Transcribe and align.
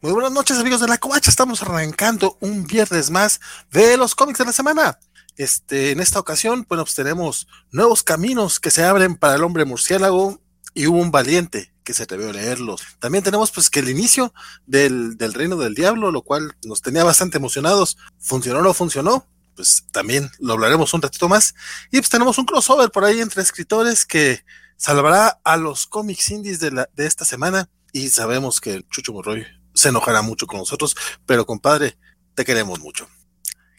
Muy 0.00 0.12
buenas 0.12 0.30
noches 0.30 0.56
amigos 0.58 0.80
de 0.80 0.86
la 0.86 0.98
Covacha, 0.98 1.28
estamos 1.28 1.60
arrancando 1.60 2.38
un 2.38 2.68
viernes 2.68 3.10
más 3.10 3.40
de 3.72 3.96
los 3.96 4.14
cómics 4.14 4.38
de 4.38 4.44
la 4.44 4.52
semana. 4.52 5.00
Este, 5.36 5.90
en 5.90 5.98
esta 5.98 6.20
ocasión, 6.20 6.64
bueno, 6.68 6.84
pues 6.84 6.94
tenemos 6.94 7.48
nuevos 7.72 8.04
caminos 8.04 8.60
que 8.60 8.70
se 8.70 8.84
abren 8.84 9.16
para 9.16 9.34
el 9.34 9.42
hombre 9.42 9.64
murciélago 9.64 10.40
y 10.72 10.86
hubo 10.86 10.98
un 10.98 11.10
valiente 11.10 11.74
que 11.82 11.94
se 11.94 12.04
atrevió 12.04 12.30
a 12.30 12.32
leerlos. 12.32 12.80
También 13.00 13.24
tenemos 13.24 13.50
pues 13.50 13.70
que 13.70 13.80
el 13.80 13.88
inicio 13.88 14.32
del, 14.66 15.16
del 15.16 15.34
reino 15.34 15.56
del 15.56 15.74
diablo, 15.74 16.12
lo 16.12 16.22
cual 16.22 16.54
nos 16.62 16.80
tenía 16.80 17.02
bastante 17.02 17.38
emocionados. 17.38 17.98
¿Funcionó 18.20 18.60
o 18.60 18.62
no 18.62 18.74
funcionó? 18.74 19.26
Pues 19.56 19.84
también 19.90 20.30
lo 20.38 20.52
hablaremos 20.52 20.94
un 20.94 21.02
ratito 21.02 21.28
más. 21.28 21.56
Y 21.90 21.96
pues 21.96 22.08
tenemos 22.08 22.38
un 22.38 22.44
crossover 22.44 22.92
por 22.92 23.04
ahí 23.04 23.18
entre 23.20 23.42
escritores 23.42 24.06
que 24.06 24.44
salvará 24.76 25.40
a 25.42 25.56
los 25.56 25.88
cómics 25.88 26.30
indies 26.30 26.60
de, 26.60 26.70
la, 26.70 26.88
de 26.94 27.04
esta 27.04 27.24
semana. 27.24 27.68
Y 27.92 28.10
sabemos 28.10 28.60
que 28.60 28.86
Chucho 28.90 29.12
Morroy 29.12 29.57
se 29.78 29.90
enojará 29.90 30.22
mucho 30.22 30.46
con 30.46 30.58
nosotros, 30.58 30.96
pero 31.24 31.46
compadre, 31.46 31.96
te 32.34 32.44
queremos 32.44 32.80
mucho. 32.80 33.08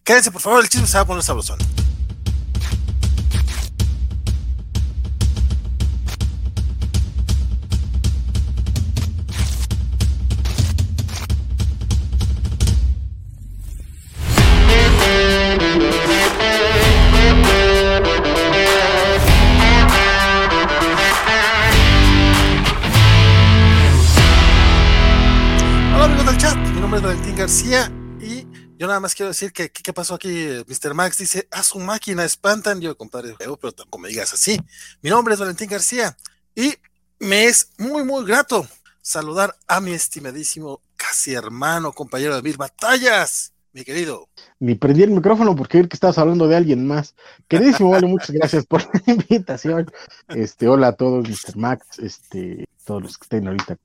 Quédense, 0.04 0.32
por 0.32 0.42
favor, 0.42 0.64
el 0.64 0.70
chisme 0.70 0.88
se 0.88 0.98
va 0.98 1.02
a 1.02 1.06
poner 1.06 1.24
sabrosón. 1.24 1.60
Nombre 26.90 27.08
es 27.08 27.18
Valentín 27.18 27.36
García 27.36 27.92
y 28.20 28.48
yo 28.80 28.88
nada 28.88 29.00
más 29.00 29.14
quiero 29.14 29.28
decir 29.28 29.54
que 29.54 29.70
qué 29.70 29.94
pasó 29.94 30.16
aquí, 30.16 30.48
Mr. 30.68 30.96
Max 30.96 31.20
dice, 31.20 31.48
a 31.52 31.62
su 31.62 31.78
máquina 31.78 32.26
espantan, 32.26 32.82
yo 32.82 32.98
compadre, 32.98 33.36
pero 33.38 33.58
tampoco 33.58 34.00
me 34.00 34.10
digas 34.10 34.34
así. 34.34 34.60
Mi 35.04 35.12
nombre 35.12 35.36
es 35.36 35.40
Valentín 35.40 35.70
García 35.70 36.18
y 36.56 36.74
me 37.20 37.46
es 37.46 37.70
muy 37.78 38.04
muy 38.04 38.26
grato 38.26 38.66
saludar 39.04 39.56
a 39.68 39.80
mi 39.82 39.92
estimadísimo 39.92 40.82
casi 40.96 41.36
hermano, 41.36 41.92
compañero 41.92 42.36
de 42.36 42.42
mil 42.42 42.58
batallas, 42.58 43.54
mi 43.72 43.84
querido. 43.84 44.28
Ni 44.60 44.74
prendí 44.74 45.04
el 45.04 45.12
micrófono 45.12 45.56
porque 45.56 45.84
vi 45.84 45.88
que 45.88 45.96
estabas 45.96 46.18
hablando 46.18 46.48
de 46.48 46.56
alguien 46.56 46.88
más. 46.88 47.14
Queridísimo, 47.48 47.92
vale, 47.92 48.08
muchas 48.08 48.32
gracias 48.32 48.66
por 48.66 48.82
la 49.06 49.14
invitación. 49.14 49.92
Este, 50.30 50.68
hola 50.68 50.88
a 50.88 50.94
todos, 50.94 51.30
Mr. 51.30 51.56
Max, 51.56 52.00
este, 52.00 52.66
todos 52.84 53.04
los 53.04 53.18
que 53.20 53.26
estén 53.26 53.48
ahorita 53.48 53.78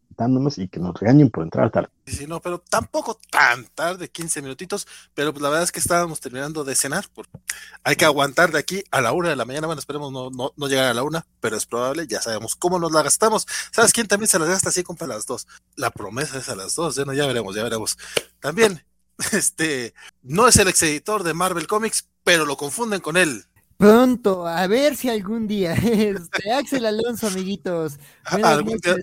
y 0.57 0.69
que 0.69 0.81
nos 0.81 0.99
regañen 0.99 1.31
por 1.31 1.45
entrar 1.45 1.71
tarde. 1.71 1.89
Sí, 2.07 2.27
no, 2.27 2.41
pero 2.41 2.59
tampoco 2.59 3.19
tan 3.31 3.67
tarde, 3.75 4.09
15 4.09 4.43
minutitos, 4.43 4.87
pero 5.15 5.33
pues 5.33 5.43
la 5.43 5.49
verdad 5.49 5.65
es 5.65 5.73
que 5.73 5.81
estábamos 5.81 6.21
terminando 6.21 6.65
de 6.65 6.75
cenar, 6.75 7.07
porque 7.15 7.39
hay 7.83 7.97
que 7.97 8.05
aguantar 8.05 8.53
de 8.53 8.59
aquí 8.59 8.85
a 8.91 9.01
la 9.01 9.13
una 9.13 9.31
de 9.31 9.37
la 9.37 9.45
mañana, 9.45 9.67
bueno, 9.67 9.81
esperemos 9.81 10.13
no, 10.13 10.31
no, 10.31 10.53
no 10.57 10.69
llegar 10.69 10.87
a 10.87 10.95
la 10.95 11.03
una, 11.03 11.27
pero 11.41 11.57
es 11.57 11.67
probable, 11.67 12.07
ya 12.07 12.21
sabemos 12.21 12.57
cómo 12.57 12.79
nos 12.79 12.93
la 12.93 13.03
gastamos. 13.03 13.47
¿Sabes 13.73 13.93
quién 13.93 14.07
también 14.07 14.29
se 14.29 14.39
la 14.39 14.47
gasta 14.47 14.69
así, 14.69 14.83
compa, 14.83 15.05
a 15.05 15.09
las 15.09 15.27
dos? 15.27 15.47
La 15.77 15.91
promesa 15.91 16.39
es 16.39 16.49
a 16.49 16.57
las 16.57 16.75
dos, 16.75 16.97
ya, 16.97 17.05
no, 17.05 17.13
ya 17.13 17.27
veremos, 17.27 17.55
ya 17.55 17.63
veremos. 17.63 17.99
También, 18.41 18.85
este, 19.33 19.95
no 20.23 20.49
es 20.49 20.57
el 20.57 20.69
ex 20.69 20.83
editor 20.83 21.23
de 21.23 21.35
Marvel 21.35 21.67
Comics, 21.67 22.09
pero 22.23 22.47
lo 22.47 22.57
confunden 22.57 23.01
con 23.01 23.17
él. 23.17 23.45
Pronto, 23.77 24.47
a 24.47 24.67
ver 24.67 24.97
si 24.97 25.09
algún 25.09 25.47
día. 25.47 25.75
Este, 25.85 26.53
Axel 26.53 26.87
Alonso, 26.87 27.27
amiguitos. 27.27 27.99
Buenas 28.31 28.53
Algún 28.53 28.79
día. 28.79 28.97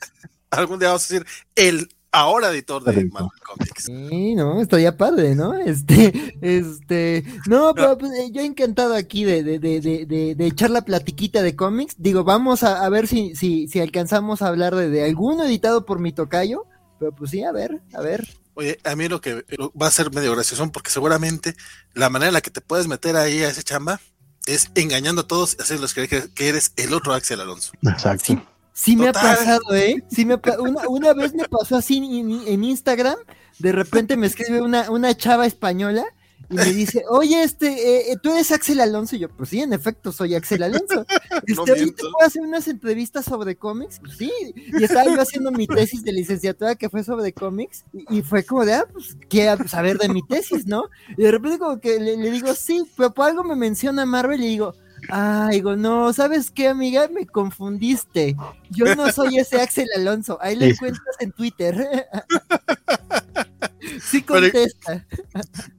Algún 0.52 0.80
día 0.80 0.89
vamos 0.89 1.09
a 1.09 1.13
decir 1.13 1.27
el 1.55 1.89
ahora 2.11 2.49
editor 2.52 2.83
de. 2.83 3.05
Marvel 3.05 3.30
Comics. 3.45 3.85
Sí, 3.85 4.35
no, 4.35 4.61
estaría 4.61 4.97
padre, 4.97 5.33
¿no? 5.35 5.53
Este, 5.66 6.35
este, 6.41 7.23
no, 7.47 7.73
pero 7.73 7.97
pues, 7.97 8.11
eh, 8.13 8.30
yo 8.31 8.41
encantado 8.41 8.93
aquí 8.95 9.23
de, 9.23 9.43
de, 9.43 9.59
de, 9.59 9.80
de, 9.81 10.05
de, 10.05 10.35
de 10.35 10.45
echar 10.47 10.69
la 10.69 10.83
platiquita 10.83 11.42
de 11.42 11.55
cómics. 11.55 11.95
Digo, 11.98 12.23
vamos 12.23 12.64
a, 12.64 12.83
a 12.83 12.89
ver 12.89 13.08
si, 13.08 13.36
si, 13.36 13.67
si 13.67 13.80
alcanzamos 13.80 14.42
a 14.42 14.48
hablar 14.48 14.76
de, 14.76 14.89
de 14.89 15.03
alguno 15.05 15.43
editado 15.45 15.86
por 15.86 15.99
mi 15.99 16.11
tocayo. 16.11 16.65
Pero 16.99 17.14
pues 17.15 17.31
sí, 17.31 17.43
a 17.43 17.52
ver, 17.52 17.81
a 17.93 18.02
ver. 18.02 18.27
Oye, 18.53 18.77
a 18.83 18.95
mí 18.95 19.08
lo 19.08 19.21
que 19.21 19.43
lo- 19.58 19.71
va 19.73 19.87
a 19.87 19.92
ser 19.92 20.11
medio 20.11 20.33
gracioso 20.33 20.70
porque 20.71 20.92
seguramente 20.92 21.55
la 21.93 22.09
manera 22.09 22.27
en 22.27 22.33
la 22.33 22.42
que 22.42 22.52
te 22.52 22.61
puedes 22.61 22.87
meter 22.87 23.15
ahí 23.15 23.42
a 23.42 23.49
ese 23.49 23.64
chamba 23.64 23.99
es 24.45 24.70
engañando 24.76 25.21
a 25.21 25.27
todos 25.27 25.55
y 25.58 25.61
hacerlos 25.61 25.93
creer 25.93 26.09
que, 26.09 26.33
que 26.33 26.49
eres 26.49 26.73
el 26.76 26.93
otro 26.93 27.14
Axel 27.14 27.39
Alonso. 27.39 27.71
Exacto. 27.83 28.26
Sí. 28.26 28.39
Sí 28.73 28.95
me 28.95 29.09
ha 29.09 29.14
pasado, 29.14 29.73
¿eh? 29.73 30.04
Sí 30.09 30.26
me 30.26 30.36
ha 30.36 30.42
una, 30.59 30.87
una 30.89 31.14
vez 31.14 31.33
me 31.33 31.48
pasó 31.48 31.77
así 31.77 31.98
en, 31.98 32.48
en 32.48 32.64
Instagram, 32.64 33.17
de 33.59 33.71
repente 33.71 34.17
me 34.17 34.27
escribe 34.27 34.61
una, 34.61 34.89
una 34.89 35.15
chava 35.15 35.45
española 35.45 36.05
y 36.49 36.55
me 36.55 36.65
dice, 36.65 37.05
oye, 37.09 37.43
este, 37.43 37.67
eh, 37.67 38.11
eh, 38.11 38.17
tú 38.21 38.32
eres 38.32 38.52
Axel 38.52 38.82
Alonso, 38.82 39.15
y 39.15 39.20
yo, 39.20 39.30
pues 39.30 39.49
sí, 39.49 39.61
en 39.61 39.71
efecto, 39.71 40.11
soy 40.11 40.36
Axel 40.36 40.64
Alonso. 40.64 41.05
Este, 41.48 41.71
oye, 41.71 41.86
¿te 41.92 42.04
puedo 42.04 42.27
hacer 42.27 42.42
unas 42.43 42.67
entrevistas 42.67 43.26
sobre 43.26 43.55
cómics? 43.55 43.99
Pues 43.99 44.17
sí, 44.17 44.32
y 44.55 44.83
estaba 44.83 45.05
yo 45.05 45.20
haciendo 45.21 45.52
mi 45.52 45.65
tesis 45.65 46.03
de 46.03 46.11
licenciatura 46.11 46.76
que 46.76 46.89
fue 46.89 47.03
sobre 47.03 47.33
cómics, 47.33 47.86
y, 47.93 48.17
y 48.17 48.21
fue 48.21 48.43
como 48.43 48.65
de, 48.65 48.73
ah, 48.73 48.86
pues, 48.92 49.15
quiero 49.30 49.65
saber 49.67 49.98
de 49.98 50.09
mi 50.09 50.21
tesis, 50.27 50.65
¿no? 50.67 50.86
Y 51.17 51.23
de 51.23 51.32
repente 51.32 51.58
como 51.58 51.80
que 51.80 51.99
le, 51.99 52.17
le 52.17 52.32
digo, 52.32 52.53
sí, 52.53 52.83
pero 52.98 53.14
por 53.14 53.27
algo 53.30 53.43
me 53.43 53.55
menciona 53.55 54.05
Marvel, 54.05 54.43
y 54.43 54.48
digo, 54.48 54.76
Ah, 55.10 55.50
digo, 55.52 55.76
no, 55.76 56.14
¿sabes 56.14 56.52
qué, 56.52 56.67
amiga? 56.67 57.08
Me 57.08 57.26
confundiste. 57.26 58.36
Yo 58.70 58.95
no 58.95 59.12
soy 59.12 59.38
ese 59.38 59.62
Axel 59.62 59.88
Alonso. 59.95 60.38
Ahí 60.42 60.58
Sí. 60.58 60.66
encuentras 60.66 61.16
en 61.20 61.32
Twitter. 61.32 62.06
sí 64.04 64.22
contesta. 64.22 65.06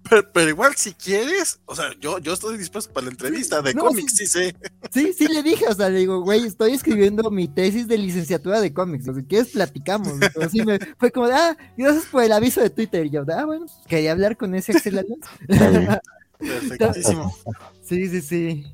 Pero, 0.09 0.33
pero 0.33 0.49
igual 0.51 0.75
si 0.77 0.93
quieres, 0.93 1.61
o 1.65 1.75
sea, 1.75 1.87
yo, 2.01 2.19
yo 2.19 2.35
estoy 2.35 2.59
dispuesto 2.59 2.93
para 2.93 3.07
la 3.07 3.13
entrevista 3.13 3.63
de 3.63 3.73
No, 3.75 3.85
cómics, 3.87 4.13
sí. 4.17 4.27
sí 4.27 4.27
sé. 4.27 4.57
Sí, 4.93 5.13
sí 5.17 5.29
le 5.29 5.43
dije, 5.43 5.65
o 5.69 5.75
sea, 5.75 5.89
le 5.89 6.01
digo, 6.01 6.21
güey, 6.23 6.45
estoy 6.47 6.73
escribiendo 6.73 7.31
mi 7.31 7.49
tesis 7.49 7.89
de 7.89 7.97
licenciatura 7.99 8.61
de 8.61 8.73
cómics. 8.75 9.09
O 9.09 9.13
sea, 9.15 9.23
si 9.23 9.27
quieres, 9.29 9.49
platicamos. 9.53 10.15
Sí 10.51 10.63
me, 10.65 10.79
fue 10.99 11.11
como, 11.11 11.27
ah, 11.27 11.57
gracias 11.77 12.07
por 12.07 12.23
el 12.23 12.33
aviso 12.33 12.61
de 12.61 12.71
Twitter. 12.71 13.07
Y 13.07 13.11
yo, 13.11 13.25
ah, 13.35 13.45
bueno, 13.47 13.67
pues, 13.67 13.79
quería 13.87 14.13
hablar 14.13 14.37
con 14.37 14.55
ese 14.55 14.73
Axel 14.73 14.99
Alonso. 14.99 15.31
Perfectísimo. 16.39 17.35
sí, 17.83 18.09
sí, 18.09 18.21
sí. 18.21 18.67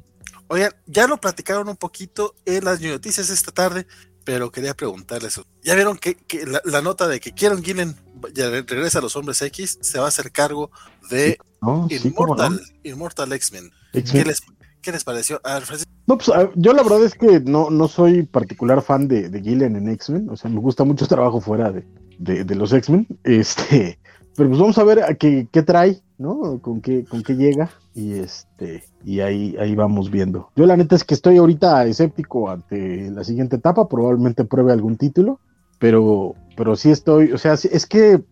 Oigan, 0.49 0.73
ya 0.87 1.07
lo 1.07 1.21
platicaron 1.21 1.69
un 1.69 1.77
poquito 1.77 2.35
en 2.45 2.65
las 2.65 2.81
noticias 2.81 3.29
esta 3.31 3.53
tarde, 3.53 3.87
pero 4.25 4.51
quería 4.51 4.75
preguntarles, 4.75 5.41
¿ya 5.63 5.75
vieron 5.75 5.97
que, 5.99 6.15
que 6.15 6.47
la, 6.47 6.61
la 6.65 6.83
nota 6.83 7.07
de 7.09 7.21
que 7.21 7.33
Kieron 7.33 7.63
Gillen 7.63 7.95
ya 8.35 8.51
re- 8.51 8.63
regresa 8.63 8.99
a 8.99 9.03
los 9.03 9.15
hombres 9.17 9.41
X 9.43 9.79
se 9.81 9.99
va 9.99 10.07
a 10.07 10.09
hacer 10.09 10.33
cargo 10.33 10.71
de 11.11 11.39
No, 11.63 11.87
sí, 11.91 12.11
cómo 12.13 12.35
no. 12.35 12.45
Immortal, 12.45 12.61
Immortal 12.83 13.33
X-Men? 13.33 13.71
¿Qué 13.93 14.25
les, 14.25 14.43
¿Qué 14.83 14.93
les 14.93 15.05
pareció? 15.05 15.41
A 15.45 15.55
ver, 15.55 15.63
Francisco, 15.65 15.91
No, 16.07 16.17
pues 16.19 16.29
a- 16.31 16.51
yo 16.57 16.73
la 16.73 16.83
verdad 16.83 17.05
es 17.05 17.15
que 17.15 17.41
no, 17.41 17.71
no 17.71 17.89
soy 17.89 18.23
particular 18.23 18.83
fan 18.83 19.07
de, 19.09 19.29
de 19.29 19.41
Gillen 19.43 19.77
en 19.77 19.89
X-Men, 19.89 20.29
o 20.31 20.37
sea, 20.37 20.51
me 20.51 20.61
gusta 20.61 20.85
mucho 20.85 21.07
trabajo 21.07 21.41
fuera 21.41 21.71
de, 21.73 21.87
de, 22.19 22.45
de 22.45 22.55
los 22.55 22.73
X-Men, 22.73 23.07
este, 23.25 23.99
pero 24.37 24.49
pues 24.49 24.61
vamos 24.61 24.79
a 24.79 24.85
ver 24.85 25.03
a 25.05 25.15
qué, 25.15 25.47
qué 25.53 25.63
trae, 25.63 26.03
¿no? 26.19 26.59
Con 26.61 26.81
qué, 26.81 27.05
con 27.05 27.23
qué 27.23 27.35
llega, 27.37 27.71
y 27.95 28.15
este, 28.15 28.85
y 29.05 29.21
ahí, 29.21 29.57
ahí 29.59 29.75
vamos 29.75 30.11
viendo. 30.11 30.51
Yo 30.57 30.67
la 30.67 30.77
neta 30.77 30.95
es 30.97 31.05
que 31.05 31.15
estoy 31.15 31.39
ahorita 31.39 31.87
escéptico 31.87 32.51
ante 32.51 33.11
la 33.11 33.25
siguiente 33.25 33.57
etapa, 33.57 33.89
probablemente 33.89 34.45
pruebe 34.45 34.73
algún 34.73 34.97
título, 34.97 35.41
pero, 35.79 36.35
pero 36.57 36.77
sí 36.77 36.91
estoy, 36.91 37.33
o 37.33 37.39
sea, 37.39 37.55
es 37.55 37.87
que 37.87 38.23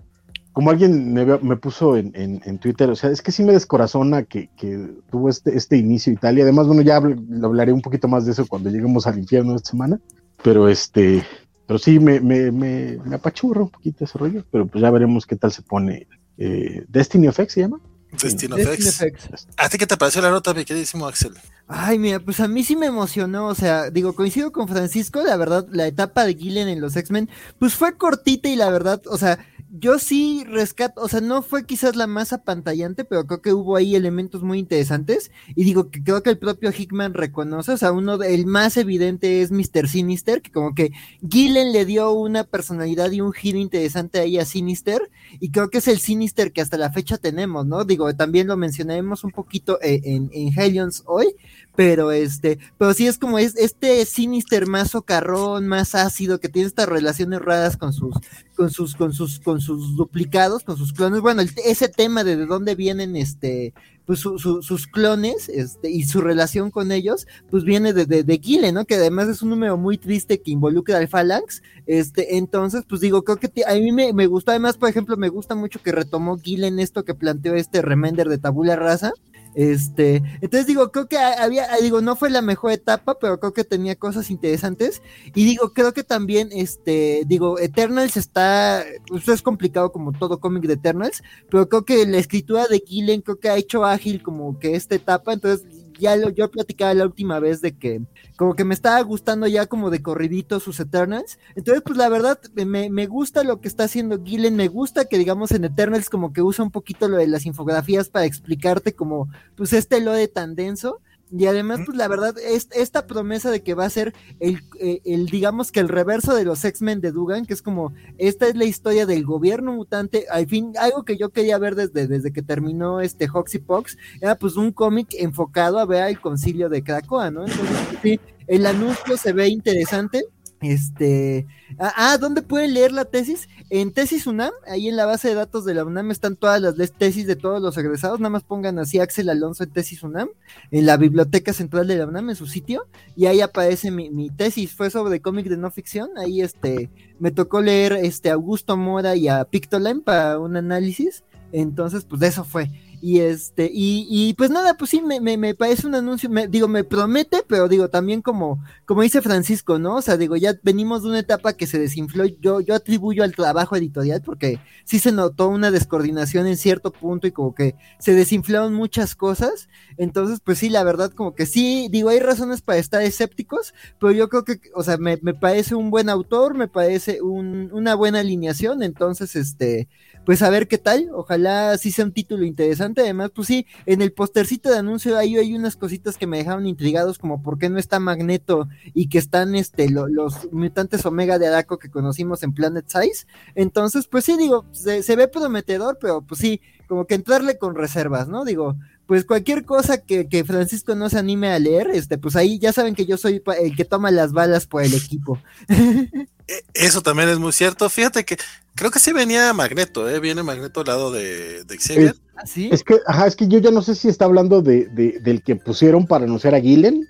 como 0.52 0.70
alguien 0.70 1.12
me, 1.12 1.26
me 1.26 1.56
puso 1.56 1.96
en, 1.98 2.12
en- 2.14 2.40
en 2.44 2.58
Twitter, 2.58 2.88
o 2.88 2.96
sea, 2.96 3.10
es 3.10 3.20
que 3.20 3.30
sí 3.30 3.44
me 3.44 3.52
descorazona 3.52 4.22
que, 4.24 4.48
que 4.56 4.88
tuvo 5.10 5.28
este, 5.28 5.54
este 5.54 5.76
inicio 5.76 6.12
Italia. 6.12 6.44
Además, 6.44 6.66
bueno, 6.66 6.80
ya 6.80 6.98
habl- 6.98 7.44
hablaré 7.44 7.72
un 7.74 7.82
poquito 7.82 8.08
más 8.08 8.24
de 8.24 8.32
eso 8.32 8.46
cuando 8.48 8.70
lleguemos 8.70 9.06
al 9.06 9.18
infierno 9.18 9.54
esta 9.54 9.70
semana. 9.70 10.00
Pero 10.42 10.66
este, 10.68 11.22
pero 11.66 11.78
sí 11.78 11.98
me, 11.98 12.20
me, 12.20 12.50
me, 12.52 12.98
me 13.04 13.16
un 13.16 13.68
poquito 13.68 14.04
ese 14.04 14.16
rollo, 14.18 14.44
pero 14.50 14.66
pues 14.66 14.80
ya 14.80 14.90
veremos 14.90 15.26
qué 15.26 15.36
tal 15.36 15.52
se 15.52 15.60
pone. 15.62 16.06
Eh, 16.38 16.84
Destiny 16.88 17.28
of 17.28 17.38
X 17.38 17.54
se 17.54 17.60
llama. 17.60 17.80
Destino 18.22 18.56
Destiny 18.56 18.90
FX. 18.90 19.00
Effects. 19.00 19.48
¿A 19.56 19.68
ti 19.68 19.78
qué 19.78 19.86
te 19.86 19.96
pareció 19.96 20.22
la 20.22 20.30
nota, 20.30 20.54
mi 20.54 20.64
queridísimo 20.64 21.06
Axel? 21.06 21.34
Ay, 21.68 21.98
mira, 21.98 22.20
pues 22.20 22.40
a 22.40 22.48
mí 22.48 22.62
sí 22.62 22.76
me 22.76 22.86
emocionó, 22.86 23.48
o 23.48 23.54
sea, 23.54 23.90
digo, 23.90 24.14
coincido 24.14 24.52
con 24.52 24.68
Francisco, 24.68 25.22
la 25.22 25.36
verdad, 25.36 25.66
la 25.70 25.86
etapa 25.86 26.24
de 26.24 26.34
Gillen 26.34 26.68
en 26.68 26.80
los 26.80 26.96
X-Men, 26.96 27.28
pues 27.58 27.74
fue 27.74 27.96
cortita 27.96 28.48
y 28.48 28.56
la 28.56 28.70
verdad, 28.70 29.02
o 29.06 29.18
sea, 29.18 29.44
yo 29.70 29.98
sí 29.98 30.44
rescato, 30.48 31.00
o 31.00 31.08
sea, 31.08 31.20
no 31.20 31.42
fue 31.42 31.66
quizás 31.66 31.96
la 31.96 32.06
más 32.06 32.32
apantallante, 32.32 33.04
pero 33.04 33.26
creo 33.26 33.42
que 33.42 33.52
hubo 33.52 33.76
ahí 33.76 33.96
elementos 33.96 34.42
muy 34.42 34.58
interesantes, 34.58 35.30
y 35.54 35.64
digo 35.64 35.90
que 35.90 36.02
creo 36.02 36.22
que 36.22 36.30
el 36.30 36.38
propio 36.38 36.70
Hickman 36.70 37.14
reconoce, 37.14 37.72
o 37.72 37.76
sea, 37.76 37.92
uno, 37.92 38.22
el 38.22 38.46
más 38.46 38.76
evidente 38.76 39.42
es 39.42 39.50
Mr. 39.50 39.88
Sinister, 39.88 40.42
que 40.42 40.52
como 40.52 40.74
que 40.74 40.92
Gillen 41.28 41.72
le 41.72 41.84
dio 41.84 42.12
una 42.12 42.44
personalidad 42.44 43.10
y 43.10 43.20
un 43.20 43.32
giro 43.32 43.58
interesante 43.58 44.20
ahí 44.20 44.38
a 44.38 44.44
Sinister, 44.44 45.10
y 45.40 45.50
creo 45.50 45.70
que 45.70 45.78
es 45.78 45.88
el 45.88 45.98
Sinister 45.98 46.52
que 46.52 46.60
hasta 46.60 46.78
la 46.78 46.92
fecha 46.92 47.18
tenemos, 47.18 47.66
¿no? 47.66 47.84
Digo, 47.84 48.14
también 48.14 48.46
lo 48.46 48.56
mencionaremos 48.56 49.24
un 49.24 49.32
poquito 49.32 49.78
eh, 49.82 50.00
en, 50.04 50.30
en 50.32 50.58
Hellions 50.58 51.02
hoy, 51.06 51.34
pero 51.76 52.10
este, 52.10 52.58
pero 52.78 52.94
sí 52.94 53.06
es 53.06 53.18
como 53.18 53.38
es, 53.38 53.54
este 53.56 54.04
Sinister 54.06 54.66
más 54.66 54.92
socarrón, 54.92 55.68
más 55.68 55.94
ácido, 55.94 56.40
que 56.40 56.48
tiene 56.48 56.66
estas 56.66 56.88
relaciones 56.88 57.40
raras 57.40 57.76
con 57.76 57.92
sus, 57.92 58.14
con 58.56 58.70
sus, 58.70 58.96
con 58.96 59.12
sus, 59.12 59.38
con 59.40 59.60
sus 59.60 59.96
duplicados, 59.96 60.64
con 60.64 60.76
sus 60.76 60.92
clones. 60.92 61.20
Bueno, 61.20 61.42
ese 61.64 61.88
tema 61.88 62.24
de 62.24 62.36
de 62.36 62.46
dónde 62.46 62.74
vienen 62.74 63.16
este, 63.16 63.72
pues 64.06 64.20
sus 64.20 64.86
clones 64.86 65.48
este, 65.48 65.90
y 65.90 66.04
su 66.04 66.20
relación 66.20 66.70
con 66.70 66.92
ellos, 66.92 67.26
pues 67.50 67.64
viene 67.64 67.92
de, 67.92 68.06
de, 68.06 68.22
de 68.22 68.38
Gile, 68.38 68.70
¿no? 68.70 68.84
Que 68.84 68.94
además 68.94 69.28
es 69.28 69.42
un 69.42 69.50
número 69.50 69.76
muy 69.76 69.98
triste 69.98 70.40
que 70.40 70.52
involucra 70.52 70.98
al 70.98 71.08
Phalanx. 71.08 71.62
Este, 71.86 72.36
entonces, 72.36 72.84
pues 72.88 73.00
digo, 73.00 73.24
creo 73.24 73.38
que 73.38 73.50
a 73.66 73.74
mí 73.74 73.90
me, 73.90 74.12
me 74.12 74.26
gustó, 74.26 74.52
además, 74.52 74.76
por 74.76 74.88
ejemplo, 74.88 75.16
me 75.16 75.28
gusta 75.28 75.56
mucho 75.56 75.82
que 75.82 75.92
retomó 75.92 76.38
en 76.44 76.78
esto 76.78 77.04
que 77.04 77.14
planteó 77.14 77.54
este 77.54 77.82
remender 77.82 78.28
de 78.28 78.38
Tabula 78.38 78.76
Rasa. 78.76 79.12
Este, 79.56 80.16
entonces 80.42 80.66
digo, 80.66 80.92
creo 80.92 81.08
que 81.08 81.16
había, 81.16 81.66
digo, 81.80 82.02
no 82.02 82.14
fue 82.14 82.28
la 82.28 82.42
mejor 82.42 82.72
etapa, 82.72 83.18
pero 83.18 83.40
creo 83.40 83.54
que 83.54 83.64
tenía 83.64 83.96
cosas 83.96 84.30
interesantes. 84.30 85.00
Y 85.34 85.46
digo, 85.46 85.72
creo 85.72 85.94
que 85.94 86.04
también, 86.04 86.50
este, 86.52 87.22
digo, 87.26 87.58
Eternals 87.58 88.18
está, 88.18 88.84
pues 89.08 89.26
es 89.28 89.40
complicado 89.40 89.92
como 89.92 90.12
todo 90.12 90.40
cómic 90.40 90.64
de 90.64 90.74
Eternals, 90.74 91.22
pero 91.50 91.70
creo 91.70 91.86
que 91.86 92.04
la 92.04 92.18
escritura 92.18 92.66
de 92.66 92.84
Gillen 92.86 93.22
creo 93.22 93.40
que 93.40 93.48
ha 93.48 93.56
hecho 93.56 93.86
ágil 93.86 94.22
como 94.22 94.58
que 94.58 94.74
esta 94.74 94.94
etapa, 94.94 95.32
entonces 95.32 95.66
ya 95.98 96.16
lo, 96.16 96.30
yo 96.30 96.50
platicaba 96.50 96.94
la 96.94 97.04
última 97.04 97.40
vez 97.40 97.60
de 97.60 97.76
que 97.76 98.02
como 98.36 98.54
que 98.54 98.64
me 98.64 98.74
estaba 98.74 99.00
gustando 99.02 99.46
ya 99.46 99.66
como 99.66 99.90
de 99.90 100.02
corridito 100.02 100.60
sus 100.60 100.80
Eternals. 100.80 101.38
Entonces, 101.54 101.82
pues 101.84 101.96
la 101.96 102.08
verdad, 102.08 102.38
me, 102.54 102.90
me 102.90 103.06
gusta 103.06 103.44
lo 103.44 103.60
que 103.60 103.68
está 103.68 103.84
haciendo 103.84 104.22
Gillen, 104.22 104.56
me 104.56 104.68
gusta 104.68 105.06
que 105.06 105.18
digamos 105.18 105.52
en 105.52 105.64
Eternals 105.64 106.10
como 106.10 106.32
que 106.32 106.42
usa 106.42 106.64
un 106.64 106.70
poquito 106.70 107.08
lo 107.08 107.16
de 107.16 107.26
las 107.26 107.46
infografías 107.46 108.08
para 108.08 108.26
explicarte 108.26 108.94
como 108.94 109.28
pues 109.56 109.72
este 109.72 110.00
lode 110.00 110.28
tan 110.28 110.54
denso. 110.54 111.00
Y 111.30 111.46
además, 111.46 111.80
pues 111.84 111.98
la 111.98 112.06
verdad, 112.06 112.36
es, 112.38 112.68
esta 112.72 113.06
promesa 113.06 113.50
de 113.50 113.62
que 113.62 113.74
va 113.74 113.84
a 113.84 113.90
ser 113.90 114.14
el, 114.38 114.60
eh, 114.78 115.00
el, 115.04 115.26
digamos 115.26 115.72
que 115.72 115.80
el 115.80 115.88
reverso 115.88 116.34
de 116.34 116.44
los 116.44 116.64
X-Men 116.64 117.00
de 117.00 117.10
Dugan, 117.10 117.46
que 117.46 117.54
es 117.54 117.62
como, 117.62 117.92
esta 118.16 118.46
es 118.46 118.54
la 118.54 118.64
historia 118.64 119.06
del 119.06 119.24
gobierno 119.24 119.72
mutante, 119.72 120.26
al 120.30 120.46
fin, 120.46 120.72
algo 120.78 121.04
que 121.04 121.16
yo 121.16 121.30
quería 121.30 121.58
ver 121.58 121.74
desde, 121.74 122.06
desde 122.06 122.32
que 122.32 122.42
terminó 122.42 123.00
este 123.00 123.28
Hoxy 123.32 123.58
Pox, 123.58 123.98
era 124.20 124.36
pues 124.36 124.56
un 124.56 124.70
cómic 124.70 125.08
enfocado 125.18 125.80
a 125.80 125.84
ver 125.84 126.08
el 126.08 126.20
concilio 126.20 126.68
de 126.68 126.82
Krakoa, 126.82 127.30
¿no? 127.30 127.44
Entonces, 127.44 127.76
sí, 128.02 128.20
el 128.46 128.64
anuncio 128.64 129.16
se 129.16 129.32
ve 129.32 129.48
interesante, 129.48 130.24
este, 130.62 131.46
ah, 131.78 131.92
ah, 131.96 132.18
¿dónde 132.18 132.42
pueden 132.42 132.74
leer 132.74 132.92
la 132.92 133.04
tesis? 133.04 133.48
En 133.68 133.92
Tesis 133.92 134.26
UNAM, 134.26 134.52
ahí 134.66 134.88
en 134.88 134.96
la 134.96 135.06
base 135.06 135.28
de 135.28 135.34
datos 135.34 135.64
de 135.64 135.74
la 135.74 135.84
UNAM 135.84 136.10
están 136.10 136.36
todas 136.36 136.60
las 136.60 136.92
tesis 136.92 137.26
de 137.26 137.36
todos 137.36 137.60
los 137.60 137.76
egresados, 137.76 138.20
nada 138.20 138.30
más 138.30 138.42
pongan 138.42 138.78
así 138.78 138.98
Axel 138.98 139.28
Alonso 139.28 139.64
en 139.64 139.70
Tesis 139.70 140.02
UNAM, 140.02 140.28
en 140.70 140.86
la 140.86 140.96
biblioteca 140.96 141.52
central 141.52 141.86
de 141.86 141.96
la 141.96 142.06
UNAM, 142.06 142.30
en 142.30 142.36
su 142.36 142.46
sitio, 142.46 142.86
y 143.16 143.26
ahí 143.26 143.40
aparece 143.40 143.90
mi, 143.90 144.30
tesis, 144.30 144.72
fue 144.74 144.90
sobre 144.90 145.20
cómic 145.20 145.46
de 145.46 145.56
no 145.56 145.70
ficción, 145.70 146.10
ahí 146.16 146.40
este, 146.40 146.90
me 147.18 147.30
tocó 147.30 147.60
leer 147.60 147.92
este 147.94 148.30
Augusto 148.30 148.76
Mora 148.76 149.16
y 149.16 149.28
a 149.28 149.44
Pictoline 149.44 150.00
para 150.00 150.38
un 150.38 150.56
análisis, 150.56 151.24
entonces 151.52 152.04
pues 152.04 152.20
de 152.20 152.28
eso 152.28 152.44
fue. 152.44 152.70
Y 153.00 153.20
este, 153.20 153.70
y, 153.72 154.06
y 154.08 154.34
pues 154.34 154.50
nada, 154.50 154.74
pues 154.76 154.90
sí, 154.90 155.00
me, 155.02 155.20
me, 155.20 155.36
me 155.36 155.54
parece 155.54 155.86
un 155.86 155.94
anuncio, 155.94 156.30
me, 156.30 156.48
digo, 156.48 156.68
me 156.68 156.84
promete, 156.84 157.42
pero 157.46 157.68
digo, 157.68 157.88
también 157.88 158.22
como, 158.22 158.62
como 158.84 159.02
dice 159.02 159.22
Francisco, 159.22 159.78
¿no? 159.78 159.96
O 159.96 160.02
sea, 160.02 160.16
digo, 160.16 160.36
ya 160.36 160.54
venimos 160.62 161.02
de 161.02 161.08
una 161.10 161.18
etapa 161.18 161.54
que 161.54 161.66
se 161.66 161.78
desinfló, 161.78 162.24
yo, 162.26 162.60
yo 162.60 162.74
atribuyo 162.74 163.24
al 163.24 163.34
trabajo 163.34 163.76
editorial 163.76 164.22
porque 164.22 164.60
sí 164.84 164.98
se 164.98 165.12
notó 165.12 165.48
una 165.48 165.70
descoordinación 165.70 166.46
en 166.46 166.56
cierto 166.56 166.92
punto 166.92 167.26
y 167.26 167.32
como 167.32 167.54
que 167.54 167.74
se 167.98 168.14
desinflaron 168.14 168.74
muchas 168.74 169.14
cosas. 169.14 169.68
Entonces, 169.96 170.40
pues 170.44 170.58
sí, 170.58 170.68
la 170.68 170.84
verdad, 170.84 171.12
como 171.12 171.34
que 171.34 171.46
sí, 171.46 171.88
digo, 171.90 172.08
hay 172.10 172.20
razones 172.20 172.62
para 172.62 172.78
estar 172.78 173.02
escépticos, 173.02 173.74
pero 173.98 174.12
yo 174.12 174.28
creo 174.28 174.44
que, 174.44 174.60
o 174.74 174.82
sea, 174.82 174.96
me, 174.98 175.18
me 175.22 175.34
parece 175.34 175.74
un 175.74 175.90
buen 175.90 176.08
autor, 176.08 176.54
me 176.54 176.68
parece 176.68 177.22
un, 177.22 177.70
una 177.72 177.94
buena 177.94 178.20
alineación, 178.20 178.82
entonces, 178.82 179.36
este, 179.36 179.88
pues 180.24 180.42
a 180.42 180.50
ver 180.50 180.66
qué 180.68 180.78
tal, 180.78 181.08
ojalá 181.12 181.78
sí 181.78 181.90
sea 181.92 182.04
un 182.04 182.12
título 182.12 182.44
interesante, 182.44 182.85
además, 183.02 183.30
pues 183.34 183.48
sí, 183.48 183.66
en 183.86 184.02
el 184.02 184.12
postercito 184.12 184.70
de 184.70 184.78
anuncio 184.78 185.16
ahí 185.16 185.36
hay 185.36 185.54
unas 185.54 185.76
cositas 185.76 186.16
que 186.16 186.26
me 186.26 186.38
dejaron 186.38 186.66
intrigados, 186.66 187.18
como 187.18 187.42
por 187.42 187.58
qué 187.58 187.68
no 187.68 187.78
está 187.78 188.00
Magneto 188.00 188.68
y 188.94 189.08
que 189.08 189.18
están 189.18 189.54
este 189.54 189.90
los 189.90 190.52
mutantes 190.52 191.04
Omega 191.06 191.38
de 191.38 191.48
Araco 191.48 191.78
que 191.78 191.90
conocimos 191.90 192.42
en 192.42 192.52
Planet 192.52 192.86
Size, 192.88 193.26
entonces, 193.54 194.06
pues 194.06 194.24
sí, 194.24 194.36
digo, 194.36 194.64
se, 194.72 195.16
ve 195.16 195.28
prometedor, 195.28 195.98
pero 196.00 196.22
pues 196.22 196.40
sí, 196.40 196.60
como 196.86 197.06
que 197.06 197.14
entrarle 197.14 197.58
con 197.58 197.74
reservas, 197.74 198.28
¿no? 198.28 198.44
Digo, 198.44 198.76
pues 199.06 199.24
cualquier 199.24 199.64
cosa 199.64 199.98
que, 199.98 200.28
que, 200.28 200.44
Francisco 200.44 200.94
no 200.94 201.08
se 201.08 201.18
anime 201.18 201.52
a 201.52 201.58
leer, 201.58 201.90
este, 201.92 202.18
pues 202.18 202.36
ahí 202.36 202.58
ya 202.58 202.72
saben 202.72 202.94
que 202.94 203.06
yo 203.06 203.16
soy 203.16 203.42
el 203.60 203.76
que 203.76 203.84
toma 203.84 204.10
las 204.10 204.32
balas 204.32 204.66
por 204.66 204.82
el 204.82 204.94
equipo. 204.94 205.40
E, 206.48 206.62
eso 206.74 207.02
también 207.02 207.28
es 207.28 207.40
muy 207.40 207.50
cierto. 207.50 207.90
Fíjate 207.90 208.24
que 208.24 208.36
creo 208.76 208.92
que 208.92 209.00
sí 209.00 209.12
venía 209.12 209.52
Magneto, 209.52 210.08
¿eh? 210.08 210.20
Viene 210.20 210.44
Magneto 210.44 210.78
al 210.78 210.86
lado 210.86 211.10
de, 211.10 211.64
de 211.64 211.76
Xavier. 211.76 212.14
¿Ah, 212.36 212.44
es 212.54 212.84
que, 212.84 213.00
ajá, 213.04 213.26
es 213.26 213.34
que 213.34 213.48
yo 213.48 213.58
ya 213.58 213.72
no 213.72 213.82
sé 213.82 213.96
si 213.96 214.08
está 214.08 214.26
hablando 214.26 214.62
de, 214.62 214.86
de 214.86 215.18
del 215.20 215.42
que 215.42 215.56
pusieron 215.56 216.06
para 216.06 216.24
anunciar 216.24 216.54
a 216.54 216.60
Gillen. 216.60 217.08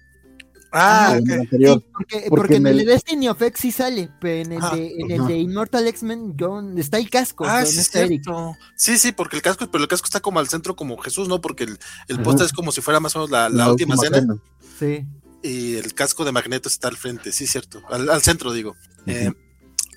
Ah, 0.72 1.18
sí, 1.18 1.48
porque, 1.92 2.26
porque, 2.28 2.56
en 2.56 2.66
el, 2.66 2.80
el 2.80 2.86
Destiny 2.86 3.28
of 3.28 3.40
X 3.40 3.60
sí 3.60 3.72
sale, 3.72 4.10
pero 4.20 4.42
en 4.42 4.52
el, 4.52 4.60
de, 4.60 4.94
en 4.98 5.10
el 5.10 5.26
de 5.26 5.38
Immortal 5.38 5.86
X-Men 5.88 6.34
está 6.76 6.98
el 6.98 7.08
casco. 7.08 7.44
Ah, 7.46 7.64
sí, 7.64 7.82
sí, 8.76 8.98
sí, 8.98 9.12
porque 9.12 9.36
el 9.36 9.42
casco, 9.42 9.70
pero 9.70 9.84
el 9.84 9.88
casco 9.88 10.06
está 10.06 10.20
como 10.20 10.38
al 10.38 10.48
centro 10.48 10.76
como 10.76 10.98
Jesús, 10.98 11.28
¿no? 11.28 11.40
Porque 11.40 11.64
el, 11.64 11.78
el 12.08 12.20
póster 12.20 12.46
es 12.46 12.52
como 12.52 12.72
si 12.72 12.80
fuera 12.80 13.00
más 13.00 13.16
o 13.16 13.20
menos 13.20 13.30
la, 13.30 13.48
la, 13.48 13.70
última, 13.70 13.96
cena. 13.96 14.36
Sí 14.78 15.06
y 15.46 15.76
el 15.76 15.94
casco 15.94 16.24
de 16.24 16.32
Magneto 16.32 16.68
está 16.68 16.88
al 16.88 16.96
frente, 16.96 17.32
sí, 17.32 17.46
cierto, 17.46 17.82
al, 17.88 18.22
centro 18.22 18.52
digo. 18.52 18.74
Eh, 19.06 19.30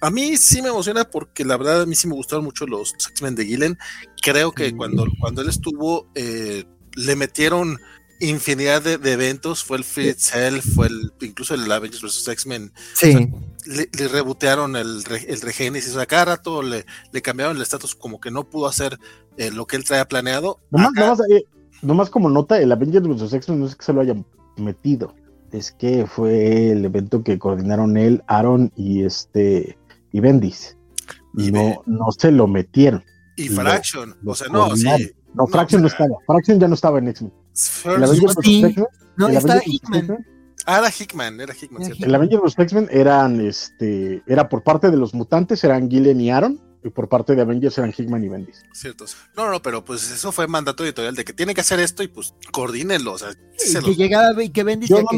a 0.01 0.11
mí 0.11 0.37
sí 0.37 0.61
me 0.61 0.69
emociona 0.69 1.05
porque 1.05 1.43
la 1.43 1.57
verdad 1.57 1.81
a 1.81 1.85
mí 1.85 1.95
sí 1.95 2.07
me 2.07 2.13
gustaron 2.13 2.45
mucho 2.45 2.67
los 2.67 2.93
X-Men 2.93 3.35
de 3.35 3.45
Gillen. 3.45 3.77
Creo 4.21 4.51
que 4.51 4.75
cuando, 4.75 5.05
cuando 5.19 5.41
él 5.41 5.49
estuvo, 5.49 6.07
eh, 6.15 6.65
le 6.95 7.15
metieron 7.15 7.79
infinidad 8.19 8.81
de, 8.81 9.11
eventos, 9.11 9.63
fue 9.63 9.77
el 9.77 9.83
Free 9.83 10.09
Itself, 10.09 10.65
fue 10.75 10.87
el, 10.87 11.11
incluso 11.21 11.53
el 11.53 11.71
Avengers 11.71 12.01
vs. 12.01 12.27
X-Men. 12.27 12.71
Sí. 12.93 13.29
le, 13.65 13.89
le, 13.97 14.07
rebotearon 14.07 14.75
el, 14.75 15.03
el 15.27 15.41
Regenesis, 15.41 15.91
o 15.91 15.97
sea, 15.97 16.05
cada 16.05 16.25
rato 16.25 16.61
le, 16.61 16.85
le 17.11 17.21
cambiaron 17.21 17.55
el 17.55 17.61
estatus 17.61 17.95
como 17.95 18.19
que 18.19 18.31
no 18.31 18.49
pudo 18.49 18.67
hacer 18.67 18.97
eh, 19.37 19.51
lo 19.51 19.65
que 19.65 19.75
él 19.75 19.83
traía 19.83 20.07
planeado. 20.07 20.59
Nomás, 20.71 20.91
nomás, 20.93 21.19
nomás, 21.81 22.09
como 22.09 22.29
nota, 22.29 22.59
el 22.59 22.71
Avengers 22.71 23.07
vs. 23.07 23.33
X-Men 23.33 23.59
no 23.59 23.67
es 23.67 23.75
que 23.75 23.85
se 23.85 23.93
lo 23.93 24.01
hayan 24.01 24.25
metido 24.57 25.13
es 25.51 25.71
que 25.71 26.05
fue 26.05 26.71
el 26.71 26.85
evento 26.85 27.23
que 27.23 27.39
coordinaron 27.39 27.97
él, 27.97 28.23
Aaron 28.27 28.71
y 28.75 29.03
este 29.03 29.77
y 30.11 30.19
Bendis. 30.19 30.77
Y 31.35 31.51
no, 31.51 31.83
no 31.85 32.07
se 32.17 32.31
lo 32.31 32.47
metieron. 32.47 33.03
Y 33.37 33.49
Fraction, 33.49 34.15
o 34.25 34.35
sea, 34.35 34.47
no, 34.49 34.75
sí. 34.75 35.11
No, 35.33 35.47
Fraction 35.47 35.81
no, 35.81 35.87
estaba. 35.87 36.15
Fraction 36.25 36.59
ya 36.59 36.67
no 36.67 36.73
estaba 36.73 36.99
en 36.99 37.09
X-Men. 37.09 37.33
No, 39.17 39.27
estaba 39.27 39.61
Hickman. 39.65 40.25
Ah, 40.65 40.79
era 40.79 40.89
Hickman, 40.89 41.39
era 41.39 41.53
Hickman. 41.53 41.81
El 41.99 42.15
Avengers 42.15 42.43
los 42.43 42.59
X-Men 42.59 42.89
eran, 42.91 43.41
este, 43.41 44.21
era 44.27 44.49
por 44.49 44.63
parte 44.63 44.91
de 44.91 44.97
los 44.97 45.13
mutantes, 45.13 45.63
eran 45.63 45.89
Gillen 45.89 46.19
y 46.21 46.29
Aaron, 46.29 46.61
y 46.83 46.89
por 46.89 47.09
parte 47.09 47.35
de 47.35 47.41
Avengers 47.41 47.77
eran 47.77 47.93
Hickman 47.95 48.23
y 48.23 48.29
Bendis. 48.29 48.63
Cierto. 48.73 49.05
No, 49.35 49.49
no, 49.49 49.61
pero 49.61 49.83
pues 49.83 50.11
eso 50.11 50.31
fue 50.31 50.47
mandato 50.47 50.83
editorial 50.83 51.15
de 51.15 51.25
que 51.25 51.33
tiene 51.33 51.53
que 51.53 51.61
hacer 51.61 51.79
esto 51.79 52.03
y 52.03 52.07
pues 52.07 52.33
coordínenlo. 52.51 53.13
O 53.13 53.17
sea, 53.17 53.31
y 53.31 53.83
que 53.83 53.95
llegaba 53.95 54.43
y 54.43 54.49
que 54.49 54.63
Bendis 54.63 54.89
yo, 54.89 55.01
no, 55.01 55.09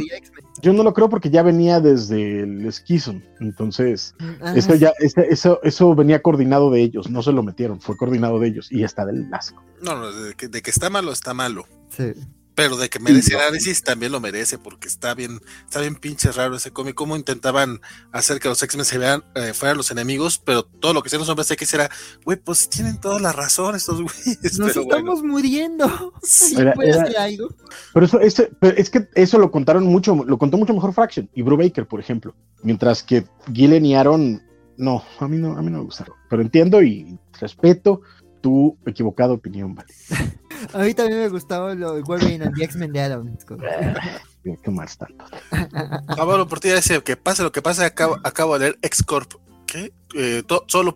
yo 0.62 0.74
no 0.74 0.84
lo 0.84 0.94
creo 0.94 1.10
porque 1.10 1.30
ya 1.30 1.44
venía 1.44 1.80
desde 1.80 2.41
el 2.41 2.72
Skison. 2.72 3.24
Entonces, 3.39 4.15
ah, 4.41 4.53
eso 4.56 4.75
ya, 4.75 4.94
eso, 5.00 5.60
eso 5.63 5.96
venía 5.96 6.22
coordinado 6.22 6.70
de 6.72 6.82
ellos, 6.82 7.10
no 7.10 7.24
se 7.24 7.32
lo 7.32 7.44
metieron, 7.44 7.82
fue 7.82 7.98
coordinado 7.98 8.39
de 8.39 8.48
ellos 8.48 8.72
y 8.72 8.84
está 8.84 9.06
del 9.06 9.32
asco. 9.34 9.63
No, 9.82 9.96
no, 9.96 10.12
de 10.12 10.34
que, 10.36 10.48
de 10.48 10.62
que 10.62 10.70
está 10.70 10.89
malo, 10.89 11.12
está 11.12 11.34
malo. 11.34 11.65
Sí. 11.89 12.13
Pero 12.62 12.77
de 12.77 12.89
que 12.89 13.00
merece 13.00 13.36
análisis 13.36 13.82
también 13.82 14.12
lo 14.12 14.20
merece, 14.20 14.60
porque 14.60 14.88
está 14.88 15.15
bien, 15.15 15.39
está 15.65 15.82
bien 15.82 15.96
pinche 15.96 16.32
raro 16.32 16.56
ese 16.56 16.70
cómic. 16.70 16.94
Cómo 16.94 17.15
intentaban 17.15 17.82
hacer 18.12 18.39
que 18.39 18.50
los 18.50 18.62
X-Men 18.62 18.86
se 18.86 19.00
vean, 19.00 19.24
eh, 19.34 19.53
fueran 19.53 19.77
los 19.77 19.89
enemigos, 19.89 20.38
pero 20.38 20.62
todo 20.62 20.94
lo 20.94 21.01
que 21.01 21.08
hacían 21.08 21.22
los 21.22 21.30
hombres 21.30 21.50
X 21.50 21.74
era, 21.74 21.89
güey, 22.24 22.38
pues 22.38 22.70
tienen 22.70 23.00
toda 23.00 23.20
la 23.20 23.32
razón 23.32 23.74
estos 23.74 24.00
güeyes. 24.00 24.60
Nos 24.60 24.77
estamos 24.77 25.24
muriendo. 25.24 26.13
¿Puede 26.75 26.91
hacer 26.91 27.18
algo? 27.18 27.50
Pero 27.96 28.06
eso, 28.06 28.48
es 28.62 28.89
que 28.91 29.10
eso 29.15 29.39
lo 29.39 29.50
contaron 29.50 29.86
mucho, 29.86 30.13
lo 30.24 30.38
contó 30.38 30.58
mucho 30.58 30.75
mejor 30.75 30.94
Fraction 30.94 31.27
y 31.34 31.41
Brubaker, 31.41 31.88
por 31.88 32.00
ejemplo. 32.00 32.36
Mientras 32.62 33.01
que 33.01 33.24
Gillen 33.51 33.88
y 33.88 33.96
Aaron, 33.96 34.44
no, 34.77 35.03
a 35.20 35.27
mí 35.27 35.38
no, 35.38 35.58
a 35.58 35.63
mí 35.63 35.72
no 35.72 35.80
me 35.80 35.86
gustaron. 35.86 36.13
Pero 36.30 36.44
entiendo 36.44 36.84
y 36.84 37.18
respeto 37.39 38.01
tu 38.41 38.77
equivocada 38.86 39.33
opinión, 39.33 39.75
vale. 39.75 39.93
A 40.74 40.79
mí 40.79 40.93
también 40.93 41.19
me 41.19 41.29
gustaba 41.29 41.74
lo 41.74 41.95
de 41.95 42.01
Wolverine 42.01 42.45
and 42.45 42.55
the 42.55 42.63
X-Men 42.63 42.93
de 42.93 43.01
Adam. 43.01 43.38
Qué 44.63 44.71
más 44.71 44.98
tanto. 44.98 45.25
Pablo 46.15 46.48
Portilla 46.48 46.75
dice 46.75 47.01
que 47.03 47.17
pase 47.17 47.43
lo 47.43 47.51
que 47.51 47.62
pase, 47.62 47.86
acabo, 47.86 48.17
acabo 48.24 48.57
de 48.57 48.65
leer 48.65 48.79
X-Corp. 48.81 49.33
¿Qué? 49.65 49.93
Eh, 50.15 50.43
solo 50.67 50.95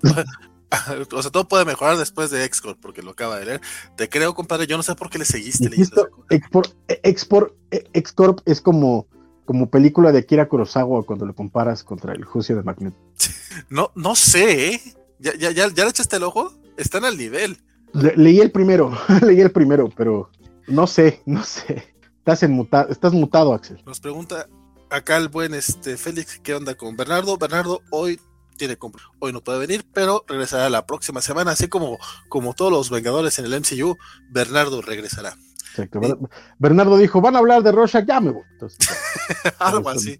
o 1.13 1.21
sea, 1.21 1.31
todo 1.31 1.47
puede 1.47 1.63
mejorar 1.63 1.97
después 1.97 2.31
de 2.31 2.43
X-Corp, 2.45 2.79
porque 2.81 3.01
lo 3.01 3.11
acaba 3.11 3.39
de 3.39 3.45
leer. 3.45 3.61
Te 3.95 4.09
creo, 4.09 4.33
compadre. 4.33 4.67
Yo 4.67 4.77
no 4.77 4.83
sé 4.83 4.95
por 4.95 5.09
qué 5.09 5.19
le 5.19 5.25
seguiste 5.25 5.69
leyendo. 5.69 6.09
X-Corp 6.29 7.49
es 8.45 8.61
como, 8.61 9.07
como 9.45 9.69
película 9.69 10.11
de 10.11 10.19
Akira 10.19 10.47
Kurosawa 10.47 11.03
cuando 11.03 11.25
lo 11.25 11.33
comparas 11.33 11.83
contra 11.83 12.13
el 12.13 12.25
Juicio 12.25 12.55
de 12.55 12.63
Magneto. 12.63 12.97
no, 13.69 13.91
no 13.95 14.15
sé, 14.15 14.73
¿eh? 14.73 14.81
¿Ya, 15.19 15.33
ya, 15.35 15.51
ya, 15.51 15.67
le 15.67 15.89
echaste 15.89 16.17
el 16.17 16.23
ojo? 16.23 16.51
Están 16.77 17.05
al 17.05 17.17
nivel. 17.17 17.58
leí 17.94 18.39
el 18.39 18.51
primero, 18.51 18.98
leí 19.22 19.41
el 19.41 19.51
primero, 19.51 19.89
pero 19.96 20.29
no 20.67 20.88
sé, 20.88 21.22
no 21.25 21.44
sé. 21.44 21.96
Estás, 22.17 22.44
en 22.44 22.67
estás 22.89 23.13
mutado, 23.13 23.53
Axel. 23.53 23.82
Nos 23.86 24.00
pregunta 24.00 24.48
acá 24.89 25.17
el 25.17 25.29
buen 25.29 25.53
este 25.53 25.98
Félix, 25.98 26.39
¿qué 26.39 26.55
onda 26.55 26.75
con 26.75 26.96
Bernardo? 26.96 27.38
Bernardo 27.38 27.82
hoy 27.91 28.20
tiene 28.58 28.77
hoy 29.20 29.34
no 29.34 29.44
puede 29.44 29.60
venir, 29.60 29.86
pero 29.94 30.24
regresará 30.27 30.70
la 30.70 30.86
próxima 30.86 31.22
semana, 31.22 31.51
así 31.51 31.67
como, 31.67 31.98
como 32.29 32.53
todos 32.53 32.72
los 32.72 32.89
Vengadores 32.89 33.38
en 33.39 33.46
el 33.46 33.60
MCU, 33.60 33.98
Bernardo 34.32 34.82
regresará. 34.82 35.36
Exacto. 35.70 36.00
Bernardo 36.58 36.98
dijo, 36.98 37.20
van 37.20 37.36
a 37.36 37.39
hablar 37.39 37.62
de 37.63 37.74
Rorschach, 37.74 38.05
ya 38.08 38.22
me 38.22 38.32
voy. 38.32 38.44
Algo 39.60 39.89
así. 39.89 40.20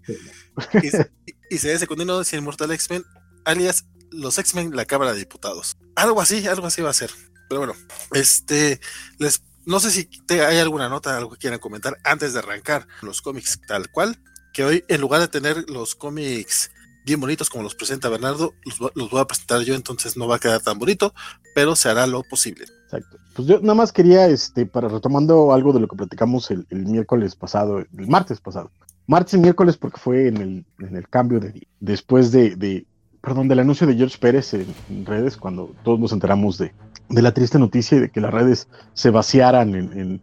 y, 1.50 1.58
se 1.58 1.72
dice 1.72 1.86
continuo 1.86 2.22
sin 2.24 2.40
Inmortal 2.40 2.72
X-Men, 2.72 3.04
alias 3.44 3.86
los 4.10 4.38
X-Men, 4.38 4.76
la 4.76 4.84
Cámara 4.84 5.12
de 5.12 5.20
Diputados. 5.20 5.78
Algo 5.96 6.20
así, 6.20 6.46
algo 6.46 6.66
así 6.66 6.82
va 6.82 6.90
a 6.90 6.94
ser. 6.94 7.10
Pero 7.48 7.60
bueno, 7.60 7.74
este, 8.12 8.80
les, 9.18 9.42
no 9.64 9.80
sé 9.80 9.90
si 9.90 10.08
hay 10.30 10.58
alguna 10.58 10.88
nota, 10.88 11.16
algo 11.16 11.32
que 11.32 11.38
quieran 11.38 11.58
comentar 11.58 11.98
antes 12.04 12.32
de 12.32 12.38
arrancar 12.38 12.86
los 13.02 13.20
cómics 13.20 13.60
tal 13.66 13.90
cual, 13.90 14.18
que 14.52 14.64
hoy 14.64 14.84
en 14.88 15.00
lugar 15.00 15.20
de 15.20 15.28
tener 15.28 15.68
los 15.68 15.94
cómics 15.94 16.70
bien 17.04 17.20
bonitos 17.20 17.48
como 17.48 17.62
los 17.62 17.74
presenta 17.74 18.08
Bernardo, 18.08 18.52
los, 18.64 19.10
voy 19.10 19.20
a 19.20 19.26
presentar 19.26 19.60
yo, 19.62 19.74
entonces 19.74 20.16
no 20.16 20.26
va 20.26 20.36
a 20.36 20.38
quedar 20.40 20.60
tan 20.60 20.78
bonito, 20.78 21.14
pero 21.54 21.76
se 21.76 21.88
hará 21.88 22.06
lo 22.06 22.22
posible. 22.24 22.64
Exacto. 22.84 23.18
Pues 23.34 23.46
yo 23.46 23.60
nada 23.60 23.74
más 23.74 23.92
quería, 23.92 24.26
este, 24.28 24.66
para 24.66 24.88
retomando 24.88 25.52
algo 25.52 25.72
de 25.72 25.80
lo 25.80 25.88
que 25.88 25.96
platicamos 25.96 26.50
el, 26.50 26.66
miércoles 26.70 27.36
pasado, 27.36 27.78
el 27.78 27.88
martes 28.08 28.40
pasado, 28.40 28.70
martes 29.06 29.34
y 29.34 29.38
miércoles 29.38 29.76
porque 29.76 30.00
fue 30.00 30.26
en 30.26 30.36
el, 30.38 30.64
en 30.80 30.96
el 30.96 31.08
cambio 31.08 31.38
de 31.38 31.66
después 31.80 32.32
de, 32.32 32.86
perdón, 33.26 33.48
del 33.48 33.58
anuncio 33.58 33.88
de 33.88 33.96
George 33.96 34.18
Pérez 34.18 34.54
en, 34.54 35.04
redes, 35.04 35.36
cuando 35.36 35.74
todos 35.82 35.98
nos 35.98 36.12
enteramos 36.12 36.58
de, 36.58 36.72
de, 37.08 37.22
la 37.22 37.34
triste 37.34 37.58
noticia 37.58 37.98
de 37.98 38.08
que 38.08 38.20
las 38.20 38.32
redes 38.32 38.68
se 38.94 39.10
vaciaran 39.10 39.74
en, 39.74 40.20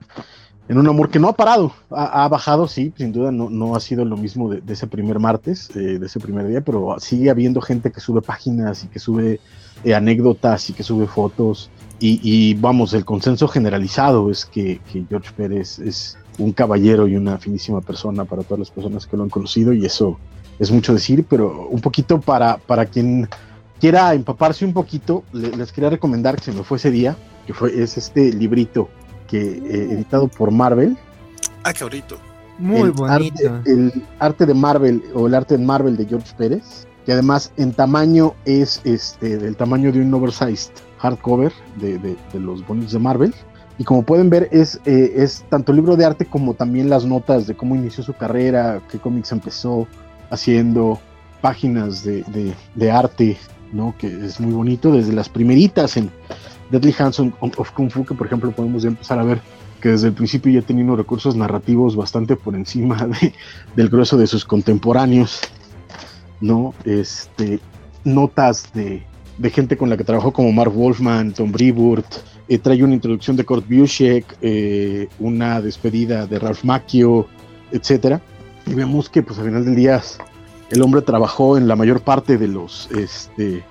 en 0.70 0.78
un 0.78 0.88
amor 0.88 1.10
que 1.10 1.20
no 1.20 1.28
ha 1.28 1.36
parado, 1.36 1.74
ha, 1.90 2.26
bajado, 2.30 2.68
sí, 2.68 2.94
sin 2.96 3.12
duda 3.12 3.32
no, 3.32 3.50
no 3.50 3.76
ha 3.76 3.82
sido 3.82 4.06
lo 4.06 4.16
mismo 4.16 4.50
de, 4.50 4.62
ese 4.72 4.88
primer 4.88 5.20
martes, 5.20 5.70
eh, 5.76 6.00
de 6.00 6.06
ese 6.06 6.22
primer 6.22 6.48
día, 6.48 6.62
pero 6.62 6.96
sigue 7.00 7.30
habiendo 7.30 7.60
gente 7.60 7.92
que 7.92 8.00
sube 8.00 8.22
páginas 8.22 8.86
y 8.86 8.88
que 8.88 9.00
sube 9.00 9.42
eh, 9.84 9.94
anécdotas 9.94 10.70
y 10.70 10.74
que 10.74 10.84
sube 10.84 11.06
fotos. 11.06 11.70
Y, 12.06 12.54
vamos, 12.56 12.94
el 12.94 13.06
consenso 13.06 13.48
generalizado 13.48 14.30
es 14.30 14.46
que, 14.46 14.82
George 15.10 15.32
Pérez 15.38 15.80
es 15.80 16.18
un 16.38 16.52
caballero 16.52 17.08
y 17.08 17.16
una 17.16 17.38
finísima 17.38 17.80
persona 17.80 18.26
para 18.26 18.44
todas 18.44 18.60
las 18.60 18.72
personas 18.72 19.08
que 19.08 19.16
lo 19.16 19.24
han 19.24 19.30
conocido 19.30 19.72
y 19.72 19.86
eso 19.86 20.18
es 20.60 20.72
mucho 20.72 20.94
decir, 20.94 21.26
pero 21.30 21.68
un 21.68 21.82
poquito 21.82 22.20
para, 22.22 22.58
para 22.58 22.86
quien 22.86 23.28
quiera 23.80 24.14
empaparse 24.14 24.66
un 24.66 24.74
poquito, 24.74 25.24
les 25.34 25.72
quería 25.72 25.90
recomendar 25.90 26.36
que 26.36 26.44
se 26.44 26.52
me 26.52 26.64
fue 26.64 26.78
ese 26.78 26.92
día, 26.92 27.16
que 27.46 27.54
fue, 27.54 27.82
es 27.82 27.98
este 27.98 28.32
librito 28.32 28.90
eh, 29.34 29.88
editado 29.92 30.28
por 30.28 30.52
Marvel. 30.52 30.96
Ah, 31.64 31.74
qué 31.74 31.84
bonito. 31.84 32.18
Muy 32.60 32.92
bonito. 32.92 33.62
el 33.66 33.92
arte 34.20 34.46
de 34.46 34.54
Marvel 34.54 35.04
o 35.16 35.26
el 35.26 35.34
arte 35.34 35.58
de 35.58 35.66
Marvel 35.66 35.98
de 35.98 36.06
George 36.06 36.32
Pérez, 36.38 36.88
que 37.04 37.14
además 37.14 37.52
en 37.58 37.74
tamaño 37.74 38.36
es 38.46 38.80
este 38.84 39.40
del 39.40 39.56
tamaño 39.56 39.92
de 39.92 40.02
un 40.02 40.14
oversized 40.14 40.72
hardcover 41.00 41.52
de, 41.78 41.98
de, 41.98 42.16
los 42.40 42.66
bonitos 42.66 42.94
de 42.94 43.00
Marvel. 43.00 43.34
Y 43.80 43.84
como 43.86 44.04
pueden 44.04 44.30
ver, 44.30 44.50
es, 44.52 44.80
eh, 44.86 45.14
es 45.16 45.44
tanto 45.50 45.72
el 45.72 45.78
libro 45.78 45.96
de 45.96 46.06
arte 46.06 46.26
como 46.26 46.54
también 46.54 46.92
las 46.92 47.06
notas 47.06 47.48
de 47.48 47.56
cómo 47.56 47.76
inició 47.76 48.04
su 48.04 48.14
carrera, 48.14 48.84
qué 48.92 49.00
cómics 49.00 49.32
empezó 49.32 49.88
haciendo, 50.34 51.00
páginas 51.42 52.04
de, 52.04 52.92
arte, 52.92 53.38
¿no? 53.72 53.96
Que 53.98 54.08
es 54.08 54.40
muy 54.40 54.54
bonito, 54.54 54.92
desde 54.92 55.14
las 55.14 55.30
primeritas 55.30 55.98
en, 55.98 56.10
Deadly 56.72 56.96
Hands 56.98 57.20
of 57.40 57.72
Kung 57.72 57.92
Fu, 57.92 58.04
que 58.04 58.16
por 58.16 58.26
ejemplo 58.26 58.52
podemos 58.52 58.84
empezar 58.84 59.20
a 59.20 59.24
ver 59.24 59.42
que 59.80 59.90
desde 59.90 60.08
el 60.08 60.14
principio 60.14 60.52
ya 60.52 60.66
tenía 60.66 60.84
unos 60.84 60.98
recursos 60.98 61.36
narrativos 61.36 61.96
bastante 61.96 62.36
por 62.36 62.56
encima 62.56 63.08
del 63.76 63.90
grueso 63.90 64.18
de 64.18 64.26
sus 64.26 64.44
contemporáneos, 64.46 65.42
¿no? 66.42 66.74
Este, 66.86 67.60
notas 68.04 68.72
de, 68.74 69.04
gente 69.52 69.78
con 69.78 69.90
la 69.90 69.98
que 69.98 70.04
trabajó 70.04 70.32
como 70.32 70.52
Mark 70.52 70.72
Wolfman, 70.74 71.34
Tom 71.34 71.52
Brevoort, 71.52 72.08
eh, 72.48 72.58
trae 72.58 72.84
una 72.84 72.94
introducción 72.94 73.36
de 73.36 73.44
Kurt 73.44 73.68
Busiek, 73.70 74.26
eh, 74.42 75.10
una 75.20 75.62
despedida 75.62 76.26
de 76.26 76.40
Ralph 76.40 76.64
Macchio, 76.64 77.28
etcétera. 77.72 78.22
Y 78.66 78.74
vemos 78.74 79.10
que 79.10 79.24
pues 79.24 79.40
al 79.40 79.46
final 79.46 79.66
del 79.66 79.76
día 79.76 80.02
el 80.70 80.82
hombre 80.82 81.02
trabajó 81.02 81.58
en 81.58 81.68
la 81.68 81.76
mayor 81.76 82.02
parte 82.02 82.38
de 82.38 82.48
los 82.48 82.90
este, 82.92 83.64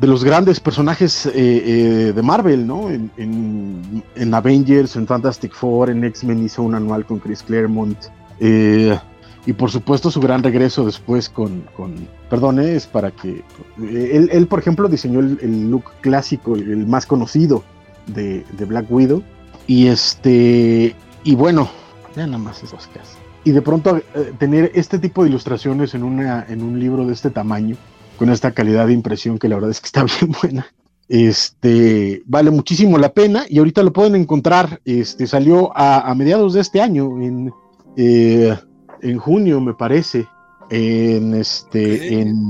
de 0.00 0.06
los 0.06 0.24
grandes 0.24 0.60
personajes 0.60 1.26
eh, 1.26 1.32
eh, 1.34 2.12
de 2.14 2.22
Marvel, 2.22 2.66
¿no? 2.66 2.88
En, 2.90 4.34
Avengers, 4.34 4.96
en 4.96 5.06
Fantastic 5.06 5.52
Four, 5.52 5.90
en 5.90 6.04
X-Men 6.04 6.44
hizo 6.44 6.62
un 6.62 6.74
anual 6.74 7.04
con 7.04 7.18
Chris 7.18 7.42
Claremont. 7.42 7.98
Eh, 8.40 8.98
y 9.44 9.52
por 9.52 9.70
supuesto 9.70 10.10
su 10.10 10.20
gran 10.20 10.42
regreso 10.42 10.86
después 10.86 11.28
con, 11.28 11.64
con 11.76 12.08
perdón, 12.28 12.60
es 12.60 12.86
para 12.86 13.10
que 13.10 13.42
él, 13.78 14.46
por 14.48 14.58
ejemplo 14.58 14.88
diseñó 14.88 15.20
el, 15.20 15.70
look 15.70 15.84
clásico, 16.00 16.56
el 16.56 16.86
más 16.86 17.04
conocido 17.04 17.62
de, 18.06 18.44
Black 18.66 18.86
Widow. 18.90 19.22
Y 19.66 19.88
este, 19.88 20.94
y 21.24 21.34
bueno, 21.34 21.68
ya 22.16 22.26
nada 22.26 22.38
más 22.38 22.62
esas 22.62 22.86
cosas. 22.86 23.19
Y 23.44 23.52
de 23.52 23.62
pronto 23.62 24.00
tener 24.38 24.70
este 24.74 24.98
tipo 24.98 25.22
de 25.22 25.30
ilustraciones 25.30 25.94
en, 25.94 26.02
una, 26.02 26.44
en 26.48 26.62
un 26.62 26.78
libro 26.78 27.06
de 27.06 27.14
este 27.14 27.30
tamaño, 27.30 27.76
con 28.18 28.30
esta 28.30 28.52
calidad 28.52 28.86
de 28.86 28.92
impresión 28.92 29.38
que 29.38 29.48
la 29.48 29.54
verdad 29.56 29.70
es 29.70 29.80
que 29.80 29.86
está 29.86 30.04
bien 30.20 30.34
buena. 30.42 30.66
Este 31.08 32.22
vale 32.26 32.52
muchísimo 32.52 32.96
la 32.96 33.12
pena 33.12 33.44
y 33.48 33.58
ahorita 33.58 33.82
lo 33.82 33.92
pueden 33.92 34.14
encontrar. 34.14 34.80
Este 34.84 35.26
salió 35.26 35.72
a, 35.74 36.14
mediados 36.14 36.52
de 36.52 36.60
este 36.60 36.80
año, 36.80 37.20
en, 37.20 37.52
eh, 37.96 38.56
en 39.02 39.18
junio, 39.18 39.60
me 39.60 39.74
parece. 39.74 40.28
En 40.70 41.34
este, 41.34 42.20
en, 42.20 42.48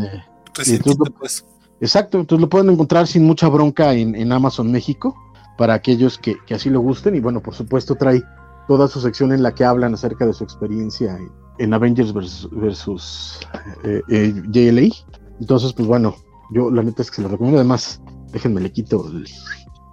pues. 1.18 1.46
Exacto, 1.80 2.20
entonces 2.20 2.42
lo 2.42 2.48
pueden 2.50 2.68
encontrar 2.68 3.06
sin 3.06 3.24
mucha 3.24 3.48
bronca 3.48 3.94
en, 3.94 4.30
Amazon 4.30 4.70
México 4.70 5.16
para 5.56 5.74
aquellos 5.74 6.18
que, 6.18 6.36
así 6.50 6.68
lo 6.68 6.80
gusten. 6.80 7.14
Y 7.14 7.20
bueno, 7.20 7.40
por 7.40 7.54
supuesto, 7.54 7.94
trae 7.94 8.22
toda 8.70 8.86
su 8.86 9.00
sección 9.00 9.32
en 9.32 9.42
la 9.42 9.52
que 9.52 9.64
hablan 9.64 9.94
acerca 9.94 10.24
de 10.24 10.32
su 10.32 10.44
experiencia 10.44 11.18
en, 11.58 11.74
Avengers 11.74 12.14
versus, 12.14 13.40
eh, 13.82 14.00
eh, 14.08 14.32
JLA. 14.48 14.94
Entonces, 15.40 15.72
pues 15.72 15.88
bueno, 15.88 16.14
yo 16.52 16.70
la 16.70 16.84
neta 16.84 17.02
es 17.02 17.10
que 17.10 17.16
se 17.16 17.22
lo 17.22 17.28
recomiendo. 17.30 17.58
Además, 17.58 18.00
déjenme 18.30 18.60
le 18.60 18.70
quito 18.70 19.10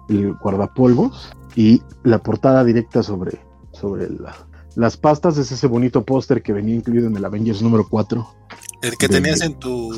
el, 0.08 0.32
guardapolvos 0.34 1.28
y 1.56 1.82
la 2.04 2.22
portada 2.22 2.62
directa 2.62 3.02
sobre, 3.02 3.40
sobre 3.72 4.06
las 4.76 4.96
pastas 4.96 5.38
es 5.38 5.50
ese 5.50 5.66
bonito 5.66 6.04
póster 6.04 6.40
que 6.40 6.52
venía 6.52 6.76
incluido 6.76 7.08
en 7.08 7.16
el 7.16 7.24
Avengers 7.24 7.60
número 7.60 7.84
4. 7.90 8.28
El 8.82 8.96
que 8.96 9.08
tenías 9.08 9.40
en 9.40 9.58
tu. 9.58 9.90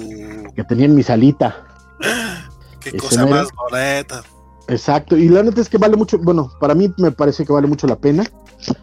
Que 0.57 0.65
tenía 0.65 0.87
en 0.87 0.95
mi 0.95 1.03
salita. 1.03 1.67
Qué 2.81 2.97
cosa 2.97 3.27
más 3.27 3.49
bonita. 3.53 4.23
Exacto, 4.71 5.17
y 5.17 5.29
la 5.29 5.43
neta 5.43 5.61
es 5.61 5.69
que 5.69 5.79
vale 5.79 5.97
mucho, 5.97 6.19
bueno, 6.19 6.51
para 6.61 6.75
mí 6.75 6.93
me 6.97 7.11
parece 7.11 7.45
que 7.45 7.53
vale 7.53 7.67
mucho 7.67 7.87
la 7.89 7.97
pena. 7.97 8.25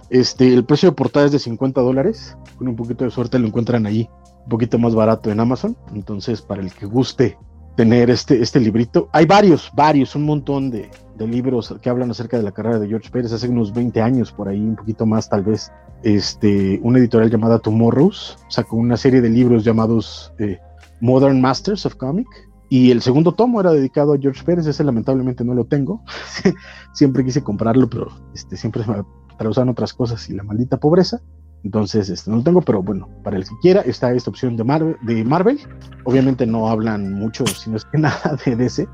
Este, 0.09 0.53
el 0.53 0.65
precio 0.65 0.89
de 0.89 0.95
portada 0.95 1.25
es 1.25 1.31
de 1.31 1.39
50 1.39 1.79
dólares. 1.81 2.37
Con 2.57 2.67
un 2.67 2.75
poquito 2.75 3.05
de 3.05 3.11
suerte 3.11 3.39
lo 3.39 3.47
encuentran 3.47 3.85
ahí 3.85 4.09
un 4.43 4.49
poquito 4.49 4.77
más 4.79 4.93
barato 4.93 5.31
en 5.31 5.39
Amazon. 5.39 5.77
Entonces, 5.93 6.41
para 6.41 6.61
el 6.61 6.73
que 6.73 6.85
guste 6.85 7.37
tener 7.77 8.09
este, 8.09 8.41
este 8.41 8.59
librito, 8.59 9.07
hay 9.13 9.25
varios, 9.25 9.71
varios, 9.75 10.15
un 10.15 10.25
montón 10.25 10.71
de, 10.71 10.89
libros 11.19 11.73
que 11.81 11.89
hablan 11.89 12.11
acerca 12.11 12.37
de 12.37 12.43
la 12.43 12.51
carrera 12.51 12.79
de 12.79 12.87
George 12.87 13.09
Pérez 13.09 13.31
hace 13.31 13.47
unos 13.47 13.73
20 13.73 14.01
años, 14.01 14.31
por 14.31 14.49
ahí, 14.49 14.59
un 14.59 14.75
poquito 14.75 15.05
más 15.05 15.29
tal 15.29 15.43
vez. 15.43 15.71
Este, 16.03 16.79
una 16.83 16.99
editorial 16.99 17.31
llamada 17.31 17.57
Tomorrows 17.57 18.37
sacó 18.49 18.75
una 18.75 18.97
serie 18.97 19.19
de 19.19 19.29
libros 19.29 19.63
llamados 19.63 20.31
eh, 20.37 20.59
Modern 21.01 21.41
Masters 21.41 21.85
of 21.85 21.95
Comic. 21.95 22.27
Y 22.69 22.91
el 22.91 23.01
segundo 23.01 23.33
tomo 23.33 23.61
era 23.61 23.71
dedicado 23.71 24.13
a 24.13 24.17
George 24.17 24.43
Pérez, 24.43 24.65
ese 24.67 24.83
lamentablemente 24.83 25.43
no 25.43 25.53
lo 25.53 25.65
tengo. 25.65 26.03
siempre 26.93 27.23
quise 27.23 27.43
comprarlo, 27.43 27.89
pero 27.89 28.09
este, 28.33 28.57
siempre 28.57 28.83
me 28.85 29.03
traducen 29.37 29.69
otras 29.69 29.93
cosas 29.93 30.29
y 30.29 30.33
la 30.33 30.43
maldita 30.43 30.77
pobreza. 30.77 31.21
Entonces, 31.63 32.09
este, 32.09 32.29
no 32.29 32.37
lo 32.37 32.43
tengo, 32.43 32.61
pero 32.61 32.83
bueno, 32.83 33.09
para 33.23 33.37
el 33.37 33.43
que 33.43 33.55
quiera, 33.61 33.81
está 33.81 34.11
esta 34.13 34.29
opción 34.29 34.57
de 34.57 34.63
Marvel. 34.63 34.97
De 35.01 35.23
Marvel. 35.23 35.59
Obviamente 36.03 36.45
no 36.45 36.67
hablan 36.67 37.13
mucho, 37.13 37.45
sino 37.45 37.77
es 37.77 37.85
que 37.85 37.97
nada 37.99 38.37
de 38.45 38.55
DC, 38.55 38.87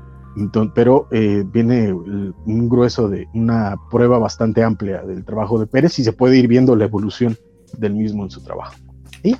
pero 0.74 1.08
eh, 1.10 1.44
viene 1.46 1.92
un 1.92 2.68
grueso 2.68 3.08
de 3.08 3.28
una 3.34 3.76
prueba 3.90 4.18
bastante 4.18 4.62
amplia 4.62 5.02
del 5.02 5.24
trabajo 5.24 5.58
de 5.58 5.66
Pérez 5.66 5.98
y 5.98 6.04
se 6.04 6.12
puede 6.12 6.38
ir 6.38 6.48
viendo 6.48 6.76
la 6.76 6.84
evolución 6.84 7.36
del 7.76 7.94
mismo 7.94 8.24
en 8.24 8.30
su 8.30 8.42
trabajo. 8.42 8.74
¿Y? 9.22 9.36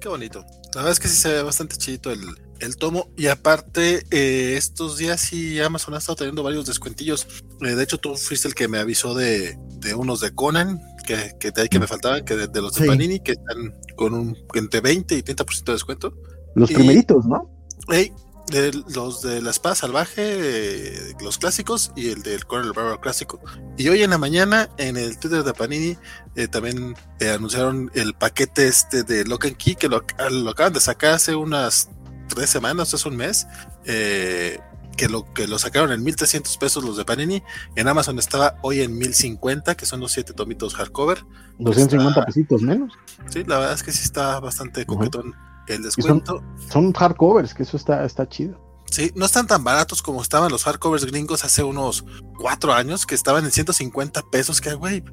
Qué 0.00 0.08
bonito. 0.08 0.40
La 0.74 0.82
verdad 0.82 0.92
es 0.92 1.00
que 1.00 1.08
sí 1.08 1.16
se 1.16 1.32
ve 1.32 1.42
bastante 1.42 1.76
chidito 1.76 2.10
el, 2.10 2.20
el 2.60 2.76
tomo. 2.76 3.08
Y 3.16 3.26
aparte, 3.28 4.06
eh, 4.10 4.54
estos 4.56 4.96
días 4.98 5.20
sí 5.20 5.60
Amazon 5.60 5.94
ha 5.94 5.98
estado 5.98 6.16
teniendo 6.16 6.42
varios 6.42 6.66
descuentillos. 6.66 7.26
Eh, 7.62 7.74
de 7.74 7.82
hecho, 7.82 7.98
tú 7.98 8.16
fuiste 8.16 8.48
el 8.48 8.54
que 8.54 8.68
me 8.68 8.78
avisó 8.78 9.14
de, 9.14 9.58
de 9.78 9.94
unos 9.94 10.20
de 10.20 10.34
Conan, 10.34 10.80
que, 11.06 11.32
que, 11.38 11.52
que 11.52 11.78
me 11.78 11.86
faltaban, 11.86 12.24
que 12.24 12.34
de, 12.36 12.48
de 12.48 12.60
los 12.62 12.74
de 12.74 12.82
Sí. 12.82 12.86
Panini, 12.88 13.20
que 13.20 13.32
están 13.32 13.74
con 13.96 14.14
un 14.14 14.36
entre 14.54 14.80
20 14.80 15.14
y 15.16 15.22
30% 15.22 15.64
de 15.64 15.72
descuento. 15.72 16.14
Los 16.54 16.70
Y- 16.70 16.74
primeritos, 16.74 17.24
¿no? 17.26 17.50
Ey, 17.88 18.12
de 18.48 18.72
los 18.94 19.22
de 19.22 19.42
la 19.42 19.50
espada 19.50 19.74
salvaje, 19.74 20.22
eh, 20.24 21.14
los 21.20 21.36
clásicos 21.38 21.90
y 21.96 22.10
el 22.10 22.22
del 22.22 22.46
Conan 22.46 22.66
el 22.68 22.72
Bárbaro 22.72 23.00
clásico. 23.00 23.40
Y 23.76 23.88
hoy 23.88 24.02
en 24.04 24.10
la 24.10 24.18
mañana 24.18 24.68
en 24.78 24.96
el 24.96 25.18
Twitter 25.18 25.42
de 25.42 25.52
Panini 25.52 25.96
eh, 26.36 26.46
también 26.46 26.94
eh, 27.18 27.30
anunciaron 27.30 27.90
el 27.94 28.14
paquete 28.14 28.68
este 28.68 29.02
de 29.02 29.24
Lock 29.24 29.46
and 29.46 29.56
Key 29.56 29.74
que 29.74 29.88
lo, 29.88 30.02
lo 30.30 30.50
acaban 30.50 30.72
de 30.72 30.80
sacar 30.80 31.14
hace 31.14 31.34
unas 31.34 31.88
tres 32.28 32.50
semanas, 32.50 32.92
hace 32.94 33.08
un 33.08 33.16
mes. 33.16 33.46
eh, 33.84 34.60
que 34.96 35.08
lo 35.10 35.30
que 35.34 35.46
lo 35.46 35.58
sacaron 35.58 35.92
en 35.92 36.02
1300 36.02 36.56
pesos 36.56 36.82
los 36.82 36.96
de 36.96 37.04
Panini. 37.04 37.42
En 37.74 37.86
Amazon 37.86 38.18
estaba 38.18 38.54
hoy 38.62 38.80
en 38.80 38.96
1050, 38.96 39.74
que 39.74 39.84
son 39.84 40.00
los 40.00 40.10
siete 40.12 40.32
tomitos 40.32 40.74
hardcover. 40.74 41.22
250 41.58 42.08
Está- 42.20 42.24
pesitos 42.24 42.62
menos. 42.62 42.94
Sí, 43.28 43.44
la 43.44 43.58
verdad 43.58 43.74
es 43.74 43.82
que 43.82 43.92
sí 43.92 44.04
está 44.04 44.40
bastante 44.40 44.86
coquetón 44.86 45.34
el 45.68 45.82
descuento. 45.82 46.42
Son 46.72 46.94
hardcovers, 46.94 47.52
que 47.52 47.64
eso 47.64 47.76
está, 47.76 48.06
está 48.06 48.26
chido. 48.26 48.58
Sí, 48.90 49.12
no 49.16 49.26
están 49.26 49.46
tan 49.46 49.62
baratos 49.64 50.00
como 50.00 50.22
estaban 50.22 50.50
los 50.50 50.64
hardcovers 50.64 51.04
gringos 51.04 51.44
hace 51.44 51.62
unos 51.62 52.02
cuatro 52.38 52.72
años, 52.72 53.04
que 53.04 53.14
estaban 53.14 53.44
en 53.44 53.50
150 53.50 54.22
pesos, 54.30 54.62
que 54.62 54.72
güey, 54.72 55.04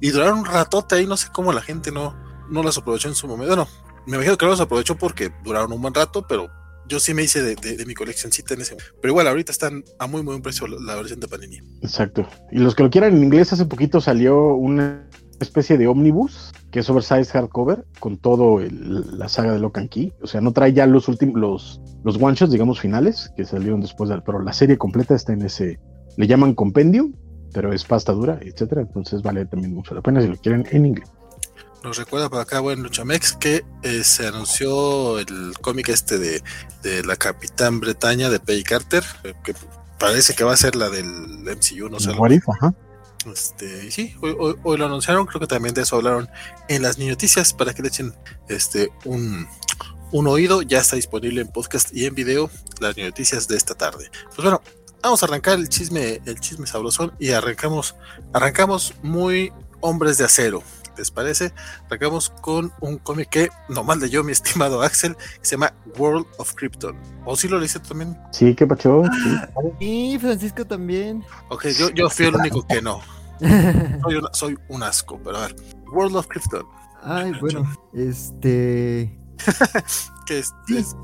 y 0.00 0.10
duraron 0.12 0.38
un 0.38 0.44
ratote 0.46 0.94
ahí, 0.94 1.06
no 1.06 1.18
sé 1.18 1.28
cómo 1.30 1.52
la 1.52 1.60
gente 1.60 1.92
no, 1.92 2.16
no 2.48 2.62
las 2.62 2.78
aprovechó 2.78 3.08
en 3.08 3.14
su 3.16 3.26
momento. 3.28 3.54
Bueno, 3.54 3.68
me 4.06 4.16
imagino 4.16 4.36
que 4.36 4.46
las 4.46 4.60
aprovechó 4.60 4.96
porque 4.96 5.30
duraron 5.44 5.72
un 5.72 5.82
buen 5.82 5.94
rato, 5.94 6.26
pero 6.26 6.48
yo 6.88 7.00
sí 7.00 7.14
me 7.14 7.22
hice 7.22 7.42
de, 7.42 7.84
mi 7.86 7.94
coleccioncita 7.94 8.54
en 8.54 8.60
ese 8.60 8.74
momento. 8.74 8.94
Pero 9.00 9.12
igual, 9.12 9.28
ahorita 9.28 9.52
están 9.52 9.84
a 9.98 10.06
muy, 10.06 10.22
muy 10.22 10.32
buen 10.32 10.42
precio 10.42 10.66
la, 10.66 10.94
versión 10.94 11.20
de 11.20 11.28
Panini. 11.28 11.58
Exacto. 11.82 12.26
Y 12.52 12.58
los 12.58 12.74
que 12.74 12.84
lo 12.84 12.90
quieran 12.90 13.16
en 13.16 13.24
inglés, 13.24 13.52
hace 13.52 13.66
poquito 13.66 14.00
salió 14.00 14.54
una 14.54 15.08
especie 15.40 15.76
de 15.76 15.86
omnibus, 15.86 16.52
que 16.70 16.80
es 16.80 16.88
oversized 16.88 17.32
hardcover, 17.32 17.84
con 18.00 18.16
todo 18.16 18.60
la 18.60 19.28
saga 19.28 19.52
de 19.52 19.58
Lock 19.58 19.78
and 19.78 19.88
Key. 19.88 20.12
O 20.22 20.26
sea, 20.26 20.40
no 20.40 20.52
trae 20.52 20.72
ya 20.72 20.86
los 20.86 21.08
últimos, 21.08 21.40
los, 21.40 21.80
los 22.04 22.22
one 22.22 22.36
shots, 22.36 22.52
digamos, 22.52 22.80
finales, 22.80 23.32
que 23.36 23.44
salieron 23.44 23.80
después 23.80 24.08
del, 24.08 24.22
pero 24.22 24.40
la 24.40 24.52
serie 24.52 24.78
completa 24.78 25.14
está 25.14 25.32
en 25.32 25.42
ese, 25.42 25.80
le 26.16 26.26
llaman 26.26 26.54
compendium, 26.54 27.14
pero 27.52 27.72
es 27.72 27.84
pasta 27.84 28.12
dura, 28.12 28.38
etcétera. 28.42 28.82
Entonces 28.82 29.22
vale 29.22 29.44
también 29.46 29.74
mucho 29.74 29.94
la 29.94 30.02
pena 30.02 30.20
si 30.20 30.28
lo 30.28 30.36
quieren 30.36 30.66
en 30.70 30.86
inglés. 30.86 31.10
Nos 31.86 31.98
recuerda 31.98 32.28
por 32.28 32.40
acá, 32.40 32.58
bueno, 32.58 32.82
Luchamex, 32.82 33.34
que 33.36 33.64
eh, 33.84 34.02
se 34.02 34.26
anunció 34.26 35.20
el 35.20 35.54
cómic 35.60 35.88
este 35.88 36.18
de, 36.18 36.42
de 36.82 37.04
la 37.04 37.14
Capitán 37.14 37.78
Bretaña 37.78 38.28
de 38.28 38.40
Peggy 38.40 38.64
Carter, 38.64 39.04
eh, 39.22 39.34
que 39.44 39.54
parece 39.96 40.34
que 40.34 40.42
va 40.42 40.52
a 40.52 40.56
ser 40.56 40.74
la 40.74 40.90
del 40.90 41.06
MCU, 41.06 41.88
no 41.88 42.00
sé. 42.00 42.10
Ajá. 42.60 42.74
Este, 43.32 43.88
sí, 43.92 44.16
hoy, 44.20 44.34
hoy- 44.36 44.56
hoy 44.64 44.78
lo 44.78 44.86
anunciaron, 44.86 45.26
creo 45.26 45.38
que 45.40 45.46
también 45.46 45.74
de 45.76 45.82
eso 45.82 45.94
hablaron 45.94 46.28
en 46.68 46.82
las 46.82 46.98
noticias 46.98 47.52
para 47.52 47.72
que 47.72 47.82
le 47.82 47.88
echen 47.88 48.12
este 48.48 48.90
un, 49.04 49.46
un 50.10 50.26
oído. 50.26 50.62
Ya 50.62 50.80
está 50.80 50.96
disponible 50.96 51.40
en 51.40 51.46
podcast 51.52 51.94
y 51.94 52.06
en 52.06 52.16
video 52.16 52.50
las 52.80 52.96
noticias 52.96 53.46
de 53.46 53.56
esta 53.56 53.76
tarde. 53.76 54.10
Pues 54.34 54.38
bueno, 54.38 54.60
vamos 55.04 55.22
a 55.22 55.26
arrancar 55.26 55.54
el 55.60 55.68
chisme, 55.68 56.20
el 56.26 56.40
chisme 56.40 56.66
sabrosón 56.66 57.12
y 57.20 57.30
arrancamos, 57.30 57.94
arrancamos 58.32 58.92
muy 59.04 59.52
hombres 59.80 60.18
de 60.18 60.24
acero. 60.24 60.64
¿Les 60.96 61.10
parece? 61.10 61.52
Arrancamos 61.86 62.30
con 62.40 62.72
un 62.80 62.98
cómic 62.98 63.28
que 63.28 63.48
nomás 63.68 63.98
leyó 63.98 64.24
mi 64.24 64.32
estimado 64.32 64.82
Axel, 64.82 65.14
que 65.16 65.44
se 65.44 65.56
llama 65.56 65.72
World 65.98 66.26
of 66.38 66.54
Krypton. 66.54 66.96
¿O 67.24 67.36
sí 67.36 67.48
lo 67.48 67.58
leíste 67.58 67.80
también? 67.80 68.16
Sí, 68.32 68.54
qué 68.54 68.66
pacho. 68.66 69.02
Sí, 69.80 70.14
Y 70.14 70.18
Francisco 70.18 70.64
también. 70.64 71.24
Ok, 71.50 71.66
yo, 71.78 71.90
yo 71.90 72.08
fui 72.10 72.26
el 72.26 72.34
único 72.36 72.66
que 72.66 72.80
no. 72.80 73.00
Soy, 74.02 74.14
una- 74.16 74.30
soy 74.32 74.58
un 74.68 74.82
asco, 74.82 75.20
pero 75.22 75.36
a 75.36 75.40
ver. 75.42 75.56
World 75.92 76.16
of 76.16 76.26
Krypton. 76.26 76.64
Ay, 77.02 77.32
bueno, 77.40 77.70
este. 77.92 79.16
que 80.26 80.38
es, 80.38 80.54
Sí. 80.66 80.76
es- 80.78 80.96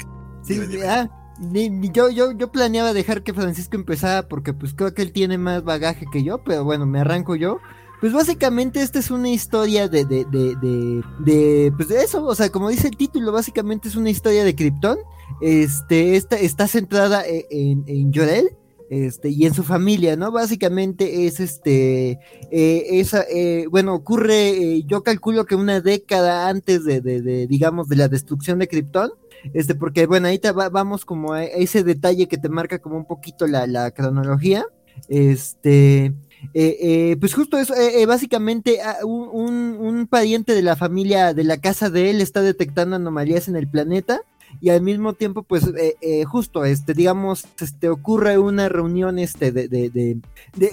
Sí, 0.44 0.54
Dime, 0.54 0.66
dime. 0.66 0.88
ah, 0.88 1.08
ni- 1.38 1.70
ni- 1.70 1.90
yo, 1.92 2.10
yo, 2.10 2.32
yo 2.32 2.50
planeaba 2.50 2.92
dejar 2.92 3.22
que 3.22 3.32
Francisco 3.32 3.76
empezara 3.76 4.26
porque 4.26 4.52
pues 4.54 4.74
creo 4.74 4.92
que 4.92 5.02
él 5.02 5.12
tiene 5.12 5.38
más 5.38 5.62
bagaje 5.62 6.06
que 6.10 6.24
yo, 6.24 6.42
pero 6.42 6.64
bueno, 6.64 6.84
me 6.86 6.98
arranco 7.00 7.36
yo. 7.36 7.60
Pues 8.02 8.12
básicamente 8.12 8.82
esta 8.82 8.98
es 8.98 9.12
una 9.12 9.30
historia 9.30 9.86
de, 9.86 10.04
de, 10.04 10.24
de, 10.24 11.02
de, 11.20 11.72
pues 11.76 11.88
de 11.88 12.02
eso, 12.02 12.24
o 12.26 12.34
sea, 12.34 12.50
como 12.50 12.68
dice 12.68 12.88
el 12.88 12.96
título, 12.96 13.30
básicamente 13.30 13.88
es 13.88 13.94
una 13.94 14.10
historia 14.10 14.42
de 14.42 14.56
Krypton. 14.56 14.98
Este, 15.40 16.16
esta 16.16 16.36
está 16.36 16.66
centrada 16.66 17.24
e- 17.24 17.46
en, 17.50 17.84
en 17.86 18.12
Jor-El, 18.12 18.50
este, 18.90 19.28
y 19.28 19.46
en 19.46 19.54
su 19.54 19.62
familia, 19.62 20.16
¿no? 20.16 20.32
Básicamente 20.32 21.26
es 21.26 21.38
este, 21.38 22.18
eh, 22.50 23.04
eh, 23.30 23.66
bueno, 23.70 23.94
ocurre, 23.94 24.48
eh, 24.50 24.82
yo 24.84 25.04
calculo 25.04 25.46
que 25.46 25.54
una 25.54 25.80
década 25.80 26.48
antes 26.48 26.84
de, 26.84 27.00
de, 27.00 27.22
de, 27.22 27.46
digamos, 27.46 27.88
de 27.88 27.94
la 27.96 28.08
destrucción 28.08 28.58
de 28.58 28.66
Krypton. 28.66 29.12
Este, 29.54 29.76
porque 29.76 30.06
bueno, 30.06 30.26
ahí 30.26 30.40
te 30.40 30.50
va- 30.50 30.70
vamos 30.70 31.04
como 31.04 31.34
a 31.34 31.44
ese 31.44 31.84
detalle 31.84 32.26
que 32.26 32.36
te 32.36 32.48
marca 32.48 32.80
como 32.80 32.96
un 32.96 33.06
poquito 33.06 33.46
la, 33.46 33.68
la 33.68 33.92
cronología. 33.92 34.66
Este, 35.08 36.12
eh, 36.54 36.76
eh, 36.80 37.16
pues 37.18 37.34
justo 37.34 37.58
eso, 37.58 37.74
eh, 37.74 38.04
básicamente 38.06 38.80
ah, 38.82 38.98
un, 39.04 39.76
un- 39.78 40.06
pariente 40.06 40.54
de 40.54 40.62
la 40.62 40.76
familia, 40.76 41.32
de 41.34 41.44
la 41.44 41.58
casa 41.58 41.88
de 41.90 42.10
él, 42.10 42.20
está 42.20 42.42
detectando 42.42 42.96
anomalías 42.96 43.48
en 43.48 43.56
el 43.56 43.68
planeta. 43.68 44.20
Y 44.60 44.68
al 44.68 44.82
mismo 44.82 45.14
tiempo, 45.14 45.44
pues, 45.44 45.64
justo, 46.26 46.66
este, 46.66 46.92
digamos, 46.92 47.46
este, 47.58 47.88
ocurre 47.88 48.36
una 48.36 48.68
reunión, 48.68 49.18
este, 49.18 49.50
de, 49.50 49.66
de, 49.66 49.88
de, 49.88 50.20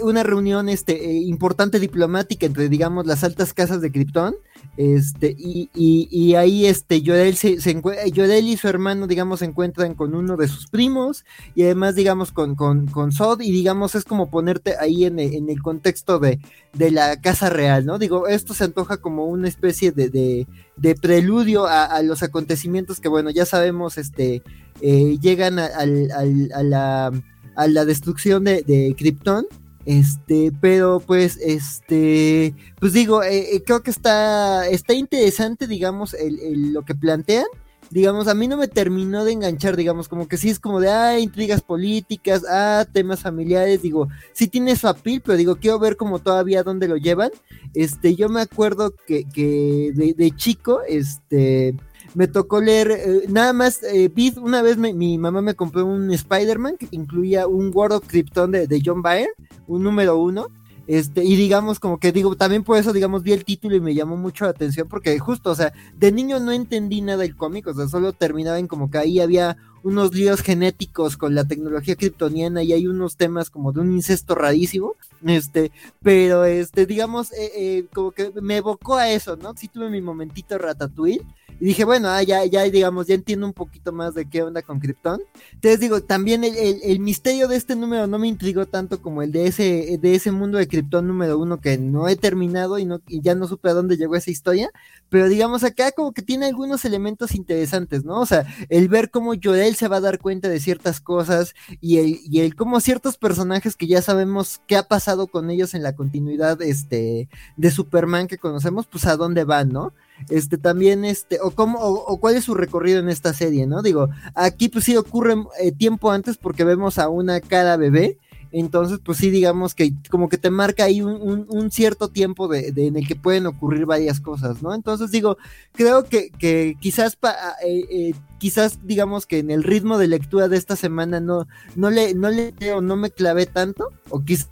una 0.03 0.21
reunión, 0.23 0.67
este, 0.67 1.13
importante 1.13 1.79
diplomática 1.79 2.45
entre, 2.45 2.67
digamos, 2.67 3.05
las 3.07 3.23
altas 3.23 3.53
casas 3.53 3.79
de 3.79 3.89
Krypton, 3.89 4.35
este, 4.77 5.35
y, 5.37 5.69
y, 5.75 6.07
y 6.11 6.35
ahí 6.35 6.65
este 6.65 7.01
Yorel 7.01 7.35
se, 7.35 7.57
y 7.59 8.57
su 8.57 8.67
hermano, 8.67 9.07
digamos, 9.07 9.39
se 9.39 9.45
encuentran 9.45 9.93
con 9.93 10.15
uno 10.15 10.37
de 10.37 10.47
sus 10.47 10.67
primos, 10.67 11.25
y 11.55 11.63
además, 11.63 11.95
digamos, 11.95 12.31
con, 12.31 12.55
con, 12.55 12.87
con 12.87 13.11
Sod, 13.11 13.41
y 13.41 13.51
digamos, 13.51 13.95
es 13.95 14.05
como 14.05 14.29
ponerte 14.29 14.75
ahí 14.79 15.05
en 15.05 15.19
el, 15.19 15.33
en 15.33 15.49
el 15.49 15.61
contexto 15.61 16.19
de, 16.19 16.39
de 16.73 16.91
la 16.91 17.19
casa 17.19 17.49
real, 17.49 17.85
¿no? 17.85 17.99
Digo, 17.99 18.27
esto 18.27 18.53
se 18.53 18.63
antoja 18.63 18.97
como 18.97 19.25
una 19.25 19.47
especie 19.47 19.91
de, 19.91 20.09
de, 20.09 20.47
de 20.77 20.95
preludio 20.95 21.65
a, 21.65 21.85
a 21.85 22.01
los 22.01 22.23
acontecimientos 22.23 22.99
que, 22.99 23.09
bueno, 23.09 23.29
ya 23.29 23.45
sabemos, 23.45 23.97
este, 23.97 24.41
eh, 24.81 25.17
llegan 25.21 25.59
a, 25.59 25.65
al- 25.65 26.11
a 26.53 26.63
la, 26.63 27.11
a 27.55 27.67
la 27.67 27.85
destrucción 27.85 28.43
de, 28.45 28.61
de 28.63 28.95
Krypton. 28.97 29.45
Este, 29.85 30.51
pero 30.59 30.99
pues, 30.99 31.37
este, 31.37 32.53
pues 32.79 32.93
digo, 32.93 33.23
eh, 33.23 33.55
eh, 33.55 33.63
creo 33.63 33.81
que 33.81 33.91
está, 33.91 34.67
está 34.67 34.93
interesante, 34.93 35.67
digamos, 35.67 36.13
el, 36.13 36.73
lo 36.73 36.83
que 36.83 36.95
plantean. 36.95 37.45
Digamos, 37.91 38.27
a 38.27 38.35
mí 38.35 38.47
no 38.47 38.55
me 38.55 38.67
terminó 38.67 39.25
de 39.25 39.31
enganchar, 39.31 39.75
digamos, 39.75 40.07
como 40.07 40.27
que 40.27 40.37
sí 40.37 40.49
es 40.49 40.59
como 40.59 40.79
de, 40.79 40.91
ah, 40.91 41.19
intrigas 41.19 41.61
políticas, 41.61 42.43
ah, 42.47 42.85
temas 42.91 43.21
familiares, 43.21 43.81
digo, 43.81 44.09
sí 44.31 44.47
tiene 44.47 44.75
su 44.75 44.87
apil, 44.87 45.21
pero 45.21 45.37
digo, 45.37 45.55
quiero 45.55 45.79
ver 45.79 45.97
como 45.97 46.19
todavía 46.19 46.61
dónde 46.61 46.87
lo 46.87 46.97
llevan. 46.97 47.31
Este, 47.73 48.15
yo 48.15 48.29
me 48.29 48.41
acuerdo 48.41 48.93
que, 49.07 49.23
que 49.27 49.91
de, 49.95 50.13
de 50.13 50.31
chico, 50.35 50.81
este, 50.87 51.75
me 52.13 52.27
tocó 52.27 52.61
leer, 52.61 52.91
eh, 52.91 53.23
nada 53.29 53.53
más, 53.53 53.81
eh, 53.83 54.11
una 54.41 54.61
vez 54.61 54.77
me- 54.77 54.93
mi 54.93 55.17
mamá 55.17 55.41
me 55.41 55.55
compró 55.55 55.85
un 55.85 56.11
Spider-Man 56.11 56.77
que 56.77 56.87
incluía 56.91 57.47
un 57.47 57.71
World 57.73 57.97
of 57.97 58.07
Krypton 58.07 58.51
de, 58.51 58.67
de 58.67 58.81
John 58.83 59.01
Byrne, 59.01 59.29
un 59.67 59.83
número 59.83 60.17
uno. 60.17 60.47
Este, 60.87 61.23
y 61.23 61.35
digamos, 61.35 61.79
como 61.79 61.99
que 61.99 62.11
digo, 62.11 62.35
también 62.35 62.63
por 62.63 62.75
eso, 62.77 62.93
digamos, 62.93 63.21
vi 63.21 63.33
el 63.33 63.45
título 63.45 63.75
y 63.75 63.79
me 63.79 63.93
llamó 63.93 64.17
mucho 64.17 64.45
la 64.45 64.51
atención, 64.51 64.87
porque 64.87 65.19
justo, 65.19 65.51
o 65.51 65.55
sea, 65.55 65.71
de 65.95 66.11
niño 66.11 66.39
no 66.39 66.51
entendí 66.51 67.01
nada 67.01 67.19
del 67.19 67.35
cómic, 67.35 67.67
o 67.67 67.73
sea, 67.75 67.87
solo 67.87 68.11
terminaba 68.11 68.57
en 68.57 68.67
como 68.67 68.89
que 68.89 68.97
ahí 68.97 69.19
había 69.19 69.55
unos 69.83 70.15
líos 70.15 70.41
genéticos 70.41 71.15
con 71.15 71.35
la 71.35 71.45
tecnología 71.45 71.95
kryptoniana 71.95 72.63
y 72.63 72.73
hay 72.73 72.87
unos 72.87 73.17
temas 73.17 73.51
como 73.51 73.71
de 73.71 73.81
un 73.81 73.91
incesto 73.93 74.33
rarísimo, 74.33 74.95
este, 75.25 75.71
pero 76.01 76.43
este, 76.45 76.87
digamos, 76.87 77.31
eh, 77.33 77.51
eh, 77.55 77.85
como 77.93 78.11
que 78.11 78.31
me 78.41 78.57
evocó 78.57 78.95
a 78.95 79.09
eso, 79.11 79.35
¿no? 79.37 79.53
Sí 79.55 79.67
tuve 79.67 79.91
mi 79.91 80.01
momentito 80.01 80.57
ratatouille 80.57 81.21
y 81.59 81.65
dije, 81.65 81.83
bueno, 81.85 82.09
ah, 82.09 82.23
ya, 82.23 82.45
ya, 82.45 82.63
digamos, 82.63 83.07
ya 83.07 83.15
entiendo 83.15 83.45
un 83.45 83.53
poquito 83.53 83.91
más 83.91 84.13
de 84.15 84.29
qué 84.29 84.43
onda 84.43 84.61
con 84.61 84.79
Krypton. 84.79 85.21
Entonces 85.53 85.79
digo, 85.79 86.01
también 86.01 86.43
el, 86.43 86.55
el- 86.83 86.99
misterio 86.99 87.47
de 87.47 87.55
este 87.57 87.75
número 87.75 88.07
no 88.07 88.17
me 88.19 88.27
intrigó 88.27 88.65
tanto 88.65 89.01
como 89.01 89.21
el 89.23 89.31
de 89.31 89.47
ese, 89.47 89.97
de 90.01 90.15
ese 90.15 90.31
mundo 90.31 90.57
de 90.57 90.67
Krypton 90.67 91.07
número 91.07 91.37
uno 91.37 91.59
que 91.59 91.77
no 91.77 92.07
he 92.07 92.15
terminado 92.15 92.77
y, 92.79 92.85
no, 92.85 93.01
y 93.07 93.21
ya 93.21 93.35
no 93.35 93.47
supe 93.47 93.69
a 93.69 93.73
dónde 93.73 93.97
llegó 93.97 94.15
esa 94.15 94.31
historia. 94.31 94.69
Pero 95.09 95.27
digamos, 95.27 95.63
acá 95.63 95.91
como 95.91 96.11
que 96.13 96.21
tiene 96.21 96.45
algunos 96.45 96.85
elementos 96.85 97.33
interesantes, 97.35 98.05
¿no? 98.05 98.19
O 98.21 98.25
sea, 98.25 98.45
el 98.69 98.87
ver 98.89 99.09
cómo 99.09 99.33
Joel 99.41 99.75
se 99.75 99.87
va 99.87 99.97
a 99.97 100.01
dar 100.01 100.19
cuenta 100.19 100.49
de 100.49 100.59
ciertas 100.59 100.99
cosas 101.01 101.55
y 101.81 101.97
el, 101.97 102.19
y 102.25 102.41
el 102.41 102.55
cómo 102.55 102.79
ciertos 102.79 103.17
personajes 103.17 103.75
que 103.75 103.87
ya 103.87 104.01
sabemos 104.01 104.61
qué 104.67 104.75
ha 104.77 104.83
pasado 104.87 105.27
con 105.27 105.49
ellos 105.49 105.73
en 105.73 105.83
la 105.83 105.95
continuidad 105.95 106.61
este, 106.61 107.29
de 107.57 107.71
Superman 107.71 108.27
que 108.27 108.37
conocemos, 108.37 108.85
pues 108.87 109.05
a 109.05 109.17
dónde 109.17 109.43
van, 109.45 109.69
¿no? 109.69 109.93
Este 110.29 110.57
también 110.57 111.05
este 111.05 111.39
o 111.41 111.51
cómo 111.51 111.79
o, 111.79 112.19
cuál 112.19 112.35
es 112.35 112.43
su 112.45 112.53
recorrido 112.53 112.99
en 112.99 113.09
esta 113.09 113.33
serie, 113.33 113.67
¿no? 113.67 113.81
Digo, 113.81 114.09
aquí 114.35 114.69
pues 114.69 114.85
sí 114.85 114.97
ocurre 114.97 115.35
eh, 115.61 115.71
tiempo 115.71 116.11
antes 116.11 116.37
porque 116.37 116.63
vemos 116.63 116.97
a 116.97 117.09
una 117.09 117.39
cara 117.39 117.77
bebé 117.77 118.17
entonces, 118.51 118.99
pues 119.03 119.19
sí, 119.19 119.29
digamos 119.29 119.75
que 119.75 119.93
como 120.09 120.27
que 120.27 120.37
te 120.37 120.49
marca 120.49 120.85
ahí 120.85 121.01
un, 121.01 121.69
cierto 121.71 122.09
tiempo 122.09 122.47
de, 122.47 122.73
en 122.75 122.97
el 122.97 123.07
que 123.07 123.15
pueden 123.15 123.45
ocurrir 123.45 123.85
varias 123.85 124.19
cosas, 124.19 124.63
¿no? 124.63 124.73
Entonces 124.73 125.11
digo, 125.11 125.37
creo 125.73 126.05
que, 126.05 126.31
que 126.31 126.75
quizás 126.79 127.17
eh, 127.63 127.85
eh, 127.91 128.13
quizás 128.39 128.79
digamos 128.83 129.25
que 129.25 129.39
en 129.39 129.51
el 129.51 129.63
ritmo 129.63 129.97
de 129.97 130.07
lectura 130.07 130.47
de 130.47 130.57
esta 130.57 130.75
semana 130.75 131.19
no, 131.19 131.47
no 131.75 131.89
le, 131.89 132.13
no 132.15 132.29
le 132.29 132.53
no 132.81 132.95
me 132.95 133.11
clavé 133.11 133.45
tanto, 133.45 133.91
o 134.09 134.23
quizás 134.23 134.49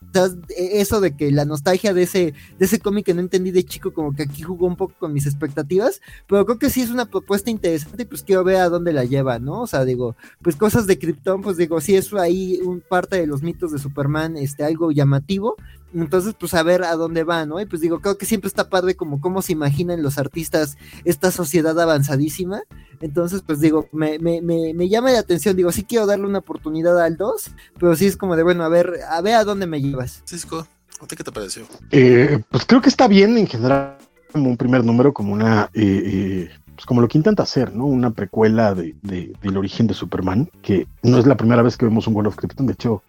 eso 0.55 1.01
de 1.01 1.15
que 1.15 1.31
la 1.31 1.45
nostalgia 1.45 1.93
de 1.93 2.03
ese, 2.03 2.33
de 2.59 2.65
ese 2.65 2.79
cómic 2.79 3.05
que 3.05 3.13
no 3.13 3.21
entendí 3.21 3.51
de 3.51 3.63
chico, 3.63 3.93
como 3.93 4.13
que 4.13 4.23
aquí 4.23 4.41
jugó 4.41 4.67
un 4.67 4.75
poco 4.75 4.93
con 4.99 5.13
mis 5.13 5.25
expectativas, 5.25 6.01
pero 6.27 6.45
creo 6.45 6.59
que 6.59 6.69
sí 6.69 6.81
es 6.81 6.89
una 6.89 7.05
propuesta 7.05 7.49
interesante 7.49 8.03
y 8.03 8.05
pues 8.05 8.23
quiero 8.23 8.43
ver 8.43 8.57
a 8.57 8.69
dónde 8.69 8.93
la 8.93 9.05
lleva, 9.05 9.39
¿no? 9.39 9.61
O 9.61 9.67
sea, 9.67 9.85
digo, 9.85 10.15
pues 10.41 10.55
cosas 10.55 10.87
de 10.87 10.99
Krypton, 10.99 11.41
pues 11.41 11.57
digo, 11.57 11.81
sí 11.81 11.95
es 11.95 12.13
ahí 12.13 12.59
un 12.63 12.81
parte 12.81 13.17
de 13.17 13.27
los 13.27 13.41
mitos 13.41 13.71
de 13.71 13.79
Superman, 13.79 14.37
este, 14.37 14.63
algo 14.63 14.91
llamativo, 14.91 15.55
entonces, 15.93 16.35
pues 16.37 16.53
a 16.53 16.63
ver 16.63 16.83
a 16.83 16.95
dónde 16.95 17.23
va, 17.23 17.45
¿no? 17.45 17.59
Y 17.61 17.65
pues 17.65 17.81
digo, 17.81 17.99
creo 17.99 18.17
que 18.17 18.25
siempre 18.25 18.47
está 18.47 18.69
padre 18.69 18.95
como 18.95 19.21
cómo 19.21 19.41
se 19.41 19.53
imaginan 19.53 20.03
los 20.03 20.17
artistas 20.17 20.77
esta 21.05 21.31
sociedad 21.31 21.79
avanzadísima. 21.79 22.61
Entonces, 22.99 23.41
pues 23.45 23.59
digo, 23.59 23.87
me, 23.91 24.19
me, 24.19 24.41
me, 24.41 24.73
me 24.73 24.89
llama 24.89 25.11
la 25.11 25.19
atención, 25.19 25.55
digo, 25.55 25.71
sí 25.71 25.83
quiero 25.83 26.05
darle 26.05 26.25
una 26.25 26.39
oportunidad 26.39 26.99
al 27.01 27.17
2, 27.17 27.51
pero 27.79 27.95
sí 27.95 28.05
es 28.05 28.17
como 28.17 28.35
de, 28.35 28.43
bueno, 28.43 28.63
a 28.63 28.69
ver, 28.69 28.99
a 29.09 29.21
ver 29.21 29.35
a 29.35 29.43
dónde 29.43 29.67
me 29.67 29.81
llevas. 29.81 30.23
Cisco, 30.25 30.67
¿a 31.01 31.07
ti 31.07 31.15
qué 31.15 31.23
te 31.23 31.31
pareció? 31.31 31.65
Eh, 31.91 32.41
pues 32.49 32.65
creo 32.65 32.81
que 32.81 32.89
está 32.89 33.07
bien 33.07 33.37
en 33.37 33.47
general, 33.47 33.97
como 34.31 34.49
un 34.49 34.57
primer 34.57 34.83
número, 34.83 35.13
como 35.13 35.33
una... 35.33 35.69
Eh, 35.73 36.03
eh, 36.05 36.49
pues 36.75 36.85
como 36.85 37.01
lo 37.01 37.07
que 37.07 37.17
intenta 37.17 37.41
hacer, 37.41 37.73
¿no? 37.73 37.85
Una 37.85 38.11
precuela 38.11 38.75
de, 38.75 38.95
de, 39.01 39.33
del 39.41 39.57
origen 39.57 39.87
de 39.87 39.95
Superman, 39.95 40.47
que 40.61 40.87
no 41.01 41.17
es 41.17 41.25
la 41.25 41.35
primera 41.35 41.63
vez 41.63 41.75
que 41.75 41.85
vemos 41.85 42.05
un 42.05 42.13
World 42.13 42.27
of 42.27 42.35
Krypton, 42.35 42.67
de 42.67 42.73
hecho, 42.73 43.01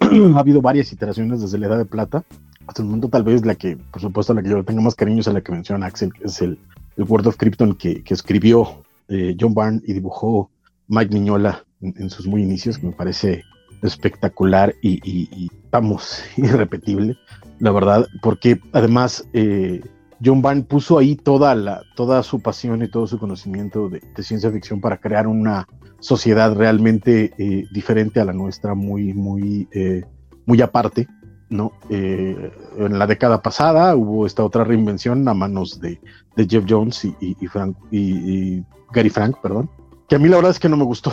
ha 0.36 0.38
habido 0.38 0.60
varias 0.60 0.92
iteraciones 0.92 1.40
desde 1.40 1.58
la 1.58 1.66
Edad 1.66 1.78
de 1.78 1.84
Plata. 1.84 2.24
Hasta 2.66 2.82
el 2.82 2.86
momento 2.86 3.08
tal 3.08 3.24
vez 3.24 3.44
la 3.44 3.54
que, 3.54 3.76
por 3.76 4.00
supuesto, 4.00 4.34
la 4.34 4.42
que 4.42 4.50
yo 4.50 4.64
tengo 4.64 4.82
más 4.82 4.94
cariño 4.94 5.20
es 5.20 5.26
la 5.26 5.40
que 5.40 5.52
menciona 5.52 5.86
Axel, 5.86 6.12
que 6.12 6.24
es 6.24 6.40
el, 6.42 6.58
el 6.96 7.04
World 7.04 7.28
of 7.28 7.36
Krypton 7.36 7.74
que, 7.74 8.02
que 8.02 8.14
escribió 8.14 8.82
eh, 9.08 9.36
John 9.38 9.54
Byrne 9.54 9.80
y 9.86 9.92
dibujó 9.92 10.50
Mike 10.88 11.12
Miñola 11.12 11.64
en, 11.80 12.10
sus 12.10 12.26
muy 12.26 12.42
inicios, 12.42 12.78
que 12.78 12.86
me 12.86 12.92
parece 12.92 13.42
espectacular 13.82 14.74
y, 14.82 15.00
y, 15.02 15.50
irrepetible, 16.36 17.16
la 17.58 17.70
verdad, 17.70 18.06
porque 18.22 18.60
además 18.72 19.24
eh, 19.32 19.80
John 20.22 20.42
Byrne 20.42 20.62
puso 20.62 20.98
ahí 20.98 21.16
toda, 21.16 21.54
la, 21.54 21.82
toda 21.96 22.22
su 22.22 22.40
pasión 22.40 22.82
y 22.82 22.88
todo 22.88 23.06
su 23.06 23.18
conocimiento 23.18 23.88
de 23.88 24.22
ciencia 24.22 24.50
ficción 24.50 24.80
para 24.80 24.98
crear 24.98 25.26
una 25.26 25.66
sociedad 26.00 26.54
realmente 26.54 27.32
eh, 27.38 27.66
diferente 27.70 28.20
a 28.20 28.24
la 28.24 28.32
nuestra, 28.32 28.74
muy, 28.74 29.14
muy, 29.14 29.68
eh, 29.72 30.04
muy 30.46 30.60
aparte. 30.60 31.06
¿no? 31.48 31.72
Eh, 31.88 32.52
en 32.78 32.98
la 32.98 33.08
década 33.08 33.42
pasada 33.42 33.96
hubo 33.96 34.24
esta 34.24 34.44
otra 34.44 34.62
reinvención 34.62 35.26
a 35.26 35.34
manos 35.34 35.80
de, 35.80 36.00
de 36.36 36.46
Jeff 36.48 36.64
Jones 36.68 37.04
y, 37.04 37.14
y, 37.20 37.46
Frank, 37.48 37.76
y, 37.90 38.62
Gary 38.92 39.10
Frank, 39.10 39.36
perdón, 39.42 39.68
que 40.08 40.14
a 40.14 40.18
mí 40.20 40.28
la 40.28 40.36
verdad 40.36 40.52
es 40.52 40.60
que 40.60 40.68
no 40.68 40.76
me 40.76 40.84
gustó, 40.84 41.12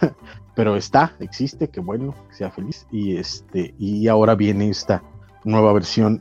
pero 0.54 0.76
está, 0.76 1.14
existe, 1.20 1.68
que 1.68 1.80
bueno, 1.80 2.14
que 2.28 2.36
sea 2.36 2.50
feliz. 2.50 2.86
Y, 2.92 3.16
este, 3.16 3.74
y 3.78 4.06
ahora 4.08 4.34
viene 4.34 4.68
esta 4.68 5.02
nueva 5.44 5.72
versión, 5.72 6.20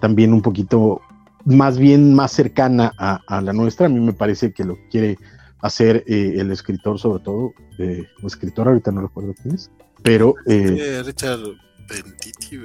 también 0.00 0.32
un 0.32 0.42
poquito 0.42 1.00
más 1.44 1.78
bien 1.78 2.14
más 2.14 2.30
cercana 2.30 2.92
a, 2.96 3.20
a, 3.26 3.40
la 3.40 3.52
nuestra. 3.52 3.86
A 3.86 3.88
mí 3.88 3.98
me 3.98 4.12
parece 4.12 4.52
que 4.52 4.62
lo 4.62 4.78
quiere 4.88 5.18
hacer 5.60 6.04
eh, 6.06 6.34
el 6.36 6.50
escritor, 6.50 6.98
sobre 6.98 7.22
todo, 7.22 7.52
eh, 7.78 8.06
o 8.22 8.26
escritor, 8.26 8.68
ahorita 8.68 8.92
no 8.92 9.02
recuerdo 9.02 9.34
quién 9.40 9.54
es, 9.54 9.70
pero. 10.02 10.34
Eh, 10.46 11.02
Richard 11.04 11.40
Benditti, 11.88 12.58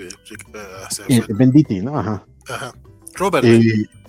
Benditti, 1.34 1.82
¿no? 1.82 1.98
Ajá. 1.98 2.26
Ajá. 2.50 2.74
Robert. 3.16 3.46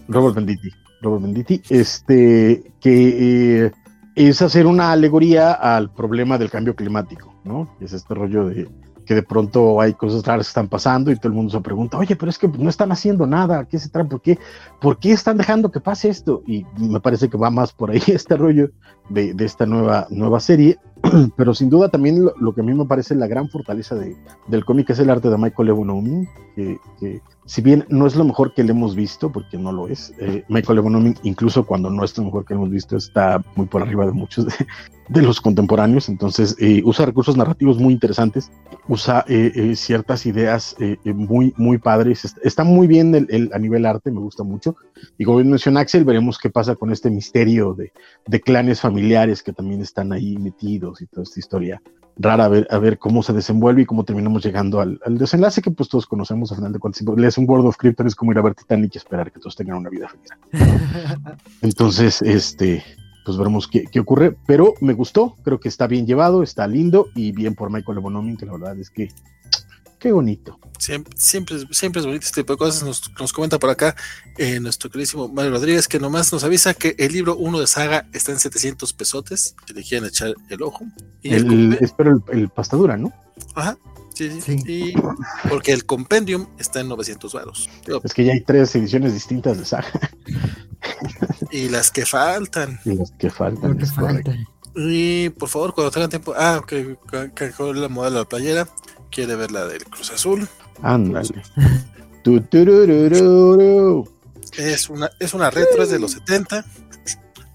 Robert 0.09 0.35
Benditti. 0.35 0.70
Robert 1.01 1.23
Benditti, 1.23 1.62
este, 1.68 2.73
que 2.81 3.70
es 4.14 4.42
hacer 4.42 4.66
una 4.66 4.92
alegoría 4.92 5.53
al 5.53 5.92
problema 5.92 6.38
del 6.38 6.51
cambio 6.51 6.75
climático, 6.75 7.35
¿no? 7.44 7.77
Es 7.81 7.92
este 7.92 8.14
rollo 8.14 8.47
de 8.47 8.68
que 9.04 9.14
de 9.14 9.22
pronto 9.22 9.80
hay 9.80 9.94
cosas 9.94 10.24
raras 10.24 10.46
que 10.46 10.50
están 10.50 10.68
pasando 10.68 11.10
y 11.10 11.16
todo 11.16 11.28
el 11.28 11.34
mundo 11.34 11.52
se 11.52 11.60
pregunta, 11.60 11.98
oye, 11.98 12.16
pero 12.16 12.30
es 12.30 12.38
que 12.38 12.48
no 12.48 12.68
están 12.68 12.92
haciendo 12.92 13.26
nada, 13.26 13.66
¿qué 13.66 13.78
se 13.78 13.88
trata? 13.88 14.08
¿Por 14.08 14.22
qué, 14.22 14.38
¿Por 14.80 14.98
qué 14.98 15.12
están 15.12 15.36
dejando 15.36 15.70
que 15.70 15.80
pase 15.80 16.08
esto? 16.08 16.42
Y 16.46 16.64
me 16.78 17.00
parece 17.00 17.28
que 17.28 17.36
va 17.36 17.50
más 17.50 17.72
por 17.72 17.90
ahí 17.90 18.02
este 18.06 18.36
rollo 18.36 18.70
de, 19.08 19.34
de 19.34 19.44
esta 19.44 19.66
nueva, 19.66 20.06
nueva 20.10 20.40
serie, 20.40 20.78
pero 21.36 21.54
sin 21.54 21.70
duda 21.70 21.88
también 21.88 22.24
lo, 22.24 22.54
que 22.54 22.60
a 22.60 22.64
mí 22.64 22.72
me 22.72 22.86
parece 22.86 23.14
la 23.14 23.26
gran 23.26 23.48
fortaleza 23.48 23.94
de, 23.94 24.16
del 24.46 24.64
cómic 24.64 24.90
es 24.90 24.98
el 24.98 25.10
arte 25.10 25.28
de 25.28 25.38
Michael 25.38 25.68
Evonomi, 25.68 26.26
que, 26.54 26.78
que 26.98 27.20
si 27.46 27.60
bien 27.60 27.84
no 27.88 28.06
es 28.06 28.16
lo 28.16 28.24
mejor 28.24 28.54
que 28.54 28.64
le 28.64 28.72
hemos 28.72 28.96
visto, 28.96 29.30
porque 29.30 29.58
no 29.58 29.70
lo 29.70 29.88
es, 29.88 30.14
eh, 30.18 30.44
Michael 30.48 30.78
Evonomi, 30.78 31.14
incluso 31.24 31.66
cuando 31.66 31.90
no 31.90 32.02
es 32.04 32.16
lo 32.16 32.24
mejor 32.24 32.44
que 32.44 32.54
hemos 32.54 32.70
visto, 32.70 32.96
está 32.96 33.42
muy 33.54 33.66
por 33.66 33.82
arriba 33.82 34.06
de 34.06 34.12
muchos 34.12 34.46
de, 35.08 35.22
los 35.22 35.40
contemporáneos, 35.42 36.08
entonces 36.08 36.56
eh, 36.58 36.80
usa 36.84 37.04
recursos 37.04 37.36
narrativos 37.36 37.78
muy 37.78 37.92
interesantes, 37.92 38.50
usa 38.88 39.24
eh, 39.28 39.52
eh 39.54 39.76
ciertas 39.76 40.24
ideas 40.24 40.74
eh, 40.78 40.96
muy, 41.04 41.52
muy 41.58 41.76
padres, 41.76 42.34
está 42.42 42.64
muy 42.64 42.86
bien 42.86 43.14
el, 43.14 43.50
a 43.52 43.58
nivel 43.58 43.84
arte, 43.84 44.10
me 44.10 44.20
gusta 44.20 44.42
mucho, 44.42 44.76
y 45.18 45.24
como 45.24 45.38
bien 45.38 45.50
menciona 45.50 45.80
Axel, 45.80 46.04
veremos 46.04 46.38
qué 46.38 46.48
pasa 46.48 46.74
con 46.76 46.92
este 46.92 47.10
misterio 47.10 47.74
de, 47.74 47.92
de 48.26 48.40
clanes 48.40 48.80
familiares 48.80 49.42
que 49.42 49.52
también 49.52 49.82
están 49.82 50.12
ahí 50.12 50.38
metidos 50.38 50.93
y 51.00 51.07
toda 51.07 51.22
esta 51.22 51.40
historia 51.40 51.80
rara 52.16 52.44
a 52.44 52.48
ver, 52.48 52.66
a 52.70 52.78
ver 52.78 52.98
cómo 52.98 53.22
se 53.22 53.33
desenvuelve 53.33 53.83
y 53.83 53.87
cómo 53.87 54.04
terminamos 54.04 54.44
llegando 54.44 54.80
al, 54.80 55.00
al 55.04 55.18
desenlace 55.18 55.62
que 55.62 55.70
pues 55.70 55.88
todos 55.88 56.07
conocemos 56.07 56.52
a 56.52 56.57
final 56.57 56.72
de 56.72 56.78
cuentas. 56.78 56.98
Si 56.98 57.20
lees 57.20 57.38
un 57.38 57.48
World 57.48 57.66
of 57.66 57.76
Krypton 57.76 58.07
es 58.07 58.14
como 58.14 58.33
ir 58.33 58.38
a 58.38 58.42
ver 58.42 58.54
Titanic 58.54 58.94
y 58.94 58.98
esperar 58.98 59.33
que 59.33 59.40
todos 59.40 59.57
tengan 59.57 59.78
una 59.78 59.90
vida 59.90 60.09
feliz. 60.09 60.30
Entonces, 61.62 62.22
este, 62.22 62.85
pues 63.24 63.37
veremos 63.37 63.66
qué, 63.66 63.85
qué, 63.90 64.00
ocurre, 64.00 64.37
pero 64.46 64.74
me 64.80 64.92
gustó, 64.92 65.37
creo 65.42 65.59
que 65.59 65.68
está 65.68 65.87
bien 65.87 66.07
llevado, 66.07 66.42
está 66.42 66.66
lindo 66.66 67.09
y 67.14 67.33
bien 67.33 67.54
por 67.54 67.70
Michael 67.70 67.98
Bonomi, 67.98 68.37
que 68.37 68.46
la 68.46 68.52
verdad 68.52 68.78
es 68.78 68.90
que 68.90 69.09
qué 70.04 70.12
bonito. 70.12 70.58
Siempre, 70.78 71.14
siempre, 71.16 71.56
siempre 71.70 72.00
es 72.00 72.06
bonito 72.06 72.26
este 72.26 72.42
tipo 72.42 72.52
de 72.52 72.58
cosas. 72.58 72.82
Nos, 72.82 73.10
nos 73.18 73.32
comenta 73.32 73.58
por 73.58 73.70
acá 73.70 73.96
eh, 74.36 74.60
nuestro 74.60 74.90
queridísimo 74.90 75.28
Mario 75.28 75.52
Rodríguez, 75.52 75.88
que 75.88 75.98
nomás 75.98 76.30
nos 76.30 76.44
avisa 76.44 76.74
que 76.74 76.94
el 76.98 77.10
libro 77.10 77.38
1 77.38 77.58
de 77.58 77.66
saga 77.66 78.06
está 78.12 78.32
en 78.32 78.38
700 78.38 78.92
pesotes, 78.92 79.56
si 79.66 79.72
le 79.72 79.82
quieren 79.82 80.06
echar 80.06 80.34
el 80.50 80.62
ojo. 80.62 80.84
Y 81.22 81.32
el, 81.32 81.50
el, 81.50 81.78
espero 81.80 82.22
el, 82.28 82.38
el, 82.38 82.48
pastadura, 82.50 82.98
¿no? 82.98 83.14
Ajá. 83.54 83.78
Sí, 84.12 84.30
sí, 84.30 84.40
sí. 84.42 84.62
Y 84.66 84.94
porque 85.48 85.72
el 85.72 85.86
compendium 85.86 86.48
está 86.58 86.80
en 86.80 86.88
900 86.88 87.32
varos. 87.32 87.70
Es 88.04 88.12
que 88.12 88.24
ya 88.24 88.34
hay 88.34 88.42
tres 88.42 88.76
ediciones 88.76 89.14
distintas 89.14 89.58
de 89.58 89.64
saga. 89.64 89.88
y 91.50 91.70
las 91.70 91.90
que 91.90 92.04
faltan. 92.04 92.78
Y 92.84 92.94
las 92.94 93.10
que 93.12 93.30
faltan. 93.30 93.78
Que 93.78 93.86
faltan. 93.86 94.46
Y 94.76 95.30
por 95.30 95.48
favor, 95.48 95.72
cuando 95.72 95.90
tengan 95.90 96.10
tiempo. 96.10 96.34
Ah, 96.36 96.62
que 96.66 96.98
cargó 97.32 97.72
la 97.72 97.88
moda 97.88 98.10
de 98.10 98.16
la 98.16 98.24
playera. 98.26 98.68
Quiere 99.14 99.37
ver 99.37 99.53
la 99.53 99.64
del 99.66 99.85
Cruz 99.85 100.11
Azul. 100.11 100.48
Ándale. 100.83 101.42
es 104.59 104.90
una, 104.90 105.11
es 105.20 105.35
una 105.35 105.50
retro, 105.50 105.85
es 105.85 105.90
de 105.90 106.00
los 106.00 106.12
70. 106.12 106.64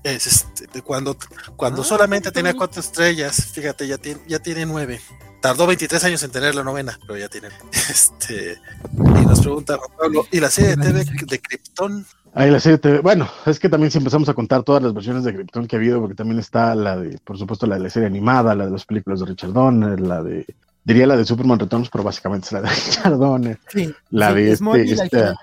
Es 0.03 0.25
este, 0.25 0.67
de 0.67 0.81
cuando, 0.81 1.17
cuando 1.57 1.81
ah, 1.81 1.85
solamente 1.85 2.31
tenía 2.31 2.53
cuatro 2.53 2.79
estrellas. 2.79 3.51
Fíjate, 3.53 3.87
ya 3.87 3.97
tiene, 3.97 4.21
ya 4.25 4.39
tiene 4.39 4.65
nueve. 4.65 5.01
Tardó 5.41 5.67
23 5.67 6.01
años 6.05 6.23
en 6.23 6.31
tener 6.31 6.55
la 6.55 6.63
novena, 6.63 6.97
pero 7.01 7.17
ya 7.17 7.27
tiene. 7.27 7.49
Este, 7.89 8.57
y 8.93 9.25
nos 9.25 9.41
pregunta 9.41 9.77
Pablo, 9.97 10.27
¿y 10.31 10.39
la 10.39 10.49
serie 10.51 10.75
de 10.75 10.77
TV 10.77 11.05
de 11.25 11.41
Krypton? 11.41 12.05
Ahí 12.35 12.51
la 12.51 12.59
serie 12.59 12.77
TV, 12.77 12.99
bueno, 12.99 13.27
es 13.47 13.59
que 13.59 13.67
también 13.67 13.89
si 13.89 13.97
empezamos 13.97 14.29
a 14.29 14.35
contar 14.35 14.61
todas 14.63 14.83
las 14.83 14.93
versiones 14.93 15.23
de 15.23 15.33
Krypton 15.33 15.67
que 15.67 15.75
ha 15.75 15.79
habido, 15.79 15.99
porque 15.99 16.13
también 16.13 16.39
está 16.39 16.75
la 16.75 16.95
de, 16.95 17.17
por 17.17 17.37
supuesto, 17.37 17.65
la 17.65 17.75
de 17.75 17.81
la 17.81 17.89
serie 17.89 18.07
animada, 18.07 18.53
la 18.53 18.65
de 18.65 18.71
las 18.71 18.85
películas 18.85 19.21
de 19.21 19.25
Richard 19.25 19.51
Donner, 19.51 19.99
la 19.99 20.21
de, 20.21 20.45
diría 20.89 21.05
la 21.05 21.17
de 21.17 21.23
Superman 21.23 21.59
Returns, 21.59 21.87
pero 21.89 22.03
básicamente 22.03 22.47
es 22.47 22.51
la 22.51 22.61
de 22.61 22.69
Richard 22.85 23.17
Donner, 23.17 23.59
sí, 23.71 23.93
la 24.09 24.29
sí, 24.29 24.41
de 24.41 24.55
Smallville, 24.55 24.93
este, 24.93 25.05
esta, 25.05 25.35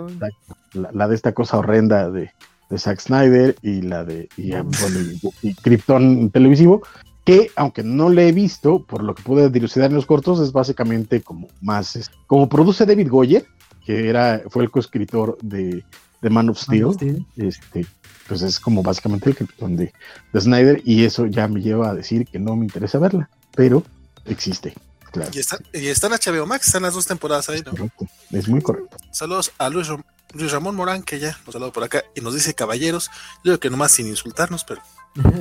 de. 0.00 0.30
La, 0.72 0.90
la, 0.92 1.08
de 1.08 1.14
esta 1.14 1.32
cosa 1.32 1.58
horrenda 1.58 2.10
de, 2.10 2.30
de 2.70 2.78
Zack 2.78 3.00
Snyder 3.00 3.56
y 3.60 3.82
la 3.82 4.04
de 4.04 4.28
y, 4.38 4.52
bueno, 4.52 5.00
y, 5.42 5.48
y 5.48 5.54
Krypton 5.54 6.30
televisivo, 6.30 6.82
que 7.24 7.50
aunque 7.56 7.82
no 7.82 8.08
le 8.08 8.28
he 8.28 8.32
visto, 8.32 8.82
por 8.84 9.02
lo 9.02 9.14
que 9.14 9.22
pude 9.22 9.50
dilucidar 9.50 9.90
en 9.90 9.96
los 9.96 10.06
cortos, 10.06 10.40
es 10.40 10.50
básicamente 10.50 11.20
como 11.20 11.48
más, 11.60 11.96
es, 11.96 12.10
como 12.26 12.48
produce 12.48 12.86
David 12.86 13.10
Goyer, 13.10 13.44
que 13.84 14.08
era, 14.08 14.40
fue 14.48 14.62
el 14.62 14.70
coescritor 14.70 15.36
de, 15.42 15.84
de 16.22 16.30
Man 16.30 16.48
of 16.48 16.58
Steel, 16.58 16.82
Man 16.82 16.88
of 16.88 16.96
Steel. 16.96 17.26
Este, 17.36 17.86
pues 18.26 18.40
es 18.40 18.58
como 18.58 18.82
básicamente 18.82 19.28
el 19.28 19.36
Krypton 19.36 19.76
de, 19.76 19.92
de 20.32 20.40
Snyder, 20.40 20.80
y 20.86 21.04
eso 21.04 21.26
ya 21.26 21.48
me 21.48 21.60
lleva 21.60 21.90
a 21.90 21.94
decir 21.94 22.24
que 22.24 22.38
no 22.38 22.56
me 22.56 22.64
interesa 22.64 22.98
verla, 22.98 23.28
pero 23.54 23.82
existe. 24.24 24.74
Claro. 25.12 25.30
Y, 25.34 25.40
está, 25.40 25.58
y 25.72 25.88
está 25.88 26.06
en 26.06 26.12
HBO 26.12 26.46
Max, 26.46 26.68
están 26.68 26.82
las 26.82 26.94
dos 26.94 27.06
temporadas 27.06 27.48
ahí, 27.48 27.62
¿no? 27.64 27.72
Correcto. 27.72 28.06
Es 28.30 28.48
muy 28.48 28.62
correcto. 28.62 28.96
Saludos 29.10 29.52
a 29.58 29.68
Luis, 29.68 29.88
Luis 30.34 30.52
Ramón 30.52 30.76
Morán, 30.76 31.02
que 31.02 31.18
ya 31.18 31.36
nos 31.46 31.54
ha 31.54 31.58
hablado 31.58 31.72
por 31.72 31.82
acá 31.82 32.04
y 32.14 32.20
nos 32.20 32.34
dice 32.34 32.54
caballeros. 32.54 33.10
Yo 33.42 33.52
digo 33.52 33.58
que 33.58 33.70
nomás 33.70 33.92
sin 33.92 34.06
insultarnos, 34.06 34.64
pero. 34.64 34.80
No 35.16 35.24
yo, 35.32 35.40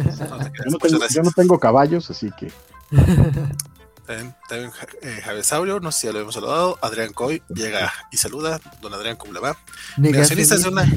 no 0.65 0.77
tengo, 0.79 1.07
yo, 1.07 1.21
no 1.21 1.31
tengo, 1.31 1.59
caballos, 1.59 2.09
así 2.09 2.31
que. 2.37 2.51
También, 4.09 4.35
también 4.47 4.71
eh, 5.03 5.21
Javesaurio, 5.23 5.79
no 5.79 5.91
sé 5.91 5.99
si 5.99 6.07
ya 6.07 6.13
lo 6.13 6.19
hemos 6.21 6.33
saludado. 6.33 6.79
Adrián 6.81 7.13
Coy 7.13 7.43
llega 7.49 7.93
y 8.11 8.17
saluda. 8.17 8.59
Don 8.81 8.91
Adrián, 8.91 9.17
¿cómo 9.17 9.33
le 9.33 9.39
va? 9.39 9.55
Negacionistas 9.97 10.63
de 10.63 10.69
una. 10.69 10.91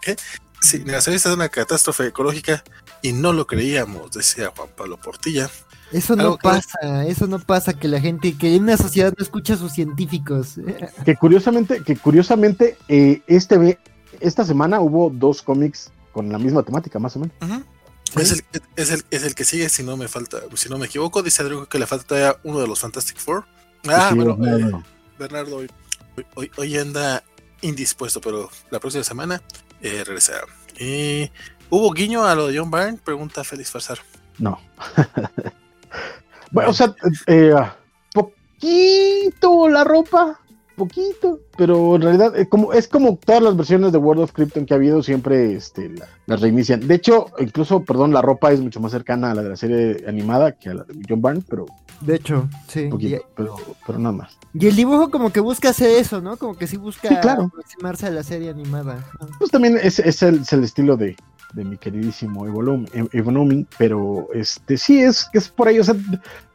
¿Qué? 0.00 0.16
Sí, 0.62 0.78
negacionistas 0.78 1.30
de 1.30 1.34
una 1.34 1.50
catástrofe 1.50 2.06
ecológica 2.06 2.64
y 3.02 3.12
no 3.12 3.34
lo 3.34 3.46
creíamos, 3.46 4.12
decía 4.12 4.50
Juan 4.56 4.70
Pablo 4.74 4.96
Portilla. 4.96 5.50
Eso 5.92 6.16
no 6.16 6.36
pasa, 6.36 7.06
eso 7.06 7.26
no 7.26 7.38
pasa 7.38 7.74
que 7.74 7.88
la 7.88 8.00
gente, 8.00 8.36
que 8.36 8.56
en 8.56 8.64
una 8.64 8.76
sociedad 8.76 9.14
no 9.16 9.22
escucha 9.22 9.54
a 9.54 9.56
sus 9.56 9.72
científicos. 9.72 10.56
Que 11.04 11.14
curiosamente, 11.16 11.82
que 11.82 11.96
curiosamente, 11.96 12.76
eh, 12.88 13.22
este 13.26 13.78
esta 14.20 14.44
semana 14.44 14.80
hubo 14.80 15.10
dos 15.10 15.42
cómics 15.42 15.90
con 16.12 16.30
la 16.30 16.38
misma 16.38 16.62
temática, 16.62 16.98
más 16.98 17.16
o 17.16 17.20
menos. 17.20 17.36
es, 18.16 18.32
el, 18.32 18.44
es, 18.76 18.90
el, 18.90 19.04
es, 19.10 19.24
el, 19.24 19.34
que 19.34 19.44
sigue, 19.44 19.68
si 19.68 19.82
no 19.82 19.96
me 19.96 20.08
falta, 20.08 20.38
si 20.54 20.68
no 20.68 20.78
me 20.78 20.86
equivoco, 20.86 21.22
dice 21.22 21.42
Adrián 21.42 21.66
que 21.66 21.78
le 21.78 21.86
falta 21.86 22.06
todavía 22.06 22.36
uno 22.44 22.60
de 22.60 22.66
los 22.66 22.80
Fantastic 22.80 23.18
Four. 23.18 23.44
Ah, 23.86 24.12
bueno, 24.14 24.38
eh, 24.46 24.72
Bernardo 25.18 25.56
hoy, 25.56 25.70
hoy, 26.34 26.50
hoy, 26.56 26.78
anda 26.78 27.22
indispuesto, 27.60 28.20
pero 28.20 28.50
la 28.70 28.80
próxima 28.80 29.04
semana 29.04 29.42
eh, 29.82 30.02
regresará. 30.04 30.46
¿Hubo 31.70 31.90
guiño 31.92 32.24
a 32.24 32.34
lo 32.34 32.46
de 32.46 32.58
John 32.58 32.70
Byrne? 32.70 32.98
Pregunta 33.04 33.44
Félix 33.44 33.70
Farsar. 33.70 33.98
No. 34.38 34.60
bueno, 36.50 36.70
o 36.70 36.72
sea, 36.72 36.94
eh, 37.26 37.54
poquito 38.12 39.68
la 39.68 39.84
ropa, 39.84 40.40
poquito, 40.76 41.40
pero 41.56 41.96
en 41.96 42.02
realidad 42.02 42.36
es 42.36 42.48
como, 42.48 42.72
es 42.72 42.88
como 42.88 43.16
todas 43.16 43.42
las 43.42 43.56
versiones 43.56 43.92
de 43.92 43.98
World 43.98 44.22
of 44.22 44.32
Krypton 44.32 44.66
que 44.66 44.74
ha 44.74 44.76
habido, 44.76 45.02
siempre 45.02 45.54
este, 45.54 45.94
las 46.26 46.40
reinician. 46.40 46.86
De 46.86 46.94
hecho, 46.94 47.26
incluso, 47.38 47.84
perdón, 47.84 48.12
la 48.12 48.22
ropa 48.22 48.52
es 48.52 48.60
mucho 48.60 48.80
más 48.80 48.92
cercana 48.92 49.30
a 49.30 49.34
la 49.34 49.42
de 49.42 49.48
la 49.50 49.56
serie 49.56 50.04
animada 50.06 50.52
que 50.52 50.70
a 50.70 50.74
la 50.74 50.84
de 50.84 50.94
John 51.08 51.22
Byrne, 51.22 51.42
pero... 51.48 51.66
De 52.04 52.16
hecho, 52.16 52.48
sí. 52.68 52.90
pero, 53.34 53.56
pero 53.86 53.98
nada 53.98 54.14
más. 54.14 54.38
Y 54.52 54.66
el 54.66 54.76
dibujo 54.76 55.10
como 55.10 55.30
que 55.30 55.40
busca 55.40 55.70
hacer 55.70 55.90
eso, 55.98 56.20
¿no? 56.20 56.36
Como 56.36 56.56
que 56.56 56.66
sí 56.66 56.76
busca 56.76 57.08
aproximarse 57.18 58.06
a 58.06 58.10
la 58.10 58.22
serie 58.22 58.50
animada. 58.50 59.04
Pues 59.38 59.50
también 59.50 59.78
es, 59.82 59.98
es, 59.98 60.22
el, 60.22 60.42
es 60.42 60.52
el 60.52 60.64
estilo 60.64 60.96
de, 60.96 61.16
de 61.54 61.64
mi 61.64 61.76
queridísimo 61.78 62.46
Evonomi, 62.46 63.66
pero 63.78 64.28
este 64.34 64.76
sí 64.76 65.00
es 65.00 65.28
que 65.32 65.38
es 65.38 65.48
por 65.48 65.68
ahí, 65.68 65.78
o 65.78 65.84
sea, 65.84 65.94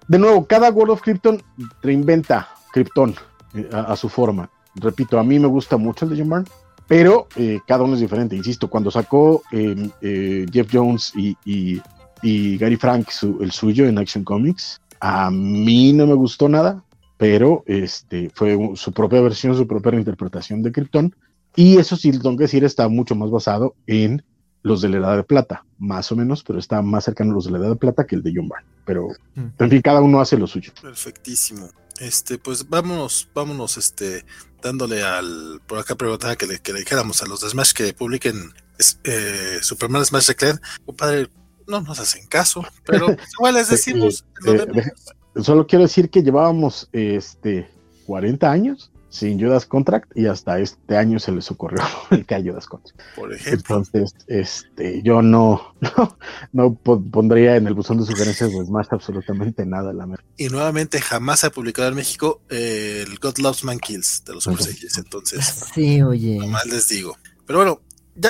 de 0.07 0.19
nuevo, 0.19 0.45
cada 0.45 0.69
World 0.69 0.91
of 0.91 1.01
Krypton 1.01 1.41
reinventa 1.81 2.49
Krypton 2.73 3.15
eh, 3.53 3.69
a, 3.71 3.95
su 3.95 4.09
forma. 4.09 4.49
Repito, 4.75 5.19
a 5.19 5.23
mí 5.23 5.39
me 5.39 5.47
gusta 5.47 5.77
mucho 5.77 6.05
el 6.05 6.11
de 6.11 6.17
John 6.17 6.29
Byrne, 6.29 6.47
pero 6.87 7.27
eh, 7.35 7.59
cada 7.67 7.83
uno 7.83 7.93
es 7.93 8.01
diferente. 8.01 8.35
Insisto, 8.35 8.69
cuando 8.69 8.91
sacó 8.91 9.43
em, 9.51 9.89
eh, 10.01 10.45
Jeff 10.51 10.69
Jones 10.71 11.13
y, 11.15 11.35
y, 11.45 12.57
Gary 12.57 12.75
Frank 12.75 13.07
el 13.39 13.51
suyo 13.51 13.85
en 13.85 13.97
Action 13.97 14.23
Comics, 14.23 14.81
a 14.99 15.31
mí 15.31 15.93
no 15.93 16.07
me 16.07 16.13
gustó 16.13 16.49
nada, 16.49 16.83
pero 17.17 17.63
este 17.67 18.29
fue 18.33 18.57
su 18.75 18.91
propia 18.93 19.21
versión, 19.21 19.55
su 19.55 19.67
propia 19.67 19.91
reinterpretación 19.91 20.61
de 20.61 20.71
Krypton. 20.71 21.15
Y 21.55 21.77
eso 21.77 21.95
sí, 21.95 22.11
tengo 22.11 22.37
que 22.37 22.43
decir, 22.43 22.63
está 22.63 22.87
mucho 22.87 23.15
más 23.15 23.29
basado 23.29 23.75
en 23.87 24.23
los 24.61 24.81
de 24.81 24.89
la 24.89 24.97
Edad 24.97 25.15
de 25.17 25.23
Plata, 25.23 25.65
más 25.77 26.11
o 26.11 26.15
menos, 26.15 26.43
pero 26.43 26.59
está 26.59 26.81
más 26.81 27.05
cercano 27.05 27.31
a 27.31 27.35
los 27.35 27.45
de 27.45 27.51
la 27.51 27.57
Edad 27.59 27.69
de 27.69 27.75
Plata 27.75 28.05
que 28.05 28.15
el 28.15 28.23
de 28.23 28.33
John 28.35 28.47
Byrne. 28.47 28.67
Pero, 28.85 29.07
mm. 29.35 29.47
en 29.57 29.69
fin, 29.69 29.81
cada 29.81 30.01
uno 30.01 30.19
hace 30.19 30.37
lo 30.37 30.47
suyo. 30.47 30.71
Perfectísimo. 30.81 31.69
Este, 31.99 32.37
pues 32.37 32.67
vámonos, 32.69 33.29
vámonos, 33.33 33.77
este, 33.77 34.23
dándole 34.61 35.03
al, 35.03 35.61
por 35.67 35.79
acá 35.79 35.95
preguntaba 35.95 36.35
que 36.35 36.47
le, 36.47 36.59
que 36.59 36.73
le 36.73 36.79
dijéramos 36.79 37.21
a 37.21 37.25
los 37.25 37.41
de 37.41 37.49
Smash 37.49 37.73
que 37.73 37.93
publiquen 37.93 38.53
eh, 39.03 39.57
Superman 39.61 40.05
Smash 40.05 40.27
Declared. 40.27 40.59
Compadre, 40.85 41.29
no 41.69 41.81
nos 41.81 41.99
hacen 41.99 42.27
caso, 42.27 42.65
pero 42.85 43.15
igual 43.37 43.53
les 43.53 43.69
decimos. 43.69 44.25
Eh, 44.45 44.65
eh, 44.75 45.41
solo 45.41 45.67
quiero 45.67 45.83
decir 45.83 46.09
que 46.09 46.23
llevábamos, 46.23 46.89
este, 46.91 47.69
40 48.05 48.51
años 48.51 48.91
sin 49.09 49.39
Judas 49.39 49.65
Contract 49.65 50.15
y 50.15 50.27
hasta 50.27 50.59
este 50.59 50.95
año 50.95 51.17
se 51.19 51.31
les 51.31 51.49
ocurrió 51.49 51.81
el 52.11 52.25
que 52.25 52.35
hay 52.35 52.47
Judas 52.47 52.67
Contract. 52.67 52.99
Por 53.15 53.33
ejemplo. 53.33 53.77
Entonces, 53.77 54.15
este, 54.27 55.01
yo 55.01 55.21
no, 55.21 55.73
no, 56.53 56.75
pondría 56.75 57.55
en 57.55 57.67
el 57.67 57.73
buzón 57.73 57.99
de 57.99 58.05
sugerencias 58.05 58.51
de 58.51 58.65
Smash 58.65 58.87
absolutamente 58.91 59.65
nada 59.65 59.93
la 59.93 60.07
Y 60.37 60.49
nuevamente 60.49 61.01
jamás 61.01 61.41
se 61.41 61.47
ha 61.47 61.51
publicado 61.51 61.87
en 61.89 61.95
México 61.95 62.41
el 62.49 63.17
God 63.19 63.39
Loves 63.39 63.63
Man 63.63 63.79
Kills 63.79 64.23
de 64.25 64.33
los 64.33 64.43
Super 64.43 64.67
entonces. 64.97 65.65
Sí, 65.73 66.01
oye. 66.01 66.39
Más 66.47 66.65
les 66.67 66.87
digo. 66.87 67.17
Pero 67.45 67.59
bueno, 67.59 67.81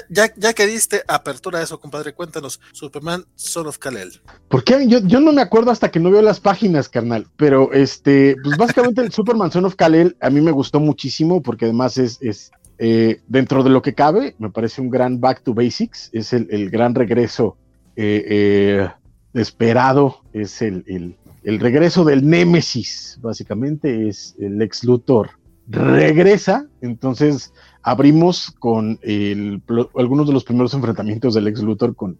ya, 0.10 0.34
ya, 0.36 0.54
que 0.54 0.68
diste 0.68 1.04
apertura 1.08 1.60
a 1.60 1.64
eso, 1.64 1.80
compadre, 1.80 2.14
cuéntanos, 2.14 2.60
Superman 2.72 3.26
Son 3.36 3.68
of 3.68 3.78
Kal-El. 3.78 4.22
¿Por 4.48 4.64
qué? 4.64 4.88
Yo, 4.88 5.00
yo 5.00 5.20
no 5.20 5.32
me 5.32 5.42
acuerdo 5.42 5.72
hasta 5.72 5.90
que 5.92 6.00
no 6.00 6.12
veo 6.12 6.22
las 6.22 6.40
páginas, 6.40 6.90
carnal, 6.90 7.28
pero 7.38 7.74
este, 7.74 8.36
pues 8.44 8.58
básicamente 8.58 9.02
el 9.02 9.12
Superman 9.12 9.52
Son 9.52 9.66
of 9.66 9.76
Kal-El 9.76 10.18
a 10.22 10.30
mí 10.30 10.42
me 10.42 10.52
gustó 10.52 10.80
muchísimo 10.80 11.42
porque 11.42 11.66
además 11.66 11.98
es, 11.98 12.18
es 12.22 12.52
eh, 12.78 13.22
dentro 13.28 13.64
de 13.64 13.70
lo 13.70 13.82
que 13.82 13.94
cabe, 13.94 14.36
me 14.40 14.50
parece 14.50 14.82
un 14.82 14.90
gran 14.90 15.20
back 15.20 15.44
to 15.44 15.54
basics, 15.54 16.10
es 16.14 16.34
el, 16.34 16.48
el 16.52 16.70
gran 16.70 16.96
regreso 16.96 17.58
eh, 17.96 18.26
eh, 18.28 18.90
esperado, 19.34 20.22
es 20.34 20.62
el, 20.62 20.84
el, 20.88 21.18
el, 21.44 21.60
regreso 21.60 22.04
del 22.04 22.28
Némesis, 22.28 23.20
básicamente 23.22 24.08
es 24.08 24.36
el 24.40 24.62
ex 24.62 24.84
Luthor 24.84 25.32
regresa, 25.70 26.66
entonces 26.82 27.54
abrimos 27.82 28.52
con 28.60 29.00
algunos 29.96 30.28
de 30.28 30.34
los 30.34 30.44
primeros 30.44 30.74
enfrentamientos 30.74 31.34
del 31.34 31.48
ex 31.48 31.62
Luthor 31.62 31.96
con, 31.96 32.18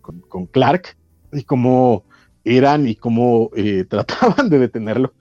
Clark 0.52 0.98
y 1.34 1.44
cómo 1.44 2.04
eran 2.44 2.88
y 2.88 2.96
cómo 2.96 3.50
eh, 3.56 3.86
trataban 3.90 4.50
de 4.50 4.60
detenerlo. 4.60 5.14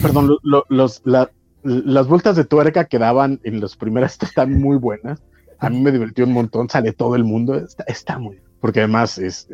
Perdón, 0.00 0.36
los, 0.42 1.02
las 1.04 2.08
vueltas 2.08 2.36
de 2.36 2.44
tuerca 2.44 2.84
que 2.84 2.98
daban 2.98 3.40
en 3.44 3.60
las 3.60 3.76
primeras 3.76 4.18
están 4.22 4.60
muy 4.60 4.76
buenas. 4.76 5.22
A 5.58 5.70
mí 5.70 5.80
me 5.80 5.92
divirtió 5.92 6.24
un 6.24 6.32
montón, 6.32 6.68
sale 6.68 6.92
todo 6.92 7.14
el 7.14 7.24
mundo, 7.24 7.54
está, 7.54 7.84
está 7.84 8.18
muy 8.18 8.40
porque 8.62 8.78
además 8.78 9.18
es 9.18 9.48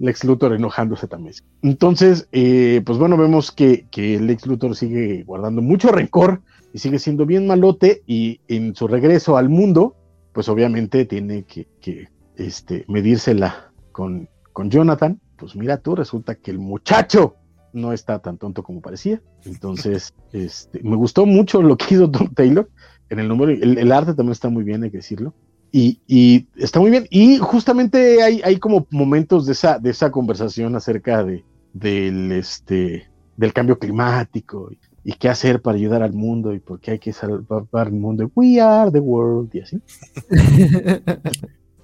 Lex 0.00 0.24
Luthor 0.24 0.52
enojándose 0.52 1.06
también. 1.06 1.36
Entonces, 1.62 2.26
eh, 2.32 2.82
pues 2.84 2.98
bueno, 2.98 3.16
vemos 3.16 3.52
que, 3.52 3.86
que 3.88 4.18
Lex 4.18 4.46
Luthor 4.46 4.74
sigue 4.74 5.22
guardando 5.22 5.62
mucho 5.62 5.92
rencor 5.92 6.42
y 6.72 6.78
sigue 6.78 6.98
siendo 6.98 7.26
bien 7.26 7.46
malote 7.46 8.02
y 8.06 8.40
en 8.48 8.74
su 8.74 8.88
regreso 8.88 9.36
al 9.36 9.48
mundo, 9.48 9.96
pues 10.32 10.48
obviamente 10.48 11.04
tiene 11.04 11.44
que, 11.44 12.08
este, 12.36 12.84
medírsela 12.88 13.72
con, 13.92 14.28
con 14.52 14.70
Jonathan. 14.70 15.20
Pues 15.36 15.54
mira 15.54 15.78
tú, 15.78 15.94
resulta 15.94 16.34
que 16.34 16.50
el 16.50 16.58
muchacho 16.58 17.36
no 17.72 17.92
está 17.92 18.18
tan 18.20 18.38
tonto 18.38 18.62
como 18.62 18.80
parecía. 18.80 19.20
Entonces, 19.44 20.14
este, 20.32 20.80
me 20.82 20.96
gustó 20.96 21.26
mucho 21.26 21.62
lo 21.62 21.76
que 21.76 21.94
hizo 21.94 22.10
Tom 22.10 22.32
Taylor 22.34 22.68
en 23.10 23.18
el 23.18 23.28
número. 23.28 23.52
El, 23.52 23.92
arte 23.92 24.14
también 24.14 24.32
está 24.32 24.48
muy 24.48 24.64
bien, 24.64 24.84
hay 24.84 24.90
que 24.90 24.98
decirlo. 24.98 25.34
Y, 25.74 26.46
está 26.56 26.80
muy 26.80 26.90
bien. 26.90 27.06
Y 27.10 27.38
justamente 27.38 28.22
hay, 28.22 28.42
hay 28.44 28.58
como 28.58 28.86
momentos 28.90 29.46
de 29.46 29.52
esa, 29.52 29.78
de 29.78 29.90
esa 29.90 30.10
conversación 30.10 30.76
acerca 30.76 31.24
de, 31.24 31.44
del, 31.72 32.30
este, 32.32 33.08
del 33.36 33.52
cambio 33.54 33.78
climático 33.78 34.70
y 35.04 35.14
qué 35.14 35.28
hacer 35.28 35.60
para 35.60 35.76
ayudar 35.76 36.02
al 36.02 36.12
mundo 36.12 36.54
y 36.54 36.60
por 36.60 36.80
qué 36.80 36.92
hay 36.92 36.98
que 36.98 37.12
salvar 37.12 37.88
el 37.88 37.92
mundo. 37.92 38.30
We 38.34 38.60
are 38.60 38.90
the 38.90 39.00
world 39.00 39.54
y 39.54 39.60
así. 39.60 39.80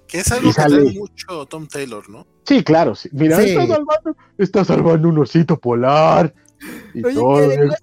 que 0.06 0.18
es 0.18 0.32
algo 0.32 0.48
que 0.48 0.52
sale 0.52 0.92
mucho 0.92 1.46
Tom 1.46 1.66
Taylor, 1.66 2.08
¿no? 2.08 2.26
Sí, 2.44 2.62
claro. 2.62 2.94
Sí. 2.94 3.08
Mira, 3.12 3.42
Está, 3.42 3.66
salvando, 3.66 4.16
está 4.38 4.64
salvando 4.64 5.08
un 5.08 5.18
osito 5.18 5.58
polar. 5.58 6.32
Y 6.92 7.02
todo 7.02 7.38
que, 7.38 7.44
además, 7.44 7.78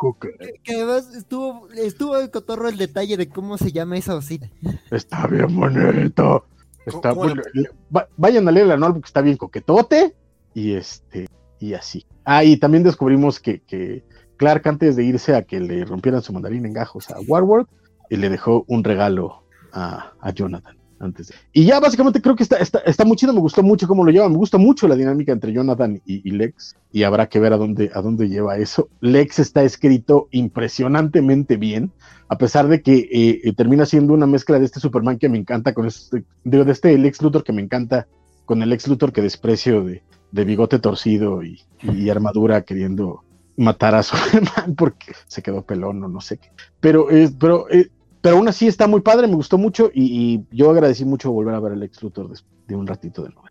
que, 0.64 0.76
además 0.76 1.16
estuvo, 1.16 1.70
estuvo 1.72 2.18
el 2.18 2.30
cotorro 2.30 2.68
el 2.68 2.78
detalle 2.78 3.16
de 3.16 3.30
cómo 3.30 3.58
se 3.58 3.72
llama 3.72 3.98
esa 3.98 4.16
osita. 4.16 4.50
Está 4.92 5.28
bien 5.28 5.56
bonito. 5.56 6.46
Está 6.86 7.14
vayan 8.18 8.48
a 8.48 8.52
leer 8.52 8.68
la 8.68 8.78
porque 8.78 9.08
está 9.08 9.22
bien 9.22 9.38
coquetote. 9.38 10.14
Y 10.54 10.74
este, 10.74 11.28
y 11.60 11.74
así. 11.74 12.06
Ah, 12.24 12.44
y 12.44 12.58
también 12.58 12.84
descubrimos 12.84 13.40
que, 13.40 13.62
que 13.62 14.04
Clark, 14.38 14.68
antes 14.68 14.96
de 14.96 15.04
irse 15.04 15.36
a 15.36 15.44
que 15.44 15.60
le 15.60 15.86
rompieran 15.86 16.22
su 16.22 16.34
mandarín 16.34 16.66
en 16.66 16.74
gajos 16.74 17.10
a 17.10 17.20
Warworld, 17.20 17.68
y 18.10 18.18
le 18.18 18.30
dejó 18.30 18.66
un 18.68 18.84
regalo 18.84 19.44
a, 19.74 20.14
Jonathan. 20.34 20.78
Antes 20.98 21.34
Y 21.52 21.66
ya 21.66 21.82
básicamente 21.82 22.22
creo 22.22 22.38
que 22.38 22.44
está, 22.44 22.56
está, 22.58 23.04
muy 23.04 23.18
chido, 23.18 23.34
me 23.34 23.42
gustó 23.42 23.62
mucho 23.62 23.86
cómo 23.86 24.06
lo 24.06 24.12
lleva, 24.12 24.30
me 24.30 24.38
gusta 24.38 24.58
mucho 24.58 24.88
la 24.88 24.96
dinámica 24.96 25.34
entre 25.34 25.52
Jonathan 25.52 26.02
y, 26.06 26.32
Lex, 26.32 26.78
y 26.94 27.04
habrá 27.04 27.28
que 27.28 27.40
ver 27.40 27.52
a 27.52 27.58
dónde, 27.58 27.92
a 27.94 28.02
dónde 28.02 28.30
lleva 28.30 28.58
eso. 28.58 28.88
Lex 29.02 29.40
está 29.40 29.64
escrito 29.64 30.30
impresionantemente 30.32 31.58
bien, 31.58 31.92
a 32.30 32.38
pesar 32.38 32.70
de 32.70 32.82
que 32.82 33.10
eh, 33.12 33.54
termina 33.54 33.86
siendo 33.86 34.14
una 34.14 34.26
mezcla 34.26 34.58
de 34.58 34.66
este 34.66 34.80
Superman 34.80 35.20
que 35.20 35.28
me 35.28 35.38
encanta 35.38 35.74
con 35.74 35.86
este, 35.86 36.24
de, 36.46 36.72
este 36.72 36.98
Lex 36.98 37.22
Luthor 37.22 37.44
que 37.44 37.54
me 37.54 37.62
encanta 37.62 38.08
con 38.46 38.64
el 38.64 38.70
Lex 38.70 38.88
Luthor 38.88 39.12
que 39.12 39.22
desprecio 39.22 39.84
de, 39.84 40.02
bigote 40.32 40.80
torcido 40.80 41.44
y, 41.44 41.60
armadura 42.10 42.62
queriendo 42.62 43.25
matar 43.58 43.96
a 43.96 44.04
Superman 44.04 44.76
porque 44.76 45.14
se 45.28 45.42
quedó 45.42 45.62
pelón 45.64 46.04
o 46.04 46.08
no 46.08 46.22
sé 46.22 46.38
qué. 46.38 46.52
Pero, 46.80 47.08
pero, 47.40 47.70
eh, 47.70 47.90
pero 48.22 48.38
aún 48.38 48.48
así 48.48 48.68
está 48.68 48.88
muy 48.88 49.02
padre, 49.02 49.28
me 49.28 49.36
gustó 49.36 49.58
mucho 49.58 49.92
y, 49.94 50.42
yo 50.52 50.70
agradecí 50.70 51.06
mucho 51.06 51.32
volver 51.32 51.56
a 51.56 51.60
ver 51.60 51.74
el 51.74 51.84
ex 51.84 52.02
Luthor 52.02 52.32
de, 52.68 52.76
un 52.76 52.88
ratito 52.88 53.24
de 53.24 53.30
nuevo. 53.30 53.48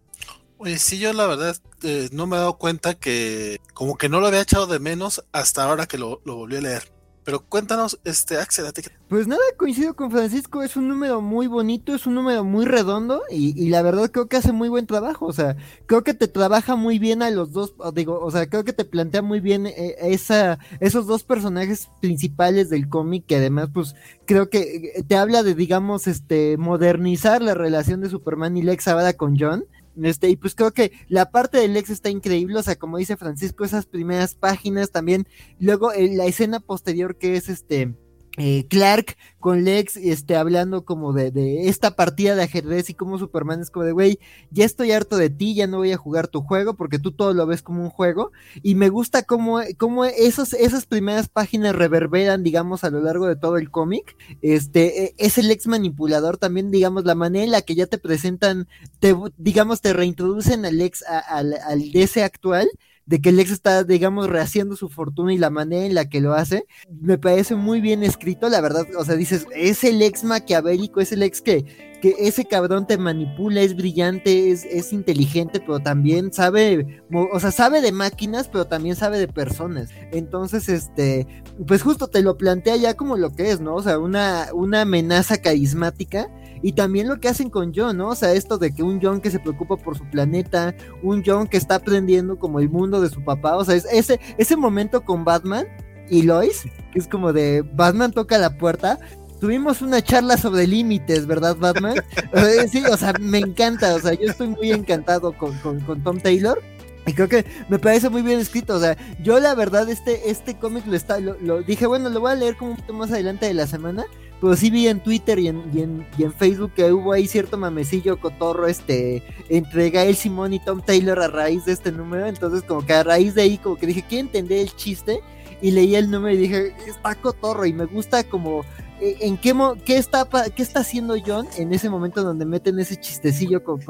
Oye, 0.59 0.79
sí, 0.79 0.99
yo 0.99 1.13
la 1.13 1.27
verdad 1.27 1.57
eh, 1.83 2.09
no 2.13 2.27
me 2.27 2.37
he 2.37 2.39
dado 2.39 2.57
cuenta 2.57 2.95
que 2.95 3.59
como 3.75 3.97
que 3.97 4.09
no 4.09 4.21
lo 4.21 4.29
había 4.29 4.41
echado 4.41 4.67
de 4.67 4.79
menos 4.79 5.25
hasta 5.33 5.65
ahora 5.65 5.87
que 5.87 5.99
lo, 5.99 6.21
lo 6.25 6.37
volví 6.37 6.57
a 6.57 6.61
leer. 6.61 6.94
Pero 7.25 7.41
cuéntanos, 7.41 7.99
este 8.05 8.37
Axel, 8.37 8.67
Pues 9.09 9.27
nada, 9.27 9.41
coincido 9.57 9.95
con 9.97 10.11
Francisco, 10.11 10.63
es 10.63 10.77
un 10.77 10.89
número 10.89 11.23
muy 11.23 11.47
bonito, 11.47 11.95
es 11.95 12.07
un 12.07 12.15
número 12.15 12.45
muy 12.45 12.67
redondo 12.67 13.23
y, 13.31 13.71
la 13.71 13.81
verdad 13.81 14.11
creo 14.11 14.29
que 14.29 14.37
hace 14.37 14.53
muy 14.53 14.69
buen 14.69 14.87
trabajo, 14.87 15.25
o 15.25 15.33
sea, 15.33 15.57
creo 15.87 16.05
que 16.05 16.13
te 16.13 16.29
trabaja 16.29 16.77
muy 16.77 16.99
bien 16.99 17.23
a 17.23 17.31
los 17.31 17.53
dos, 17.53 17.75
digo, 17.95 18.21
o 18.21 18.31
sea, 18.31 18.47
creo 18.47 18.65
que 18.65 18.75
te 18.75 18.85
plantea 18.85 19.23
muy 19.23 19.41
bien 19.41 19.67
eh, 19.67 19.97
esa, 20.03 20.59
esos 20.81 21.07
dos 21.07 21.25
personajes 21.25 21.89
principales 22.03 22.69
del 22.69 22.89
cómic 22.91 23.25
que 23.27 23.37
además 23.37 23.71
pues 23.73 23.95
creo 24.27 24.51
que 24.51 24.93
eh, 24.95 25.03
te 25.03 25.17
habla 25.17 25.43
de, 25.43 25.55
digamos, 25.55 26.07
este, 26.07 26.59
modernizar 26.59 27.41
la 27.41 27.55
relación 27.55 28.03
de 28.03 28.11
Superman 28.11 28.57
y 28.59 28.63
Lex 28.63 28.87
ahora 28.89 29.15
con 29.15 29.39
John 29.39 29.65
este, 30.03 30.29
y 30.29 30.37
pues 30.37 30.55
creo 30.55 30.73
que 30.73 30.93
la 31.09 31.31
parte 31.31 31.59
del 31.59 31.77
ex 31.77 31.91
está 31.91 32.11
increíble, 32.11 32.59
o 32.59 32.63
sea, 32.63 32.77
como 32.77 32.99
dice 32.99 33.17
Francisco, 33.17 33.65
esas 33.65 33.87
primeras 33.87 34.35
páginas 34.35 34.91
también, 34.91 35.27
luego 35.59 35.93
eh, 35.93 36.11
la 36.15 36.27
escena 36.27 36.61
posterior 36.61 37.17
que 37.17 37.37
es 37.37 37.49
este, 37.49 37.95
eh, 38.37 38.67
Clark 38.69 39.17
con 39.39 39.63
Lex 39.65 39.97
este, 39.97 40.37
hablando 40.37 40.85
como 40.85 41.13
de, 41.13 41.31
de, 41.31 41.69
esta 41.69 41.95
partida 41.95 42.35
de 42.35 42.43
ajedrez 42.43 42.91
y 42.91 42.95
como 42.95 43.19
Superman 43.19 43.61
es 43.61 43.71
como 43.71 43.85
de, 43.85 43.93
güey, 43.93 44.19
ya 44.51 44.65
estoy 44.65 44.91
harto 44.91 45.17
de 45.17 45.31
ti, 45.31 45.55
ya 45.55 45.67
no 45.67 45.77
voy 45.79 45.93
a 45.93 45.97
jugar 45.97 46.29
tu 46.29 46.41
juego 46.41 46.75
porque 46.75 46.99
tú 46.99 47.13
todo 47.13 47.33
lo 47.33 47.47
ves 47.47 47.63
como 47.63 47.83
un 47.83 47.91
juego 47.91 48.33
y 48.63 48.75
me 48.75 48.89
gusta 48.89 49.23
cómo, 49.23 49.61
cómo 49.79 50.05
esos, 50.05 50.53
esas 50.55 50.87
primeras 50.87 51.29
páginas 51.29 51.77
reverberan, 51.77 52.43
digamos, 52.43 52.83
a 52.85 52.91
lo 52.91 53.01
largo 53.01 53.27
de 53.27 53.37
todo 53.37 53.57
el 53.57 53.71
cómic. 53.71 54.17
Este, 54.43 55.05
e, 55.05 55.15
es 55.19 55.39
el 55.39 55.51
ex 55.51 55.67
manipulador 55.67 56.39
también, 56.39 56.71
digamos, 56.71 57.05
la 57.05 57.15
manera 57.15 57.45
en 57.45 57.51
la 57.53 57.63
que 57.63 57.75
ya 57.75 57.87
te 57.87 57.99
presentan, 57.99 58.67
te, 58.99 59.15
digamos, 59.37 59.81
te 59.81 59.93
reintroducen 59.93 60.65
al 60.65 60.81
ex, 60.81 61.05
al, 61.29 61.55
al 61.55 61.93
DC 61.93 62.25
actual 62.25 62.69
de 63.07 63.21
que 63.21 63.33
Lex 63.33 63.51
está, 63.51 63.85
digamos, 63.85 64.29
rehaciendo 64.29 64.77
su 64.77 64.89
fortuna 64.89 65.33
y 65.35 65.39
la 65.39 65.51
manera 65.51 65.85
en 65.85 65.95
la 65.95 66.09
que 66.09 66.21
lo 66.21 66.35
hace, 66.35 66.67
me 66.89 67.19
parece 67.19 67.55
muy 67.55 67.81
bien 67.81 68.03
escrito, 68.03 68.49
la 68.49 68.61
verdad, 68.61 68.87
o 68.97 69.05
sea, 69.05 69.15
dices, 69.17 69.47
es 69.55 69.85
el 69.85 70.01
ex 70.03 70.25
maquiavélico, 70.25 71.01
es 71.01 71.13
el 71.13 71.23
ex 71.23 71.43
que, 71.43 71.65
que 72.01 72.15
ese 72.19 72.47
cabrón 72.47 72.87
te 72.87 72.97
manipula, 72.97 73.61
es 73.61 73.77
brillante, 73.77 74.51
es, 74.51 74.65
es 74.65 74.93
inteligente, 74.93 75.61
pero 75.61 75.81
también 75.81 76.33
sabe, 76.33 77.03
o 77.13 77.41
sea, 77.41 77.51
sabe 77.51 77.81
de 77.83 77.93
máquinas, 77.93 78.49
pero 78.49 78.67
también 78.67 78.97
sabe 78.97 79.19
de 79.19 79.29
personas. 79.29 79.91
Entonces, 80.13 80.69
este, 80.69 81.27
pues 81.67 81.83
justo 81.83 82.09
te 82.09 82.23
lo 82.23 82.37
plantea 82.39 82.77
ya 82.77 82.95
como 82.95 83.17
lo 83.17 83.35
que 83.35 83.51
es, 83.51 83.61
¿no? 83.61 83.75
O 83.75 83.83
sea, 83.83 83.99
una, 83.99 84.49
una 84.55 84.83
amenaza 84.83 85.39
carismática 85.39 86.31
y 86.65 86.73
también 86.73 87.09
lo 87.09 87.21
que 87.21 87.29
hacen 87.29 87.51
con 87.51 87.75
John, 87.77 87.99
¿no? 87.99 88.09
O 88.09 88.15
sea, 88.15 88.33
esto 88.33 88.57
de 88.57 88.73
que 88.73 88.83
un 88.83 88.99
John 89.01 89.21
que 89.21 89.31
se 89.31 89.39
preocupa 89.39 89.77
por 89.77 89.99
su 89.99 90.05
planeta, 90.09 90.75
un 91.03 91.23
John 91.25 91.47
que 91.47 91.59
está 91.59 91.75
aprendiendo 91.75 92.39
como 92.39 92.59
el 92.59 92.71
mundo 92.71 93.03
de 93.03 93.11
su 93.11 93.23
papá, 93.23 93.55
o 93.59 93.65
sea, 93.67 93.75
es 93.75 93.85
ese, 93.93 94.19
ese 94.39 94.57
momento 94.57 95.05
con 95.05 95.27
Batman 95.27 95.67
y 96.09 96.23
Lois, 96.23 96.63
que 96.91 96.99
es 96.99 97.07
como 97.07 97.35
de 97.35 97.61
Batman 97.61 98.13
toca 98.13 98.39
la 98.39 98.57
puerta, 98.57 98.99
tuvimos 99.43 99.83
una 99.83 100.01
charla 100.01 100.39
sobre 100.39 100.67
límites, 100.67 101.27
¿verdad, 101.27 101.55
Batman? 101.55 101.97
sí, 102.73 102.83
o 102.91 102.97
sea, 102.97 103.13
me 103.21 103.41
encanta, 103.41 103.95
o 103.95 104.01
sea, 104.01 104.15
yo 104.15 104.31
estoy 104.31 104.49
muy 104.49 104.73
encantado 104.73 105.37
con, 105.37 105.53
con, 105.59 106.03
Tom 106.03 106.19
Taylor. 106.19 106.63
Y 107.07 107.13
creo 107.13 107.29
que 107.29 107.45
me 107.69 107.79
parece 107.79 108.09
muy 108.09 108.23
bien 108.23 108.41
escrito, 108.41 108.77
o 108.77 108.81
sea, 108.81 108.97
yo 109.23 109.39
la 109.39 109.55
verdad 109.55 109.91
este, 109.91 110.31
este 110.31 110.57
cómic 110.57 110.87
lo, 110.87 110.97
está, 110.97 111.21
lo, 111.21 111.37
lo, 111.39 111.61
dije, 111.61 111.87
bueno, 111.87 112.09
lo 112.09 112.21
voy 112.21 112.33
a 112.33 112.35
leer 112.35 112.57
como 112.57 112.71
un 112.71 112.77
poquito 112.79 112.95
más 112.95 113.13
adelante 113.13 113.45
de 113.45 113.53
la 113.53 113.67
semana, 113.67 114.07
pero 114.45 114.57
sí 114.57 114.69
vi 114.69 114.89
en 114.89 115.01
Twitter 115.01 115.39
y 115.39 115.49
en, 115.49 116.07
y 116.19 116.23
en, 116.23 116.33
Facebook 116.35 116.73
que 116.75 116.93
hubo 116.93 117.15
ahí 117.15 117.27
cierto 117.27 117.57
mamecillo 117.57 118.21
cotorro 118.21 118.67
este 118.67 119.23
entre 119.49 119.89
Gael 119.89 120.17
Simón 120.17 120.53
y 120.53 120.59
Tom 120.63 120.83
Taylor 120.83 121.19
a 121.19 121.29
raíz 121.29 121.65
de 121.65 121.73
este 121.73 121.91
número. 121.91 122.27
Entonces, 122.27 122.63
como 122.63 122.85
que 122.85 122.93
a 122.93 123.03
raíz 123.03 123.35
de 123.35 123.41
ahí, 123.41 123.57
como 123.57 123.77
que 123.77 123.87
dije, 123.87 124.05
quiero 124.07 124.27
entender 124.27 124.59
el 124.59 124.77
chiste. 124.77 125.21
Y 125.63 125.71
leí 125.71 125.97
el 125.97 126.11
número 126.11 126.35
y 126.35 126.37
dije, 126.37 126.75
está 126.87 127.15
cotorro. 127.15 127.65
Y 127.65 127.73
me 127.73 127.87
gusta 127.87 128.23
como 128.23 128.67
eh, 129.01 129.17
en 129.23 129.39
qué, 129.39 129.55
qué, 129.83 129.97
está, 129.97 130.29
qué 130.55 130.63
está 130.63 130.81
haciendo 130.81 131.17
John 131.27 131.47
en 131.57 131.73
ese 131.73 131.89
momento 131.89 132.23
donde 132.23 132.45
meten 132.45 132.79
ese 132.79 133.01
chistecillo 133.01 133.65
con, 133.65 133.81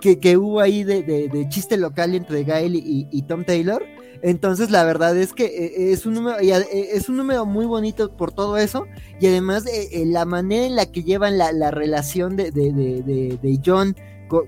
que, 0.00 0.18
que, 0.18 0.36
hubo 0.36 0.58
ahí 0.58 0.82
de, 0.82 1.04
de, 1.04 1.48
chiste 1.50 1.76
local 1.76 2.16
entre 2.16 2.42
Gael 2.42 2.74
y, 2.74 3.06
y 3.12 3.22
Tom 3.22 3.44
Taylor 3.44 3.84
entonces, 4.22 4.70
la 4.70 4.84
verdad 4.84 5.16
es 5.16 5.32
que 5.32 5.44
eh, 5.46 5.92
es 5.92 6.06
un 6.06 6.14
número, 6.14 6.38
eh, 6.38 6.88
es 6.92 7.08
un 7.08 7.16
número 7.16 7.44
muy 7.44 7.66
bonito 7.66 8.16
por 8.16 8.32
todo 8.32 8.56
eso. 8.56 8.86
Y 9.20 9.26
además, 9.26 9.64
eh, 9.66 10.04
la 10.06 10.24
manera 10.24 10.64
en 10.64 10.76
la 10.76 10.86
que 10.86 11.02
llevan 11.02 11.38
la, 11.38 11.52
la 11.52 11.72
relación 11.72 12.36
de, 12.36 12.52
de, 12.52 12.72
de, 12.72 13.38
de 13.42 13.60
John 13.64 13.96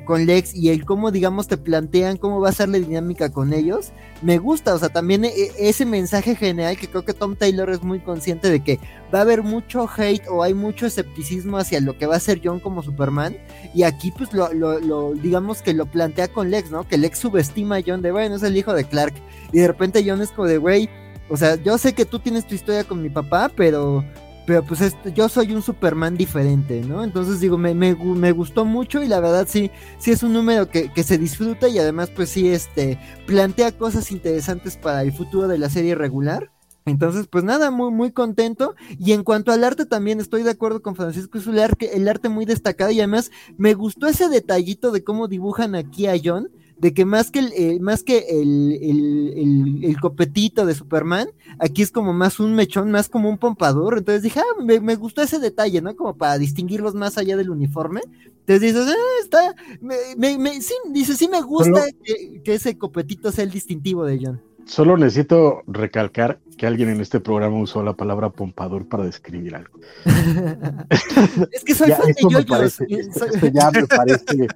con, 0.05 0.25
Lex 0.27 0.55
y 0.55 0.71
el 0.71 0.85
cómo, 0.85 1.11
digamos, 1.11 1.47
te 1.47 1.59
plantean 1.59 2.17
cómo 2.17 2.41
va 2.41 2.49
a 2.49 2.53
ser 2.53 2.71
la 2.71 2.79
dinámica 2.79 3.31
con 3.31 3.53
ellos, 3.53 3.93
me 4.23 4.39
gusta. 4.39 4.75
O 4.75 4.79
sea, 4.79 4.89
también 4.89 5.25
e, 5.25 5.33
ese 5.59 5.85
mensaje 5.85 6.35
general 6.35 6.79
que 6.79 6.89
creo 6.89 7.05
que 7.05 7.13
Tom 7.13 7.37
Taylor 7.37 7.69
es 7.71 7.83
muy 7.83 8.01
consciente 8.01 8.51
de 8.51 8.61
que 8.61 8.81
va 9.15 9.19
a 9.19 9.23
haber 9.23 9.43
mucho 9.43 9.89
hate 9.95 10.27
o 10.29 10.43
hay 10.43 10.55
mucho 10.55 10.87
escepticismo 10.87 11.59
hacia 11.59 11.81
lo 11.81 11.99
que 11.99 12.07
va 12.07 12.17
a 12.17 12.21
ser 12.21 12.41
John 12.43 12.61
como 12.61 12.83
Superman. 12.83 13.37
Y 13.75 13.83
aquí, 13.83 14.11
pues, 14.11 14.33
lo, 14.33 14.53
lo, 14.53 15.13
digamos 15.13 15.61
que 15.61 15.75
lo 15.75 15.87
plantea 15.87 16.29
con 16.29 16.51
Lex, 16.51 16.71
¿no? 16.71 16.89
Que 16.89 16.97
Lex 16.97 17.19
subestima 17.19 17.77
a 17.77 17.83
John 17.87 18.01
de, 18.01 18.13
bueno, 18.13 18.37
es 18.37 18.43
el 18.43 18.57
hijo 18.57 18.73
de 18.73 18.85
Clark. 18.85 19.15
Y 19.53 19.59
de 19.59 19.67
repente 19.67 20.03
John 20.07 20.23
es 20.23 20.31
como 20.31 20.49
de, 20.49 20.59
güey, 20.59 20.89
o 21.29 21.37
sea, 21.37 21.57
yo 21.57 21.79
sé 21.79 21.95
que 21.95 22.05
tú 22.05 22.19
tienes 22.19 22.47
tu 22.47 22.55
historia 22.55 22.85
con 22.85 23.03
mi 23.03 23.09
papá, 23.09 23.51
pero 23.55 24.05
pero 24.47 24.63
pues 24.63 24.81
yo 25.15 25.29
soy 25.29 25.53
un 25.53 25.63
Superman 25.63 26.17
diferente, 26.17 26.83
¿no? 26.83 27.03
Entonces 27.03 27.41
digo, 27.41 27.57
me, 27.57 27.75
me, 27.75 27.95
me, 27.95 28.33
gustó 28.33 28.65
mucho 28.65 29.03
y 29.03 29.09
la 29.09 29.21
verdad 29.21 29.47
sí, 29.49 29.71
sí 29.99 30.11
es 30.11 30.23
un 30.23 30.33
número 30.33 30.69
que, 30.69 30.93
que, 30.93 31.03
se 31.03 31.19
disfruta 31.19 31.69
y 31.69 31.79
además 31.79 32.11
pues 32.11 32.31
sí, 32.31 32.49
este, 32.49 32.99
plantea 33.27 33.73
cosas 33.73 34.11
interesantes 34.11 34.77
para 34.77 35.03
el 35.03 35.13
futuro 35.13 35.49
de 35.49 35.59
la 35.59 35.71
serie 35.71 35.95
regular. 35.95 36.51
Entonces, 36.87 37.27
pues 37.27 37.45
nada, 37.45 37.71
muy, 37.71 37.91
muy 37.91 38.13
contento. 38.13 38.75
Y 38.99 39.13
en 39.13 39.25
cuanto 39.25 39.53
al 39.53 39.65
arte, 39.65 39.87
también 39.87 40.21
estoy 40.21 40.43
de 40.43 40.51
acuerdo 40.51 40.83
con 40.83 40.97
Francisco, 40.97 41.39
es 41.39 41.47
el 41.47 41.59
arte, 41.59 41.97
el 41.97 42.07
arte 42.09 42.29
muy 42.29 42.45
destacado 42.45 42.91
y 42.91 42.99
además 42.99 43.31
me 43.57 43.73
gustó 43.75 44.07
ese 44.07 44.29
detallito 44.29 44.91
de 44.91 45.03
cómo 45.03 45.29
dibujan 45.29 45.75
aquí 45.75 46.07
a 46.07 46.15
John 46.23 46.51
de 46.79 46.93
que 46.93 47.05
más 47.05 47.31
que 47.31 47.39
el, 47.39 47.53
eh, 47.53 47.79
más 47.81 48.03
que 48.03 48.27
el, 48.29 49.85
el, 49.85 50.01
copetito 50.01 50.67
de 50.67 50.75
Superman, 50.75 51.29
aquí 51.59 51.83
es 51.83 51.91
como 51.91 52.13
más 52.13 52.41
un 52.41 52.55
mechón, 52.55 52.91
más 52.91 53.09
como 53.09 53.29
un 53.29 53.39
pompador. 53.39 53.99
Entonces 53.99 54.23
dije, 54.23 54.41
ah, 54.41 54.63
me, 54.63 54.97
gustó 54.97 55.23
ese 55.23 55.39
detalle, 55.39 55.81
¿no? 55.81 55.95
Como 55.97 56.17
para 56.17 56.39
distinguirlos 56.39 56.95
más 56.95 57.17
allá 57.17 57.37
del 57.37 57.51
uniforme. 57.51 58.01
Entonces 58.41 58.61
dices, 58.61 58.87
ah, 58.89 59.23
está, 59.23 59.55
me, 59.81 60.39
me, 60.39 60.61
sí, 60.61 60.75
dice, 60.91 61.17
sí 61.17 61.29
me 61.29 61.41
gusta 61.43 61.87
que, 62.03 62.43
que, 62.43 62.55
ese 62.55 62.77
copetito 62.77 63.33
sea 63.33 63.45
el 63.45 63.51
distintivo 63.51 64.05
de 64.05 64.21
John. 64.23 64.43
Solo 64.67 64.97
necesito 64.97 65.63
recalcar 65.67 66.41
que 66.57 66.67
alguien 66.67 66.89
en 66.89 67.01
este 67.01 67.21
programa 67.21 67.59
usó 67.59 67.83
la 67.83 67.95
palabra 67.95 68.31
pompador 68.31 68.87
para 68.87 69.05
describir 69.05 69.55
algo. 69.57 69.79
es 71.53 71.65
que 71.65 71.75
soy 71.75 71.91
fan 71.91 72.07
de 72.07 72.23
yoyos. 72.23 72.41
Me 72.41 72.45
parece, 72.45 72.87
esto, 72.89 73.47
ya 73.53 73.71
me 73.71 73.87
parece, 73.87 74.49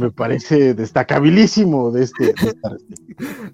me 0.00 0.10
parece 0.10 0.74
destacabilísimo 0.74 1.90
de 1.90 2.04
este. 2.04 2.34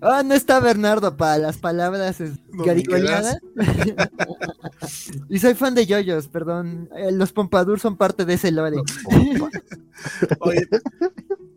Ah, 0.00 0.22
no 0.24 0.35
está 0.35 0.61
Bernardo 0.61 1.16
para 1.16 1.38
las 1.38 1.59
palabras 1.59 2.22
garicoleadas. 2.53 3.38
y 5.29 5.38
soy 5.38 5.55
fan 5.55 5.74
de 5.74 5.87
yoyos, 5.87 6.29
perdón. 6.29 6.88
Eh, 6.96 7.12
los 7.12 7.33
pompadour 7.33 7.81
son 7.81 7.96
parte 7.96 8.24
de 8.24 8.35
ese 8.35 8.53
lore. 8.53 8.76
Oye, 10.40 10.68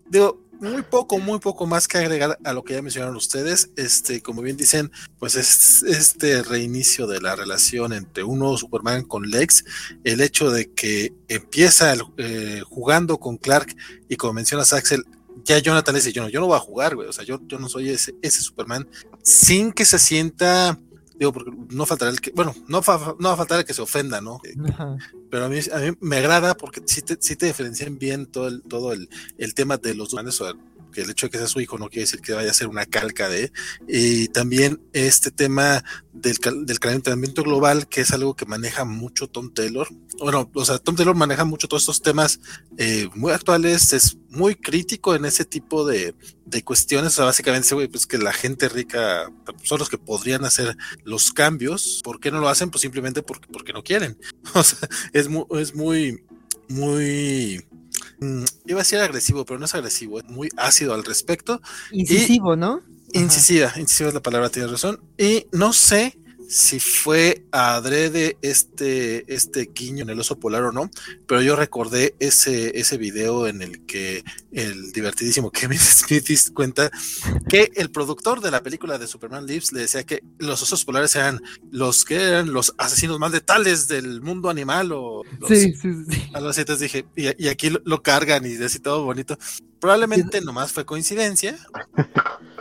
digo, 0.09 0.39
muy 0.63 0.82
poco, 0.82 1.19
muy 1.19 1.39
poco 1.39 1.65
más 1.65 1.88
que 1.88 1.97
agregar 1.97 2.39
a 2.43 2.54
lo 2.54 2.63
que 2.63 2.73
ya 2.73 2.82
mencionaron 2.82 3.15
ustedes. 3.15 3.69
Este, 3.76 4.21
como 4.21 4.41
bien 4.41 4.58
dicen, 4.58 4.91
pues 5.19 5.36
es 5.36 5.84
este 5.84 6.41
reinicio 6.41 7.06
de 7.06 7.21
la 7.21 7.36
relación 7.36 7.93
entre 7.93 8.23
un 8.23 8.39
nuevo 8.39 8.58
Superman 8.58 9.04
con 9.04 9.30
Lex, 9.30 9.65
el 10.04 10.21
hecho 10.21 10.52
de 10.52 10.71
que 10.71 11.13
empieza 11.28 11.93
eh, 12.17 12.62
jugando 12.65 13.17
con 13.19 13.38
Clark 13.38 13.76
y 14.08 14.15
como 14.15 14.34
mencionas 14.34 14.73
Axel, 14.73 15.04
ya 15.43 15.60
Jonathan 15.60 15.95
dice, 15.95 16.13
yo 16.13 16.23
no, 16.23 16.30
yo 16.30 16.39
no 16.39 16.47
voy 16.47 16.56
a 16.56 16.60
jugar, 16.60 16.95
güey, 16.95 17.08
o 17.08 17.13
sea, 17.13 17.26
yo, 17.26 17.41
yo 17.47 17.60
no 17.60 17.67
soy 17.67 17.89
ese, 17.89 18.15
ese 18.21 18.41
Superman, 18.41 18.88
sin 19.21 19.73
que 19.73 19.84
se 19.84 19.99
sienta 19.99 20.80
digo, 21.17 21.32
porque 21.34 21.52
no 21.69 21.86
faltará 21.86 22.12
el 22.12 22.19
que, 22.19 22.32
bueno, 22.32 22.54
no, 22.67 22.82
no 22.82 23.30
va 23.30 23.34
a 23.34 23.38
faltar 23.38 23.60
el 23.60 23.65
que 23.65 23.73
se 23.73 23.82
ofenda, 23.82 24.21
¿no? 24.21 24.41
Pero 25.30 25.45
a 25.45 25.49
mí, 25.49 25.60
a 25.71 25.78
mí 25.80 25.97
me 25.99 26.17
agrada 26.17 26.56
porque 26.56 26.82
sí 26.86 27.02
te, 27.02 27.17
sí 27.19 27.36
te 27.36 27.47
diferencian 27.47 27.97
bien 27.97 28.26
todo 28.26 28.47
el, 28.47 28.62
todo 28.62 28.93
el, 28.93 29.10
el 29.38 29.54
tema 29.54 29.78
de 29.78 29.95
los 29.95 30.13
que 30.93 31.01
el 31.01 31.10
hecho 31.10 31.27
de 31.27 31.32
que 31.32 31.38
sea 31.38 31.47
su 31.47 31.60
hijo 31.60 31.77
no 31.77 31.89
quiere 31.89 32.01
decir 32.01 32.21
que 32.21 32.34
vaya 32.34 32.51
a 32.51 32.53
ser 32.53 32.67
una 32.67 32.86
calca 32.86 33.28
de. 33.28 33.51
Y 33.88 34.30
también 34.30 34.82
este 34.93 35.32
tema 35.32 35.84
del, 36.13 36.38
del 36.65 36.80
calentamiento 36.80 37.43
global, 37.43 37.88
que 37.88 38.01
es 38.01 38.11
algo 38.11 38.36
que 38.36 38.45
maneja 38.45 38.86
mucho 38.86 39.28
Tom 39.28 39.53
Taylor. 39.53 39.88
Bueno, 40.20 40.49
o 40.53 40.65
sea, 40.65 40.78
Tom 40.78 40.95
Taylor 40.95 41.15
maneja 41.15 41.43
mucho 41.43 41.67
todos 41.67 41.84
estos 41.84 42.01
temas 42.01 42.39
eh, 42.78 43.09
muy 43.15 43.32
actuales, 43.32 43.91
es 43.93 44.17
muy 44.30 44.55
crítico 44.55 45.15
en 45.15 45.26
ese 45.26 45.43
tipo 45.45 45.86
de, 45.86 46.15
de 46.45 46.63
cuestiones. 46.63 47.13
O 47.13 47.15
sea, 47.15 47.26
básicamente, 47.26 47.76
pues 47.89 48.07
que 48.07 48.17
la 48.17 48.34
gente 48.34 48.70
rica 48.70 49.32
son 49.63 49.80
los 49.80 49.89
que 49.89 49.97
podrían 49.97 50.45
hacer 50.45 50.78
los 51.03 51.34
cambios. 51.34 52.01
¿Por 52.03 52.20
qué 52.20 52.32
no 52.32 52.39
lo 52.39 52.49
hacen? 52.49 52.70
Pues 52.70 52.82
simplemente 52.82 53.24
porque, 53.24 53.47
porque 53.51 53.74
no 53.74 53.84
quieren. 53.84 54.17
O 54.55 54.61
sea, 54.61 54.88
es 55.13 55.28
es 55.57 55.74
muy, 55.74 56.24
muy 56.70 57.65
Mm, 58.24 58.45
iba 58.67 58.80
a 58.80 58.84
decir 58.84 58.99
agresivo, 58.99 59.45
pero 59.45 59.59
no 59.59 59.65
es 59.65 59.76
agresivo, 59.76 60.19
es 60.19 60.26
muy 60.26 60.49
ácido 60.55 60.93
al 60.93 61.03
respecto. 61.03 61.61
Incisivo, 61.91 62.55
¿no? 62.55 62.82
Incisiva, 63.11 63.74
incisiva 63.76 64.09
es 64.09 64.15
la 64.15 64.21
palabra, 64.21 64.49
tienes 64.49 64.71
razón. 64.71 65.01
Y 65.17 65.47
no 65.51 65.74
sé 65.74 66.17
si 66.49 66.79
fue 66.79 67.45
adrede 67.51 68.37
este, 68.41 69.31
este 69.33 69.71
guiño 69.73 70.03
en 70.03 70.09
el 70.09 70.19
oso 70.19 70.39
polar 70.39 70.63
o 70.63 70.71
no, 70.71 70.89
pero 71.27 71.41
yo 71.41 71.55
recordé 71.55 72.15
ese, 72.19 72.79
ese 72.79 72.97
video 72.97 73.47
en 73.47 73.61
el 73.61 73.85
que 73.85 74.23
el 74.51 74.91
divertidísimo 74.91 75.51
Kevin 75.51 75.79
Smith 75.79 76.53
cuenta 76.53 76.91
que 77.47 77.71
el 77.75 77.91
productor 77.91 78.41
de 78.41 78.51
la 78.51 78.63
película 78.63 78.97
de 78.97 79.07
Superman 79.07 79.45
Lives 79.45 79.71
le 79.71 79.81
decía 79.81 80.03
que 80.03 80.23
los 80.37 80.61
osos 80.61 80.85
polares 80.85 81.15
eran 81.15 81.41
los 81.71 82.05
que 82.05 82.15
eran 82.15 82.53
los 82.53 82.73
asesinos 82.77 83.19
más 83.19 83.31
letales 83.31 83.87
del 83.87 84.21
mundo 84.21 84.49
animal 84.49 84.91
o 84.91 85.23
sí, 85.47 85.73
sí, 85.73 85.89
sí. 86.09 86.29
algo 86.33 86.49
así. 86.49 86.61
Entonces 86.61 86.91
dije, 86.91 87.05
y, 87.15 87.47
aquí 87.47 87.69
lo, 87.69 88.03
cargan 88.03 88.45
y 88.45 88.55
así 88.63 88.79
todo 88.79 89.03
bonito. 89.05 89.37
Probablemente 89.79 90.41
nomás 90.41 90.71
fue 90.71 90.85
coincidencia. 90.85 91.57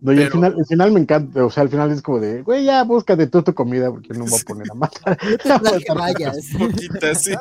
No, 0.00 0.12
y 0.12 0.22
al, 0.22 0.30
final, 0.30 0.54
al 0.56 0.66
final 0.66 0.92
me 0.92 1.00
encanta, 1.00 1.44
o 1.44 1.50
sea, 1.50 1.64
al 1.64 1.68
final 1.68 1.90
es 1.90 2.02
como 2.02 2.20
de, 2.20 2.42
güey, 2.42 2.64
ya 2.64 2.84
búscate 2.84 3.26
tú 3.26 3.42
tu 3.42 3.52
comida 3.52 3.90
porque 3.90 4.12
no 4.14 4.24
me 4.24 4.30
voy 4.30 4.40
a 4.40 4.44
poner 4.44 4.70
a 4.70 4.74
matar. 4.74 5.18
que 5.86 5.92
vayas. 5.94 6.50
Poquita, 6.56 7.14
sí. 7.16 7.32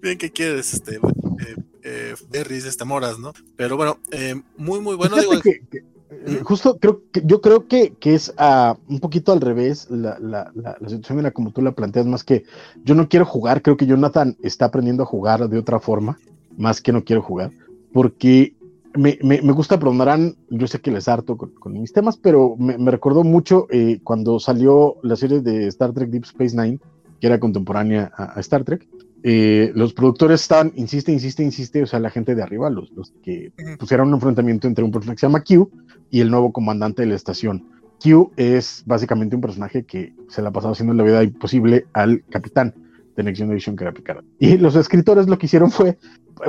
Bien 0.00 0.16
que 0.16 0.30
quieres, 0.30 0.74
este, 0.74 0.96
eh, 0.96 1.56
eh, 1.82 2.14
berries, 2.30 2.64
este, 2.66 2.84
moras, 2.84 3.18
¿no? 3.18 3.32
Pero 3.56 3.76
bueno, 3.76 3.98
eh, 4.12 4.40
muy, 4.56 4.80
muy 4.80 4.94
bueno. 4.94 5.16
Digo, 5.16 5.40
que, 5.40 5.60
que, 5.70 5.78
eh, 6.24 6.40
justo 6.44 6.78
creo 6.78 7.02
que 7.10 7.22
yo 7.24 7.40
creo 7.40 7.66
que, 7.66 7.94
que 7.98 8.14
es 8.14 8.32
uh, 8.38 8.74
un 8.86 9.00
poquito 9.00 9.32
al 9.32 9.40
revés 9.40 9.90
la, 9.90 10.18
la, 10.20 10.52
la, 10.54 10.76
la, 10.78 10.88
situación 10.88 11.20
era 11.20 11.30
como 11.30 11.52
tú 11.52 11.62
la 11.62 11.72
planteas, 11.72 12.06
más 12.06 12.22
que 12.22 12.44
yo 12.84 12.94
no 12.94 13.08
quiero 13.08 13.24
jugar, 13.24 13.62
creo 13.62 13.76
que 13.76 13.86
Jonathan 13.86 14.36
está 14.42 14.66
aprendiendo 14.66 15.02
a 15.02 15.06
jugar 15.06 15.48
de 15.48 15.58
otra 15.58 15.80
forma, 15.80 16.18
más 16.56 16.80
que 16.80 16.92
no 16.92 17.02
quiero 17.02 17.22
jugar, 17.22 17.50
porque 17.92 18.54
me, 18.94 19.18
me, 19.22 19.42
me, 19.42 19.52
gusta, 19.52 19.78
perdonarán, 19.78 20.36
yo 20.50 20.66
sé 20.66 20.80
que 20.80 20.90
les 20.90 21.08
harto 21.08 21.36
con, 21.36 21.50
con 21.50 21.72
mis 21.72 21.92
temas, 21.92 22.16
pero 22.16 22.56
me, 22.58 22.78
me 22.78 22.90
recordó 22.90 23.24
mucho 23.24 23.66
eh, 23.70 24.00
cuando 24.02 24.38
salió 24.38 24.96
la 25.02 25.16
serie 25.16 25.40
de 25.40 25.66
Star 25.68 25.92
Trek 25.92 26.10
Deep 26.10 26.24
Space 26.24 26.56
Nine, 26.56 26.78
que 27.20 27.26
era 27.26 27.40
contemporánea 27.40 28.10
a, 28.16 28.38
a 28.38 28.40
Star 28.40 28.64
Trek. 28.64 28.88
Eh, 29.24 29.70
los 29.74 29.92
productores 29.92 30.40
estaban, 30.40 30.72
insiste, 30.74 31.12
insiste, 31.12 31.44
insiste, 31.44 31.82
o 31.82 31.86
sea, 31.86 32.00
la 32.00 32.10
gente 32.10 32.34
de 32.34 32.42
arriba, 32.42 32.70
los, 32.70 32.90
los 32.92 33.12
que 33.22 33.52
pusieron 33.78 34.08
un 34.08 34.14
enfrentamiento 34.14 34.66
entre 34.66 34.84
un 34.84 34.90
personaje 34.90 35.16
que 35.16 35.20
se 35.20 35.26
llama 35.26 35.44
Q 35.44 35.70
y 36.10 36.20
el 36.20 36.30
nuevo 36.30 36.52
comandante 36.52 37.02
de 37.02 37.08
la 37.08 37.14
estación. 37.14 37.68
Q 38.02 38.32
es 38.36 38.82
básicamente 38.84 39.36
un 39.36 39.42
personaje 39.42 39.84
que 39.84 40.12
se 40.28 40.42
le 40.42 40.48
ha 40.48 40.50
pasado 40.50 40.72
haciendo 40.72 40.92
la 40.94 41.04
vida 41.04 41.22
imposible 41.22 41.86
al 41.92 42.24
capitán 42.30 42.74
de 43.16 43.22
Next 43.22 43.40
Generation 43.40 43.76
que 43.76 43.84
era 43.84 43.92
Picard. 43.92 44.24
Y 44.38 44.58
los 44.58 44.76
escritores 44.76 45.28
lo 45.28 45.38
que 45.38 45.46
hicieron 45.46 45.70
fue, 45.70 45.98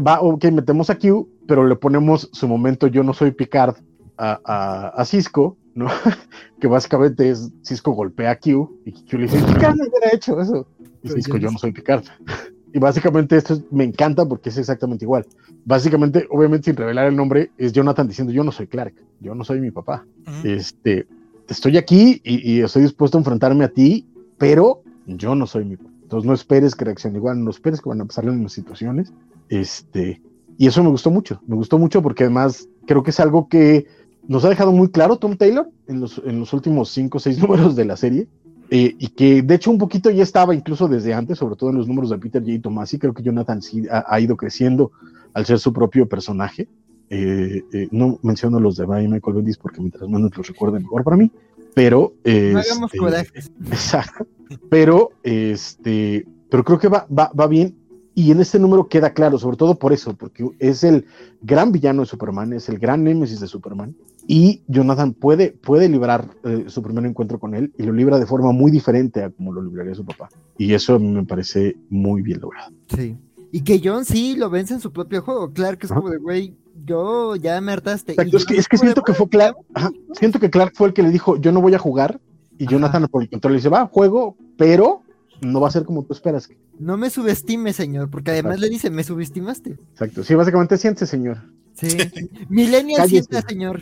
va, 0.05 0.21
ok, 0.21 0.45
metemos 0.45 0.89
a 0.89 0.97
Q, 0.97 1.29
pero 1.47 1.67
le 1.67 1.75
ponemos 1.75 2.29
su 2.31 2.47
momento 2.47 2.87
yo 2.87 3.03
no 3.03 3.13
soy 3.13 3.31
Picard 3.31 3.75
a, 4.17 4.39
a, 4.45 4.87
a 4.89 5.05
Cisco, 5.05 5.57
¿no? 5.75 5.87
que 6.59 6.67
básicamente 6.67 7.29
es 7.29 7.51
Cisco 7.63 7.91
golpea 7.91 8.31
a 8.31 8.35
Q 8.39 8.81
y 8.85 8.91
Q 8.91 9.17
le 9.17 9.23
dice, 9.23 9.37
Picard 9.39 9.75
no 9.75 9.85
hubiera 9.85 10.13
hecho 10.13 10.39
eso. 10.39 10.67
Y 11.01 11.09
Cisco, 11.09 11.37
yo 11.37 11.51
no 11.51 11.57
soy 11.57 11.71
Picard. 11.71 12.03
Y 12.75 12.79
básicamente 12.79 13.37
esto 13.37 13.53
es, 13.53 13.61
me 13.71 13.83
encanta 13.83 14.25
porque 14.25 14.49
es 14.49 14.57
exactamente 14.57 15.05
igual. 15.05 15.27
Básicamente, 15.63 16.25
obviamente 16.31 16.65
sin 16.65 16.75
revelar 16.75 17.05
el 17.05 17.15
nombre, 17.15 17.51
es 17.55 17.71
Jonathan 17.71 18.07
diciendo, 18.07 18.33
yo 18.33 18.43
no 18.43 18.51
soy 18.51 18.65
Clark, 18.65 18.95
yo 19.19 19.35
no 19.35 19.43
soy 19.43 19.61
mi 19.61 19.69
papá. 19.69 20.03
Uh 20.25 20.31
-huh. 20.31 20.57
Este, 20.57 21.05
estoy 21.47 21.77
aquí 21.77 22.19
y, 22.23 22.51
y, 22.51 22.61
estoy 22.61 22.81
dispuesto 22.81 23.17
a 23.17 23.21
enfrentarme 23.21 23.63
a 23.63 23.69
ti, 23.69 24.07
pero 24.39 24.81
yo 25.05 25.35
no 25.35 25.45
soy 25.45 25.65
mi 25.65 25.77
papá. 25.77 25.92
Entonces 26.03 26.27
no 26.27 26.33
esperes 26.33 26.75
que 26.75 26.85
reaccione 26.85 27.17
igual, 27.17 27.43
no 27.43 27.49
esperes 27.49 27.81
que 27.81 27.89
van 27.89 28.01
a 28.01 28.05
pasar 28.05 28.25
las 28.25 28.35
mismas 28.35 28.53
situaciones. 28.53 29.11
Este, 29.49 30.21
y 30.57 30.67
eso 30.67 30.83
me 30.83 30.89
gustó 30.89 31.09
mucho, 31.09 31.41
me 31.47 31.55
gustó 31.55 31.79
mucho 31.79 32.01
porque 32.01 32.23
además 32.23 32.67
creo 32.85 33.03
que 33.03 33.09
es 33.09 33.19
algo 33.19 33.47
que 33.47 33.87
nos 34.27 34.45
ha 34.45 34.49
dejado 34.49 34.71
muy 34.71 34.89
claro 34.89 35.17
Tom 35.17 35.35
Taylor 35.35 35.69
en 35.87 35.99
los, 35.99 36.21
en 36.25 36.39
los 36.39 36.53
últimos 36.53 36.89
cinco 36.89 37.17
o 37.17 37.21
seis 37.21 37.37
números 37.41 37.75
de 37.75 37.85
la 37.85 37.97
serie. 37.97 38.27
Eh, 38.69 38.95
y 38.97 39.09
que 39.09 39.41
de 39.43 39.55
hecho 39.55 39.69
un 39.69 39.77
poquito 39.77 40.09
ya 40.09 40.23
estaba 40.23 40.55
incluso 40.55 40.87
desde 40.87 41.13
antes, 41.13 41.37
sobre 41.37 41.55
todo 41.55 41.69
en 41.69 41.77
los 41.77 41.87
números 41.87 42.09
de 42.09 42.17
Peter 42.17 42.41
J. 42.41 42.61
Tomasi, 42.61 42.97
creo 42.97 43.13
que 43.13 43.21
Jonathan 43.21 43.61
sí 43.61 43.83
ha, 43.91 44.05
ha 44.07 44.19
ido 44.19 44.35
creciendo 44.35 44.91
al 45.33 45.45
ser 45.45 45.59
su 45.59 45.73
propio 45.73 46.07
personaje. 46.07 46.67
Eh, 47.09 47.63
eh, 47.73 47.87
no 47.91 48.17
menciono 48.23 48.59
los 48.59 48.75
de 48.75 48.85
Brian 48.85 49.11
Michael 49.11 49.35
Bendis 49.35 49.57
porque 49.57 49.79
mientras 49.79 50.09
menos 50.09 50.35
los 50.35 50.47
recuerden 50.47 50.81
mejor 50.81 51.03
para 51.03 51.17
mí, 51.17 51.29
pero... 51.73 52.13
no 52.23 52.59
hagamos 52.59 52.93
este, 52.93 52.97
corajes. 52.97 53.51
Exacto. 53.67 54.27
Pero, 54.69 55.11
este, 55.23 56.25
pero 56.49 56.63
creo 56.63 56.79
que 56.79 56.87
va, 56.87 57.07
va, 57.09 57.31
va 57.37 57.47
bien 57.47 57.75
y 58.15 58.31
en 58.31 58.39
este 58.39 58.59
número 58.59 58.87
queda 58.87 59.13
claro, 59.13 59.39
sobre 59.39 59.57
todo 59.57 59.75
por 59.75 59.91
eso, 59.91 60.15
porque 60.15 60.47
es 60.59 60.83
el 60.83 61.05
gran 61.41 61.71
villano 61.71 62.01
de 62.03 62.07
Superman, 62.07 62.53
es 62.53 62.69
el 62.69 62.77
gran 62.77 63.03
némesis 63.03 63.39
de 63.39 63.47
Superman, 63.47 63.95
y 64.27 64.61
Jonathan 64.67 65.13
puede, 65.13 65.51
puede 65.51 65.89
librar 65.89 66.29
eh, 66.43 66.65
su 66.67 66.81
primer 66.83 67.05
encuentro 67.05 67.39
con 67.39 67.55
él 67.55 67.73
y 67.77 67.83
lo 67.83 67.91
libra 67.91 68.19
de 68.19 68.25
forma 68.25 68.51
muy 68.51 68.71
diferente 68.71 69.23
a 69.23 69.31
como 69.31 69.51
lo 69.51 69.63
libraría 69.63 69.95
su 69.95 70.05
papá. 70.05 70.29
Y 70.57 70.73
eso 70.73 70.99
me 70.99 71.25
parece 71.25 71.75
muy 71.89 72.21
bien 72.21 72.39
logrado. 72.39 72.71
Sí. 72.87 73.17
Y 73.51 73.61
que 73.61 73.81
John 73.83 74.05
sí 74.05 74.35
lo 74.35 74.49
vence 74.49 74.75
en 74.75 74.79
su 74.79 74.93
propio 74.93 75.21
juego. 75.21 75.51
Clark 75.51 75.79
es 75.81 75.91
como 75.91 76.09
de, 76.09 76.17
güey, 76.17 76.55
yo 76.85 77.35
ya 77.35 77.59
me 77.61 77.71
hartaste. 77.71 78.13
Exacto, 78.13 78.37
es 78.37 78.45
que, 78.45 78.55
es 78.55 78.67
que 78.67 78.77
siento 78.77 79.03
que 79.03 79.13
fue 79.13 79.29
Clark, 79.29 79.55
ajá, 79.73 79.91
siento 80.13 80.39
que 80.39 80.49
Clark 80.49 80.73
fue 80.75 80.87
el 80.89 80.93
que 80.93 81.03
le 81.03 81.09
dijo, 81.09 81.37
yo 81.37 81.51
no 81.51 81.61
voy 81.61 81.73
a 81.73 81.79
jugar, 81.79 82.19
y 82.57 82.67
Jonathan 82.67 83.07
por 83.07 83.23
el 83.23 83.29
control 83.29 83.53
le 83.53 83.57
dice, 83.57 83.69
va, 83.69 83.87
juego, 83.87 84.37
pero 84.57 85.01
no 85.41 85.59
va 85.59 85.67
a 85.67 85.71
ser 85.71 85.85
como 85.85 86.03
tú 86.03 86.13
esperas. 86.13 86.49
No 86.79 86.97
me 86.97 87.09
subestime, 87.09 87.73
señor, 87.73 88.09
porque 88.09 88.31
además 88.31 88.55
Exacto. 88.55 88.65
le 88.65 88.69
dice, 88.69 88.89
me 88.89 89.03
subestimaste. 89.03 89.71
Exacto, 89.71 90.23
sí, 90.23 90.35
básicamente 90.35 90.77
siente, 90.77 91.05
señor. 91.05 91.37
Sí, 91.73 91.87
millennial 92.49 93.07
sienta, 93.09 93.41
señor. 93.41 93.81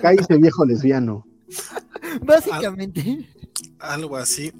Cállese, 0.00 0.36
viejo 0.36 0.64
lesbiano. 0.64 1.26
Básicamente. 2.22 3.28
Al, 3.78 4.02
algo 4.02 4.16
así. 4.16 4.52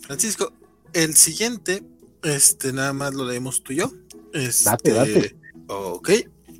Francisco, 0.00 0.52
el 0.92 1.14
siguiente, 1.14 1.82
este, 2.22 2.72
nada 2.72 2.92
más 2.92 3.14
lo 3.14 3.24
leemos 3.24 3.62
tú 3.62 3.72
y 3.72 3.76
yo. 3.76 3.92
Este, 4.32 4.70
date, 4.70 4.92
date. 4.92 5.36
Ok, 5.68 6.10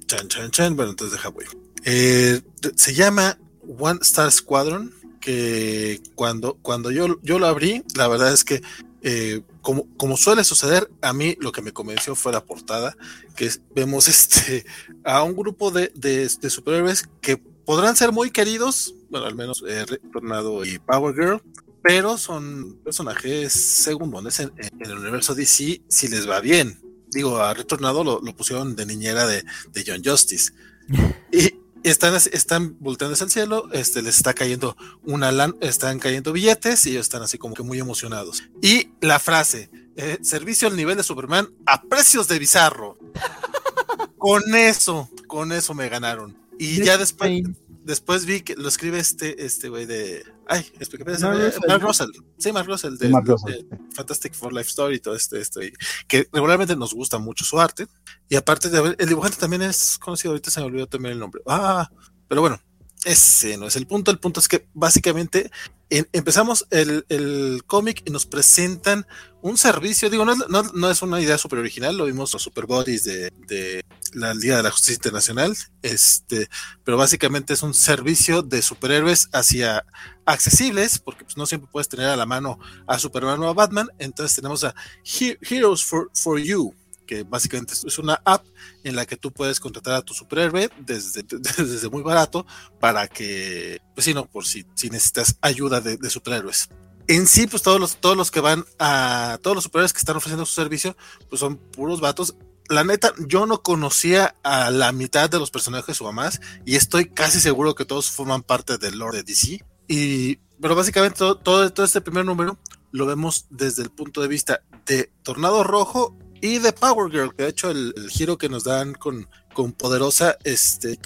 chan, 0.06 0.28
chan, 0.28 0.50
chan. 0.50 0.76
Bueno, 0.76 0.92
entonces 0.92 1.16
deja, 1.16 1.28
voy. 1.28 1.44
Eh, 1.84 2.40
se 2.76 2.94
llama 2.94 3.38
One 3.78 4.00
Star 4.02 4.30
Squadron 4.32 4.92
que 5.20 6.00
cuando, 6.14 6.54
cuando 6.62 6.90
yo, 6.90 7.20
yo 7.22 7.38
lo 7.38 7.46
abrí, 7.46 7.82
la 7.96 8.06
verdad 8.06 8.32
es 8.32 8.44
que 8.44 8.62
eh, 9.02 9.42
como, 9.60 9.86
como, 9.96 10.16
suele 10.16 10.44
suceder, 10.44 10.90
a 11.02 11.12
mí 11.12 11.36
lo 11.40 11.52
que 11.52 11.62
me 11.62 11.72
convenció 11.72 12.14
fue 12.14 12.32
la 12.32 12.44
portada, 12.44 12.96
que 13.34 13.50
vemos 13.74 14.08
este, 14.08 14.64
a 15.04 15.22
un 15.22 15.36
grupo 15.36 15.70
de, 15.70 15.92
de, 15.94 16.28
superhéroes 16.50 17.08
que 17.20 17.36
podrán 17.36 17.96
ser 17.96 18.12
muy 18.12 18.30
queridos, 18.30 18.94
bueno, 19.10 19.26
al 19.26 19.34
menos 19.34 19.64
eh, 19.66 19.84
Tornado 20.12 20.64
y 20.64 20.78
Power 20.78 21.14
Girl, 21.14 21.42
pero 21.82 22.18
son 22.18 22.78
personajes 22.82 23.52
segundones 23.52 24.40
en, 24.40 24.52
el 24.80 24.98
universo 24.98 25.34
DC 25.34 25.82
si 25.88 26.08
les 26.08 26.28
va 26.28 26.40
bien. 26.40 26.80
Digo, 27.16 27.40
a 27.40 27.54
Retornado 27.54 28.04
lo, 28.04 28.20
lo 28.20 28.36
pusieron 28.36 28.76
de 28.76 28.84
niñera 28.84 29.26
de, 29.26 29.42
de 29.72 29.84
John 29.86 30.02
Justice. 30.04 30.52
y, 31.32 31.54
están, 31.82 32.14
están 32.14 32.76
volteando 32.80 33.14
hacia 33.14 33.24
el 33.24 33.30
cielo, 33.30 33.68
este, 33.72 34.02
les 34.02 34.16
está 34.16 34.34
cayendo 34.34 34.76
una 35.04 35.30
lan 35.30 35.56
están 35.60 35.98
cayendo 35.98 36.32
billetes 36.32 36.84
y 36.86 36.90
ellos 36.90 37.06
están 37.06 37.22
así 37.22 37.38
como 37.38 37.54
que 37.54 37.62
muy 37.62 37.78
emocionados. 37.78 38.42
Y 38.60 38.90
la 39.00 39.18
frase, 39.18 39.70
eh, 39.96 40.18
servicio 40.22 40.68
al 40.68 40.76
nivel 40.76 40.96
de 40.96 41.02
Superman 41.02 41.48
a 41.64 41.82
precios 41.82 42.28
de 42.28 42.38
bizarro. 42.38 42.98
con 44.18 44.42
eso, 44.54 45.08
con 45.26 45.52
eso 45.52 45.74
me 45.74 45.88
ganaron. 45.88 46.36
Y 46.58 46.82
ya 46.82 46.98
después, 46.98 47.42
después 47.86 48.26
vi 48.26 48.40
que 48.40 48.56
lo 48.56 48.68
escribe 48.68 48.98
este, 48.98 49.44
este 49.44 49.68
güey 49.68 49.86
de. 49.86 50.24
Ay, 50.46 50.66
explícame. 50.78 51.16
Mark, 51.18 51.82
Russell. 51.82 52.10
Sí, 52.36 52.52
Mark 52.52 52.66
Russell 52.66 52.96
de, 52.96 53.08
Mark 53.08 53.26
Russell. 53.26 53.64
de, 53.68 53.78
Fantastic 53.94 54.34
for 54.34 54.52
Life 54.52 54.68
Story 54.68 54.96
y 54.96 55.00
todo 55.00 55.14
esto, 55.14 55.36
esto. 55.36 55.62
Y 55.62 55.72
que 56.08 56.28
regularmente 56.32 56.76
nos 56.76 56.92
gusta 56.92 57.18
mucho 57.18 57.44
su 57.44 57.58
arte. 57.60 57.86
Y 58.28 58.36
aparte 58.36 58.68
de 58.68 58.96
el 58.98 59.08
dibujante 59.08 59.38
también 59.38 59.62
es 59.62 59.98
conocido, 59.98 60.32
ahorita 60.32 60.50
se 60.50 60.60
me 60.60 60.66
olvidó 60.66 60.86
también 60.86 61.12
el 61.12 61.20
nombre. 61.20 61.40
Ah, 61.46 61.88
pero 62.28 62.40
bueno, 62.40 62.60
ese 63.06 63.56
no 63.56 63.68
es 63.68 63.76
el 63.76 63.86
punto. 63.86 64.10
El 64.10 64.18
punto 64.18 64.40
es 64.40 64.48
que 64.48 64.66
básicamente 64.74 65.50
en, 65.90 66.08
empezamos 66.12 66.66
el, 66.70 67.06
el 67.08 67.62
cómic 67.64 68.02
y 68.04 68.10
nos 68.10 68.26
presentan 68.26 69.06
un 69.42 69.56
servicio. 69.56 70.10
Digo, 70.10 70.24
no, 70.24 70.34
no, 70.34 70.64
no, 70.64 70.90
es 70.90 71.02
una 71.02 71.20
idea 71.20 71.38
súper 71.38 71.60
original. 71.60 71.96
Lo 71.96 72.06
vimos 72.06 72.32
los 72.32 72.42
Super 72.42 72.66
Bodies 72.66 73.04
de, 73.04 73.30
de 73.46 73.84
la 74.12 74.34
Liga 74.34 74.56
de 74.56 74.64
la 74.64 74.72
Justicia 74.72 74.94
Internacional, 74.94 75.56
este, 75.82 76.48
pero 76.82 76.96
básicamente 76.96 77.52
es 77.52 77.62
un 77.62 77.74
servicio 77.74 78.42
de 78.42 78.60
superhéroes 78.60 79.28
hacia 79.32 79.86
accesibles, 80.24 80.98
porque 80.98 81.24
pues, 81.24 81.36
no 81.36 81.46
siempre 81.46 81.70
puedes 81.70 81.88
tener 81.88 82.06
a 82.06 82.16
la 82.16 82.26
mano 82.26 82.58
a 82.88 82.98
Superman 82.98 83.40
o 83.40 83.48
a 83.48 83.54
Batman, 83.54 83.88
entonces 84.00 84.34
tenemos 84.34 84.64
a 84.64 84.74
Heroes 85.04 85.84
for, 85.84 86.10
for 86.12 86.40
You, 86.40 86.74
que 87.06 87.22
básicamente 87.22 87.74
es 87.74 87.98
una 87.98 88.20
app 88.24 88.44
en 88.84 88.96
la 88.96 89.06
que 89.06 89.16
tú 89.16 89.32
puedes 89.32 89.60
contratar 89.60 89.94
a 89.94 90.02
tu 90.02 90.12
superhéroe 90.12 90.70
desde, 90.78 91.22
desde 91.56 91.88
muy 91.88 92.02
barato 92.02 92.46
para 92.80 93.08
que, 93.08 93.80
pues 93.94 94.04
si 94.04 94.14
no, 94.14 94.26
por 94.26 94.44
si, 94.44 94.66
si 94.74 94.90
necesitas 94.90 95.38
ayuda 95.40 95.80
de, 95.80 95.96
de, 95.96 96.10
superhéroes. 96.10 96.68
En 97.08 97.26
sí, 97.26 97.46
pues 97.46 97.62
todos 97.62 97.80
los, 97.80 97.96
todos 97.96 98.16
los 98.16 98.30
que 98.30 98.40
van 98.40 98.64
a, 98.78 99.38
todos 99.42 99.54
los 99.54 99.64
superhéroes 99.64 99.92
que 99.92 100.00
están 100.00 100.16
ofreciendo 100.16 100.44
su 100.44 100.54
servicio, 100.54 100.96
pues 101.28 101.40
son 101.40 101.56
puros 101.56 102.00
vatos. 102.00 102.34
La 102.68 102.82
neta, 102.82 103.14
yo 103.28 103.46
no 103.46 103.62
conocía 103.62 104.34
a 104.42 104.70
la 104.70 104.90
mitad 104.90 105.30
de 105.30 105.38
los 105.38 105.52
personajes 105.52 106.00
o 106.00 106.08
a 106.08 106.12
más, 106.12 106.40
y 106.64 106.74
estoy 106.74 107.06
casi 107.06 107.38
seguro 107.40 107.76
que 107.76 107.84
todos 107.84 108.10
forman 108.10 108.42
parte 108.42 108.76
del 108.76 108.98
lore 108.98 109.18
de 109.18 109.22
DC. 109.22 109.64
Y, 109.86 110.36
pero 110.60 110.74
básicamente 110.74 111.18
todo, 111.18 111.36
todo, 111.36 111.72
todo 111.72 111.86
este 111.86 112.00
primer 112.00 112.24
número 112.24 112.58
lo 112.90 113.06
vemos 113.06 113.46
desde 113.50 113.82
el 113.82 113.90
punto 113.90 114.22
de 114.22 114.28
vista 114.28 114.62
de 114.86 115.12
Tornado 115.22 115.62
Rojo 115.64 116.16
y 116.40 116.58
de 116.58 116.72
Power 116.72 117.10
Girl, 117.10 117.34
que 117.34 117.44
de 117.44 117.48
hecho 117.50 117.70
el, 117.70 117.94
el 117.96 118.10
giro 118.10 118.38
que 118.38 118.48
nos 118.48 118.64
dan 118.64 118.94
con, 118.94 119.28
con 119.52 119.72
Poderosa 119.72 120.36
este, 120.44 120.98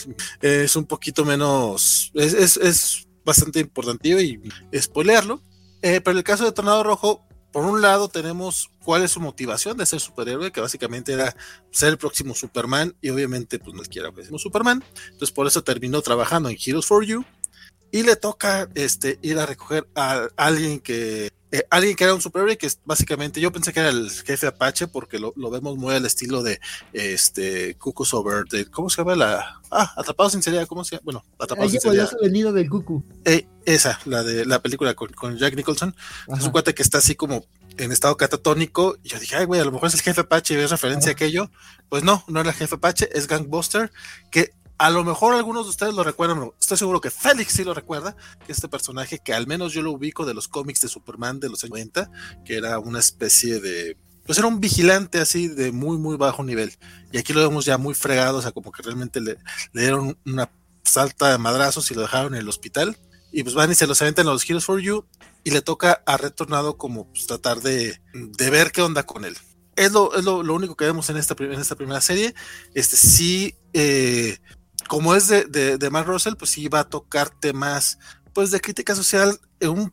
es 0.40 0.76
un 0.76 0.86
poquito 0.86 1.24
menos, 1.24 2.10
es, 2.14 2.34
es, 2.34 2.56
es 2.56 3.08
bastante 3.24 3.60
importante 3.60 4.08
y 4.08 4.40
spoilearlo. 4.78 5.42
Eh, 5.82 6.00
pero 6.00 6.12
en 6.12 6.18
el 6.18 6.24
caso 6.24 6.44
de 6.44 6.52
Tornado 6.52 6.82
Rojo, 6.82 7.26
por 7.52 7.64
un 7.64 7.82
lado 7.82 8.08
tenemos 8.08 8.70
cuál 8.82 9.02
es 9.02 9.10
su 9.10 9.20
motivación 9.20 9.76
de 9.76 9.86
ser 9.86 10.00
superhéroe, 10.00 10.52
que 10.52 10.60
básicamente 10.60 11.12
era 11.12 11.36
ser 11.70 11.90
el 11.90 11.98
próximo 11.98 12.34
Superman 12.34 12.94
y 13.00 13.10
obviamente 13.10 13.58
pues 13.58 13.74
no 13.74 13.82
quiera 13.82 14.10
decimos 14.10 14.42
Superman, 14.42 14.84
entonces 15.06 15.32
por 15.32 15.46
eso 15.46 15.62
terminó 15.62 16.02
trabajando 16.02 16.48
en 16.48 16.56
Heroes 16.64 16.86
for 16.86 17.04
You 17.04 17.24
y 17.92 18.02
le 18.02 18.16
toca 18.16 18.68
este, 18.74 19.18
ir 19.22 19.38
a 19.38 19.46
recoger 19.46 19.88
a 19.94 20.28
alguien 20.36 20.80
que 20.80 21.30
eh, 21.56 21.66
alguien 21.70 21.96
que 21.96 22.04
era 22.04 22.14
un 22.14 22.20
superhéroe 22.20 22.58
que 22.58 22.66
es 22.66 22.78
básicamente 22.84 23.40
yo 23.40 23.50
pensé 23.50 23.72
que 23.72 23.80
era 23.80 23.88
el 23.88 24.10
jefe 24.10 24.46
Apache 24.46 24.88
porque 24.88 25.18
lo, 25.18 25.32
lo 25.36 25.48
vemos 25.48 25.76
muy 25.78 25.94
al 25.94 26.04
estilo 26.04 26.42
de 26.42 26.60
este 26.92 27.76
Cuckoo 27.76 28.04
Over 28.12 28.44
de, 28.44 28.66
¿cómo 28.66 28.90
se 28.90 28.98
llama 28.98 29.14
la 29.16 29.62
ah 29.70 29.94
atrapados 29.96 30.32
sin 30.32 30.42
seriedad 30.42 30.66
cómo 30.66 30.84
se 30.84 30.96
llama 30.96 31.02
bueno 31.04 31.24
atrapados 31.38 31.72
sin 31.72 31.80
seriedad 31.80 32.10
venido 32.20 32.52
del 32.52 32.68
Cuckoo. 32.68 33.02
Eh, 33.24 33.46
esa 33.64 33.98
la 34.04 34.22
de 34.22 34.44
la 34.44 34.60
película 34.60 34.92
con, 34.94 35.08
con 35.14 35.38
Jack 35.38 35.56
Nicholson. 35.56 35.94
Ajá. 36.28 36.38
es 36.38 36.44
un 36.44 36.52
cuate 36.52 36.74
que 36.74 36.82
está 36.82 36.98
así 36.98 37.14
como 37.14 37.46
en 37.78 37.90
estado 37.90 38.18
catatónico 38.18 38.98
y 39.02 39.08
yo 39.08 39.18
dije 39.18 39.36
ay 39.36 39.46
güey 39.46 39.60
a 39.60 39.64
lo 39.64 39.72
mejor 39.72 39.88
es 39.88 39.94
el 39.94 40.02
jefe 40.02 40.20
Apache 40.20 40.52
y 40.52 40.56
ves 40.58 40.70
referencia 40.70 41.10
Ajá. 41.10 41.12
a 41.12 41.16
aquello 41.16 41.50
pues 41.88 42.02
no 42.02 42.22
no 42.28 42.40
era 42.40 42.50
el 42.50 42.56
jefe 42.56 42.74
Apache 42.74 43.08
es 43.16 43.26
Gangbuster 43.26 43.90
que 44.30 44.52
a 44.78 44.90
lo 44.90 45.04
mejor 45.04 45.34
algunos 45.34 45.64
de 45.64 45.70
ustedes 45.70 45.94
lo 45.94 46.04
recuerdan, 46.04 46.50
estoy 46.60 46.76
seguro 46.76 47.00
que 47.00 47.10
Félix 47.10 47.52
sí 47.52 47.64
lo 47.64 47.74
recuerda, 47.74 48.16
que 48.44 48.52
este 48.52 48.68
personaje 48.68 49.18
que 49.18 49.32
al 49.32 49.46
menos 49.46 49.72
yo 49.72 49.82
lo 49.82 49.92
ubico 49.92 50.26
de 50.26 50.34
los 50.34 50.48
cómics 50.48 50.80
de 50.80 50.88
Superman 50.88 51.40
de 51.40 51.48
los 51.48 51.64
90, 51.64 52.10
que 52.44 52.56
era 52.56 52.78
una 52.78 52.98
especie 52.98 53.60
de, 53.60 53.96
pues 54.26 54.38
era 54.38 54.48
un 54.48 54.60
vigilante 54.60 55.18
así 55.18 55.48
de 55.48 55.72
muy, 55.72 55.96
muy 55.98 56.16
bajo 56.16 56.42
nivel. 56.42 56.72
Y 57.12 57.18
aquí 57.18 57.32
lo 57.32 57.40
vemos 57.40 57.64
ya 57.64 57.78
muy 57.78 57.94
fregado, 57.94 58.38
o 58.38 58.42
sea, 58.42 58.52
como 58.52 58.72
que 58.72 58.82
realmente 58.82 59.20
le, 59.20 59.38
dieron 59.72 60.18
una 60.26 60.50
salta 60.82 61.30
de 61.30 61.38
madrazos 61.38 61.90
y 61.90 61.94
lo 61.94 62.02
dejaron 62.02 62.34
en 62.34 62.40
el 62.40 62.48
hospital. 62.48 62.96
Y 63.32 63.42
pues 63.42 63.54
van 63.54 63.70
y 63.70 63.74
se 63.74 63.86
los 63.86 64.00
aventan 64.02 64.26
a 64.28 64.32
los 64.32 64.48
Heroes 64.48 64.64
for 64.64 64.80
You 64.80 65.04
y 65.44 65.50
le 65.50 65.62
toca 65.62 66.02
a 66.06 66.16
Retornado 66.16 66.76
como 66.76 67.08
pues, 67.08 67.26
tratar 67.26 67.60
de, 67.60 68.00
de 68.14 68.50
ver 68.50 68.72
qué 68.72 68.82
onda 68.82 69.04
con 69.04 69.24
él. 69.24 69.36
Es 69.76 69.92
lo, 69.92 70.14
es 70.16 70.24
lo, 70.24 70.42
lo 70.42 70.54
único 70.54 70.74
que 70.74 70.86
vemos 70.86 71.10
en 71.10 71.18
esta, 71.18 71.36
en 71.38 71.52
esta 71.52 71.76
primera 71.76 72.00
serie. 72.00 72.34
Este 72.74 72.96
sí, 72.96 73.54
eh, 73.74 74.38
como 74.88 75.14
es 75.14 75.28
de, 75.28 75.44
de, 75.44 75.78
de 75.78 75.90
Mark 75.90 76.06
Russell, 76.06 76.34
pues 76.34 76.50
sí 76.50 76.68
va 76.68 76.80
a 76.80 76.88
tocar 76.88 77.30
temas 77.30 77.98
pues 78.32 78.50
de 78.50 78.60
crítica 78.60 78.94
social. 78.94 79.40
Un, 79.62 79.92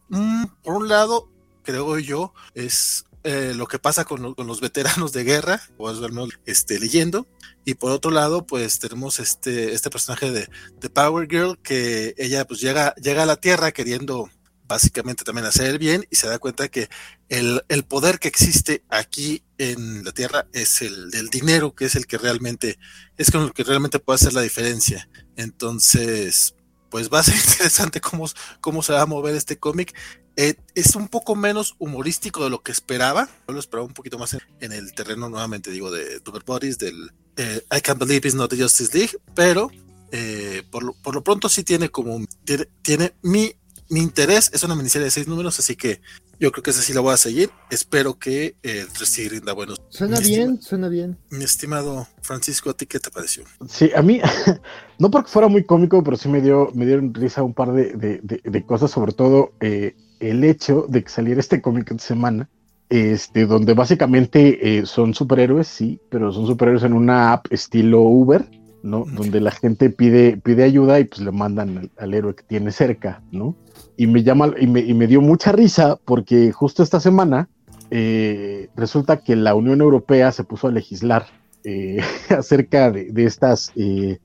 por 0.62 0.76
un 0.76 0.88
lado, 0.90 1.30
creo 1.64 1.98
yo, 2.00 2.34
es 2.54 3.06
eh, 3.24 3.54
lo 3.56 3.68
que 3.68 3.80
pasa 3.80 4.04
con, 4.04 4.34
con, 4.34 4.48
los 4.48 4.60
veteranos 4.60 5.14
de 5.14 5.24
guerra, 5.24 5.62
o 5.78 5.88
al 5.88 6.12
menos 6.12 6.30
este, 6.46 6.80
leyendo. 6.80 7.26
Y 7.64 7.76
por 7.76 7.92
otro 7.92 8.12
lado, 8.12 8.46
pues 8.46 8.80
tenemos 8.80 9.20
este, 9.20 9.74
este 9.74 9.90
personaje 9.90 10.32
de, 10.32 10.50
de 10.78 10.90
Power 10.90 11.28
Girl, 11.30 11.58
que 11.60 12.14
ella 12.18 12.46
pues 12.46 12.60
llega, 12.60 12.94
llega 12.96 13.24
a 13.24 13.26
la 13.26 13.38
Tierra 13.38 13.72
queriendo 13.72 14.30
básicamente 14.68 15.24
también 15.24 15.46
hacer 15.46 15.68
el 15.68 15.80
bien 15.80 16.06
y 16.10 16.16
se 16.16 16.28
da 16.28 16.40
cuenta 16.40 16.68
que 16.70 16.90
el, 17.30 17.64
el, 17.70 17.84
poder 17.84 18.20
que 18.20 18.28
existe 18.28 18.84
aquí 18.90 19.44
en 19.58 20.04
la 20.04 20.12
Tierra 20.12 20.48
es 20.54 20.82
el 20.82 21.12
del 21.12 21.30
dinero, 21.30 21.76
que 21.76 21.86
es 21.86 21.96
el 21.96 22.08
que 22.08 22.18
realmente, 22.18 22.78
es 23.18 23.32
con 23.32 23.44
el 23.44 23.54
que 23.54 23.64
realmente 23.64 24.00
puede 24.00 24.16
hacer 24.16 24.34
la 24.34 24.42
diferencia. 24.42 25.10
Entonces, 25.36 26.56
pues 26.90 27.10
va 27.10 27.20
a 27.20 27.24
ser 27.24 27.36
interesante 27.52 28.02
cómo, 28.02 28.30
cómo 28.62 28.84
se 28.84 28.94
va 28.94 29.02
a 29.02 29.06
mover 29.06 29.36
este 29.36 29.58
cómic. 29.58 29.96
Eh, 30.36 30.56
es 30.74 30.96
un 30.96 31.08
poco 31.08 31.36
menos 31.36 31.76
humorístico 31.78 32.44
de 32.44 32.50
lo 32.50 32.64
que 32.64 32.72
esperaba. 32.72 33.30
Yo 33.48 33.54
lo 33.54 33.60
esperaba 33.60 33.88
un 33.88 33.94
poquito 33.94 34.18
más 34.18 34.34
en, 34.34 34.42
en 34.60 34.72
el 34.72 34.94
terreno, 34.94 35.30
nuevamente 35.30 35.72
digo, 35.72 35.92
de 35.92 36.22
Super 36.26 36.44
Bodies, 36.44 36.78
del 36.80 37.12
eh, 37.38 37.64
I 37.76 37.82
Can't 37.82 38.00
Believe 38.00 38.28
It's 38.28 38.36
Not 38.36 38.52
the 38.52 38.62
Justice 38.62 38.98
League, 38.98 39.18
pero 39.36 39.72
eh, 40.12 40.64
por, 40.70 40.84
lo, 40.84 40.94
por, 40.94 41.16
lo, 41.16 41.24
pronto 41.24 41.50
sí 41.50 41.64
tiene 41.64 41.90
como, 41.90 42.24
tiene, 42.44 42.68
tiene 42.84 43.16
mi 43.24 43.56
mi 43.94 44.00
interés 44.00 44.50
es 44.54 44.64
una 44.64 44.74
miniserie 44.76 45.06
de 45.06 45.12
seis 45.12 45.28
números, 45.28 45.60
así 45.60 45.76
que 45.76 46.02
yo 46.40 46.52
creo 46.52 46.64
que 46.64 46.72
esa 46.72 46.82
sí 46.82 46.94
la 46.94 47.02
voy 47.02 47.14
a 47.14 47.18
seguir. 47.18 47.52
Espero 47.70 48.18
que 48.18 48.56
el 48.64 48.88
eh, 48.88 49.30
rinda 49.30 49.54
buenos. 49.54 49.80
Suena 49.90 50.20
mi 50.20 50.28
bien, 50.28 50.62
suena 50.62 50.90
bien. 50.90 51.16
Mi 51.30 51.44
estimado 51.44 52.08
Francisco, 52.22 52.72
¿a 52.72 52.74
ti 52.74 52.88
qué 52.88 53.00
te 53.00 53.12
pareció? 53.12 53.44
Sí, 53.70 53.92
a 53.96 54.02
mí, 54.02 54.20
no 55.00 55.12
porque 55.12 55.30
fuera 55.30 55.48
muy 55.48 55.64
cómico, 55.64 56.04
pero 56.04 56.18
sí 56.18 56.28
me 56.28 56.42
dio, 56.42 56.72
me 56.74 56.88
dieron 56.88 57.14
risa 57.14 57.44
un 57.44 57.54
par 57.54 57.72
de, 57.72 57.94
de, 57.94 58.20
de, 58.24 58.42
de 58.44 58.66
cosas, 58.66 58.90
sobre 58.90 59.14
todo 59.14 59.54
eh, 59.60 59.96
el 60.20 60.44
hecho 60.44 60.88
de 60.90 61.04
que 61.04 61.10
saliera 61.10 61.40
este 61.40 61.62
cómic 61.62 61.92
de 61.92 62.00
semana. 62.00 62.50
Este, 62.90 63.46
donde 63.48 63.74
básicamente 63.74 64.78
eh, 64.78 64.86
son 64.86 65.16
superhéroes, 65.16 65.68
sí, 65.68 66.00
pero 66.10 66.32
son 66.32 66.46
superhéroes 66.46 66.84
en 66.84 66.94
una 66.94 67.34
app 67.34 67.52
estilo 67.52 68.02
Uber, 68.02 68.48
¿no? 68.84 69.06
Donde 69.06 69.40
la 69.40 69.50
gente 69.50 69.90
pide, 69.90 70.38
pide 70.38 70.64
ayuda 70.64 71.00
y 71.00 71.06
pues 71.06 71.22
le 71.22 71.32
mandan 71.32 71.78
al, 71.78 71.92
al 71.98 72.14
héroe 72.14 72.36
que 72.36 72.44
tiene 72.44 72.72
cerca, 72.72 73.24
¿no? 73.32 73.56
Y 73.98 74.08
me 74.08 74.24
llama 74.24 74.52
y 74.60 74.68
me, 74.68 74.80
y 74.82 74.94
me, 74.94 75.08
dio 75.08 75.22
mucha 75.22 75.52
risa 75.52 75.98
porque 76.06 76.52
justo 76.52 76.84
esta 76.84 77.00
semana 77.00 77.50
eh, 77.92 78.70
resulta 78.76 79.18
que 79.18 79.36
la 79.36 79.56
Unión 79.56 79.82
Europea 79.82 80.32
se 80.32 80.44
puso 80.44 80.68
a 80.68 80.72
legislar 80.72 81.28
eh, 81.64 82.00
acerca 82.30 82.92
de, 82.92 83.12
de 83.12 83.26
estas 83.26 83.72
eh, 83.76 84.18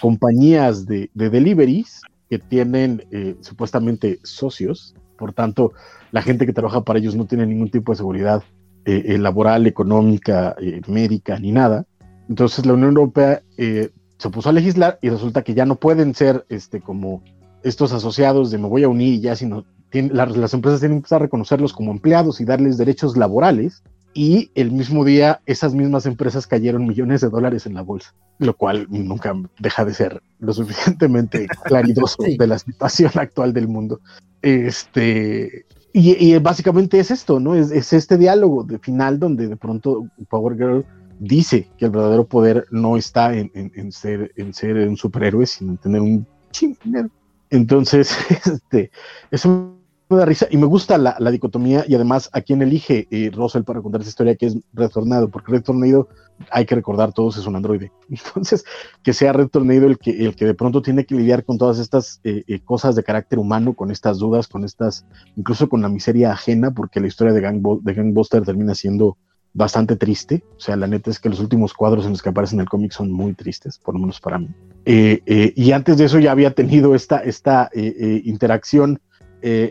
compañías 0.00 0.86
de, 0.86 1.10
de, 1.14 1.30
deliveries 1.30 2.00
que 2.28 2.38
tienen 2.40 3.04
supuestamente 3.40 4.18
socios, 4.24 4.96
por 5.16 5.32
tanto 5.32 5.72
la 6.10 6.22
gente 6.22 6.44
que 6.46 6.52
trabaja 6.52 6.82
para 6.82 6.98
ellos 6.98 7.14
no 7.14 7.26
tiene 7.26 7.46
ningún 7.46 7.70
tipo 7.70 7.92
de 7.92 7.96
seguridad 7.96 8.42
laboral, 8.84 9.66
económica, 9.68 10.56
médica 10.88 11.38
ni 11.38 11.52
nada. 11.52 11.86
Entonces 12.28 12.66
la 12.66 12.72
Unión 12.72 12.96
Europea 12.96 13.42
se 13.56 14.30
puso 14.30 14.48
a 14.48 14.52
legislar 14.52 14.98
y 15.02 15.10
resulta 15.10 15.42
que 15.42 15.54
ya 15.54 15.66
no 15.66 15.76
pueden 15.76 16.14
ser 16.16 16.44
este 16.48 16.80
como 16.80 17.22
estos 17.62 17.92
asociados 17.92 18.50
de 18.50 18.58
me 18.58 18.68
voy 18.68 18.84
a 18.84 18.88
unir 18.88 19.14
y 19.14 19.20
ya, 19.20 19.36
sino 19.36 19.64
las, 19.92 20.36
las, 20.36 20.54
empresas 20.54 20.80
tienen 20.80 20.96
que 20.96 21.00
empezar 21.00 21.20
a 21.20 21.24
reconocerlos 21.24 21.72
como 21.72 21.92
empleados 21.92 22.40
y 22.40 22.44
darles 22.44 22.76
derechos 22.76 23.16
laborales. 23.16 23.82
Y 24.14 24.50
el 24.54 24.72
mismo 24.72 25.04
día, 25.04 25.40
esas 25.44 25.74
mismas 25.74 26.06
empresas 26.06 26.46
cayeron 26.46 26.86
millones 26.86 27.20
de 27.20 27.28
dólares 27.28 27.66
en 27.66 27.74
la 27.74 27.82
bolsa, 27.82 28.14
lo 28.38 28.56
cual 28.56 28.86
nunca 28.88 29.34
deja 29.58 29.84
de 29.84 29.92
ser 29.92 30.22
lo 30.38 30.54
suficientemente 30.54 31.46
claridoso 31.64 32.22
sí. 32.22 32.38
de 32.38 32.46
la 32.46 32.58
situación 32.58 33.10
actual 33.16 33.52
del 33.52 33.68
mundo. 33.68 34.00
Este, 34.40 35.66
y, 35.92 36.12
y 36.18 36.38
básicamente 36.38 36.98
es 36.98 37.10
esto, 37.10 37.40
¿no? 37.40 37.54
Es, 37.54 37.70
es, 37.70 37.92
este 37.92 38.16
diálogo 38.16 38.64
de 38.64 38.78
final 38.78 39.18
donde 39.18 39.48
de 39.48 39.56
pronto 39.56 40.06
Power 40.30 40.56
Girl 40.56 40.86
dice 41.18 41.68
que 41.76 41.86
el 41.86 41.90
verdadero 41.90 42.26
poder 42.26 42.66
no 42.70 42.96
está 42.96 43.34
en, 43.34 43.50
en, 43.54 43.70
en 43.74 43.92
ser, 43.92 44.32
en 44.36 44.54
ser 44.54 44.76
un 44.88 44.96
superhéroe, 44.96 45.46
sino 45.46 45.72
en 45.72 45.78
tener 45.78 46.00
un 46.00 46.26
ching 46.52 46.76
dinero. 46.82 47.10
Entonces, 47.50 48.16
este, 48.46 48.90
eso 49.30 49.76
me 50.08 50.24
risa 50.24 50.46
y 50.50 50.56
me 50.56 50.66
gusta 50.66 50.98
la, 50.98 51.16
la 51.18 51.30
dicotomía 51.30 51.84
y 51.88 51.94
además 51.94 52.30
a 52.32 52.40
quien 52.40 52.62
elige 52.62 53.08
eh, 53.10 53.30
Russell 53.32 53.64
para 53.64 53.82
contar 53.82 54.00
esa 54.00 54.10
historia 54.10 54.36
que 54.36 54.46
es 54.46 54.56
Red 54.72 54.90
Tornado, 54.90 55.28
porque 55.28 55.50
Red 55.50 55.62
Tornado, 55.62 56.08
hay 56.50 56.64
que 56.64 56.76
recordar, 56.76 57.12
todos 57.12 57.36
es 57.36 57.46
un 57.46 57.56
androide. 57.56 57.90
Entonces, 58.08 58.64
que 59.02 59.12
sea 59.12 59.32
Red 59.32 59.48
Tornado 59.48 59.86
el 59.86 59.98
que, 59.98 60.10
el 60.24 60.36
que 60.36 60.44
de 60.44 60.54
pronto 60.54 60.80
tiene 60.80 61.04
que 61.04 61.16
lidiar 61.16 61.44
con 61.44 61.58
todas 61.58 61.78
estas 61.78 62.20
eh, 62.22 62.44
eh, 62.46 62.60
cosas 62.60 62.94
de 62.94 63.02
carácter 63.02 63.38
humano, 63.38 63.74
con 63.74 63.90
estas 63.90 64.18
dudas, 64.18 64.46
con 64.46 64.64
estas, 64.64 65.04
incluso 65.34 65.68
con 65.68 65.82
la 65.82 65.88
miseria 65.88 66.32
ajena, 66.32 66.72
porque 66.72 67.00
la 67.00 67.08
historia 67.08 67.32
de, 67.32 67.40
Gang, 67.40 67.62
de 67.82 67.94
Gangbuster 67.94 68.44
termina 68.44 68.74
siendo 68.74 69.16
bastante 69.56 69.96
triste. 69.96 70.44
O 70.56 70.60
sea, 70.60 70.76
la 70.76 70.86
neta 70.86 71.10
es 71.10 71.18
que 71.18 71.30
los 71.30 71.40
últimos 71.40 71.72
cuadros 71.72 72.04
en 72.04 72.10
los 72.10 72.22
que 72.22 72.28
aparece 72.28 72.54
en 72.54 72.60
el 72.60 72.68
cómic 72.68 72.92
son 72.92 73.10
muy 73.10 73.32
tristes, 73.32 73.78
por 73.78 73.94
lo 73.94 74.00
menos 74.00 74.20
para 74.20 74.38
mí. 74.38 74.48
Eh, 74.84 75.22
eh, 75.24 75.52
y 75.56 75.72
antes 75.72 75.96
de 75.96 76.04
eso 76.04 76.18
ya 76.18 76.30
había 76.30 76.52
tenido 76.52 76.94
esta, 76.94 77.18
esta 77.20 77.70
eh, 77.72 78.20
interacción. 78.24 79.00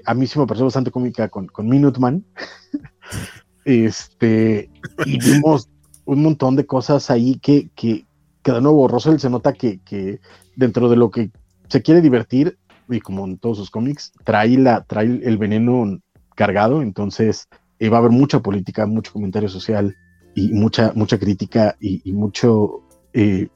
a 0.05 0.13
mí 0.15 0.27
sí 0.27 0.39
me 0.39 0.47
pareció 0.47 0.65
bastante 0.65 0.89
cómica 0.89 1.29
con, 1.29 1.47
con 1.47 1.69
Minuteman. 1.69 2.25
este, 3.65 4.71
y 5.05 5.19
vimos 5.19 5.69
un 6.05 6.23
montón 6.23 6.55
de 6.55 6.65
cosas 6.65 7.11
ahí 7.11 7.37
que, 7.39 7.69
que, 7.75 8.05
que 8.41 8.51
de 8.51 8.61
nuevo 8.61 8.87
Russell 8.87 9.19
se 9.19 9.29
nota 9.29 9.53
que, 9.53 9.79
que 9.85 10.19
dentro 10.55 10.89
de 10.89 10.95
lo 10.95 11.11
que 11.11 11.29
se 11.67 11.83
quiere 11.83 12.01
divertir, 12.01 12.57
y 12.89 12.99
como 13.01 13.25
en 13.25 13.37
todos 13.37 13.57
sus 13.57 13.69
cómics, 13.69 14.13
trae, 14.23 14.57
la, 14.57 14.83
trae 14.83 15.05
el 15.05 15.37
veneno 15.37 15.99
cargado, 16.35 16.81
entonces 16.81 17.47
eh, 17.79 17.89
va 17.89 17.97
a 17.97 17.99
haber 17.99 18.11
mucha 18.11 18.39
política, 18.39 18.85
mucho 18.85 19.11
comentario 19.13 19.49
social 19.49 19.95
y 20.35 20.53
mucha, 20.53 20.91
mucha 20.95 21.17
crítica 21.17 21.75
y, 21.79 22.11
mucho, 22.11 22.83
eh, 23.13 23.47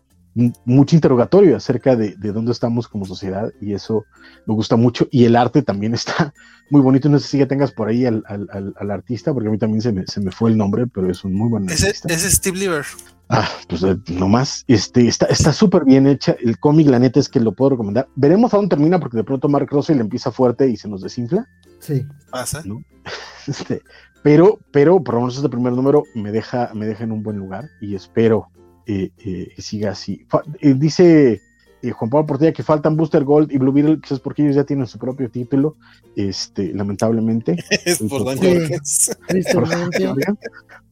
mucho 0.65 0.95
interrogatorio 0.95 1.57
acerca 1.57 1.95
de, 1.95 2.15
de, 2.15 2.31
dónde 2.31 2.51
estamos 2.51 2.87
como 2.87 3.05
sociedad 3.05 3.51
y 3.61 3.73
eso 3.73 4.05
me 4.45 4.53
gusta 4.53 4.75
mucho 4.75 5.07
y 5.11 5.25
el 5.25 5.35
arte 5.35 5.61
también 5.61 5.93
está 5.95 6.33
muy 6.69 6.81
bonito, 6.81 7.09
no 7.09 7.19
sé 7.19 7.27
si 7.27 7.37
ya 7.39 7.47
tengas 7.47 7.71
por 7.71 7.87
ahí 7.87 8.05
al, 8.05 8.23
al, 8.27 8.73
al 8.75 8.91
artista, 8.91 9.33
porque 9.33 9.49
a 9.49 9.51
mí 9.51 9.57
también 9.57 9.81
se 9.81 9.91
me, 9.91 10.05
se 10.05 10.21
me, 10.21 10.31
fue 10.31 10.51
el 10.51 10.57
nombre, 10.57 10.87
pero 10.87 11.09
es 11.09 11.23
un 11.23 11.33
muy 11.33 11.49
buen 11.49 11.67
ese, 11.69 11.87
artista. 11.87 12.13
Ese 12.13 12.27
es 12.27 12.33
Steve 12.35 12.57
Lieber. 12.57 12.85
Ah, 13.29 13.47
pues 13.67 13.83
eh, 13.83 13.97
nomás, 14.07 14.65
este, 14.67 15.07
está 15.07 15.53
súper 15.53 15.85
bien 15.85 16.07
hecha. 16.07 16.35
El 16.39 16.59
cómic, 16.59 16.87
la 16.87 16.99
neta, 16.99 17.19
es 17.19 17.29
que 17.29 17.39
lo 17.39 17.53
puedo 17.53 17.71
recomendar. 17.71 18.07
Veremos 18.15 18.53
a 18.53 18.57
dónde 18.57 18.75
termina, 18.75 18.99
porque 18.99 19.17
de 19.17 19.23
pronto 19.23 19.49
Mark 19.49 19.67
Russell 19.69 19.99
empieza 19.99 20.31
fuerte 20.31 20.67
y 20.67 20.77
se 20.77 20.87
nos 20.87 21.01
desinfla. 21.01 21.47
Sí. 21.79 22.05
Pasa. 22.31 22.61
¿no? 22.65 22.83
Este, 23.47 23.81
pero, 24.23 24.59
pero 24.71 25.03
por 25.03 25.15
lo 25.15 25.21
menos 25.21 25.37
este 25.37 25.49
primer 25.49 25.73
número 25.73 26.03
me 26.15 26.31
deja, 26.31 26.71
me 26.73 26.85
deja 26.85 27.03
en 27.03 27.11
un 27.11 27.23
buen 27.23 27.37
lugar 27.37 27.69
y 27.81 27.95
espero 27.95 28.49
eh, 28.85 29.11
eh, 29.17 29.49
que 29.55 29.61
siga 29.61 29.91
así. 29.91 30.25
Fa 30.27 30.41
eh, 30.59 30.73
dice 30.73 31.41
eh, 31.81 31.91
Juan 31.91 32.09
Pablo 32.09 32.25
Portilla 32.25 32.51
que 32.51 32.63
faltan 32.63 32.97
Booster 32.97 33.23
Gold 33.23 33.51
y 33.51 33.57
Blue 33.57 33.71
Beetle, 33.71 33.99
quizás 34.01 34.19
porque 34.19 34.43
ellos 34.43 34.55
ya 34.55 34.65
tienen 34.65 34.85
su 34.87 34.99
propio 34.99 35.29
título, 35.29 35.77
este, 36.15 36.73
lamentablemente. 36.73 37.55
es 37.85 37.99
por. 37.99 38.23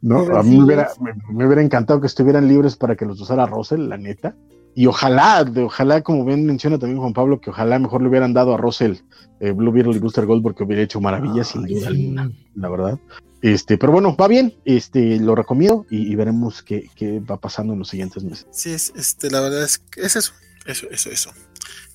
¿no? 0.02 0.20
A 0.38 0.44
mí 0.44 0.58
me 0.58 0.64
hubiera, 0.64 0.90
me, 1.02 1.14
me 1.34 1.46
hubiera, 1.46 1.62
encantado 1.62 2.00
que 2.00 2.08
estuvieran 2.08 2.48
libres 2.48 2.78
para 2.78 2.96
que 2.96 3.06
los 3.06 3.20
usara 3.20 3.46
Russell, 3.46 3.90
la 3.90 3.98
neta. 3.98 4.36
Y 4.76 4.86
ojalá, 4.86 5.44
de, 5.44 5.64
ojalá, 5.64 6.02
como 6.04 6.24
bien 6.24 6.46
menciona 6.46 6.78
también 6.78 7.02
Juan 7.02 7.14
Pablo, 7.14 7.42
que 7.42 7.50
ojalá 7.50 7.80
mejor 7.80 8.02
le 8.02 8.10
hubieran 8.10 8.34
dado 8.34 8.54
a 8.54 8.58
Russell 8.58 8.98
eh, 9.40 9.52
Blue 9.52 9.72
Beetle 9.72 9.96
y 9.96 10.00
Booster 10.00 10.26
Gold 10.26 10.44
porque 10.44 10.64
hubiera 10.64 10.82
hecho 10.82 11.00
maravillas, 11.00 11.50
sin 11.50 11.66
duda 11.66 11.82
sí. 11.82 11.86
alguna, 11.88 12.32
la 12.56 12.70
verdad. 12.70 13.00
Este, 13.42 13.78
pero 13.78 13.92
bueno, 13.92 14.16
va 14.16 14.28
bien, 14.28 14.56
este, 14.66 15.20
lo 15.20 15.36
recomiendo 15.36 15.86
y, 15.90 16.12
y 16.12 16.16
veremos 16.16 16.64
qué, 16.64 16.90
qué, 16.96 17.20
va 17.20 17.38
pasando 17.38 17.74
en 17.74 17.80
los 17.80 17.90
siguientes 17.90 18.24
meses. 18.24 18.48
Sí, 18.52 18.72
es, 18.72 18.92
este, 18.96 19.30
la 19.30 19.42
verdad 19.42 19.64
es 19.64 19.78
que 19.78 20.02
es 20.02 20.16
eso, 20.16 20.34
eso, 20.66 20.88
eso, 20.90 21.10
eso. 21.12 21.30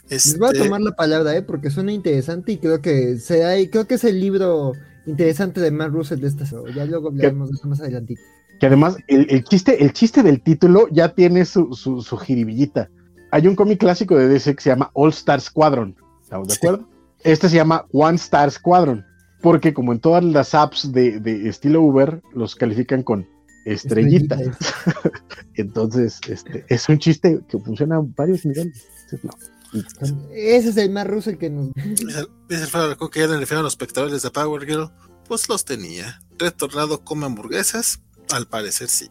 Este... 0.09 0.31
Les 0.31 0.39
voy 0.39 0.51
a 0.51 0.63
tomar 0.63 0.81
la 0.81 0.93
palabra, 0.93 1.37
eh, 1.37 1.43
porque 1.43 1.71
suena 1.71 1.93
interesante 1.93 2.53
y 2.53 2.59
creo 2.59 2.81
que 2.81 3.19
sea, 3.19 3.55
creo 3.71 3.87
que 3.87 3.95
es 3.95 4.05
el 4.05 4.21
libro 4.21 4.73
interesante 5.07 5.61
de 5.61 5.71
Matt 5.73 5.91
Russell 5.91 6.21
de 6.21 6.29
esta 6.29 6.45
Ya 6.75 6.85
luego 6.85 7.09
hablaremos 7.09 7.51
de 7.51 7.57
eso 7.57 7.67
más 7.67 7.81
adelantito. 7.81 8.23
Que 8.61 8.67
además, 8.67 8.97
el, 9.09 9.27
el, 9.29 9.43
chiste, 9.43 9.83
el 9.83 9.93
chiste 9.93 10.23
del 10.23 10.41
título 10.41 10.87
ya 10.93 11.13
tiene 11.13 11.45
su, 11.45 11.75
su, 11.75 12.03
su 12.03 12.17
jiribillita. 12.17 12.89
Hay 13.33 13.49
un 13.49 13.57
cómic 13.57 13.81
clásico 13.81 14.17
de 14.17 14.29
DC 14.29 14.55
que 14.55 14.63
se 14.63 14.71
llama 14.71 14.91
All 14.93 15.11
Star 15.11 15.41
Squadron. 15.41 15.97
¿Estamos 16.23 16.47
de 16.47 16.55
acuerdo? 16.55 16.92
Este 17.25 17.49
se 17.49 17.57
llama 17.57 17.87
One 17.93 18.17
Star 18.17 18.51
Squadron. 18.51 19.05
Porque 19.41 19.75
como 19.75 19.93
en 19.93 19.99
todas 19.99 20.23
las 20.23 20.55
apps 20.55 20.93
de, 20.93 21.19
de 21.19 21.49
estilo 21.49 21.83
Uber, 21.83 22.23
los 22.33 22.55
califican 22.55 23.03
con 23.03 23.27
estrellitas. 23.65 24.41
Estrellita. 24.41 25.11
Entonces, 25.55 26.21
este, 26.29 26.65
es 26.69 26.89
un 26.89 26.99
chiste 26.99 27.41
que 27.49 27.59
funciona 27.59 27.97
a 27.97 28.03
varios 28.17 28.45
niveles. 28.47 28.87
Entonces, 29.11 29.25
no. 29.25 29.33
Ese 30.35 30.69
es 30.69 30.77
el 30.77 30.91
más 30.91 31.07
ruso 31.07 31.31
el 31.31 31.39
que 31.39 31.51
nos. 31.51 31.73
Dice 31.75 32.63
el 32.63 32.67
Faro 32.67 32.97
que 33.11 33.21
ya 33.21 33.27
le 33.27 33.45
a 33.45 33.63
los 33.63 33.73
espectadores 33.73 34.23
de 34.23 34.31
Power 34.31 34.67
Girl. 34.67 34.91
Pues 35.27 35.49
los 35.49 35.65
tenía. 35.65 36.21
Retornado 36.39 37.03
come 37.03 37.27
hamburguesas. 37.27 38.01
Al 38.31 38.47
parecer 38.47 38.89
sí. 38.89 39.09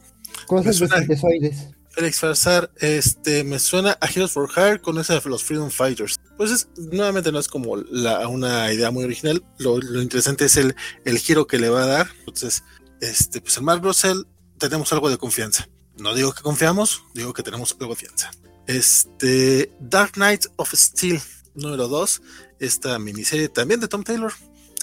Cosas 0.47 0.79
de. 0.79 1.80
Farsar, 2.13 2.71
este, 2.77 3.43
me 3.43 3.59
suena 3.59 3.97
a 3.99 4.07
Heroes 4.07 4.31
for 4.31 4.49
Hire 4.49 4.81
con 4.81 4.97
esa 4.97 5.19
de 5.19 5.29
los 5.29 5.43
Freedom 5.43 5.69
Fighters. 5.69 6.19
Pues 6.37 6.51
es, 6.51 6.69
nuevamente 6.77 7.31
no 7.31 7.39
es 7.39 7.47
como 7.47 7.77
la, 7.77 8.27
una 8.27 8.71
idea 8.73 8.91
muy 8.91 9.03
original. 9.03 9.43
Lo, 9.59 9.77
interesante 10.01 10.45
es 10.45 10.57
el, 10.57 10.75
el 11.05 11.19
giro 11.19 11.47
que 11.47 11.59
le 11.59 11.69
va 11.69 11.83
a 11.83 11.87
dar. 11.87 12.09
Entonces, 12.19 12.63
este, 13.01 13.41
pues 13.41 13.57
en 13.57 13.65
Mark 13.65 13.83
Russell 13.83 14.23
tenemos 14.57 14.91
algo 14.93 15.09
de 15.09 15.17
confianza. 15.17 15.67
No 15.97 16.15
digo 16.15 16.33
que 16.33 16.41
confiamos, 16.41 17.03
digo 17.13 17.33
que 17.33 17.43
tenemos 17.43 17.73
algo 17.73 17.85
de 17.85 17.89
confianza. 17.89 18.31
Este, 18.67 19.71
Dark 19.79 20.13
Knight 20.13 20.45
of 20.55 20.73
Steel, 20.73 21.21
número 21.55 21.87
2, 21.87 22.21
esta 22.59 22.97
miniserie 22.99 23.49
también 23.49 23.79
de 23.79 23.87
Tom 23.87 24.03
Taylor, 24.03 24.31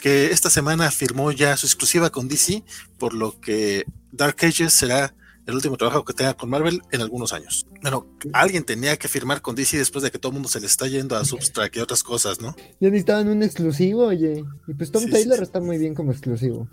que 0.00 0.30
esta 0.30 0.50
semana 0.50 0.90
firmó 0.90 1.32
ya 1.32 1.56
su 1.56 1.66
exclusiva 1.66 2.10
con 2.10 2.28
DC, 2.28 2.62
por 2.98 3.14
lo 3.14 3.40
que 3.40 3.84
Dark 4.12 4.36
Ages 4.44 4.74
será 4.74 5.14
el 5.48 5.54
último 5.54 5.78
trabajo 5.78 6.04
que 6.04 6.12
tenga 6.12 6.34
con 6.34 6.50
Marvel 6.50 6.82
en 6.92 7.00
algunos 7.00 7.32
años. 7.32 7.66
Bueno, 7.80 8.06
alguien 8.34 8.64
tenía 8.64 8.98
que 8.98 9.08
firmar 9.08 9.40
con 9.40 9.56
DC 9.56 9.78
después 9.78 10.02
de 10.02 10.10
que 10.10 10.18
todo 10.18 10.30
el 10.30 10.34
mundo 10.34 10.48
se 10.50 10.60
le 10.60 10.66
está 10.66 10.86
yendo 10.86 11.16
a 11.16 11.24
Substract 11.24 11.74
y 11.76 11.80
otras 11.80 12.02
cosas, 12.02 12.40
¿no? 12.40 12.54
Ya 12.80 12.90
necesitaban 12.90 13.28
un 13.28 13.42
exclusivo, 13.42 14.04
oye. 14.04 14.44
Y 14.66 14.74
pues 14.74 14.92
Tom 14.92 15.04
sí, 15.04 15.10
Taylor 15.10 15.38
sí. 15.38 15.44
está 15.44 15.60
muy 15.60 15.78
bien 15.78 15.94
como 15.94 16.12
exclusivo. 16.12 16.68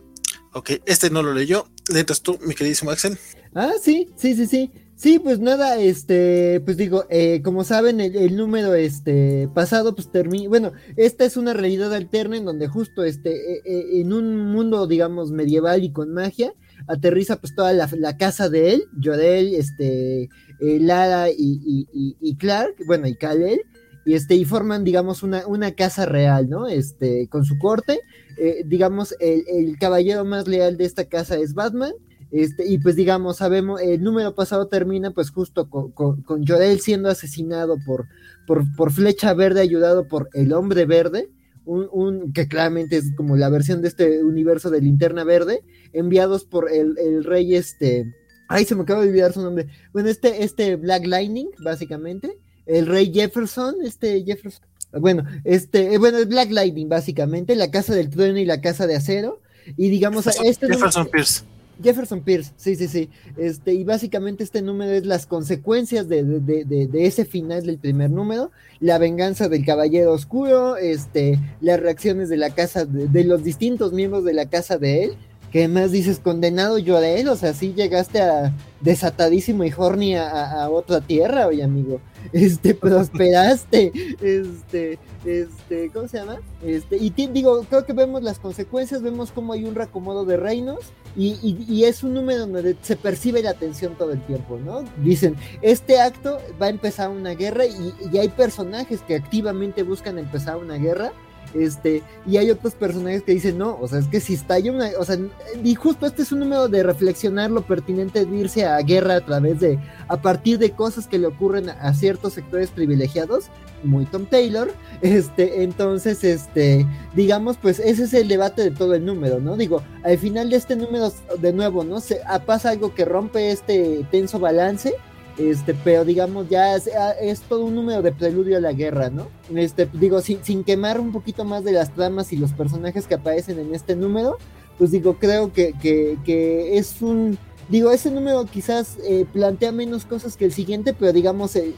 Ok, 0.52 0.72
este 0.86 1.10
no 1.10 1.24
lo 1.24 1.34
leyó. 1.34 1.68
¿Le 1.92 2.02
entras 2.02 2.22
tú, 2.22 2.38
mi 2.46 2.54
queridísimo 2.54 2.92
Axel? 2.92 3.18
Ah, 3.54 3.72
sí, 3.82 4.10
sí, 4.18 4.36
sí, 4.36 4.46
sí. 4.46 4.72
Sí, 4.98 5.20
pues 5.20 5.40
nada, 5.40 5.78
este, 5.78 6.62
pues 6.64 6.78
digo, 6.78 7.06
eh, 7.10 7.42
como 7.44 7.66
saben, 7.66 8.00
el, 8.00 8.16
el, 8.16 8.38
número 8.38 8.74
este 8.76 9.50
pasado, 9.54 9.94
pues 9.94 10.10
termina, 10.10 10.48
bueno, 10.48 10.72
esta 10.96 11.26
es 11.26 11.36
una 11.36 11.54
realidad 11.54 11.94
alterna 11.94 12.38
en 12.38 12.46
donde 12.46 12.70
justo 12.70 13.04
este, 13.04 13.56
eh, 13.56 13.62
eh, 13.66 13.86
en 14.00 14.14
un 14.14 14.38
mundo, 14.38 14.88
digamos, 14.88 15.32
medieval 15.32 15.84
y 15.84 15.92
con 15.92 16.14
magia, 16.14 16.54
aterriza 16.88 17.38
pues 17.38 17.56
toda 17.56 17.74
la, 17.74 18.18
casa 18.18 18.50
de 18.50 18.74
él, 18.74 18.84
Jodel, 19.04 19.56
este, 19.56 20.30
eh, 20.60 20.80
Lara 20.80 21.30
y, 21.30 21.88
y, 21.92 22.18
y, 22.20 22.36
Clark, 22.36 22.76
bueno, 22.86 23.08
y 23.08 23.16
Kalel, 23.16 23.62
y 24.06 24.14
este, 24.14 24.36
y 24.36 24.46
forman, 24.46 24.84
digamos, 24.84 25.24
una, 25.24 25.48
una 25.48 25.74
casa 25.74 26.06
real, 26.06 26.50
¿no? 26.50 26.68
Este, 26.68 27.28
con 27.28 27.44
su 27.44 27.58
corte, 27.58 28.00
eh, 28.38 28.64
digamos, 28.66 29.16
el, 29.20 29.44
el 29.48 29.78
caballero 29.80 30.26
más 30.26 30.48
leal 30.48 30.78
de 30.78 30.86
esta 30.86 31.06
casa 31.06 31.38
es 31.38 31.54
Batman, 31.54 31.94
este, 32.32 32.68
y 32.68 32.78
pues 32.80 32.96
digamos, 32.96 33.38
sabemos, 33.38 33.82
el 33.82 34.04
número 34.04 34.36
pasado 34.36 34.68
termina 34.68 35.12
pues 35.12 35.30
justo 35.30 35.70
con, 35.70 35.92
con, 35.92 36.22
con 36.22 36.46
Jorel 36.46 36.80
siendo 36.82 37.10
asesinado 37.10 37.78
por, 37.86 38.08
por, 38.46 38.64
por, 38.76 38.92
Flecha 38.92 39.34
Verde, 39.34 39.62
ayudado 39.62 40.08
por 40.08 40.30
el 40.34 40.52
Hombre 40.52 40.86
Verde, 40.86 41.30
un, 41.66 41.88
un, 41.92 42.34
que 42.34 42.48
claramente 42.48 42.98
es 42.98 43.12
como 43.16 43.36
la 43.36 43.50
versión 43.50 43.82
de 43.82 43.88
este 43.88 44.24
universo 44.24 44.70
de 44.70 44.82
Linterna 44.82 45.24
Verde, 45.24 45.64
enviados 45.94 46.46
por 46.46 46.72
el, 46.72 46.98
el 46.98 47.24
rey 47.24 47.56
este, 47.56 48.14
ay 48.48 48.66
se 48.66 48.76
me 48.76 48.84
acaba 48.84 49.02
de 49.02 49.10
olvidar 49.10 49.34
su 49.34 49.42
nombre, 49.42 49.68
bueno, 49.94 50.10
este, 50.10 50.44
este 50.44 50.76
Black 50.76 51.06
Lightning, 51.06 51.48
básicamente, 51.60 52.38
el 52.66 52.88
rey 52.88 53.12
Jefferson, 53.14 53.76
este 53.84 54.24
Jefferson, 54.24 54.66
bueno, 54.94 55.24
este, 55.44 55.98
bueno, 55.98 56.18
el 56.18 56.26
Black 56.26 56.52
Lightning, 56.52 56.88
básicamente, 56.88 57.56
la 57.56 57.72
casa 57.72 57.94
del 57.94 58.10
trueno 58.10 58.40
y 58.40 58.46
la 58.46 58.62
casa 58.62 58.88
de 58.88 58.96
acero, 58.96 59.42
y 59.78 59.90
digamos, 59.90 60.26
Jefferson, 60.26 60.46
este 60.46 60.68
Jefferson 60.68 61.08
Pierce. 61.08 61.44
Jefferson 61.82 62.22
Pierce, 62.22 62.54
sí, 62.58 62.76
sí, 62.76 62.88
sí. 62.88 63.10
Este, 63.38 63.74
y 63.74 63.84
básicamente 63.84 64.44
este 64.44 64.62
número 64.62 64.92
es 64.92 65.06
las 65.06 65.26
consecuencias 65.26 66.08
de, 66.08 66.24
de, 66.24 66.66
de, 66.66 67.06
ese 67.06 67.26
final 67.26 67.66
del 67.66 67.78
primer 67.78 68.10
número, 68.10 68.52
la 68.80 68.98
venganza 68.98 69.50
del 69.50 69.66
Caballero 69.66 70.14
Oscuro, 70.14 70.78
este, 70.78 71.40
las 71.62 71.80
reacciones 71.80 72.30
de 72.30 72.38
la 72.38 72.52
casa, 72.52 72.86
de, 72.86 73.24
los 73.24 73.44
distintos 73.44 73.94
miembros 73.94 74.24
de 74.24 74.34
la 74.34 74.48
casa 74.48 74.78
de 74.78 75.04
él, 75.04 75.18
que 75.56 75.70
más 75.70 75.94
dices, 75.94 76.20
condenado 76.20 76.78
él, 76.78 77.30
o 77.30 77.38
sea, 77.38 77.54
sí 77.54 77.72
llegaste 77.74 78.20
a 78.20 78.54
desatadísimo 78.82 79.64
y 79.64 79.72
horny 79.72 80.16
a, 80.16 80.64
a 80.64 80.70
otra 80.70 81.00
tierra, 81.00 81.48
oye 81.48 81.64
amigo, 81.64 82.02
este, 82.34 82.76
prosperaste, 82.76 83.94
este, 84.22 85.00
este, 85.24 85.90
¿cómo 85.94 86.10
se 86.10 86.18
llama? 86.18 86.42
Este, 86.62 86.98
y 86.98 87.10
digo, 87.10 87.66
creo 87.70 87.86
que 87.86 87.94
vemos 87.94 88.22
las 88.22 88.38
consecuencias, 88.38 89.02
vemos 89.02 89.32
cómo 89.32 89.54
hay 89.54 89.64
un 89.64 89.76
reacomodo 89.76 90.26
de 90.26 90.36
reinos 90.36 90.92
y, 91.16 91.38
y, 91.42 91.66
y, 91.74 91.86
es 91.86 92.04
un 92.04 92.16
número 92.16 92.42
donde 92.42 92.76
se 92.82 92.98
percibe 92.98 93.42
la 93.42 93.54
tensión 93.54 93.96
todo 93.96 94.12
el 94.12 94.20
tiempo, 94.26 94.60
¿no? 94.60 94.84
Dicen, 95.06 95.38
este 95.62 96.02
acto 96.02 96.40
va 96.62 96.66
a 96.66 96.70
empezar 96.70 97.10
una 97.10 97.34
guerra 97.34 97.66
y, 97.66 97.94
y 98.12 98.18
hay 98.18 98.28
personajes 98.28 99.00
que 99.04 99.16
activamente 99.16 99.84
buscan 99.84 100.18
empezar 100.18 100.58
una 100.58 100.76
guerra. 100.76 101.14
Este, 101.56 102.04
y 102.28 102.38
hay 102.38 102.52
otros 102.52 102.74
personajes 102.74 103.24
que 103.24 103.32
dicen, 103.32 103.58
no, 103.58 103.78
o 103.80 103.88
sea, 103.88 104.00
es 104.00 104.08
que 104.08 104.20
si 104.20 104.34
estalla 104.34 104.72
una, 104.72 104.90
o 105.00 105.06
sea, 105.06 105.18
y 105.64 105.76
justo 105.76 106.06
este 106.06 106.24
es 106.24 106.32
un 106.32 106.40
número 106.40 106.68
de 106.68 106.84
reflexionar 106.84 107.50
lo 107.50 107.62
pertinente 107.62 108.26
de 108.26 108.38
irse 108.38 108.66
a 108.66 108.78
guerra 108.80 109.16
a 109.16 109.26
través 109.26 109.62
de, 109.62 109.80
a 110.08 110.22
partir 110.22 110.60
de 110.60 110.72
cosas 110.72 111.08
que 111.08 111.18
le 111.18 111.28
ocurren 111.28 111.70
a, 111.70 111.94
ciertos 111.94 112.34
sectores 112.34 112.72
privilegiados, 112.72 113.46
muy 113.84 114.06
Tom 114.06 114.26
Taylor, 114.26 114.70
este, 115.02 115.64
entonces, 115.64 116.24
este, 116.24 116.86
digamos, 117.14 117.58
pues 117.58 117.80
ese 117.80 118.04
es 118.04 118.14
el 118.14 118.28
debate 118.28 118.64
de 118.64 118.72
todo 118.72 118.94
el 118.96 119.06
número, 119.06 119.40
¿no? 119.40 119.56
Digo, 119.56 119.82
al 120.04 120.18
final 120.18 120.50
de 120.50 120.58
este 120.58 120.76
número, 120.76 121.14
de 121.40 121.54
nuevo, 121.54 121.84
¿no? 121.84 122.02
Se, 122.02 122.20
pasa 122.46 122.72
algo 122.72 122.94
que 122.94 123.06
rompe 123.06 123.52
este 123.52 124.06
tenso 124.12 124.40
balance, 124.40 124.94
este, 125.38 125.74
pero 125.74 126.06
digamos, 126.06 126.50
ya 126.50 126.76
es, 126.76 126.90
es, 127.22 127.42
todo 127.42 127.66
un 127.66 127.76
número 127.76 128.02
de 128.02 128.12
preludio 128.12 128.58
a 128.58 128.62
la 128.62 128.74
guerra, 128.74 129.10
¿no? 129.10 129.28
Este, 129.56 129.90
digo, 129.94 130.22
sin, 130.22 130.64
quemar 130.64 131.00
un 131.00 131.12
poquito 131.12 131.44
más 131.44 131.64
de 131.64 131.74
las 131.74 131.94
tramas 131.94 132.32
y 132.34 132.38
los 132.38 132.54
personajes 132.54 133.08
que 133.08 133.16
aparecen 133.16 133.60
en 133.60 133.76
este 133.76 133.96
número, 133.96 134.38
pues 134.78 134.92
digo, 134.92 135.18
creo 135.20 135.52
que, 135.52 135.74
que, 135.82 136.78
es 136.78 137.02
un 137.02 137.38
digo, 137.68 137.92
ese 137.92 138.12
número 138.12 138.46
quizás 138.46 138.98
eh, 139.04 139.26
plantea 139.34 139.72
menos 139.72 140.06
cosas 140.06 140.38
que 140.38 140.46
el 140.46 140.54
siguiente, 140.54 140.94
pero 140.94 141.12
digamos, 141.14 141.56
eh, 141.56 141.74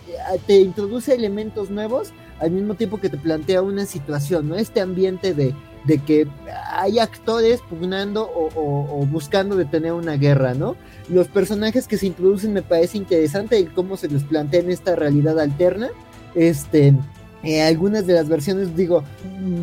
te 0.45 0.59
introduce 0.59 1.15
elementos 1.15 1.69
nuevos 1.69 2.11
al 2.39 2.51
mismo 2.51 2.75
tiempo 2.75 2.99
que 2.99 3.09
te 3.09 3.17
plantea 3.17 3.61
una 3.61 3.85
situación, 3.85 4.49
¿no? 4.49 4.55
Este 4.55 4.81
ambiente 4.81 5.33
de, 5.33 5.55
de 5.87 5.99
que 5.99 6.27
hay 6.69 6.99
actores 6.99 7.61
pugnando 7.61 8.29
o, 8.35 9.05
buscando 9.05 9.55
detener 9.55 9.93
una 9.93 10.17
guerra, 10.17 10.53
¿no? 10.53 10.75
Los 11.09 11.27
personajes 11.27 11.87
que 11.87 11.97
se 11.97 12.07
introducen 12.07 12.53
me 12.53 12.61
parece 12.61 12.97
interesante 12.97 13.57
el 13.57 13.73
cómo 13.73 13.97
se 13.97 14.09
les 14.09 14.23
plantea 14.23 14.61
en 14.61 14.71
esta 14.71 14.95
realidad 14.95 15.39
alterna. 15.39 15.89
Este, 16.35 16.93
eh, 17.43 17.61
algunas 17.61 18.05
de 18.05 18.13
las 18.13 18.27
versiones, 18.27 18.75
digo, 18.75 19.03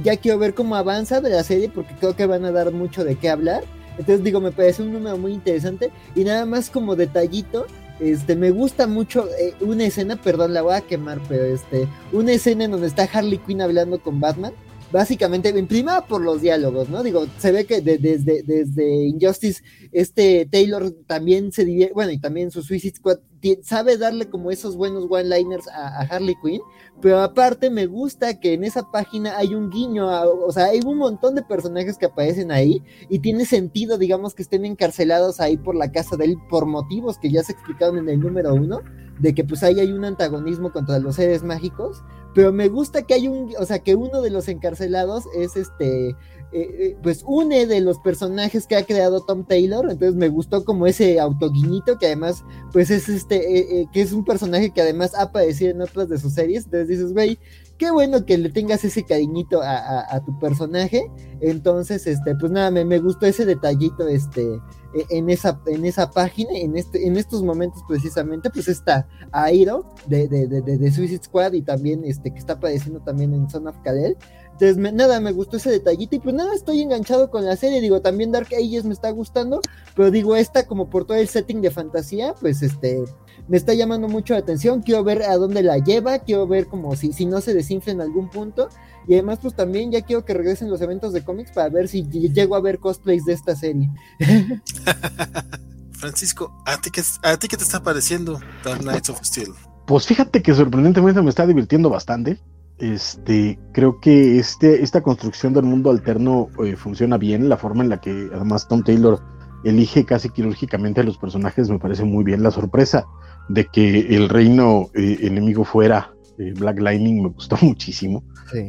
ya 0.03 0.16
quiero 0.16 0.38
ver 0.38 0.55
cómo 0.55 0.76
avanza 0.76 1.20
de 1.20 1.30
la 1.30 1.42
serie 1.42 1.68
porque 1.68 1.95
creo 2.01 2.16
que 2.16 2.26
van 2.26 2.45
a 2.45 2.53
dar 2.53 2.72
mucho 2.72 3.05
de 3.05 3.16
qué 3.16 3.28
hablar. 3.28 3.62
Entonces 3.99 4.24
digo, 4.24 4.40
me 4.40 4.53
parece 4.53 4.82
un 4.82 4.92
número 4.92 5.18
muy 5.18 5.32
interesante 5.32 5.90
y 6.14 6.24
nada 6.24 6.47
más 6.47 6.70
como 6.70 6.97
detallito, 6.97 7.66
este, 8.01 8.34
me 8.34 8.51
gusta 8.51 8.86
mucho 8.86 9.28
eh, 9.38 9.55
una 9.61 9.84
escena, 9.84 10.16
perdón, 10.16 10.53
la 10.53 10.62
voy 10.62 10.74
a 10.74 10.80
quemar, 10.80 11.20
pero 11.28 11.45
este, 11.45 11.86
una 12.12 12.32
escena 12.32 12.64
en 12.64 12.72
donde 12.72 12.88
está 12.88 13.09
Harley 13.12 13.38
Quinn 13.38 13.61
hablando 13.61 14.01
con 14.01 14.18
Batman 14.18 14.53
básicamente, 14.95 15.49
en 15.49 15.66
primera 15.66 16.07
por 16.07 16.20
los 16.20 16.40
diálogos, 16.40 16.88
¿no? 16.88 17.03
Digo, 17.03 17.26
se 17.38 17.51
ve 17.51 17.64
que 17.64 17.80
desde, 17.80 18.45
desde 18.45 19.07
Injustice, 19.07 19.61
este 19.90 20.47
Taylor 20.49 20.92
también 21.09 21.51
se 21.51 21.64
divierte, 21.64 21.95
bueno, 21.95 22.12
y 22.12 22.18
también 22.20 22.53
su 22.53 22.62
Suicide 22.62 22.95
Squad 22.95 23.18
sabe 23.64 23.99
darle 23.99 24.30
como 24.30 24.53
esos 24.53 24.76
buenos 24.76 25.07
one-liners 25.11 25.66
a, 25.66 26.03
Harley 26.03 26.36
Quinn, 26.40 26.61
pero 27.03 27.20
aparte 27.22 27.70
me 27.70 27.86
gusta 27.86 28.38
que 28.38 28.53
en 28.53 28.62
esa 28.62 28.88
página 28.92 29.36
hay 29.36 29.57
un 29.57 29.68
guiño, 29.68 30.07
o 30.07 30.53
sea, 30.53 30.66
hay 30.66 30.78
un 30.86 30.99
montón 30.99 31.34
de 31.34 31.42
personajes 31.42 31.99
que 31.99 32.07
aparecen 32.07 32.53
ahí 32.53 32.80
y 33.09 33.18
tiene 33.18 33.47
sentido, 33.47 33.99
digamos, 33.99 34.32
que 34.32 34.42
estén 34.42 34.64
encarcelados 34.64 35.40
ahí 35.40 35.57
por 35.57 35.74
la 35.74 35.90
casa 35.90 36.16
de 36.16 36.26
él 36.26 36.36
por 36.49 36.66
motivos 36.66 37.18
que 37.18 37.32
ya 37.32 37.42
se 37.42 37.51
explicaron 37.51 37.99
en 37.99 38.09
el 38.11 38.20
número 38.20 38.55
uno, 38.55 38.80
de 39.18 39.34
que 39.34 39.44
pues 39.44 39.62
ahí 39.62 39.80
hay 39.80 39.92
un 39.92 40.04
antagonismo 40.04 40.72
contra 40.72 40.98
los 40.98 41.16
seres 41.16 41.42
mágicos, 41.42 42.02
pero 42.34 42.52
me 42.52 42.68
gusta 42.68 43.02
que 43.02 43.14
hay 43.14 43.28
un, 43.28 43.52
o 43.58 43.64
sea, 43.64 43.78
que 43.78 43.94
uno 43.94 44.20
de 44.22 44.30
los 44.30 44.48
encarcelados 44.48 45.24
es 45.36 45.56
este, 45.56 46.16
eh, 46.57 46.76
eh, 46.78 46.96
pues 47.02 47.24
une 47.26 47.66
de 47.66 47.80
los 47.80 47.98
personajes 47.98 48.68
que 48.68 48.76
ha 48.76 48.84
creado 48.84 49.24
Tom 49.24 49.44
Taylor, 49.44 49.90
entonces 49.90 50.14
me 50.14 50.28
gustó 50.28 50.64
como 50.64 50.86
ese 50.86 51.18
autoguiñito 51.18 51.98
que 51.98 52.07
además, 52.07 52.44
pues 52.72 52.90
es 52.90 53.09
este, 53.09 53.80
eh, 53.80 53.88
que 53.92 54.00
es 54.00 54.12
un 54.12 54.24
personaje 54.24 54.70
que 54.70 54.80
además 54.80 55.16
ha 55.16 55.22
aparecido 55.22 55.72
en 55.72 55.82
otras 55.82 56.09
de 56.09 56.16
sus 56.16 56.32
series, 56.32 56.66
entonces 56.66 56.86
dices, 56.86 57.12
güey, 57.12 57.40
qué 57.76 57.90
bueno 57.90 58.24
que 58.24 58.38
le 58.38 58.50
tengas 58.50 58.84
ese 58.84 59.05
cariñito 59.05 59.61
a, 59.62 60.22
tu 60.24 60.38
personaje. 60.38 61.11
Entonces, 61.40 62.07
este, 62.07 62.34
pues 62.36 62.52
nada, 62.52 62.70
me, 62.70 62.84
me, 62.84 62.98
gustó 62.98 63.26
ese 63.26 63.44
detallito, 63.44 64.07
este, 64.07 64.42
e, 64.44 65.07
en 65.11 65.28
esa, 65.28 65.61
en 65.66 65.84
esa 65.84 66.11
página, 66.11 66.50
en 66.55 66.76
este, 66.76 67.07
en 67.07 67.16
estos 67.16 67.42
momentos 67.42 67.82
precisamente, 67.88 68.48
pues 68.50 68.68
está 68.68 69.09
Airo 69.32 69.92
de, 70.07 70.28
de, 70.28 70.46
de, 70.46 70.62
de 70.62 70.92
Suicide 70.92 71.24
Squad 71.24 71.52
y 71.55 71.62
también 71.62 72.05
este 72.05 72.32
que 72.32 72.38
está 72.38 72.55
apareciendo 72.55 73.00
también 73.00 73.34
en 73.34 73.50
Son 73.50 73.66
of 73.66 73.76
Kalel. 73.82 74.16
Entonces, 74.61 74.76
nada, 74.76 75.18
me 75.20 75.32
gustó 75.32 75.57
ese 75.57 75.70
detallito 75.70 76.14
y 76.14 76.20
pues 76.20 76.34
nada, 76.34 76.55
estoy 76.55 76.80
enganchado 76.80 77.28
con 77.28 77.44
la 77.44 77.57
serie. 77.57 77.80
Digo, 77.80 78.00
también 78.00 78.30
Dark 78.30 78.48
Ages 78.55 78.84
me 78.84 78.94
está 78.94 79.11
gustando, 79.11 79.61
pero 79.96 80.12
digo, 80.12 80.36
esta 80.36 80.66
como 80.66 80.88
por 80.88 81.07
todo 81.07 81.16
el 81.16 81.26
setting 81.26 81.61
de 81.61 81.72
fantasía, 81.72 82.34
pues 82.40 82.62
este, 82.62 83.02
me 83.48 83.57
está 83.57 83.74
llamando 83.74 84.09
mucho 84.09 84.32
la 84.34 84.40
atención. 84.40 84.82
Quiero 84.82 85.02
ver 85.02 85.24
a 85.24 85.36
dónde 85.36 85.62
la 85.64 85.78
lleva, 85.78 86.20
quiero 86.20 86.46
ver 86.46 86.66
como 86.66 86.94
si, 86.94 87.12
si 87.12 87.26
no 87.26 87.40
se 87.40 87.52
desinfla 87.52 87.92
en 87.92 88.00
algún 88.00 88.30
punto. 88.30 88.68
Y 89.09 89.14
además, 89.14 89.40
pues 89.42 89.55
también 89.55 89.90
ya 89.90 90.02
quiero 90.02 90.24
que 90.24 90.34
regresen 90.34 90.70
los 90.70 90.80
eventos 90.80 91.12
de 91.12 91.24
cómics 91.24 91.50
para 91.50 91.68
ver 91.68 91.88
si 91.88 92.05
llego 92.05 92.55
a 92.55 92.61
ver 92.61 92.78
cosplays 92.78 93.24
de 93.24 93.32
esta 93.32 93.57
serie. 93.57 93.90
Francisco, 95.92 96.52
¿a 96.64 96.80
ti, 96.80 96.90
qué, 96.90 97.02
¿a 97.22 97.36
ti 97.38 97.48
qué 97.48 97.57
te 97.57 97.64
está 97.64 97.82
pareciendo 97.82 98.38
Dark 98.64 98.82
Knights 98.82 99.11
of 99.11 99.20
Steel? 99.22 99.52
Pues 99.86 100.07
fíjate 100.07 100.42
que 100.42 100.55
sorprendentemente 100.55 101.20
me 101.22 101.30
está 101.30 101.46
divirtiendo 101.46 101.90
bastante. 101.90 102.38
Este, 102.79 103.59
creo 103.72 104.01
que 104.01 104.39
este, 104.39 104.83
esta 104.83 105.03
construcción 105.03 105.53
del 105.53 105.64
mundo 105.64 105.91
alterno 105.91 106.49
eh, 106.64 106.77
funciona 106.77 107.18
bien, 107.18 107.49
la 107.49 107.57
forma 107.57 107.85
en 107.85 107.91
la 107.91 108.01
que 108.01 108.29
además 108.35 108.66
Tom 108.66 108.83
Taylor 108.83 109.20
elige 109.64 110.05
casi 110.05 110.29
quirúrgicamente 110.29 111.01
a 111.01 111.05
los 111.05 111.16
personajes 111.16 111.70
me 111.70 111.79
parece 111.79 112.05
muy 112.05 112.25
bien. 112.25 112.43
La 112.43 112.51
sorpresa 112.51 113.07
de 113.49 113.64
que 113.66 114.14
el 114.14 114.29
reino 114.29 114.89
eh, 114.95 115.18
enemigo 115.22 115.64
fuera 115.64 116.14
eh, 116.39 116.53
Black 116.57 116.81
Lightning 116.81 117.22
me 117.22 117.29
gustó 117.29 117.57
muchísimo. 117.62 118.25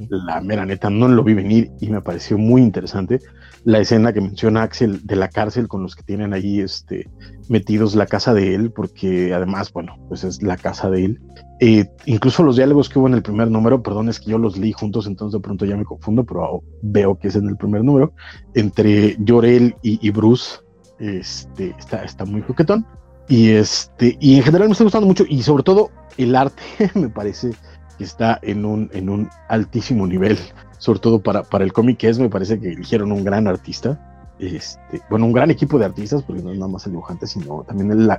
La 0.10 0.42
mera 0.42 0.66
neta 0.66 0.90
no 0.90 1.08
lo 1.08 1.24
vi 1.24 1.34
venir 1.34 1.70
y 1.80 1.90
me 1.90 2.02
pareció 2.02 2.38
muy 2.38 2.62
interesante. 2.62 3.20
La 3.66 3.80
escena 3.80 4.14
que 4.14 4.22
menciona 4.22 4.62
Axel 4.62 5.06
de 5.06 5.16
la 5.16 5.28
cárcel 5.28 5.68
con 5.68 5.82
los 5.82 5.96
que 5.96 6.04
tienen 6.04 6.34
ahí 6.34 6.62
este, 6.62 7.10
metidos 7.50 7.96
la 7.96 8.06
casa 8.06 8.34
de 8.34 8.56
él, 8.56 8.72
porque 8.72 9.34
además, 9.34 9.74
bueno, 9.74 9.98
pues 10.08 10.24
es 10.24 10.42
la 10.42 10.56
casa 10.56 10.90
de 10.90 11.06
él. 11.06 11.22
Eh, 11.60 11.86
incluso 12.06 12.44
los 12.44 12.58
diálogos 12.58 12.90
que 12.90 13.00
hubo 13.00 13.08
en 13.08 13.16
el 13.16 13.24
primer 13.24 13.50
número, 13.50 13.82
perdón, 13.82 14.10
es 14.10 14.20
que 14.20 14.32
yo 14.32 14.38
los 14.38 14.58
leí 14.58 14.72
juntos, 14.72 15.08
entonces 15.08 15.40
de 15.40 15.44
pronto 15.44 15.66
ya 15.66 15.76
me 15.76 15.84
confundo, 15.84 16.24
pero 16.24 16.64
veo 16.82 17.18
que 17.18 17.30
es 17.30 17.36
en 17.36 17.48
el 17.48 17.58
primer 17.58 17.84
número, 17.84 18.14
entre 18.54 19.16
Llorel 19.20 19.76
y, 19.82 20.10
Bruce, 20.12 20.60
este, 21.00 21.74
está, 21.80 22.04
está 22.04 22.26
muy 22.26 22.42
coquetón. 22.42 22.86
Y 23.28 23.50
este, 23.50 24.16
y 24.20 24.38
en 24.38 24.44
general 24.44 24.68
me 24.68 24.74
está 24.74 24.84
gustando 24.84 25.08
mucho, 25.08 25.26
y 25.28 25.42
sobre 25.42 25.64
todo 25.64 25.90
el 26.18 26.36
arte 26.36 26.62
me 26.94 27.10
parece 27.10 27.52
que 27.98 28.04
está 28.04 28.40
en 28.42 28.66
un, 28.66 28.90
en 28.94 29.10
un 29.10 29.30
altísimo 29.50 30.06
nivel, 30.06 30.38
sobre 30.78 31.00
todo 31.00 31.20
para, 31.20 31.44
para 31.44 31.64
el 31.64 31.74
cómic 31.74 31.98
que 31.98 32.10
es, 32.10 32.20
me 32.20 32.30
parece 32.30 32.60
que 32.60 32.72
eligieron 32.72 33.12
un 33.12 33.24
gran 33.24 33.48
artista. 33.48 34.12
Este, 34.38 35.02
bueno, 35.10 35.26
un 35.28 35.32
gran 35.32 35.50
equipo 35.50 35.80
de 35.80 35.86
artistas, 35.86 36.22
porque 36.24 36.44
no 36.44 36.52
es 36.52 36.58
nada 36.58 36.72
más 36.72 36.86
el 36.86 36.92
dibujante, 36.92 37.26
sino 37.26 37.64
también 37.64 37.92
él, 37.92 38.12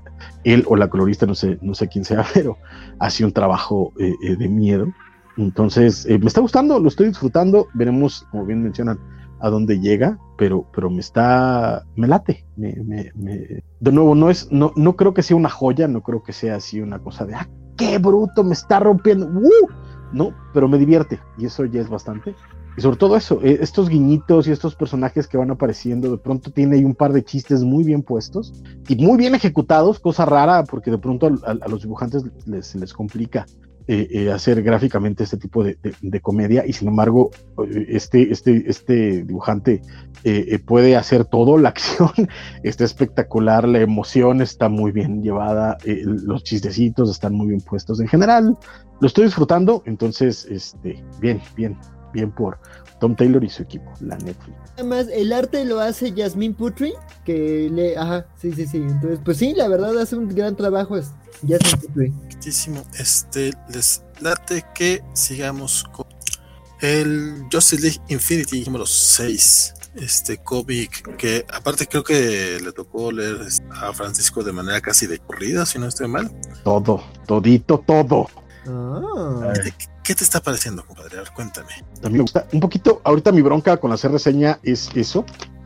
él 0.44 0.64
o 0.66 0.76
la 0.76 0.88
colorista, 0.88 1.26
no 1.26 1.34
sé, 1.34 1.58
no 1.60 1.74
sé 1.74 1.88
quién 1.88 2.04
sea, 2.04 2.24
pero 2.34 2.56
hace 2.98 3.24
un 3.24 3.32
trabajo 3.32 3.92
eh, 3.98 4.14
eh, 4.22 4.36
de 4.36 4.48
miedo. 4.48 4.88
Entonces, 5.36 6.06
eh, 6.06 6.18
me 6.18 6.26
está 6.26 6.40
gustando, 6.40 6.80
lo 6.80 6.88
estoy 6.88 7.08
disfrutando, 7.08 7.68
veremos, 7.74 8.26
como 8.30 8.46
bien 8.46 8.62
mencionan, 8.62 8.98
a 9.40 9.50
dónde 9.50 9.78
llega, 9.78 10.18
pero, 10.38 10.66
pero 10.74 10.88
me 10.88 11.00
está, 11.00 11.84
me 11.94 12.08
late, 12.08 12.46
me, 12.56 12.74
me, 12.84 13.12
de 13.80 13.92
nuevo, 13.92 14.14
no 14.14 14.30
es, 14.30 14.50
no, 14.50 14.72
no 14.76 14.96
creo 14.96 15.12
que 15.12 15.22
sea 15.22 15.36
una 15.36 15.50
joya, 15.50 15.88
no 15.88 16.02
creo 16.02 16.22
que 16.22 16.32
sea 16.32 16.56
así 16.56 16.80
una 16.80 16.98
cosa 17.00 17.26
de, 17.26 17.34
ah, 17.34 17.48
qué 17.76 17.98
bruto, 17.98 18.42
me 18.42 18.54
está 18.54 18.80
rompiendo, 18.80 19.26
¡Uh! 19.26 19.68
No, 20.12 20.34
pero 20.52 20.68
me 20.68 20.78
divierte 20.78 21.20
y 21.38 21.46
eso 21.46 21.64
ya 21.64 21.80
es 21.80 21.88
bastante. 21.88 22.34
Y 22.76 22.82
sobre 22.82 22.98
todo 22.98 23.16
eso, 23.16 23.40
eh, 23.42 23.58
estos 23.60 23.88
guiñitos 23.88 24.46
y 24.46 24.52
estos 24.52 24.74
personajes 24.74 25.26
que 25.26 25.38
van 25.38 25.50
apareciendo, 25.50 26.10
de 26.10 26.18
pronto 26.18 26.50
tiene 26.50 26.76
ahí 26.76 26.84
un 26.84 26.94
par 26.94 27.12
de 27.12 27.24
chistes 27.24 27.62
muy 27.62 27.84
bien 27.84 28.02
puestos 28.02 28.52
y 28.86 28.96
muy 28.96 29.16
bien 29.16 29.34
ejecutados, 29.34 29.98
cosa 29.98 30.26
rara 30.26 30.64
porque 30.64 30.90
de 30.90 30.98
pronto 30.98 31.30
a, 31.46 31.54
los 31.68 31.82
dibujantes 31.82 32.24
les, 32.44 32.74
les 32.74 32.92
complica 32.92 33.46
eh, 33.88 34.08
eh, 34.10 34.32
hacer 34.32 34.62
gráficamente 34.62 35.24
este 35.24 35.36
tipo 35.36 35.62
de, 35.62 35.76
comedia 36.20 36.64
y 36.66 36.72
sin 36.72 36.88
embargo 36.88 37.30
este, 37.88 38.32
este, 38.32 38.64
este 38.68 39.24
dibujante 39.24 39.82
puede 40.64 40.96
hacer 40.96 41.24
todo, 41.24 41.56
la 41.56 41.68
acción 41.70 42.10
está 42.64 42.84
espectacular, 42.84 43.68
la 43.68 43.80
emoción 43.80 44.42
está 44.42 44.68
muy 44.68 44.90
bien 44.90 45.22
llevada, 45.22 45.78
los 45.84 46.42
chistecitos 46.42 47.10
están 47.10 47.34
muy 47.34 47.48
bien 47.48 47.60
puestos 47.60 48.00
en 48.00 48.08
general, 48.08 48.56
lo 49.00 49.06
estoy 49.06 49.24
disfrutando, 49.24 49.82
entonces, 49.84 50.46
este, 50.46 51.02
bien, 51.20 51.40
bien, 51.54 51.76
bien 52.12 52.30
por 52.30 52.58
Tom 52.98 53.14
Taylor 53.14 53.44
y 53.44 53.50
su 53.50 53.62
equipo, 53.62 53.92
la 54.00 54.16
Netflix. 54.16 54.56
Además, 54.74 55.08
el 55.12 55.32
arte 55.32 55.64
lo 55.66 55.80
hace 55.80 56.12
Jasmine 56.16 56.54
Putri, 56.54 56.94
que 57.24 57.68
le, 57.70 57.96
ajá, 57.96 58.26
sí, 58.36 58.52
sí, 58.52 58.66
sí, 58.66 58.78
entonces, 58.78 59.20
pues 59.22 59.36
sí, 59.36 59.54
la 59.54 59.68
verdad 59.68 59.98
hace 59.98 60.16
un 60.16 60.28
gran 60.28 60.56
trabajo 60.56 60.96
Jasmine 60.96 61.86
Putri. 61.86 62.14
Este, 62.44 63.52
les 63.68 64.02
late 64.20 64.64
que 64.74 65.02
sigamos 65.14 65.84
con 65.92 66.06
el 66.80 67.44
Justice 67.50 67.82
League 67.82 68.00
Infinity 68.08 68.64
número 68.64 68.86
6 68.86 69.74
este 69.96 70.38
cómic 70.38 71.16
que 71.16 71.46
aparte 71.52 71.86
creo 71.86 72.04
que 72.04 72.58
le 72.62 72.72
tocó 72.72 73.10
leer 73.10 73.38
a 73.70 73.92
Francisco 73.92 74.42
de 74.44 74.52
manera 74.52 74.80
casi 74.80 75.06
de 75.06 75.18
corrida, 75.18 75.64
si 75.64 75.78
no 75.78 75.86
estoy 75.86 76.08
mal. 76.08 76.30
Todo, 76.64 77.02
todito, 77.26 77.82
todo. 77.86 78.28
Ah. 78.66 79.52
¿Qué, 80.02 80.14
te 80.14 80.22
está 80.22 80.40
pareciendo, 80.40 80.84
compadre? 80.86 81.18
A 81.18 81.22
ver, 81.22 81.32
cuéntame. 81.32 81.72
También 81.94 82.12
me 82.12 82.20
gusta 82.20 82.46
un 82.52 82.60
poquito, 82.60 83.00
ahorita 83.04 83.32
mi 83.32 83.42
bronca 83.42 83.76
con 83.78 83.92
hacer 83.92 84.10
reseña 84.12 84.58
es 84.62 84.90
eso, 84.94 85.24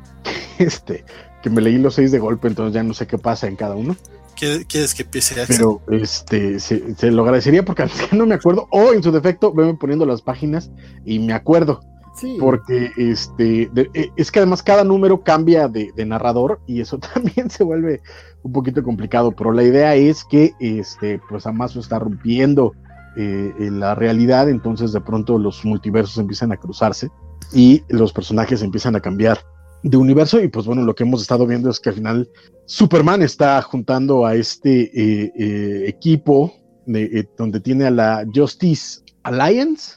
este, 0.58 1.04
que 1.42 1.50
me 1.50 1.60
leí 1.60 1.78
los 1.78 1.94
seis 1.94 2.12
de 2.12 2.18
golpe, 2.18 2.48
entonces 2.48 2.74
ya 2.74 2.82
no 2.82 2.94
sé 2.94 3.06
qué 3.06 3.18
pasa 3.18 3.48
en 3.48 3.56
cada 3.56 3.74
uno. 3.74 3.96
¿Quieres 4.40 4.94
que 4.94 5.02
empiece 5.02 5.40
a 5.40 5.46
Pero 5.46 5.82
este, 5.90 6.58
se, 6.60 7.10
lo 7.10 7.22
agradecería 7.22 7.62
porque 7.62 7.84
no 8.12 8.24
me 8.24 8.34
acuerdo, 8.34 8.68
o 8.70 8.94
en 8.94 9.02
su 9.02 9.12
defecto, 9.12 9.52
veme 9.52 9.74
poniendo 9.74 10.06
las 10.06 10.22
páginas 10.22 10.70
y 11.04 11.18
me 11.18 11.34
acuerdo. 11.34 11.80
Sí. 12.16 12.36
Porque 12.40 12.90
este, 12.96 13.70
e, 13.94 14.10
es 14.16 14.30
que 14.30 14.40
además 14.40 14.62
cada 14.62 14.82
número 14.82 15.22
cambia 15.22 15.68
de, 15.68 15.92
narrador 16.06 16.60
y 16.66 16.80
eso 16.80 16.98
también 17.14 17.50
se 17.50 17.64
vuelve 17.64 18.00
un 18.42 18.52
poquito 18.52 18.82
complicado, 18.82 19.32
pero 19.32 19.52
la 19.52 19.62
idea 19.62 19.94
es 19.94 20.24
que 20.24 20.54
este, 20.58 21.20
pues 21.28 21.46
Amazo 21.46 21.78
está 21.78 21.98
rompiendo 21.98 22.72
eh, 23.16 23.52
en 23.58 23.80
la 23.80 23.94
realidad, 23.94 24.48
entonces 24.48 24.92
de 24.92 25.00
pronto 25.00 25.38
los 25.38 25.64
multiversos 25.64 26.16
empiezan 26.16 26.52
a 26.52 26.56
cruzarse 26.56 27.10
y 27.52 27.82
los 27.88 28.12
personajes 28.12 28.62
empiezan 28.62 28.96
a 28.96 29.00
cambiar 29.00 29.40
de 29.82 29.96
universo 29.96 30.40
y 30.40 30.48
pues 30.48 30.66
bueno, 30.66 30.82
lo 30.82 30.94
que 30.94 31.04
hemos 31.04 31.22
estado 31.22 31.46
viendo 31.46 31.70
es 31.70 31.80
que 31.80 31.88
al 31.90 31.94
final 31.96 32.28
Superman 32.66 33.22
está 33.22 33.60
juntando 33.62 34.26
a 34.26 34.34
este 34.34 34.82
eh, 34.94 35.32
eh, 35.36 35.84
equipo 35.88 36.54
de, 36.86 37.26
donde 37.36 37.60
tiene 37.60 37.86
a 37.86 37.90
la 37.90 38.26
Justice 38.32 39.00
Alliance. 39.22 39.96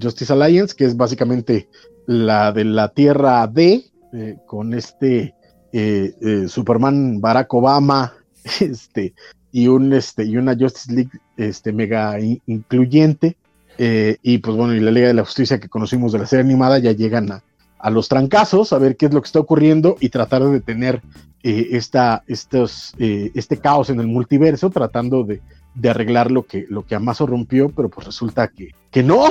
Justice 0.00 0.32
Alliance. 0.32 0.74
que 0.74 0.84
es 0.84 0.96
básicamente 0.96 1.68
la 2.06 2.52
de 2.52 2.64
la 2.64 2.88
Tierra 2.88 3.46
D, 3.46 3.84
con 4.46 4.72
este 4.74 5.34
Superman 6.48 7.20
Barack 7.20 7.52
Obama, 7.52 8.14
este, 8.60 9.14
y 9.52 9.68
un 9.68 9.92
este, 9.92 10.24
y 10.24 10.36
una 10.36 10.56
Justice 10.56 10.92
League 10.92 11.10
este, 11.36 11.72
mega 11.72 12.18
incluyente. 12.46 13.36
y 13.78 14.38
pues 14.38 14.56
bueno, 14.56 14.74
y 14.74 14.80
la 14.80 14.90
Liga 14.90 15.08
de 15.08 15.14
la 15.14 15.24
Justicia 15.24 15.60
que 15.60 15.68
conocimos 15.68 16.12
de 16.12 16.20
la 16.20 16.26
serie 16.26 16.44
animada 16.44 16.78
ya 16.78 16.92
llegan 16.92 17.30
a, 17.30 17.42
a 17.86 17.90
los 17.90 18.08
trancazos, 18.08 18.72
a 18.72 18.78
ver 18.78 18.96
qué 18.96 19.06
es 19.06 19.14
lo 19.14 19.22
que 19.22 19.26
está 19.26 19.38
ocurriendo 19.38 19.96
y 20.00 20.08
tratar 20.08 20.42
de 20.42 20.50
detener 20.50 21.02
eh, 21.44 21.68
esta, 21.70 22.24
estos, 22.26 22.92
eh, 22.98 23.30
este 23.36 23.58
caos 23.58 23.90
en 23.90 24.00
el 24.00 24.08
multiverso, 24.08 24.70
tratando 24.70 25.22
de, 25.22 25.40
arreglar 25.88 26.32
lo 26.32 26.42
que, 26.42 26.66
lo 26.68 26.84
que 26.84 26.96
Amazo 26.96 27.28
rompió, 27.28 27.68
pero 27.68 27.88
pues 27.88 28.08
resulta 28.08 28.48
que, 28.48 28.70
que 28.90 29.04
no, 29.04 29.26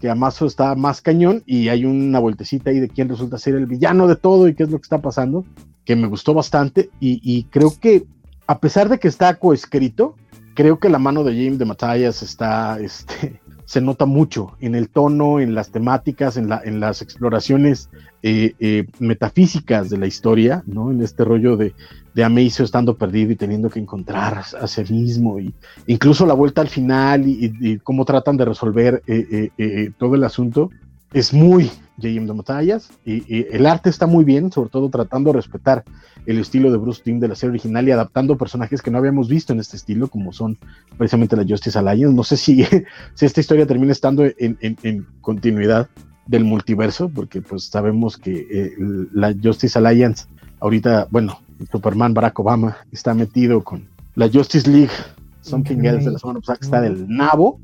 que 0.00 0.10
Amazo 0.10 0.46
está 0.46 0.74
más 0.74 1.00
cañón 1.00 1.44
y 1.46 1.68
hay 1.68 1.84
una 1.84 2.18
vueltecita 2.18 2.70
ahí 2.70 2.80
de 2.80 2.88
quién 2.88 3.08
resulta 3.08 3.38
ser 3.38 3.54
el 3.54 3.66
villano 3.66 4.08
de 4.08 4.16
todo 4.16 4.48
y 4.48 4.56
qué 4.56 4.64
es 4.64 4.70
lo 4.70 4.78
que 4.78 4.86
está 4.86 4.98
pasando, 4.98 5.44
que 5.84 5.94
me 5.94 6.08
gustó 6.08 6.34
bastante 6.34 6.90
y, 6.98 7.44
creo 7.50 7.72
que 7.80 8.04
a 8.48 8.58
pesar 8.58 8.88
de 8.88 8.98
que 8.98 9.06
está 9.06 9.36
coescrito, 9.36 10.16
creo 10.56 10.80
que 10.80 10.88
la 10.88 10.98
mano 10.98 11.22
de 11.22 11.34
James 11.34 11.60
de 11.60 11.66
Matthias 11.66 12.24
está, 12.24 12.80
este, 12.80 13.40
se 13.72 13.80
nota 13.80 14.04
mucho 14.04 14.52
en 14.60 14.74
el 14.74 14.90
tono, 14.90 15.40
en 15.40 15.54
las 15.54 15.70
temáticas, 15.70 16.36
en, 16.36 16.46
la, 16.46 16.60
en 16.62 16.78
las 16.78 17.00
exploraciones 17.00 17.88
eh, 18.22 18.52
eh, 18.60 18.84
metafísicas 18.98 19.88
de 19.88 19.96
la 19.96 20.06
historia, 20.06 20.62
¿no? 20.66 20.90
En 20.90 21.00
este 21.00 21.24
rollo 21.24 21.56
de, 21.56 21.72
de 22.12 22.46
estando 22.46 22.98
perdido 22.98 23.32
y 23.32 23.36
teniendo 23.36 23.70
que 23.70 23.80
encontrar 23.80 24.42
a, 24.60 24.66
sí 24.66 24.82
mismo, 24.90 25.40
y 25.40 25.54
incluso 25.86 26.26
la 26.26 26.34
vuelta 26.34 26.60
al 26.60 26.68
final 26.68 27.22
y, 27.26 27.78
cómo 27.78 28.04
tratan 28.04 28.36
de 28.36 28.44
resolver 28.44 29.02
eh, 29.06 29.90
todo 29.96 30.16
el 30.16 30.24
asunto, 30.24 30.68
es 31.12 31.32
muy 31.32 31.70
J.M. 31.96 32.26
de 32.26 32.34
Matallas 32.34 32.90
y, 33.04 33.46
el 33.54 33.66
arte 33.66 33.90
está 33.90 34.06
muy 34.06 34.24
bien, 34.24 34.50
sobre 34.50 34.70
todo 34.70 34.88
tratando 34.88 35.30
de 35.30 35.36
respetar 35.36 35.84
el 36.26 36.38
estilo 36.38 36.70
de 36.70 36.78
Bruce 36.78 37.02
Timm 37.02 37.20
de 37.20 37.28
la 37.28 37.34
serie 37.34 37.50
original 37.50 37.86
y 37.86 37.90
adaptando 37.90 38.36
personajes 38.36 38.80
que 38.80 38.90
no 38.90 38.98
habíamos 38.98 39.28
visto 39.28 39.52
en 39.52 39.60
este 39.60 39.76
estilo, 39.76 40.08
como 40.08 40.32
son 40.32 40.58
precisamente 40.96 41.36
la 41.36 41.44
Justice 41.46 41.78
Alliance. 41.78 42.14
No 42.14 42.24
sé 42.24 42.36
si, 42.36 42.64
si 43.14 43.26
esta 43.26 43.40
historia 43.40 43.66
termina 43.66 43.92
estando 43.92 44.24
en, 44.24 45.06
continuidad 45.20 45.88
del 46.26 46.44
multiverso, 46.44 47.08
porque 47.08 47.42
pues 47.42 47.64
sabemos 47.64 48.16
que 48.16 48.46
eh, 48.50 48.72
la 49.12 49.34
Justice 49.40 49.78
Alliance, 49.78 50.26
ahorita, 50.60 51.08
bueno, 51.10 51.40
Superman 51.70 52.14
Barack 52.14 52.38
Obama 52.38 52.76
está 52.92 53.14
metido 53.14 53.62
con 53.62 53.88
la 54.14 54.28
Justice 54.28 54.68
League, 54.68 54.92
Something 55.40 55.84
Else 55.84 56.04
de 56.04 56.12
la 56.12 56.18
semana 56.18 56.40
pasada 56.40 56.58
que 56.58 56.64
está 56.64 56.80
del 56.80 57.08
nabo. 57.08 57.60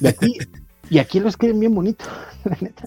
De 0.00 0.08
aquí, 0.08 0.38
y 0.92 0.98
aquí 0.98 1.20
lo 1.20 1.28
escriben 1.28 1.58
bien 1.58 1.74
bonito, 1.74 2.04
la 2.44 2.58
neta. 2.60 2.84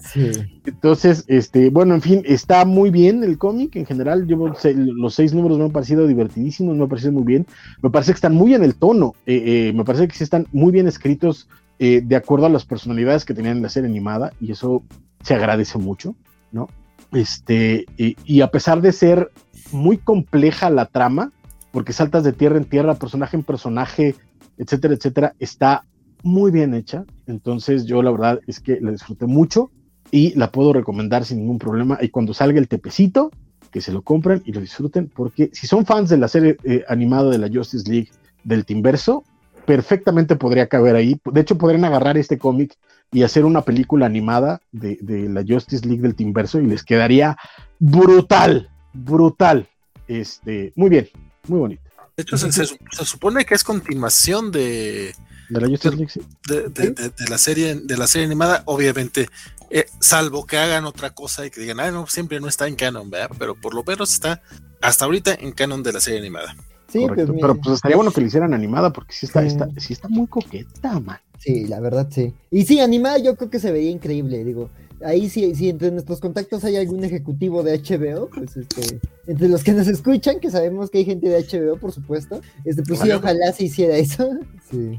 Entonces, 0.64 1.24
este, 1.26 1.70
bueno, 1.70 1.92
en 1.92 2.00
fin, 2.00 2.22
está 2.24 2.64
muy 2.64 2.90
bien 2.90 3.24
el 3.24 3.36
cómic 3.36 3.74
en 3.74 3.84
general. 3.84 4.28
Yo, 4.28 4.36
los 4.36 5.14
seis 5.14 5.34
números 5.34 5.58
me 5.58 5.64
han 5.64 5.72
parecido 5.72 6.06
divertidísimos, 6.06 6.76
me 6.76 6.84
han 6.84 6.88
parecido 6.88 7.10
muy 7.10 7.24
bien. 7.24 7.48
Me 7.82 7.90
parece 7.90 8.12
que 8.12 8.16
están 8.18 8.36
muy 8.36 8.54
en 8.54 8.62
el 8.62 8.76
tono, 8.76 9.14
eh, 9.26 9.42
eh, 9.44 9.72
me 9.72 9.84
parece 9.84 10.06
que 10.06 10.14
sí 10.14 10.22
están 10.22 10.46
muy 10.52 10.70
bien 10.70 10.86
escritos 10.86 11.48
eh, 11.80 12.00
de 12.00 12.14
acuerdo 12.14 12.46
a 12.46 12.48
las 12.48 12.64
personalidades 12.64 13.24
que 13.24 13.34
tenían 13.34 13.56
en 13.56 13.64
la 13.64 13.70
serie 13.70 13.90
animada, 13.90 14.32
y 14.40 14.52
eso 14.52 14.84
se 15.24 15.34
agradece 15.34 15.76
mucho, 15.76 16.14
¿no? 16.52 16.68
Este, 17.10 17.86
y 17.96 18.40
a 18.40 18.52
pesar 18.52 18.82
de 18.82 18.92
ser 18.92 19.32
muy 19.72 19.98
compleja 19.98 20.70
la 20.70 20.86
trama, 20.86 21.32
porque 21.72 21.92
saltas 21.92 22.22
de 22.22 22.32
tierra 22.32 22.56
en 22.56 22.66
tierra, 22.66 22.94
personaje 22.94 23.36
en 23.36 23.42
personaje, 23.42 24.14
etcétera, 24.58 24.94
etcétera, 24.94 25.34
está 25.40 25.82
muy 26.22 26.52
bien 26.52 26.72
hecha. 26.72 27.04
Entonces 27.26 27.86
yo 27.86 28.02
la 28.02 28.10
verdad 28.10 28.40
es 28.46 28.60
que 28.60 28.80
la 28.80 28.90
disfruté 28.90 29.26
mucho 29.26 29.70
y 30.10 30.34
la 30.38 30.52
puedo 30.52 30.72
recomendar 30.72 31.24
sin 31.24 31.38
ningún 31.38 31.58
problema. 31.58 31.98
Y 32.00 32.08
cuando 32.08 32.34
salga 32.34 32.58
el 32.58 32.68
tepecito, 32.68 33.30
que 33.70 33.80
se 33.80 33.92
lo 33.92 34.02
compren 34.02 34.42
y 34.44 34.52
lo 34.52 34.60
disfruten, 34.60 35.10
porque 35.14 35.50
si 35.52 35.66
son 35.66 35.84
fans 35.84 36.08
de 36.08 36.18
la 36.18 36.28
serie 36.28 36.56
eh, 36.64 36.84
animada 36.88 37.30
de 37.30 37.38
la 37.38 37.48
Justice 37.48 37.90
League 37.90 38.10
del 38.44 38.64
Timverso, 38.64 39.24
perfectamente 39.66 40.36
podría 40.36 40.68
caber 40.68 40.96
ahí. 40.96 41.20
De 41.32 41.40
hecho, 41.40 41.58
podrían 41.58 41.84
agarrar 41.84 42.16
este 42.16 42.38
cómic 42.38 42.76
y 43.12 43.22
hacer 43.22 43.44
una 43.44 43.62
película 43.62 44.06
animada 44.06 44.60
de, 44.72 44.98
la 45.28 45.44
Justice 45.46 45.86
League 45.86 46.02
del 46.02 46.14
Timverso 46.14 46.60
y 46.60 46.66
les 46.66 46.82
quedaría 46.82 47.36
brutal, 47.78 48.70
brutal. 48.92 49.68
Este, 50.08 50.72
muy 50.76 50.88
bien, 50.88 51.08
muy 51.48 51.58
bonito. 51.58 51.82
De 52.16 52.22
hecho, 52.22 52.38
se, 52.38 52.64
supone 53.04 53.44
que 53.44 53.54
es 53.54 53.62
continuación 53.62 54.50
de, 54.50 55.14
de 55.48 55.60
la 55.60 55.68
De, 55.68 57.02
la 57.28 57.38
serie, 57.38 57.74
de 57.74 57.96
la 57.96 58.06
serie 58.06 58.26
animada, 58.26 58.62
obviamente, 58.66 59.28
eh, 59.70 59.86
salvo 60.00 60.46
que 60.46 60.58
hagan 60.58 60.84
otra 60.84 61.10
cosa 61.10 61.46
y 61.46 61.50
que 61.50 61.60
digan, 61.60 61.80
ah, 61.80 61.90
no, 61.90 62.06
siempre 62.06 62.40
no 62.40 62.48
está 62.48 62.68
en 62.68 62.76
canon, 62.76 63.10
¿verdad? 63.10 63.30
Pero 63.38 63.54
por 63.54 63.74
lo 63.74 63.82
menos 63.84 64.12
está 64.12 64.42
hasta 64.80 65.04
ahorita 65.04 65.34
en 65.34 65.52
canon 65.52 65.82
de 65.82 65.92
la 65.92 66.00
serie 66.00 66.20
animada. 66.20 66.54
Sí, 66.88 67.04
pues, 67.08 67.28
pero 67.40 67.56
pues 67.56 67.76
estaría 67.76 67.96
bueno 67.96 68.12
que 68.12 68.20
le 68.20 68.28
hicieran 68.28 68.54
animada 68.54 68.92
porque 68.92 69.12
sí 69.12 69.26
está, 69.26 69.44
está, 69.44 69.68
sí 69.78 69.92
está 69.92 70.08
muy 70.08 70.28
coqueta, 70.28 71.00
man. 71.00 71.18
Sí, 71.38 71.66
la 71.66 71.80
verdad 71.80 72.08
sí. 72.10 72.32
Y 72.50 72.64
sí, 72.64 72.80
animada 72.80 73.18
yo 73.18 73.36
creo 73.36 73.50
que 73.50 73.58
se 73.58 73.72
veía 73.72 73.90
increíble, 73.90 74.44
digo. 74.44 74.70
Ahí 75.04 75.28
sí, 75.28 75.54
si 75.54 75.68
entre 75.68 75.90
nuestros 75.90 76.20
contactos 76.20 76.64
hay 76.64 76.76
algún 76.76 77.04
ejecutivo 77.04 77.62
de 77.62 77.78
HBO, 77.78 78.30
pues 78.30 78.56
este, 78.56 78.98
entre 79.26 79.48
los 79.48 79.62
que 79.62 79.72
nos 79.72 79.88
escuchan, 79.88 80.40
que 80.40 80.50
sabemos 80.50 80.90
que 80.90 80.98
hay 80.98 81.04
gente 81.04 81.28
de 81.28 81.44
HBO, 81.44 81.76
por 81.76 81.92
supuesto, 81.92 82.40
este, 82.64 82.82
pues 82.82 83.00
sí, 83.00 83.10
ojalá 83.10 83.52
se 83.52 83.64
hiciera 83.64 83.96
eso. 83.96 84.30
Sí. 84.70 84.98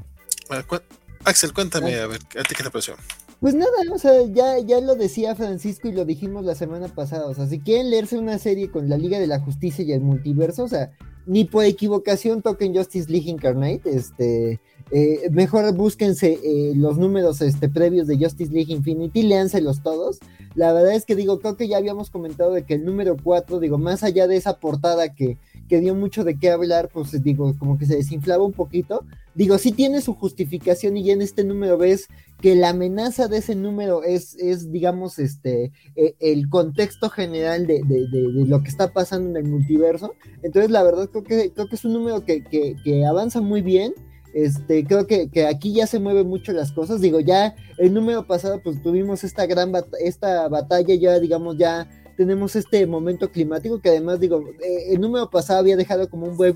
Axel, 1.24 1.54
cuéntame, 1.54 1.95
ah. 1.95 2.04
a 2.04 2.08
ver, 2.08 2.22
¿a 2.39 2.43
ti 2.43 2.56
qué 2.56 2.64
te 2.64 2.70
pareció? 2.70 2.95
Pues 3.39 3.54
nada, 3.54 3.72
o 3.93 4.00
sea, 4.00 4.14
ya, 4.32 4.58
ya 4.60 4.82
lo 4.82 4.95
decía 4.95 5.36
Francisco 5.36 5.88
y 5.88 5.91
lo 5.91 6.06
dijimos 6.06 6.43
la 6.43 6.56
semana 6.56 6.88
pasada, 6.88 7.28
o 7.28 7.36
sea, 7.36 7.45
si 7.48 7.60
quieren 7.60 7.91
leerse 7.91 8.18
una 8.18 8.39
serie 8.39 8.72
con 8.72 8.89
la 8.89 8.98
Liga 8.98 9.20
de 9.20 9.28
la 9.28 9.39
Justicia 9.39 9.86
y 9.86 9.91
el 9.91 10.02
multiverso, 10.02 10.64
o 10.64 10.68
sea, 10.68 10.91
ni 11.28 11.43
por 11.43 11.66
equivocación 11.66 12.41
toquen 12.41 12.76
Justice 12.76 13.12
League 13.12 13.30
Incarnate, 13.30 13.82
este, 13.86 14.60
eh, 14.91 15.30
mejor 15.32 15.72
búsquense 15.76 16.39
eh, 16.41 16.74
los 16.76 16.98
números 16.98 17.41
este, 17.41 17.68
previos 17.68 18.08
de 18.08 18.18
Justice 18.18 18.52
League 18.52 18.74
Infinity, 18.74 19.24
léanselos 19.24 19.84
todos. 19.84 20.20
La 20.56 20.72
verdad 20.72 20.93
es 20.93 21.06
que 21.06 21.16
digo, 21.16 21.39
creo 21.39 21.58
que 21.58 21.68
ya 21.68 21.78
habíamos 21.78 22.10
comentado 22.10 22.54
de 22.54 22.64
que 22.64 22.76
el 22.76 22.86
número 22.86 23.18
4, 23.22 23.60
digo, 23.60 23.78
más 23.78 24.04
allá 24.04 24.28
de 24.28 24.38
esa 24.38 24.60
portada 24.60 25.14
que, 25.14 25.38
que 25.68 25.80
dio 25.80 25.95
mucho 25.95 26.24
de 26.24 26.38
qué 26.38 26.49
hablar, 26.49 26.89
pues 26.91 27.11
digo, 27.24 27.55
como 27.57 27.78
que 27.78 27.86
se 27.86 27.95
desinflaba 27.95 28.43
un 28.43 28.53
poquito. 28.53 29.05
Digo, 29.36 29.57
sí 29.57 29.72
tiene 29.72 30.01
su 30.01 30.13
justificación 30.13 30.97
y 30.97 31.03
ya 31.03 31.13
en 31.13 31.22
este 31.22 31.43
número 31.43 31.78
ves 31.78 32.07
que 32.41 32.55
la 32.55 32.70
amenaza 32.70 33.28
de 33.28 33.38
ese 33.38 33.55
número 33.55 34.03
es, 34.03 34.36
es 34.36 34.72
digamos, 34.72 35.20
este, 35.20 35.72
e, 35.95 36.15
el 36.20 36.49
contexto 36.49 37.09
general 37.09 37.68
de, 37.68 37.82
de, 37.84 38.07
lo 38.45 38.63
que 38.63 38.70
está 38.70 38.93
pasando 38.93 39.30
en 39.30 39.45
el 39.45 39.51
multiverso. 39.51 40.13
Entonces, 40.43 40.72
la 40.72 40.84
verdad, 40.84 41.09
creo 41.09 41.24
que, 41.24 41.51
creo 41.51 41.68
que 41.68 41.76
es 41.76 41.86
un 41.86 41.93
número 41.93 42.26
que, 42.26 42.43
que, 42.43 42.76
que 42.84 43.05
avanza 43.05 43.41
muy 43.41 43.61
bien. 43.61 43.93
Este, 44.34 44.86
creo 44.86 45.07
que, 45.07 45.30
que, 45.30 45.47
aquí 45.47 45.74
ya 45.74 45.88
se 45.88 45.99
mueven 45.99 46.28
mucho 46.28 46.51
las 46.51 46.72
cosas. 46.72 47.01
Digo, 47.01 47.20
ya 47.20 47.55
el 47.78 47.93
número 47.93 48.28
pasado, 48.28 48.61
pues 48.63 48.82
tuvimos 48.82 49.24
esta 49.24 49.45
gran 49.45 49.72
esta 49.99 50.47
batalla, 50.47 50.93
ya 50.95 51.20
digamos, 51.20 51.57
ya 51.57 51.89
tenemos 52.18 52.55
este 52.55 52.86
momento 52.88 53.32
climático 53.32 53.80
que 53.80 53.89
además 53.89 54.20
digo, 54.20 54.41
eh, 54.41 54.88
el 54.89 54.99
número 54.99 55.30
pasado 55.30 55.59
había 55.59 55.78
dejado 55.78 56.09
como 56.09 56.26
un 56.26 56.36
buen 56.36 56.55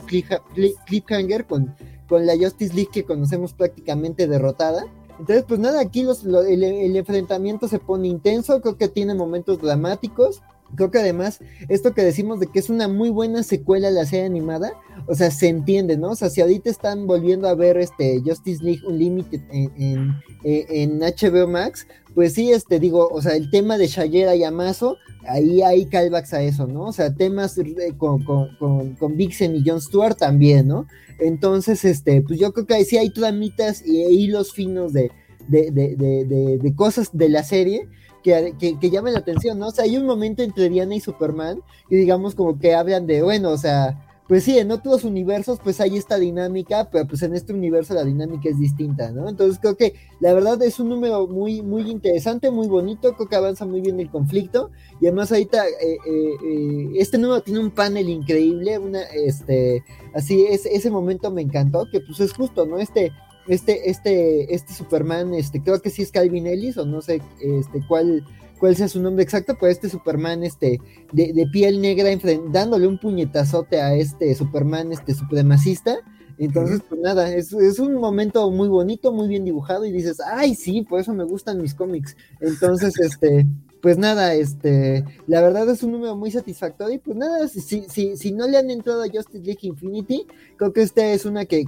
cliffhanger 0.86 1.45
con, 1.45 1.74
con 2.09 2.26
la 2.26 2.36
Justice 2.36 2.74
League 2.74 2.89
que 2.91 3.05
conocemos 3.05 3.53
prácticamente 3.53 4.28
derrotada. 4.28 4.88
Entonces, 5.20 5.45
pues 5.47 5.59
nada, 5.59 5.80
aquí 5.80 6.01
los, 6.01 6.26
el, 6.26 6.64
el, 6.64 6.95
enfrentamiento 6.95 7.68
se 7.68 7.78
pone 7.78 8.07
intenso, 8.07 8.59
creo 8.59 8.76
que 8.76 8.88
tiene 8.88 9.14
momentos 9.14 9.62
dramáticos. 9.62 10.41
Creo 10.76 10.89
que 10.89 10.99
además, 10.99 11.39
esto 11.70 11.93
que 11.93 12.01
decimos 12.01 12.39
de 12.39 12.47
que 12.47 12.57
es 12.57 12.70
una 12.70 12.88
muy 12.88 13.09
buena 13.09 13.43
secuela 13.43 13.89
a 13.89 13.91
la 13.91 14.05
serie 14.05 14.26
animada, 14.26 14.72
o 15.05 15.14
sea, 15.14 15.30
se 15.30 15.49
entiende, 15.49 15.97
¿no? 15.97 16.12
O 16.12 16.16
sea, 16.16 16.30
si 16.30 16.41
ahorita 16.41 16.70
están 16.70 17.07
volviendo 17.07 17.47
a 17.49 17.55
ver 17.55 17.78
este 17.78 18.22
Justice 18.26 18.64
League 18.64 18.82
Unlimited 18.88 19.41
en, 19.51 20.22
en, 20.43 20.99
HBO 20.99 21.47
Max, 21.47 21.86
pues 22.14 22.34
sí, 22.34 22.51
este, 22.51 22.80
digo, 22.80 23.07
o 23.09 23.22
sea, 23.22 23.36
el 23.36 23.49
tema 23.49 23.78
de 23.78 23.88
Shayera 23.88 24.36
y 24.36 24.43
Amazo, 24.43 24.97
ahí 25.28 25.62
hay 25.62 25.86
callbacks 25.86 26.34
a 26.34 26.41
eso, 26.41 26.68
¿no? 26.68 26.84
O 26.84 26.91
sea, 26.91 27.14
temas 27.14 27.59
con, 27.97 28.24
con, 28.24 28.55
con, 28.57 28.95
con, 28.95 29.18
Vixen 29.18 29.55
y 29.55 29.64
Jon 29.68 29.82
Stewart 29.82 30.18
también, 30.18 30.68
¿no? 30.68 30.88
Entonces, 31.20 31.86
este, 31.86 32.22
pues 32.22 32.39
yo 32.39 32.51
creo 32.51 32.66
que 32.66 32.74
ahí 32.74 32.86
sí 32.86 32.97
hay 32.97 33.12
tramitas 33.12 33.86
y 33.86 34.01
hilos 34.01 34.53
finos 34.53 34.91
de, 34.93 35.12
de, 35.47 35.72
de, 35.72 35.95
de, 35.95 36.57
de 36.57 36.76
cosas 36.76 37.09
de 37.14 37.30
la 37.30 37.43
serie 37.43 37.88
que, 38.24 38.53
que, 38.80 38.89
llame 38.89 39.12
la 39.12 39.20
atención, 39.20 39.59
¿no? 39.59 39.68
O 39.68 39.72
sea, 39.72 39.86
hay 39.86 39.97
un 39.97 40.05
momento 40.05 40.43
entre 40.43 40.70
Diana 40.70 40.95
y 40.95 40.99
Superman 40.99 41.62
y 41.89 41.95
digamos 41.95 42.36
como 42.36 42.59
que 42.59 42.74
hablan 42.74 43.07
de, 43.07 43.22
bueno, 43.22 43.49
o 43.49 43.57
sea, 43.57 44.11
pues 44.32 44.46
sí, 44.46 44.58
en 44.58 44.72
otros 44.72 45.04
universos 45.04 45.60
pues 45.62 45.82
hay 45.82 45.98
esta 45.98 46.18
dinámica, 46.18 46.88
pero 46.90 47.06
pues 47.06 47.22
en 47.22 47.36
este 47.36 47.52
universo 47.52 47.94
la 47.94 48.06
dinámica 48.06 48.48
es 48.48 48.58
distinta, 48.58 49.12
¿no? 49.12 49.28
Entonces 49.28 49.60
creo 49.60 49.76
que 49.76 49.96
la 50.22 50.34
verdad 50.34 50.62
es 50.64 50.80
un 50.80 50.88
número 50.88 51.28
muy, 51.28 51.62
muy 51.62 51.92
interesante, 51.92 52.50
muy 52.50 52.70
bonito, 52.70 53.14
creo 53.18 53.28
que 53.28 53.36
avanza 53.36 53.66
muy 53.66 53.82
bien 53.82 54.00
el 54.00 54.10
conflicto 54.10 54.72
y 55.02 55.08
además 55.08 55.34
ahorita 55.34 55.68
eh, 55.68 55.98
eh, 56.08 56.30
eh, 56.46 56.90
este 56.96 57.18
número 57.18 57.42
tiene 57.42 57.60
un 57.60 57.72
panel 57.72 58.08
increíble, 58.08 58.80
una, 58.80 59.02
este, 59.02 59.84
así, 60.14 60.46
es, 60.46 60.66
ese 60.66 60.90
momento 60.90 61.30
me 61.30 61.42
encantó, 61.42 61.86
que 61.92 62.00
pues 62.00 62.22
es 62.22 62.32
justo, 62.32 62.66
¿no? 62.66 62.78
Este, 62.78 63.12
este, 63.50 63.90
este, 63.90 64.56
este 64.56 64.74
Superman, 64.74 65.34
este, 65.34 65.62
creo 65.62 65.82
que 65.82 65.90
sí 65.90 66.04
es 66.04 66.12
Calvin 66.14 66.48
Ellis 66.48 66.78
o 66.78 66.86
no 66.86 67.02
sé, 67.02 67.22
este, 67.42 67.86
cuál 67.86 68.24
cuál 68.62 68.76
sea 68.76 68.88
su 68.88 69.01
nombre 69.01 69.24
exacto, 69.24 69.57
pero 69.59 69.72
este 69.72 69.89
Superman 69.89 70.43
este, 70.43 70.80
de, 71.12 71.47
piel 71.51 71.82
negra 71.82 72.12
dándole 72.51 72.86
un 72.86 72.99
puñetazote 72.99 73.82
a 73.82 73.95
este 73.95 74.36
Superman 74.36 74.91
este 74.93 75.16
supremacista. 75.16 75.97
Entonces, 76.38 76.82
pues 76.88 77.01
nada, 77.01 77.34
es, 77.34 77.53
es, 77.53 77.80
un 77.80 77.95
momento 77.95 78.49
muy 78.51 78.68
bonito, 78.68 79.12
muy 79.12 79.28
bien 79.28 79.45
dibujado 79.45 79.84
y 79.86 79.91
dices, 79.91 80.20
ay, 80.24 80.53
sí, 80.53 80.84
por 80.84 80.99
eso 80.99 81.12
me 81.12 81.24
gustan 81.24 81.59
mis 81.59 81.74
cómics. 81.74 82.16
Entonces, 82.39 82.99
este, 82.99 83.47
pues 83.82 83.98
nada, 83.98 84.36
este, 84.36 85.04
la 85.28 85.42
verdad 85.42 85.68
es 85.70 85.82
un 85.82 85.92
número 85.94 86.16
muy 86.16 86.30
satisfactorio 86.30 86.96
y 86.96 87.00
pues 87.00 87.18
nada, 87.18 87.48
si, 87.48 87.62
si, 87.62 88.16
si 88.16 88.32
no 88.32 88.48
le 88.48 88.58
han 88.58 88.70
entrado 88.70 89.02
a 89.02 89.08
Justice 89.08 89.44
League 89.44 89.60
Infinity, 89.64 90.28
creo 90.58 90.72
que 90.72 90.84
esta 90.84 91.06
es 91.08 91.26
una 91.26 91.46
que, 91.46 91.66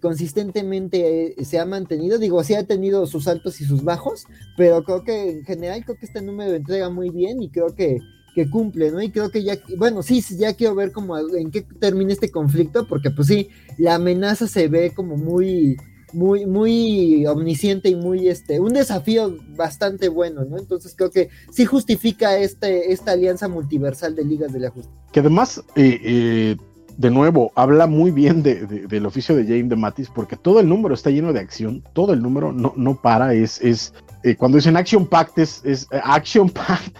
consistentemente 0.00 1.34
se 1.44 1.58
ha 1.58 1.66
mantenido, 1.66 2.18
digo, 2.18 2.42
sí 2.44 2.54
ha 2.54 2.64
tenido 2.64 3.06
sus 3.06 3.28
altos 3.28 3.60
y 3.60 3.64
sus 3.64 3.84
bajos, 3.84 4.24
pero 4.56 4.82
creo 4.84 5.04
que 5.04 5.30
en 5.30 5.44
general 5.44 5.84
creo 5.84 5.98
que 5.98 6.06
este 6.06 6.22
número 6.22 6.54
entrega 6.54 6.88
muy 6.88 7.10
bien 7.10 7.42
y 7.42 7.50
creo 7.50 7.74
que, 7.74 7.98
que 8.34 8.48
cumple, 8.48 8.90
¿no? 8.90 9.02
Y 9.02 9.10
creo 9.10 9.30
que 9.30 9.42
ya, 9.42 9.58
bueno, 9.76 10.02
sí, 10.02 10.22
ya 10.38 10.54
quiero 10.54 10.74
ver 10.74 10.92
cómo 10.92 11.18
en 11.18 11.50
qué 11.50 11.60
termina 11.60 12.12
este 12.12 12.30
conflicto, 12.30 12.86
porque 12.88 13.10
pues 13.10 13.28
sí, 13.28 13.50
la 13.76 13.96
amenaza 13.96 14.46
se 14.46 14.68
ve 14.68 14.92
como 14.94 15.18
muy 15.18 15.76
muy, 16.12 16.46
muy 16.46 17.26
omnisciente 17.26 17.88
y 17.88 17.94
muy 17.94 18.28
este, 18.28 18.60
un 18.60 18.72
desafío 18.72 19.36
bastante 19.56 20.08
bueno, 20.08 20.44
¿no? 20.44 20.58
Entonces 20.58 20.94
creo 20.96 21.10
que 21.10 21.28
sí 21.50 21.64
justifica 21.64 22.36
este, 22.36 22.92
esta 22.92 23.12
alianza 23.12 23.48
multiversal 23.48 24.14
de 24.14 24.24
ligas 24.24 24.52
de 24.52 24.60
la 24.60 24.70
justicia. 24.70 24.98
Que 25.12 25.20
además, 25.20 25.62
eh, 25.76 26.00
eh, 26.02 26.56
de 26.96 27.10
nuevo, 27.10 27.52
habla 27.54 27.86
muy 27.86 28.10
bien 28.10 28.42
de, 28.42 28.66
del 28.66 29.06
oficio 29.06 29.34
de 29.34 29.44
James 29.44 29.68
de 29.68 29.76
Matis, 29.76 30.08
porque 30.08 30.36
todo 30.36 30.60
el 30.60 30.68
número 30.68 30.94
está 30.94 31.10
lleno 31.10 31.32
de 31.32 31.40
acción, 31.40 31.82
todo 31.92 32.12
el 32.12 32.22
número 32.22 32.52
no, 32.52 32.72
no 32.76 33.00
para, 33.00 33.34
es, 33.34 33.60
es 33.60 33.94
eh, 34.22 34.36
cuando 34.36 34.56
dicen 34.56 34.76
Action 34.76 35.06
Pact, 35.06 35.38
es, 35.38 35.62
es 35.64 35.88
Action 35.90 36.48
Pact 36.48 36.96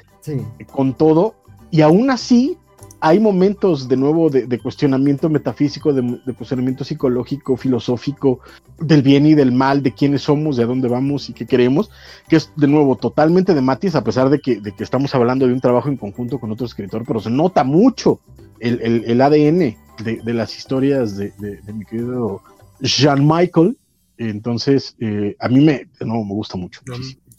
con 0.72 0.94
todo, 0.94 1.34
y 1.70 1.80
aún 1.80 2.10
así 2.10 2.56
hay 3.00 3.18
momentos 3.18 3.88
de 3.88 3.96
nuevo 3.96 4.28
de, 4.28 4.58
cuestionamiento 4.58 5.30
metafísico, 5.30 5.92
de, 5.92 6.34
cuestionamiento 6.34 6.84
psicológico, 6.84 7.56
filosófico, 7.56 8.40
del 8.78 9.02
bien 9.02 9.26
y 9.26 9.34
del 9.34 9.52
mal, 9.52 9.82
de 9.82 9.92
quiénes 9.92 10.22
somos, 10.22 10.56
de 10.56 10.66
dónde 10.66 10.88
vamos 10.88 11.30
y 11.30 11.32
qué 11.32 11.46
queremos, 11.46 11.90
que 12.28 12.36
es 12.36 12.52
de 12.56 12.66
nuevo 12.66 12.96
totalmente 12.96 13.54
de 13.54 13.62
Matis, 13.62 13.94
a 13.94 14.04
pesar 14.04 14.28
de 14.28 14.40
que, 14.40 14.60
estamos 14.78 15.14
hablando 15.14 15.46
de 15.46 15.54
un 15.54 15.60
trabajo 15.60 15.88
en 15.88 15.96
conjunto 15.96 16.38
con 16.38 16.52
otro 16.52 16.66
escritor, 16.66 17.04
pero 17.06 17.20
se 17.20 17.30
nota 17.30 17.64
mucho 17.64 18.20
el, 18.58 19.20
ADN 19.20 19.76
de, 20.04 20.34
las 20.34 20.56
historias 20.56 21.16
de, 21.16 21.32
mi 21.72 21.84
querido 21.86 22.42
Jean 22.80 23.26
Michael. 23.26 23.78
Entonces, 24.18 24.94
eh, 25.00 25.34
a 25.40 25.48
mí 25.48 25.60
me, 25.60 25.88
no, 26.00 26.22
me 26.22 26.34
gusta 26.34 26.58
mucho. 26.58 26.82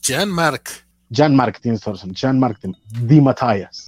Jean 0.01 0.29
Marc. 0.29 0.87
Jean 1.11 1.35
Marc, 1.35 1.59
tienes 1.61 1.83
razón. 1.83 2.13
Jean 2.13 2.39
Marc 2.39 2.59
de 2.61 3.21
Matthias. 3.21 3.85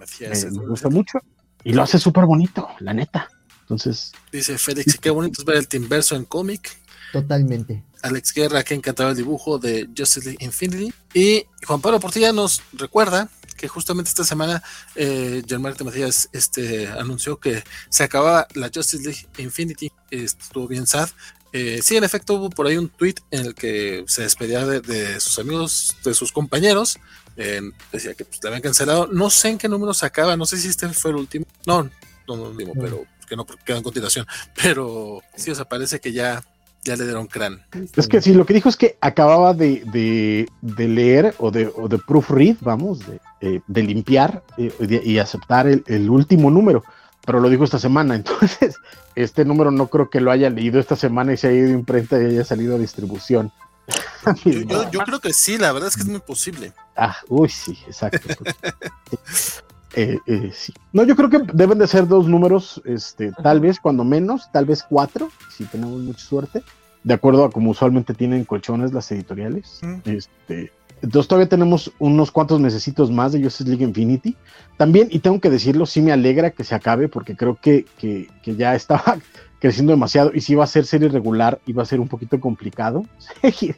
me 0.51 0.67
gusta 0.67 0.89
mucho. 0.89 1.17
Y 1.63 1.73
lo 1.73 1.83
hace 1.83 1.99
súper 1.99 2.25
bonito, 2.25 2.67
la 2.79 2.93
neta. 2.93 3.29
Entonces. 3.61 4.11
Dice 4.31 4.57
Félix, 4.57 4.97
qué 4.97 5.09
bonito 5.09 5.41
es 5.41 5.45
ver 5.45 5.57
el 5.57 5.67
Timverso 5.67 6.15
en 6.15 6.25
cómic. 6.25 6.77
Totalmente. 7.11 7.83
Alex 8.01 8.33
Guerra, 8.33 8.63
que 8.63 8.73
encantaba 8.73 9.11
el 9.11 9.15
dibujo 9.15 9.59
de 9.59 9.87
Justice 9.97 10.25
League 10.25 10.43
Infinity. 10.43 10.93
Y 11.13 11.45
Juan 11.65 11.79
Pablo 11.79 11.99
Portilla 11.99 12.33
nos 12.33 12.61
recuerda 12.73 13.29
que 13.55 13.67
justamente 13.67 14.09
esta 14.09 14.25
semana 14.25 14.61
eh, 14.95 15.41
Jean-Marc 15.45 15.81
Matías 15.83 16.27
este, 16.33 16.87
anunció 16.87 17.39
que 17.39 17.63
se 17.89 18.03
acababa 18.03 18.47
la 18.55 18.69
Justice 18.73 19.03
League 19.03 19.27
Infinity. 19.37 19.91
Estuvo 20.11 20.67
bien 20.67 20.85
sad. 20.85 21.09
Eh, 21.53 21.81
sí, 21.83 21.95
en 21.95 22.03
efecto, 22.03 22.33
hubo 22.33 22.49
por 22.49 22.65
ahí 22.65 22.77
un 22.77 22.89
tweet 22.89 23.15
en 23.29 23.45
el 23.45 23.55
que 23.55 24.03
se 24.07 24.23
despedía 24.23 24.65
de, 24.65 25.19
sus 25.19 25.37
amigos, 25.37 25.95
de 26.03 26.15
sus 26.15 26.31
compañeros. 26.31 26.97
Decía 27.35 28.13
que 28.13 28.25
pues, 28.25 28.41
le 28.43 28.49
habían 28.49 28.61
cancelado. 28.61 29.07
No 29.07 29.29
sé 29.29 29.49
en 29.49 29.57
qué 29.57 29.67
número 29.69 29.93
se 29.93 30.05
acaba, 30.05 30.35
no 30.37 30.45
sé 30.45 30.57
si 30.57 30.67
este 30.67 30.87
fue 30.89 31.11
el 31.11 31.17
último. 31.17 31.45
No, 31.65 31.83
no, 31.83 31.89
no, 32.27 32.45
el 32.45 32.51
último, 32.51 32.73
pero 32.79 33.05
que 33.27 33.35
no 33.35 33.45
queda 33.45 33.77
en 33.77 33.83
continuación. 33.83 34.25
Pero 34.61 35.21
sí, 35.35 35.51
o 35.51 35.55
sea, 35.55 35.65
parece 35.65 35.99
que 35.99 36.11
ya, 36.11 36.43
ya 36.83 36.95
le 36.95 37.05
dieron 37.05 37.27
crán. 37.27 37.65
Es 37.95 38.07
que 38.07 38.21
sí, 38.21 38.33
lo 38.33 38.45
que 38.45 38.53
dijo 38.53 38.69
es 38.69 38.77
que 38.77 38.97
acababa 39.01 39.53
de, 39.53 40.47
leer 40.61 41.35
o 41.39 41.51
de, 41.51 41.71
o 41.75 41.87
de 41.87 41.97
proofread, 41.99 42.57
vamos, 42.61 42.99
de, 43.07 43.19
eh, 43.41 43.61
limpiar 43.67 44.43
eh, 44.57 45.01
y 45.03 45.17
aceptar 45.17 45.67
el 45.67 46.09
último 46.09 46.51
número 46.51 46.83
pero 47.25 47.39
lo 47.39 47.49
dijo 47.49 47.63
esta 47.63 47.79
semana, 47.79 48.15
entonces 48.15 48.77
este 49.15 49.45
número 49.45 49.71
no 49.71 49.87
creo 49.87 50.09
que 50.09 50.21
lo 50.21 50.31
haya 50.31 50.49
leído 50.49 50.79
esta 50.79 50.95
semana 50.95 51.33
y 51.33 51.37
se 51.37 51.47
haya 51.47 51.59
ido 51.59 51.69
a 51.69 51.73
imprenta 51.73 52.21
y 52.21 52.25
haya 52.25 52.43
salido 52.43 52.75
a 52.75 52.79
distribución. 52.79 53.51
Yo, 54.91 54.99
creo 54.99 55.19
que 55.19 55.33
sí, 55.33 55.57
la 55.57 55.71
verdad 55.71 55.89
es 55.89 55.95
que 55.95 56.03
es 56.03 56.07
muy 56.07 56.19
posible. 56.19 56.73
Ah, 56.95 57.17
uy, 57.27 57.49
sí, 57.49 57.77
exacto. 57.87 58.27
Eh, 59.95 60.17
eh, 60.25 60.49
sí. 60.51 60.73
No, 60.91 61.03
yo 61.03 61.15
creo 61.15 61.29
que 61.29 61.39
deben 61.53 61.77
de 61.77 61.85
ser 61.85 62.07
dos 62.07 62.27
números, 62.27 62.81
este, 62.83 63.31
tal 63.43 63.59
vez 63.59 63.79
cuando 63.79 64.03
menos, 64.03 64.51
tal 64.51 64.65
vez 64.65 64.81
cuatro, 64.81 65.29
si 65.55 65.65
tenemos 65.65 66.01
mucha 66.01 66.25
suerte, 66.25 66.63
de 67.03 67.13
acuerdo 67.13 67.45
a 67.45 67.51
como 67.51 67.69
usualmente 67.69 68.15
tienen 68.15 68.43
colchones 68.43 68.91
las 68.91 69.11
editoriales. 69.11 69.81
Este, 70.05 70.71
entonces 71.03 71.27
todavía 71.27 71.49
tenemos 71.49 71.91
unos 71.99 72.31
cuantos 72.31 72.61
necesitos 72.61 73.11
más 73.11 73.33
de 73.33 73.43
Justice 73.43 73.69
League 73.69 73.83
Infinity. 73.83 74.37
También, 74.77 75.09
y 75.11 75.19
tengo 75.19 75.39
que 75.41 75.49
decirlo, 75.49 75.85
sí 75.85 76.01
me 76.01 76.13
alegra 76.13 76.51
que 76.51 76.63
se 76.63 76.75
acabe 76.75 77.09
porque 77.09 77.35
creo 77.35 77.57
que, 77.61 77.85
que, 77.97 78.29
ya 78.55 78.73
estaba 78.73 79.17
creciendo 79.63 79.93
demasiado 79.93 80.31
y 80.33 80.41
si 80.41 80.51
iba 80.51 80.65
a 80.65 80.67
ser 80.67 80.85
serie 80.85 81.07
regular 81.07 81.57
iba 81.67 81.81
a 81.81 81.85
ser 81.85 82.01
un 82.01 82.09
poquito 82.09 82.37
complicado 82.41 83.05
seguir, 83.41 83.77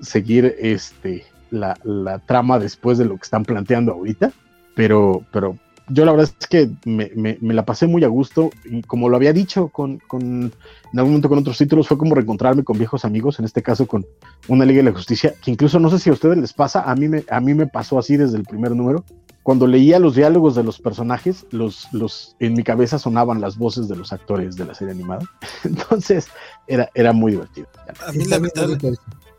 seguir 0.00 0.56
este, 0.58 1.26
la, 1.50 1.78
la, 1.84 2.18
trama 2.18 2.58
después 2.58 2.96
de 2.96 3.04
lo 3.04 3.16
que 3.16 3.24
están 3.24 3.44
planteando 3.44 3.92
ahorita. 3.92 4.32
Pero, 4.74 5.22
pero 5.30 5.58
yo 5.90 6.06
la 6.06 6.12
verdad 6.12 6.30
es 6.40 6.46
que 6.46 6.70
me, 6.86 7.36
la 7.42 7.66
pasé 7.66 7.86
muy 7.86 8.04
a 8.04 8.08
gusto 8.08 8.48
y 8.64 8.80
como 8.80 9.10
lo 9.10 9.16
había 9.16 9.34
dicho 9.34 9.68
con, 9.68 10.00
en 10.14 10.50
algún 10.94 11.12
momento 11.12 11.28
con 11.28 11.40
otros 11.40 11.58
títulos, 11.58 11.88
fue 11.88 11.98
como 11.98 12.14
reencontrarme 12.14 12.64
con 12.64 12.78
viejos 12.78 13.04
amigos, 13.04 13.38
en 13.38 13.44
este 13.44 13.62
caso 13.62 13.86
con 13.86 14.06
una 14.46 14.64
Liga 14.64 14.78
de 14.78 14.90
la 14.90 14.96
Justicia, 14.96 15.34
que 15.44 15.50
incluso 15.50 15.78
no 15.78 15.90
sé 15.90 15.98
si 15.98 16.08
a 16.08 16.14
ustedes 16.14 16.38
les 16.38 16.54
pasa, 16.54 16.90
a 16.90 16.94
mí 16.94 17.06
me, 17.06 17.22
a 17.28 17.38
mí 17.40 17.52
me 17.52 17.66
pasó 17.66 17.98
así 17.98 18.16
desde 18.16 18.38
el 18.38 18.44
primer 18.44 18.74
número. 18.74 19.04
Cuando 19.48 19.66
leía 19.66 19.98
los 19.98 20.14
diálogos 20.14 20.54
de 20.56 20.62
los 20.62 20.78
personajes, 20.78 21.46
los, 21.52 21.88
los, 21.92 22.36
en 22.38 22.52
mi 22.52 22.62
cabeza 22.62 22.98
sonaban 22.98 23.40
las 23.40 23.56
voces 23.56 23.88
de 23.88 23.96
los 23.96 24.12
actores 24.12 24.56
de 24.56 24.66
la 24.66 24.74
serie 24.74 24.92
animada. 24.92 25.26
Entonces 25.64 26.26
era, 26.66 26.90
era 26.92 27.14
muy 27.14 27.32
divertido. 27.32 27.66
A 28.06 28.12
mí 28.12 28.26
la 28.26 28.40
verdad, 28.40 28.78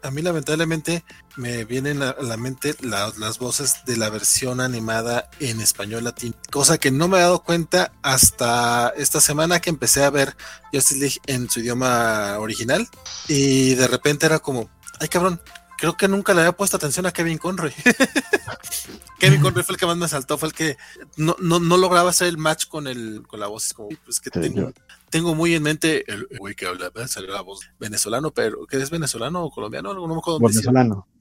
a 0.01 0.10
mí 0.10 0.24
lamentablemente 0.24 1.03
me 1.38 1.64
vienen 1.64 2.01
a 2.01 2.16
la 2.24 2.38
mente 2.38 2.74
las 2.82 3.38
voces 3.38 3.86
de 3.86 3.97
la 3.97 4.10
versión 4.10 4.62
animada 4.62 5.30
en 5.39 5.62
español 5.62 6.05
latino, 6.05 6.34
cosa 6.49 6.80
que 6.80 6.89
no 6.89 7.07
me 7.07 7.20
he 7.20 7.22
dado 7.22 7.43
cuenta 7.43 7.91
hasta 8.01 8.91
esta 8.97 9.22
semana 9.22 9.60
que 9.60 9.70
empecé 9.70 10.03
a 10.03 10.10
ver 10.10 10.36
Justice 10.74 10.99
League 10.99 11.18
en 11.28 11.51
su 11.51 11.60
idioma 11.60 12.39
original 12.39 12.88
y 13.28 13.76
de 13.76 13.88
repente 13.88 14.26
era 14.26 14.39
como, 14.39 14.72
ay 14.99 15.07
cabrón, 15.07 15.39
creo 15.80 15.95
que 15.95 16.07
nunca 16.07 16.34
le 16.34 16.41
había 16.41 16.51
puesto 16.51 16.77
atención 16.77 17.05
a 17.05 17.11
Kevin 17.11 17.38
Conroy. 17.38 17.71
Kevin 19.19 19.41
Conroy 19.41 19.63
fue 19.63 19.73
el 19.73 19.80
que 19.80 19.86
más 19.86 19.97
me 19.97 20.07
saltó, 20.07 20.38
fue 20.38 20.49
el 20.49 20.53
que 20.53 20.77
no, 21.17 21.36
no, 21.39 21.59
no 21.59 21.77
lograba 21.77 22.09
hacer 22.09 22.27
el 22.27 22.38
match 22.38 22.67
con 22.67 22.88
el 22.88 23.23
con 23.27 23.39
la 23.39 23.47
voz. 23.47 23.67
Es 23.67 23.73
como, 23.73 23.89
pues 24.03 24.19
que 24.19 24.30
tengo, 24.30 24.71
tengo 25.09 25.36
muy 25.36 25.55
en 25.55 25.63
mente 25.63 26.03
el 26.11 26.27
güey 26.38 26.53
que 26.55 26.67
habla, 26.67 26.91
salió 27.07 27.32
la 27.34 27.41
voz 27.41 27.61
venezolano, 27.80 28.32
pero 28.32 28.65
¿qué 28.67 28.77
es 28.77 28.89
venezolano 28.89 29.43
o 29.43 29.51
colombiano? 29.51 29.93
No 29.93 30.07
me 30.07 30.17
acuerdo. 30.17 30.39
Venezolano. 30.39 31.07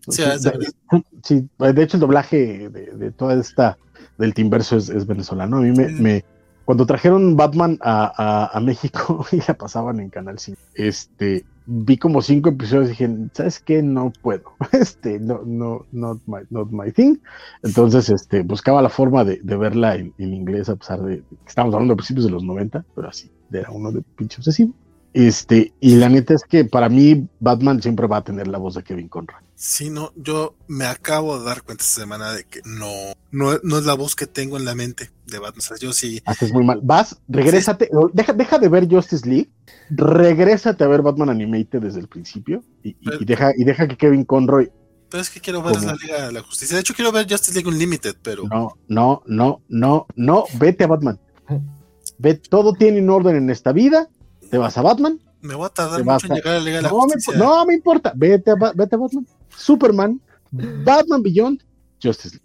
Sí, 1.22 1.46
de, 1.58 1.82
hecho 1.82 1.98
el 1.98 2.00
doblaje 2.00 2.70
de, 2.70 3.10
toda 3.10 3.38
esta 3.38 3.76
del 4.16 4.32
Timverso 4.32 4.78
es, 4.78 4.88
es 4.88 5.06
venezolano. 5.06 5.58
A 5.58 5.60
mí 5.60 5.70
me, 5.72 5.88
me 5.88 6.24
cuando 6.64 6.86
trajeron 6.86 7.36
Batman 7.36 7.78
a, 7.82 8.50
a, 8.52 8.60
México 8.60 9.26
y 9.32 9.38
la 9.46 9.54
pasaban 9.54 10.00
en 10.00 10.08
Canal 10.08 10.38
5, 10.38 10.58
este, 10.74 11.44
vi 11.70 11.98
como 11.98 12.22
cinco 12.22 12.48
episodios 12.48 12.86
y 12.86 12.90
dije, 12.90 13.16
¿sabes 13.34 13.60
qué? 13.60 13.82
No 13.82 14.10
puedo. 14.22 14.54
Este, 14.72 15.18
no, 15.20 15.42
no, 15.44 15.86
not 15.92 16.18
my, 16.26 16.38
not 16.50 16.70
my 16.70 16.90
thing. 16.90 17.16
Entonces, 17.62 18.08
este, 18.08 18.42
buscaba 18.42 18.80
la 18.80 18.88
forma 18.88 19.22
de, 19.24 19.38
de 19.42 19.56
verla 19.56 19.96
en, 19.96 20.14
en, 20.18 20.32
inglés, 20.32 20.68
a 20.70 20.76
pesar 20.76 21.02
de 21.02 21.18
que 21.18 21.36
estábamos 21.46 21.74
hablando 21.74 21.92
de 21.92 21.96
principios 21.96 22.24
de 22.24 22.30
los 22.30 22.42
90, 22.42 22.84
pero 22.94 23.08
así, 23.08 23.30
era 23.52 23.70
uno 23.70 23.92
de 23.92 24.02
pinche 24.16 24.38
obsesivo. 24.38 24.72
Este, 25.12 25.72
y 25.80 25.96
la 25.96 26.08
neta 26.08 26.34
es 26.34 26.44
que 26.44 26.64
para 26.64 26.88
mí 26.88 27.28
Batman 27.40 27.82
siempre 27.82 28.06
va 28.06 28.18
a 28.18 28.24
tener 28.24 28.48
la 28.48 28.58
voz 28.58 28.74
de 28.74 28.82
Kevin 28.82 29.08
Conroy. 29.08 29.42
Sí, 29.60 29.90
no, 29.90 30.12
yo 30.14 30.54
me 30.68 30.84
acabo 30.84 31.36
de 31.36 31.44
dar 31.44 31.62
cuenta 31.62 31.82
esta 31.82 32.00
semana 32.02 32.32
de 32.32 32.44
que 32.44 32.60
no, 32.64 32.88
no, 33.32 33.58
no 33.64 33.78
es 33.78 33.84
la 33.84 33.94
voz 33.94 34.14
que 34.14 34.28
tengo 34.28 34.56
en 34.56 34.64
la 34.64 34.76
mente 34.76 35.10
de 35.26 35.40
Batman. 35.40 35.58
O 35.58 35.62
sea, 35.62 35.76
yo 35.78 35.92
sí. 35.92 36.22
Haces 36.26 36.52
muy 36.52 36.64
mal. 36.64 36.78
Vas, 36.80 37.16
regrésate, 37.26 37.90
deja, 38.12 38.32
deja 38.34 38.58
de 38.60 38.68
ver 38.68 38.88
Justice 38.88 39.28
League, 39.28 39.50
regrésate 39.90 40.84
a 40.84 40.86
ver 40.86 41.02
Batman 41.02 41.30
Animated 41.30 41.80
desde 41.80 41.98
el 41.98 42.06
principio 42.06 42.62
y, 42.84 42.90
y- 42.90 42.94
Pero- 43.04 43.18
y 43.20 43.24
deja, 43.24 43.52
y 43.56 43.64
deja 43.64 43.88
que 43.88 43.96
Kevin 43.96 44.24
Conroy. 44.24 44.70
Pero 45.10 45.22
es 45.22 45.28
que 45.30 45.40
quiero 45.40 45.60
ver 45.62 45.74
¿Cómo? 45.74 45.86
la 45.86 45.94
Liga 45.94 46.26
de 46.26 46.32
la 46.32 46.42
Justicia. 46.42 46.76
De 46.76 46.80
hecho, 46.82 46.94
quiero 46.94 47.10
ver 47.10 47.26
Justice 47.28 47.54
League 47.54 47.68
Unlimited, 47.68 48.14
pero 48.22 48.44
No, 48.44 48.76
no, 48.86 49.22
no, 49.26 49.62
no, 49.68 50.06
no, 50.14 50.44
vete 50.54 50.84
a 50.84 50.86
Batman. 50.86 51.18
Ve, 52.18 52.34
todo 52.34 52.74
tiene 52.74 53.00
un 53.00 53.10
orden 53.10 53.34
en 53.36 53.50
esta 53.50 53.72
vida. 53.72 54.08
Te 54.50 54.58
vas 54.58 54.76
a 54.78 54.82
Batman. 54.82 55.18
Me 55.40 55.54
voy 55.54 55.66
a 55.66 55.68
tardar 55.70 56.04
mucho 56.04 56.26
en 56.26 56.34
llegar 56.34 56.54
a 56.54 56.58
la 56.58 56.64
Liga 56.64 56.76
de 56.78 56.82
la 56.82 56.88
No 56.90 57.06
me, 57.06 57.14
no 57.38 57.66
me 57.66 57.74
importa. 57.74 58.12
Vete 58.14 58.50
a, 58.50 58.54
vete 58.74 58.94
a 58.94 58.98
Batman. 58.98 59.26
Superman, 59.56 60.20
Batman 60.50 61.22
Beyond, 61.22 61.62
Justice 62.02 62.36
League. 62.36 62.44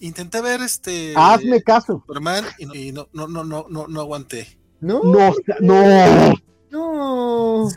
Intenté 0.00 0.40
ver 0.42 0.60
este 0.60 1.14
Hazme 1.16 1.62
caso. 1.62 2.02
Superman 2.06 2.44
y, 2.58 2.66
no- 2.66 2.74
y 2.74 2.92
no, 2.92 3.08
no, 3.12 3.26
no, 3.28 3.44
no, 3.44 3.66
no, 3.70 3.86
no 3.86 4.00
aguanté. 4.00 4.58
No, 4.80 5.00
No, 5.02 5.32
no, 5.60 6.34
no. 6.70 7.68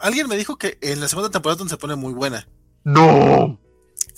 Alguien 0.00 0.28
me 0.28 0.36
dijo 0.36 0.56
que 0.56 0.76
en 0.82 1.00
la 1.00 1.08
segunda 1.08 1.30
temporada 1.30 1.66
se 1.68 1.76
pone 1.76 1.94
muy 1.96 2.12
buena. 2.12 2.46
no. 2.84 3.58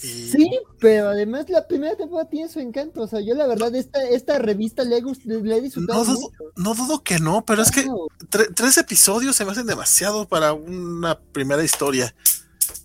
Y 0.03 0.29
Sí, 0.31 0.51
pero 0.79 1.09
además 1.09 1.49
la 1.49 1.67
primera 1.67 1.97
temporada 1.97 2.29
tiene 2.29 2.49
su 2.49 2.61
encanto. 2.61 3.03
O 3.03 3.07
sea, 3.07 3.21
yo 3.21 3.35
la 3.35 3.47
verdad, 3.47 3.75
esta, 3.75 4.03
esta 4.09 4.39
revista 4.39 4.85
le, 4.85 5.01
le 5.01 5.57
he 5.57 5.61
disfrutado 5.61 6.01
No 6.01 6.05
dudo, 6.05 6.21
mucho. 6.21 6.45
no 6.57 6.75
dudo 6.75 7.03
que 7.03 7.19
no, 7.19 7.45
pero 7.45 7.63
es 7.63 7.71
que 7.71 7.87
tre- 8.31 8.53
tres 8.55 8.77
episodios 8.79 9.35
se 9.37 9.45
me 9.45 9.53
hacen 9.53 9.67
demasiado 9.67 10.29
para 10.29 10.53
una 10.53 11.19
primera 11.19 11.65
historia. 11.65 12.15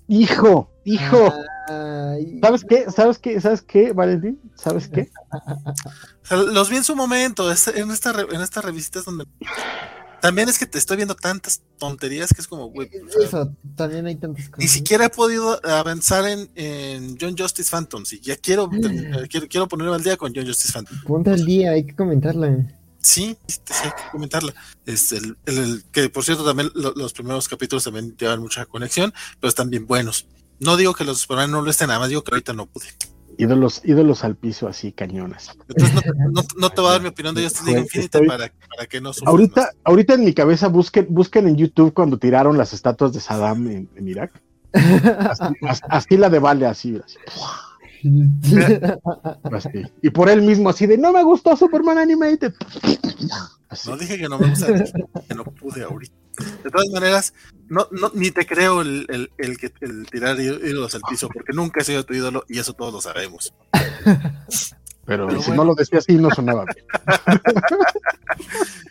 Hijo, 0.07 0.69
hijo. 0.85 1.33
Ay, 1.69 2.39
¿Sabes 2.41 2.65
qué? 2.67 2.85
¿Sabes 2.91 3.17
qué? 3.19 3.39
¿Sabes 3.39 3.61
qué, 3.61 3.93
Valentín? 3.93 4.39
¿Sabes 4.55 4.87
qué? 4.89 5.09
O 5.31 6.25
sea, 6.25 6.37
los 6.37 6.69
vi 6.69 6.77
en 6.77 6.83
su 6.83 6.95
momento, 6.95 7.47
en 7.47 7.53
esta, 7.53 7.71
en 8.21 8.41
esta 8.41 8.61
revista 8.61 8.99
es 8.99 9.05
donde... 9.05 9.25
También 10.21 10.49
es 10.49 10.59
que 10.59 10.65
te 10.67 10.77
estoy 10.77 10.97
viendo 10.97 11.15
tantas 11.15 11.61
tonterías 11.81 12.31
que 12.31 12.41
es 12.41 12.47
como, 12.47 12.67
güey, 12.67 12.87
o 12.87 13.09
sea, 13.11 13.25
Eso, 13.27 13.55
también 13.75 14.05
hay 14.05 14.15
tantas 14.15 14.45
cosas. 14.45 14.59
ni 14.59 14.67
siquiera 14.67 15.05
he 15.05 15.09
podido 15.09 15.59
avanzar 15.65 16.27
en, 16.29 16.47
en 16.53 17.17
John 17.19 17.35
Justice 17.35 17.69
Phantoms 17.71 18.13
y 18.13 18.19
ya 18.19 18.37
quiero, 18.37 18.69
eh, 18.83 19.27
quiero, 19.27 19.47
quiero 19.49 19.67
ponerme 19.67 19.95
al 19.95 20.03
día 20.03 20.15
con 20.15 20.31
John 20.35 20.45
Justice 20.45 20.71
Phantom. 20.71 20.95
Ponte 21.07 21.31
al 21.31 21.43
día, 21.43 21.71
hay 21.71 21.83
que 21.85 21.95
comentarla. 21.95 22.77
Sí, 23.01 23.35
sí, 23.47 23.59
hay 23.83 23.89
que 23.89 24.11
comentarla. 24.11 24.53
Es 24.85 25.11
el, 25.11 25.35
el- 25.47 25.57
el- 25.57 25.83
que 25.91 26.07
por 26.09 26.23
cierto 26.23 26.45
también 26.45 26.69
lo- 26.75 26.93
los 26.95 27.13
primeros 27.13 27.47
capítulos 27.49 27.83
también 27.83 28.15
llevan 28.15 28.39
mucha 28.41 28.67
conexión, 28.67 29.11
pero 29.39 29.49
están 29.49 29.71
bien 29.71 29.87
buenos. 29.87 30.27
No 30.59 30.77
digo 30.77 30.93
que 30.93 31.03
los 31.03 31.19
Superman 31.21 31.49
no 31.49 31.63
lo 31.63 31.71
estén, 31.71 31.87
nada 31.87 31.99
más 31.99 32.09
digo 32.09 32.23
que 32.23 32.31
ahorita 32.35 32.53
no 32.53 32.67
pude. 32.67 32.85
Ídolos, 33.43 33.81
ídolos 33.83 34.23
al 34.23 34.35
piso 34.35 34.67
así, 34.67 34.91
cañonas. 34.91 35.51
Entonces 35.67 35.95
no, 35.95 36.01
no- 36.31 36.43
no 36.57 36.69
te 36.69 36.81
voy 36.81 36.89
a 36.89 36.93
dar 36.93 37.01
mi 37.01 37.07
opinión 37.09 37.33
de 37.35 37.43
Justice 37.43 37.65
League 37.65 37.81
Infinite 37.81 38.05
estoy- 38.17 38.27
para, 38.27 38.51
para 38.75 38.85
que 38.87 39.01
no 39.01 39.11
Ahorita, 39.25 39.61
más. 39.61 39.69
ahorita 39.83 40.13
en 40.13 40.25
mi 40.25 40.33
cabeza 40.33 40.67
busquen, 40.67 41.07
busquen 41.09 41.47
en 41.47 41.55
YouTube 41.55 41.93
cuando 41.93 42.17
tiraron 42.19 42.57
las 42.57 42.73
estatuas 42.73 43.13
de 43.13 43.19
Saddam 43.19 43.67
en, 43.67 43.89
en 43.95 44.07
Irak. 44.07 44.31
Así, 44.73 45.43
as- 45.67 45.81
así 45.89 46.17
la 46.17 46.29
de 46.29 46.39
Vale, 46.39 46.65
así, 46.67 46.99
así, 47.03 47.17
así. 49.51 49.69
Y 50.01 50.09
por 50.09 50.29
él 50.29 50.41
mismo, 50.41 50.69
así 50.69 50.85
de 50.87 50.97
no 50.97 51.11
me 51.11 51.23
gustó 51.23 51.55
Superman 51.55 51.97
Animated. 51.97 52.53
Así. 53.69 53.89
No 53.89 53.97
dije 53.97 54.17
que 54.17 54.27
no 54.29 54.37
me 54.39 54.49
gusta, 54.49 54.67
que 55.27 55.35
no 55.35 55.43
pude 55.45 55.83
ahorita. 55.83 56.13
De 56.63 56.71
todas 56.71 56.89
maneras, 56.89 57.33
no, 57.71 57.87
no, 57.91 58.11
ni 58.13 58.31
te 58.31 58.45
creo 58.45 58.81
el, 58.81 59.05
el, 59.09 59.31
el 59.37 59.57
que 59.57 59.71
el 59.81 60.05
tirar 60.11 60.39
ídolos 60.39 60.93
al 60.93 61.01
piso, 61.09 61.29
porque 61.29 61.53
nunca 61.53 61.81
he 61.81 61.83
sido 61.85 62.05
tu 62.05 62.13
ídolo 62.13 62.43
y 62.49 62.59
eso 62.59 62.73
todos 62.73 62.93
lo 62.93 63.01
sabemos. 63.01 63.53
Pero, 65.05 65.27
Pero 65.27 65.39
si 65.41 65.47
bueno. 65.47 65.63
no 65.63 65.69
lo 65.69 65.75
decía 65.75 65.99
así, 65.99 66.13
no 66.15 66.29
sonaba 66.31 66.65
bien. 66.65 66.85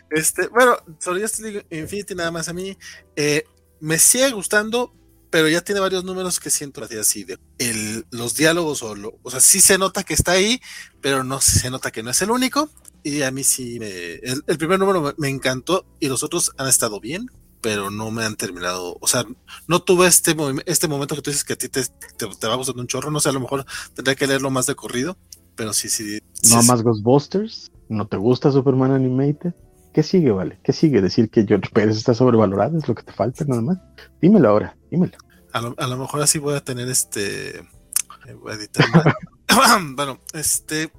Este, 0.09 0.47
bueno, 0.47 0.77
sobre 0.99 1.21
Justice 1.21 1.43
League 1.43 1.65
Infinity 1.71 2.15
nada 2.15 2.31
más 2.31 2.49
a 2.49 2.53
mí, 2.53 2.77
eh, 3.15 3.45
me 3.79 3.97
sigue 3.97 4.29
gustando, 4.31 4.93
pero 5.29 5.47
ya 5.47 5.61
tiene 5.61 5.79
varios 5.79 6.03
números 6.03 6.39
que 6.39 6.49
siento 6.49 6.83
así, 6.83 6.97
así 6.97 7.23
de 7.23 7.39
el, 7.57 8.05
los 8.11 8.35
diálogos 8.35 8.83
o, 8.83 8.93
lo- 8.95 9.17
o 9.23 9.31
sea, 9.31 9.39
sí 9.39 9.61
se 9.61 9.77
nota 9.77 10.03
que 10.03 10.13
está 10.13 10.33
ahí, 10.33 10.61
pero 10.99 11.23
no 11.23 11.39
se 11.39 11.69
nota 11.69 11.91
que 11.91 12.03
no 12.03 12.09
es 12.11 12.21
el 12.21 12.31
único. 12.31 12.69
Y 13.03 13.21
a 13.23 13.31
mí 13.31 13.43
sí 13.43 13.79
me, 13.79 13.87
el, 14.15 14.43
el 14.45 14.57
primer 14.57 14.77
número 14.77 15.01
me, 15.01 15.13
me 15.17 15.29
encantó 15.29 15.85
y 15.99 16.07
los 16.07 16.23
otros 16.23 16.51
han 16.57 16.67
estado 16.67 16.99
bien, 16.99 17.31
pero 17.61 17.91
no 17.91 18.11
me 18.11 18.25
han 18.25 18.35
terminado, 18.35 18.97
o 18.99 19.07
sea, 19.07 19.23
no 19.67 19.81
tuve 19.81 20.07
este, 20.07 20.35
este 20.65 20.87
momento 20.87 21.15
que 21.15 21.21
tú 21.21 21.29
dices 21.31 21.43
que 21.43 21.53
a 21.53 21.57
ti 21.57 21.69
te, 21.69 21.83
te, 21.83 22.27
te 22.27 22.47
va 22.47 22.55
gustando 22.55 22.81
un 22.81 22.87
chorro, 22.87 23.11
no 23.11 23.19
sé, 23.19 23.29
a 23.29 23.33
lo 23.33 23.39
mejor 23.39 23.65
tendría 23.93 24.15
que 24.15 24.27
leerlo 24.27 24.49
más 24.51 24.65
de 24.65 24.75
corrido, 24.75 25.17
pero 25.55 25.73
sí, 25.73 25.89
sí. 25.89 26.19
sí 26.33 26.53
No 26.53 26.61
es- 26.61 26.67
más 26.67 26.81
Ghostbusters. 26.81 27.71
¿No 27.89 28.07
te 28.07 28.17
gusta 28.17 28.51
Superman 28.51 28.91
Animated? 28.91 29.53
¿Qué 29.93 30.01
sigue, 30.03 30.31
Vale? 30.31 30.57
¿Qué 30.63 30.71
sigue? 30.71 31.01
¿Decir 31.01 31.29
que 31.29 31.45
George 31.45 31.69
Pérez 31.73 31.97
está 31.97 32.13
sobrevalorado? 32.13 32.77
¿Es 32.77 32.87
lo 32.87 32.95
que 32.95 33.03
te 33.03 33.11
falta 33.11 33.43
nada 33.45 33.61
más? 33.61 33.77
Dímelo 34.21 34.47
ahora, 34.49 34.77
dímelo. 34.89 35.17
A 35.51 35.59
lo, 35.59 35.75
a 35.77 35.87
lo 35.87 35.97
mejor 35.97 36.21
así 36.21 36.39
voy 36.39 36.55
a 36.55 36.63
tener 36.63 36.87
este. 36.89 37.59
eh, 37.59 38.33
Voy 38.41 38.53
a 38.53 38.55
editar. 38.55 38.85
bueno, 39.95 40.19
este. 40.33 40.89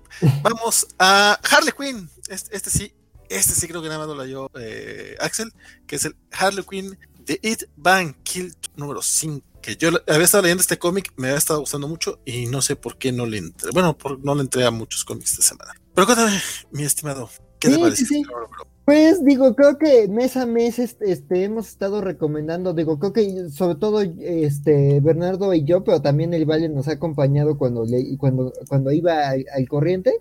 Vamos 0.42 0.86
a 0.98 1.40
Harley 1.50 1.72
Quinn. 1.72 2.10
Este, 2.28 2.54
este 2.54 2.68
sí, 2.68 2.92
este 3.36 3.54
sí 3.54 3.66
creo 3.68 3.82
que 3.82 3.88
nada 3.88 4.00
más 4.06 4.08
lo 4.16 4.22
leyó 4.22 4.50
eh, 4.58 5.16
Axel, 5.20 5.52
que 5.86 5.96
es 5.96 6.04
el 6.04 6.16
Harley 6.32 6.64
Quinn 6.68 6.98
de 7.24 7.38
It 7.42 7.64
Van 7.76 8.14
Kill 8.22 8.54
número 8.76 9.02
5. 9.02 9.46
Que 9.62 9.76
yo 9.76 9.90
había 10.08 10.24
estado 10.24 10.42
leyendo 10.42 10.60
este 10.60 10.78
cómic, 10.78 11.12
me 11.16 11.28
había 11.28 11.38
estado 11.38 11.60
gustando 11.60 11.86
mucho 11.86 12.18
y 12.24 12.46
no 12.46 12.60
sé 12.62 12.74
por 12.74 12.98
qué 12.98 13.12
no 13.12 13.26
le 13.26 13.38
entré. 13.38 13.70
Bueno, 13.72 13.96
por- 13.96 14.18
no 14.24 14.34
le 14.34 14.40
entré 14.40 14.64
a 14.66 14.70
muchos 14.72 15.04
cómics 15.04 15.30
esta 15.32 15.42
semana. 15.44 15.72
Pero 15.94 16.06
cuéntame, 16.06 16.32
mi 16.72 16.82
estimado, 16.82 17.30
¿qué 17.60 17.68
Sí, 17.68 17.74
te 17.74 17.80
parece? 17.80 18.04
sí, 18.04 18.14
sí. 18.16 18.22
Pues 18.84 19.24
digo, 19.24 19.54
creo 19.54 19.78
que 19.78 20.08
mes 20.08 20.36
a 20.36 20.44
mes 20.46 20.80
este, 20.80 21.12
este, 21.12 21.44
hemos 21.44 21.68
estado 21.68 22.00
recomendando, 22.00 22.74
digo, 22.74 22.98
creo 22.98 23.12
que 23.12 23.48
sobre 23.50 23.76
todo 23.76 24.00
este 24.00 24.98
Bernardo 25.00 25.54
y 25.54 25.62
yo, 25.64 25.84
pero 25.84 26.02
también 26.02 26.34
el 26.34 26.44
Valle 26.44 26.68
nos 26.68 26.88
ha 26.88 26.92
acompañado 26.94 27.56
cuando 27.56 27.84
le, 27.84 28.16
cuando, 28.18 28.52
cuando 28.68 28.90
iba 28.90 29.28
al, 29.28 29.44
al 29.54 29.68
corriente. 29.68 30.12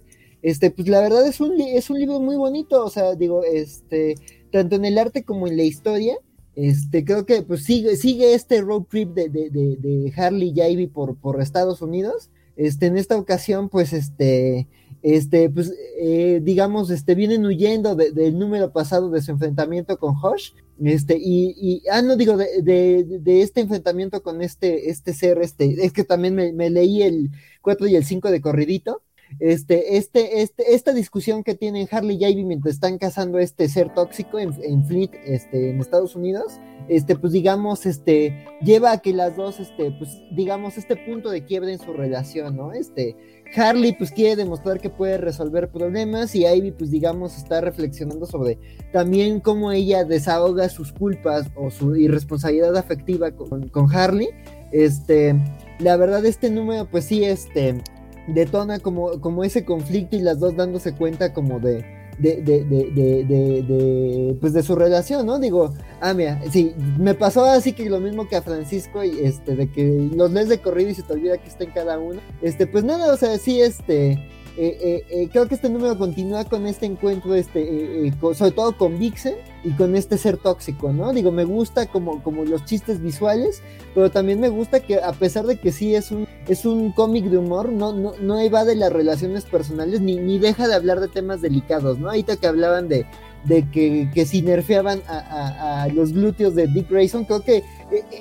Este, 0.42 0.72
pues 0.72 0.88
la 0.88 1.02
verdad 1.02 1.28
es 1.28 1.40
un 1.40 1.60
es 1.62 1.90
un 1.90 2.00
libro 2.00 2.20
muy 2.20 2.36
bonito, 2.36 2.84
o 2.84 2.90
sea, 2.90 3.16
digo, 3.16 3.44
este, 3.44 4.16
tanto 4.52 4.76
en 4.76 4.86
el 4.86 4.98
arte 4.98 5.24
como 5.24 5.48
en 5.48 5.58
la 5.58 5.64
historia. 5.64 6.16
Este, 6.56 7.06
creo 7.06 7.26
que 7.26 7.44
pues 7.44 7.64
sigue, 7.64 7.96
sigue 7.96 8.34
este 8.34 8.62
road 8.62 8.84
trip 8.90 9.14
de, 9.14 9.30
de, 9.30 9.50
de, 9.50 10.14
Harley 10.18 10.52
y 10.56 10.62
Ivy 10.62 10.88
por, 10.88 11.16
por 11.16 11.42
Estados 11.42 11.82
Unidos. 11.82 12.30
Este, 12.58 12.88
en 12.88 12.98
esta 12.98 13.18
ocasión, 13.18 13.70
pues, 13.70 13.94
este, 13.94 14.68
este, 15.02 15.50
pues, 15.50 15.74
eh, 16.00 16.42
digamos, 16.44 16.90
este, 16.92 17.16
vienen 17.16 17.46
huyendo 17.46 17.96
de- 17.96 18.12
del 18.12 18.38
número 18.38 18.72
pasado 18.74 19.10
de 19.10 19.22
su 19.22 19.32
enfrentamiento 19.32 19.98
con 19.98 20.16
Hush, 20.22 20.52
este, 20.84 21.18
y, 21.18 21.56
y 21.58 21.84
ah, 21.90 22.02
no 22.02 22.18
digo, 22.18 22.38
de, 22.38 22.62
de, 22.62 23.04
de 23.20 23.42
este 23.42 23.62
enfrentamiento 23.62 24.22
con 24.22 24.42
este, 24.42 24.90
este 24.90 25.14
ser, 25.14 25.40
este, 25.42 25.86
es 25.86 25.94
que 25.94 26.04
también 26.04 26.36
me, 26.36 26.52
me 26.54 26.70
leí 26.70 27.02
el 27.04 27.30
4 27.62 27.88
y 27.88 27.96
el 27.96 28.04
5 28.06 28.30
de 28.32 28.42
corridito, 28.42 29.02
este, 29.40 29.98
este, 29.98 30.42
este, 30.42 30.74
esta 30.74 30.94
discusión 30.94 31.44
que 31.44 31.56
tienen 31.56 31.88
Harley 31.92 32.18
y 32.20 32.26
Ivy 32.26 32.46
mientras 32.46 32.76
están 32.76 32.98
cazando 32.98 33.40
este 33.40 33.68
ser 33.70 33.94
tóxico 33.94 34.40
en, 34.40 34.54
en 34.64 34.86
Fleet, 34.86 35.12
este, 35.26 35.72
en 35.72 35.80
Estados 35.80 36.16
Unidos, 36.16 36.60
este, 36.88 37.16
pues 37.16 37.34
digamos, 37.34 37.86
este, 37.86 38.46
lleva 38.62 38.92
a 38.92 38.98
que 39.00 39.14
las 39.14 39.36
dos, 39.36 39.60
este, 39.60 39.92
pues 39.92 40.22
digamos, 40.32 40.78
este 40.78 40.96
punto 40.96 41.30
de 41.30 41.46
quiebre 41.46 41.74
en 41.74 41.80
su 41.80 41.94
relación, 41.94 42.56
¿no? 42.56 42.74
Este, 42.74 43.16
Harley 43.56 43.94
pues 43.94 44.12
quiere 44.12 44.36
demostrar 44.36 44.80
que 44.80 44.90
puede 44.90 45.18
resolver 45.18 45.70
problemas 45.70 46.36
y 46.36 46.46
Ivy 46.46 46.72
pues 46.72 46.90
digamos 46.90 47.38
está 47.38 47.62
reflexionando 47.62 48.26
sobre 48.26 48.58
también 48.94 49.40
cómo 49.40 49.72
ella 49.72 50.04
desahoga 50.06 50.70
sus 50.70 50.94
culpas 50.94 51.48
o 51.56 51.70
su 51.70 51.96
irresponsabilidad 51.96 52.76
afectiva 52.78 53.32
con, 53.32 53.68
con 53.70 53.94
Harley. 53.94 54.30
Este, 54.72 55.36
la 55.80 55.98
verdad 55.98 56.26
este 56.26 56.50
número 56.50 56.90
pues 56.90 57.06
sí, 57.06 57.26
este, 57.26 57.82
detona 58.28 58.80
como, 58.80 59.20
como 59.22 59.44
ese 59.44 59.66
conflicto 59.66 60.16
y 60.16 60.22
las 60.22 60.40
dos 60.40 60.56
dándose 60.56 60.94
cuenta 60.94 61.34
como 61.34 61.60
de, 61.60 61.86
de, 62.18 62.42
de, 62.42 62.64
de, 62.64 63.24
de, 63.24 64.38
pues 64.40 64.54
de 64.54 64.64
su 64.64 64.76
relación, 64.76 65.26
¿no? 65.26 65.40
Digo, 65.40 65.74
ah, 66.00 66.14
mira, 66.14 66.40
sí, 66.52 66.74
me 66.98 67.16
pasó 67.16 67.46
así 67.46 67.74
que 67.74 67.90
lo 67.90 68.00
mismo 68.00 68.28
que 68.28 68.36
a 68.36 68.42
Francisco, 68.42 69.04
y 69.04 69.20
este, 69.20 69.56
de 69.56 69.72
que 69.72 70.10
los 70.16 70.32
lees 70.32 70.50
de 70.50 70.60
corrido 70.60 70.90
y 70.90 70.96
se 70.96 71.04
te 71.04 71.14
olvida 71.14 71.38
que 71.38 71.48
está 71.48 71.64
en 71.64 71.72
cada 71.72 71.98
uno. 71.98 72.20
Este, 72.42 72.68
pues 72.68 72.84
nada, 72.84 73.14
o 73.14 73.18
sea, 73.18 73.38
sí, 73.38 73.62
este, 73.62 74.20
eh, 74.58 74.78
eh, 74.82 75.06
eh, 75.10 75.30
creo 75.32 75.48
que 75.48 75.56
este 75.56 75.70
número 75.70 75.98
continúa 75.98 76.44
con 76.44 76.68
este 76.68 76.86
encuentro, 76.86 77.36
este, 77.36 78.12
sobre 78.34 78.52
todo 78.52 78.78
con 78.78 79.00
Vixen 79.00 79.36
y 79.64 79.72
con 79.72 79.96
este 79.96 80.18
ser 80.18 80.38
tóxico, 80.38 80.92
¿no? 80.92 81.14
Digo, 81.14 81.32
me 81.32 81.46
gusta 81.46 81.86
como, 81.86 82.22
como 82.22 82.44
los 82.44 82.66
chistes 82.66 83.02
visuales, 83.02 83.62
pero 83.96 84.12
también 84.12 84.42
me 84.42 84.50
gusta 84.50 84.82
que 84.82 85.02
a 85.02 85.14
pesar 85.14 85.46
de 85.46 85.58
que 85.58 85.72
sí 85.72 85.96
es 85.96 86.12
un, 86.12 86.28
es 86.48 86.66
un 86.66 86.92
cómic 86.92 87.26
de 87.26 87.38
humor, 87.38 87.72
no, 87.72 87.94
no, 87.94 88.14
no 88.20 88.40
evade 88.40 88.76
las 88.76 88.92
relaciones 88.92 89.46
personales 89.46 90.02
ni, 90.02 90.18
ni 90.18 90.38
deja 90.38 90.68
de 90.68 90.76
hablar 90.76 91.00
de 91.00 91.08
temas 91.08 91.42
delicados, 91.42 91.98
¿no? 91.98 92.10
Ahorita 92.10 92.36
que 92.36 92.48
hablaban 92.48 92.90
de, 92.90 93.06
de 93.46 93.70
que, 93.70 94.10
que 94.14 94.26
si 94.26 94.42
nerfeaban 94.42 95.02
a, 95.08 95.88
los 95.94 96.14
glúteos 96.14 96.56
de 96.56 96.68
Dick 96.68 96.90
Grayson. 96.90 97.26
Creo 97.26 97.42
que 97.42 97.58
eh, 97.58 97.64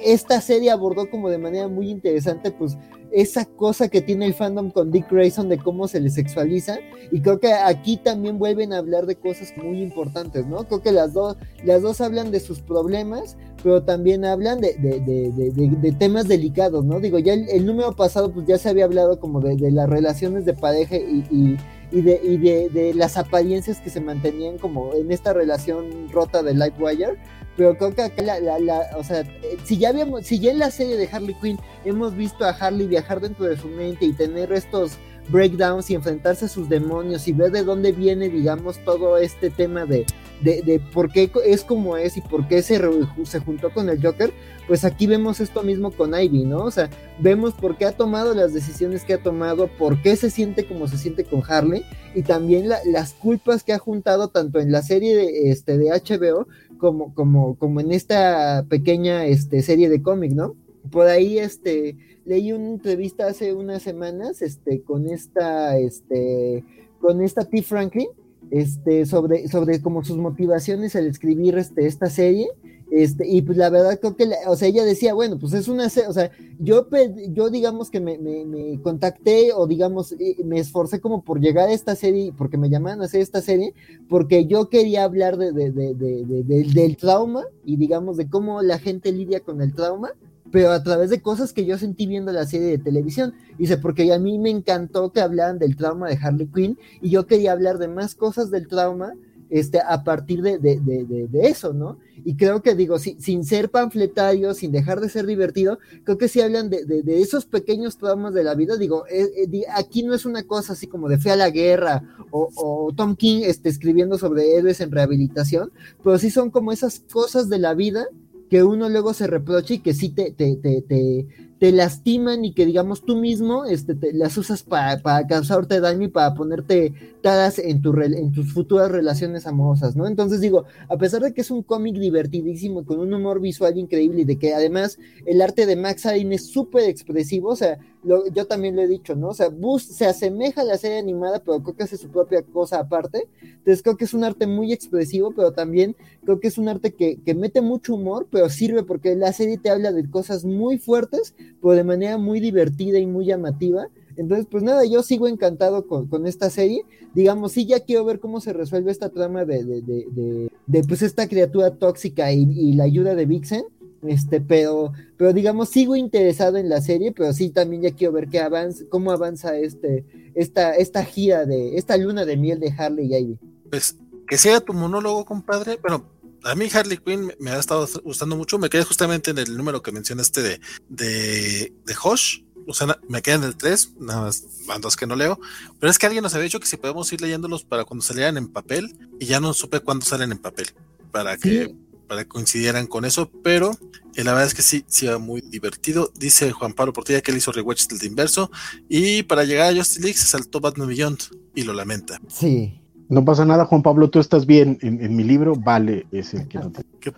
esta 0.05 0.40
serie 0.40 0.70
abordó 0.70 1.10
como 1.10 1.28
de 1.28 1.38
manera 1.38 1.68
muy 1.68 1.90
interesante, 1.90 2.51
pues 2.51 2.76
esa 3.12 3.44
cosa 3.44 3.88
que 3.88 4.01
tiene 4.01 4.26
el 4.26 4.34
fandom 4.34 4.70
con 4.70 4.92
Dick 4.92 5.10
Grayson 5.10 5.48
de 5.48 5.59
cómo 5.59 5.88
se 5.88 5.98
le 5.98 6.10
sexualiza 6.10 6.78
y 7.10 7.20
creo 7.20 7.40
que 7.40 7.52
aquí 7.52 7.97
también 7.97 8.38
vuelven 8.38 8.72
a 8.72 8.78
hablar 8.78 9.06
de 9.06 9.16
cosas 9.16 9.52
muy 9.56 9.82
importantes, 9.82 10.47
¿no? 10.47 10.64
Creo 10.68 10.80
que 10.80 10.92
las 10.92 11.12
dos, 11.12 11.36
las 11.64 11.82
dos 11.82 12.01
hablan 12.01 12.30
de 12.30 12.38
sus 12.38 12.60
problemas, 12.60 13.36
pero 13.64 13.82
también 13.82 14.24
hablan 14.24 14.60
de, 14.60 14.74
de, 14.74 15.01
de, 15.01 15.51
de 15.52 15.92
temas 15.92 16.28
delicados, 16.28 16.84
¿no? 16.84 17.01
Digo, 17.01 17.18
ya 17.18 17.34
el, 17.34 17.66
número 17.66 17.97
pasado 17.97 18.32
pues 18.32 18.47
ya 18.47 18.59
se 18.59 18.68
había 18.68 18.84
hablado 18.84 19.18
como 19.18 19.40
de, 19.40 19.70
las 19.72 19.88
relaciones 19.90 20.44
de 20.44 20.55
pareja 20.55 20.97
y 20.97 21.56
y 21.93 22.03
de, 22.03 22.21
y 22.23 22.37
de, 22.37 22.95
las 22.95 23.17
apariencias 23.17 23.81
que 23.81 23.91
se 23.91 24.01
mantenían 24.01 24.59
como 24.59 24.95
en 24.95 25.11
esta 25.11 25.33
relación 25.33 26.09
rota 26.11 26.43
de 26.43 26.55
Lightwire. 26.55 27.19
Pero 27.57 27.77
creo 27.77 27.95
que 27.95 28.03
acá 28.03 28.23
la, 28.23 28.39
la, 28.59 28.87
o 28.97 29.05
sea, 29.05 29.25
si 29.65 29.77
ya 29.77 29.91
habíamos, 29.91 30.27
si 30.27 30.39
ya 30.39 30.53
en 30.53 30.59
la 30.59 30.71
serie 30.71 30.97
de 30.97 31.09
Harley 31.11 31.35
Quinn 31.35 31.59
hemos 31.85 32.15
visto 32.15 32.45
a 32.45 32.51
Harley 32.51 32.87
viajar 32.87 33.21
dentro 33.21 33.45
de 33.45 33.57
su 33.57 33.69
mente 33.69 34.07
y 34.07 34.12
tener 34.12 34.53
estos 34.53 34.93
breakdowns 35.28 35.90
y 35.90 35.94
enfrentarse 35.94 36.47
a 36.47 36.48
sus 36.48 36.68
demonios 36.68 37.28
y 37.28 37.32
ver 37.32 37.52
de 37.52 37.64
dónde 37.64 37.92
viene, 37.92 38.28
digamos, 38.28 38.78
todo 38.84 39.16
este 39.18 39.51
tema 39.51 39.84
de, 39.84 40.06
de, 40.42 40.80
por 40.92 41.10
qué 41.12 41.30
es 41.44 41.64
como 41.64 41.97
es 41.97 42.16
y 42.16 42.20
por 42.20 42.48
qué 42.48 42.62
se, 42.62 42.80
se 43.24 43.40
juntó 43.40 43.70
con 43.72 43.88
el 43.88 44.02
Joker, 44.02 44.32
pues 44.66 44.84
aquí 44.84 45.06
vemos 45.06 45.40
esto 45.40 45.62
mismo 45.62 45.90
con 45.90 46.18
Ivy, 46.18 46.44
¿no? 46.44 46.64
O 46.64 46.70
sea, 46.70 46.88
vemos 47.18 47.55
por 47.55 47.76
qué 47.76 47.86
ha 47.86 47.92
tomado 47.92 48.34
las 48.34 48.55
decisiones 48.55 49.05
que 49.05 49.14
ha 49.14 49.22
tomado, 49.22 49.68
por 49.68 50.01
qué 50.01 50.16
se 50.16 50.30
siente 50.30 50.64
como 50.64 50.88
se 50.88 50.97
siente 50.97 51.24
con 51.24 51.42
Harley 51.47 51.84
y 52.14 52.22
también 52.22 52.68
las 52.68 53.12
culpas 53.12 53.62
que 53.62 53.72
ha 53.72 53.78
juntado 53.78 54.28
tanto 54.28 54.60
en 54.60 54.72
la 54.72 54.82
serie 54.82 55.16
de, 55.16 55.51
este, 55.51 55.76
de 55.76 55.90
HBO 55.90 56.47
como, 56.78 57.14
como, 57.14 57.56
como 57.56 57.80
en 57.80 57.92
esta 57.92 58.64
pequeña 58.68 59.26
este, 59.26 59.62
serie 59.62 59.88
de 59.88 60.02
cómic, 60.02 60.32
¿no? 60.32 60.55
Por 60.90 61.07
ahí, 61.07 61.39
este, 61.39 61.97
leí 62.24 62.52
una 62.52 62.69
entrevista 62.69 63.27
hace 63.27 63.55
unas 63.55 63.82
semanas, 63.82 64.43
este, 64.43 64.82
con 64.82 65.09
esta, 65.09 65.77
este, 65.78 66.65
con 67.01 67.23
esta 67.23 67.44
T. 67.44 67.62
Franklin, 67.62 68.09
este, 68.51 69.07
sobre, 69.07 69.48
sobre 69.48 69.81
como 69.81 70.05
sus 70.05 70.16
motivaciones 70.16 70.97
al 70.97 71.07
escribir 71.07 71.59
este, 71.59 71.86
esta 71.86 72.09
serie. 72.09 72.48
Este, 72.90 73.24
y 73.28 73.43
pues 73.43 73.57
la 73.57 73.70
verdad 73.70 74.01
creo 74.01 74.16
que, 74.16 74.28
o 74.48 74.57
sea, 74.57 74.66
ella 74.66 74.85
decía, 74.85 75.15
bueno, 75.15 75.39
pues 75.39 75.52
es 75.52 75.69
una, 75.69 75.86
o 75.86 76.12
sea, 76.12 76.32
yo, 76.59 76.89
yo 77.28 77.48
digamos 77.48 77.89
que 77.89 78.01
me, 78.01 78.19
me, 78.19 78.81
contacté 78.82 79.52
o 79.55 79.69
digamos, 79.69 80.16
me 80.44 80.59
esforcé 80.59 81.01
como 81.01 81.23
por 81.23 81.40
llegar 81.40 81.69
a 81.69 81.73
esta 81.73 81.94
serie, 81.94 82.32
porque 82.36 82.59
me 82.59 82.69
llamaban 82.69 83.01
a 83.01 83.05
hacer 83.05 83.20
esta 83.20 83.43
serie, 83.43 83.74
porque 84.09 84.47
yo 84.47 84.69
quería 84.69 85.05
hablar 85.05 85.36
de, 85.36 85.52
de, 85.52 85.70
de, 85.70 86.65
del 86.65 86.97
trauma 86.97 87.44
y 87.65 87.77
digamos 87.77 88.16
de 88.16 88.28
cómo 88.28 88.61
la 88.61 88.81
gente 88.81 89.12
lidia 89.12 89.39
con 89.39 89.62
el 89.62 89.73
trauma 89.73 90.12
pero 90.51 90.70
a 90.70 90.82
través 90.82 91.10
de 91.10 91.20
cosas 91.20 91.52
que 91.52 91.64
yo 91.64 91.78
sentí 91.78 92.06
viendo 92.06 92.32
la 92.32 92.47
serie 92.47 92.68
de 92.68 92.78
televisión. 92.78 93.35
Dice, 93.59 93.77
porque 93.77 94.12
a 94.12 94.18
mí 94.18 94.39
me 94.39 94.51
encantó 94.51 95.12
que 95.12 95.20
hablaran 95.20 95.59
del 95.59 95.77
trauma 95.77 96.09
de 96.09 96.18
Harley 96.20 96.48
Quinn 96.48 96.78
y 97.01 97.10
yo 97.10 97.27
quería 97.27 97.52
hablar 97.52 97.78
de 97.78 97.89
más 97.89 98.14
cosas 98.14 98.51
del 98.51 98.68
trauma 98.68 99.14
este, 99.51 99.81
a 99.81 100.05
partir 100.05 100.43
de, 100.43 100.59
de, 100.59 100.78
de, 100.81 101.27
de 101.28 101.48
eso, 101.48 101.72
¿no? 101.72 101.98
Y 102.24 102.36
creo 102.36 102.62
que 102.62 102.74
digo, 102.74 102.98
sin 102.98 103.44
ser 103.44 103.70
panfletario, 103.70 104.55
sin 104.55 104.70
dejar 104.70 105.01
de 105.01 105.09
ser 105.09 105.27
divertido, 105.27 105.78
creo 106.05 106.18
que 106.18 106.28
si 106.28 106.40
hablan 106.40 106.70
de, 106.70 107.02
esos 107.20 107.47
pequeños 107.47 107.97
traumas 107.97 108.32
de 108.32 108.44
la 108.44 108.55
vida, 108.55 108.77
digo, 108.77 109.06
eh, 109.09 109.28
eh, 109.36 109.64
aquí 109.74 110.02
no 110.02 110.14
es 110.14 110.24
una 110.24 110.44
cosa 110.44 110.74
así 110.74 110.86
como 110.86 111.09
de 111.09 111.18
fe 111.18 111.31
a 111.31 111.36
la 111.36 111.51
guerra 111.51 112.02
o, 112.31 112.51
o 112.55 112.93
Tom 112.94 113.16
King 113.16 113.43
este, 113.44 113.68
escribiendo 113.70 114.18
sobre 114.18 114.55
héroes 114.55 114.81
en 114.81 114.93
rehabilitación, 114.93 115.72
pero 116.05 116.18
sí 116.18 116.31
son 116.31 116.51
como 116.51 116.72
esas 116.72 117.01
cosas 117.10 117.48
de 117.48 117.59
la 117.59 117.74
vida 117.74 118.06
que 118.51 118.64
uno 118.64 118.89
luego 118.89 119.14
se 119.14 119.28
reproche 119.28 119.74
y 119.74 119.78
que 119.78 119.94
sí 119.94 120.10
te, 120.10 120.32
te, 120.32 120.56
te, 120.56 120.82
te, 120.82 121.27
te 121.61 121.73
lastiman 121.73 122.43
y 122.47 122.55
que 122.55 122.65
digamos 122.65 123.05
tú 123.05 123.16
mismo 123.16 123.66
este, 123.66 123.95
te, 123.95 124.15
las 124.15 124.37
usas 124.39 124.62
para, 124.62 124.99
para 125.03 125.27
causarte 125.27 125.78
daño 125.78 126.07
y 126.07 126.09
para 126.09 126.35
ponerte 126.35 126.95
tadas 127.20 127.59
en, 127.59 127.82
tu, 127.82 127.95
en 128.01 128.32
tus 128.32 128.51
futuras 128.55 128.91
relaciones 128.91 129.47
amorosas, 129.47 129.95
¿no? 129.95 130.07
Entonces 130.07 130.41
digo, 130.41 130.65
a 130.89 130.97
pesar 130.97 131.20
de 131.20 131.35
que 131.35 131.43
es 131.43 131.51
un 131.51 131.62
cómic 131.62 131.97
divertidísimo, 131.97 132.87
con 132.87 132.99
un 132.99 133.12
humor 133.12 133.43
visual 133.43 133.77
increíble 133.77 134.23
y 134.23 134.24
de 134.24 134.39
que 134.39 134.55
además 134.55 134.99
el 135.27 135.43
arte 135.43 135.66
de 135.66 135.77
Max 135.77 136.07
Adin 136.07 136.32
es 136.32 136.47
súper 136.47 136.89
expresivo, 136.89 137.51
o 137.51 137.57
sea, 137.57 137.78
yo 138.03 138.47
también 138.47 138.77
lo 138.77 138.82
he 138.82 138.89
dicho, 138.89 139.15
¿no? 139.15 139.28
O 139.28 139.35
sea, 139.35 139.49
Bus 139.51 139.82
se 139.82 140.07
asemeja 140.07 140.62
a 140.62 140.65
la 140.65 140.78
serie 140.78 140.99
animada, 140.99 141.41
pero 141.41 141.62
creo 141.62 141.77
que 141.77 141.82
hace 141.82 141.99
su 141.99 142.09
propia 142.09 142.43
cosa 142.43 142.78
aparte. 142.78 143.28
Entonces 143.43 143.82
creo 143.82 143.97
que 143.97 144.05
es 144.05 144.15
un 144.15 144.24
arte 144.24 144.47
muy 144.47 144.73
expresivo, 144.73 145.32
pero 145.37 145.53
también 145.53 145.95
creo 146.24 146.41
que 146.41 146.49
es 146.49 146.57
un 146.57 146.69
arte 146.69 146.95
que, 146.95 147.20
que 147.20 147.35
mete 147.35 147.61
mucho 147.61 147.95
humor, 147.95 148.27
pero 148.31 148.49
sirve 148.49 148.85
porque 148.85 149.15
la 149.16 149.32
serie 149.32 149.59
te 149.59 149.69
habla 149.69 149.93
de 149.93 150.09
cosas 150.09 150.45
muy 150.45 150.78
fuertes, 150.78 151.35
pero 151.60 151.74
de 151.74 151.85
manera 151.85 152.18
muy 152.18 152.40
divertida 152.40 152.98
y 152.98 153.06
muy 153.06 153.27
llamativa. 153.27 153.89
Entonces, 154.16 154.47
pues 154.51 154.62
nada, 154.62 154.85
yo 154.85 155.02
sigo 155.02 155.28
encantado 155.28 155.86
con, 155.86 156.06
con, 156.09 156.27
esta 156.27 156.51
serie. 156.51 156.85
Digamos, 157.14 157.52
sí, 157.52 157.66
ya 157.66 157.81
quiero 157.81 158.05
ver 158.05 158.20
cómo 158.20 158.40
se 158.40 158.52
resuelve 158.52 158.90
esta 158.90 159.09
trama 159.09 159.44
de, 159.44 159.64
de, 159.64 160.51
de, 160.66 160.85
pues 160.85 161.02
esta 161.02 161.28
criatura 161.28 161.70
tóxica 161.77 162.32
y, 162.32 162.43
y, 162.43 162.72
la 162.74 162.85
ayuda 162.85 163.14
de 163.14 163.27
Vixen. 163.27 163.64
Este, 164.02 164.40
pero, 164.40 164.93
pero 165.16 165.32
digamos, 165.32 165.68
sigo 165.68 165.94
interesado 165.94 166.56
en 166.56 166.68
la 166.68 166.81
serie, 166.81 167.12
pero 167.12 167.32
sí 167.32 167.51
también 167.51 167.82
ya 167.82 167.90
quiero 167.93 168.14
ver 168.14 168.28
qué 168.28 168.40
avanza, 168.40 168.85
cómo 168.89 169.10
avanza 169.10 169.59
este, 169.59 170.05
esta, 170.35 170.74
esta 170.74 171.05
gira 171.05 171.44
de, 171.44 171.77
esta 171.77 171.97
luna 171.97 172.24
de 172.24 172.36
miel 172.36 172.60
de 172.60 172.72
Harley 172.77 173.12
y 173.12 173.16
Ivy. 173.16 173.39
Pues 173.70 173.97
que 174.27 174.39
sea 174.39 174.60
tu 174.60 174.72
monólogo, 174.72 175.24
compadre. 175.24 175.78
Bueno, 175.82 176.05
a 176.45 176.55
mí 176.55 176.69
Harley 176.73 176.99
Quinn 176.99 177.33
me 177.39 177.51
ha 177.51 177.59
estado 177.59 177.89
gustando 178.05 178.37
mucho. 178.37 178.59
Me 178.59 178.71
quedé 178.71 178.85
justamente 178.85 179.31
en 179.31 179.39
el 179.39 179.57
número 179.57 179.83
que 179.83 179.93
mencionaste 179.93 180.43
de, 180.43 180.61
de, 180.89 181.73
de 181.85 181.97
Hosh. 182.03 182.43
O 182.67 182.75
sea, 182.75 182.99
me 183.09 183.23
quedan 183.23 183.45
el 183.45 183.57
3, 183.57 183.95
nada 183.99 184.23
más 184.23 184.45
bandos 184.67 184.97
que 184.97 185.07
no 185.07 185.17
leo. 185.17 185.41
Pero 185.79 185.91
es 185.91 185.99
que 185.99 186.07
alguien 186.07 186.23
nos 186.23 186.35
había 186.35 186.45
dicho 186.45 186.61
que 186.61 186.67
si 186.67 186.77
podemos 186.77 187.12
ir 187.12 187.21
leyéndolos 187.21 187.65
para 187.65 187.85
cuando 187.85 188.05
salieran 188.05 188.37
en 188.37 188.49
papel. 188.49 188.97
Y 189.19 189.27
ya 189.27 189.41
no 189.41 189.53
supe 189.55 189.81
cuándo 189.81 190.05
salen 190.05 190.33
en 190.33 190.39
papel. 190.39 190.71
Para 191.11 191.37
que 191.37 191.75
para 192.11 192.25
que 192.25 192.29
coincidieran 192.29 192.89
con 192.89 193.05
eso, 193.05 193.31
pero 193.45 193.71
eh, 194.17 194.25
la 194.25 194.33
verdad 194.33 194.49
es 194.49 194.55
que 194.55 194.62
sí, 194.62 194.85
sí 194.89 195.07
va 195.07 195.19
muy 195.19 195.43
divertido. 195.43 196.12
Dice 196.17 196.51
Juan 196.51 196.73
Pablo 196.73 196.93
Portilla 196.93 197.21
que 197.21 197.31
él 197.31 197.37
hizo 197.37 197.53
rewatch 197.53 197.87
del 197.87 198.01
de 198.01 198.07
inverso 198.09 198.51
y 198.89 199.23
para 199.23 199.45
llegar 199.45 199.73
a 199.73 199.77
Justice 199.77 200.01
League 200.01 200.19
se 200.19 200.27
saltó 200.27 200.59
Batman 200.59 200.89
Beyond 200.89 201.21
y 201.55 201.62
lo 201.62 201.73
lamenta. 201.73 202.21
Sí. 202.27 202.81
No 203.11 203.24
pasa 203.24 203.45
nada, 203.45 203.66
Juan 203.66 203.82
Pablo, 203.82 204.09
tú 204.09 204.20
estás 204.20 204.47
bien. 204.47 204.78
En, 204.81 205.15
mi 205.15 205.24
libro, 205.24 205.55
vale, 205.55 206.07
es 206.12 206.32
el 206.32 206.49
que 206.49 206.59
no 206.59 206.70
te... 206.70 206.82
que 207.01 207.12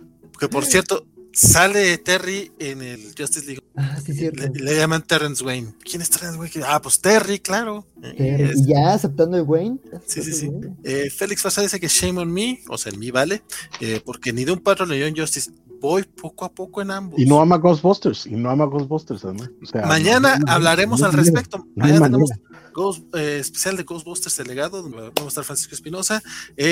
por 0.49 0.65
cierto, 0.65 1.05
Sale 1.35 1.97
Terry 1.97 2.51
en 2.59 2.83
el 2.83 2.99
Justice 3.17 3.43
League. 3.47 3.63
Ah, 3.75 3.97
sí, 4.05 4.13
cierto. 4.13 4.43
Le, 4.53 4.75
llaman 4.75 5.01
Terrence 5.01 5.43
Wayne. 5.43 5.73
¿Quién 5.83 6.03
es 6.03 6.11
Terrence 6.11 6.37
Wayne? 6.37 6.63
Ah, 6.63 6.79
pues 6.79 7.01
Terry, 7.01 7.39
claro. 7.39 7.87
¿Y 8.03 8.67
ya 8.67 8.93
aceptando 8.93 9.37
el 9.37 9.43
Wayne? 9.43 9.79
Sí, 10.05 10.21
sí, 10.21 10.31
sí. 10.31 10.51
Eh, 10.83 11.09
Félix 11.09 11.41
Fasa 11.41 11.63
dice 11.63 11.79
que 11.79 11.87
shame 11.87 12.21
on 12.21 12.31
me, 12.31 12.59
o 12.69 12.77
sea, 12.77 12.93
en 12.93 12.99
mí 12.99 13.09
vale, 13.09 13.41
eh, 13.81 13.99
porque 14.05 14.31
ni 14.31 14.45
de 14.45 14.51
un 14.51 14.59
patrón 14.59 14.89
leyó 14.89 15.07
en 15.07 15.17
Justice. 15.17 15.51
Voy 15.81 16.03
poco 16.03 16.45
a 16.45 16.53
poco 16.53 16.83
en 16.83 16.91
ambos. 16.91 17.19
Y 17.19 17.25
no 17.25 17.41
ama 17.41 17.57
Ghostbusters, 17.57 18.27
y 18.27 18.35
no 18.35 18.51
ama 18.51 18.65
Ghostbusters, 18.65 19.25
además. 19.25 19.49
Mañana 19.87 20.39
hablaremos 20.47 21.01
al 21.01 21.13
respecto. 21.13 21.65
Mañana 21.75 22.05
tenemos 22.05 22.29
Ghost, 22.73 23.03
eh, 23.15 23.37
especial 23.39 23.77
de 23.77 23.83
Ghostbusters 23.83 24.35
delegado, 24.37 24.81
donde 24.81 24.97
va 24.97 25.11
a 25.15 25.27
estar 25.27 25.43
Francisco 25.43 25.75
Espinosa, 25.75 26.21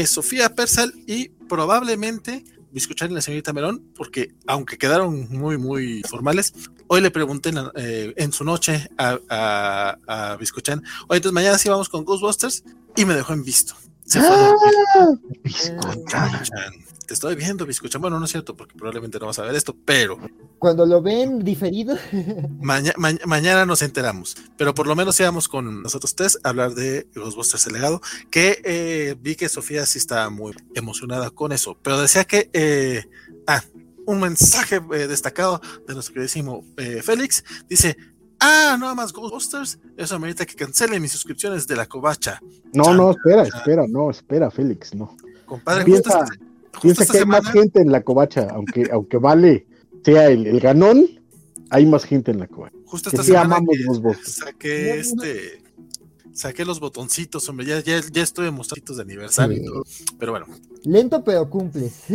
Sofía 0.06 0.54
Persal 0.54 0.94
y 1.08 1.30
probablemente 1.48 2.44
Biscuchan 2.72 3.12
y 3.12 3.16
la 3.16 3.22
señorita 3.22 3.54
Melón, 3.54 3.92
porque 3.96 4.34
aunque 4.48 4.78
quedaron 4.78 5.28
muy, 5.30 5.58
muy 5.58 6.02
formales, 6.08 6.54
hoy 6.88 7.02
le 7.02 7.12
pregunté 7.12 7.50
en, 7.50 7.58
eh, 7.76 8.30
su 8.32 8.44
noche 8.44 8.90
a, 8.98 9.20
a, 9.30 9.98
a 10.08 10.36
oye, 10.36 10.48
entonces 11.10 11.32
mañana 11.34 11.58
sí 11.58 11.70
vamos 11.70 11.90
con 11.90 12.06
Ghostbusters, 12.06 12.64
y 12.96 13.06
me 13.06 13.14
dejó 13.14 13.34
en 13.34 13.44
visto. 13.44 13.76
Se 14.06 14.20
fue 14.20 14.36
¡Ah! 16.14 16.40
Te 17.12 17.16
estoy 17.16 17.36
viendo, 17.36 17.66
Biscuchan. 17.66 18.02
Bueno, 18.02 18.20
no 18.20 18.24
es 18.24 18.32
cierto, 18.32 18.56
porque 18.56 18.74
probablemente 18.74 19.20
no 19.20 19.26
vas 19.26 19.38
a 19.38 19.44
ver 19.44 19.54
esto, 19.54 19.76
pero. 19.84 20.18
Cuando 20.60 20.86
lo 20.86 21.02
ven 21.02 21.44
diferido. 21.44 21.98
mañana 22.62 23.66
nos 23.66 23.82
enteramos. 23.82 24.38
Pero 24.56 24.74
por 24.74 24.88
lo 24.88 24.96
menos 24.96 25.20
íbamos 25.20 25.50
con 25.50 25.84
nosotros 25.84 26.16
tres 26.16 26.40
a 26.42 26.48
hablar 26.48 26.74
de 26.74 27.08
Ghostbusters 27.14 27.68
el 27.68 27.74
legado. 27.74 28.02
Que 28.30 28.62
eh, 28.64 29.18
vi 29.20 29.36
que 29.36 29.50
Sofía 29.50 29.86
sí 29.86 29.98
estaba 29.98 30.30
muy 30.30 30.54
emocionada 30.74 31.32
con 31.32 31.52
eso. 31.52 31.78
Pero 31.84 32.00
decía 32.00 32.24
que. 32.24 32.50
Eh, 32.54 33.04
ah, 33.46 33.62
un 34.06 34.22
mensaje 34.22 34.78
eh, 34.94 35.08
destacado 35.08 35.60
de 35.86 35.94
nuestro 35.94 36.14
queridísimo 36.14 36.64
Félix. 37.04 37.44
Dice: 37.68 37.98
Ah, 38.42 38.76
no 38.80 38.94
más 38.96 39.14
Ghostbusters. 39.14 39.78
Eso 39.96 40.16
amerita 40.16 40.46
que 40.48 40.56
cancele 40.56 41.00
mis 41.00 41.12
suscripciones 41.12 41.68
de 41.68 41.76
la 41.76 41.86
covacha. 41.86 42.42
No, 42.74 42.94
no, 42.96 43.12
espera, 43.12 43.44
espera, 43.44 43.86
no, 43.88 44.10
espera, 44.10 44.50
Félix, 44.50 44.96
no. 44.96 45.16
Compadre, 45.46 45.86
piensa, 45.86 46.26
piensa 46.82 47.06
que 47.06 47.20
hay 47.20 47.26
más 47.26 47.46
gente 47.52 47.82
en 47.82 47.92
la 47.92 48.02
covacha, 48.02 48.48
aunque, 48.52 48.90
aunque 48.92 49.18
vale 49.18 49.68
sea 50.04 50.30
el, 50.30 50.60
ganón, 50.60 51.06
hay 51.70 51.86
más 51.86 52.04
gente 52.04 52.32
en 52.32 52.40
la 52.40 52.48
covacha. 52.48 52.76
Justo 52.86 53.10
esta 53.10 53.24
semana 53.24 53.58
amamos 53.58 53.78
que 53.78 54.32
saqué 54.32 55.00
este 55.00 55.62
saqué 56.34 56.66
los 56.66 56.80
botoncitos, 56.80 57.48
hombre, 57.50 57.68
ya, 57.68 57.80
ya, 57.82 58.02
ya 58.12 58.24
estuve 58.24 58.50
mostrando 58.50 58.96
de 58.96 59.02
aniversario 59.04 59.58
y 59.58 59.66
todo, 59.66 59.84
pero 60.18 60.32
bueno. 60.32 60.48
Lento 60.84 61.24
pero 61.24 61.48
cumples. 61.48 62.06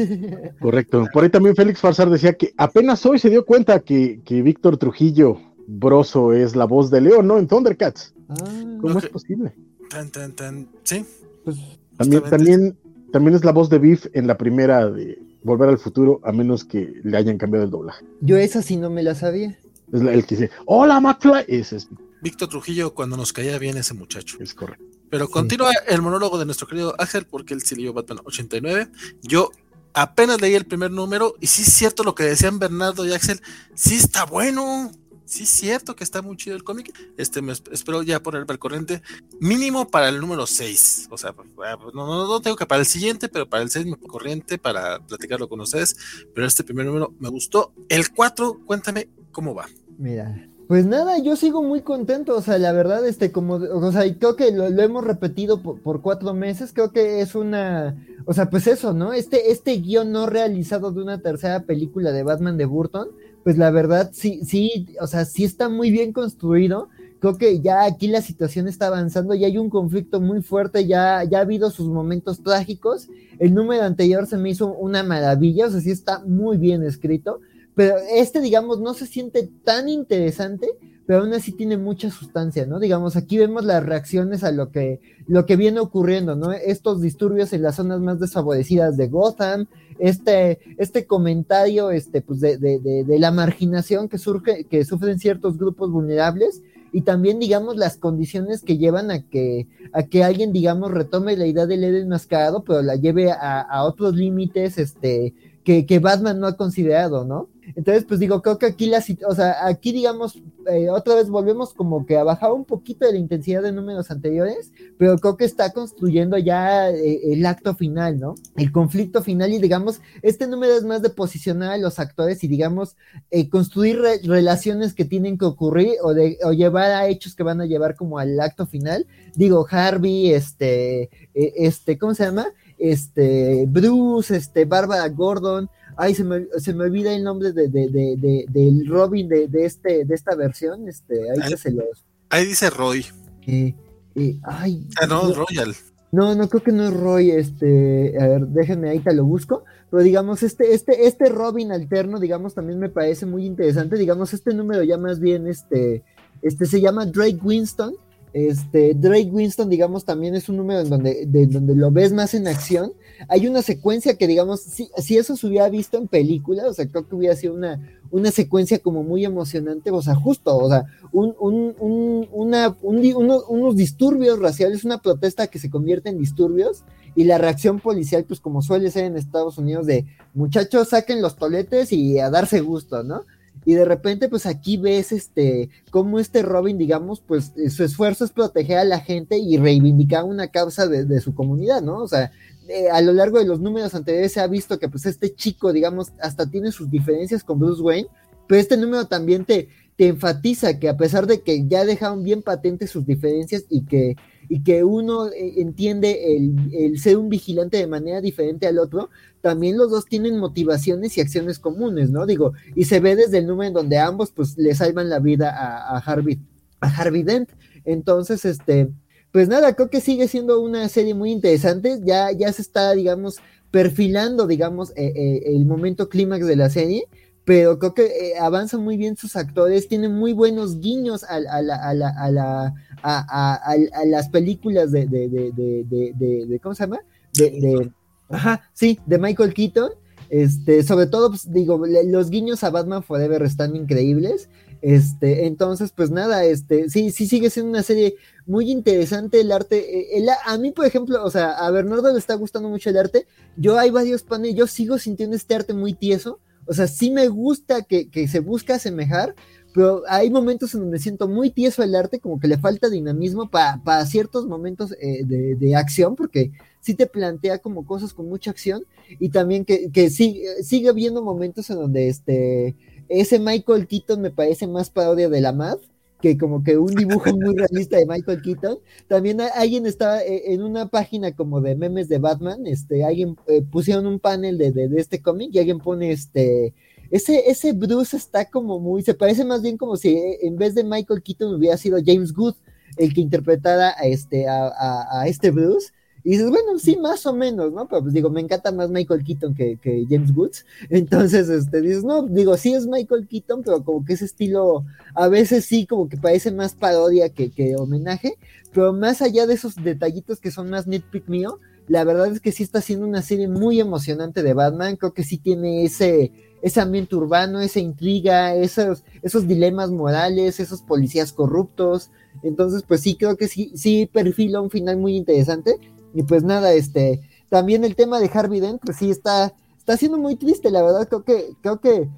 Correcto. 0.61 1.07
Por 1.13 1.23
ahí 1.23 1.31
también 1.31 1.55
Félix 1.55 1.79
Farsar 1.79 2.11
decía 2.11 2.33
que 2.33 2.53
apenas 2.57 3.07
hoy 3.07 3.21
se 3.21 3.31
dio 3.31 3.45
cuenta 3.45 3.79
que, 3.79 4.21
que 4.25 4.43
Víctor 4.43 4.77
Trujillo 4.77 5.41
Broso 5.67 6.33
es 6.33 6.57
la 6.57 6.65
voz 6.65 6.91
de 6.91 7.01
León, 7.01 7.27
¿no? 7.27 7.39
En 7.39 7.47
Thundercats. 7.47 8.15
Ah, 8.29 8.35
¿Cómo 8.81 8.99
es 8.99 9.09
posible? 9.09 9.55
Tan, 9.91 10.11
tan, 10.11 10.33
tan, 10.33 10.69
sí. 10.83 11.05
Pues, 11.45 11.57
también, 11.97 12.23
también, 12.25 12.79
también 13.13 13.37
es 13.37 13.45
la 13.45 13.53
voz 13.53 13.71
de 13.71 13.79
Biff 13.79 14.07
en 14.13 14.27
la 14.27 14.37
primera 14.37 14.91
de 14.91 15.19
Volver 15.43 15.69
al 15.69 15.79
Futuro, 15.79 16.21
a 16.25 16.33
menos 16.33 16.65
que 16.65 17.01
le 17.05 17.17
hayan 17.17 17.39
cambiado 17.39 17.65
el 17.65 17.71
doblaje. 17.71 18.05
Yo 18.21 18.37
esa 18.37 18.63
sí 18.63 18.77
no 18.77 18.91
me 18.91 19.03
la 19.03 19.15
sabía. 19.15 19.57
Es 19.93 20.01
el 20.01 20.27
que 20.27 20.37
dice, 20.37 20.51
hola 20.65 21.01
McFly. 21.01 21.45
Ese 21.47 21.77
es 21.77 21.89
Víctor 22.21 22.49
Trujillo 22.49 22.95
cuando 22.95 23.17
nos 23.17 23.33
caía 23.33 23.59
bien 23.59 23.77
ese 23.77 23.95
muchacho. 23.95 24.39
Es 24.41 24.55
correcto. 24.55 24.85
Pero 25.09 25.29
continúa 25.29 25.71
el 25.87 26.03
monólogo 26.03 26.39
de 26.39 26.45
nuestro 26.45 26.67
querido 26.67 26.95
Axel 26.99 27.27
porque 27.27 27.55
él 27.55 27.63
sí 27.63 27.77
leyó 27.77 27.93
Batman 27.93 28.19
89. 28.25 28.89
Yo 29.23 29.53
apenas 29.95 30.41
leí 30.41 30.55
el 30.55 30.67
primer 30.67 30.91
número 30.91 31.37
y 31.41 31.47
sí 31.47 31.63
es 31.63 31.73
cierto 31.73 32.03
lo 32.03 32.15
que 32.15 32.25
decían 32.25 32.59
Bernardo 32.59 33.07
y 33.07 33.13
Axel, 33.13 33.41
sí 33.75 33.95
está 33.95 34.25
bueno. 34.25 34.91
Sí 35.27 35.43
es 35.43 35.51
cierto 35.51 35.97
que 35.97 36.05
está 36.05 36.23
muy 36.23 36.37
chido 36.37 36.57
el 36.57 36.65
cómic. 36.65 36.93
Este 37.17 37.43
me 37.43 37.53
espero 37.53 38.03
ya 38.03 38.23
ponerme 38.23 38.53
al 38.53 38.59
corriente. 38.59 39.03
Mínimo 39.41 39.89
para 39.91 40.09
el 40.09 40.21
número 40.21 40.47
6. 40.47 41.09
O 41.11 41.19
sea, 41.19 41.33
pues, 41.33 41.49
pues, 41.55 41.95
no, 41.95 42.07
no, 42.07 42.27
no, 42.27 42.41
tengo 42.41 42.57
que 42.57 42.65
para 42.65 42.81
el 42.81 42.87
siguiente, 42.87 43.29
pero 43.29 43.49
para 43.49 43.63
el 43.63 43.71
6 43.71 43.87
me 43.87 43.97
corriente 43.97 44.57
para 44.57 45.01
platicarlo 45.01 45.49
con 45.49 45.61
ustedes. 45.61 45.97
Pero 46.33 46.47
este 46.47 46.63
primer 46.63 46.87
número 46.87 47.13
me 47.19 47.29
gustó. 47.29 47.73
El 47.89 48.11
4, 48.13 48.61
cuéntame 48.65 49.09
cómo 49.33 49.53
va. 49.53 49.67
Mira, 49.99 50.49
pues 50.69 50.85
nada, 50.85 51.19
yo 51.19 51.37
sigo 51.37 51.63
muy 51.63 51.83
contento, 51.83 52.37
o 52.37 52.43
sea, 52.43 52.59
la 52.59 52.73
verdad, 52.73 53.07
este, 53.07 53.31
como, 53.31 53.55
o 53.55 53.93
sea, 53.93 54.03
creo 54.19 54.35
que 54.35 54.51
lo, 54.51 54.67
hemos 54.67 55.05
repetido 55.05 55.63
por, 55.63 56.03
cuatro 56.03 56.35
meses, 56.35 56.73
creo 56.73 56.91
que 56.91 57.21
es 57.21 57.37
una, 57.37 58.05
o 58.25 58.33
sea, 58.33 58.51
pues 58.51 58.67
eso, 58.67 58.93
¿no? 58.93 59.13
Este, 59.13 59.53
este 59.53 59.77
guion 59.77 60.11
no 60.11 60.27
realizado 60.27 60.91
de 60.91 61.03
una 61.03 61.21
tercera 61.21 61.61
película 61.61 62.11
de 62.11 62.25
Batman 62.25 62.57
de 62.57 62.65
Burton, 62.65 63.11
pues 63.47 63.59
la 63.59 63.71
verdad, 63.71 64.11
sí, 64.13 64.41
sí, 64.45 64.89
o 65.01 65.07
sea, 65.07 65.25
sí 65.25 65.45
está 65.45 65.69
muy 65.69 65.93
bien 65.93 66.13
construido, 66.13 66.89
creo 67.21 67.39
que 67.39 67.61
ya 67.61 67.85
aquí 67.85 68.09
la 68.09 68.21
situación 68.21 68.67
está 68.67 68.89
avanzando, 68.89 69.37
ya 69.37 69.47
hay 69.47 69.57
un 69.57 69.71
conflicto 69.71 70.21
muy 70.21 70.43
fuerte, 70.43 70.85
ya, 70.89 71.23
ya 71.23 71.39
ha 71.39 71.43
habido 71.43 71.71
sus 71.71 71.89
momentos 71.89 72.43
trágicos, 72.43 73.09
el 73.39 73.55
número 73.55 73.85
anterior 73.85 74.27
se 74.27 74.37
me 74.37 74.51
hizo 74.51 74.75
una 74.75 75.05
maravilla, 75.05 75.67
o 75.67 75.71
sea, 75.71 75.81
sí 75.81 75.93
está 75.93 76.25
muy 76.25 76.57
bien 76.57 76.83
escrito, 76.83 77.41
pero 77.77 77.95
este, 78.11 78.41
digamos, 78.41 78.81
no 78.81 78.95
se 78.95 79.07
siente 79.07 79.49
tan 79.63 79.89
interesante, 79.89 80.67
pero 81.07 81.21
aún 81.21 81.33
así 81.33 81.53
tiene 81.53 81.77
mucha 81.77 82.11
sustancia, 82.11 82.67
¿no? 82.67 82.81
Digamos, 82.81 83.15
aquí 83.15 83.39
vemos 83.39 83.65
las 83.65 83.87
reacciones 83.87 84.43
a 84.43 84.51
lo 84.51 84.73
que, 84.73 85.01
lo 85.29 85.47
que 85.47 85.55
viene 85.55 85.79
ocurriendo, 85.79 86.35
¿no? 86.35 86.51
Estos 86.51 87.01
disturbios 87.01 87.53
en 87.53 87.63
las 87.63 87.77
zonas 87.77 88.01
más 88.01 88.19
desfavorecidas 88.19 88.97
de 88.97 89.07
Gotham, 89.07 89.69
este, 89.99 90.59
este 90.79 91.07
comentario, 91.07 91.91
este, 91.91 92.23
pues, 92.23 92.41
de, 92.41 92.59
de, 92.59 92.79
de, 92.79 93.19
la 93.19 93.31
marginación 93.31 94.09
que 94.09 94.19
surge, 94.19 94.65
que 94.65 94.85
sufren 94.85 95.19
ciertos 95.19 95.59
grupos 95.59 95.91
vulnerables, 95.91 96.63
y 96.93 97.03
también, 97.03 97.39
digamos, 97.39 97.77
las 97.77 97.97
condiciones 97.97 98.63
que 98.63 98.79
llevan 98.79 99.11
a 99.11 99.23
que, 99.23 99.67
a 99.93 100.05
que 100.05 100.25
alguien, 100.25 100.53
digamos, 100.53 100.91
retome 100.91 101.37
la 101.37 101.47
idea 101.47 101.67
del 101.67 101.85
Eden 101.85 102.09
mascarado, 102.09 102.63
pero 102.65 102.83
la 102.83 102.97
lleve 102.97 103.31
a, 103.31 103.61
a 103.61 103.85
otros 103.85 104.15
límites, 104.15 104.79
este, 104.79 105.35
que, 105.65 105.85
que 105.85 105.99
Batman 105.99 106.39
no 106.39 106.47
ha 106.47 106.57
considerado, 106.57 107.25
¿no? 107.25 107.49
Entonces, 107.75 108.05
pues 108.05 108.21
digo, 108.21 108.43
creo 108.43 108.59
que 108.59 108.67
aquí 108.67 108.87
la, 108.87 109.03
o 109.29 109.35
sea, 109.35 109.67
aquí 109.67 109.93
digamos, 109.93 110.41
eh, 110.71 110.89
otra 110.91 111.15
vez 111.15 111.29
volvemos 111.29 111.75
como 111.75 112.07
que 112.07 112.17
a 112.17 112.25
bajar 112.25 112.53
un 112.53 112.65
poquito 112.65 113.07
de 113.07 113.13
la 113.13 113.19
intensidad 113.19 113.63
de 113.63 113.73
números 113.73 114.11
anteriores, 114.11 114.73
pero 114.99 115.19
creo 115.19 115.37
que 115.37 115.45
está 115.45 115.73
construyendo 115.73 116.39
ya 116.39 116.91
eh, 116.91 117.33
el 117.33 117.45
acto 117.45 117.75
final, 117.75 118.21
¿no? 118.21 118.35
El 118.57 118.71
conflicto 118.71 119.23
final 119.23 119.53
y 119.53 119.59
digamos, 119.59 120.01
este 120.23 120.47
número 120.47 120.77
es 120.77 120.85
más 120.85 121.03
de 121.03 121.11
posicionar 121.11 121.73
a 121.73 121.79
los 121.79 121.99
actores 121.99 122.45
y 122.45 122.49
digamos, 122.49 122.97
eh, 123.31 123.49
construir 123.49 124.01
relaciones 124.25 124.95
que 124.95 125.05
tienen 125.05 125.39
que 125.39 125.45
ocurrir 125.45 125.95
o, 126.03 126.15
de, 126.15 126.39
o 126.45 126.53
llevar 126.53 126.91
a 126.93 127.09
hechos 127.09 127.35
que 127.35 127.43
van 127.43 127.61
a 127.61 127.67
llevar 127.67 127.97
como 127.97 128.19
al 128.19 128.39
acto 128.41 128.67
final. 128.67 129.07
Digo, 129.35 129.67
Harvey, 129.69 130.33
este, 130.33 131.11
este, 131.35 131.99
¿cómo 131.99 132.15
se 132.15 132.25
llama? 132.25 132.47
Este, 132.79 133.65
Bruce, 133.69 134.37
este, 134.37 134.65
Bárbara 134.65 135.09
Gordon, 135.09 135.69
ay, 135.97 136.15
se 136.15 136.25
me, 136.25 136.47
se 136.59 136.75
me 136.75 136.85
olvida 136.85 137.15
el 137.15 137.25
nombre 137.25 137.53
de, 137.53 137.69
de, 137.69 137.89
de, 137.89 138.47
del 138.49 138.87
Robin 138.87 139.29
de, 139.29 139.49
de, 139.49 139.65
este, 139.65 140.05
de 140.05 140.15
esta 140.15 140.35
versión, 140.35 140.89
este, 140.89 141.31
ahí, 141.31 141.41
ahí 141.43 141.57
se 141.57 141.71
los... 141.71 142.05
Ahí 142.31 142.47
dice 142.47 142.71
Roy. 142.71 143.07
Eh, 143.47 143.75
eh, 144.15 144.39
ay, 144.43 144.87
ah, 145.01 145.07
no, 145.07 145.33
Royal. 145.33 145.75
No, 146.13 146.35
no 146.35 146.49
creo 146.49 146.63
que 146.63 146.73
no 146.73 146.87
es 146.87 146.95
Roy, 146.95 147.31
este, 147.31 148.15
a 148.21 148.29
ver, 148.29 148.47
déjenme 148.49 148.91
ahí 148.91 149.01
te 149.01 149.15
lo 149.15 149.25
busco, 149.25 149.65
pero 149.91 150.03
digamos, 150.03 150.43
este, 150.43 150.75
este, 150.75 151.07
este 151.07 151.29
Robin 151.29 151.73
alterno, 151.73 152.19
digamos, 152.19 152.55
también 152.55 152.79
me 152.79 152.89
parece 152.89 153.27
muy 153.27 153.45
interesante, 153.45 153.97
digamos, 153.97 154.33
este 154.33 154.55
número 154.55 154.83
ya 154.83 154.99
más 154.99 155.21
bien, 155.21 155.47
este, 155.47 156.03
este 156.43 156.67
se 156.67 156.81
llama 156.81 157.07
Drake 157.07 157.39
Winston, 157.43 157.95
este, 158.33 158.95
Drake 158.95 159.31
Winston, 159.33 159.71
digamos, 159.71 160.05
también 160.05 160.35
es 160.35 160.49
un 160.49 160.59
número 160.59 160.81
en 160.81 160.91
donde, 160.91 161.25
de, 161.27 161.47
donde 161.47 161.75
lo 161.75 161.91
ves 161.91 162.13
más 162.13 162.35
en 162.35 162.47
acción. 162.49 162.93
Hay 163.29 163.47
una 163.47 163.63
secuencia 163.63 164.17
que, 164.17 164.27
digamos, 164.27 164.61
si, 164.61 164.91
si, 164.99 165.17
eso 165.17 165.37
se 165.37 165.47
hubiera 165.47 165.69
visto 165.69 165.97
en 165.99 166.09
película, 166.09 166.67
o 166.69 166.73
sea, 166.73 166.89
creo 166.89 167.09
que 167.09 167.15
hubiera 167.15 167.37
sido 167.37 167.55
una, 167.55 167.81
una 168.11 168.31
secuencia 168.31 168.79
como 168.79 169.03
muy 169.03 169.25
emocionante, 169.25 169.91
o 169.91 170.03
sea, 170.03 170.15
justo, 170.15 170.57
o 170.57 170.69
sea, 170.69 170.85
un, 171.13 171.35
un, 171.39 171.75
un, 171.79 172.29
una, 172.33 172.77
unos 172.81 173.77
disturbios 173.77 174.39
raciales, 174.39 174.85
una 174.85 174.99
protesta 174.99 175.47
que 175.47 175.59
se 175.59 175.71
convierte 175.71 176.11
en 176.11 176.19
disturbios, 176.19 176.85
y 177.15 177.25
la 177.25 177.39
reacción 177.39 177.81
policial, 177.81 178.25
pues 178.25 178.41
como 178.41 178.61
suele 178.61 178.91
ser 178.91 179.05
en 179.05 179.17
Estados 179.17 179.57
Unidos, 179.59 179.87
de 179.87 180.07
muchachos, 180.35 180.91
saquen 180.91 181.23
los 181.23 181.37
toletes 181.37 181.93
y 181.93 182.19
a 182.19 182.31
darse 182.31 182.61
gusto, 182.61 183.03
¿no? 183.03 183.23
y 183.67 183.75
de 183.75 183.85
repente 183.85 184.29
pues 184.29 184.47
aquí 184.47 184.77
ves 184.77 185.13
este 185.13 185.69
cómo 185.91 186.21
este 186.21 186.43
Robin 186.43 186.79
digamos 186.79 187.21
pues 187.21 187.53
eh, 187.57 187.69
su 187.69 187.85
esfuerzo 187.85 188.25
es 188.25 188.31
proteger 188.31 188.79
a 188.79 188.85
la 188.85 189.01
gente 189.01 189.39
y 189.39 189.59
reivindicar 189.59 190.25
una 190.25 190.49
causa 190.49 190.87
de, 190.87 191.21
su 191.21 191.35
comunidad, 191.35 191.83
¿no? 191.83 191.99
O 191.99 192.09
sea, 192.09 192.31
eh, 192.69 192.89
a 192.91 193.01
lo 193.01 193.13
largo 193.13 193.39
de 193.39 193.47
los 193.47 193.61
números 193.61 193.95
anteriores 193.95 194.33
se 194.33 194.41
ha 194.41 194.47
visto 194.47 194.79
que 194.79 194.89
pues 194.89 195.07
este 195.07 195.35
chico 195.35 195.73
digamos 195.73 196.13
hasta 196.21 196.51
tiene 196.51 196.73
sus 196.73 196.91
diferencias 196.91 197.45
con 197.45 197.59
Bruce 197.59 197.83
Wayne, 197.83 198.09
pero 198.47 198.61
este 198.61 198.77
número 198.77 199.07
también 199.07 199.45
te, 199.45 199.69
te 199.97 200.09
enfatiza 200.09 200.79
que 200.79 200.89
a 200.89 200.97
pesar 200.97 201.27
de 201.27 201.43
que 201.43 201.67
ya 201.67 201.85
dejaron 201.85 202.23
bien 202.23 202.43
patentes 202.43 202.91
sus 202.91 203.07
diferencias 203.07 203.65
y 203.69 203.85
que 203.85 204.17
y 204.49 204.63
que 204.63 204.85
uno 204.85 205.29
eh, 205.29 205.55
entiende 205.57 206.37
el, 206.37 206.99
ser 206.99 207.17
un 207.17 207.29
vigilante 207.29 207.77
de 207.77 207.87
manera 207.87 208.21
diferente 208.21 208.67
al 208.67 208.79
otro, 208.79 209.11
también 209.41 209.77
los 209.77 209.91
dos 209.91 210.07
tienen 210.07 210.39
motivaciones 210.39 211.17
y 211.17 211.21
acciones 211.21 211.59
comunes, 211.59 212.11
¿no? 212.11 212.27
Digo, 212.27 212.53
y 212.75 212.85
se 212.85 213.01
ve 213.01 213.17
desde 213.17 213.39
el 213.39 213.47
número 213.47 213.69
en 213.69 213.75
donde 213.75 213.99
ambos 213.99 214.31
pues 214.33 214.57
le 214.57 214.75
salvan 214.75 215.09
la 215.09 215.19
vida 215.19 215.51
a, 215.51 215.99
Harvey, 215.99 216.41
a 216.81 216.89
Harvey 216.89 217.23
Dent. 217.23 217.51
Entonces, 217.85 218.45
este, 218.45 218.91
pues 219.37 219.49
nada, 219.49 219.75
creo 219.75 219.91
que 219.91 220.01
sigue 220.01 220.29
siendo 220.29 220.63
una 220.63 220.89
serie 220.89 221.13
muy 221.13 221.31
interesante, 221.31 222.01
ya, 222.03 222.33
ya 222.33 222.51
se 222.55 222.63
está, 222.63 222.95
digamos, 222.95 223.37
perfilando, 223.71 224.47
digamos, 224.47 224.93
eh, 224.97 225.13
eh, 225.15 225.43
el 225.55 225.67
momento 225.67 226.09
clímax 226.09 226.47
de 226.47 226.57
la 226.57 226.71
serie 226.71 227.07
pero 227.45 227.79
creo 227.79 227.93
que 227.93 228.07
eh, 228.07 228.39
avanzan 228.41 228.83
muy 228.83 228.97
bien 228.97 229.19
sus 229.19 229.37
actores, 229.37 229.89
tienen 229.89 230.15
muy 230.15 230.33
buenos 230.33 230.81
guiños 230.81 231.23
a, 231.23 231.35
a, 231.35 231.61
la, 231.61 231.77
a, 231.77 231.93
la, 231.93 232.09
a, 232.09 232.31
la, 232.31 232.75
a, 233.03 234.05
las 234.07 234.31
películas 234.31 234.91
de, 234.91 235.05
de, 235.05 235.29
de, 235.29 236.47
de, 236.47 236.61
¿cómo 236.61 236.75
se 236.75 236.85
llama? 236.85 237.01
De, 237.35 237.93
ajá, 238.31 238.63
sí, 238.73 238.99
de 239.05 239.19
Michael 239.19 239.53
Keaton. 239.53 239.91
Este, 240.31 240.83
sobre 240.83 241.07
todo, 241.07 241.29
pues, 241.29 241.53
digo, 241.53 241.81
los 241.87 242.31
guiños 242.31 242.65
a 242.65 242.71
Batman 242.71 243.03
Forever 243.03 243.43
están 243.43 243.77
increíbles. 243.77 244.49
Este, 244.83 245.47
entonces, 245.47 245.93
pues 245.93 246.11
nada, 246.11 246.45
este, 246.45 246.89
sí, 246.91 247.11
sí 247.11 247.27
sigue 247.27 247.51
siendo 247.51 247.71
una 247.71 247.83
serie 247.83 248.17
muy 248.47 248.71
interesante 248.71 249.41
el 249.41 249.53
arte. 249.53 250.19
Eh, 250.19 250.27
a 250.45 250.59
mí, 250.59 250.73
por 250.73 250.87
ejemplo, 250.87 251.23
o 251.25 251.31
sea, 251.31 251.53
a 251.53 251.71
Bernardo 251.71 252.13
le 252.13 252.19
está 252.19 252.35
gustando 252.35 252.69
mucho 252.69 252.91
el 252.91 252.97
arte. 252.97 253.27
Yo 253.57 253.79
hay 253.79 253.91
varios 253.91 254.23
paneles, 254.23 254.57
yo 254.57 254.67
sigo 254.67 254.99
sintiendo 254.99 255.37
este 255.37 255.55
arte 255.55 255.75
muy 255.75 255.93
tieso 255.93 256.41
o 256.67 256.75
sea, 256.75 256.87
sí 256.87 257.11
me 257.11 257.29
gusta 257.29 257.83
que, 257.83 258.29
se 258.29 258.41
busca 258.41 258.75
asemejar, 258.75 259.35
pero 259.73 260.03
hay 260.09 260.31
momentos 260.31 260.75
en 260.75 260.81
donde 260.81 260.99
siento 260.99 261.29
muy 261.29 261.51
tieso 261.51 261.83
el 261.83 261.95
arte, 261.95 262.19
como 262.19 262.41
que 262.41 262.49
le 262.49 262.59
falta 262.59 262.91
dinamismo 262.91 263.51
para 263.51 264.05
ciertos 264.07 264.47
momentos 264.47 264.93
eh, 265.01 265.25
de, 265.25 265.77
acción, 265.77 266.17
porque 266.17 266.51
sí 266.81 266.95
te 266.95 267.07
plantea 267.07 267.59
como 267.59 267.87
cosas 267.87 268.13
con 268.13 268.29
mucha 268.29 268.51
acción, 268.51 268.85
y 269.21 269.29
también 269.29 269.65
que, 269.65 269.91
que 269.93 270.11
sigue 270.11 270.89
habiendo 270.89 271.23
momentos 271.23 271.71
en 271.71 271.77
donde 271.77 272.09
este, 272.09 272.75
ese 273.09 273.39
Michael 273.39 273.87
Keaton 273.87 274.21
me 274.21 274.31
parece 274.31 274.67
más 274.67 274.91
parodia 274.91 275.29
de 275.29 275.41
la 275.41 275.53
MAD, 275.53 275.79
que 276.21 276.39
como 276.39 276.63
que 276.63 276.79
un 276.79 276.95
dibujo 276.95 277.31
muy 277.37 277.55
realista 277.55 277.99
de 277.99 278.07
Michael 278.07 278.43
Keaton. 278.43 278.79
También 279.09 279.41
alguien 279.41 279.87
estaba 279.87 280.23
eh, 280.23 280.53
en 280.53 280.63
una 280.63 280.89
página 280.89 281.33
como 281.33 281.61
de 281.61 281.77
memes 281.77 282.09
de 282.09 282.19
Batman, 282.19 282.67
este, 282.67 283.05
alguien 283.05 283.37
eh, 283.47 283.63
pusieron 283.63 284.07
un 284.07 284.19
panel 284.19 284.59
de, 284.59 284.73
de, 284.73 284.89
este 284.99 285.21
cómic 285.21 285.51
y 285.53 285.59
alguien 285.59 285.79
pone 285.79 286.13
este, 286.13 286.75
ese, 287.11 287.51
ese 287.51 287.73
Bruce 287.73 288.17
está 288.17 288.47
como 288.47 288.81
muy, 288.81 289.03
se 289.03 289.15
parece 289.15 289.45
más 289.45 289.63
bien 289.63 289.77
como 289.77 289.97
si 289.97 290.11
eh, 290.11 290.39
en 290.43 290.57
vez 290.57 290.75
de 290.75 290.85
Michael 290.85 291.23
Keaton 291.23 291.55
hubiera 291.55 291.77
sido 291.77 291.99
James 292.05 292.33
Good. 292.33 292.55
el 292.97 293.13
que 293.13 293.21
interpretara 293.21 293.95
a 293.97 294.07
este, 294.07 294.47
a, 294.49 295.25
este 295.27 295.51
Bruce. 295.51 295.93
Y 296.27 296.31
dices, 296.31 296.51
bueno, 296.51 296.77
sí, 296.77 296.97
más 296.97 297.25
o 297.27 297.33
menos, 297.33 297.73
¿no? 297.73 297.87
Pero 297.87 298.03
pues 298.03 298.13
digo, 298.13 298.31
me 298.31 298.41
encanta 298.41 298.73
más 298.73 298.91
Michael 298.91 299.23
Keaton 299.23 299.55
que, 299.55 299.79
James 300.11 300.35
Woods. 300.35 300.67
Entonces, 300.91 301.49
este, 301.49 301.81
dices, 301.81 302.03
no, 302.03 302.25
digo, 302.25 302.57
sí 302.57 302.75
es 302.75 302.89
Michael 302.89 303.29
Keaton, 303.29 303.63
pero 303.63 303.85
como 303.85 304.05
que 304.05 304.15
ese 304.15 304.25
estilo, 304.25 304.85
a 305.15 305.29
veces 305.29 305.67
sí, 305.67 305.87
como 305.87 306.09
que 306.09 306.17
parece 306.17 306.51
más 306.51 306.75
parodia 306.75 307.29
que, 307.29 307.53
que 307.53 307.77
homenaje. 307.77 308.39
Pero 308.73 308.93
más 308.93 309.23
allá 309.23 309.47
de 309.47 309.55
esos 309.55 309.77
detallitos 309.77 310.41
que 310.41 310.51
son 310.51 310.69
más 310.69 310.89
nitpick 310.89 311.29
mío, 311.29 311.61
la 311.87 312.03
verdad 312.03 312.33
es 312.33 312.41
que 312.41 312.51
sí 312.51 312.65
está 312.65 312.81
siendo 312.81 313.07
una 313.07 313.23
serie 313.23 313.47
muy 313.47 313.79
emocionante 313.79 314.43
de 314.43 314.53
Batman. 314.53 314.97
Creo 314.97 315.15
que 315.15 315.23
sí 315.23 315.39
tiene 315.39 315.85
ese, 315.85 316.33
ese 316.61 316.81
ambiente 316.81 317.15
urbano, 317.15 317.61
esa 317.61 317.79
intriga, 317.79 318.53
esos, 318.53 319.05
esos 319.23 319.47
dilemas 319.47 319.93
morales, 319.93 320.59
esos 320.59 320.83
policías 320.83 321.33
corruptos. 321.33 322.11
Entonces, 322.43 322.83
pues 322.83 323.03
sí, 323.03 323.15
creo 323.15 323.37
que 323.37 323.47
sí, 323.47 323.71
sí 323.77 324.11
perfila 324.13 324.61
un 324.61 324.71
final 324.71 324.97
muy 324.97 325.15
interesante. 325.15 325.79
Y 326.17 326.23
pues 326.23 326.43
nada, 326.43 326.73
este, 326.73 327.21
también 327.51 327.85
el 327.85 327.95
tema 327.95 328.19
de 328.19 328.31
Harvey 328.33 328.59
Dent, 328.59 328.81
pues 328.83 328.97
sí 328.97 329.11
está, 329.11 329.53
está 329.77 329.99
siendo 329.99 330.17
muy 330.17 330.37
triste, 330.37 330.71
la 330.71 330.83
verdad. 330.83 331.07
Creo 331.07 331.25
que, 331.25 331.51
creo 331.61 331.79
que, 331.79 332.09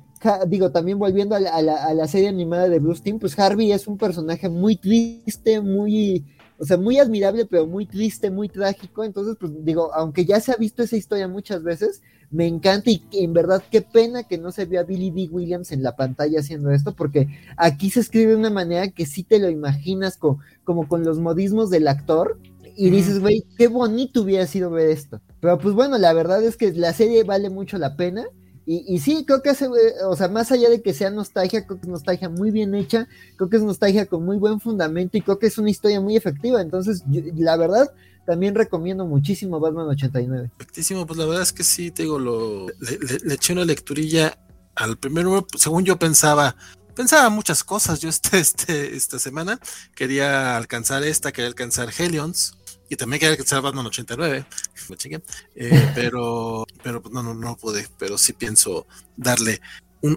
digo, 0.47 0.71
también 0.71 1.01
volviendo 1.01 1.35
a 1.35 1.41
la, 1.41 1.51
a 1.51 1.95
la 1.95 2.07
serie 2.07 2.29
animada 2.29 2.69
de 2.69 2.79
Bruce 2.79 3.03
Timm, 3.03 3.19
pues 3.19 3.37
Harvey 3.37 3.73
es 3.73 3.89
un 3.89 3.99
personaje 3.99 4.49
muy 4.49 4.77
triste, 4.77 5.61
muy 5.61 6.25
o 6.61 6.65
sea, 6.65 6.77
muy 6.77 6.99
admirable, 6.99 7.47
pero 7.47 7.67
muy 7.67 7.87
triste, 7.87 8.31
muy 8.31 8.49
trágico. 8.49 9.05
Entonces, 9.05 9.37
pues 9.39 9.53
digo, 9.65 9.95
aunque 9.95 10.25
ya 10.25 10.41
se 10.41 10.53
ha 10.53 10.57
visto 10.57 10.83
esa 10.83 10.97
historia 10.97 11.29
muchas 11.29 11.63
veces, 11.63 12.03
me 12.31 12.47
encanta 12.47 12.91
y 12.91 13.03
en 13.13 13.33
verdad 13.33 13.63
qué 13.71 13.81
pena 13.81 14.25
que 14.25 14.39
no 14.39 14.51
se 14.51 14.67
vea 14.67 14.83
Billy 14.83 15.11
D. 15.11 15.29
Williams 15.33 15.71
en 15.73 15.83
la 15.83 15.97
pantalla 15.97 16.41
haciendo 16.41 16.71
esto, 16.71 16.95
porque 16.95 17.29
aquí 17.57 17.91
se 17.91 18.01
escribe 18.01 18.33
de 18.33 18.37
una 18.37 18.51
manera 18.51 18.89
que 18.89 19.07
sí 19.07 19.23
te 19.23 19.39
lo 19.39 19.49
imaginas 19.49 20.19
como 20.19 20.89
con 20.89 21.05
los 21.05 21.21
modismos 21.21 21.71
del 21.71 21.87
actor. 21.87 22.39
Y 22.81 22.91
dices, 22.91 23.19
güey, 23.19 23.45
qué 23.57 23.67
bonito 23.67 24.23
hubiera 24.23 24.47
sido 24.47 24.71
ver 24.71 24.91
esto. 24.91 25.21
Pero 25.41 25.59
pues 25.59 25.75
bueno, 25.75 25.99
la 25.99 26.13
verdad 26.13 26.43
es 26.45 26.57
que 26.57 26.73
la 26.73 26.93
serie 26.93 27.25
vale 27.25 27.51
mucho 27.51 27.77
la 27.77 27.97
pena. 27.97 28.25
Y, 28.71 28.99
sí, 28.99 29.25
creo 29.27 29.41
que 29.43 29.49
hace, 29.49 29.67
o 30.07 30.15
sea, 30.15 30.29
más 30.29 30.53
allá 30.53 30.69
de 30.69 30.83
que 30.83 30.93
sea 30.93 31.09
nostalgia, 31.09 31.67
creo 31.67 31.81
que 31.81 31.87
es 31.87 31.91
nostalgia 31.91 32.29
muy 32.29 32.51
bien 32.51 32.75
hecha, 32.75 33.09
creo 33.37 33.49
que 33.49 33.57
es 33.57 33.63
nostalgia 33.63 34.05
con 34.05 34.27
muy 34.27 34.37
buen 34.37 34.61
fundamento 34.61 35.17
y 35.17 35.23
creo 35.23 35.39
que 35.39 35.47
es 35.47 35.57
una 35.57 35.71
historia 35.71 36.03
muy 36.03 36.17
efectiva. 36.17 36.61
Entonces, 36.61 37.03
la 37.35 37.57
verdad, 37.57 37.91
también 38.27 38.55
recomiendo 38.55 39.07
muchísimo 39.07 39.59
Batman 39.59 39.89
89. 39.89 40.51
Efectísimo, 40.61 41.07
pues 41.07 41.19
la 41.19 41.25
verdad 41.25 41.43
es 41.45 41.53
que 41.55 41.65
sí, 41.65 41.91
te 41.91 42.03
digo, 42.03 42.19
lo, 42.19 42.67
le, 42.69 43.35
eché 43.35 43.55
una 43.55 43.65
lecturilla 43.65 44.39
al 44.75 44.99
primer 44.99 45.25
número, 45.25 45.47
según 45.57 45.87
yo 45.87 45.99
pensaba, 45.99 46.55
pensaba 46.95 47.31
muchas 47.31 47.65
cosas. 47.65 48.01
Yo 48.01 48.11
este, 48.11 48.39
este, 48.39 48.95
esta 48.95 49.19
semana 49.19 49.59
quería 49.95 50.59
alcanzar 50.59 51.05
esta, 51.05 51.33
quería 51.33 51.49
alcanzar 51.49 51.89
Helions, 51.99 52.58
y 52.89 52.97
también 52.97 53.21
quería 53.21 53.33
alcanzar 53.33 53.63
Batman 53.63 53.87
89, 53.87 54.45
me 54.89 54.97
chingué, 54.97 55.23
eh, 55.55 55.91
pero, 55.95 56.65
pero 56.83 57.03
pues, 57.03 57.13
no, 57.13 57.23
no, 57.23 57.35
no 57.35 57.57
pude, 57.57 57.87
pero 57.99 58.19
sí 58.19 58.33
pienso 58.33 58.87
darle 59.17 59.61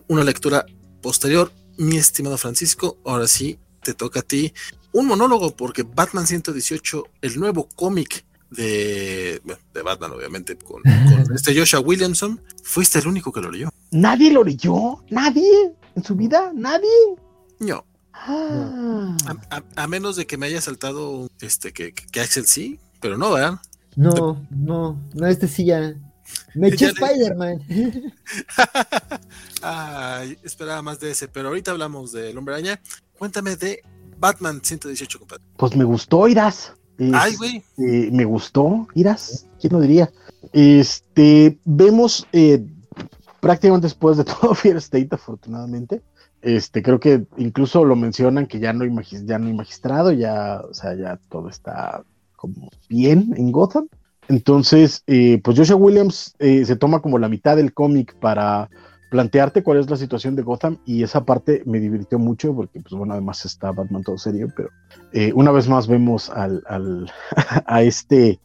una 0.07 0.23
lectura 0.23 0.65
posterior. 1.02 1.52
Mi 1.77 1.98
estimado 1.98 2.38
Francisco, 2.38 2.99
ahora 3.06 3.27
sí 3.27 3.57
te 3.81 3.93
toca 3.93 4.19
a 4.19 4.23
ti 4.23 4.53
un 4.93 5.07
monólogo, 5.07 5.56
porque 5.56 5.84
Batman 5.84 6.27
118, 6.27 7.03
el 7.22 7.39
nuevo 7.39 7.68
cómic 7.76 8.26
de, 8.52 9.41
de 9.73 9.81
Batman, 9.81 10.11
obviamente, 10.11 10.57
con, 10.57 10.81
este 11.35 11.57
Joshua 11.57 11.80
Williamson, 11.80 12.41
fuiste 12.64 12.99
el 12.99 13.07
único 13.07 13.31
que 13.31 13.41
lo 13.41 13.49
leyó. 13.49 13.69
¿Nadie 13.91 14.31
lo 14.31 14.43
leyó? 14.43 15.03
¿Nadie? 15.10 15.73
¿En 15.95 16.03
su 16.03 16.15
vida? 16.15 16.52
¿Nadie? 16.53 16.89
No. 17.60 17.85
Ah. 18.23 19.18
A, 19.76 19.88
menos 19.88 20.15
de 20.15 20.27
que 20.27 20.38
me 20.38 20.45
haya 20.45 20.61
saltado 20.61 21.27
este 21.41 21.73
que, 21.73 21.93
que, 21.93 22.22
Axel 22.22 22.45
sí, 22.45 22.80
pero 22.99 23.18
no, 23.18 23.31
¿verdad? 23.31 23.60
No, 23.95 24.45
no, 24.49 25.02
no, 25.14 25.27
este 25.27 25.48
sí 25.48 25.65
ya. 25.65 25.95
Me 26.53 26.68
eché 26.69 26.88
Spider-Man. 26.88 27.61
esperaba 30.43 30.81
más 30.81 30.99
de 30.99 31.11
ese, 31.11 31.27
pero 31.27 31.49
ahorita 31.49 31.72
hablamos 31.72 32.11
del 32.11 32.38
Hombre 32.38 32.56
Araña. 32.56 32.81
Cuéntame 33.18 33.56
de 33.56 33.81
Batman 34.18 34.61
118, 34.64 35.19
compadre. 35.19 35.43
Pues 35.57 35.76
me 35.76 35.84
gustó, 35.84 36.27
Iras. 36.27 36.73
Ay, 37.14 37.35
güey. 37.35 37.57
Este, 37.57 38.11
me 38.11 38.26
gustó, 38.26 38.88
Iras. 38.93 39.48
¿Quién 39.60 39.73
lo 39.73 39.81
diría? 39.81 40.11
Este, 40.53 41.60
vemos 41.65 42.27
eh, 42.31 42.64
prácticamente 43.39 43.88
después 43.88 44.18
de 44.18 44.23
todo 44.23 44.53
Fear 44.53 44.77
State, 44.77 45.10
afortunadamente, 45.11 46.02
este, 46.41 46.81
creo 46.81 46.99
que 46.99 47.26
incluso 47.38 47.85
lo 47.85 47.95
mencionan 47.95 48.47
que 48.47 48.59
ya 48.59 48.73
no 48.73 48.84
hay, 48.84 48.91
ya 49.26 49.38
no 49.38 49.47
hay 49.47 49.53
magistrado, 49.53 50.11
ya, 50.11 50.61
o 50.69 50.73
sea, 50.73 50.95
ya 50.95 51.19
todo 51.30 51.49
está 51.49 52.03
como 52.35 52.69
bien 52.89 53.34
en 53.38 53.51
Gotham. 53.51 53.88
Entonces, 54.27 55.03
eh, 55.07 55.39
pues 55.43 55.57
Joshua 55.57 55.76
Williams 55.76 56.35
eh, 56.39 56.65
se 56.65 56.76
toma 56.76 57.01
como 57.01 57.18
la 57.19 57.30
mitad 57.30 57.55
del 57.55 57.73
cómic 57.73 58.15
para 58.19 58.69
plantearte 59.09 59.61
cuál 59.61 59.80
es 59.80 59.89
la 59.89 59.97
situación 59.97 60.35
de 60.35 60.41
Gotham 60.41 60.77
y 60.85 61.03
esa 61.03 61.26
parte 61.26 61.63
me 61.65 61.80
divirtió 61.80 62.18
mucho 62.18 62.55
porque, 62.55 62.80
pues 62.80 62.93
bueno, 62.93 63.13
además 63.13 63.45
está 63.45 63.72
Batman 63.72 64.03
todo 64.03 64.18
serio, 64.18 64.47
pero 64.55 64.69
eh, 65.11 65.34
una 65.35 65.51
vez 65.51 65.68
más 65.68 65.88
vemos 65.88 66.30
al, 66.30 66.63
al 66.68 67.11
a 67.65 67.84
este 67.84 68.39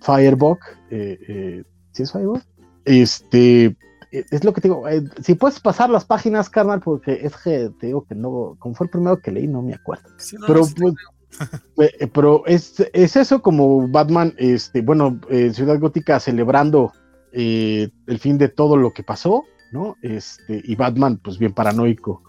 Firebug, 0.00 0.58
¿sí 0.88 2.02
es 2.02 2.12
Firebug? 2.12 2.40
Este, 2.84 3.66
eh, 3.66 3.76
es 4.10 4.44
lo 4.44 4.52
que 4.52 4.60
te 4.60 4.68
digo, 4.68 4.88
eh, 4.88 5.04
si 5.22 5.34
puedes 5.34 5.60
pasar 5.60 5.90
las 5.90 6.04
páginas, 6.04 6.50
carnal, 6.50 6.80
porque 6.80 7.20
es 7.22 7.36
que 7.36 7.70
te 7.78 7.86
digo 7.88 8.04
que 8.04 8.14
no, 8.14 8.56
como 8.58 8.74
fue 8.74 8.86
el 8.86 8.90
primero 8.90 9.20
que 9.20 9.30
leí, 9.30 9.46
no 9.46 9.62
me 9.62 9.74
acuerdo. 9.74 10.08
pero, 10.46 10.66
pues, 10.76 11.92
eh, 12.00 12.06
pero 12.08 12.44
es, 12.46 12.74
es, 12.92 13.16
eso 13.16 13.40
como 13.40 13.88
Batman, 13.88 14.34
este, 14.36 14.82
bueno, 14.82 15.20
Ciudad 15.52 15.78
Gótica 15.78 16.18
celebrando 16.18 16.92
el 17.32 18.18
fin 18.18 18.36
de 18.38 18.48
todo 18.48 18.76
lo 18.76 18.92
que 18.92 19.04
pasó, 19.04 19.44
¿no? 19.70 19.96
Este, 20.02 20.60
y 20.64 20.74
Batman, 20.74 21.20
pues 21.22 21.38
bien 21.38 21.54
paranoico, 21.54 22.22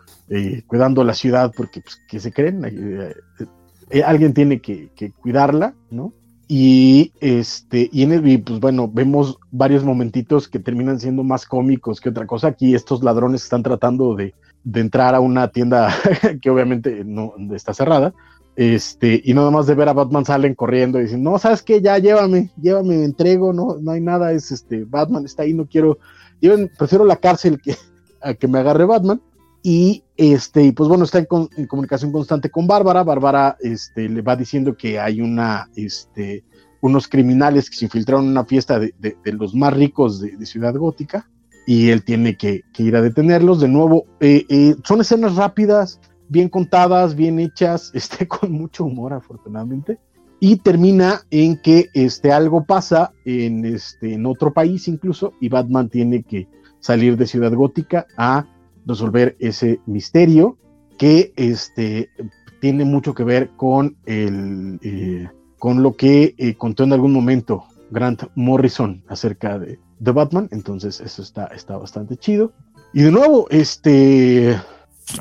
cuidando 0.68 1.04
la 1.04 1.16
ciudad, 1.16 1.52
porque, 1.56 1.82
pues, 1.82 2.00
¿qué 2.08 2.20
se 2.20 2.32
creen? 2.32 2.64
alguien 4.06 4.34
tiene 4.34 4.62
que, 4.62 4.92
que 4.96 5.12
cuidarla, 5.12 5.74
¿no? 5.90 6.14
Y 6.54 7.14
este, 7.22 7.90
y, 7.94 8.04
en 8.04 8.12
el, 8.12 8.44
pues 8.44 8.60
bueno, 8.60 8.90
vemos 8.92 9.40
varios 9.52 9.86
momentitos 9.86 10.50
que 10.50 10.60
terminan 10.60 11.00
siendo 11.00 11.24
más 11.24 11.46
cómicos 11.46 12.02
que 12.02 12.10
otra 12.10 12.28
cosa. 12.28 12.50
Aquí 12.50 12.76
estos 12.76 13.02
ladrones 13.04 13.44
están 13.44 13.64
tratando 13.64 14.18
de, 14.18 14.34
entrar 14.74 15.16
a 15.16 15.22
una 15.22 15.48
tienda 15.48 15.96
que 16.42 16.50
obviamente 16.50 17.06
no 17.06 17.36
está 17.56 17.74
cerrada. 17.74 18.14
Este, 18.58 19.22
y 19.24 19.34
nada 19.34 19.50
más 19.50 19.66
de 19.66 19.76
ver 19.76 19.88
a 19.88 19.94
Batman 19.94 20.26
salen 20.26 20.54
corriendo 20.54 21.00
y 21.00 21.04
dicen, 21.04 21.24
no, 21.24 21.40
sabes 21.40 21.62
qué, 21.62 21.82
ya 21.82 21.98
llévame, 22.00 22.52
llévame, 22.62 22.98
me 22.98 23.06
entrego, 23.06 23.54
no, 23.54 23.78
no 23.80 23.92
hay 23.92 24.02
nada, 24.02 24.34
es 24.34 24.52
este, 24.52 24.84
Batman 24.84 25.24
está 25.24 25.44
ahí, 25.44 25.54
no 25.54 25.68
quiero, 25.68 26.00
prefiero 26.78 27.06
la 27.06 27.16
cárcel 27.16 27.62
que 27.62 27.78
que 28.40 28.48
me 28.48 28.60
agarre 28.60 28.86
Batman. 28.86 29.22
Y 29.64 30.04
este, 30.18 30.74
pues 30.74 30.90
bueno, 30.90 31.04
está 31.04 31.20
en, 31.20 31.68
comunicación 31.68 32.12
constante 32.12 32.50
con 32.50 32.68
Bárbara. 32.68 33.04
Bárbara 33.04 33.58
este, 33.60 34.10
le 34.10 34.22
va 34.22 34.36
diciendo 34.36 34.76
que 34.76 35.00
hay 35.00 35.22
una, 35.22 35.70
este, 35.76 36.44
unos 36.82 37.08
criminales 37.08 37.70
que 37.70 37.76
se 37.76 37.86
infiltraron 37.86 38.26
en 38.26 38.32
una 38.32 38.46
fiesta 38.46 38.80
de, 38.80 38.94
los 39.26 39.54
más 39.54 39.74
ricos 39.74 40.20
de, 40.20 40.46
Ciudad 40.46 40.76
Gótica 40.76 41.30
y 41.68 41.90
él 41.90 42.04
tiene 42.04 42.36
que, 42.38 42.64
ir 42.78 42.96
a 42.96 43.02
detenerlos. 43.02 43.62
De 43.62 43.68
nuevo, 43.68 44.06
eh, 44.20 44.46
eh, 44.50 44.76
son 44.84 45.02
escenas 45.02 45.36
rápidas, 45.36 46.00
bien 46.28 46.50
contadas, 46.50 47.16
bien 47.16 47.40
hechas, 47.40 47.92
este, 47.94 48.28
con 48.28 48.52
mucho 48.52 48.86
humor, 48.86 49.14
afortunadamente. 49.14 50.00
Y 50.40 50.56
termina 50.56 51.22
en 51.30 51.62
que 51.62 51.90
este, 51.94 52.32
algo 52.32 52.66
pasa 52.66 53.12
en, 53.26 53.64
este, 53.64 54.16
en 54.16 54.26
otro 54.26 54.52
país 54.52 54.88
incluso 54.88 55.34
y 55.40 55.50
Batman 55.50 55.88
tiene 55.88 56.24
que 56.24 56.48
salir 56.80 57.16
de 57.16 57.28
Ciudad 57.28 57.54
Gótica 57.54 58.08
a 58.18 58.48
resolver 58.86 59.36
ese 59.40 59.80
misterio 59.86 60.58
que 60.98 61.34
este, 61.36 62.10
tiene 62.60 62.86
mucho 62.86 63.14
que 63.14 63.24
ver 63.24 63.50
con, 63.58 63.98
el, 64.06 64.80
eh, 64.84 65.30
con 65.60 65.84
lo 65.84 65.96
que 65.96 66.36
eh, 66.38 66.56
contó 66.56 66.84
en 66.84 66.94
algún 66.94 67.14
momento 67.14 67.66
Grant 67.90 68.24
Morrison 68.36 69.04
acerca 69.08 69.60
de, 69.60 69.80
The 70.04 70.12
Batman. 70.12 70.48
Entonces 70.52 71.00
eso 71.02 71.22
está, 71.22 71.48
está 71.48 71.78
bastante 71.78 72.18
chido. 72.18 72.54
Y 72.94 73.04
de 73.04 73.12
nuevo, 73.12 73.48
este, 73.50 74.60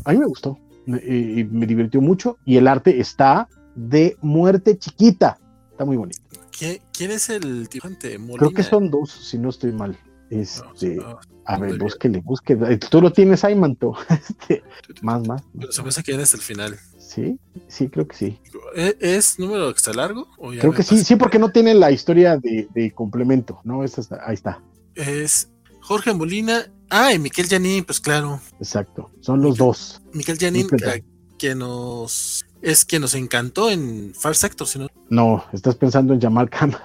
a 0.05 0.13
mí 0.13 0.19
me 0.19 0.27
gustó 0.27 0.59
eh, 0.87 1.35
y 1.39 1.45
me 1.45 1.67
divirtió 1.67 2.01
mucho 2.01 2.39
y 2.45 2.57
el 2.57 2.67
arte 2.67 3.01
está 3.01 3.49
de 3.75 4.17
muerte 4.21 4.79
chiquita. 4.79 5.39
Está 5.71 5.85
muy 5.85 5.97
bonito. 5.97 6.21
¿Quién 6.93 7.11
es 7.11 7.31
el 7.31 7.67
dibujante? 7.69 8.19
Creo 8.37 8.51
que 8.51 8.63
son 8.63 8.91
dos, 8.91 9.11
si 9.11 9.39
no 9.39 9.49
estoy 9.49 9.73
mal. 9.73 9.97
Este, 10.31 10.99
a 11.45 11.59
ver, 11.59 11.77
búsquele, 11.79 12.21
búsquele. 12.21 12.79
Tú 12.79 13.01
lo 13.01 13.13
tienes 13.13 13.45
ahí, 13.45 13.55
manto. 13.55 13.95
Este, 14.11 14.63
más, 15.03 15.27
más. 15.27 15.43
Pero 15.59 15.73
se 15.73 15.83
me 15.83 15.89
hace 15.89 16.03
que 16.03 16.15
es 16.15 16.35
el 16.35 16.41
final. 16.41 16.79
Sí, 16.99 17.39
sí, 17.67 17.89
creo 17.89 18.07
que 18.07 18.17
sí. 18.17 18.41
¿E-, 18.77 18.97
¿Es, 19.01 19.39
número 19.39 19.69
extra 19.69 19.93
largo? 19.93 20.29
creo 20.61 20.73
que 20.73 20.85
sí, 20.85 20.99
sí, 20.99 21.17
porque 21.17 21.39
no 21.39 21.51
tiene 21.51 21.75
la 21.75 21.91
historia 21.91 22.39
de, 22.39 22.93
complemento, 22.95 23.61
¿no? 23.65 23.83
ahí 23.83 24.35
está. 24.35 24.63
Es 24.95 25.51
Jorge 25.81 26.15
Molina. 26.15 26.71
Ah, 26.89 27.13
y 27.13 27.19
Miquel 27.19 27.49
Janín, 27.49 27.85
pues 27.85 28.01
claro. 28.01 28.41
Exacto, 28.59 29.11
son 29.21 29.43
los 29.43 29.57
dos. 29.57 30.03
Miquel 30.13 30.39
Janín, 30.39 30.69
que 31.39 31.55
nos 31.55 32.45
es 32.63 32.85
quien 32.85 33.03
nos 33.03 33.15
encantó 33.15 33.71
en 33.71 34.13
Far 34.15 34.37
Sector, 34.37 34.67
si 34.67 34.79
no. 34.79 34.89
No, 35.09 35.45
estás 35.53 35.77
pensando 35.77 36.13
en 36.15 36.21
Jamal 36.21 36.51
Khan. 36.51 36.77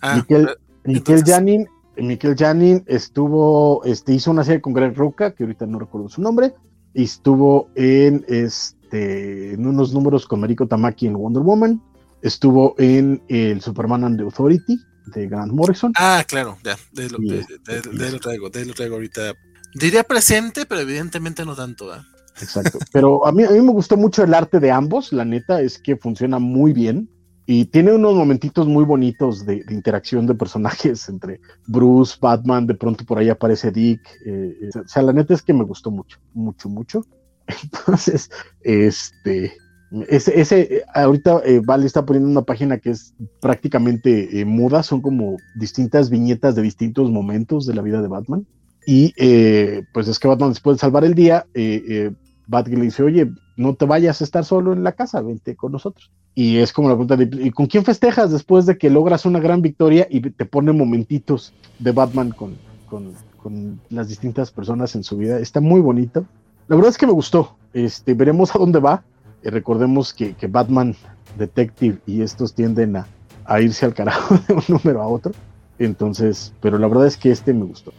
Ah, 0.00 0.16
Miquel, 0.16 0.48
eh, 0.84 1.22
Janin, 1.26 1.68
Miquel 1.96 2.36
Janin 2.36 2.82
estuvo, 2.86 3.84
este, 3.84 4.14
hizo 4.14 4.30
una 4.30 4.44
serie 4.44 4.60
con 4.60 4.72
Greg 4.72 4.96
Rucka, 4.96 5.34
que 5.34 5.44
ahorita 5.44 5.66
no 5.66 5.78
recuerdo 5.78 6.08
su 6.08 6.22
nombre, 6.22 6.54
y 6.94 7.04
estuvo 7.04 7.68
en 7.74 8.24
este, 8.28 9.54
en 9.54 9.66
unos 9.66 9.92
números 9.92 10.26
con 10.26 10.40
Mariko 10.40 10.66
Tamaki 10.66 11.06
en 11.06 11.14
Wonder 11.14 11.42
Woman, 11.42 11.82
estuvo 12.22 12.74
en 12.78 13.22
el 13.28 13.60
Superman 13.60 14.04
and 14.04 14.18
the 14.18 14.24
Authority 14.24 14.78
de 15.14 15.26
Grant 15.26 15.52
Morrison. 15.52 15.92
Ah, 15.96 16.24
claro, 16.26 16.58
ya, 16.64 16.76
de 16.92 17.10
lo, 17.10 17.18
de, 17.18 17.40
este, 17.40 17.58
de- 17.92 18.10
lo 18.12 18.18
traigo, 18.18 18.50
de 18.50 18.64
lo 18.66 18.74
traigo 18.74 18.94
ahorita. 18.96 19.34
Diría 19.74 20.02
presente, 20.04 20.66
pero 20.66 20.80
evidentemente 20.80 21.44
no 21.44 21.54
tanto. 21.54 21.92
¿ah? 21.92 22.04
Exacto. 22.40 22.78
Pero 22.92 23.26
a 23.26 23.32
mí, 23.32 23.44
a 23.44 23.50
mí 23.50 23.60
me 23.60 23.72
gustó 23.72 23.96
mucho 23.96 24.24
el 24.24 24.34
arte 24.34 24.58
de 24.60 24.70
ambos, 24.70 25.12
la 25.12 25.24
neta 25.24 25.60
es 25.60 25.78
que 25.78 25.96
funciona 25.96 26.38
muy 26.38 26.72
bien 26.72 27.08
y 27.46 27.64
tiene 27.66 27.92
unos 27.92 28.14
momentitos 28.14 28.66
muy 28.66 28.84
bonitos 28.84 29.44
de, 29.44 29.64
interacción 29.70 30.26
de 30.26 30.34
personajes 30.34 31.08
entre 31.08 31.40
Bruce, 31.66 32.16
Batman, 32.20 32.66
de 32.66 32.74
pronto 32.74 33.04
por 33.04 33.18
ahí 33.18 33.28
aparece 33.28 33.70
Dick. 33.70 34.00
eh, 34.26 34.56
eh, 34.62 34.78
o 34.78 34.88
sea, 34.88 35.02
la 35.02 35.12
neta 35.12 35.34
es 35.34 35.42
que 35.42 35.52
me 35.52 35.64
gustó 35.64 35.90
mucho, 35.90 36.18
mucho, 36.34 36.68
mucho. 36.68 37.04
Entonces, 37.62 38.30
este, 38.62 39.52
ese, 40.08 40.40
ese 40.40 40.60
eh, 40.60 40.82
ahorita 40.94 41.42
eh, 41.44 41.60
está 41.84 42.06
poniendo 42.06 42.30
una 42.30 42.42
página 42.42 42.78
que 42.78 42.90
es 42.90 43.14
prácticamente 43.40 44.40
eh, 44.40 44.44
muda, 44.44 44.82
son 44.82 45.00
como 45.00 45.36
distintas 45.56 46.10
viñetas 46.10 46.54
de 46.54 46.62
distintos 46.62 47.10
momentos 47.10 47.66
de 47.66 47.74
la 47.74 47.82
vida 47.82 48.00
de 48.00 48.08
Batman. 48.08 48.46
Y 48.86 49.12
pues 49.92 50.08
es 50.08 50.18
que 50.18 50.26
Batman 50.26 50.48
después 50.48 50.76
de 50.76 50.80
salvar 50.80 51.04
el 51.04 51.14
día, 51.14 51.46
Batgirl 52.48 52.78
le 52.78 52.86
dice, 52.86 53.02
oye, 53.04 53.30
no 53.60 53.74
te 53.74 53.84
vayas 53.84 54.20
a 54.20 54.24
estar 54.24 54.44
solo 54.44 54.72
en 54.72 54.82
la 54.82 54.92
casa, 54.92 55.20
vente 55.20 55.54
con 55.54 55.72
nosotros. 55.72 56.10
Y 56.34 56.56
es 56.58 56.72
como 56.72 56.88
la 56.88 56.94
pregunta 56.94 57.16
de, 57.16 57.28
¿y 57.44 57.50
con 57.50 57.66
quién 57.66 57.84
festejas 57.84 58.32
después 58.32 58.64
de 58.64 58.78
que 58.78 58.88
logras 58.88 59.26
una 59.26 59.38
gran 59.38 59.60
victoria 59.60 60.06
y 60.10 60.20
te 60.20 60.46
pone 60.46 60.72
momentitos 60.72 61.52
de 61.78 61.92
Batman 61.92 62.30
con, 62.30 62.56
con, 62.88 63.12
con 63.36 63.80
las 63.90 64.08
distintas 64.08 64.50
personas 64.50 64.94
en 64.94 65.04
su 65.04 65.18
vida? 65.18 65.38
Está 65.38 65.60
muy 65.60 65.80
bonito. 65.80 66.24
La 66.68 66.76
verdad 66.76 66.90
es 66.90 66.98
que 66.98 67.06
me 67.06 67.12
gustó. 67.12 67.56
Este, 67.74 68.14
veremos 68.14 68.54
a 68.54 68.58
dónde 68.58 68.78
va. 68.78 69.04
Eh, 69.42 69.50
recordemos 69.50 70.14
que, 70.14 70.34
que 70.34 70.46
Batman 70.46 70.96
Detective 71.36 71.98
y 72.06 72.22
estos 72.22 72.54
tienden 72.54 72.96
a, 72.96 73.06
a 73.44 73.60
irse 73.60 73.84
al 73.84 73.92
carajo 73.92 74.38
de 74.48 74.54
un 74.54 74.64
número 74.68 75.02
a 75.02 75.06
otro. 75.06 75.32
Entonces, 75.78 76.54
pero 76.60 76.78
la 76.78 76.88
verdad 76.88 77.06
es 77.06 77.16
que 77.16 77.30
este 77.30 77.52
me 77.52 77.66
gustó. 77.66 77.92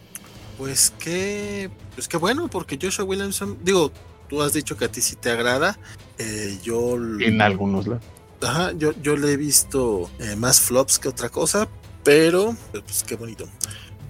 Pues 0.58 0.92
que, 0.98 1.70
pues 1.96 2.08
qué 2.08 2.18
bueno, 2.18 2.48
porque 2.48 2.78
Joshua 2.82 3.06
Williamson, 3.06 3.58
digo, 3.64 3.92
tú 4.32 4.42
has 4.42 4.54
dicho 4.54 4.78
que 4.78 4.86
a 4.86 4.88
ti 4.88 5.02
sí 5.02 5.18
te 5.18 5.30
agrada. 5.30 5.78
eh, 6.18 6.58
yo, 6.64 6.96
En 6.96 7.42
algunos 7.42 7.86
lados. 7.86 8.06
ajá, 8.42 8.72
yo, 8.78 8.94
yo 9.02 9.18
le 9.18 9.34
he 9.34 9.38
visto 9.38 10.10
eh, 10.20 10.38
más 10.38 10.62
flops 10.62 11.00
que 11.00 11.10
otra 11.10 11.28
cosa, 11.28 11.68
pero 12.02 12.56
pues 12.72 13.04
qué 13.04 13.18
bonito. 13.18 13.46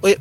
Oye, 0.01 0.19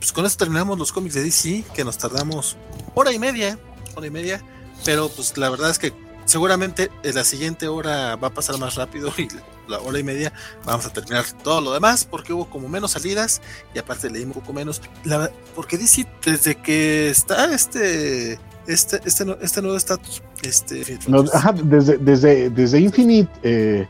pues 0.00 0.10
con 0.10 0.26
esto 0.26 0.44
terminamos 0.44 0.76
los 0.76 0.90
cómics 0.90 1.14
de 1.14 1.22
DC, 1.22 1.64
que 1.72 1.84
nos 1.84 1.98
tardamos 1.98 2.56
hora 2.96 3.12
y 3.12 3.20
media, 3.20 3.56
hora 3.94 4.08
y 4.08 4.10
media, 4.10 4.42
pero 4.84 5.08
pues 5.08 5.38
la 5.38 5.50
verdad 5.50 5.70
es 5.70 5.78
que 5.78 5.92
seguramente 6.24 6.90
en 7.04 7.14
la 7.14 7.22
siguiente 7.22 7.68
hora 7.68 8.16
va 8.16 8.28
a 8.28 8.34
pasar 8.34 8.58
más 8.58 8.74
rápido 8.74 9.12
y 9.18 9.28
la 9.68 9.78
hora 9.78 10.00
y 10.00 10.02
media 10.02 10.32
vamos 10.64 10.84
a 10.84 10.92
terminar 10.92 11.24
todo 11.44 11.60
lo 11.60 11.72
demás 11.72 12.04
porque 12.04 12.32
hubo 12.32 12.50
como 12.50 12.68
menos 12.68 12.90
salidas 12.90 13.40
y 13.72 13.78
aparte 13.78 14.10
leímos 14.10 14.36
un 14.36 14.42
poco 14.42 14.52
menos. 14.52 14.82
La, 15.04 15.30
porque 15.54 15.78
DC 15.78 16.08
desde 16.24 16.56
que 16.56 17.08
está 17.08 17.54
este 17.54 18.40
este 18.72 19.00
este, 19.04 19.24
este 19.40 19.62
nuevo 19.62 19.76
estatus, 19.76 20.22
este 20.42 20.98
No, 21.08 21.24
ajá, 21.32 21.52
desde, 21.52 21.98
desde, 21.98 22.50
desde 22.50 22.80
Infinite, 22.80 23.30
eh, 23.42 23.86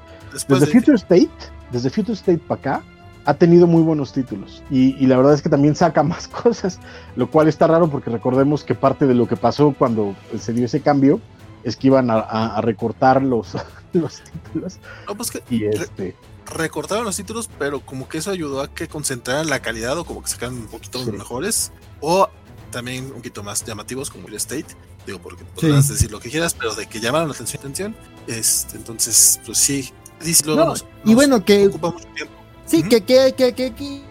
desde 0.49 0.67
de- 0.67 0.73
Future 0.73 0.97
State, 0.97 1.31
desde 1.73 1.91
Future 1.91 2.15
State 2.15 2.39
para 2.39 2.59
acá, 2.61 2.85
ha 3.25 3.35
tenido 3.35 3.67
muy 3.67 3.83
buenos 3.83 4.13
títulos. 4.13 4.63
Y, 4.71 4.95
y 5.03 5.07
la 5.07 5.17
verdad 5.19 5.35
es 5.35 5.43
que 5.43 5.49
también 5.51 5.75
saca 5.75 6.03
más 6.13 6.29
cosas, 6.29 6.79
lo 7.17 7.31
cual 7.31 7.49
está 7.49 7.67
raro 7.67 7.91
porque 7.91 8.09
recordemos 8.11 8.65
que 8.65 8.75
parte 8.75 9.07
de 9.07 9.15
lo 9.15 9.27
que 9.29 9.37
pasó 9.37 9.75
cuando 9.79 10.15
se 10.39 10.53
dio 10.53 10.65
ese 10.67 10.81
cambio 10.81 11.21
es 11.65 11.77
que 11.77 11.89
iban 11.89 12.11
a, 12.11 12.15
a- 12.21 12.57
a 12.57 12.61
recortar 12.61 13.23
los, 13.23 13.49
los 13.93 14.23
títulos. 14.23 14.79
no, 15.07 15.15
pues 15.17 15.31
que 15.31 15.43
Y 15.51 15.65
este, 15.65 16.15
recortaron 16.55 17.05
los 17.05 17.17
títulos, 17.17 17.51
pero 17.59 17.81
como 17.81 18.09
que 18.09 18.19
eso 18.19 18.31
ayudó 18.31 18.63
a 18.63 18.69
que 18.73 18.89
concentraran 18.89 19.49
la 19.51 19.61
calidad 19.61 19.99
o 19.99 20.05
como 20.07 20.23
que 20.23 20.29
sacaran 20.29 20.55
un 20.55 20.67
poquito 20.69 21.05
Sí. 21.05 21.11
mejores 21.13 21.73
o 22.01 22.29
también 22.71 23.07
un 23.07 23.13
poquito 23.13 23.43
más 23.43 23.65
llamativos 23.65 24.11
como 24.11 24.25
Real 24.27 24.37
Estate. 24.37 24.67
Digo, 25.07 25.19
porque 25.21 25.45
podrás 25.45 25.89
decir 25.89 26.11
lo 26.11 26.21
que 26.21 26.29
quieras, 26.31 26.55
pero 26.55 26.75
de 26.75 26.87
que 26.87 27.01
llamaron 27.01 27.29
la 27.29 27.35
atención, 27.35 27.61
atención. 27.61 27.97
Este, 28.27 28.77
entonces, 28.77 29.41
pues 29.47 29.57
sí, 29.59 29.91
DC 30.23 30.45
luego 30.47 30.61
No, 30.61 30.67
nos, 30.71 30.85
y 31.05 31.09
nos 31.09 31.15
bueno, 31.15 31.45
que 31.45 31.67
ocupa 31.69 31.91
mucho 31.93 32.07
tiempo. 32.15 32.35
sí, 32.67 32.81
Ujú. 32.81 32.89
que 32.91 33.01
que 33.03 33.35
que 33.37 33.53
que 33.55 33.73
que 33.75 34.03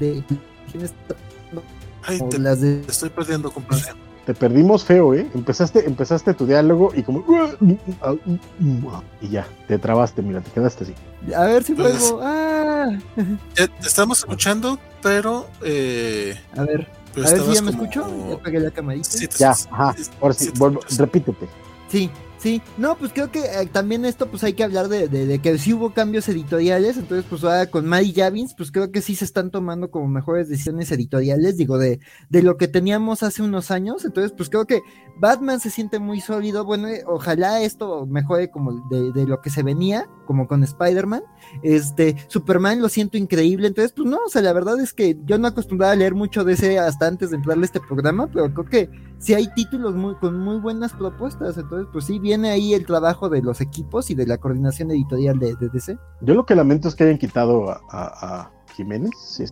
de 0.00 0.24
Ay, 2.04 2.20
te, 2.30 2.38
las 2.38 2.60
de 2.60 2.76
te 2.78 2.90
estoy 2.92 3.10
perdiendo, 3.10 3.50
compadre. 3.50 3.82
te 4.26 4.34
perdimos 4.34 4.84
feo, 4.84 5.12
¿eh? 5.14 5.26
Empezaste, 5.34 5.86
empezaste 5.86 6.34
tu 6.34 6.46
diálogo 6.46 6.92
y 6.94 7.02
como... 7.02 7.24
Y 9.20 9.28
ya, 9.28 9.46
te 9.66 9.78
trabaste, 9.78 10.22
mira, 10.22 10.40
te 10.40 10.50
quedaste 10.52 10.84
así. 10.84 10.94
a 11.34 11.42
ver 11.44 11.64
si 11.64 11.74
juego. 11.74 12.20
Ah, 12.22 12.96
estamos 13.84 14.18
escuchando, 14.20 14.78
pero 15.06 15.46
eh, 15.62 16.36
a 16.56 16.64
ver, 16.64 16.88
pero 17.14 17.28
a 17.28 17.30
ver 17.30 17.40
si 17.42 17.54
ya 17.54 17.62
me 17.62 17.70
como- 17.70 17.84
escucho. 17.84 18.28
Ya 18.28 18.34
apagué 18.34 18.58
la 18.58 18.70
camarita. 18.72 19.08
Sí, 19.08 19.28
te- 19.28 19.38
Ya, 19.38 19.50
ajá, 19.52 19.94
ahora 20.20 20.34
sí, 20.34 20.46
sí 20.46 20.50
te 20.50 20.58
vuelvo, 20.58 20.80
repítete. 20.98 21.48
Sí, 21.88 22.10
sí. 22.46 22.62
No, 22.78 22.96
pues 22.96 23.12
creo 23.12 23.32
que 23.32 23.40
eh, 23.40 23.68
también 23.72 24.04
esto, 24.04 24.28
pues 24.28 24.44
hay 24.44 24.52
que 24.52 24.62
hablar 24.62 24.88
de, 24.88 25.40
que 25.40 25.58
sí 25.58 25.72
hubo 25.72 25.92
cambios 25.92 26.28
editoriales. 26.28 26.96
Entonces, 26.96 27.26
pues 27.28 27.42
ahora 27.42 27.66
con 27.66 27.86
Mary 27.86 28.12
Javins, 28.14 28.54
pues 28.56 28.70
creo 28.70 28.92
que 28.92 29.02
sí 29.02 29.16
se 29.16 29.24
están 29.24 29.50
tomando 29.50 29.90
como 29.90 30.06
mejores 30.06 30.48
decisiones 30.48 30.92
editoriales, 30.92 31.56
digo, 31.56 31.76
de, 31.76 31.98
de 32.28 32.42
lo 32.42 32.56
que 32.56 32.68
teníamos 32.68 33.24
hace 33.24 33.42
unos 33.42 33.72
años. 33.72 34.04
Entonces, 34.04 34.32
pues 34.36 34.48
creo 34.48 34.64
que 34.64 34.82
Batman 35.18 35.58
se 35.58 35.70
siente 35.70 35.98
muy 35.98 36.20
sólido. 36.20 36.64
Bueno, 36.64 36.86
eh, 36.86 37.02
ojalá 37.06 37.62
esto 37.62 38.06
mejore 38.06 38.50
como 38.50 38.86
de, 38.90 39.12
de 39.12 39.26
lo 39.26 39.40
que 39.40 39.50
se 39.50 39.64
venía, 39.64 40.08
como 40.24 40.46
con 40.46 40.62
Spider-Man. 40.62 41.22
Este, 41.62 42.16
Superman 42.28 42.80
lo 42.80 42.88
siento 42.88 43.18
increíble. 43.18 43.66
Entonces, 43.66 43.92
pues 43.92 44.08
no, 44.08 44.18
o 44.24 44.28
sea, 44.28 44.42
la 44.42 44.52
verdad 44.52 44.78
es 44.78 44.92
que 44.92 45.18
yo 45.24 45.36
no 45.38 45.48
acostumbraba 45.48 45.94
a 45.94 45.96
leer 45.96 46.14
mucho 46.14 46.44
de 46.44 46.52
ese 46.52 46.78
hasta 46.78 47.08
antes 47.08 47.30
de 47.30 47.36
entrarle 47.36 47.64
a 47.64 47.66
este 47.66 47.80
programa, 47.80 48.28
pero 48.28 48.52
creo 48.54 48.66
que 48.66 49.15
sí 49.18 49.34
hay 49.34 49.48
títulos 49.54 49.94
muy, 49.94 50.14
con 50.16 50.38
muy 50.38 50.58
buenas 50.58 50.92
propuestas. 50.92 51.56
Entonces, 51.58 51.88
pues 51.92 52.04
sí, 52.06 52.18
viene 52.18 52.50
ahí 52.50 52.74
el 52.74 52.86
trabajo 52.86 53.28
de 53.28 53.42
los 53.42 53.60
equipos 53.60 54.10
y 54.10 54.14
de 54.14 54.26
la 54.26 54.38
coordinación 54.38 54.90
editorial 54.90 55.38
de, 55.38 55.54
de 55.56 55.68
DC. 55.68 55.98
Yo 56.20 56.34
lo 56.34 56.44
que 56.46 56.54
lamento 56.54 56.88
es 56.88 56.94
que 56.94 57.04
hayan 57.04 57.18
quitado 57.18 57.70
a, 57.70 57.80
a- 57.90 58.40
a 58.40 58.50
Jiménez. 58.74 59.10
Sí, 59.16 59.44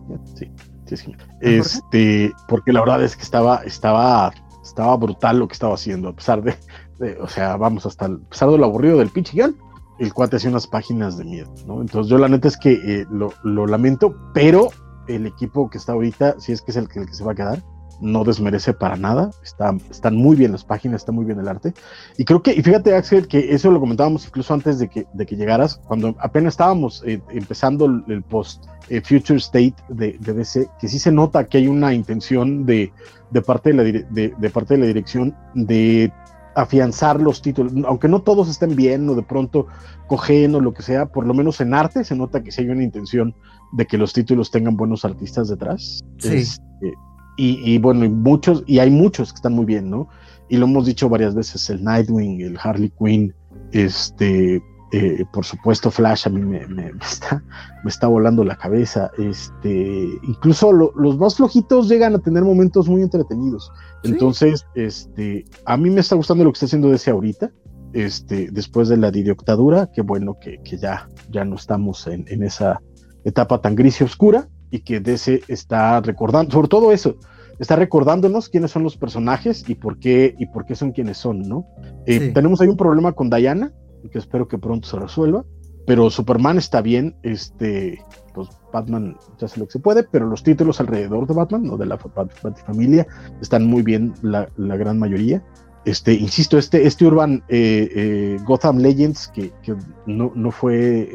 sí, 0.85 0.97
sí. 0.97 1.15
Este, 1.41 2.33
porque 2.47 2.71
la 2.73 2.81
verdad 2.81 3.03
es 3.03 3.15
que 3.15 3.23
estaba, 3.23 3.57
estaba, 3.63 4.31
estaba 4.63 4.95
brutal 4.97 5.39
lo 5.39 5.47
que 5.47 5.53
estaba 5.53 5.73
haciendo, 5.73 6.09
a 6.09 6.15
pesar 6.15 6.43
de, 6.43 6.55
de- 6.99 7.17
o 7.19 7.27
sea, 7.27 7.57
vamos, 7.57 7.85
hasta 7.85 8.05
el- 8.05 8.21
a 8.25 8.29
pesar 8.29 8.49
de 8.49 8.57
lo 8.57 8.65
aburrido 8.65 8.97
del 8.99 9.09
pinche 9.09 9.33
guion, 9.33 9.55
el 9.97 10.13
cuate 10.13 10.35
hacía 10.35 10.49
unas 10.49 10.67
páginas 10.67 11.17
de 11.17 11.23
miedo, 11.25 11.51
¿no? 11.65 11.81
Entonces 11.81 12.09
yo 12.09 12.17
la 12.17 12.27
neta 12.27 12.47
es 12.49 12.57
que 12.57 12.73
eh, 12.73 13.05
lo, 13.09 13.31
lo 13.43 13.65
lamento, 13.65 14.13
pero 14.33 14.69
el 15.07 15.25
equipo 15.25 15.69
que 15.69 15.77
está 15.77 15.93
ahorita, 15.93 16.39
si 16.39 16.51
es 16.51 16.61
que 16.61 16.71
es 16.71 16.77
el 16.77 16.87
que 16.89 17.05
se 17.13 17.23
va 17.23 17.31
a 17.31 17.35
quedar, 17.35 17.63
no 18.01 18.23
desmerece 18.23 18.73
para 18.73 18.95
nada, 18.95 19.31
está, 19.43 19.75
están 19.89 20.15
muy 20.15 20.35
bien 20.35 20.51
las 20.51 20.63
páginas, 20.63 21.01
está 21.01 21.11
muy 21.11 21.25
bien 21.25 21.39
el 21.39 21.47
arte. 21.47 21.73
Y 22.17 22.25
creo 22.25 22.41
que, 22.41 22.53
y 22.53 22.61
fíjate 22.61 22.95
Axel, 22.95 23.27
que 23.27 23.53
eso 23.53 23.71
lo 23.71 23.79
comentábamos 23.79 24.25
incluso 24.25 24.53
antes 24.53 24.79
de 24.79 24.87
que, 24.87 25.05
de 25.13 25.25
que 25.25 25.35
llegaras, 25.35 25.79
cuando 25.87 26.15
apenas 26.19 26.53
estábamos 26.53 27.03
eh, 27.05 27.21
empezando 27.29 27.85
el, 27.85 28.03
el 28.07 28.23
post 28.23 28.65
eh, 28.89 29.01
Future 29.01 29.39
State 29.39 29.75
de, 29.89 30.17
de 30.19 30.33
DC, 30.33 30.67
que 30.79 30.87
sí 30.87 30.99
se 30.99 31.11
nota 31.11 31.45
que 31.45 31.57
hay 31.57 31.67
una 31.67 31.93
intención 31.93 32.65
de, 32.65 32.91
de, 33.31 33.41
parte, 33.41 33.73
de, 33.73 34.05
la, 34.09 34.37
de 34.37 34.49
parte 34.49 34.75
de 34.75 34.79
la 34.79 34.85
dirección 34.87 35.35
de 35.53 36.11
afianzar 36.55 37.19
los 37.19 37.41
títulos, 37.41 37.73
aunque 37.85 38.07
no 38.07 38.21
todos 38.21 38.49
estén 38.49 38.75
bien 38.75 39.07
o 39.09 39.15
de 39.15 39.23
pronto 39.23 39.67
cogen 40.07 40.55
o 40.55 40.61
lo 40.61 40.73
que 40.73 40.83
sea, 40.83 41.05
por 41.05 41.25
lo 41.25 41.33
menos 41.33 41.59
en 41.59 41.73
arte 41.73 42.03
se 42.03 42.15
nota 42.15 42.41
que 42.41 42.51
sí 42.51 42.61
hay 42.61 42.69
una 42.69 42.83
intención 42.83 43.35
de 43.73 43.85
que 43.85 43.97
los 43.97 44.13
títulos 44.13 44.51
tengan 44.51 44.77
buenos 44.77 45.03
artistas 45.03 45.49
detrás. 45.49 46.01
Sí. 46.17 46.37
Este, 46.37 46.93
y, 47.37 47.73
y 47.73 47.77
bueno, 47.77 48.05
y 48.05 48.09
muchos, 48.09 48.63
y 48.67 48.79
hay 48.79 48.89
muchos 48.91 49.31
que 49.31 49.37
están 49.37 49.53
muy 49.53 49.65
bien, 49.65 49.89
¿no? 49.89 50.07
Y 50.49 50.57
lo 50.57 50.65
hemos 50.65 50.85
dicho 50.85 51.09
varias 51.09 51.33
veces, 51.35 51.69
el 51.69 51.83
Nightwing, 51.83 52.41
el 52.41 52.57
Harley 52.61 52.91
Quinn, 52.99 53.33
este, 53.71 54.61
eh, 54.91 55.25
por 55.33 55.43
supuesto 55.43 55.91
Flash 55.91 56.27
a 56.27 56.29
mí 56.29 56.41
me, 56.41 56.65
me- 56.67 56.93
me 56.93 56.99
está, 57.03 57.43
me 57.83 57.89
está 57.89 58.07
volando 58.07 58.43
la 58.43 58.55
cabeza, 58.55 59.09
este, 59.17 60.07
incluso 60.23 60.71
lo- 60.71 60.91
los 60.95 61.17
más 61.17 61.35
flojitos 61.35 61.89
llegan 61.89 62.15
a 62.15 62.19
tener 62.19 62.43
momentos 62.43 62.87
muy 62.87 63.01
entretenidos. 63.01 63.71
Sí. 64.03 64.11
Entonces, 64.11 64.65
este, 64.75 65.45
a 65.65 65.75
mí 65.77 65.89
me 65.89 66.01
está 66.01 66.15
gustando 66.15 66.43
lo 66.43 66.51
que 66.51 66.55
está 66.57 66.67
haciendo 66.67 66.89
DC 66.89 67.11
ahorita, 67.11 67.51
este, 67.93 68.49
después 68.51 68.87
de 68.89 68.97
la 68.97 69.09
dictadura, 69.11 69.89
que 69.93 70.01
bueno 70.01 70.37
que, 70.39 70.59
que 70.63 70.77
ya, 70.77 71.09
ya 71.31 71.43
no 71.45 71.55
estamos 71.55 72.05
en, 72.07 72.25
en 72.27 72.43
esa 72.43 72.81
etapa 73.23 73.59
tan 73.61 73.73
gris 73.75 73.99
y 74.01 74.03
oscura 74.03 74.47
y 74.75 74.79
que 74.81 74.99
DC 74.99 75.41
está 75.47 76.01
recordando, 76.01 76.51
sobre 76.51 76.67
todo 76.67 76.91
eso, 76.91 77.15
está 77.59 77.75
recordándonos 77.75 78.49
quiénes 78.49 78.71
son 78.71 78.83
los 78.83 78.97
personajes 78.97 79.63
y 79.69 79.75
por 79.75 79.97
qué, 79.99 80.35
y 80.37 80.45
por 80.47 80.65
qué 80.65 80.75
son 80.75 80.91
quienes 80.91 81.17
son, 81.17 81.41
¿no? 81.41 81.65
Eh, 82.05 82.19
Sí. 82.19 82.33
Tenemos 82.33 82.59
ahí 82.61 82.67
un 82.67 82.77
problema 82.77 83.13
con 83.13 83.29
Diana, 83.29 83.71
que 84.11 84.17
espero 84.19 84.47
que 84.47 84.57
pronto 84.57 84.87
se 84.87 84.97
resuelva, 84.99 85.43
pero 85.87 86.09
Superman 86.09 86.57
está 86.57 86.81
bien, 86.81 87.15
este, 87.23 87.99
pues 88.33 88.49
Batman 88.73 89.15
ya 89.39 89.45
hace 89.45 89.59
lo 89.59 89.65
que 89.67 89.71
se 89.73 89.79
puede, 89.79 90.03
pero 90.03 90.27
los 90.27 90.43
títulos 90.43 90.79
alrededor 90.79 91.25
de 91.27 91.33
Batman, 91.33 91.69
o 91.69 91.77
de 91.77 91.85
la 91.85 91.97
Bat- 91.97 92.41
Batifamilia, 92.43 93.07
están 93.41 93.65
muy 93.65 93.81
bien 93.83 94.13
la, 94.21 94.49
la 94.57 94.75
gran 94.77 94.99
mayoría. 94.99 95.43
Este, 95.85 96.13
insisto, 96.15 96.57
este, 96.57 96.85
este 96.87 97.05
Urban 97.05 97.43
eh, 97.47 97.87
eh, 97.95 98.37
Gotham 98.45 98.77
Legends, 98.79 99.27
que, 99.29 99.51
que 99.63 99.75
no, 100.07 100.31
no 100.35 100.49
fue, 100.51 101.07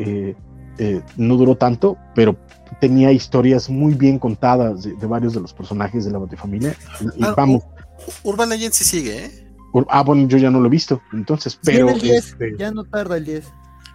eh, 0.80 1.02
no 1.16 1.36
duró 1.36 1.54
tanto, 1.56 1.96
pero 2.14 2.36
tenía 2.80 3.12
historias 3.12 3.68
muy 3.70 3.94
bien 3.94 4.18
contadas 4.18 4.82
de, 4.82 4.94
de 4.94 5.06
varios 5.06 5.34
de 5.34 5.40
los 5.40 5.52
personajes 5.52 6.04
de 6.04 6.10
la 6.10 6.18
Batifamilia. 6.18 6.74
Y, 7.16 7.22
Ah, 7.24 7.34
vamos, 7.36 7.62
Urban 8.24 8.48
Legends 8.48 8.76
sí 8.76 8.84
sigue, 8.84 9.24
¿eh? 9.26 9.46
Ur- 9.72 9.86
ah, 9.90 10.02
bueno, 10.02 10.26
yo 10.26 10.38
ya 10.38 10.50
no 10.50 10.58
lo 10.58 10.66
he 10.66 10.70
visto, 10.70 11.00
entonces, 11.12 11.52
Sí, 11.52 11.58
pero 11.64 11.88
en 11.90 11.94
el 11.96 12.00
10, 12.00 12.14
este, 12.26 12.56
ya 12.58 12.70
no 12.72 12.84
tarda 12.84 13.16
el 13.18 13.24
10. 13.24 13.44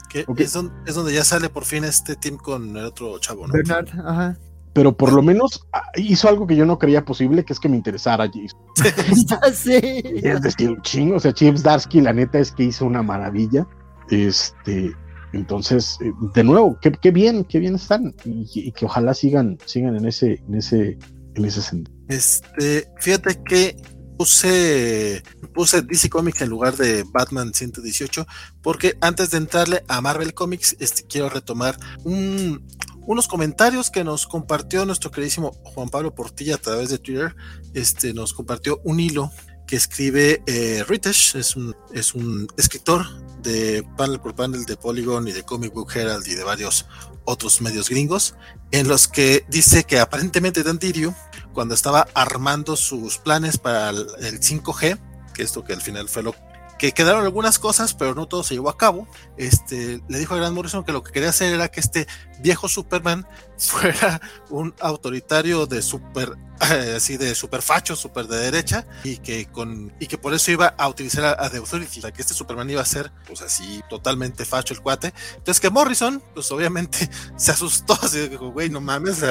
Que 0.10 0.24
Ok. 0.28 0.40
es, 0.42 0.54
don- 0.54 0.72
es 0.86 0.96
donde 0.96 1.14
ya 1.14 1.24
sale 1.26 1.50
por 1.50 1.66
fin 1.66 1.84
este 1.84 2.16
team 2.16 2.38
con 2.38 2.78
el 2.78 2.86
otro 2.86 3.18
chavo, 3.20 3.48
¿no? 3.48 3.54
Bernard, 3.54 3.88
ajá. 4.06 4.38
pero 4.74 4.96
por 4.96 5.12
lo 5.12 5.22
menos 5.22 5.66
ah, 5.74 5.82
hizo 5.98 6.30
algo 6.30 6.46
que 6.48 6.56
yo 6.56 6.66
no 6.66 6.78
creía 6.80 7.04
posible, 7.04 7.44
que 7.44 7.52
es 7.54 7.60
que 7.60 7.68
me 7.68 7.76
interesara 7.78 8.28
Jason. 8.28 8.60
Sé. 9.54 10.04
Y 10.24 10.28
es 10.28 10.42
decir, 10.42 10.78
chingo, 10.84 11.16
o 11.16 11.20
sea, 11.20 11.34
Chips 11.34 11.64
Darsky, 11.64 12.00
la 12.02 12.14
neta 12.14 12.40
es 12.40 12.52
que 12.52 12.64
hizo 12.66 12.86
una 12.86 13.02
maravilla. 13.02 13.66
Este, 14.10 14.94
entonces, 15.34 15.98
eh, 16.02 16.12
de 16.34 16.44
nuevo, 16.44 16.78
qué, 16.82 17.12
bien, 17.12 17.44
qué 17.44 17.60
bien 17.60 17.76
están. 17.76 18.16
Y, 18.26 18.48
y 18.54 18.72
que 18.72 18.86
ojalá 18.86 19.14
sigan, 19.14 19.58
sigan 19.66 19.96
en 19.96 20.06
ese, 20.06 20.42
en 20.48 20.56
ese, 20.56 20.98
en 21.36 21.46
ese 21.46 21.62
sentido. 21.62 21.96
Este, 22.08 22.88
fíjate 23.00 23.42
que 23.44 23.76
puse, 24.18 25.22
puse 25.54 25.82
DC 25.82 26.10
Comics 26.10 26.42
en 26.42 26.50
lugar 26.50 26.76
de 26.78 27.04
Batman 27.12 27.54
118, 27.54 28.26
porque 28.62 28.98
antes 29.02 29.32
de 29.32 29.38
entrarle 29.38 29.84
a 29.88 30.02
Marvel 30.02 30.34
Comics, 30.34 30.76
este, 30.80 31.04
quiero 31.04 31.30
retomar 31.30 31.78
un- 32.04 32.66
unos 33.08 33.28
comentarios 33.28 33.92
que 33.92 34.04
nos 34.04 34.26
compartió 34.26 34.86
nuestro 34.86 35.12
queridísimo 35.12 35.52
Juan 35.64 35.90
Pablo 35.90 36.16
Portilla 36.16 36.56
a 36.56 36.60
través 36.60 36.90
de 36.90 36.98
Twitter. 36.98 37.36
Este, 37.74 38.14
nos 38.14 38.34
compartió 38.34 38.80
un 38.84 39.00
hilo 39.00 39.32
que 39.68 39.76
escribe 39.76 40.42
eh, 40.48 40.84
Ritesh, 40.88 41.36
es 41.36 41.56
un, 41.56 41.76
es 41.94 42.14
un 42.16 42.48
escritor 42.58 43.06
de 43.46 43.88
panel 43.96 44.20
por 44.20 44.36
panel 44.36 44.66
de 44.66 44.76
Polygon 44.76 45.28
y 45.28 45.32
de 45.32 45.44
Comic 45.44 45.74
Book 45.74 45.96
Herald 45.96 46.28
y 46.28 46.36
de 46.36 46.44
varios 46.44 46.86
otros 47.24 47.62
medios 47.62 47.90
gringos, 47.90 48.36
en 48.72 48.88
los 48.88 49.08
que 49.08 49.46
dice 49.48 49.84
que 49.84 50.00
aparentemente 50.00 50.64
Dan 50.64 50.80
Didio 50.80 51.16
cuando 51.54 51.74
estaba 51.74 52.08
armando 52.14 52.76
sus 52.76 53.18
planes 53.18 53.58
para 53.58 53.92
el, 53.92 54.08
el 54.20 54.40
5G, 54.42 55.00
que 55.34 55.44
esto 55.44 55.64
que 55.64 55.74
al 55.74 55.82
final 55.82 56.10
fue 56.10 56.24
lo 56.24 56.36
que 56.78 56.92
quedaron 56.92 57.24
algunas 57.24 57.60
cosas, 57.60 57.94
pero 57.94 58.16
no 58.16 58.28
todo 58.28 58.44
se 58.44 58.54
llevó 58.54 58.70
a 58.70 58.78
cabo. 58.78 59.08
Este 59.38 60.02
le 60.08 60.20
dijo 60.20 60.34
a 60.34 60.38
Grant 60.38 60.56
Morrison 60.56 60.84
que 60.84 60.92
lo 60.92 61.04
que 61.04 61.12
quería 61.12 61.30
hacer 61.30 61.54
era 61.54 61.70
que 61.70 61.80
este 61.80 62.08
viejo 62.40 62.68
Superman 62.68 63.28
fuera 63.58 64.22
un 64.50 64.74
autoritario 64.80 65.66
de 65.66 65.82
super 65.82 66.38
eh, 66.72 66.94
así 66.96 67.18
de 67.18 67.36
super 67.36 67.62
facho, 67.62 67.96
super 67.98 68.28
de 68.28 68.38
derecha 68.38 68.88
y 69.04 69.18
que 69.18 69.46
con 69.48 69.94
y 70.00 70.08
que 70.08 70.18
por 70.18 70.34
eso 70.34 70.52
iba 70.52 70.68
a 70.78 70.88
utilizar 70.88 71.26
a, 71.26 71.46
a 71.46 71.50
The 71.50 71.58
Authority, 71.58 72.02
que 72.14 72.22
este 72.22 72.34
Superman 72.34 72.70
iba 72.70 72.82
a 72.82 72.86
ser 72.86 73.12
pues 73.28 73.42
así 73.42 73.82
totalmente 73.90 74.46
facho 74.46 74.74
el 74.74 74.82
cuate. 74.82 75.14
Entonces 75.36 75.60
que 75.60 75.70
Morrison 75.70 76.24
pues 76.34 76.50
obviamente 76.52 77.10
se 77.38 77.52
asustó, 77.52 77.98
así 78.02 78.30
dijo, 78.30 78.52
güey, 78.52 78.70
no 78.70 78.80
mames, 78.80 79.24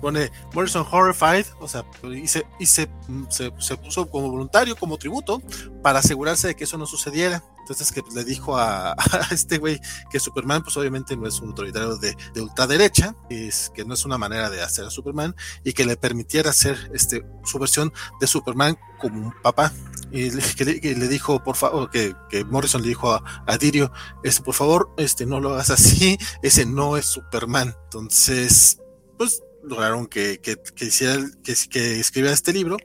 pone 0.00 0.30
Morrison 0.52 0.86
horrified, 0.90 1.46
o 1.60 1.68
sea, 1.68 1.84
y, 2.02 2.26
se, 2.28 2.46
y 2.58 2.66
se, 2.66 2.88
se, 3.30 3.50
puso 3.50 4.10
como 4.10 4.30
voluntario, 4.30 4.76
como 4.76 4.98
tributo, 4.98 5.42
para 5.82 6.00
asegurarse 6.00 6.48
de 6.48 6.56
que 6.56 6.64
eso 6.64 6.78
no 6.78 6.86
sucediera. 6.86 7.42
Entonces 7.66 7.90
que 7.90 8.00
le 8.14 8.24
dijo 8.24 8.56
a, 8.58 8.96
este 9.32 9.58
güey 9.58 9.80
que 10.08 10.20
Superman 10.20 10.62
pues 10.62 10.76
obviamente 10.76 11.16
no 11.16 11.26
es 11.26 11.40
un 11.40 11.48
autoritario 11.48 11.96
de, 11.96 12.16
de, 12.32 12.40
ultraderecha, 12.40 13.16
es 13.28 13.72
que 13.74 13.84
no 13.84 13.94
es 13.94 14.04
una 14.04 14.18
manera 14.18 14.50
de 14.50 14.62
hacer 14.62 14.84
a 14.84 14.90
Superman 14.90 15.34
y 15.64 15.72
que 15.72 15.84
le 15.84 15.96
permitiera 15.96 16.50
hacer 16.50 16.90
este, 16.94 17.26
su 17.44 17.58
versión 17.58 17.92
de 18.20 18.28
Superman 18.28 18.78
como 19.00 19.26
un 19.26 19.34
papá. 19.42 19.72
Y 20.12 20.30
le, 20.30 20.42
que 20.54 20.94
le, 20.94 21.08
dijo, 21.08 21.42
por 21.42 21.56
favor, 21.56 21.90
que, 21.90 22.14
que, 22.30 22.44
Morrison 22.44 22.82
le 22.82 22.88
dijo 22.88 23.12
a, 23.12 23.44
a 23.46 23.58
Dirio, 23.58 23.90
este, 24.22 24.44
por 24.44 24.54
favor, 24.54 24.94
este, 24.96 25.26
no 25.26 25.40
lo 25.40 25.54
hagas 25.54 25.70
así, 25.70 26.16
ese 26.42 26.64
no 26.64 26.96
es 26.96 27.06
Superman. 27.06 27.74
Entonces, 27.86 28.78
pues 29.18 29.42
lograron 29.64 30.06
que, 30.06 30.38
que, 30.40 30.56
que 30.56 30.84
hiciera, 30.84 31.18
que, 31.42 31.54
que 31.68 31.98
escribiera 31.98 32.32
este 32.32 32.52
libro. 32.52 32.76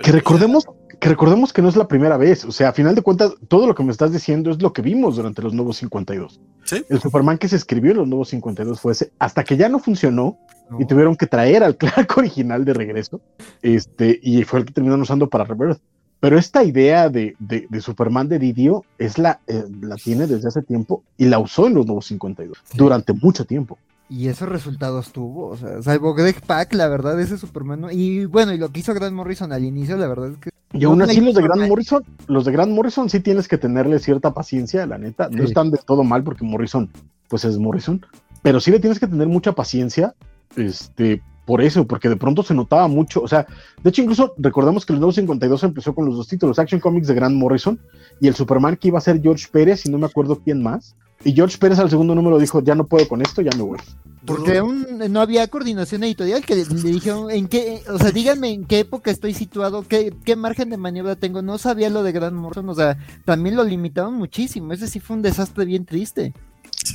Que 0.00 0.12
recordemos, 0.12 0.64
que 1.00 1.08
recordemos 1.08 1.52
que 1.52 1.62
no 1.62 1.68
es 1.68 1.76
la 1.76 1.88
primera 1.88 2.16
vez. 2.16 2.44
O 2.44 2.52
sea, 2.52 2.70
a 2.70 2.72
final 2.72 2.94
de 2.94 3.02
cuentas, 3.02 3.34
todo 3.48 3.66
lo 3.66 3.74
que 3.74 3.84
me 3.84 3.92
estás 3.92 4.12
diciendo 4.12 4.50
es 4.50 4.60
lo 4.60 4.72
que 4.72 4.82
vimos 4.82 5.16
durante 5.16 5.42
los 5.42 5.54
nuevos 5.54 5.76
52. 5.78 6.40
¿Sí? 6.64 6.84
El 6.88 7.00
Superman 7.00 7.38
que 7.38 7.48
se 7.48 7.56
escribió 7.56 7.92
en 7.92 7.98
los 7.98 8.08
nuevos 8.08 8.28
52 8.30 8.80
fue 8.80 8.92
ese, 8.92 9.12
hasta 9.18 9.44
que 9.44 9.56
ya 9.56 9.68
no 9.68 9.78
funcionó 9.78 10.38
no. 10.70 10.80
y 10.80 10.86
tuvieron 10.86 11.16
que 11.16 11.26
traer 11.26 11.62
al 11.62 11.76
Clark 11.78 12.12
original 12.16 12.64
de 12.64 12.74
regreso. 12.74 13.20
Este, 13.62 14.18
y 14.22 14.42
fue 14.44 14.60
el 14.60 14.66
que 14.66 14.72
terminaron 14.72 15.02
usando 15.02 15.28
para 15.28 15.44
Rebirth. 15.44 15.80
Pero 16.20 16.36
esta 16.36 16.64
idea 16.64 17.08
de, 17.08 17.36
de, 17.38 17.66
de 17.70 17.80
Superman 17.80 18.28
de 18.28 18.40
Didio 18.40 18.84
es 18.98 19.18
la, 19.18 19.40
eh, 19.46 19.64
la 19.80 19.94
tiene 19.94 20.26
desde 20.26 20.48
hace 20.48 20.62
tiempo 20.62 21.04
y 21.16 21.26
la 21.26 21.38
usó 21.38 21.68
en 21.68 21.74
los 21.74 21.86
nuevos 21.86 22.06
52 22.06 22.58
sí. 22.64 22.76
durante 22.76 23.12
mucho 23.12 23.44
tiempo. 23.44 23.78
Y 24.10 24.28
esos 24.28 24.48
resultados 24.48 25.12
tuvo, 25.12 25.48
o 25.48 25.56
sea, 25.56 25.82
salvo 25.82 26.14
Greg 26.14 26.40
Pack, 26.40 26.72
la 26.72 26.88
verdad, 26.88 27.20
ese 27.20 27.36
Superman. 27.36 27.82
¿no? 27.82 27.90
Y 27.90 28.24
bueno, 28.24 28.54
y 28.54 28.58
lo 28.58 28.70
que 28.70 28.80
hizo 28.80 28.94
Grant 28.94 29.14
Morrison 29.14 29.52
al 29.52 29.64
inicio, 29.64 29.96
la 29.96 30.08
verdad 30.08 30.30
es 30.30 30.38
que. 30.38 30.50
Y 30.72 30.84
aún 30.84 31.02
así, 31.02 31.20
los 31.20 31.34
de 31.34 31.42
Grant 31.42 31.68
Morrison, 31.68 32.04
los 32.26 32.44
de 32.44 32.52
Grant 32.52 32.72
Morrison 32.72 33.08
sí 33.08 33.20
tienes 33.20 33.48
que 33.48 33.58
tenerle 33.58 33.98
cierta 33.98 34.32
paciencia, 34.32 34.86
la 34.86 34.98
neta. 34.98 35.28
No 35.30 35.42
están 35.42 35.70
de 35.70 35.78
todo 35.78 36.04
mal 36.04 36.22
porque 36.22 36.44
Morrison, 36.44 36.90
pues 37.28 37.44
es 37.44 37.58
Morrison. 37.58 38.04
Pero 38.42 38.60
sí 38.60 38.70
le 38.70 38.80
tienes 38.80 38.98
que 38.98 39.06
tener 39.06 39.28
mucha 39.28 39.52
paciencia, 39.52 40.14
este, 40.56 41.22
por 41.46 41.62
eso, 41.62 41.86
porque 41.86 42.08
de 42.08 42.16
pronto 42.16 42.42
se 42.42 42.54
notaba 42.54 42.86
mucho. 42.88 43.22
O 43.22 43.28
sea, 43.28 43.46
de 43.82 43.90
hecho, 43.90 44.02
incluso 44.02 44.34
recordamos 44.38 44.84
que 44.84 44.92
el 44.92 45.00
nuevo 45.00 45.12
52 45.12 45.64
empezó 45.64 45.94
con 45.94 46.06
los 46.06 46.16
dos 46.16 46.28
títulos: 46.28 46.58
Action 46.58 46.80
Comics 46.80 47.08
de 47.08 47.14
Grant 47.14 47.36
Morrison 47.36 47.78
y 48.20 48.28
el 48.28 48.34
Superman 48.34 48.76
que 48.76 48.88
iba 48.88 48.98
a 48.98 49.02
ser 49.02 49.20
George 49.20 49.48
Pérez, 49.50 49.86
y 49.86 49.90
no 49.90 49.98
me 49.98 50.06
acuerdo 50.06 50.40
quién 50.42 50.62
más. 50.62 50.94
Y 51.24 51.32
George 51.32 51.58
Pérez 51.58 51.78
al 51.78 51.90
segundo 51.90 52.14
número 52.14 52.38
dijo, 52.38 52.62
ya 52.62 52.74
no 52.74 52.86
puedo 52.86 53.08
con 53.08 53.22
esto, 53.22 53.42
ya 53.42 53.50
me 53.56 53.62
voy. 53.62 53.78
Porque 54.24 54.60
un, 54.60 54.98
no 55.10 55.20
había 55.20 55.48
coordinación 55.48 56.04
editorial 56.04 56.44
que 56.44 56.54
le, 56.54 56.64
dijeron, 56.64 57.30
en 57.30 57.48
qué, 57.48 57.82
o 57.88 57.98
sea, 57.98 58.10
díganme 58.10 58.50
en 58.50 58.66
qué 58.66 58.80
época 58.80 59.10
estoy 59.10 59.32
situado, 59.32 59.84
qué, 59.88 60.14
qué 60.24 60.36
margen 60.36 60.68
de 60.70 60.76
maniobra 60.76 61.16
tengo. 61.16 61.40
No 61.40 61.56
sabía 61.56 61.88
lo 61.88 62.02
de 62.02 62.12
Grant 62.12 62.36
Morrison, 62.36 62.68
o 62.68 62.74
sea, 62.74 62.98
también 63.24 63.56
lo 63.56 63.64
limitaron 63.64 64.14
muchísimo. 64.14 64.72
Ese 64.72 64.86
sí 64.86 65.00
fue 65.00 65.16
un 65.16 65.22
desastre 65.22 65.64
bien 65.64 65.86
triste. 65.86 66.34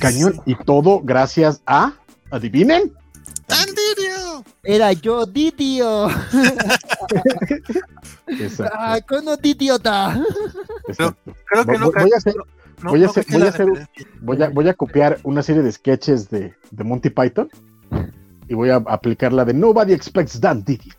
Cañón, 0.00 0.40
y 0.46 0.54
todo 0.54 1.00
gracias 1.02 1.60
a, 1.66 1.94
adivinen. 2.30 2.92
¡Andirio! 3.48 4.44
Era 4.62 4.92
yo, 4.92 5.26
Didio. 5.26 6.06
ah, 8.72 9.00
cono 9.06 9.36
Didiota. 9.36 10.22
Creo, 10.96 11.16
creo 11.46 11.66
que 11.66 11.78
no. 11.78 11.86
Voy, 11.86 12.02
voy 12.02 12.12
a 12.12 12.16
hacer, 12.16 12.34
no, 12.82 12.90
voy, 12.90 13.04
a 13.04 13.06
hacer, 13.06 13.26
voy, 13.30 13.42
a 13.42 13.48
hacer, 13.48 13.66
voy, 14.20 14.42
a, 14.42 14.48
voy 14.48 14.68
a 14.68 14.74
copiar 14.74 15.18
una 15.22 15.42
serie 15.42 15.62
de 15.62 15.72
sketches 15.72 16.30
de, 16.30 16.54
de 16.70 16.84
Monty 16.84 17.10
Python 17.10 17.48
y 18.48 18.54
voy 18.54 18.70
a 18.70 18.76
aplicar 18.76 19.32
la 19.32 19.44
de 19.44 19.54
Nobody 19.54 19.92
Expects 19.92 20.40
Dan 20.40 20.64
Diddy. 20.64 20.90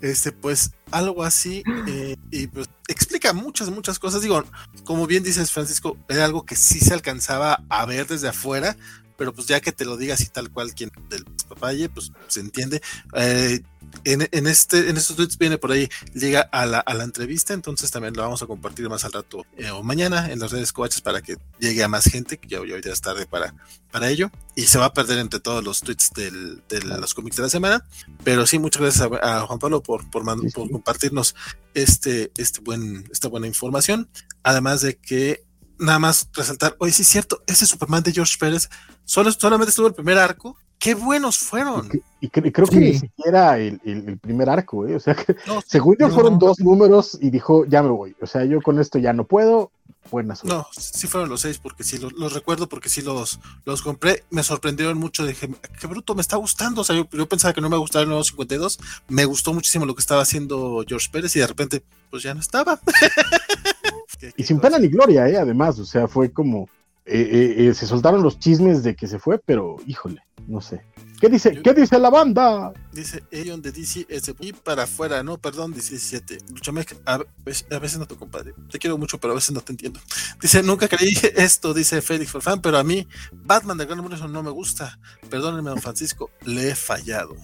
Este, 0.00 0.32
pues 0.32 0.72
algo 0.90 1.24
así, 1.24 1.62
eh, 1.86 2.16
y 2.30 2.46
pues 2.48 2.68
explica 2.88 3.32
muchas, 3.32 3.70
muchas 3.70 3.98
cosas. 3.98 4.20
Digo, 4.20 4.44
como 4.84 5.06
bien 5.06 5.22
dices, 5.22 5.50
Francisco, 5.50 5.96
era 6.10 6.26
algo 6.26 6.44
que 6.44 6.56
sí 6.56 6.78
se 6.78 6.92
alcanzaba 6.92 7.64
a 7.70 7.86
ver 7.86 8.06
desde 8.06 8.28
afuera, 8.28 8.76
pero 9.16 9.32
pues 9.32 9.46
ya 9.46 9.62
que 9.62 9.72
te 9.72 9.86
lo 9.86 9.96
digas 9.96 10.20
y 10.20 10.26
tal 10.26 10.50
cual 10.50 10.74
quien 10.74 10.90
del 11.08 11.24
papaye, 11.48 11.88
pues 11.88 12.12
se 12.26 12.40
entiende. 12.40 12.82
Eh, 13.14 13.62
en, 14.04 14.28
en, 14.30 14.46
este, 14.46 14.88
en 14.90 14.96
estos 14.96 15.16
tweets 15.16 15.38
viene 15.38 15.58
por 15.58 15.72
ahí, 15.72 15.88
llega 16.14 16.40
a 16.40 16.66
la, 16.66 16.80
a 16.80 16.94
la 16.94 17.04
entrevista, 17.04 17.54
entonces 17.54 17.90
también 17.90 18.14
lo 18.14 18.22
vamos 18.22 18.42
a 18.42 18.46
compartir 18.46 18.88
más 18.88 19.04
al 19.04 19.12
rato 19.12 19.46
eh, 19.56 19.70
o 19.70 19.82
mañana 19.82 20.30
en 20.30 20.40
las 20.40 20.50
redes 20.50 20.72
coaches 20.72 21.00
para 21.00 21.22
que 21.22 21.36
llegue 21.58 21.82
a 21.82 21.88
más 21.88 22.04
gente, 22.04 22.38
que 22.38 22.48
ya, 22.48 22.58
ya 22.58 22.74
hoy 22.74 22.82
ya 22.82 22.92
es 22.92 23.00
tarde 23.00 23.26
para, 23.26 23.54
para 23.90 24.10
ello, 24.10 24.30
y 24.56 24.62
se 24.62 24.78
va 24.78 24.86
a 24.86 24.92
perder 24.94 25.18
entre 25.18 25.40
todos 25.40 25.62
los 25.62 25.80
tweets 25.80 26.12
del, 26.14 26.62
de 26.68 26.80
los 26.82 27.14
cómics 27.14 27.36
de 27.36 27.42
la 27.42 27.48
semana, 27.48 27.84
pero 28.22 28.46
sí, 28.46 28.58
muchas 28.58 28.82
gracias 28.82 29.08
a, 29.22 29.38
a 29.38 29.46
Juan 29.46 29.58
Pablo 29.58 29.82
por, 29.82 30.08
por, 30.10 30.24
man, 30.24 30.40
por 30.54 30.70
compartirnos 30.70 31.34
este, 31.74 32.32
este 32.36 32.60
buen, 32.60 33.08
esta 33.12 33.28
buena 33.28 33.46
información, 33.46 34.08
además 34.42 34.80
de 34.80 34.96
que 34.96 35.44
nada 35.78 35.98
más 35.98 36.28
resaltar, 36.32 36.76
oye, 36.78 36.92
sí 36.92 37.02
es 37.02 37.08
cierto, 37.08 37.42
ese 37.46 37.66
Superman 37.66 38.02
de 38.02 38.12
George 38.12 38.36
Pérez 38.38 38.68
solo, 39.04 39.32
solamente 39.32 39.70
estuvo 39.70 39.86
el 39.86 39.94
primer 39.94 40.18
arco, 40.18 40.56
qué 40.78 40.94
buenos 40.94 41.38
fueron. 41.38 41.88
Y, 42.20 42.26
y, 42.26 42.26
y 42.26 42.30
creo 42.52 42.66
que 42.66 42.76
ni 42.76 42.94
siquiera 42.94 43.58
el, 43.58 43.80
el, 43.84 44.08
el, 44.08 44.18
primer 44.18 44.48
arco, 44.50 44.86
¿eh? 44.86 44.94
o 44.96 45.00
sea, 45.00 45.14
que 45.14 45.34
no, 45.46 45.60
según 45.66 45.96
yo 45.98 46.08
no, 46.08 46.14
fueron 46.14 46.32
no. 46.34 46.38
dos 46.38 46.60
números 46.60 47.18
y 47.20 47.30
dijo, 47.30 47.64
ya 47.66 47.82
me 47.82 47.90
voy, 47.90 48.14
o 48.20 48.26
sea, 48.26 48.44
yo 48.44 48.60
con 48.62 48.78
esto 48.78 48.98
ya 48.98 49.12
no 49.12 49.24
puedo, 49.24 49.70
buena 50.10 50.36
suerte. 50.36 50.56
No, 50.56 50.66
sí 50.78 51.06
fueron 51.06 51.28
los 51.30 51.40
seis, 51.40 51.58
porque 51.58 51.82
sí 51.84 51.98
los, 51.98 52.12
los 52.12 52.32
recuerdo, 52.32 52.68
porque 52.68 52.88
sí 52.88 53.00
los, 53.02 53.40
los 53.64 53.80
compré. 53.82 54.22
Me 54.30 54.42
sorprendieron 54.42 54.98
mucho. 54.98 55.24
Dije, 55.26 55.48
qué 55.80 55.86
bruto, 55.86 56.14
me 56.14 56.20
está 56.20 56.36
gustando. 56.36 56.82
O 56.82 56.84
sea, 56.84 56.94
yo, 56.94 57.08
yo 57.10 57.26
pensaba 57.26 57.54
que 57.54 57.60
no 57.62 57.70
me 57.70 57.78
gustaba 57.78 58.02
el 58.02 58.08
nuevo 58.10 58.22
52. 58.22 58.78
Me 59.08 59.24
gustó 59.24 59.54
muchísimo 59.54 59.86
lo 59.86 59.94
que 59.94 60.00
estaba 60.00 60.20
haciendo 60.22 60.84
George 60.86 61.08
Pérez 61.10 61.34
y 61.36 61.40
de 61.40 61.46
repente, 61.46 61.82
pues 62.10 62.22
ya 62.22 62.34
no 62.34 62.40
estaba. 62.40 62.78
¿Qué- 64.18 64.28
Y 64.28 64.32
qué 64.32 64.44
sin 64.44 64.58
cosa? 64.58 64.68
pena 64.68 64.78
ni 64.78 64.88
gloria, 64.88 65.28
¿eh? 65.28 65.36
Además, 65.38 65.78
o 65.78 65.84
sea, 65.84 66.06
fue 66.06 66.30
como. 66.30 66.68
eh, 67.06 67.54
eh, 67.58 67.66
eh, 67.68 67.74
se 67.74 67.86
soltaron 67.86 68.22
los 68.22 68.38
chismes 68.38 68.82
de 68.82 68.94
que 68.94 69.06
se 69.06 69.18
fue, 69.18 69.38
pero 69.38 69.76
híjole, 69.86 70.22
no 70.46 70.60
sé. 70.60 70.84
¿Qué 71.20 71.28
dice, 71.28 71.54
Yo- 71.54 71.62
¿qué 71.62 71.72
dice 71.72 71.98
la 71.98 72.10
banda? 72.10 72.72
Dice 72.92 73.22
Elion 73.30 73.62
de 73.62 73.72
DC 73.72 74.06
y 74.40 74.52
para 74.52 74.82
afuera, 74.82 75.22
no, 75.22 75.38
perdón, 75.38 75.72
17. 75.72 76.38
Luchamek, 76.50 76.96
a 77.06 77.20
veces, 77.44 77.66
a 77.70 77.78
veces 77.78 77.98
no 77.98 78.06
te 78.06 78.14
compadre. 78.16 78.52
Te 78.70 78.78
quiero 78.78 78.98
mucho, 78.98 79.18
pero 79.18 79.32
a 79.32 79.36
veces 79.36 79.52
no 79.52 79.60
te 79.60 79.72
entiendo. 79.72 80.00
Dice, 80.42 80.62
nunca 80.62 80.86
creí 80.88 81.14
esto, 81.36 81.72
dice 81.72 82.02
Félix 82.02 82.30
Forfán, 82.32 82.60
pero 82.60 82.76
a 82.78 82.84
mí 82.84 83.06
Batman 83.32 83.78
de 83.78 83.86
Grant 83.86 84.02
Morrison 84.02 84.32
no 84.32 84.42
me 84.42 84.50
gusta. 84.50 84.98
Perdónenme, 85.30 85.70
don 85.70 85.80
Francisco, 85.80 86.30
le 86.44 86.70
he 86.70 86.74
fallado. 86.74 87.36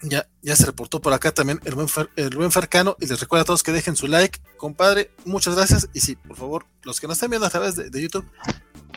Ya, 0.00 0.28
ya 0.42 0.54
se 0.54 0.64
reportó 0.64 1.00
por 1.00 1.12
acá 1.12 1.32
también 1.32 1.60
el 1.64 1.74
buen, 1.74 1.88
Fer- 1.88 2.08
el 2.14 2.30
buen 2.36 2.52
Fercano 2.52 2.96
y 3.00 3.06
les 3.06 3.18
recuerdo 3.18 3.42
a 3.42 3.44
todos 3.46 3.64
que 3.64 3.72
dejen 3.72 3.96
su 3.96 4.06
like, 4.06 4.38
compadre, 4.56 5.10
muchas 5.24 5.56
gracias 5.56 5.88
y 5.92 5.98
sí, 5.98 6.14
por 6.14 6.36
favor, 6.36 6.66
los 6.84 7.00
que 7.00 7.08
nos 7.08 7.16
están 7.16 7.30
viendo 7.30 7.46
a 7.46 7.50
través 7.50 7.74
de, 7.74 7.90
de 7.90 8.00
YouTube, 8.02 8.24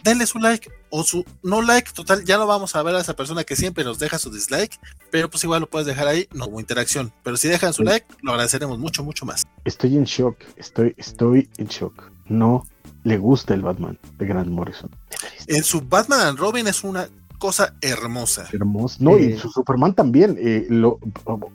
denle 0.04 0.26
su 0.26 0.40
like 0.40 0.70
o 0.90 1.04
su 1.04 1.24
no 1.44 1.62
like, 1.62 1.92
total, 1.94 2.24
ya 2.26 2.38
no 2.38 2.48
vamos 2.48 2.76
a 2.76 2.84
ver 2.84 2.96
a 2.96 3.00
esa 3.02 3.16
persona 3.16 3.44
que 3.44 3.56
siempre 3.56 3.84
nos 3.84 4.00
deja 4.00 4.20
su 4.20 4.30
dislike, 4.32 4.78
pero 5.12 5.30
pues 5.30 5.44
igual 5.44 5.62
lo 5.62 5.70
puedes 5.70 5.88
dejar 5.88 6.08
ahí, 6.08 6.28
no 6.34 6.46
como 6.46 6.60
interacción, 6.60 7.12
pero 7.24 7.38
si 7.38 7.48
dejan 7.48 7.74
su 7.74 7.84
Sí. 7.84 7.90
like, 7.90 8.06
lo 8.22 8.32
agradeceremos 8.32 8.78
mucho, 8.80 9.04
mucho 9.04 9.26
más. 9.26 9.44
Estoy 9.66 9.96
en 9.98 10.04
shock, 10.06 10.38
estoy, 10.58 10.94
estoy 10.98 11.50
en 11.58 11.68
shock. 11.68 12.12
No 12.28 12.66
le 13.04 13.18
gusta 13.18 13.54
el 13.54 13.62
Batman 13.62 13.98
de 14.20 14.26
Grant 14.26 14.50
Morrison. 14.50 14.90
En 15.48 15.64
su 15.64 15.82
Batman 15.82 16.20
and 16.22 16.38
Robin 16.40 16.68
es 16.68 16.84
una 16.84 17.08
cosa 17.40 17.74
hermosa. 17.82 18.48
Hermoso. 18.54 18.98
No, 19.00 19.18
y 19.18 19.34
Eh. 19.34 19.38
su 19.40 19.50
Superman 19.50 19.96
también. 19.96 20.38
eh, 20.40 20.68
lo, 20.70 21.00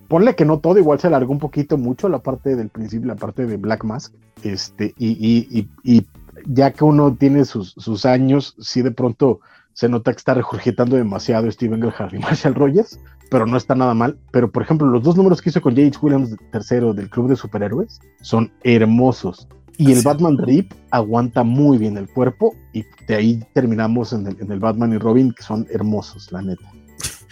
ponle 0.09 0.35
que 0.35 0.44
no 0.44 0.59
todo, 0.59 0.78
igual 0.78 0.98
se 0.98 1.06
alargó 1.06 1.31
un 1.32 1.39
poquito 1.39 1.78
mucho 1.78 2.09
la 2.09 2.18
parte 2.18 2.56
del 2.56 2.68
principio, 2.70 3.06
la 3.06 3.14
parte 3.14 3.47
de 3.47 3.56
Black 3.56 3.85
Mask. 3.85 4.12
Este, 4.43 4.93
y, 4.98 5.10
y, 5.12 5.47
y, 5.60 5.68
y 5.98 6.06
ya 6.47 6.73
que 6.73 6.85
uno 6.85 7.14
tiene 7.14 7.44
sus, 7.44 7.74
sus 7.77 8.05
años, 8.05 8.55
sí 8.59 8.82
de 8.82 8.90
pronto 8.90 9.40
se 9.73 9.89
nota 9.90 10.10
que 10.12 10.18
está 10.18 10.32
regurgitando 10.32 10.97
demasiado 10.97 11.51
Steven 11.51 11.82
Gerrard 11.82 12.14
y 12.14 12.18
Marshall 12.18 12.55
Rogers, 12.55 12.98
pero 13.31 13.47
no 13.47 13.56
está 13.56 13.74
nada 13.74 13.93
mal. 13.93 14.18
Pero, 14.31 14.51
por 14.51 14.62
ejemplo, 14.62 14.86
los 14.86 15.02
dos 15.02 15.16
números 15.16 15.43
que 15.43 15.51
hizo 15.51 15.60
con 15.60 15.74
J.H. 15.74 15.98
Williams 16.01 16.35
III 16.55 16.94
del 16.94 17.10
Club 17.10 17.28
de 17.28 17.36
Superhéroes 17.36 18.01
son 18.23 18.51
hermosos. 18.64 19.47
Y 19.77 19.93
el. 19.93 20.02
Batman 20.02 20.39
Rip 20.39 20.73
aguanta 20.90 21.43
muy 21.43 21.77
bien 21.77 21.98
el 21.98 22.09
cuerpo 22.09 22.55
y 22.73 22.85
de 23.06 23.14
ahí 23.14 23.44
terminamos 23.52 24.14
en 24.14 24.27
el, 24.27 24.40
en 24.40 24.51
el 24.51 24.60
Batman 24.60 24.94
y 24.94 24.98
Robin, 24.98 25.32
que 25.32 25.43
son 25.43 25.66
hermosos, 25.70 26.32
la 26.32 26.40
neta. 26.40 26.73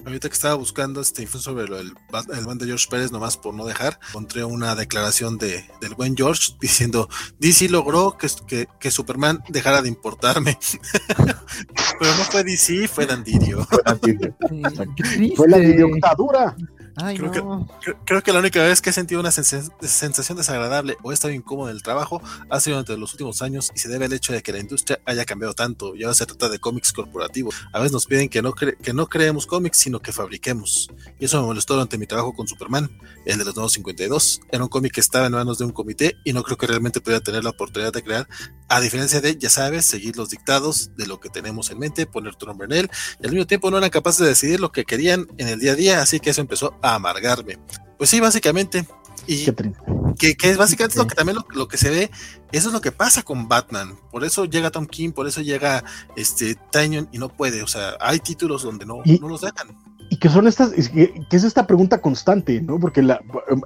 Ahorita 0.04 0.28
que 0.28 0.34
estaba 0.34 0.54
buscando 0.54 1.00
esta 1.00 1.22
info 1.22 1.38
sobre 1.38 1.66
lo 1.66 1.76
Bat- 2.10 2.30
el 2.36 2.44
band 2.44 2.60
de 2.60 2.66
George 2.66 2.86
Pérez, 2.90 3.10
nomás 3.10 3.36
por 3.36 3.54
no 3.54 3.64
dejar, 3.64 3.98
encontré 4.10 4.44
una 4.44 4.74
declaración 4.74 5.38
de, 5.38 5.64
del 5.80 5.94
buen 5.94 6.16
George 6.16 6.52
diciendo: 6.60 7.08
DC 7.38 7.68
logró 7.70 8.16
que, 8.18 8.28
que, 8.46 8.68
que 8.78 8.90
Superman 8.90 9.42
dejara 9.48 9.80
de 9.82 9.88
importarme. 9.88 10.58
Pero 11.98 12.14
no 12.18 12.24
fue 12.24 12.44
DC, 12.44 12.88
fue 12.88 13.06
Dandirio. 13.06 13.66
Sí, 14.48 14.60
Exacto. 14.64 14.92
qué 14.96 15.32
Fue 15.36 15.48
la 15.48 15.56
triste. 15.58 15.82
Ay, 16.96 17.16
Creo 17.16 17.30
que- 17.32 17.40
no. 17.40 17.68
Creo, 17.82 17.96
creo 18.04 18.22
que 18.22 18.32
la 18.32 18.38
única 18.38 18.62
vez 18.62 18.80
que 18.80 18.90
he 18.90 18.92
sentido 18.92 19.20
una 19.20 19.30
sensa- 19.32 19.68
sensación 19.82 20.38
desagradable 20.38 20.96
o 21.02 21.10
he 21.10 21.14
estado 21.14 21.34
incómodo 21.34 21.68
en 21.70 21.76
el 21.76 21.82
trabajo 21.82 22.22
ha 22.48 22.60
sido 22.60 22.76
durante 22.76 22.96
los 22.96 23.12
últimos 23.12 23.42
años 23.42 23.72
y 23.74 23.78
se 23.80 23.88
debe 23.88 24.04
al 24.04 24.12
hecho 24.12 24.32
de 24.32 24.42
que 24.42 24.52
la 24.52 24.58
industria 24.60 25.00
haya 25.04 25.24
cambiado 25.24 25.54
tanto 25.54 25.96
y 25.96 26.04
ahora 26.04 26.14
se 26.14 26.26
trata 26.26 26.48
de 26.48 26.58
cómics 26.58 26.92
corporativos. 26.92 27.54
A 27.72 27.78
veces 27.80 27.92
nos 27.92 28.06
piden 28.06 28.28
que 28.28 28.42
no, 28.42 28.52
cre- 28.52 28.76
que 28.78 28.92
no 28.92 29.06
creemos 29.08 29.46
cómics, 29.46 29.78
sino 29.78 30.00
que 30.00 30.12
fabriquemos. 30.12 30.88
Y 31.18 31.24
eso 31.24 31.40
me 31.40 31.46
molestó 31.46 31.74
durante 31.74 31.98
mi 31.98 32.06
trabajo 32.06 32.32
con 32.32 32.46
Superman, 32.46 32.90
el 33.26 33.38
de 33.38 33.44
los 33.44 33.56
nuevos 33.56 33.72
52. 33.72 34.40
Era 34.52 34.62
un 34.62 34.68
cómic 34.68 34.92
que 34.92 35.00
estaba 35.00 35.26
en 35.26 35.32
manos 35.32 35.58
de 35.58 35.64
un 35.64 35.72
comité 35.72 36.16
y 36.24 36.32
no 36.32 36.42
creo 36.44 36.56
que 36.56 36.66
realmente 36.66 37.00
pudiera 37.00 37.20
tener 37.22 37.42
la 37.44 37.50
oportunidad 37.50 37.92
de 37.92 38.02
crear, 38.02 38.28
a 38.68 38.80
diferencia 38.80 39.20
de, 39.20 39.36
ya 39.36 39.50
sabes, 39.50 39.84
seguir 39.84 40.16
los 40.16 40.30
dictados 40.30 40.90
de 40.96 41.06
lo 41.06 41.18
que 41.20 41.28
tenemos 41.28 41.70
en 41.70 41.78
mente, 41.78 42.06
poner 42.06 42.34
tu 42.36 42.46
nombre 42.46 42.66
en 42.66 42.72
él 42.72 42.90
y 43.20 43.26
al 43.26 43.32
mismo 43.32 43.46
tiempo 43.46 43.70
no 43.70 43.78
eran 43.78 43.90
capaces 43.90 44.20
de 44.20 44.28
decidir 44.28 44.60
lo 44.60 44.72
que 44.72 44.84
querían 44.84 45.26
en 45.38 45.48
el 45.48 45.60
día 45.60 45.72
a 45.72 45.74
día, 45.74 46.02
así 46.02 46.18
que 46.20 46.30
eso 46.30 46.40
empezó 46.40 46.76
a 46.84 46.94
amargarme. 46.96 47.58
Pues 47.98 48.10
sí, 48.10 48.20
básicamente. 48.20 48.86
Y 49.26 49.46
que, 50.18 50.36
que 50.36 50.50
es 50.50 50.58
básicamente 50.58 50.94
Sí. 50.94 50.98
lo 51.00 51.06
que 51.06 51.14
también 51.14 51.36
lo, 51.36 51.46
lo 51.56 51.66
que 51.66 51.78
se 51.78 51.88
ve, 51.88 52.10
eso 52.52 52.68
es 52.68 52.74
lo 52.74 52.80
que 52.82 52.92
pasa 52.92 53.22
con 53.22 53.48
Batman. 53.48 53.96
Por 54.10 54.22
eso 54.24 54.44
llega 54.44 54.70
Tom 54.70 54.86
King, 54.86 55.12
por 55.12 55.26
eso 55.26 55.40
llega 55.40 55.82
este 56.14 56.56
Tynion 56.70 57.08
y 57.10 57.18
no 57.18 57.30
puede. 57.30 57.62
O 57.62 57.66
sea, 57.66 57.96
hay 58.00 58.18
títulos 58.18 58.62
donde 58.62 58.84
no, 58.84 59.00
Y- 59.04 59.18
no 59.18 59.28
los 59.28 59.40
dejan. 59.40 59.68
Y 60.10 60.18
que 60.18 60.28
son 60.28 60.46
estas, 60.46 60.72
es 60.72 60.90
que, 60.90 61.14
que 61.30 61.36
es 61.36 61.44
esta 61.44 61.66
pregunta 61.66 62.00
constante, 62.02 62.60
¿no? 62.60 62.78
Porque 62.78 63.00
la, 63.02 63.20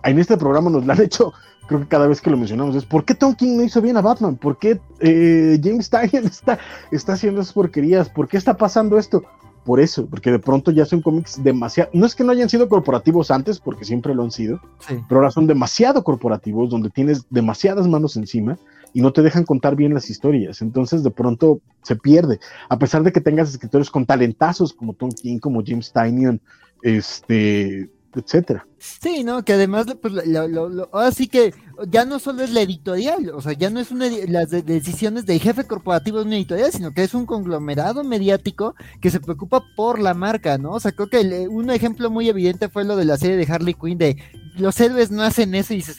en 0.05 0.19
este 0.21 0.37
programa 0.37 0.71
nos 0.71 0.87
la 0.87 0.93
han 0.95 1.03
hecho, 1.03 1.33
creo 1.67 1.81
que 1.81 1.89
cada 1.89 2.07
vez 2.07 2.21
que 2.21 2.31
lo 2.31 2.37
mencionamos, 2.37 2.77
es 2.77 2.85
¿por 2.85 3.05
qué 3.05 3.15
Tom 3.17 3.35
King 3.35 3.57
no 3.57 3.65
hizo 3.65 3.83
bien 3.83 3.97
a 3.97 4.01
Batman? 4.01 4.37
¿Por 4.37 4.59
qué 4.61 4.81
eh, 5.01 5.61
James 5.63 5.91
Tynion 5.91 6.27
está, 6.29 6.59
está 6.93 7.15
haciendo 7.15 7.41
esas 7.41 7.53
porquerías? 7.53 8.09
¿Por 8.09 8.29
qué 8.29 8.37
está 8.37 8.57
pasando 8.57 8.97
esto? 8.97 9.25
Por 9.69 9.81
eso, 9.81 10.07
porque 10.07 10.33
de 10.33 10.39
pronto 10.39 10.71
ya 10.71 10.87
son 10.87 11.03
cómics 11.03 11.45
demasiado, 11.45 11.91
no 11.93 12.07
es 12.07 12.15
que 12.15 12.25
no 12.25 12.33
hayan 12.33 12.49
sido 12.49 12.71
corporativos 12.71 13.31
antes, 13.31 13.61
porque 13.61 13.85
siempre 13.85 14.15
lo 14.15 14.23
han 14.23 14.31
sido, 14.31 14.63
Sí. 14.79 14.95
pero 15.07 15.21
ahora 15.21 15.31
son 15.31 15.47
demasiado 15.47 16.03
corporativos, 16.03 16.71
donde 16.71 16.89
tienes 16.89 17.27
demasiadas 17.29 17.87
manos 17.87 18.17
encima 18.17 18.57
y 18.95 19.03
no 19.03 19.13
te 19.13 19.21
dejan 19.21 19.45
contar 19.45 19.77
bien 19.77 19.93
las 19.93 20.09
historias. 20.09 20.63
Entonces, 20.63 21.03
de 21.03 21.11
pronto 21.11 21.61
se 21.83 21.97
pierde. 21.97 22.41
A 22.71 22.79
pesar 22.79 23.03
de 23.03 23.13
que 23.13 23.21
tengas 23.21 23.51
escritores 23.51 23.91
con 23.91 24.07
talentazos 24.07 24.73
como 24.73 24.95
Tom 24.95 25.11
King, 25.11 25.39
como 25.39 25.63
James 25.63 25.93
Tynion, 25.93 26.41
este, 26.83 27.91
etcétera. 28.21 28.67
Sí, 28.79 29.25
¿no? 29.25 29.45
Que 29.45 29.55
además, 29.55 29.87
pues, 30.01 30.15
lo- 30.27 30.47
lo- 30.49 30.69
lo- 30.69 30.89
ahora 30.93 31.11
sí 31.11 31.27
que 31.29 31.53
ya 31.89 32.05
no 32.05 32.19
solo 32.19 32.43
es 32.45 32.51
la 32.53 32.61
editorial, 32.61 33.31
o 33.31 33.41
sea, 33.41 33.53
ya 33.53 33.71
no 33.71 33.81
es 33.81 33.91
una 33.91 34.07
las 34.29 34.51
de- 34.51 34.63
decisiones 34.63 35.27
del 35.27 35.41
jefe 35.41 35.65
corporativo 35.65 36.19
de 36.19 36.25
una 36.27 36.37
editorial, 36.37 36.71
sino 36.73 36.93
que 36.93 37.03
es 37.03 37.15
un 37.15 37.27
conglomerado 37.27 38.05
mediático 38.05 38.75
que 39.01 39.11
se 39.11 39.21
preocupa 39.21 39.65
por 39.77 39.99
la 39.99 40.15
marca, 40.15 40.59
¿no? 40.59 40.73
O 40.73 40.81
sea, 40.81 40.93
creo 40.93 41.09
que 41.11 41.21
el- 41.21 41.33
eh, 41.33 41.49
un 41.49 41.71
ejemplo 41.71 42.11
muy 42.11 42.29
evidente 42.29 42.69
fue 42.69 42.85
lo 42.85 42.97
de 42.97 43.05
la 43.05 43.17
serie 43.17 43.37
de 43.37 43.53
Harley 43.53 43.75
Quinn 43.75 43.99
de 43.99 44.17
los 44.57 44.81
héroes 44.81 45.13
no 45.13 45.23
hacen 45.23 45.55
eso 45.55 45.73
y 45.73 45.77
dices, 45.77 45.99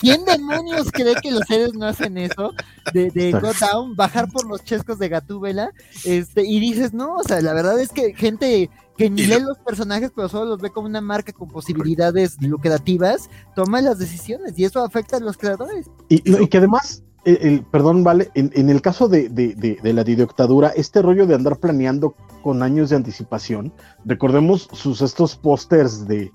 ¿quién 0.00 0.24
demonios 0.24 0.90
cree 0.90 1.14
que 1.22 1.30
los 1.30 1.48
héroes 1.48 1.74
no 1.74 1.86
hacen 1.86 2.18
eso? 2.18 2.52
De, 2.92 3.08
de 3.10 3.30
Go. 3.32 3.52
Down, 3.60 3.94
bajar 3.94 4.28
por 4.32 4.48
los 4.48 4.64
chescos 4.64 4.98
de 4.98 5.08
Gatúbela, 5.08 5.70
este, 6.04 6.44
y 6.44 6.58
dices, 6.58 6.92
no, 6.92 7.14
o 7.16 7.22
sea, 7.22 7.40
la 7.40 7.52
verdad 7.54 7.78
es 7.80 7.90
que 7.90 8.12
gente 8.14 8.68
que 8.96 9.10
ni 9.10 9.22
lee 9.26 9.40
lo- 9.40 9.48
los 9.48 9.58
personajes, 9.58 10.12
pero 10.14 10.28
solo 10.28 10.44
los 10.46 10.60
ve 10.60 10.70
como 10.70 10.86
una 10.86 11.00
marca 11.00 11.32
con 11.32 11.48
posibilidades 11.48 12.36
lucrativas, 12.40 13.28
toma 13.54 13.80
las 13.80 13.98
decisiones 13.98 14.58
y 14.58 14.64
eso 14.64 14.84
afecta 14.84 15.16
a 15.16 15.20
los 15.20 15.36
creadores. 15.36 15.90
Y, 16.08 16.22
no, 16.30 16.40
y 16.40 16.48
que 16.48 16.58
además, 16.58 17.02
el, 17.24 17.36
el- 17.40 17.64
perdón, 17.64 18.04
vale, 18.04 18.30
en, 18.34 18.50
en 18.54 18.70
el 18.70 18.80
caso 18.82 19.08
de, 19.08 19.28
de, 19.28 19.54
de, 19.54 19.78
de 19.82 19.92
la 19.92 20.04
didoctadura, 20.04 20.68
este 20.70 21.02
rollo 21.02 21.26
de 21.26 21.34
andar 21.34 21.58
planeando 21.58 22.14
con 22.42 22.62
años 22.62 22.90
de 22.90 22.96
anticipación, 22.96 23.72
recordemos 24.04 24.68
sus 24.72 25.00
estos 25.02 25.36
pósters 25.36 26.06
de, 26.06 26.30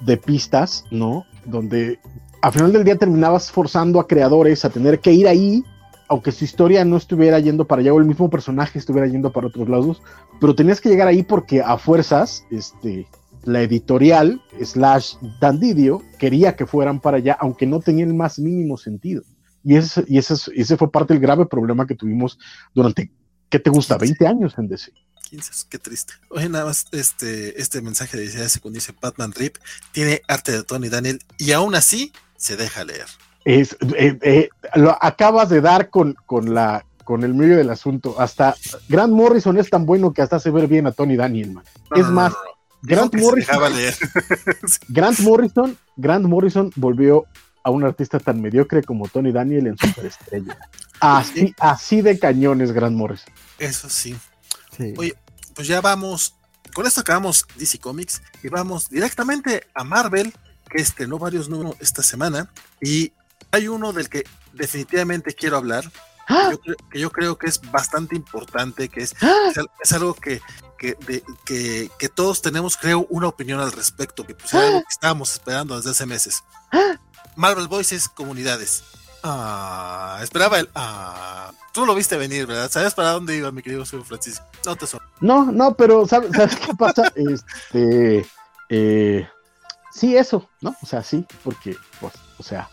de 0.00 0.16
pistas, 0.16 0.84
¿no? 0.90 1.24
Donde 1.44 1.98
al 2.40 2.52
final 2.52 2.72
del 2.72 2.84
día 2.84 2.96
terminabas 2.96 3.50
forzando 3.50 3.98
a 3.98 4.06
creadores 4.06 4.64
a 4.64 4.70
tener 4.70 5.00
que 5.00 5.12
ir 5.12 5.26
ahí, 5.26 5.64
aunque 6.08 6.32
su 6.32 6.44
historia 6.44 6.84
no 6.84 6.96
estuviera 6.96 7.38
yendo 7.38 7.66
para 7.66 7.80
allá 7.80 7.92
o 7.92 7.98
el 8.00 8.06
mismo 8.06 8.30
personaje 8.30 8.78
estuviera 8.78 9.06
yendo 9.06 9.32
para 9.32 9.46
otros 9.48 9.68
lados, 9.68 10.02
pero 10.40 10.54
tenías 10.54 10.80
que 10.80 10.88
llegar 10.88 11.08
ahí 11.08 11.22
porque 11.22 11.60
a 11.62 11.76
fuerzas, 11.78 12.44
este, 12.50 13.06
la 13.44 13.62
editorial 13.62 14.42
slash 14.62 15.14
Dandidio 15.40 16.02
quería 16.18 16.56
que 16.56 16.66
fueran 16.66 17.00
para 17.00 17.18
allá, 17.18 17.36
aunque 17.40 17.66
no 17.66 17.80
tenía 17.80 18.04
el 18.04 18.14
más 18.14 18.38
mínimo 18.38 18.76
sentido. 18.76 19.22
Y 19.64 19.76
ese, 19.76 20.04
y 20.06 20.18
ese, 20.18 20.34
es- 20.34 20.50
ese 20.54 20.76
fue 20.76 20.90
parte 20.90 21.14
del 21.14 21.22
grave 21.22 21.46
problema 21.46 21.86
que 21.86 21.94
tuvimos 21.94 22.38
durante, 22.74 23.10
¿qué 23.48 23.58
te 23.58 23.70
gusta? 23.70 23.98
20 23.98 24.26
años 24.26 24.54
en 24.58 24.68
DC. 24.68 24.92
15, 25.30 25.52
qué 25.68 25.78
triste. 25.78 26.14
Oye, 26.30 26.48
nada 26.48 26.64
más 26.64 26.86
este, 26.92 27.60
este 27.60 27.82
mensaje 27.82 28.16
de 28.16 28.22
16 28.22 28.50
segundos 28.50 28.82
dice 28.82 28.98
Batman 29.00 29.32
Rip 29.32 29.56
tiene 29.92 30.22
arte 30.26 30.52
de 30.52 30.62
Tony 30.62 30.88
Daniel 30.88 31.20
y 31.36 31.52
aún 31.52 31.74
así 31.74 32.12
se 32.38 32.56
deja 32.56 32.82
leer. 32.84 33.04
Es, 33.44 33.76
eh, 33.96 34.18
eh, 34.22 34.48
lo 34.74 34.96
acabas 35.02 35.48
de 35.48 35.60
dar 35.60 35.90
con, 35.90 36.14
con, 36.26 36.54
la, 36.54 36.84
con 37.04 37.24
el 37.24 37.34
medio 37.34 37.56
del 37.56 37.70
asunto. 37.70 38.16
Hasta 38.18 38.54
Grant 38.88 39.12
Morrison 39.12 39.56
es 39.58 39.70
tan 39.70 39.86
bueno 39.86 40.12
que 40.12 40.22
hasta 40.22 40.36
hace 40.36 40.50
ver 40.50 40.66
bien 40.66 40.86
a 40.86 40.92
Tony 40.92 41.16
Daniel, 41.16 41.52
man. 41.52 41.64
Es 41.94 42.06
más. 42.08 42.34
Grant 42.82 43.14
Morrison. 43.14 43.56
Grant 44.88 45.18
Morrison, 45.20 45.76
Grant 45.96 46.26
Morrison 46.26 46.70
volvió 46.76 47.24
a 47.64 47.70
un 47.70 47.84
artista 47.84 48.18
tan 48.18 48.40
mediocre 48.40 48.82
como 48.82 49.08
Tony 49.08 49.32
Daniel 49.32 49.68
en 49.68 49.78
Superestrella. 49.78 50.58
Así, 51.00 51.54
así 51.58 52.02
de 52.02 52.18
cañones, 52.18 52.72
Grant 52.72 52.96
Morrison. 52.96 53.32
Eso 53.58 53.88
sí. 53.88 54.16
Sí. 54.76 54.94
Oye, 54.96 55.14
pues 55.54 55.66
ya 55.66 55.80
vamos. 55.80 56.34
Con 56.74 56.86
esto 56.86 57.00
acabamos 57.00 57.46
DC 57.56 57.78
Comics 57.78 58.22
y 58.42 58.48
vamos 58.48 58.90
directamente 58.90 59.66
a 59.74 59.84
Marvel, 59.84 60.32
que 60.68 60.80
estrenó 60.82 61.18
varios 61.18 61.48
números 61.48 61.76
esta 61.80 62.02
semana. 62.02 62.50
Y 62.80 63.12
hay 63.52 63.68
uno 63.68 63.92
del 63.92 64.08
que 64.08 64.24
definitivamente 64.52 65.34
quiero 65.34 65.56
hablar, 65.56 65.90
¡Ah! 66.28 66.52
que, 66.90 66.98
yo 66.98 67.10
creo, 67.10 67.38
que 67.38 67.46
es 67.46 67.60
bastante 67.70 68.14
importante, 68.14 68.88
que 68.88 69.00
es, 69.00 69.14
¡Ah! 69.22 69.50
es, 69.82 69.92
algo 69.92 70.14
que, 70.14 70.40
que, 70.76 70.94
de, 71.06 71.22
que, 71.44 71.90
que, 71.98 72.08
todos 72.08 72.42
tenemos, 72.42 72.76
creo, 72.76 73.06
una 73.08 73.28
opinión 73.28 73.60
al 73.60 73.72
respecto, 73.72 74.26
que 74.26 74.34
pues, 74.34 74.52
algo 74.54 74.80
que 74.80 74.88
estábamos 74.90 75.32
esperando 75.32 75.76
desde 75.76 75.90
hace 75.90 76.06
meses. 76.06 76.42
Marvel 77.36 77.68
Voices 77.68 78.08
Comunidades. 78.08 78.82
Ah, 79.22 80.18
esperaba 80.22 80.58
el. 80.60 80.68
Ah, 80.74 81.50
tú 81.72 81.84
lo 81.86 81.94
viste 81.94 82.16
venir, 82.16 82.46
¿verdad? 82.46 82.70
¿Sabes 82.70 82.94
para 82.94 83.10
dónde 83.10 83.36
iba, 83.36 83.50
mi 83.50 83.62
querido 83.62 83.84
Francisco? 83.84 84.44
No 84.64 84.76
te 84.76 84.86
son. 84.86 85.00
No, 85.20 85.50
no, 85.50 85.74
pero 85.74 86.06
¿sabes, 86.06 86.30
¿sabes 86.32 86.56
qué 86.56 86.74
pasa? 86.74 87.12
este. 87.16 88.26
Eh, 88.68 89.28
sí, 89.92 90.16
eso, 90.16 90.48
¿no? 90.60 90.76
O 90.82 90.86
sea, 90.86 91.02
sí, 91.02 91.26
porque, 91.42 91.76
pues, 92.00 92.14
o 92.38 92.42
sea, 92.42 92.70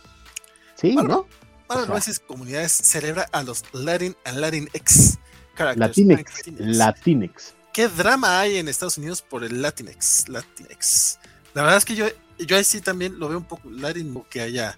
sí, 0.76 0.94
bueno, 0.94 1.28
¿no? 1.70 1.86
Voices 1.88 2.20
Comunidades 2.20 2.72
celebra 2.72 3.28
a 3.32 3.42
los 3.44 3.64
Latin 3.74 4.16
and 4.24 4.38
Latinx 4.38 5.18
characters. 5.56 5.98
Latinx. 5.98 6.48
Latinx. 6.60 7.54
¿Qué 7.74 7.88
drama 7.88 8.40
hay 8.40 8.58
en 8.58 8.68
Estados 8.68 8.98
Unidos 8.98 9.22
por 9.22 9.44
el 9.44 9.62
Latinx? 9.62 10.30
Latinx. 10.30 11.20
La 11.54 11.64
verdad 11.64 11.78
es 11.78 11.86
que 11.86 11.96
yo, 11.96 12.06
yo 12.40 12.56
ahí 12.58 12.64
sí 12.64 12.82
también 12.82 13.20
lo 13.20 13.28
veo 13.30 13.38
un 13.38 13.46
poco 13.46 13.70
Latin, 13.70 14.24
que 14.30 14.42
haya 14.42 14.78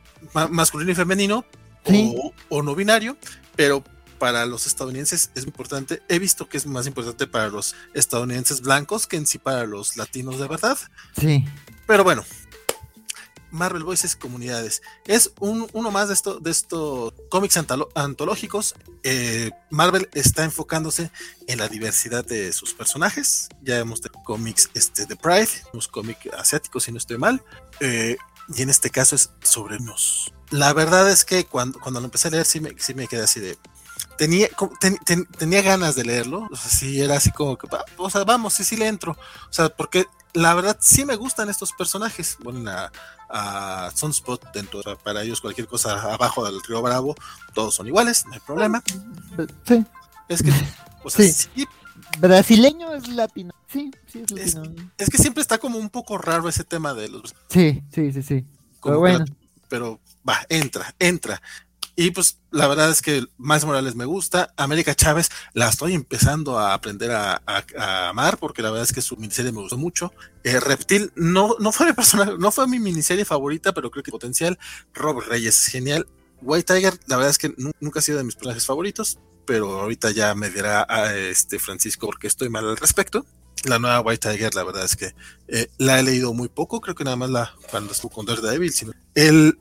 masculino 0.49 0.91
y 0.91 0.95
femenino 0.95 1.45
Sí. 1.85 2.13
o, 2.17 2.33
o 2.49 2.63
no 2.63 2.75
binario, 2.75 3.15
pero 3.55 3.81
para 4.19 4.45
los 4.45 4.67
estadounidenses 4.67 5.31
es 5.35 5.45
importante. 5.45 6.01
He 6.09 6.19
visto 6.19 6.49
que 6.49 6.57
es 6.57 6.65
más 6.65 6.85
importante 6.87 7.27
para 7.27 7.47
los 7.47 7.75
estadounidenses 7.93 8.61
blancos 8.61 9.07
que 9.07 9.15
en 9.15 9.25
sí 9.25 9.37
para 9.37 9.65
los 9.65 9.95
latinos 9.95 10.39
de 10.39 10.47
verdad. 10.47 10.77
Sí. 11.19 11.45
Pero 11.85 12.03
bueno, 12.03 12.25
Marvel 13.51 13.83
Voices 13.83 14.15
Comunidades. 14.15 14.81
Es 15.05 15.31
un, 15.39 15.67
uno 15.73 15.91
más 15.91 16.07
de 16.07 16.13
estos 16.13 16.41
de 16.43 16.51
estos 16.51 17.13
cómics 17.29 17.57
antológicos. 17.95 18.75
Eh, 19.03 19.51
Marvel 19.69 20.09
está 20.13 20.43
enfocándose 20.43 21.11
en 21.47 21.59
la 21.59 21.67
diversidad 21.67 22.25
de 22.25 22.53
sus 22.53 22.73
personajes. 22.73 23.49
Ya 23.61 23.79
hemos 23.79 24.01
tenido 24.01 24.23
cómics 24.23 24.69
este, 24.73 25.05
de 25.05 25.15
Pride, 25.15 25.49
unos 25.73 25.87
cómics 25.87 26.27
asiáticos, 26.37 26.83
si 26.83 26.91
no 26.91 26.97
estoy 26.97 27.17
mal. 27.17 27.43
Eh, 27.79 28.17
y 28.55 28.61
en 28.61 28.69
este 28.69 28.89
caso 28.89 29.15
es 29.15 29.31
sobre 29.41 29.77
unos. 29.77 30.31
La 30.49 30.73
verdad 30.73 31.09
es 31.09 31.25
que 31.25 31.45
cuando, 31.45 31.79
cuando 31.79 31.99
lo 31.99 32.05
empecé 32.05 32.29
a 32.29 32.31
leer, 32.31 32.45
sí 32.45 32.59
me, 32.59 32.73
sí 32.77 32.93
me 32.93 33.07
quedé 33.07 33.23
así 33.23 33.39
de. 33.39 33.57
Tenía, 34.17 34.49
tenía 35.37 35.61
ganas 35.61 35.95
de 35.95 36.05
leerlo. 36.05 36.47
O 36.49 36.55
sea, 36.55 36.71
sí, 36.71 37.01
era 37.01 37.17
así 37.17 37.31
como 37.31 37.57
que. 37.57 37.67
O 37.97 38.09
sea, 38.09 38.23
vamos, 38.23 38.53
sí, 38.53 38.63
sí 38.63 38.77
le 38.77 38.87
entro. 38.87 39.11
O 39.11 39.53
sea, 39.53 39.69
porque 39.69 40.05
la 40.33 40.53
verdad 40.53 40.77
sí 40.79 41.03
me 41.03 41.15
gustan 41.15 41.49
estos 41.49 41.73
personajes. 41.73 42.37
Ponen 42.41 42.67
a, 42.67 42.91
a 43.29 43.91
Sunspot 43.93 44.51
dentro, 44.53 44.81
sea, 44.81 44.95
para 44.95 45.23
ellos 45.23 45.41
cualquier 45.41 45.67
cosa 45.67 46.13
abajo 46.13 46.45
del 46.45 46.61
río 46.63 46.81
Bravo, 46.81 47.15
todos 47.53 47.75
son 47.75 47.87
iguales, 47.87 48.25
no 48.25 48.33
hay 48.33 48.39
problema. 48.39 48.81
Sí. 49.65 49.85
Es 50.29 50.41
que, 50.43 50.51
o 51.03 51.09
sea, 51.09 51.25
Sí. 51.25 51.31
sí, 51.55 51.67
Brasileño 52.19 52.93
es 52.93 53.07
latino. 53.09 53.53
Sí, 53.71 53.91
sí 54.07 54.23
es 54.37 54.53
latino. 54.55 54.91
es 54.97 55.09
que 55.09 55.17
siempre 55.17 55.41
está 55.41 55.57
como 55.57 55.77
un 55.77 55.89
poco 55.89 56.17
raro 56.17 56.47
ese 56.47 56.63
tema 56.63 56.93
de 56.93 57.09
los 57.09 57.35
Sí, 57.49 57.83
sí, 57.93 58.11
sí, 58.13 58.23
sí. 58.23 58.45
Pero 58.83 58.99
bueno. 58.99 59.25
pero 59.67 59.99
va, 60.27 60.39
entra, 60.49 60.93
entra. 60.99 61.41
Y 61.99 62.11
pues 62.11 62.37
la 62.51 62.67
verdad 62.67 62.91
es 62.91 63.01
que 63.01 63.25
Más 63.37 63.65
Morales 63.65 63.95
me 63.95 64.05
gusta. 64.05 64.53
América 64.55 64.93
Chávez 64.93 65.29
la 65.53 65.67
estoy 65.67 65.95
empezando 65.95 66.59
a 66.59 66.75
aprender 66.75 67.09
a, 67.11 67.41
amar 68.07 68.37
porque 68.37 68.61
la 68.61 68.69
verdad 68.69 68.83
es 68.83 68.93
que 68.93 69.01
su 69.01 69.17
miniserie 69.17 69.51
me 69.51 69.61
gustó 69.61 69.79
mucho. 69.79 70.13
Eh, 70.43 70.59
Reptil 70.59 71.11
no, 71.15 71.55
no 71.59 71.71
fue 71.71 71.87
mi 71.87 71.93
personaje, 71.93 72.33
no 72.37 72.51
fue 72.51 72.67
mi 72.67 72.77
miniserie 72.77 73.25
favorita, 73.25 73.73
pero 73.73 73.89
creo 73.89 74.03
que 74.03 74.11
potencial. 74.11 74.59
Rob 74.93 75.21
Reyes 75.21 75.59
es 75.59 75.71
genial. 75.71 76.07
White 76.43 76.71
Tiger, 76.71 76.93
la 77.07 77.15
verdad 77.17 77.31
es 77.31 77.39
que 77.39 77.55
nu- 77.57 77.71
nunca 77.79 77.97
ha 77.97 78.03
sido 78.03 78.19
de 78.19 78.23
mis 78.23 78.35
personajes 78.35 78.67
favoritos, 78.67 79.17
pero 79.47 79.81
ahorita 79.81 80.11
ya 80.11 80.35
me 80.35 80.51
dirá 80.51 80.85
a 80.87 81.15
este 81.15 81.57
Francisco 81.57 82.05
porque 82.05 82.27
estoy 82.27 82.49
mal 82.49 82.69
al 82.69 82.77
respecto. 82.77 83.25
La 83.63 83.79
nueva 83.79 84.01
White 84.01 84.29
Tiger, 84.29 84.53
la 84.53 84.63
verdad 84.63 84.85
es 84.85 84.95
que 84.95 85.15
eh, 85.47 85.67
la 85.79 85.99
he 85.99 86.03
leído 86.03 86.31
muy 86.35 86.47
poco, 86.47 86.79
creo 86.79 86.93
que 86.93 87.03
nada 87.03 87.15
más 87.15 87.31
la 87.31 87.55
cuando 87.71 87.91
estuvo 87.91 88.11
con 88.11 88.27
Daredevil, 88.27 88.71
sino 88.71 88.91
el 89.15 89.57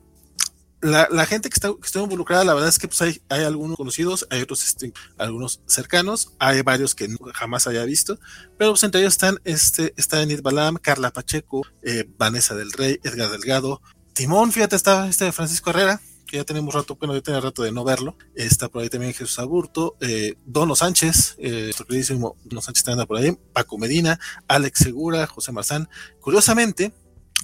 la, 0.81 1.07
la 1.11 1.25
gente 1.25 1.49
que 1.49 1.55
está, 1.55 1.69
que 1.69 1.85
está 1.85 1.99
involucrada, 1.99 2.43
la 2.43 2.53
verdad 2.53 2.69
es 2.69 2.77
que 2.77 2.87
pues 2.87 3.01
hay, 3.01 3.21
hay 3.29 3.43
algunos 3.43 3.77
conocidos, 3.77 4.27
hay 4.29 4.41
otros 4.41 4.63
este, 4.65 4.93
algunos 5.17 5.61
cercanos, 5.65 6.33
hay 6.39 6.61
varios 6.61 6.93
que 6.93 7.07
nunca 7.07 7.33
jamás 7.33 7.67
haya 7.67 7.83
visto, 7.83 8.19
pero 8.57 8.71
pues 8.71 8.83
entre 8.83 9.01
ellos 9.01 9.13
están 9.13 9.39
este, 9.43 9.93
está 9.97 10.21
Enid 10.21 10.41
Balam, 10.41 10.77
Carla 10.77 11.11
Pacheco, 11.11 11.65
eh, 11.81 12.07
Vanessa 12.17 12.53
del 12.55 12.71
Rey, 12.71 12.99
Edgar 13.03 13.31
Delgado, 13.31 13.81
Timón, 14.13 14.51
fíjate, 14.51 14.75
está 14.75 15.07
este 15.07 15.31
Francisco 15.31 15.71
Herrera, 15.71 15.99
que 16.27 16.37
ya 16.37 16.43
tenemos 16.43 16.73
rato, 16.73 16.95
bueno, 16.95 17.13
yo 17.15 17.23
tenía 17.23 17.39
rato 17.39 17.63
de 17.63 17.71
no 17.71 17.83
verlo, 17.83 18.15
está 18.35 18.69
por 18.69 18.83
ahí 18.83 18.89
también 18.89 19.13
Jesús 19.13 19.39
Aburto, 19.39 19.95
eh, 20.01 20.35
Dono 20.45 20.75
Sánchez, 20.75 21.35
eh, 21.39 21.63
nuestro 21.63 21.87
queridísimo 21.87 22.35
Dono 22.43 22.61
Sánchez 22.61 22.87
anda 22.89 23.05
por 23.05 23.17
ahí, 23.17 23.35
Paco 23.53 23.77
Medina, 23.77 24.19
Alex 24.47 24.79
Segura, 24.79 25.25
José 25.25 25.51
Marzán, 25.51 25.89
curiosamente, 26.19 26.93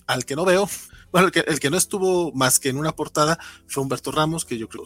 al 0.05 0.26
que 0.26 0.35
no 0.35 0.45
veo, 0.45 0.69
bueno, 1.14 1.27
el 1.27 1.31
que, 1.31 1.40
el 1.41 1.60
que 1.60 1.69
no 1.69 1.77
estuvo 1.77 2.34
más 2.34 2.60
que 2.60 2.69
en 2.69 2.77
una 2.77 2.95
portada 2.95 3.38
fue 3.68 3.84
Humberto 3.84 4.11
Ramos, 4.11 4.45
que 4.45 4.57
yo 4.57 4.68
creo, 4.68 4.84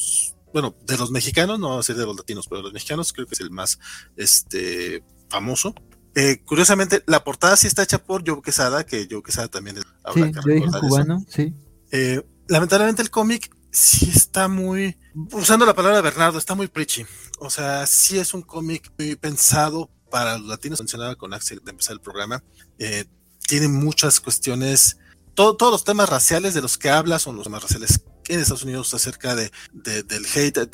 bueno, 0.54 0.76
de 0.86 0.98
los 0.98 1.10
mexicanos, 1.10 1.58
no 1.58 1.70
va 1.70 1.80
a 1.80 1.84
ser 1.84 1.96
de 1.96 2.06
los 2.06 2.18
latinos, 2.18 2.48
pero 2.48 2.58
de 2.58 2.64
los 2.64 2.74
mexicanos 2.74 3.14
creo 3.14 3.26
que 3.26 3.34
es 3.34 3.40
el 3.40 3.50
más 3.50 3.80
este, 4.18 5.04
famoso. 5.30 5.74
Eh, 6.16 6.44
curiosamente, 6.46 7.02
la 7.08 7.24
portada 7.24 7.56
sí 7.56 7.68
está 7.68 7.84
hecha 7.84 8.04
por 8.04 8.28
Joe 8.28 8.42
Quesada, 8.42 8.86
que 8.86 9.08
Joe 9.10 9.24
Quesada 9.24 9.48
también 9.48 9.78
es, 9.78 9.84
Sí, 10.14 10.22
eso. 10.22 10.80
cubano, 10.82 11.26
sí. 11.30 11.54
Eh, 11.92 12.22
lamentablemente 12.48 13.02
el 13.02 13.10
cómic 13.10 13.50
sí 13.72 14.12
está 14.14 14.50
muy, 14.50 14.98
usando 15.32 15.66
la 15.66 15.76
palabra 15.76 15.98
de 15.98 16.04
Bernardo, 16.04 16.38
está 16.38 16.56
muy 16.56 16.68
preachy. 16.68 17.06
O 17.40 17.50
sea, 17.50 17.88
sí 17.88 18.20
es 18.20 18.34
un 18.34 18.42
cómic 18.42 18.92
muy 18.98 19.16
pensado 19.16 19.90
para 20.12 20.38
los 20.38 20.48
latinos, 20.48 20.82
mencionaba 20.82 21.16
con 21.16 21.34
Axel 21.34 21.62
de 21.64 21.72
empezar 21.72 21.94
el 21.94 22.02
programa. 22.02 22.44
Eh, 22.80 23.06
tiene 23.48 23.70
muchas 23.70 24.20
cuestiones, 24.20 24.98
todo- 25.38 25.56
todos 25.56 25.72
los 25.72 25.84
temas 25.84 26.10
raciales 26.10 26.56
de 26.56 26.62
los 26.62 26.80
que 26.80 26.90
habla 26.90 27.20
son 27.20 27.36
los 27.36 27.44
temas 27.44 27.62
raciales 27.62 28.02
en 28.28 28.40
Estados 28.40 28.64
Unidos 28.64 28.92
acerca 28.96 29.36
de, 29.36 29.52
de- 29.72 30.02
del 30.02 30.26
hate. 30.26 30.68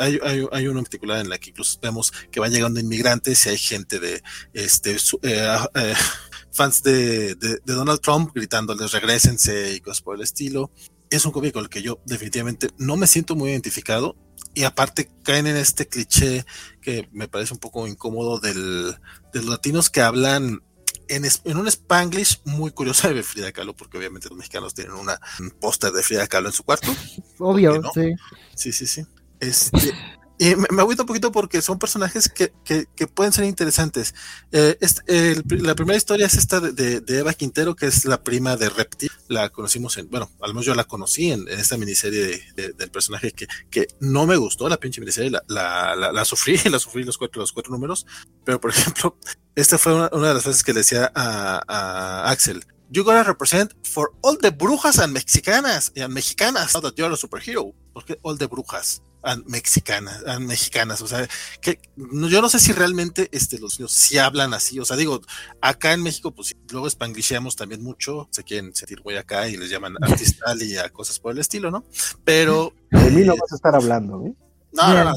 Hay, 0.00 0.18
hay, 0.22 0.46
hay 0.50 0.66
uno 0.66 0.78
en 0.78 0.84
particular 0.86 1.20
en 1.20 1.28
la 1.28 1.36
que 1.38 1.50
incluso 1.50 1.78
vemos 1.82 2.10
que 2.32 2.40
van 2.40 2.50
llegando 2.50 2.80
inmigrantes 2.80 3.44
y 3.44 3.50
hay 3.50 3.58
gente 3.58 4.00
de 4.00 4.22
este 4.54 4.92
eh, 5.22 5.58
eh, 5.74 5.94
fans 6.50 6.82
de 6.82 7.36
Donald 7.66 8.00
Trump 8.00 8.30
gritándoles 8.34 8.90
regresense 8.92 9.74
y 9.74 9.80
cosas 9.80 10.00
por 10.00 10.16
el 10.16 10.22
estilo. 10.22 10.70
Es 11.10 11.26
un 11.26 11.32
cómic 11.32 11.52
con 11.52 11.64
el 11.64 11.68
que 11.68 11.82
yo 11.82 12.00
definitivamente 12.06 12.70
no 12.78 12.96
me 12.96 13.06
siento 13.06 13.36
muy 13.36 13.50
identificado 13.50 14.16
y 14.54 14.64
aparte 14.64 15.10
caen 15.24 15.46
en 15.46 15.56
este 15.58 15.86
cliché 15.86 16.46
que 16.80 17.06
me 17.12 17.28
parece 17.28 17.52
un 17.52 17.60
poco 17.60 17.86
incómodo 17.86 18.40
del, 18.40 18.96
de 19.32 19.40
los 19.40 19.46
latinos 19.50 19.90
que 19.90 20.00
hablan 20.00 20.62
en, 21.08 21.24
en 21.24 21.56
un 21.56 21.66
spanglish 21.68 22.40
muy 22.44 22.70
curioso 22.70 23.12
de 23.12 23.22
Frida 23.22 23.52
Kahlo, 23.52 23.74
porque 23.74 23.98
obviamente 23.98 24.28
los 24.28 24.38
mexicanos 24.38 24.74
tienen 24.74 24.94
una, 24.94 25.20
un 25.40 25.50
póster 25.50 25.92
de 25.92 26.02
Frida 26.02 26.26
Kahlo 26.26 26.48
en 26.48 26.52
su 26.52 26.64
cuarto. 26.64 26.94
Obvio, 27.38 27.80
no? 27.80 27.90
sí. 27.92 28.14
Sí, 28.54 28.72
sí, 28.72 28.86
sí. 28.86 29.04
Este, 29.40 29.92
y 30.38 30.56
me, 30.56 30.66
me 30.70 30.82
agüita 30.82 31.02
un 31.02 31.06
poquito 31.06 31.30
porque 31.30 31.62
son 31.62 31.78
personajes 31.78 32.28
que, 32.28 32.52
que, 32.64 32.86
que 32.96 33.06
pueden 33.06 33.32
ser 33.32 33.44
interesantes. 33.44 34.14
Eh, 34.50 34.76
el- 35.06 35.44
la 35.48 35.74
primera 35.74 35.96
historia 35.96 36.26
es 36.26 36.34
esta 36.34 36.60
de, 36.60 36.72
de- 36.72 37.00
de 37.00 37.18
Eva 37.18 37.32
Quintero, 37.34 37.76
que 37.76 37.86
es 37.86 38.04
la 38.04 38.22
prima 38.22 38.56
de 38.56 38.68
Reptil. 38.68 39.10
La 39.28 39.48
conocimos 39.50 39.96
en, 39.96 40.10
bueno, 40.10 40.30
al 40.40 40.50
menos 40.52 40.66
yo 40.66 40.74
la 40.74 40.84
conocí 40.84 41.30
en, 41.30 41.48
en 41.48 41.60
esta 41.60 41.76
miniserie 41.76 42.20
de- 42.26 42.42
de- 42.56 42.72
del 42.72 42.90
personaje 42.90 43.30
que, 43.32 43.46
que 43.70 43.86
no 44.00 44.26
me 44.26 44.36
gustó, 44.36 44.68
la 44.68 44.78
pinche 44.78 45.00
miniserie, 45.00 45.30
la, 45.30 45.42
la, 45.48 45.94
la, 45.96 46.12
la 46.12 46.24
sufrí, 46.24 46.58
la 46.70 46.78
sufrí 46.78 47.04
los 47.04 47.16
cuatro, 47.18 47.40
los 47.40 47.52
cuatro 47.52 47.72
números. 47.72 48.04
Pero, 48.44 48.60
por 48.60 48.70
ejemplo, 48.70 49.16
esta 49.54 49.78
fue 49.78 49.94
una, 49.94 50.10
una 50.12 50.28
de 50.28 50.34
las 50.34 50.42
frases 50.42 50.64
que 50.64 50.72
le 50.72 50.80
decía 50.80 51.12
a, 51.14 51.62
a 51.68 52.30
Axel. 52.30 52.64
You 52.90 53.02
gotta 53.02 53.22
represent 53.24 53.72
for 53.82 54.12
all 54.20 54.36
the 54.38 54.50
brujas 54.50 54.98
and 54.98 55.12
mexicanas 55.12 55.90
and 55.96 56.12
mexicanas 56.12 56.74
now 56.74 56.82
that 56.82 56.92
you're 56.96 57.12
a 57.12 57.16
superhero. 57.16 57.72
¿Por 57.92 58.04
qué 58.04 58.18
all 58.22 58.36
the 58.36 58.46
brujas 58.46 59.02
mexicanas, 59.46 60.22
mexicanas? 60.40 61.00
O 61.02 61.06
sea, 61.06 61.26
que 61.60 61.78
no- 61.96 62.28
yo 62.28 62.40
no 62.42 62.48
sé 62.48 62.58
si 62.58 62.72
realmente 62.72 63.28
este, 63.32 63.58
los 63.58 63.78
niños 63.78 63.92
sí 63.92 64.18
hablan 64.18 64.54
así. 64.54 64.78
O 64.80 64.84
sea, 64.84 64.96
digo, 64.96 65.20
acá 65.60 65.92
en 65.92 66.02
México, 66.02 66.32
pues 66.34 66.56
luego 66.70 66.88
spanglishamos 66.88 67.56
también 67.56 67.82
mucho. 67.82 68.28
Se 68.30 68.44
quieren 68.44 68.74
sentir 68.74 69.02
muy 69.04 69.16
acá 69.16 69.48
y 69.48 69.56
les 69.56 69.70
llaman 69.70 69.94
artistal 70.02 70.62
y 70.62 70.76
a 70.76 70.88
cosas 70.90 71.18
por 71.18 71.32
el 71.32 71.38
estilo, 71.38 71.70
¿no? 71.70 71.84
Pero. 72.24 72.74
De 72.90 73.10
mí 73.10 73.22
no 73.22 73.34
eh, 73.34 73.38
vas 73.40 73.52
a 73.52 73.56
estar 73.56 73.74
hablando, 73.74 74.24
¿eh? 74.26 74.34
no, 74.72 74.92
no, 74.92 75.04
no, 75.04 75.14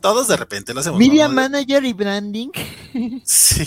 todos 0.00 0.28
de 0.28 0.36
repente 0.36 0.74
lo 0.74 0.80
hacemos. 0.80 0.98
Media 0.98 1.26
No, 1.28 1.34
manager 1.34 1.84
y 1.84 1.92
branding. 1.92 2.50
Sí, 3.24 3.64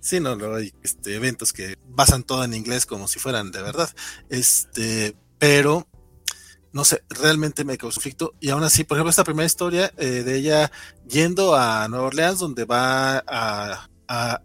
sí, 0.00 0.20
no, 0.20 0.36
no 0.36 0.54
hay 0.56 0.72
este, 0.82 1.14
eventos 1.16 1.52
que 1.52 1.76
basan 1.88 2.22
todo 2.22 2.44
en 2.44 2.54
inglés 2.54 2.86
como 2.86 3.08
si 3.08 3.18
fueran 3.18 3.50
de 3.50 3.62
verdad. 3.62 3.90
Este, 4.28 5.16
pero 5.38 5.86
no 6.74 6.84
sé, 6.84 7.04
realmente 7.08 7.64
me 7.64 7.78
causó 7.78 7.94
conflicto. 7.94 8.34
Y 8.40 8.50
aún 8.50 8.64
así, 8.64 8.82
por 8.82 8.96
ejemplo, 8.96 9.10
esta 9.10 9.22
primera 9.22 9.46
historia 9.46 9.92
eh, 9.96 10.24
de 10.24 10.36
ella 10.36 10.72
yendo 11.08 11.54
a 11.54 11.86
Nueva 11.88 12.06
Orleans, 12.06 12.40
donde 12.40 12.64
va 12.64 13.22
a, 13.26 13.88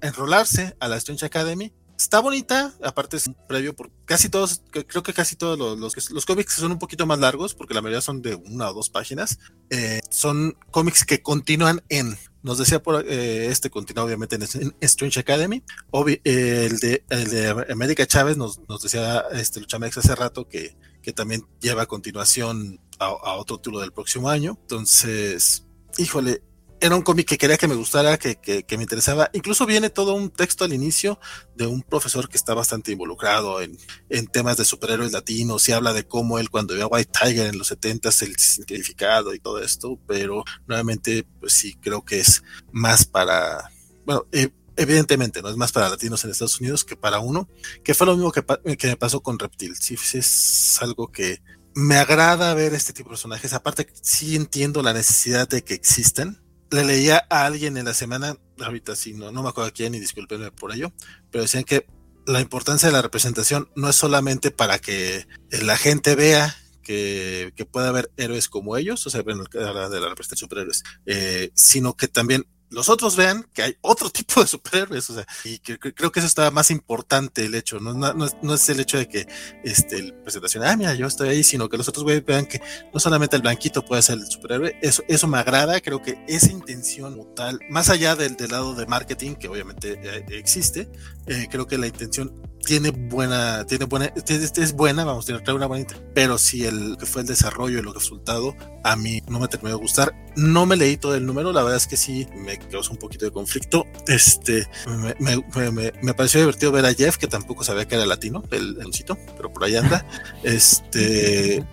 enrolarse 0.02 0.76
a 0.80 0.88
la 0.88 0.98
Strange 0.98 1.26
Academy, 1.26 1.74
está 1.98 2.20
bonita, 2.20 2.74
aparte 2.84 3.18
es 3.18 3.28
un 3.28 3.36
previo 3.48 3.76
por 3.76 3.92
casi 4.06 4.30
todos, 4.30 4.62
creo 4.72 5.04
que 5.04 5.14
casi 5.14 5.36
todos 5.36 5.60
los, 5.60 5.78
los, 5.78 6.12
los 6.12 6.26
cómics 6.26 6.54
son 6.54 6.72
un 6.72 6.80
poquito 6.80 7.06
más 7.06 7.20
largos, 7.20 7.54
porque 7.54 7.74
la 7.74 7.82
mayoría 7.82 8.02
son 8.02 8.22
de 8.22 8.36
una 8.36 8.70
o 8.70 8.74
dos 8.74 8.90
páginas, 8.90 9.38
eh, 9.70 10.02
son 10.10 10.56
cómics 10.72 11.06
que 11.06 11.22
continúan 11.22 11.84
en, 11.90 12.18
nos 12.42 12.58
decía 12.58 12.82
por 12.82 13.06
eh, 13.08 13.48
este 13.48 13.70
continúa 13.70 14.06
obviamente 14.06 14.38
en, 14.38 14.74
Strange 14.82 15.20
Academy, 15.20 15.62
eh, 16.08 16.68
el, 16.70 16.78
de, 16.80 17.04
el 17.10 17.30
de 17.30 17.66
América 17.70 18.08
Chávez 18.08 18.38
nos, 18.38 18.60
nos 18.70 18.82
decía 18.82 19.26
este 19.34 19.60
Luchamex 19.60 19.98
hace 19.98 20.16
rato 20.16 20.48
que, 20.48 20.76
que 21.02 21.14
también 21.14 21.46
lleva 21.60 21.84
a 21.84 21.88
continuación 21.88 22.80
a, 23.00 23.36
otro 23.36 23.58
título 23.58 23.80
del 23.80 23.94
próximo 23.94 24.30
año, 24.30 24.58
entonces, 24.62 25.66
híjole, 25.98 26.44
era 26.82 26.96
un 26.96 27.02
cómic 27.02 27.28
que 27.28 27.38
quería 27.38 27.58
que 27.58 27.68
me 27.68 27.76
gustara, 27.76 28.18
que, 28.18 28.38
que, 28.38 28.78
me 28.78 28.84
interesaba. 28.84 29.30
Incluso 29.34 29.66
viene 29.66 29.90
todo 29.90 30.14
un 30.14 30.30
texto 30.30 30.64
al 30.64 30.74
inicio 30.74 31.20
de 31.56 31.68
un 31.68 31.82
profesor 31.82 32.30
que 32.30 32.38
está 32.38 32.54
bastante 32.54 32.92
involucrado 32.92 33.62
en, 33.62 33.78
en 34.08 34.28
temas 34.28 34.56
de 34.56 34.64
superhéroes 34.64 35.12
latinos 35.12 35.68
y 35.68 35.74
habla 35.74 35.92
de 35.92 36.08
cómo 36.08 36.40
él 36.40 36.50
cuando 36.50 36.76
vio 36.76 36.86
a 36.86 36.88
White 36.88 37.12
Tiger 37.12 37.48
en 37.48 37.58
los 37.58 37.68
70 37.68 38.10
s 38.10 38.26
el 38.26 38.38
significado 38.38 39.34
y 39.34 39.40
todo 39.40 39.62
esto, 39.62 40.00
pero 40.08 40.46
nuevamente, 40.68 41.26
pues 41.40 41.54
sí, 41.54 41.76
creo 41.82 42.04
que 42.06 42.20
es 42.20 42.44
más 42.72 43.06
para, 43.06 43.70
bueno, 44.06 44.26
eh, 44.32 44.50
evidentemente 44.80 45.42
no 45.42 45.50
es 45.50 45.58
más 45.58 45.72
para 45.72 45.90
latinos 45.90 46.24
en 46.24 46.32
Estados 46.32 46.60
Unidos 46.60 46.84
que 46.84 46.96
para 46.96 47.20
uno, 47.20 47.48
que 47.84 47.94
fue 47.94 48.08
lo 48.08 48.16
mismo 48.16 48.32
que, 48.32 48.44
me 48.88 48.96
pasó 48.96 49.22
con 49.22 49.38
Reptil. 49.38 49.76
Sí, 49.76 49.96
es 50.14 50.78
algo 50.82 51.12
que 51.12 51.42
me 51.76 51.98
agrada 51.98 52.54
ver 52.54 52.74
este 52.74 52.94
tipo 52.94 53.10
de 53.10 53.14
personajes. 53.14 53.54
Aparte, 53.54 53.88
sí 54.02 54.36
entiendo 54.36 54.82
la 54.82 54.94
necesidad 54.94 55.48
de 55.48 55.64
que 55.64 55.74
existen 55.74 56.42
le 56.72 56.86
leía 56.86 57.26
a 57.30 57.46
alguien 57.46 57.78
en 57.78 57.86
la 57.86 57.94
semana, 57.94 58.38
ahorita 58.60 58.96
sí, 58.96 59.14
no, 59.14 59.32
no 59.32 59.44
me 59.44 59.50
acuerdo 59.50 59.72
quién 59.74 59.96
y 59.96 60.00
discúlpenme 60.00 60.52
por 60.52 60.74
ello, 60.74 60.94
pero 61.32 61.42
decían 61.44 61.64
que 61.64 61.88
la 62.26 62.42
importancia 62.42 62.90
de 62.90 62.94
la 62.94 63.02
representación 63.02 63.70
no 63.76 63.90
es 63.90 63.96
solamente 63.96 64.52
para 64.52 64.80
que 64.80 65.26
la 65.50 65.78
gente 65.78 66.16
vea 66.16 66.56
que, 66.84 67.54
que 67.56 67.66
pueda 67.66 67.90
haber 67.90 68.12
héroes 68.18 68.50
como 68.50 68.78
ellos, 68.78 69.06
o 69.08 69.10
sea, 69.10 69.24
de 69.24 69.36
la 69.36 70.10
representación 70.10 70.30
de 70.30 70.38
superhéroes, 70.38 70.84
eh, 71.06 71.52
sino 71.56 71.96
que 71.96 72.08
también 72.08 72.46
los 72.70 72.90
otros 72.90 73.16
vean 73.16 73.46
que 73.54 73.64
hay 73.64 73.78
otro 73.82 74.10
tipo 74.12 74.42
de 74.42 74.48
superhéroes, 74.48 75.10
o 75.10 75.16
sea, 75.16 75.26
y 75.44 75.60
que, 75.60 75.80
creo 75.80 76.12
que 76.12 76.20
eso 76.20 76.28
está 76.28 76.52
más 76.52 76.72
importante 76.72 77.46
el 77.46 77.56
hecho, 77.56 77.80
no, 77.80 78.54
es, 78.54 78.70
el 78.70 78.80
hecho 78.80 78.98
de 78.98 79.08
que 79.08 79.28
este, 79.64 80.14
presentación, 80.24 80.64
ah, 80.64 80.76
mira, 80.76 80.94
yo 80.94 81.08
estoy 81.08 81.30
ahí, 81.30 81.44
sino 81.44 81.70
que 81.70 81.78
los 81.78 81.88
otros 81.88 82.04
güeyes 82.04 82.26
vean 82.26 82.46
que 82.46 82.62
no 82.94 83.00
solamente 83.00 83.36
el 83.36 83.42
blanquito 83.42 83.84
puede 83.84 84.02
ser 84.02 84.18
el 84.18 84.28
superhéroe, 84.28 84.78
eso, 84.82 85.04
eso 85.08 85.28
me 85.28 85.38
agrada, 85.38 85.82
creo 85.82 86.02
que 86.02 86.24
esa 86.28 86.52
intención 86.52 87.18
tal, 87.36 87.60
más 87.70 87.90
allá 87.90 88.16
del, 88.16 88.36
del 88.36 88.52
lado 88.52 88.76
de 88.76 88.86
marketing, 88.86 89.36
que 89.36 89.48
obviamente 89.48 90.00
eh, 90.04 90.26
existe, 90.30 90.90
eh, 91.28 91.48
creo 91.50 91.68
que 91.68 91.78
la 91.78 91.88
intención 91.88 92.34
tiene 92.66 92.92
buena, 92.92 93.66
tiene 93.66 93.86
buena, 93.86 94.14
es 94.28 94.74
buena, 94.74 95.04
vamos, 95.04 95.26
tiene 95.26 95.42
una 95.52 95.66
buena, 95.66 95.88
pero 96.14 96.38
si 96.38 96.66
el 96.66 96.98
que 97.00 97.06
fue 97.06 97.22
el 97.22 97.28
desarrollo 97.28 97.80
y 97.80 97.82
lo 97.82 97.94
resultado, 97.94 98.56
a 98.84 98.96
mí 98.96 99.22
no 99.28 99.40
me 99.40 99.48
terminó 99.48 99.76
de 99.76 99.82
gustar. 99.82 100.14
No 100.36 100.66
me 100.66 100.76
leí 100.76 100.98
todo 100.98 101.16
el 101.16 101.26
número, 101.26 101.52
la 101.52 101.64
verdad 101.64 101.78
es 101.78 101.88
que 101.88 101.98
sí 101.98 102.28
me 102.36 102.59
causó 102.72 102.92
un 102.92 102.98
poquito 102.98 103.26
de 103.26 103.32
conflicto. 103.32 103.86
Este, 104.08 104.68
me, 104.88 105.16
me, 105.20 105.72
me, 105.72 105.94
me 106.02 106.14
pareció 106.14 106.40
divertido 106.40 106.72
ver 106.72 106.86
a 106.86 106.94
Jeff, 106.94 107.18
que 107.18 107.28
tampoco 107.28 107.64
sabía 107.64 107.88
que 107.88 107.96
era 107.96 108.06
latino, 108.06 108.44
el, 108.52 108.78
el 108.82 108.92
pero 109.38 109.52
por 109.52 109.64
ahí 109.64 109.76
anda. 109.76 110.06
Este, 110.44 111.64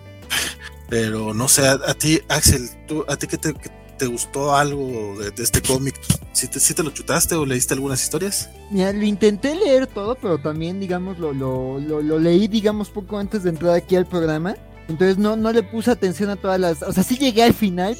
pero 0.89 1.33
no 1.33 1.47
sé, 1.47 1.67
a, 1.67 1.73
a 1.73 1.93
ti, 1.93 2.19
Axel, 2.29 2.69
tú, 2.87 3.05
a 3.07 3.15
ti 3.17 3.27
que 3.27 3.37
te, 3.37 3.53
que 3.53 3.69
te 3.97 4.05
gustó 4.05 4.55
algo 4.55 5.15
de, 5.19 5.31
de 5.31 5.43
este 5.43 5.61
cómic, 5.61 5.95
¿sí 6.33 6.47
te, 6.47 6.59
¿sí 6.59 6.73
te, 6.73 6.83
lo 6.83 6.91
chutaste 6.91 7.35
o 7.35 7.45
leíste 7.45 7.73
algunas 7.73 8.01
historias? 8.01 8.49
Mira, 8.69 8.93
lo 8.93 9.03
intenté 9.03 9.55
leer 9.55 9.87
todo, 9.87 10.15
pero 10.15 10.37
también, 10.37 10.79
digamos, 10.79 11.17
lo, 11.17 11.33
lo, 11.33 11.79
lo, 11.79 12.01
lo 12.01 12.19
leí, 12.19 12.47
digamos, 12.47 12.89
poco 12.89 13.17
antes 13.17 13.43
de 13.43 13.49
entrar 13.49 13.73
aquí 13.73 13.95
al 13.95 14.05
programa. 14.05 14.55
Entonces 14.87 15.17
no, 15.17 15.35
no 15.35 15.51
le 15.51 15.63
puse 15.63 15.91
atención 15.91 16.29
a 16.29 16.37
todas 16.37 16.59
las... 16.59 16.81
O 16.81 16.93
sea, 16.93 17.03
sí 17.03 17.17
llegué 17.17 17.43
al 17.43 17.53
final, 17.53 17.97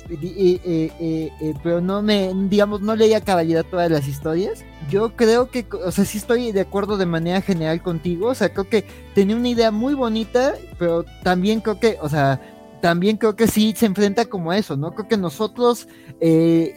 pero 1.63 1.81
no 1.81 2.01
me, 2.01 2.31
digamos, 2.47 2.81
no 2.81 2.95
leí 2.95 3.13
a 3.13 3.21
cabalidad 3.21 3.65
todas 3.65 3.91
las 3.91 4.07
historias. 4.07 4.63
Yo 4.89 5.15
creo 5.15 5.51
que, 5.51 5.65
o 5.83 5.91
sea, 5.91 6.05
sí 6.05 6.17
estoy 6.17 6.51
de 6.53 6.61
acuerdo 6.61 6.97
de 6.97 7.05
manera 7.05 7.41
general 7.41 7.81
contigo. 7.81 8.29
O 8.29 8.35
sea, 8.35 8.53
creo 8.53 8.69
que 8.69 8.85
tenía 9.13 9.35
una 9.35 9.49
idea 9.49 9.71
muy 9.71 9.95
bonita, 9.95 10.53
pero 10.79 11.03
también 11.23 11.59
creo 11.59 11.79
que, 11.79 11.97
o 12.01 12.07
sea, 12.07 12.39
también 12.81 13.17
creo 13.17 13.35
que 13.35 13.47
sí 13.47 13.73
se 13.75 13.85
enfrenta 13.85 14.25
como 14.25 14.53
eso, 14.53 14.77
¿no? 14.77 14.93
Creo 14.93 15.07
que 15.07 15.17
nosotros, 15.17 15.87
eh, 16.19 16.73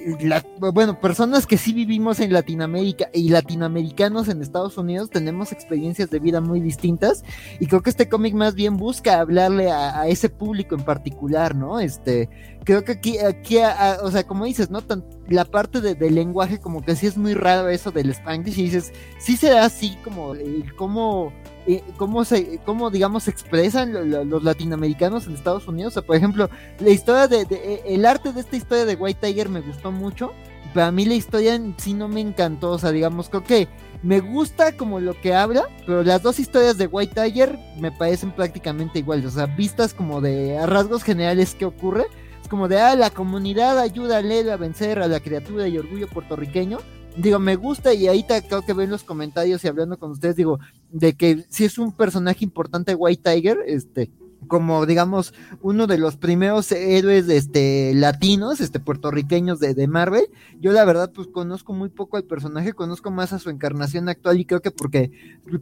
bueno, 0.73 1.01
personas 1.01 1.47
que 1.47 1.59
sí 1.59 1.73
vivimos 1.73 2.21
en 2.21 2.33
Latinoamérica 2.33 3.11
y 3.13 3.29
latinoamericanos 3.29 4.29
en 4.29 4.43
Estados 4.43 4.79
Unidos 4.79 5.11
tenemos 5.11 5.53
experiencias 5.53 6.11
de 6.11 6.19
vida 6.19 6.41
muy 6.41 6.61
distintas 6.61 7.23
y 7.59 7.67
creo 7.67 7.83
que 7.83 7.91
este 7.91 8.09
cómic 8.09 8.35
más 8.35 8.55
bien 8.55 8.77
busca 8.77 9.21
hablarle 9.21 9.71
a, 9.71 10.09
ese 10.09 10.29
público 10.29 10.75
en 10.75 10.83
particular, 10.83 11.55
¿no? 11.55 11.81
Este, 11.81 12.29
creo 12.65 12.83
que 12.85 12.93
aquí, 12.93 13.19
aquí 13.19 13.59
a, 13.59 13.99
o 14.03 14.11
sea, 14.11 14.27
como 14.27 14.47
dices, 14.47 14.71
¿no? 14.71 14.83
Tan, 14.83 15.05
la 15.29 15.45
parte 15.45 15.81
de, 15.81 15.95
del 15.95 16.15
lenguaje 16.15 16.59
como 16.59 16.83
que 16.83 16.97
sí 16.97 17.07
es 17.07 17.17
muy 17.17 17.35
raro 17.35 17.69
eso 17.69 17.91
del 17.91 18.11
Spanglish 18.11 18.59
y 18.59 18.65
dices, 18.65 18.93
sí 19.19 19.37
se 19.37 19.51
da 19.51 19.65
así 19.67 19.97
como, 20.03 20.35
eh, 20.35 20.65
como 20.77 21.33
eh, 21.67 21.83
cómo 21.97 22.25
se, 22.25 22.59
cómo 22.65 22.91
digamos 22.91 23.29
expresan 23.29 23.93
lo, 23.93 24.05
lo, 24.05 24.25
los 24.25 24.43
latinoamericanos 24.43 25.27
en 25.27 25.35
Estados 25.35 25.69
Unidos. 25.69 25.93
O 25.93 25.95
sea, 25.95 26.03
por 26.07 26.17
ejemplo, 26.17 26.49
la 26.79 26.91
historia 26.91 27.29
de, 27.29 27.45
de, 27.45 27.57
eh, 27.57 27.83
el 27.87 28.07
arte 28.07 28.33
de 28.33 28.41
esta 28.41 28.57
historia 28.57 28.85
de 28.85 28.95
White 28.95 29.27
Tiger 29.27 29.49
me 29.49 29.61
gustó 29.61 29.93
mucho. 29.93 30.33
Pero 30.73 30.87
a 30.87 30.93
mí 30.93 31.05
la 31.05 31.15
historia 31.15 31.55
en 31.57 31.75
sí 31.79 31.95
no 31.95 32.09
me 32.09 32.21
encantó. 32.21 32.71
O 32.71 32.79
sea, 32.79 32.93
digamos, 32.93 33.29
creo 33.29 33.43
que 33.43 33.69
me 34.03 34.21
gusta 34.21 34.77
como 34.77 35.01
lo 35.01 35.21
que 35.21 35.35
habla, 35.35 35.65
pero 35.85 36.03
las 36.03 36.23
dos 36.23 36.39
historias 36.39 36.79
de 36.79 36.87
White 36.87 37.21
Tiger 37.21 37.59
me 37.79 37.91
parecen 37.91 38.31
prácticamente 38.31 39.01
iguales. 39.01 39.27
O 39.27 39.31
sea, 39.31 39.47
vistas 39.47 39.93
como 39.93 40.21
de 40.21 40.59
a 40.59 40.67
rasgos 40.67 41.03
generales 41.03 41.55
que 41.55 41.65
ocurre. 41.65 42.07
Es 42.41 42.49
como 42.49 42.69
de, 42.69 42.81
ah, 42.81 42.95
la 42.95 43.11
comunidad 43.11 43.79
ayuda 43.79 44.19
a 44.19 44.23
Lelo 44.23 44.53
a 44.53 44.57
vencer 44.57 45.01
a 45.01 45.09
la 45.09 45.21
criatura 45.21 45.67
y 45.67 45.77
orgullo 45.77 46.09
puertorriqueño 46.09 46.79
digo, 47.17 47.39
me 47.39 47.57
gusta 47.57 47.95
y 47.95 48.09
ahí 48.09 48.23
te, 48.23 48.43
creo 48.43 48.63
que 48.63 48.73
ven 48.73 48.91
los 48.91 49.05
comentarios 49.05 49.65
y 49.65 49.69
hablando 49.69 49.99
con 49.99 50.11
ustedes, 50.11 50.37
digo, 50.37 50.59
de 50.91 51.15
que 51.15 51.45
si 51.49 51.65
es 51.65 51.79
un 51.79 51.93
personaje 51.93 52.45
importante 52.45 52.95
White 52.95 53.31
Tiger, 53.31 53.59
este, 53.67 54.11
como 54.47 54.87
digamos 54.87 55.35
uno 55.63 55.87
de 55.87 55.99
los 55.99 56.17
primeros 56.17 56.71
héroes 56.73 57.29
este 57.29 57.93
latinos, 57.95 58.61
este 58.61 58.81
puertorriqueños 58.81 59.61
de, 59.61 59.75
de, 59.75 59.87
Marvel. 59.87 60.27
Yo 60.61 60.73
la 60.73 60.85
verdad 60.85 61.13
pues 61.15 61.29
conozco 61.29 61.73
muy 61.73 61.89
poco 61.89 62.17
al 62.17 62.25
personaje, 62.25 62.73
conozco 62.73 63.11
más 63.11 63.33
a 63.33 63.39
su 63.39 63.51
encarnación 63.51 64.09
actual 64.09 64.41
y 64.41 64.45
creo 64.45 64.61
que 64.61 64.71
porque 64.71 65.11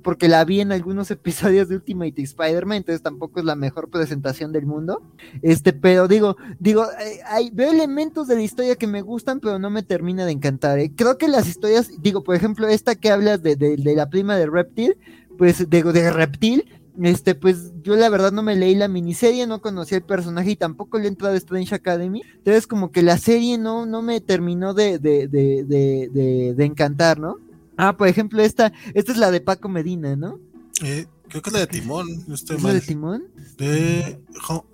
porque 0.02 0.28
la 0.28 0.44
vi 0.44 0.60
en 0.60 0.72
algunos 0.72 1.10
episodios 1.10 1.68
de 1.68 1.76
Ultimate 1.76 2.22
Spider-Man, 2.22 2.78
entonces 2.78 3.02
tampoco 3.02 3.40
es 3.40 3.46
la 3.46 3.56
mejor 3.56 3.90
presentación 3.90 4.52
del 4.52 4.66
mundo. 4.66 5.02
Este, 5.42 5.72
pero 5.72 6.08
digo, 6.08 6.36
digo, 6.58 6.86
hay 7.26 7.50
veo 7.50 7.70
elementos 7.70 8.28
de 8.28 8.36
la 8.36 8.42
historia 8.42 8.76
que 8.76 8.86
me 8.86 9.02
gustan, 9.02 9.40
pero 9.40 9.58
no 9.58 9.70
me 9.70 9.82
termina 9.82 10.24
de 10.24 10.32
encantar. 10.32 10.78
¿eh? 10.78 10.92
Creo 10.94 11.18
que 11.18 11.28
las 11.28 11.48
historias, 11.48 11.90
digo, 12.00 12.22
por 12.22 12.34
ejemplo, 12.34 12.68
esta 12.68 12.94
que 12.94 13.10
hablas 13.10 13.42
de, 13.42 13.56
de, 13.56 13.76
de 13.76 13.94
la 13.94 14.08
prima 14.08 14.36
de 14.36 14.46
Reptil, 14.46 14.96
pues 15.38 15.70
de, 15.70 15.82
de 15.82 16.10
Reptil, 16.10 16.64
este, 17.02 17.34
pues 17.34 17.72
yo 17.82 17.96
la 17.96 18.08
verdad 18.08 18.32
no 18.32 18.42
me 18.42 18.56
leí 18.56 18.74
la 18.74 18.88
miniserie, 18.88 19.46
no 19.46 19.60
conocía 19.60 19.98
el 19.98 20.04
personaje 20.04 20.52
y 20.52 20.56
tampoco 20.56 20.98
le 20.98 21.04
he 21.04 21.08
entrado 21.08 21.34
a 21.34 21.38
Strange 21.38 21.74
Academy. 21.74 22.22
Entonces, 22.38 22.66
como 22.66 22.90
que 22.90 23.02
la 23.02 23.18
serie 23.18 23.58
no, 23.58 23.86
no 23.86 24.02
me 24.02 24.20
terminó 24.20 24.74
de, 24.74 24.98
de, 24.98 25.28
de, 25.28 26.54
de, 26.54 26.64
encantar, 26.64 27.18
¿no? 27.18 27.36
Ah, 27.76 27.96
por 27.96 28.08
ejemplo, 28.08 28.42
esta, 28.42 28.72
esta 28.94 29.12
es 29.12 29.18
la 29.18 29.30
de 29.30 29.40
Paco 29.40 29.68
Medina, 29.68 30.16
¿no? 30.16 30.40
Eh, 30.82 31.06
creo 31.28 31.42
que 31.42 31.50
es 31.50 31.54
la 31.54 31.60
de 31.60 31.66
Timón. 31.68 32.24
No 32.26 32.34
estoy 32.34 32.56
¿Es 32.56 32.62
mal. 32.62 32.72
la 32.72 32.80
de 32.80 32.86
Timón? 32.86 33.24
De, 33.56 34.20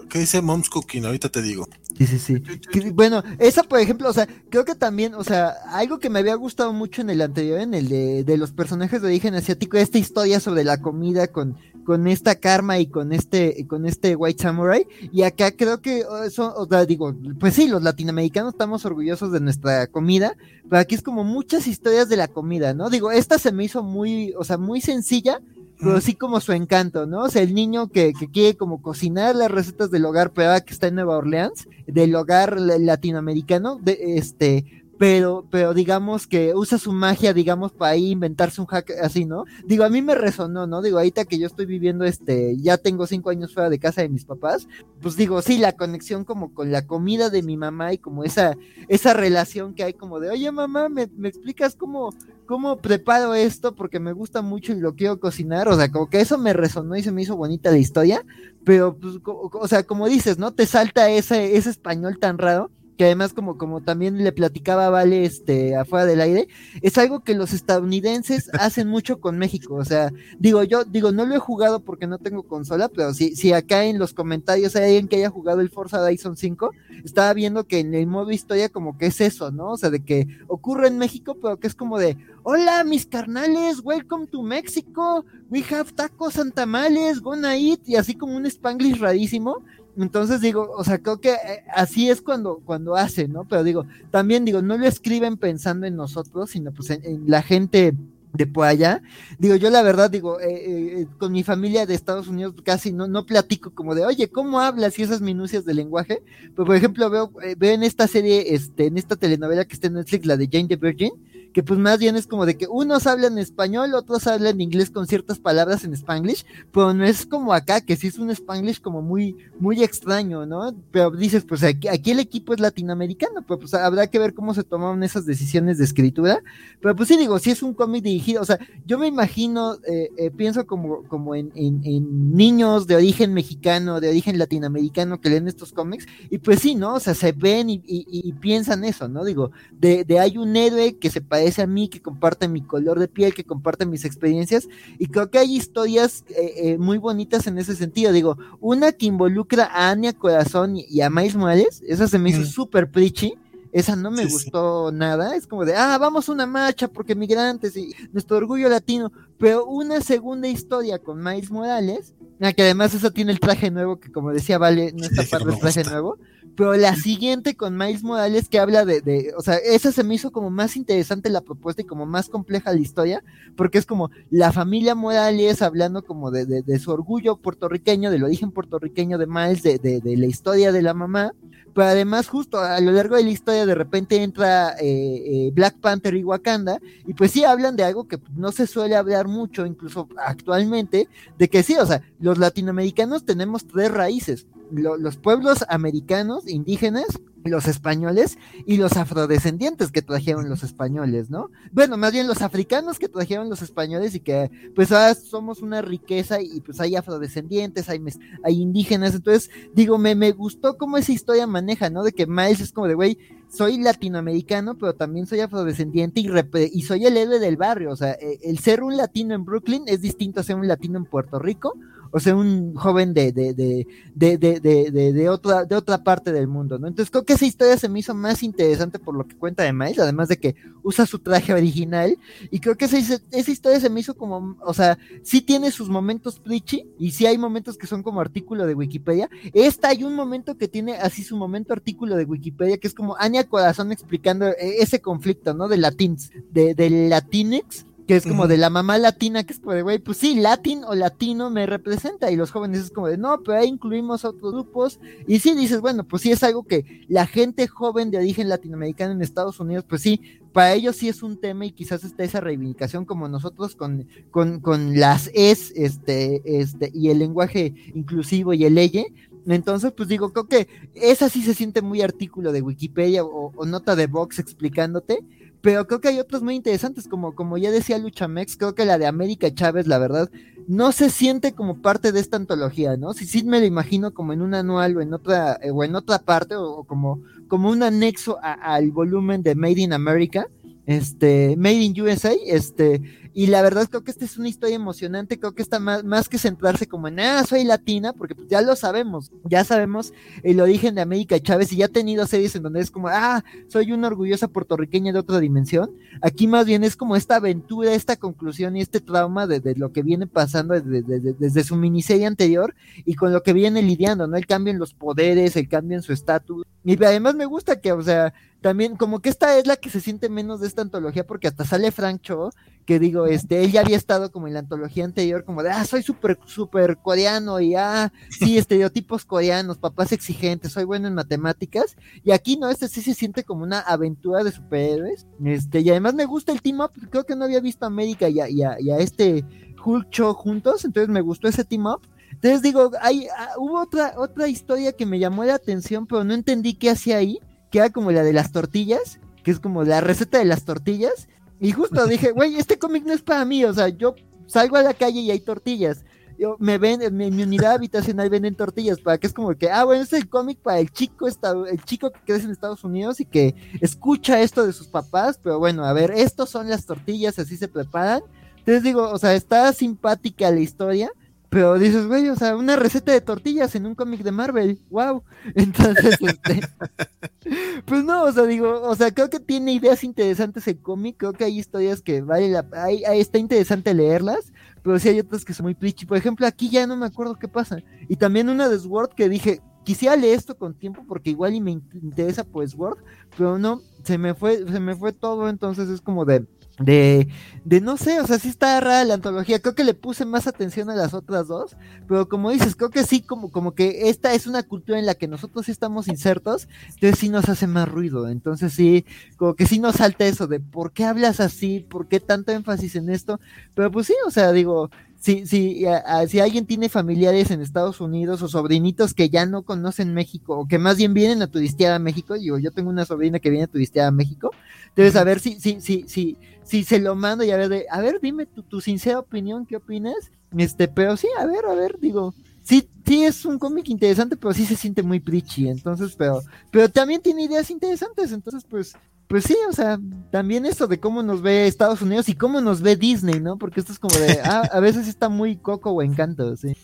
¿Qué 0.09 0.21
dice 0.21 0.41
Mom's 0.41 0.71
Cooking? 0.71 1.05
Ahorita 1.05 1.29
te 1.29 1.43
digo. 1.43 1.69
Sí, 1.99 2.07
sí, 2.07 2.19
sí. 2.19 2.41
Que, 2.41 2.91
bueno, 2.91 3.23
esa, 3.39 3.63
por 3.63 3.81
ejemplo, 3.81 4.09
o 4.09 4.13
sea, 4.13 4.27
creo 4.51 4.65
que 4.65 4.75
también, 4.75 5.15
o 5.15 5.25
sea, 5.25 5.51
algo 5.69 5.99
que 5.99 6.11
me 6.11 6.21
había 6.21 6.35
gustado 6.35 6.73
mucho 6.73 7.03
en 7.03 7.11
el 7.11 7.21
anterior, 7.21 7.61
en 7.61 7.75
el 7.75 7.89
de, 7.89 8.25
de 8.25 8.37
los 8.37 8.53
personajes 8.53 9.03
de 9.03 9.09
origen 9.09 9.35
asiático, 9.35 9.77
esta 9.77 9.99
historia 9.99 10.41
sobre 10.41 10.65
la 10.65 10.81
comida 10.81 11.29
con, 11.29 11.57
con 11.85 12.07
esta 12.07 12.35
karma 12.37 12.79
y 12.79 12.87
con 12.87 13.13
este, 13.13 13.67
con 13.67 13.87
este 13.87 14.17
White 14.17 14.43
Samurai. 14.43 14.87
Y 15.13 15.23
acá 15.23 15.53
creo 15.53 15.81
que 15.81 16.05
eso, 16.27 16.55
o 16.57 16.67
sea, 16.67 16.85
digo, 16.87 17.15
pues 17.39 17.55
sí, 17.55 17.69
los 17.69 17.83
latinoamericanos 17.83 18.55
estamos 18.55 18.85
orgullosos 18.85 19.33
de 19.33 19.41
nuestra 19.41 19.87
comida, 19.87 20.37
pero 20.69 20.81
aquí 20.81 20.95
es 20.95 21.03
como 21.03 21.25
muchas 21.25 21.67
historias 21.67 22.09
de 22.09 22.17
la 22.17 22.29
comida, 22.29 22.75
¿no? 22.75 22.91
Digo, 22.91 23.13
esta 23.13 23.39
se 23.39 23.53
me 23.53 23.65
hizo 23.65 23.83
muy, 23.83 24.33
o 24.37 24.45
sea, 24.45 24.59
muy 24.59 24.81
sencilla, 24.81 25.41
pero 25.79 26.01
sí 26.01 26.15
como 26.15 26.41
su 26.41 26.53
encanto, 26.53 27.07
¿no? 27.07 27.25
O 27.25 27.29
sea, 27.29 27.43
el 27.43 27.55
niño 27.55 27.89
que, 27.89 28.13
que 28.19 28.29
quiere 28.29 28.57
como 28.57 28.81
cocinar 28.81 29.35
las 29.35 29.51
recetas 29.51 29.91
del 29.91 30.05
hogar, 30.07 30.33
pero 30.33 30.53
que 30.65 30.73
está 30.73 30.87
en 30.87 30.95
Nueva 30.95 31.19
Orleans, 31.19 31.69
del 31.87 32.15
hogar 32.15 32.59
latinoamericano, 32.61 33.79
de, 33.83 34.17
este, 34.17 34.84
pero, 34.99 35.45
pero 35.51 35.75
digamos 35.75 36.27
que 36.27 36.55
usa 36.55 36.79
su 36.79 36.93
magia, 36.93 37.33
digamos, 37.33 37.73
para 37.73 37.93
ahí 37.93 38.11
inventarse 38.11 38.61
un 38.61 38.67
hack 38.67 38.93
así, 39.03 39.25
¿no? 39.25 39.45
Digo, 39.65 39.85
a 39.85 39.89
mí 39.89 40.03
me 40.03 40.15
resonó, 40.15 40.67
¿no? 40.67 40.83
Digo, 40.83 40.99
ahorita 40.99 41.25
que 41.25 41.39
yo 41.39 41.47
estoy 41.47 41.67
viviendo, 41.67 42.05
este, 42.05 42.57
ya 42.59 42.79
tengo 42.79 43.07
cinco 43.07 43.31
años 43.31 43.53
fuera 43.53 43.71
de 43.71 43.79
casa 43.79 44.03
de 44.03 44.09
mis 44.09 44.25
papás, 44.25 44.69
pues 45.01 45.17
digo, 45.17 45.43
sí, 45.43 45.59
la 45.59 45.73
conexión 45.73 46.25
como 46.25 46.55
con 46.55 46.71
la 46.71 46.87
comida 46.87 47.31
de 47.31 47.43
mi 47.43 47.57
mamá 47.57 47.93
y 47.93 47.99
como 47.99 48.25
esa, 48.25 48.57
esa 48.89 49.15
relación 49.15 49.75
que 49.75 49.85
hay 49.85 49.95
como 49.95 50.21
de, 50.21 50.31
oye 50.31 50.51
mamá, 50.53 50.89
¿me, 50.89 51.09
me 51.17 51.29
explicas 51.29 51.75
cómo, 51.75 52.15
cómo 52.47 52.79
preparo 52.79 53.35
esto? 53.35 53.75
Porque 53.75 53.99
me 53.99 54.13
gusta 54.13 54.43
mucho 54.43 54.73
y 54.73 54.81
lo 54.81 54.95
quiero 54.95 55.19
cocinar, 55.19 55.69
o 55.69 55.77
sea, 55.77 55.91
como 55.91 56.09
que 56.09 56.21
eso 56.21 56.39
me 56.39 56.53
resonó 56.53 56.97
y 56.97 57.03
se 57.03 57.13
me 57.13 57.23
hizo 57.23 57.37
bonita 57.37 57.71
la 57.71 57.79
historia, 57.79 58.25
pero, 58.65 58.97
pues, 58.97 59.17
o 59.25 59.69
sea, 59.69 59.83
como 59.83 60.09
dices, 60.09 60.39
¿no? 60.39 60.53
Te 60.53 60.67
salta 60.67 61.11
ese, 61.11 61.57
ese 61.57 61.71
español 61.71 62.19
tan 62.19 62.39
raro 62.39 62.71
que 62.97 63.05
además 63.05 63.33
como, 63.33 63.59
como 63.59 63.81
también 63.81 64.23
le 64.23 64.33
platicaba 64.33 64.91
Vale 64.91 65.25
este, 65.25 65.77
afuera 65.77 66.07
del 66.07 66.21
aire, 66.21 66.49
es 66.83 66.97
algo 66.99 67.21
que 67.21 67.35
los 67.35 67.53
estadounidenses 67.53 68.51
hacen 68.59 68.89
mucho 68.89 69.21
con 69.21 69.39
México. 69.39 69.75
O 69.75 69.85
sea, 69.85 70.13
digo, 70.39 70.63
yo 70.63 70.85
digo, 70.85 71.13
no 71.13 71.27
lo 71.27 71.35
he 71.35 71.39
jugado 71.39 71.81
porque 71.81 72.07
no 72.07 72.19
tengo 72.19 72.45
consola, 72.45 72.89
pero 72.89 73.13
si, 73.15 73.35
si 73.35 73.53
acá 73.53 73.85
en 73.85 73.99
los 73.99 74.15
comentarios 74.15 74.77
hay 74.77 74.85
alguien 74.85 75.09
que 75.09 75.17
haya 75.17 75.31
jugado 75.31 75.61
el 75.61 75.71
Forza 75.71 76.03
Horizon 76.03 76.37
5, 76.37 76.71
estaba 77.05 77.33
viendo 77.35 77.65
que 77.65 77.81
en 77.81 77.95
el 77.95 78.07
modo 78.07 78.31
historia 78.31 78.69
como 78.69 78.97
que 78.97 79.07
es 79.07 79.21
eso, 79.21 79.51
¿no? 79.51 79.73
O 79.73 79.77
sea, 79.77 79.91
de 79.91 80.05
que 80.05 80.29
ocurre 80.47 80.89
en 80.89 80.99
México, 80.99 81.37
pero 81.41 81.59
que 81.59 81.67
es 81.67 81.75
como 81.75 81.99
de, 81.99 82.17
hola 82.43 82.85
mis 82.85 83.07
carnales, 83.07 83.81
welcome 83.83 84.27
to 84.27 84.43
México, 84.43 85.25
we 85.51 85.65
have 85.71 85.93
tacos 85.93 86.39
and 86.39 86.53
tamales, 86.55 87.21
gonna 87.21 87.57
eat, 87.57 87.81
y 87.87 87.97
así 87.97 88.15
como 88.15 88.37
un 88.37 88.47
spanglish 88.47 88.99
rarísimo 88.99 89.63
entonces 89.97 90.41
digo, 90.41 90.71
o 90.77 90.83
sea, 90.85 90.99
creo 90.99 91.21
que 91.21 91.33
eh, 91.33 91.65
así 91.75 92.11
es 92.11 92.21
cuando, 92.21 92.61
cuando 92.65 92.97
hacen, 92.97 93.33
¿no? 93.33 93.45
Pero 93.45 93.63
digo, 93.63 93.87
también 94.11 94.45
digo, 94.45 94.61
no 94.63 94.77
lo 94.77 94.87
escriben 94.87 95.37
pensando 95.37 95.87
en 95.87 95.97
nosotros, 95.97 96.51
sino 96.51 96.73
pues 96.73 96.91
en, 96.91 97.25
la 97.27 97.43
gente 97.43 97.95
de 98.35 98.47
por 98.47 98.67
allá. 98.67 99.01
Digo, 99.39 99.55
yo 99.55 99.71
la 99.71 99.83
verdad 99.83 100.11
digo, 100.11 100.41
eh, 100.41 101.01
eh, 101.01 101.07
con 101.19 101.33
mi 101.33 101.43
familia 101.43 101.87
de 101.87 101.95
Estados 101.95 102.29
Unidos 102.29 102.55
casi 102.65 102.93
no, 102.93 103.07
no 103.07 103.25
platico 103.25 103.71
como 103.71 103.95
de, 103.95 104.05
oye, 104.05 104.29
¿cómo 104.29 104.61
hablas 104.61 104.99
y 104.99 105.03
esas 105.03 105.21
minucias 105.21 105.65
de 105.65 105.75
lenguaje? 105.75 106.23
Pero 106.55 106.67
por 106.67 106.77
ejemplo, 106.77 107.09
veo, 107.09 107.33
veo 107.57 107.73
en 107.73 107.85
esta 107.85 108.07
serie, 108.09 108.55
este, 108.55 108.87
en 108.87 108.99
esta 108.99 109.17
telenovela 109.17 109.65
que 109.65 109.75
está 109.75 109.87
en 109.87 109.95
Netflix, 109.95 110.27
la 110.27 110.37
de 110.37 110.49
Jane 110.51 110.69
the 110.69 110.77
Virgin, 110.77 111.13
que 111.55 111.63
pues 111.63 111.79
más 111.79 112.01
bien 112.01 112.17
es 112.17 112.27
como 112.27 112.45
de 112.45 112.57
que 112.57 112.67
unos 112.67 113.07
hablan 113.07 113.39
español, 113.39 113.95
otros 113.95 114.27
hablan 114.27 114.61
inglés 114.61 114.91
con 114.91 115.07
ciertas 115.07 115.39
palabras 115.39 115.85
en 115.85 115.95
spanglish, 115.95 116.45
pero 116.73 116.93
no 116.93 117.05
es 117.05 117.25
como 117.25 117.55
acá, 117.55 117.81
que 117.81 117.95
sí 117.95 118.09
es 118.09 118.19
un 118.19 118.31
spanglish 118.31 118.81
como 118.81 119.01
muy, 119.03 119.37
muy 119.61 119.83
extraño, 119.85 120.45
¿no? 120.47 120.75
Pero 120.91 121.13
dices, 121.13 121.45
pues 121.45 121.63
aquí, 121.63 121.87
aquí 121.87 122.11
el 122.11 122.19
equipo 122.19 122.53
es 122.53 122.61
latinoamericano, 122.61 123.43
pero 123.47 123.61
pues 123.61 123.73
habrá 123.73 124.09
que 124.09 124.19
ver 124.19 124.35
cómo 124.35 124.53
se 124.53 124.65
tomaron 124.65 125.05
esas 125.05 125.27
decisiones 125.27 125.79
de 125.79 125.85
escritura, 125.85 126.43
pero 126.81 126.97
pues 126.97 127.09
sí 127.09 127.17
digo, 127.17 127.39
si 127.39 127.53
es 127.53 127.63
un 127.63 127.73
cómic 127.73 128.03
dirigido, 128.25 128.43
o 128.43 128.45
sea, 128.45 128.59
yo 128.87 128.99
me 128.99 129.07
imagino, 129.07 129.75
eh, 129.87 130.11
eh, 130.17 130.31
pienso 130.31 130.67
como, 130.67 131.05
como 131.05 131.35
en, 131.35 131.53
en, 131.55 132.35
niños 132.35 132.87
de 132.87 132.97
origen 132.97 133.33
mexicano, 133.33 134.01
de 134.01 134.09
origen 134.09 134.39
latinoamericano 134.39 135.21
que 135.21 135.31
leen 135.31 135.49
estos 135.49 135.73
cómics, 135.73 136.07
y 136.31 136.39
pues 136.39 136.61
sí, 136.61 136.75
¿no? 136.75 136.95
O 136.95 137.01
sea, 137.01 137.15
se 137.15 137.33
ven 137.33 137.71
y, 137.71 137.83
y, 137.87 138.33
piensan 138.35 138.85
eso, 138.85 139.09
¿no? 139.09 139.25
Digo, 139.25 139.53
de, 139.73 140.05
de 140.05 140.19
hay 140.19 140.39
un 140.39 140.57
héroe 140.57 140.97
que 140.97 141.11
se 141.11 141.21
parece 141.21 141.63
a 141.63 141.67
mí, 141.67 141.89
que 141.89 142.01
comparte 142.01 142.49
mi 142.49 142.63
color 142.63 142.99
de 142.99 143.09
piel, 143.09 143.35
que 143.35 143.45
comparte 143.45 143.87
mis 143.87 144.05
experiencias. 144.05 144.69
Y 144.99 145.07
creo 145.07 145.31
que 145.31 145.39
hay 145.39 145.55
historias 145.57 146.25
eh, 146.29 146.55
eh, 146.57 146.79
muy 146.79 146.99
bonitas 146.99 147.47
en 147.47 147.59
ese 147.59 147.77
sentido. 147.77 148.13
Digo, 148.13 148.39
una 148.61 148.93
que 148.93 149.07
involucra 149.07 149.65
a 149.67 149.91
Anya 149.91 150.13
Corazón 150.13 150.77
y, 150.77 151.01
a 151.01 151.11
Miles 151.11 151.37
Morales, 151.37 151.83
esa 151.87 152.09
se 152.09 152.19
me 152.19 152.31
hizo 152.31 152.45
súper 152.45 152.91
preachy. 152.91 153.35
Esa 153.75 153.97
no 153.97 154.13
me 154.13 154.25
gustó 154.25 154.93
nada. 154.93 155.35
Es 155.35 155.49
como 155.49 155.65
de, 155.65 155.75
ah, 155.75 155.99
vamos 155.99 156.29
a 156.29 156.33
una 156.33 156.47
marcha 156.47 156.87
porque 156.87 157.17
migrantes 157.17 157.77
y 157.77 157.93
nuestro 158.13 158.37
orgullo 158.37 158.69
latino. 158.69 159.11
Pero 159.37 159.67
una 159.67 160.01
segunda 160.01 160.47
historia 160.47 161.01
con 161.01 161.21
Miles 161.21 161.51
Morales, 161.51 162.15
ah, 162.41 162.53
que 162.53 162.63
además 162.63 162.95
esa 162.95 163.11
tiene 163.11 163.33
el 163.33 163.41
traje 163.41 163.73
nuevo, 163.73 163.99
que 163.99 164.13
como 164.13 164.31
decía 164.31 164.59
Vale, 164.59 164.93
no 164.93 165.05
está 165.05 165.25
para 165.25 165.53
el 165.53 165.59
traje 165.59 165.83
nuevo 165.83 166.19
pero 166.57 166.75
la 166.75 166.95
siguiente 166.95 167.57
con 167.57 167.77
Miles 167.77 168.03
Morales 168.03 168.49
que 168.49 168.59
habla 168.59 168.85
de, 168.85 169.33
o 169.37 169.43
sea, 169.43 169.57
esa 169.57 169.93
se 169.93 170.05
me 170.05 170.15
hizo 170.15 170.31
como 170.31 170.51
más 170.51 170.77
interesante 170.77 171.31
la 171.31 171.41
propuesta 171.41 171.83
y 171.83 171.87
como 171.87 172.07
más 172.07 172.29
compleja 172.29 172.73
la 172.73 172.81
historia, 172.81 173.25
porque 173.57 173.79
es 173.79 173.87
como 173.87 174.11
la 174.31 174.53
familia 174.53 174.95
Morales 174.95 175.63
hablando 175.63 176.05
como 176.05 176.31
de, 176.31 176.47
de, 176.47 176.63
de 176.63 176.79
su 176.79 176.91
orgullo 176.91 177.37
puertorriqueño, 177.37 178.11
del 178.11 178.25
origen 178.25 178.51
puertorriqueño 178.51 179.19
de 179.19 179.27
Miles, 179.27 179.63
de, 179.63 179.79
de, 179.79 180.17
la 180.17 180.27
historia 180.27 180.71
de 180.71 180.83
la 180.83 180.95
mamá, 180.95 181.33
pero 181.75 181.89
además 181.89 182.29
justo 182.29 182.61
a 182.61 182.81
lo 182.81 182.93
largo 182.93 183.17
de 183.17 183.25
la 183.25 183.31
historia 183.31 183.67
de 183.67 183.75
repente 183.75 184.23
entra 184.23 184.77
eh, 184.81 185.47
eh, 185.47 185.51
Black 185.53 185.79
Panther 185.81 186.15
y 186.15 186.23
Wakanda, 186.23 186.79
y 187.07 187.15
pues 187.15 187.33
sí 187.33 187.45
hablan 187.45 187.75
de 187.75 187.83
algo 187.83 188.07
que 188.07 188.21
no 188.37 188.53
se 188.53 188.67
suele 188.67 188.95
hablar 188.95 189.27
mucho, 189.27 189.67
incluso 189.67 190.09
actualmente, 190.17 191.09
de 191.37 191.49
que 191.49 191.63
sí, 191.63 191.77
o 191.77 191.87
sea, 191.87 192.03
los 192.21 192.39
latinoamericanos 192.39 193.25
tenemos 193.25 193.67
tres 193.67 193.91
raíces, 193.91 194.47
los 194.75 195.17
pueblos 195.17 195.65
americanos, 195.69 196.49
indígenas, 196.49 197.07
los 197.45 197.69
españoles 197.69 198.39
y 198.67 198.79
los 198.79 198.97
afrodescendientes 198.97 199.93
que 199.93 200.03
trajeron 200.03 200.49
los 200.49 200.63
españoles, 200.63 201.31
¿no? 201.31 201.51
Bueno, 201.73 201.97
más 201.97 202.13
bien 202.13 202.27
los 202.27 202.43
africanos 202.43 202.99
que 202.99 203.09
trajeron 203.09 203.51
los 203.51 203.63
españoles 203.63 204.15
y 204.15 204.21
que 204.21 204.51
pues 204.75 204.93
ahora 204.93 205.15
somos 205.15 205.61
una 205.61 205.83
riqueza 205.83 206.41
y 206.41 206.61
pues 206.61 206.81
hay 206.81 206.97
afrodescendientes, 206.97 207.89
hay, 207.89 208.01
hay 208.43 208.61
indígenas, 208.61 209.15
entonces 209.15 209.51
digo, 209.75 209.99
me, 209.99 210.15
me 210.15 210.33
gustó 210.33 210.79
cómo 210.79 210.97
esa 210.97 211.13
historia 211.13 211.47
maneja, 211.47 211.91
¿no? 211.91 212.03
De 212.03 212.13
que 212.13 212.27
Miles 212.27 212.61
es 212.61 212.73
como 212.73 212.89
de, 212.89 212.95
güey, 212.95 213.19
soy 213.49 213.79
latinoamericano, 213.79 214.77
pero 214.77 214.95
también 214.95 215.27
soy 215.27 215.41
afrodescendiente 215.41 216.21
y, 216.21 216.29
y 216.73 216.83
soy 216.83 217.07
el 217.07 217.17
héroe 217.17 217.39
del 217.39 217.57
barrio, 217.57 217.93
o 217.93 217.97
sea, 217.97 218.13
e, 218.13 218.41
el 218.43 218.59
ser 218.59 218.83
un 218.83 218.97
latino 218.97 219.35
en 219.35 219.45
Brooklyn 219.45 219.85
es 219.87 220.01
distinto 220.01 220.41
a 220.41 220.45
ser 220.45 220.57
un 220.57 220.67
latino 220.67 220.99
en 220.99 221.05
Puerto 221.05 221.39
Rico 221.39 221.75
o 222.17 222.21
sea, 222.21 222.37
un 222.37 222.77
joven 222.77 223.13
de, 223.13 223.33
de, 223.33 223.55
de, 223.55 224.61
de, 224.61 225.29
otra, 225.29 225.65
de 225.65 225.75
otra 225.75 226.05
parte 226.05 226.31
del 226.31 226.47
mundo, 226.47 226.79
¿no? 226.79 226.87
Entonces 226.87 227.11
creo 227.11 227.25
que 227.25 227.33
esa 227.33 227.45
historia 227.45 227.77
se 227.77 227.89
me 227.89 227.99
hizo 227.99 228.15
más 228.15 228.45
interesante 228.45 229.01
por 229.01 229.17
lo 229.17 229.27
que 229.27 229.35
cuenta 229.37 229.65
de 229.65 229.73
Miles, 229.73 229.99
además 229.99 230.29
de 230.29 230.37
que 230.37 230.55
usa 230.85 231.07
su 231.07 231.19
traje 231.19 231.53
original, 231.53 232.17
y 232.53 232.61
creo 232.61 232.77
que 232.77 232.85
esa, 232.85 233.21
esa 233.33 233.51
historia 233.51 233.81
se 233.81 233.91
me 233.91 233.99
hizo 233.99 234.17
como, 234.17 234.57
o 234.65 234.73
sea, 234.73 234.97
sí 235.25 235.41
tiene 235.41 235.73
sus 235.73 235.89
momentos 235.89 236.39
preachy, 236.39 236.87
y 237.01 237.11
sí 237.11 237.27
hay 237.27 237.37
momentos 237.37 237.77
que 237.77 237.89
son 237.89 238.05
como 238.05 238.21
artículo 238.21 238.65
de 238.65 238.75
Wikipedia. 238.75 239.29
Esta 239.53 239.89
hay 239.89 240.05
un 240.05 240.15
momento 240.15 240.57
que 240.57 240.69
tiene 240.69 240.95
así 240.95 241.25
su 241.25 241.37
momento 241.37 241.73
artículo 241.73 242.15
de 242.15 242.27
Wikipedia, 242.27 242.79
que 242.79 242.87
es 242.87 242.95
como 242.95 243.17
Anya 243.19 243.43
Corazón 243.43 243.91
explicando 243.91 244.47
e, 244.47 244.77
ese 244.79 245.01
conflicto, 245.01 245.53
¿no? 245.53 245.67
De 245.67 245.79
latins, 245.79 246.31
de, 246.53 246.77
de 246.77 247.09
Latinx 247.09 247.87
que 248.07 248.17
es 248.17 248.25
como 248.25 248.47
de 248.47 248.59
la 248.59 248.71
mamá 248.71 248.99
latina, 248.99 249.45
que 249.45 249.53
es 249.55 249.61
como 249.61 249.73
de, 249.73 249.83
güey, 249.83 249.99
pues 249.99 250.19
sí, 250.19 250.35
latín 250.35 250.83
o 250.85 250.95
latino 250.95 251.51
me 251.51 251.67
representa, 251.67 252.31
y 252.31 252.37
los 252.37 252.51
jóvenes 252.51 252.81
es 252.81 252.91
como 252.91 253.09
de, 253.09 253.17
no, 253.17 253.41
pero 253.43 253.59
ahí 253.59 253.69
incluimos 253.69 254.25
otros 254.25 254.53
grupos, 254.53 255.01
y 255.27 255.39
sí 255.39 255.55
dices, 255.55 255.81
bueno, 255.81 256.05
pues 256.05 256.23
sí 256.23 256.33
es 256.33 256.43
algo 256.43 256.65
que 256.65 257.05
la 257.09 257.27
gente 257.27 257.67
joven 257.67 258.11
de 258.11 258.19
origen 258.19 258.49
latinoamericano 258.49 259.13
en 259.13 259.23
Estados 259.23 259.59
Unidos, 259.61 259.85
pues 259.89 260.03
sí, 260.03 260.21
para 260.53 260.75
ellos 260.75 260.97
sí 260.97 261.09
es 261.09 261.23
un 261.23 261.39
tema 261.39 261.67
y 261.67 261.73
quizás 261.73 262.05
está 262.05 262.25
esa 262.25 262.41
reivindicación 262.41 263.05
como 263.05 263.29
nosotros 263.29 263.75
con, 263.75 264.07
con, 264.31 264.61
con 264.61 264.99
las 264.99 265.31
es, 265.35 265.73
este, 265.75 266.43
este, 266.45 266.91
y 266.95 267.11
el 267.11 267.19
lenguaje 267.19 267.75
inclusivo 267.95 268.53
y 268.53 268.65
el 268.65 268.75
leye, 268.75 269.13
entonces, 269.47 269.93
pues 269.93 270.09
digo, 270.09 270.33
creo 270.33 270.47
que 270.47 270.69
esa 270.95 271.29
sí 271.29 271.43
se 271.43 271.55
siente 271.55 271.83
muy 271.83 272.01
artículo 272.01 272.53
de 272.53 272.63
Wikipedia 272.63 273.25
o, 273.25 273.53
o 273.55 273.67
nota 273.67 273.95
de 273.95 274.07
Vox 274.07 274.39
explicándote, 274.39 275.23
pero 275.65 275.87
creo 275.87 275.99
que 276.03 276.09
hay 276.09 276.19
otros 276.21 276.43
muy 276.43 276.57
interesantes, 276.57 277.09
como, 277.09 277.35
como 277.35 277.57
ya 277.57 277.71
decía 277.71 277.97
Luchamex, 277.97 278.59
creo 278.59 278.75
que 278.75 278.85
la 278.85 278.99
de 278.99 279.07
América 279.07 279.51
Chávez, 279.51 279.87
la 279.87 279.99
verdad, 279.99 280.31
no 280.69 280.93
se 280.93 281.09
siente 281.09 281.55
como 281.55 281.81
parte 281.81 282.13
de 282.13 282.21
esta 282.21 282.37
antología, 282.37 282.99
¿no? 282.99 283.15
Si 283.15 283.25
sí 283.25 283.45
me 283.45 283.61
lo 283.61 283.65
imagino 283.65 284.13
como 284.13 284.35
en 284.35 284.43
un 284.43 284.53
anual 284.53 284.95
o 284.95 285.01
en 285.01 285.15
otra, 285.15 285.59
eh, 285.63 285.71
o 285.71 285.83
en 285.83 285.97
otra 285.97 286.19
parte, 286.19 286.55
o, 286.55 286.85
como, 286.85 287.23
como 287.49 287.71
un 287.71 287.83
anexo 287.83 288.37
al 288.43 288.91
volumen 288.91 289.43
de 289.43 289.55
Made 289.55 289.81
in 289.81 289.95
America, 289.95 290.49
este, 290.85 291.57
Made 291.57 291.81
in 291.81 291.99
USA, 291.99 292.33
este, 292.45 293.01
y 293.35 293.49
la 293.49 293.63
verdad 293.63 293.89
creo 293.89 294.05
que 294.05 294.13
esta 294.13 294.25
es 294.25 294.39
una 294.39 294.49
historia 294.49 294.77
emocionante, 294.77 295.41
creo 295.41 295.55
que 295.55 295.63
está 295.63 295.81
más, 295.81 296.05
más 296.05 296.29
que 296.29 296.39
centrarse 296.39 296.87
como 296.87 297.09
en, 297.09 297.19
ah, 297.19 297.43
soy 297.45 297.65
latina, 297.65 298.13
porque 298.13 298.37
pues 298.37 298.47
ya 298.49 298.63
lo 298.63 298.77
sabemos, 298.77 299.33
ya 299.45 299.65
sabemos 299.65 300.13
el 300.45 300.61
origen 300.61 300.95
de 300.95 301.01
América 301.01 301.41
Chávez 301.41 301.73
y 301.73 301.77
ya 301.79 301.87
ha 301.87 301.89
tenido 301.89 302.27
series 302.27 302.55
en 302.55 302.63
donde 302.63 302.81
es 302.81 302.93
como, 302.93 303.09
ah, 303.09 303.45
soy 303.67 303.91
una 303.91 304.07
orgullosa 304.07 304.47
puertorriqueña 304.47 305.13
de 305.13 305.19
otra 305.19 305.41
dimensión. 305.41 305.91
Aquí 306.23 306.47
más 306.47 306.65
bien 306.65 306.85
es 306.85 306.95
como 306.95 307.17
esta 307.17 307.37
aventura, 307.37 307.93
esta 307.93 308.17
conclusión 308.17 308.77
y 308.77 308.81
este 308.81 309.01
trauma 309.01 309.49
de, 309.49 309.75
lo 309.75 309.91
que 309.91 310.03
viene 310.03 310.29
pasando 310.29 310.81
desde, 310.81 311.65
su 311.65 311.75
miniserie 311.75 312.27
anterior 312.27 312.75
y 313.05 313.17
con 313.17 313.33
lo 313.33 313.43
que 313.43 313.53
viene 313.53 313.83
lidiando, 313.83 314.29
¿no? 314.29 314.37
El 314.37 314.47
cambio 314.47 314.73
en 314.73 314.79
los 314.79 314.95
poderes, 314.95 315.57
el 315.57 315.69
cambio 315.69 315.97
en 315.97 316.03
su 316.03 316.13
estatus. 316.13 316.65
Y 316.85 317.03
además 317.03 317.35
me 317.35 317.47
gusta 317.47 317.81
que, 317.81 317.91
o 317.93 318.03
sea, 318.03 318.33
también 318.65 318.97
como 318.97 319.21
que 319.21 319.29
esta 319.29 319.59
es 319.59 319.67
la 319.67 319.77
que 319.77 319.91
se 319.91 320.01
siente 320.01 320.31
menos 320.31 320.59
de 320.59 320.69
esta 320.69 320.81
antología 320.81 321.27
porque 321.27 321.49
hasta 321.49 321.67
sale 321.67 321.93
Frank 321.93 322.23
Cho, 322.23 322.49
que 322.87 322.99
digo, 322.99 323.27
este, 323.27 323.63
él 323.63 323.71
ya 323.71 323.83
había 323.83 323.99
estado 323.99 324.33
como 324.33 324.47
en 324.47 324.55
la 324.55 324.61
antología 324.61 325.05
anterior, 325.05 325.45
como 325.45 325.63
de, 325.63 325.69
ah, 325.69 325.85
soy 325.85 326.03
súper, 326.03 326.39
súper 326.47 326.97
coreano 326.97 327.61
y, 327.61 327.75
ah, 327.75 328.11
sí, 328.31 328.57
estereotipos 328.57 329.27
coreanos, 329.27 329.77
papás 329.77 330.13
exigentes, 330.13 330.73
soy 330.73 330.85
bueno 330.85 331.09
en 331.09 331.15
matemáticas, 331.15 331.95
y 332.25 332.31
aquí 332.31 332.57
no, 332.57 332.71
este 332.71 332.89
sí 332.89 333.03
se 333.03 333.13
siente 333.13 333.45
como 333.45 333.65
una 333.65 333.81
aventura 333.81 334.43
de 334.43 334.53
superhéroes, 334.53 335.27
este, 335.45 335.81
y 335.81 335.91
además 335.91 336.15
me 336.15 336.25
gusta 336.25 336.51
el 336.51 336.63
team 336.63 336.81
up, 336.81 336.93
creo 337.11 337.25
que 337.25 337.37
no 337.37 337.45
había 337.45 337.61
visto 337.61 337.85
a 337.85 337.89
América 337.89 338.31
y 338.31 338.41
a, 338.41 338.49
y 338.49 338.63
a, 338.63 338.81
y 338.81 338.91
a 338.91 338.97
este 338.97 339.45
Hulk 339.85 340.09
Cho 340.09 340.33
juntos, 340.33 340.87
entonces 340.87 341.11
me 341.11 341.21
gustó 341.21 341.49
ese 341.49 341.65
team 341.65 341.85
up, 341.85 342.01
entonces 342.31 342.63
digo, 342.63 342.93
hay, 343.03 343.27
ah, 343.37 343.57
hubo 343.59 343.79
otra, 343.79 344.15
otra 344.17 344.49
historia 344.49 344.93
que 344.93 345.05
me 345.05 345.19
llamó 345.19 345.45
la 345.45 345.57
atención, 345.57 346.07
pero 346.07 346.25
no 346.25 346.33
entendí 346.33 346.73
qué 346.73 346.89
hacía 346.89 347.19
ahí, 347.19 347.39
que 347.75 347.81
era 347.81 347.91
como 347.91 348.13
la 348.13 348.23
de 348.23 348.33
las 348.33 348.53
tortillas, 348.53 349.19
que 349.43 349.51
es 349.51 349.59
como 349.59 349.83
la 349.83 350.01
receta 350.01 350.39
de 350.39 350.45
las 350.45 350.65
tortillas. 350.65 351.27
Y 351.59 351.73
justo 351.73 352.07
dije, 352.07 352.31
güey, 352.31 352.55
este 352.55 352.79
cómic 352.79 353.05
no 353.05 353.13
es 353.13 353.23
para 353.23 353.45
mí, 353.45 353.65
o 353.65 353.75
sea, 353.75 353.89
yo 353.89 354.15
salgo 354.47 354.77
a 354.77 354.83
la 354.83 354.95
calle 354.95 355.19
y 355.19 355.33
hay 355.33 355.41
tortillas. 355.41 356.05
Yo, 356.39 356.55
me 356.61 356.79
ven, 356.79 357.03
en 357.03 357.17
mi, 357.17 357.27
unidad 357.27 357.73
habitacional 357.73 358.31
venden 358.31 358.55
tortillas, 358.55 359.01
para 359.01 359.19
que 359.19 359.27
es 359.27 359.33
como 359.33 359.57
que, 359.57 359.71
ah, 359.71 359.83
bueno, 359.83 360.05
es 360.05 360.13
el 360.13 360.29
cómic 360.29 360.61
para 360.61 360.79
el 360.79 360.93
chico, 360.93 361.27
el 361.27 361.83
chico 361.83 362.13
que 362.13 362.21
crece 362.25 362.45
en 362.45 362.53
Estados 362.53 362.85
Unidos 362.85 363.19
y 363.19 363.25
que 363.25 363.57
escucha 363.81 364.41
esto 364.41 364.65
de 364.65 364.73
sus 364.73 364.87
papás, 364.87 365.41
pero 365.43 365.59
bueno, 365.59 365.85
a 365.85 365.93
ver, 365.93 366.13
estos 366.13 366.51
son 366.51 366.71
las 366.71 366.87
tortillas, 366.87 367.41
así 367.41 367.57
se 367.57 367.67
preparan. 367.67 368.23
Entonces 368.59 368.85
digo, 368.85 369.11
o 369.11 369.19
sea, 369.19 369.35
está 369.35 369.73
simpática 369.73 370.49
la 370.53 370.61
historia, 370.61 371.11
pero 371.55 371.79
dices, 371.79 372.09
güey, 372.09 372.29
o 372.31 372.35
sea, 372.35 372.57
una 372.57 372.75
receta 372.75 373.13
de 373.13 373.21
tortillas 373.21 373.77
en 373.77 373.87
un 373.87 373.95
cómic 373.95 374.25
de 374.25 374.33
Marvel, 374.33 374.81
wow. 374.91 375.23
Entonces, 375.55 376.19
este, 376.21 376.61
pues 377.87 378.03
no, 378.03 378.25
o 378.25 378.33
sea, 378.33 378.43
digo, 378.43 378.83
o 378.83 378.97
sea, 378.97 379.13
creo 379.13 379.31
que 379.31 379.39
tiene 379.39 379.73
ideas 379.73 380.03
interesantes 380.03 380.67
el 380.67 380.81
cómic, 380.81 381.17
creo 381.17 381.33
que 381.33 381.45
hay 381.45 381.57
historias 381.57 382.03
que 382.03 382.23
vale 382.23 382.49
la, 382.49 382.67
hay, 382.73 383.05
está 383.21 383.39
interesante 383.39 383.95
leerlas, 383.95 384.53
pero 384.83 384.99
sí 384.99 385.11
hay 385.11 385.21
otras 385.21 385.45
que 385.45 385.55
son 385.55 385.67
muy 385.67 385.77
preachy. 385.77 386.07
Por 386.07 386.17
ejemplo, 386.17 386.45
aquí 386.45 386.71
ya 386.71 386.89
no 386.89 386.97
me 386.97 387.07
acuerdo 387.07 387.37
qué 387.37 387.47
pasa. 387.47 387.79
Y 388.09 388.17
también 388.17 388.49
una 388.49 388.69
de 388.69 388.77
Sword 388.77 389.11
que 389.11 389.29
dije, 389.29 389.63
quisiera 389.85 390.17
leer 390.17 390.37
esto 390.37 390.57
con 390.57 390.75
tiempo 390.75 391.05
porque 391.07 391.31
igual 391.31 391.55
y 391.55 391.61
me 391.61 391.71
interesa 391.71 392.43
pues 392.43 392.73
Sword, 392.73 392.99
pero 393.39 393.59
no, 393.61 393.81
se 394.03 394.19
me 394.19 394.35
fue, 394.35 394.67
se 394.67 394.81
me 394.81 394.97
fue 394.97 395.13
todo, 395.13 395.49
entonces 395.49 395.89
es 395.89 396.01
como 396.01 396.25
de, 396.25 396.45
de, 396.79 397.29
de 397.65 397.81
no 397.81 397.97
sé, 397.97 398.21
o 398.21 398.27
sea, 398.27 398.39
sí 398.39 398.49
está 398.49 398.81
rara 398.81 399.05
la 399.05 399.15
antología, 399.15 399.61
creo 399.61 399.75
que 399.75 399.85
le 399.85 399.95
puse 399.95 400.25
más 400.25 400.47
atención 400.47 400.91
a 400.91 400.97
las 400.97 401.15
otras 401.15 401.47
dos, 401.47 401.77
pero 402.09 402.29
como 402.29 402.51
dices, 402.51 402.75
creo 402.75 402.91
que 402.91 403.05
sí, 403.05 403.23
como, 403.23 403.53
como 403.53 403.75
que 403.75 404.09
esta 404.09 404.35
es 404.35 404.47
una 404.47 404.63
cultura 404.65 404.99
en 404.99 405.07
la 405.07 405.15
que 405.15 405.29
nosotros 405.29 405.67
sí 405.67 405.73
estamos 405.73 406.09
insertos, 406.09 406.69
entonces 406.95 407.19
sí 407.19 407.29
nos 407.29 407.49
hace 407.49 407.67
más 407.69 407.89
ruido, 407.89 408.29
entonces 408.29 408.73
sí, 408.73 409.05
como 409.37 409.55
que 409.55 409.67
sí 409.67 409.79
nos 409.79 409.97
salta 409.97 410.27
eso 410.27 410.47
de 410.49 410.59
por 410.59 410.93
qué 410.93 411.05
hablas 411.05 411.39
así, 411.39 411.81
por 411.81 412.09
qué 412.09 412.19
tanto 412.19 412.51
énfasis 412.51 412.97
en 412.97 413.09
esto, 413.09 413.39
pero 413.75 413.91
pues 413.93 414.09
sí, 414.09 414.15
o 414.27 414.31
sea, 414.31 414.51
digo, 414.51 414.91
si, 415.25 415.47
si, 415.47 415.87
si 416.29 416.41
alguien 416.41 416.67
tiene 416.67 416.91
familiares 416.91 417.51
en 417.51 417.63
Estados 417.63 418.03
Unidos 418.03 418.43
o 418.43 418.49
sobrinitos 418.49 419.15
que 419.15 419.31
ya 419.31 419.47
no 419.47 419.63
conocen 419.63 420.13
México 420.13 420.59
o 420.59 420.69
que 420.69 420.79
más 420.79 420.99
bien 420.99 421.15
vienen 421.15 421.41
a 421.41 421.47
turistear 421.47 421.95
a 421.95 421.99
México, 421.99 422.35
digo, 422.35 422.59
yo 422.59 422.73
tengo 422.73 422.91
una 422.91 423.07
sobrina 423.07 423.39
que 423.39 423.49
viene 423.49 423.65
a 423.65 423.69
turistear 423.69 424.09
a 424.09 424.11
México, 424.11 424.51
entonces 424.89 425.17
a 425.17 425.25
ver 425.25 425.41
si, 425.41 425.59
si, 425.59 425.81
si, 425.81 426.05
si, 426.09 426.37
si 426.65 426.85
se 426.85 426.99
lo 426.99 427.15
mando 427.15 427.45
y 427.45 427.51
a 427.51 427.57
ver, 427.57 427.69
de, 427.69 427.87
a 427.91 428.01
ver, 428.01 428.21
dime 428.21 428.47
tu, 428.47 428.63
tu 428.63 428.81
sincera 428.81 429.19
opinión, 429.19 429.67
¿qué 429.67 429.77
opinas? 429.77 430.33
Este, 430.57 430.89
pero 430.89 431.17
sí, 431.17 431.29
a 431.39 431.47
ver, 431.47 431.67
a 431.67 431.75
ver, 431.75 431.99
digo, 432.01 432.35
sí, 432.63 432.89
sí 433.07 433.25
es 433.25 433.45
un 433.45 433.59
cómic 433.59 433.89
interesante, 433.89 434.37
pero 434.37 434.53
sí 434.55 434.67
se 434.67 434.77
siente 434.77 435.03
muy 435.03 435.21
preachy, 435.21 435.69
entonces, 435.69 436.15
pero, 436.17 436.43
pero 436.71 436.89
también 436.89 437.21
tiene 437.21 437.45
ideas 437.45 437.71
interesantes, 437.71 438.33
entonces, 438.33 438.65
pues, 438.69 438.95
pues 439.29 439.45
sí, 439.45 439.57
o 439.69 439.73
sea, 439.73 439.99
también 440.31 440.67
esto 440.67 440.87
de 440.87 441.01
cómo 441.01 441.23
nos 441.23 441.43
ve 441.43 441.67
Estados 441.67 442.03
Unidos 442.03 442.29
y 442.29 442.35
cómo 442.35 442.61
nos 442.61 442.81
ve 442.83 442.97
Disney, 442.97 443.41
¿no? 443.41 443.57
Porque 443.57 443.81
esto 443.81 443.93
es 443.93 443.99
como 443.99 444.17
de, 444.17 444.41
ah, 444.45 444.69
a 444.73 444.81
veces 444.81 445.09
está 445.09 445.29
muy 445.29 445.57
coco 445.57 445.91
o 445.91 446.03
encanto, 446.03 446.57
sí. 446.57 446.77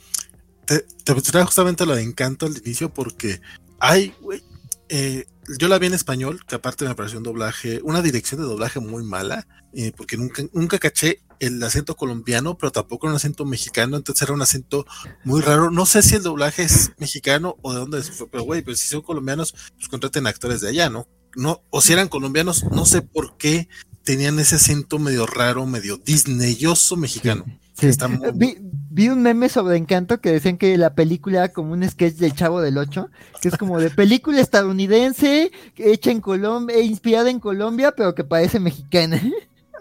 Te, 0.64 0.84
te 1.04 1.42
justamente 1.42 1.84
lo 1.84 1.96
de 1.96 2.02
encanto 2.02 2.46
al 2.46 2.56
inicio 2.56 2.92
porque 2.92 3.40
hay, 3.78 4.14
güey, 4.20 4.42
eh, 4.90 5.26
yo 5.58 5.68
la 5.68 5.78
vi 5.78 5.86
en 5.86 5.94
español, 5.94 6.44
que 6.46 6.56
aparte 6.56 6.84
me 6.84 6.94
pareció 6.94 7.18
un 7.18 7.24
doblaje, 7.24 7.80
una 7.82 8.02
dirección 8.02 8.40
de 8.40 8.46
doblaje 8.46 8.80
muy 8.80 9.02
mala, 9.02 9.46
eh, 9.72 9.92
porque 9.96 10.16
nunca, 10.16 10.42
nunca 10.52 10.78
caché 10.78 11.22
el 11.38 11.62
acento 11.62 11.96
colombiano, 11.96 12.58
pero 12.58 12.70
tampoco 12.70 13.06
un 13.06 13.14
acento 13.14 13.46
mexicano, 13.46 13.96
entonces 13.96 14.22
era 14.22 14.34
un 14.34 14.42
acento 14.42 14.84
muy 15.24 15.40
raro. 15.40 15.70
No 15.70 15.86
sé 15.86 16.02
si 16.02 16.16
el 16.16 16.22
doblaje 16.22 16.64
es 16.64 16.92
mexicano 16.98 17.56
o 17.62 17.72
de 17.72 17.80
dónde 17.80 18.00
es, 18.00 18.12
pero 18.30 18.44
güey, 18.44 18.60
pues 18.60 18.80
si 18.80 18.88
son 18.88 19.00
colombianos, 19.00 19.54
pues 19.76 19.88
contraten 19.88 20.26
actores 20.26 20.60
de 20.60 20.68
allá, 20.68 20.90
¿no? 20.90 21.08
no, 21.36 21.62
o 21.70 21.80
si 21.80 21.92
eran 21.92 22.08
colombianos, 22.08 22.64
no 22.70 22.84
sé 22.86 23.02
por 23.02 23.36
qué 23.36 23.68
tenían 24.04 24.38
ese 24.38 24.56
acento 24.56 24.98
medio 24.98 25.26
raro, 25.26 25.66
medio 25.66 25.96
disneyoso 25.98 26.96
mexicano. 26.96 27.44
vi, 28.34 28.56
un 28.90 29.22
meme 29.22 29.48
sobre 29.48 29.76
Encanto 29.76 30.20
que 30.20 30.32
decían 30.32 30.58
que 30.58 30.76
la 30.76 30.94
película 30.94 31.38
era 31.38 31.52
como 31.52 31.72
un 31.72 31.88
sketch 31.88 32.16
del 32.16 32.34
Chavo 32.34 32.60
del 32.60 32.78
Ocho, 32.78 33.08
que 33.40 33.48
es 33.48 33.56
como 33.56 33.78
de 33.78 33.90
película 33.90 34.40
estadounidense, 34.40 35.52
hecha 35.76 36.10
en 36.10 36.20
Colombia, 36.20 36.76
e 36.76 36.82
inspirada 36.82 37.30
en 37.30 37.40
Colombia, 37.40 37.92
pero 37.92 38.14
que 38.14 38.24
parece 38.24 38.58
mexicana. 38.60 39.22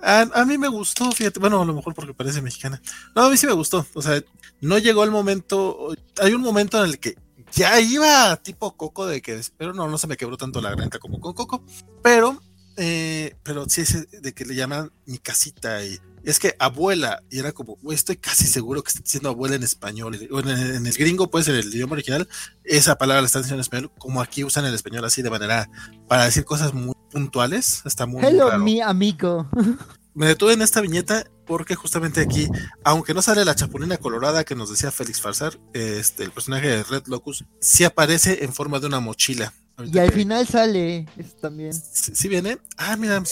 A, 0.01 0.45
mí 0.45 0.57
me 0.57 0.67
gustó, 0.67 1.11
fíjate, 1.11 1.39
bueno, 1.39 1.61
a 1.61 1.65
lo 1.65 1.73
mejor 1.73 1.93
porque 1.93 2.13
parece 2.13 2.41
mexicana. 2.41 2.81
No, 3.15 3.23
a 3.23 3.29
mí 3.29 3.35
sí 3.35 3.47
me 3.47 3.53
gustó, 3.53 3.85
o 3.93 4.01
sea, 4.01 4.23
no 4.61 4.77
llegó 4.77 5.03
el 5.03 5.11
momento, 5.11 5.93
hay 6.21 6.33
un 6.33 6.41
momento 6.41 6.83
en 6.83 6.91
el 6.91 6.99
que 6.99 7.17
ya 7.51 7.79
iba 7.79 8.35
tipo 8.37 8.77
Coco 8.77 9.07
de 9.07 9.21
que, 9.21 9.41
pero 9.57 9.73
no, 9.73 9.87
no 9.87 9.97
se 9.97 10.07
me 10.07 10.17
quebró 10.17 10.37
tanto 10.37 10.61
la 10.61 10.69
garganta 10.69 10.99
como 10.99 11.19
con 11.19 11.33
Coco, 11.33 11.63
pero, 12.01 12.41
eh, 12.77 13.35
pero 13.43 13.67
sí 13.67 13.81
es 13.81 14.09
de 14.21 14.33
que 14.33 14.45
le 14.45 14.55
llaman 14.55 14.91
mi 15.05 15.17
casita 15.17 15.83
y 15.83 15.99
es 16.23 16.39
que 16.39 16.55
abuela, 16.59 17.23
y 17.29 17.39
era 17.39 17.51
como, 17.51 17.77
estoy 17.91 18.17
casi 18.17 18.45
seguro 18.45 18.83
que 18.83 18.89
está 18.89 19.01
diciendo 19.01 19.29
abuela 19.29 19.55
en 19.55 19.63
español, 19.63 20.15
en, 20.15 20.85
el 20.85 20.93
gringo 20.93 21.29
puede 21.29 21.45
ser 21.45 21.55
el 21.55 21.73
idioma 21.73 21.93
original, 21.93 22.27
esa 22.63 22.97
palabra 22.97 23.21
la 23.21 23.27
están 23.27 23.41
diciendo 23.41 23.59
en 23.59 23.61
español, 23.61 23.91
como 23.97 24.21
aquí 24.21 24.43
usan 24.43 24.65
el 24.65 24.73
español 24.73 25.05
así 25.05 25.21
de 25.21 25.29
manera, 25.29 25.69
para 26.07 26.25
decir 26.25 26.45
cosas 26.45 26.73
muy 26.73 26.95
puntuales, 27.11 27.81
está 27.85 28.05
muy... 28.05 28.23
Hello, 28.23 28.57
mi 28.57 28.81
amigo. 28.81 29.49
Me 30.15 30.25
detuve 30.25 30.53
en 30.53 30.61
esta 30.61 30.81
viñeta 30.81 31.23
porque 31.45 31.75
justamente 31.75 32.19
aquí, 32.19 32.49
aunque 32.83 33.13
no 33.13 33.21
sale 33.21 33.45
la 33.45 33.55
chapulina 33.55 33.97
colorada 33.97 34.43
que 34.43 34.55
nos 34.55 34.69
decía 34.69 34.91
Félix 34.91 35.21
Farsar, 35.21 35.57
este, 35.73 36.23
el 36.23 36.31
personaje 36.31 36.67
de 36.67 36.83
Red 36.83 37.03
Locus 37.07 37.45
sí 37.61 37.85
aparece 37.85 38.43
en 38.43 38.53
forma 38.53 38.79
de 38.79 38.87
una 38.87 38.99
mochila. 38.99 39.53
Y 39.85 39.97
al 39.97 40.11
final 40.11 40.45
sale 40.45 41.07
eso 41.17 41.35
también. 41.39 41.73
¿Sí, 41.73 42.27
viene? 42.27 42.57
Ah, 42.77 42.97
mira, 42.97 43.23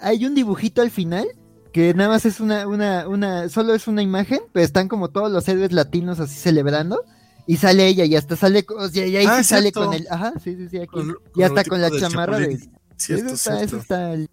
Hay, 0.00 0.26
un 0.26 0.34
dibujito 0.34 0.82
al 0.82 0.90
final 0.90 1.26
que 1.78 1.94
nada 1.94 2.08
más 2.08 2.26
es 2.26 2.40
una, 2.40 2.66
una, 2.66 3.06
una, 3.06 3.48
solo 3.48 3.72
es 3.72 3.86
una 3.86 4.02
imagen, 4.02 4.40
pero 4.52 4.64
están 4.64 4.88
como 4.88 5.10
todos 5.10 5.30
los 5.30 5.46
héroes 5.46 5.70
latinos 5.70 6.18
así 6.18 6.34
celebrando. 6.34 7.04
Y 7.46 7.58
sale 7.58 7.86
ella, 7.86 8.04
y 8.04 8.16
hasta 8.16 8.34
sale, 8.34 8.66
y 8.92 8.98
ahí 8.98 9.26
ah, 9.26 9.44
sale 9.44 9.70
con 9.70 9.94
el, 9.94 10.04
ajá, 10.10 10.32
sí, 10.42 10.56
sí, 10.56 10.68
sí, 10.68 10.78
aquí. 10.78 10.98
y 11.36 11.42
hasta 11.44 11.62
con 11.62 11.80
la 11.80 11.88
chamarra 11.92 12.40
de, 12.40 12.58
Cierto, 12.96 13.36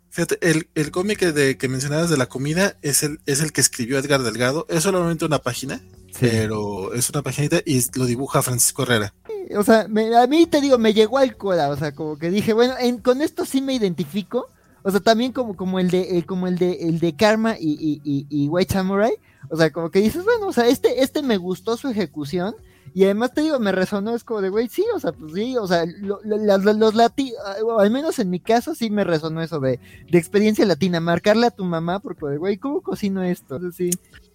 Fíjate, 0.09 0.39
el, 0.41 0.69
el 0.73 0.89
cómic 0.89 1.19
de, 1.19 1.55
que 1.55 1.67
mencionabas 1.67 2.09
de 2.09 2.17
la 2.17 2.25
comida 2.25 2.77
es 2.81 3.03
el, 3.03 3.19
es 3.27 3.41
el 3.41 3.53
que 3.53 3.61
escribió 3.61 3.99
Edgar 3.99 4.23
Delgado. 4.23 4.65
Es 4.67 4.81
solamente 4.81 5.23
una 5.23 5.37
página, 5.37 5.81
pero 6.19 6.95
es 6.95 7.11
una 7.11 7.21
paginita 7.21 7.61
y 7.63 7.79
lo 7.93 8.07
dibuja 8.07 8.41
Francisco 8.41 8.81
Herrera. 8.81 9.13
O 9.55 9.61
sea, 9.63 9.81
a 9.81 10.27
mí 10.27 10.47
te 10.47 10.61
digo, 10.61 10.79
me 10.79 10.95
llegó 10.95 11.19
al 11.19 11.37
cola, 11.37 11.69
o 11.69 11.77
sea, 11.77 11.93
como 11.93 12.17
que 12.17 12.31
dije, 12.31 12.53
bueno, 12.53 12.73
con 13.03 13.21
esto 13.21 13.45
sí 13.45 13.61
me 13.61 13.75
identifico. 13.75 14.49
O 14.85 14.91
sea, 14.91 14.99
también 14.99 15.31
como, 15.31 15.57
como 15.57 15.79
el 15.79 15.89
de, 15.89 16.23
como 16.27 16.47
el 16.47 16.59
de, 16.59 16.73
el 16.87 16.99
de 16.99 17.15
Karma 17.15 17.55
y, 17.59 17.99
y, 18.03 18.27
y 18.29 18.47
White 18.47 18.73
Samurai. 18.73 19.13
O 19.49 19.57
sea, 19.57 19.71
como 19.71 19.89
que 19.89 19.99
dices, 19.99 20.23
bueno, 20.23 20.47
o 20.47 20.53
sea, 20.53 20.67
este, 20.67 21.01
este 21.01 21.23
me 21.23 21.37
gustó 21.37 21.75
su 21.75 21.89
ejecución 21.89 22.55
y 22.93 23.03
además 23.03 23.33
te 23.33 23.41
digo, 23.41 23.59
me 23.59 23.71
resonó, 23.71 24.15
es 24.15 24.23
como 24.23 24.41
de, 24.41 24.49
güey, 24.49 24.69
sí, 24.69 24.85
o 24.95 24.99
sea, 24.99 25.11
pues 25.11 25.33
sí, 25.33 25.57
o 25.57 25.67
sea, 25.67 25.85
los 25.85 26.95
latinos, 26.95 27.35
al 27.77 27.91
menos 27.91 28.19
en 28.19 28.29
mi 28.29 28.39
caso 28.39 28.73
sí 28.73 28.89
me 28.89 29.03
resonó 29.03 29.41
eso 29.41 29.59
de, 29.59 29.79
de 30.09 30.17
experiencia 30.17 30.65
latina, 30.65 30.99
marcarle 30.99 31.47
a 31.47 31.51
tu 31.51 31.65
mamá, 31.65 31.99
porque, 31.99 32.25
de, 32.27 32.37
güey, 32.37 32.57
¿cómo 32.57 32.81
cocino 32.81 33.21
esto? 33.23 33.59
sí. 33.71 33.89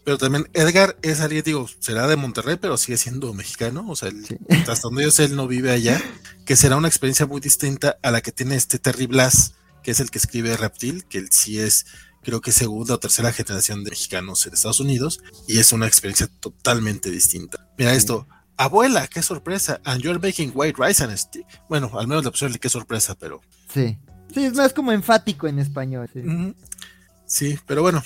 Pero 0.05 0.19
también 0.19 0.49
Edgar 0.53 0.97
es 1.03 1.21
alguien, 1.21 1.43
digo, 1.43 1.69
será 1.79 2.07
de 2.07 2.17
Monterrey, 2.17 2.59
pero 2.61 2.77
sigue 2.77 2.99
siendo 2.99 3.33
mexicano, 3.33 3.85
o 3.89 3.97
sea, 3.97 4.11
hasta 4.69 4.89
donde 4.89 5.05
yo 5.05 5.11
sé, 5.11 5.25
él 5.25 5.37
no 5.37 5.47
vive 5.47 5.71
allá, 5.71 5.99
que 6.45 6.57
será 6.57 6.77
una 6.77 6.89
experiencia 6.89 7.27
muy 7.27 7.41
distinta 7.41 7.99
a 8.03 8.11
la 8.11 8.21
que 8.21 8.33
tiene 8.33 8.57
este 8.57 8.79
Terry 8.79 9.07
Blas, 9.07 9.55
que 9.83 9.91
es 9.91 10.01
el 10.01 10.11
que 10.11 10.19
escribe 10.19 10.57
Reptil, 10.57 11.05
que 11.05 11.19
él 11.19 11.29
sí 11.31 11.59
es 11.59 11.87
creo 12.23 12.41
que 12.41 12.53
segunda 12.53 12.95
o 12.95 12.99
tercera 12.99 13.33
generación 13.33 13.83
de 13.83 13.91
mexicanos 13.91 14.47
en 14.47 14.55
Estados 14.55 14.81
Unidos, 14.81 15.23
y 15.49 15.59
es 15.59 15.73
una 15.73 15.87
experiencia 15.87 16.29
totalmente 16.41 17.11
distinta. 17.11 17.67
Mira 17.79 17.95
esto, 17.95 18.27
Abuela, 18.61 19.07
qué 19.07 19.23
sorpresa. 19.23 19.81
And 19.85 20.03
you're 20.03 20.19
making 20.19 20.53
white 20.55 20.77
rice 20.79 21.03
and 21.03 21.17
stick. 21.17 21.47
Bueno, 21.69 21.91
al 21.99 22.07
menos 22.07 22.25
la 22.25 22.29
opción 22.29 22.53
de 22.53 22.59
qué 22.59 22.69
sorpresa, 22.69 23.15
pero. 23.15 23.41
Sí. 23.73 23.99
Sí, 24.35 24.45
es 24.45 24.53
más 24.53 24.75
como 24.75 24.93
enfático 24.93 25.49
en 25.49 25.59
español. 25.59 26.11
Sí, 27.25 27.59
pero 27.67 27.81
bueno. 27.81 28.03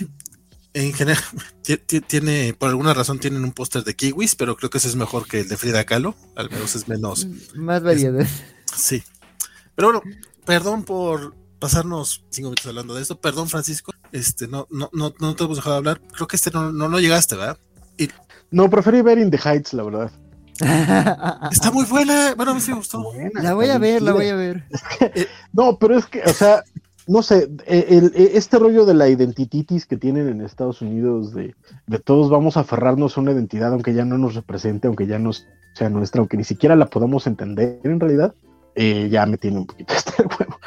En 0.73 0.93
general, 0.93 1.23
tiene, 2.09 2.55
por 2.55 2.69
alguna 2.69 2.95
razón 2.95 3.19
tienen 3.19 3.45
un 3.45 3.53
póster 3.53 3.85
de 3.85 3.95
kiwis, 3.95 4.35
pero 4.37 4.57
creo 4.57 4.71
que 4.71 4.79
ese 4.79 4.89
es 4.89 4.97
mejor 4.97 5.27
que 5.27 5.41
el 5.41 5.49
de 5.49 5.57
Frida 5.57 5.85
Kahlo. 5.85 6.15
Al 6.37 6.51
menos 6.51 6.77
es 6.77 6.87
menos. 6.87 7.27
Más 7.57 7.83
variedad. 7.83 8.27
sí. 8.77 9.03
Pero 9.75 9.89
bueno, 9.89 10.03
perdón 10.45 10.85
por 10.85 11.35
pasarnos 11.59 12.25
cinco 12.31 12.49
minutos 12.49 12.67
hablando 12.67 12.95
de 12.95 13.03
esto. 13.03 13.21
Perdón, 13.21 13.49
Francisco. 13.49 13.93
Este, 14.13 14.47
no, 14.49 14.67
no, 14.71 14.91
no, 14.93 15.13
no 15.19 15.35
te 15.35 15.45
hemos 15.45 15.57
dejado 15.57 15.77
hablar. 15.77 16.01
Creo 16.13 16.27
que 16.27 16.37
este 16.37 16.51
no, 16.51 16.73
no, 16.73 16.89
no 16.89 17.01
llegaste, 17.01 17.37
¿verdad? 17.37 17.59
Y 17.99 18.09
No, 18.51 18.69
preferí 18.71 19.01
ver 19.03 19.19
In 19.19 19.31
the 19.31 19.39
Heights, 19.39 19.73
la 19.73 19.83
verdad. 19.83 20.11
está 21.51 21.71
muy 21.73 21.85
buena. 21.87 22.35
Bueno, 22.37 22.53
a 22.53 22.55
mí 22.55 22.61
sí 22.61 22.71
me 22.71 22.77
gustó. 22.79 23.03
Buena, 23.03 23.43
La 23.43 23.55
voy 23.55 23.69
a 23.71 23.79
ver, 23.79 24.03
la 24.03 24.13
voy 24.13 24.29
a 24.29 24.37
ver. 24.37 24.65
No, 25.53 25.79
pero 25.79 25.99
es 25.99 26.07
que, 26.07 26.23
o 26.23 26.33
sea, 26.33 26.63
no 27.07 27.23
sé, 27.23 27.49
eh, 27.67 27.87
el- 27.91 28.13
eh, 28.15 28.31
este 28.35 28.59
rollo 28.59 28.85
de 28.87 28.95
la 28.95 29.09
identititis 29.09 29.87
que 29.87 29.97
tienen 29.97 30.29
en 30.29 30.41
Estados 30.41 30.81
Unidos, 30.83 31.33
de, 31.35 31.55
de 31.87 31.99
todos 31.99 32.31
vamos 32.31 32.57
a 32.57 32.61
aferrarnos 32.61 33.17
a 33.17 33.21
una 33.21 33.33
identidad, 33.33 33.73
aunque 33.73 33.95
ya 33.95 34.05
no 34.05 34.17
nos 34.19 34.35
represente, 34.35 34.87
aunque 34.87 35.07
ya 35.07 35.19
no 35.19 35.31
sea 35.75 35.89
nuestra, 35.91 36.21
aunque 36.21 36.37
ni 36.37 36.45
siquiera 36.45 36.77
la 36.77 36.87
podamos 36.87 37.27
entender 37.27 37.81
en 37.85 37.99
realidad, 38.01 38.35
eh, 38.77 39.09
ya 39.11 39.27
me 39.27 39.39
tiene 39.39 39.59
un 39.59 39.67
poquito 39.67 39.93
hasta 39.97 40.23
el 40.23 40.29
huevo. 40.29 40.59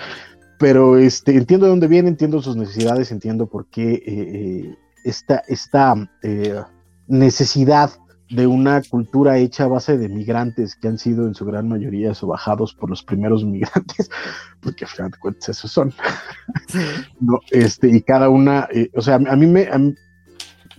Pero 0.60 0.98
este, 0.98 1.36
entiendo 1.36 1.66
de 1.66 1.72
dónde 1.72 1.88
viene, 1.88 2.10
entiendo 2.10 2.42
sus 2.42 2.56
necesidades, 2.56 3.12
entiendo 3.12 3.48
por 3.48 3.68
qué 3.68 3.94
eh, 3.94 4.02
eh, 4.08 4.76
esta, 5.04 5.44
esta 5.48 5.94
eh, 6.24 6.62
necesidad 7.08 7.92
de 8.30 8.46
una 8.48 8.82
cultura 8.82 9.38
hecha 9.38 9.64
a 9.66 9.68
base 9.68 9.98
de 9.98 10.10
migrantes 10.10 10.76
que 10.76 10.88
han 10.90 10.98
sido 10.98 11.28
en 11.28 11.36
su 11.36 11.46
gran 11.46 11.70
mayoría 11.70 12.14
sobajados 12.14 12.74
por 12.74 12.90
los 12.90 13.04
primeros 13.04 13.46
migrantes, 13.46 14.10
porque 14.60 14.86
al 14.86 14.92
final 14.92 15.12
de 15.12 15.18
cuentas 15.20 15.50
esos 15.50 15.72
son, 15.72 15.94
¿no? 17.20 17.40
Este, 17.52 17.90
y 17.90 18.02
cada 18.02 18.30
una, 18.30 18.68
eh, 18.74 18.90
o 18.96 19.02
sea, 19.02 19.16
a 19.16 19.36
mí 19.36 19.46
me, 19.48 19.68
a 19.72 19.78
mí- 19.78 19.96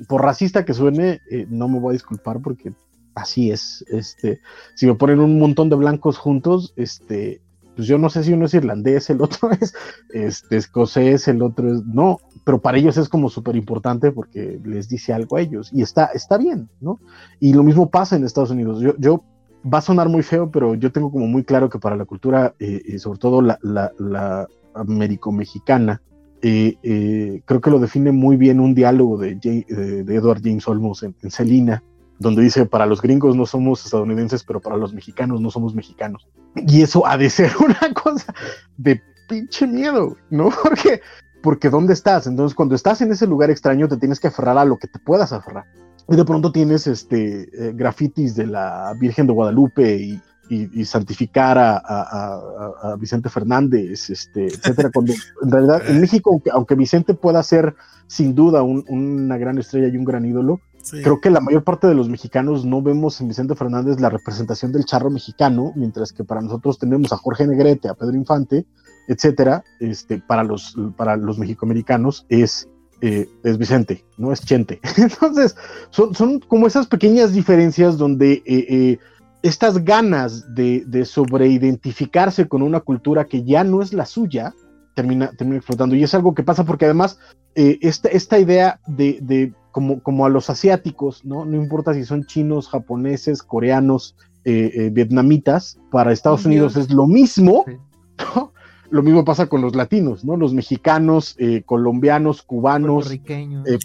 por 0.09 0.23
racista 0.23 0.65
que 0.65 0.75
suene, 0.75 1.21
no 1.49 1.67
me 1.69 1.81
voy 1.81 1.91
a 1.91 1.93
disculpar 1.95 2.41
porque 2.41 2.73
así 3.17 3.51
es, 3.51 3.85
este, 3.89 4.41
si 4.77 4.87
me 4.87 4.95
ponen 4.95 5.19
un 5.19 5.41
montón 5.41 5.69
de 5.71 5.77
blancos 5.77 6.19
juntos, 6.19 6.73
este, 6.77 7.41
pues 7.79 7.87
yo 7.87 7.97
no 7.97 8.11
sé 8.11 8.25
si 8.25 8.33
uno 8.33 8.47
es 8.47 8.55
irlandés, 8.55 9.09
el 9.09 9.23
otro 9.23 9.51
es 9.61 9.73
este, 10.13 10.57
escocés, 10.57 11.29
el 11.29 11.41
otro 11.43 11.73
es, 11.73 11.85
no, 11.87 12.19
pero 12.43 12.61
para 12.61 12.77
ellos 12.77 12.97
es 12.97 13.09
como 13.09 13.29
súper 13.29 13.55
importante 13.55 14.11
porque 14.11 14.61
les 14.65 14.89
dice 14.89 15.13
algo 15.13 15.37
a 15.37 15.43
ellos 15.43 15.71
y 15.73 15.83
está, 15.83 16.07
está 16.07 16.39
bien, 16.39 16.69
¿no? 16.81 16.99
Y 17.39 17.53
lo 17.53 17.63
mismo 17.63 17.89
pasa 17.89 18.17
en 18.17 18.25
Estados 18.25 18.51
Unidos. 18.51 18.81
Yo, 18.81 18.97
yo 18.99 19.23
va 19.65 19.79
a 19.79 19.83
sonar 19.83 20.09
muy 20.09 20.25
feo, 20.25 20.51
pero 20.51 20.75
yo 20.75 20.91
tengo 20.91 21.13
como 21.13 21.29
muy 21.29 21.45
claro 21.45 21.69
que 21.69 21.79
para 21.79 21.95
la 21.95 22.05
cultura, 22.05 22.53
eh, 22.59 22.83
y 22.85 22.99
sobre 22.99 23.21
todo 23.21 23.43
la, 23.43 23.61
la, 23.63 23.93
la 23.97 24.49
américo-mexicana, 24.75 26.03
eh, 26.43 26.79
eh, 26.83 27.43
creo 27.45 27.61
que 27.61 27.71
lo 27.71 27.79
define 27.79 28.11
muy 28.11 28.37
bien 28.37 28.59
un 28.59 28.75
diálogo 28.75 29.19
de 29.19 29.39
Edward 30.09 30.41
James 30.43 30.67
Olmos 30.67 31.05
en, 31.05 31.15
en 31.23 31.31
Celina, 31.31 31.85
donde 32.19 32.43
dice, 32.43 32.67
para 32.67 32.87
los 32.87 33.01
gringos 33.01 33.37
no 33.37 33.47
somos 33.47 33.85
estadounidenses, 33.85 34.43
pero 34.43 34.59
para 34.59 34.77
los 34.77 34.93
mexicanos 34.93 35.41
no 35.41 35.53
somos 35.53 35.77
mexicanos. 35.77 36.27
Y 36.57 36.83
eso 36.83 37.07
ha 37.07 37.17
de 37.17 37.31
ser 37.31 37.53
una 37.65 37.93
cosa 37.95 38.33
de 38.77 39.01
pinche 39.29 39.67
miedo, 39.67 40.17
¿no? 40.31 40.51
Porque, 40.63 41.01
porque 41.43 41.71
¿dónde 41.71 41.93
estás? 41.93 42.27
Entonces, 42.27 42.55
cuando 42.55 42.75
estás 42.75 43.01
en 43.01 43.13
ese 43.13 43.27
lugar 43.27 43.51
extraño, 43.51 43.87
te 43.89 43.97
tienes 43.97 44.19
que 44.21 44.27
aferrar 44.29 44.59
a 44.59 44.65
lo 44.65 44.77
que 44.79 44.89
te 44.89 44.99
puedas 44.99 45.33
aferrar. 45.33 45.65
Y 46.09 46.17
de 46.17 46.25
pronto 46.25 46.51
tienes 46.51 46.87
este 46.87 47.43
eh, 47.43 47.73
grafitis 47.75 48.35
de 48.35 48.47
la 48.47 48.93
Virgen 48.99 49.27
de 49.27 49.35
Guadalupe 49.35 49.97
y, 49.97 50.21
y- 50.49 50.81
y 50.81 50.85
santificar 50.87 51.59
a, 51.59 51.77
a- 51.77 51.83
a- 51.83 52.93
a 52.93 52.97
Vicente 52.97 53.29
Fernández, 53.29 54.09
este, 54.11 54.47
etcétera. 54.47 54.91
Cuando 54.93 55.13
en 55.43 55.51
realidad 55.51 55.83
en 55.89 56.01
México, 56.01 56.31
aunque, 56.31 56.51
aunque 56.51 56.75
Vicente 56.75 57.15
pueda 57.15 57.43
ser 57.43 57.75
sin 58.07 58.35
duda 58.35 58.63
un- 58.63 58.85
una 58.89 59.37
gran 59.37 59.59
estrella 59.59 59.89
y 59.89 59.97
un 59.97 60.05
gran 60.05 60.25
ídolo, 60.25 60.61
Creo 60.91 61.21
que 61.21 61.31
la 61.31 61.41
mayor 61.41 61.65
parte 61.65 61.87
de 61.87 61.95
los 61.95 62.09
mexicanos 62.09 62.65
no 62.65 62.83
vemos 62.83 63.21
en 63.21 63.29
Vicente 63.29 63.55
Fernández 63.55 64.01
la 64.01 64.11
representación 64.11 64.73
del 64.73 64.85
charro 64.85 65.11
mexicano, 65.11 65.73
mientras 65.77 66.13
que 66.13 66.25
para 66.25 66.41
nosotros 66.41 66.79
tenemos 66.79 67.13
a 67.13 67.17
Jorge 67.17 67.47
Negrete, 67.47 67.89
a 67.89 67.95
Pedro 67.95 68.17
Infante, 68.17 68.67
etcétera. 69.09 69.65
Este, 69.81 70.19
para 70.19 70.45
los, 70.45 70.77
para 70.97 71.17
los 71.17 71.39
mexicoamericanos 71.39 72.27
es, 72.29 72.69
eh, 73.01 73.29
es 73.43 73.59
Vicente, 73.59 74.05
no 74.17 74.33
es 74.33 74.41
Chente. 74.41 74.81
Entonces, 74.97 75.57
son, 75.91 76.15
son 76.15 76.41
como 76.41 76.67
esas 76.67 76.87
pequeñas 76.87 77.33
diferencias 77.33 77.99
donde 77.99 78.35
eh, 78.35 78.43
eh, 78.47 78.99
estas 79.43 79.85
ganas 79.85 80.55
de, 80.55 80.85
de 80.87 81.05
sobreidentificarse 81.05 82.49
con 82.49 82.63
una 82.63 82.81
cultura 82.81 83.27
que 83.27 83.45
ya 83.45 83.65
no 83.65 83.83
es 83.83 83.93
la 83.93 84.07
suya, 84.07 84.55
termina, 84.95 85.31
termina 85.33 85.59
explotando. 85.59 85.95
Y 85.95 86.03
es 86.03 86.15
algo 86.15 86.35
que 86.35 86.43
pasa 86.43 86.65
porque 86.65 86.85
además 86.85 87.19
esta, 87.55 88.09
esta 88.09 88.39
idea 88.39 88.79
de, 88.87 89.19
de 89.21 89.53
como, 89.79 90.03
como 90.03 90.27
a 90.27 90.29
los 90.29 90.51
asiáticos, 90.51 91.25
¿no? 91.25 91.45
No 91.45 91.55
importa 91.57 91.95
si 91.95 92.05
son 92.05 92.25
chinos, 92.25 92.69
japoneses, 92.69 93.45
coreanos, 93.45 94.17
eh, 94.45 94.73
eh, 94.75 94.91
vietnamitas, 94.91 95.79
para 95.93 96.11
Estados. 96.13 96.45
Unidos 96.47 96.75
es 96.77 96.91
lo 96.91 97.07
mismo, 97.07 97.65
Sí. 97.65 97.75
¿no? 98.35 98.53
Lo 98.91 99.03
mismo 99.03 99.23
pasa 99.25 99.47
con 99.47 99.61
los 99.61 99.77
latinos, 99.77 100.25
¿no? 100.25 100.37
Los 100.37 100.53
mexicanos, 100.53 101.37
eh, 101.39 101.63
colombianos, 101.65 102.43
cubanos, 102.43 103.05
Puertorriqueños. 103.05 103.69
eh, 103.69 103.79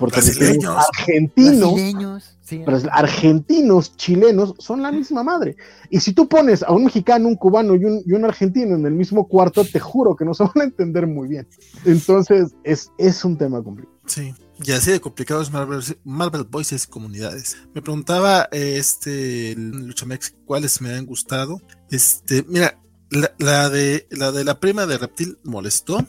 argentinos, 0.98 1.74
brasileños. 1.74 2.38
Sí. 2.42 2.58
Bras- 2.66 2.88
argentinos, 2.92 3.96
chilenos, 3.98 4.56
son 4.58 4.82
la 4.82 4.92
misma 4.92 5.22
madre. 5.24 5.56
Y 5.92 6.00
si 6.00 6.14
tú 6.14 6.28
pones 6.28 6.64
a 6.64 6.72
un 6.72 6.86
mexicano, 6.86 7.28
un 7.28 7.36
cubano 7.36 7.76
y 7.76 7.86
un, 7.86 8.02
y 8.06 8.14
un 8.14 8.26
argentino 8.26 8.76
en 8.76 8.86
el 8.86 8.94
mismo 8.94 9.28
cuarto, 9.28 9.64
te 9.66 9.80
juro 9.80 10.16
que 10.16 10.26
no 10.26 10.34
se 10.34 10.44
van 10.56 10.62
a 10.62 10.64
entender 10.64 11.06
muy 11.06 11.28
bien. 11.28 11.48
Entonces, 11.86 12.56
es, 12.64 12.90
es 12.98 13.24
un 13.26 13.38
tema 13.38 13.62
complicado. 13.62 13.93
Sí, 14.06 14.34
y 14.62 14.72
así 14.72 14.92
de 14.92 15.02
complicado 15.02 15.44
Marvel, 15.52 15.82
Marvel 16.04 16.44
Voices 16.44 16.88
comunidades. 16.88 17.58
Me 17.74 17.82
preguntaba 17.82 18.50
eh, 18.52 18.76
este 18.78 19.56
Luchamex 19.56 20.36
cuáles 20.46 20.82
me 20.82 20.94
han 20.94 21.06
gustado. 21.06 21.62
Este, 21.90 22.44
mira, 22.48 22.80
la, 23.10 23.70
de 23.70 24.08
la 24.12 24.32
de 24.32 24.44
la 24.44 24.60
prima 24.60 24.86
de 24.86 24.98
Reptil 24.98 25.38
molestó. 25.44 26.06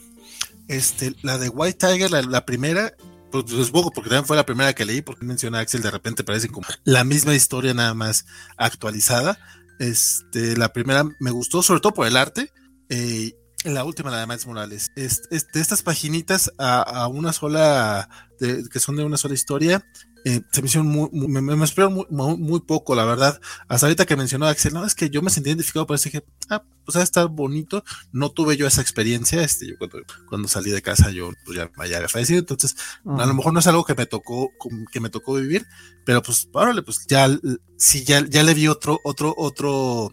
Este, 0.69 1.15
la 1.23 1.39
de 1.39 1.49
White 1.49 1.87
Tiger, 1.87 2.11
la, 2.11 2.47
primera, 2.47 2.95
pues 3.31 3.45
pues, 3.45 3.67
supongo 3.67 3.91
porque 3.91 4.09
también 4.09 4.27
fue 4.27 4.37
la 4.37 4.47
primera 4.47 4.73
que 4.73 4.87
leí, 4.87 5.03
porque 5.03 5.27
menciona 5.27 5.59
Axel, 5.59 5.83
de 5.83 5.91
repente 5.91 6.25
parece 6.25 6.49
como 6.49 6.67
la 6.85 7.05
misma 7.05 7.35
historia, 7.35 7.75
nada 7.75 7.95
más 7.95 8.25
actualizada. 8.57 9.39
Este, 9.79 10.57
la 10.57 10.73
primera 10.73 11.05
me 11.21 11.31
gustó, 11.31 11.63
sobre 11.63 11.81
todo 11.81 11.93
por 11.93 12.07
el 12.07 12.17
arte. 12.17 12.51
eh, 12.89 13.37
la 13.73 13.85
última, 13.85 14.11
la 14.11 14.19
de 14.21 14.27
Miles 14.27 14.47
Morales. 14.47 14.91
Es, 14.97 15.23
es 15.31 15.47
de 15.53 15.61
estas 15.61 15.83
paginitas 15.83 16.53
a, 16.59 16.83
a 16.83 17.09
una 17.09 17.33
sola, 17.33 18.09
de- 18.41 18.69
que 18.69 18.81
son 18.81 18.97
de 18.97 19.05
una 19.05 19.17
sola 19.17 19.35
historia, 19.35 19.87
eh, 20.27 20.41
se 20.53 20.63
me 20.63 20.69
hicieron 20.69 20.87
muy, 20.87 21.09
muy- 21.13 21.29
me, 21.29 21.43
me, 21.43 21.55
me 21.55 21.65
esperaron 21.67 21.95
muy, 22.09 22.37
muy, 22.39 22.61
poco, 22.61 22.95
la 22.95 23.05
verdad. 23.05 23.39
Hasta 23.69 23.87
ahorita 23.87 24.07
que 24.07 24.17
mencionó 24.17 24.47
Axel, 24.47 24.73
no, 24.73 24.85
es 24.87 24.95
que 24.95 25.11
yo 25.11 25.21
me 25.21 25.31
sentí 25.31 25.51
identificado, 25.51 25.87
pero 25.87 25.99
dije, 26.03 26.25
ah, 26.49 26.63
pues 26.85 26.97
estar 26.97 27.29
bonito. 27.29 27.85
No 28.11 28.31
tuve 28.31 28.57
yo 28.57 28.67
esa 28.67 28.81
experiencia, 28.81 29.43
este, 29.43 29.67
yo 29.69 29.75
cuando, 29.77 29.99
cuando 30.29 30.49
salí 30.49 30.71
de 30.71 30.81
casa, 30.81 31.11
yo 31.11 31.31
pues 31.45 31.59
ya, 31.59 31.71
ya 31.89 31.97
había 31.99 32.09
fallecido, 32.09 32.39
entonces 32.39 32.75
a 33.05 33.27
lo 33.27 33.35
mejor 33.35 33.53
no 33.53 33.61
es 33.61 33.67
algo 33.67 33.85
que 33.85 33.95
me 33.95 34.07
tocó, 34.07 34.51
que 34.91 35.01
me 35.01 35.11
tocó 35.11 35.35
vivir, 35.35 35.67
pero 36.07 36.23
pues, 36.23 36.49
órale, 36.53 36.81
pues 36.83 37.07
ya, 37.07 37.29
sí, 37.77 38.05
ya, 38.05 38.25
ya 38.27 38.43
le 38.45 38.55
vi 38.55 38.67
otro, 38.69 38.99
otro, 39.05 39.35
otro, 39.37 40.11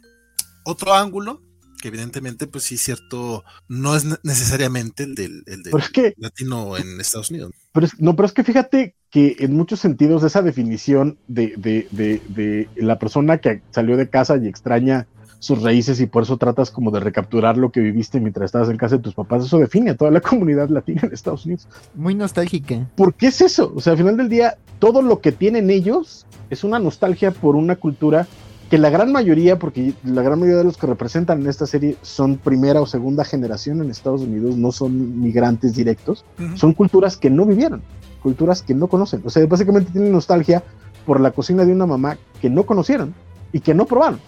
otro 0.66 0.94
ángulo, 0.94 1.42
que 1.82 1.90
evidentemente, 1.90 2.48
pues 2.48 2.64
sí, 2.64 2.78
cierto, 2.78 3.44
no 3.68 3.96
es 3.96 4.06
ne- 4.06 4.16
necesariamente 4.24 5.04
el 5.04 5.16
del, 5.16 5.44
el 5.48 5.64
del 5.64 5.72
Pero 5.72 5.80
es 5.80 5.90
que, 5.90 6.14
latino 6.18 6.78
en 6.78 7.02
Estados 7.02 7.30
Unidos. 7.32 7.52
pero 7.74 7.86
es- 7.88 8.00
no, 8.00 8.16
pero 8.16 8.28
es 8.28 8.34
que 8.34 8.44
fíjate 8.44 8.96
que 9.10 9.36
en 9.40 9.56
muchos 9.56 9.80
sentidos 9.80 10.24
esa 10.24 10.42
definición 10.42 11.18
de, 11.28 11.54
de, 11.58 11.88
de, 11.92 12.22
de 12.30 12.70
la 12.78 12.98
persona 13.00 13.40
que 13.40 13.62
salió 13.72 13.98
de 13.98 14.10
casa 14.10 14.38
y 14.38 14.48
extraña 14.48 15.08
sus 15.40 15.62
raíces 15.64 16.00
y 16.00 16.06
por 16.06 16.22
eso 16.24 16.38
tratas 16.38 16.70
como 16.70 16.92
de 16.92 17.00
recapturar 17.00 17.58
lo 17.58 17.72
que 17.72 17.80
viviste 17.80 18.20
mientras 18.20 18.46
estabas 18.46 18.70
en 18.70 18.78
casa 18.78 18.98
de 18.98 19.02
tus 19.02 19.16
papás, 19.16 19.44
eso 19.44 19.58
define 19.58 19.90
a 19.90 19.98
toda 19.98 20.12
la 20.12 20.22
comunidad 20.22 20.70
latina 20.70 21.02
en 21.04 21.14
Estados 21.14 21.46
Unidos. 21.46 21.68
Muy 21.96 22.14
nostálgica. 22.14 22.88
¿Por 22.96 23.16
qué 23.16 23.28
es 23.28 23.42
eso? 23.42 23.74
O 23.76 23.82
sea, 23.82 23.94
al 23.94 23.98
final 23.98 24.18
del 24.18 24.30
día, 24.30 24.58
todo 24.78 25.02
lo 25.02 25.20
que 25.20 25.32
tienen 25.32 25.72
ellos 25.72 26.28
es 26.52 26.64
una 26.64 26.78
nostalgia 26.78 27.32
por 27.32 27.56
una 27.56 27.76
cultura 27.76 28.28
que 28.72 28.78
la 28.78 28.90
gran 28.90 29.12
mayoría, 29.12 29.60
porque 29.60 29.94
la 30.02 30.22
gran 30.22 30.40
mayoría 30.40 30.60
de 30.60 30.64
los 30.64 30.78
que 30.78 30.88
representan 30.88 31.42
en 31.42 31.50
esta 31.50 31.68
serie 31.68 31.98
son 32.04 32.38
primera 32.38 32.80
o 32.80 32.86
segunda 32.86 33.26
generación 33.26 33.82
en 33.82 33.92
Estados 33.92 34.22
Unidos, 34.22 34.56
no 34.56 34.72
son 34.72 35.20
migrantes 35.20 35.76
directos, 35.76 36.24
son 36.56 36.74
culturas 36.74 37.18
que 37.18 37.30
no 37.30 37.46
vivieron, 37.46 37.82
culturas 38.24 38.62
que 38.62 38.74
no 38.74 38.88
conocen. 38.88 39.24
O 39.26 39.30
sea, 39.30 39.46
básicamente 39.46 39.92
tienen 39.92 40.14
nostalgia 40.14 40.64
por 41.06 41.20
la 41.20 41.32
cocina 41.32 41.66
de 41.66 41.74
una 41.74 41.86
mamá 41.86 42.18
que 42.42 42.50
no 42.50 42.66
conocieron 42.66 43.14
y 43.52 43.60
que 43.60 43.74
no 43.74 43.86
probaron. 43.86 44.22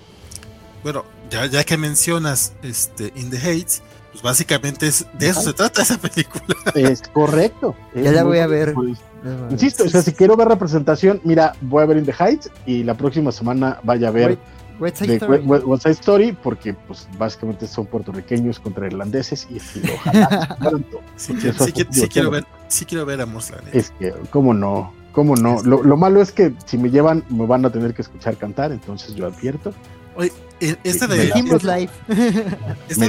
Bueno, 0.84 1.06
ya, 1.30 1.46
ya 1.46 1.64
que 1.64 1.78
mencionas 1.78 2.52
este 2.64 3.14
In 3.16 3.30
the 3.30 3.38
Heights, 3.38 3.82
pues 4.14 4.22
básicamente 4.24 4.88
es, 4.88 5.06
de 5.18 5.28
eso 5.30 5.42
se 5.42 5.52
trata 5.54 5.82
esa 5.82 5.98
película. 5.98 6.44
Es 6.76 7.02
correcto. 7.14 7.76
Ya 7.94 8.12
la 8.14 8.24
voy 8.24 8.38
a 8.40 8.48
ver. 8.48 8.74
Insisto, 9.50 9.84
o 9.84 9.90
sea, 9.90 10.02
si 10.02 10.14
quiero 10.14 10.36
ver 10.38 10.48
representación, 10.48 11.20
mira, 11.24 11.54
voy 11.62 11.84
a 11.84 11.86
ver 11.86 11.98
In 11.98 12.06
the 12.06 12.14
Heights 12.18 12.50
y 12.66 12.84
la 12.84 12.94
próxima 12.96 13.32
semana 13.32 13.80
vaya 13.84 14.10
a 14.10 14.12
ver 14.12 14.38
West 14.80 14.98
Side 14.98 15.08
de 15.10 15.16
Story. 15.18 15.38
We- 15.40 15.60
We- 15.60 15.64
West 15.66 15.84
Side 15.84 15.94
Story, 15.94 16.32
porque 16.34 16.74
pues 16.74 17.08
básicamente 17.18 17.66
son 17.68 17.86
puertorriqueños 17.86 18.60
contra 18.60 18.86
irlandeses 18.88 19.48
y, 19.50 19.56
y 19.80 19.90
ojalá 19.96 20.58
todos. 20.60 21.04
Sí, 21.16 21.34
quiero, 21.36 21.66
sí, 21.66 21.72
sí 21.92 22.08
ver, 22.32 22.46
sí 22.68 22.86
quiero 22.86 23.06
ver 23.06 23.22
a 23.22 23.26
neta. 23.62 23.78
Es 23.78 23.92
que, 23.92 24.14
¿cómo 24.30 24.54
no? 24.54 24.94
¿Cómo 25.14 25.36
no? 25.36 25.62
Lo, 25.64 25.84
lo 25.84 25.96
malo 25.96 26.22
es 26.22 26.32
que 26.32 26.54
si 26.66 26.78
me 26.78 26.90
llevan, 26.90 27.24
me 27.30 27.46
van 27.46 27.66
a 27.66 27.72
tener 27.72 27.94
que 27.94 28.02
escuchar 28.02 28.36
cantar, 28.36 28.72
entonces 28.72 29.16
yo 29.16 29.28
advierto. 29.28 29.74
Oye, 30.16 30.32
eh, 30.60 30.76
esta 30.84 31.08
Me 31.08 31.16
de, 31.16 31.28
la- 31.30 31.36
Dijimos 31.36 31.64
live. 31.64 31.90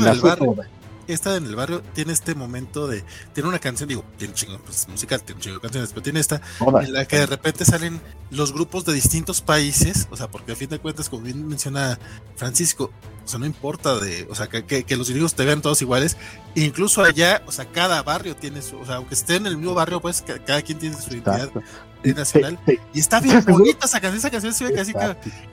la 0.06 0.10
del 0.12 0.20
toda. 0.20 0.68
Esta 1.06 1.36
en 1.36 1.46
el 1.46 1.56
barrio 1.56 1.82
tiene 1.94 2.12
este 2.12 2.34
momento 2.34 2.86
de. 2.86 3.04
Tiene 3.32 3.48
una 3.48 3.58
canción, 3.58 3.88
digo, 3.88 4.04
tiene 4.16 4.32
un 4.32 4.36
chingo, 4.36 4.58
pues 4.58 4.88
musical, 4.88 5.22
tiene 5.22 5.38
un 5.38 5.42
chingo 5.42 5.56
de 5.56 5.62
canciones, 5.62 5.90
pero 5.90 6.02
tiene 6.02 6.20
esta 6.20 6.40
en 6.60 6.92
la 6.92 7.06
que 7.06 7.18
de 7.18 7.26
repente 7.26 7.64
salen 7.64 8.00
los 8.30 8.52
grupos 8.52 8.84
de 8.84 8.92
distintos 8.92 9.40
países, 9.40 10.08
o 10.10 10.16
sea, 10.16 10.30
porque 10.30 10.52
a 10.52 10.56
fin 10.56 10.68
de 10.68 10.78
cuentas, 10.78 11.08
como 11.08 11.22
bien 11.22 11.46
menciona 11.46 11.98
Francisco, 12.36 12.90
o 13.24 13.28
sea, 13.28 13.38
no 13.38 13.46
importa 13.46 13.98
de, 13.98 14.26
o 14.30 14.34
sea, 14.34 14.48
que, 14.48 14.64
que, 14.64 14.96
los 14.96 15.10
gringos 15.10 15.34
te 15.34 15.44
vean 15.44 15.62
todos 15.62 15.80
iguales, 15.82 16.16
incluso 16.54 17.02
allá, 17.02 17.42
o 17.46 17.52
sea, 17.52 17.66
cada 17.66 18.02
barrio 18.02 18.36
tiene 18.36 18.62
su, 18.62 18.78
o 18.78 18.86
sea, 18.86 18.96
aunque 18.96 19.14
esté 19.14 19.36
en 19.36 19.46
el 19.46 19.56
mismo 19.56 19.74
barrio, 19.74 20.00
pues 20.00 20.22
cada 20.46 20.62
quien 20.62 20.78
tiene 20.78 21.00
su 21.00 21.10
identidad 21.10 21.50
nacional. 22.12 22.58
Y 22.92 23.00
está 23.00 23.20
bien 23.20 23.42
bonita 23.48 23.86
esa 23.86 24.00
canción, 24.00 24.18
esa 24.18 24.30
canción 24.30 24.52
se 24.52 24.64
ve 24.64 24.72
casi, 24.72 24.92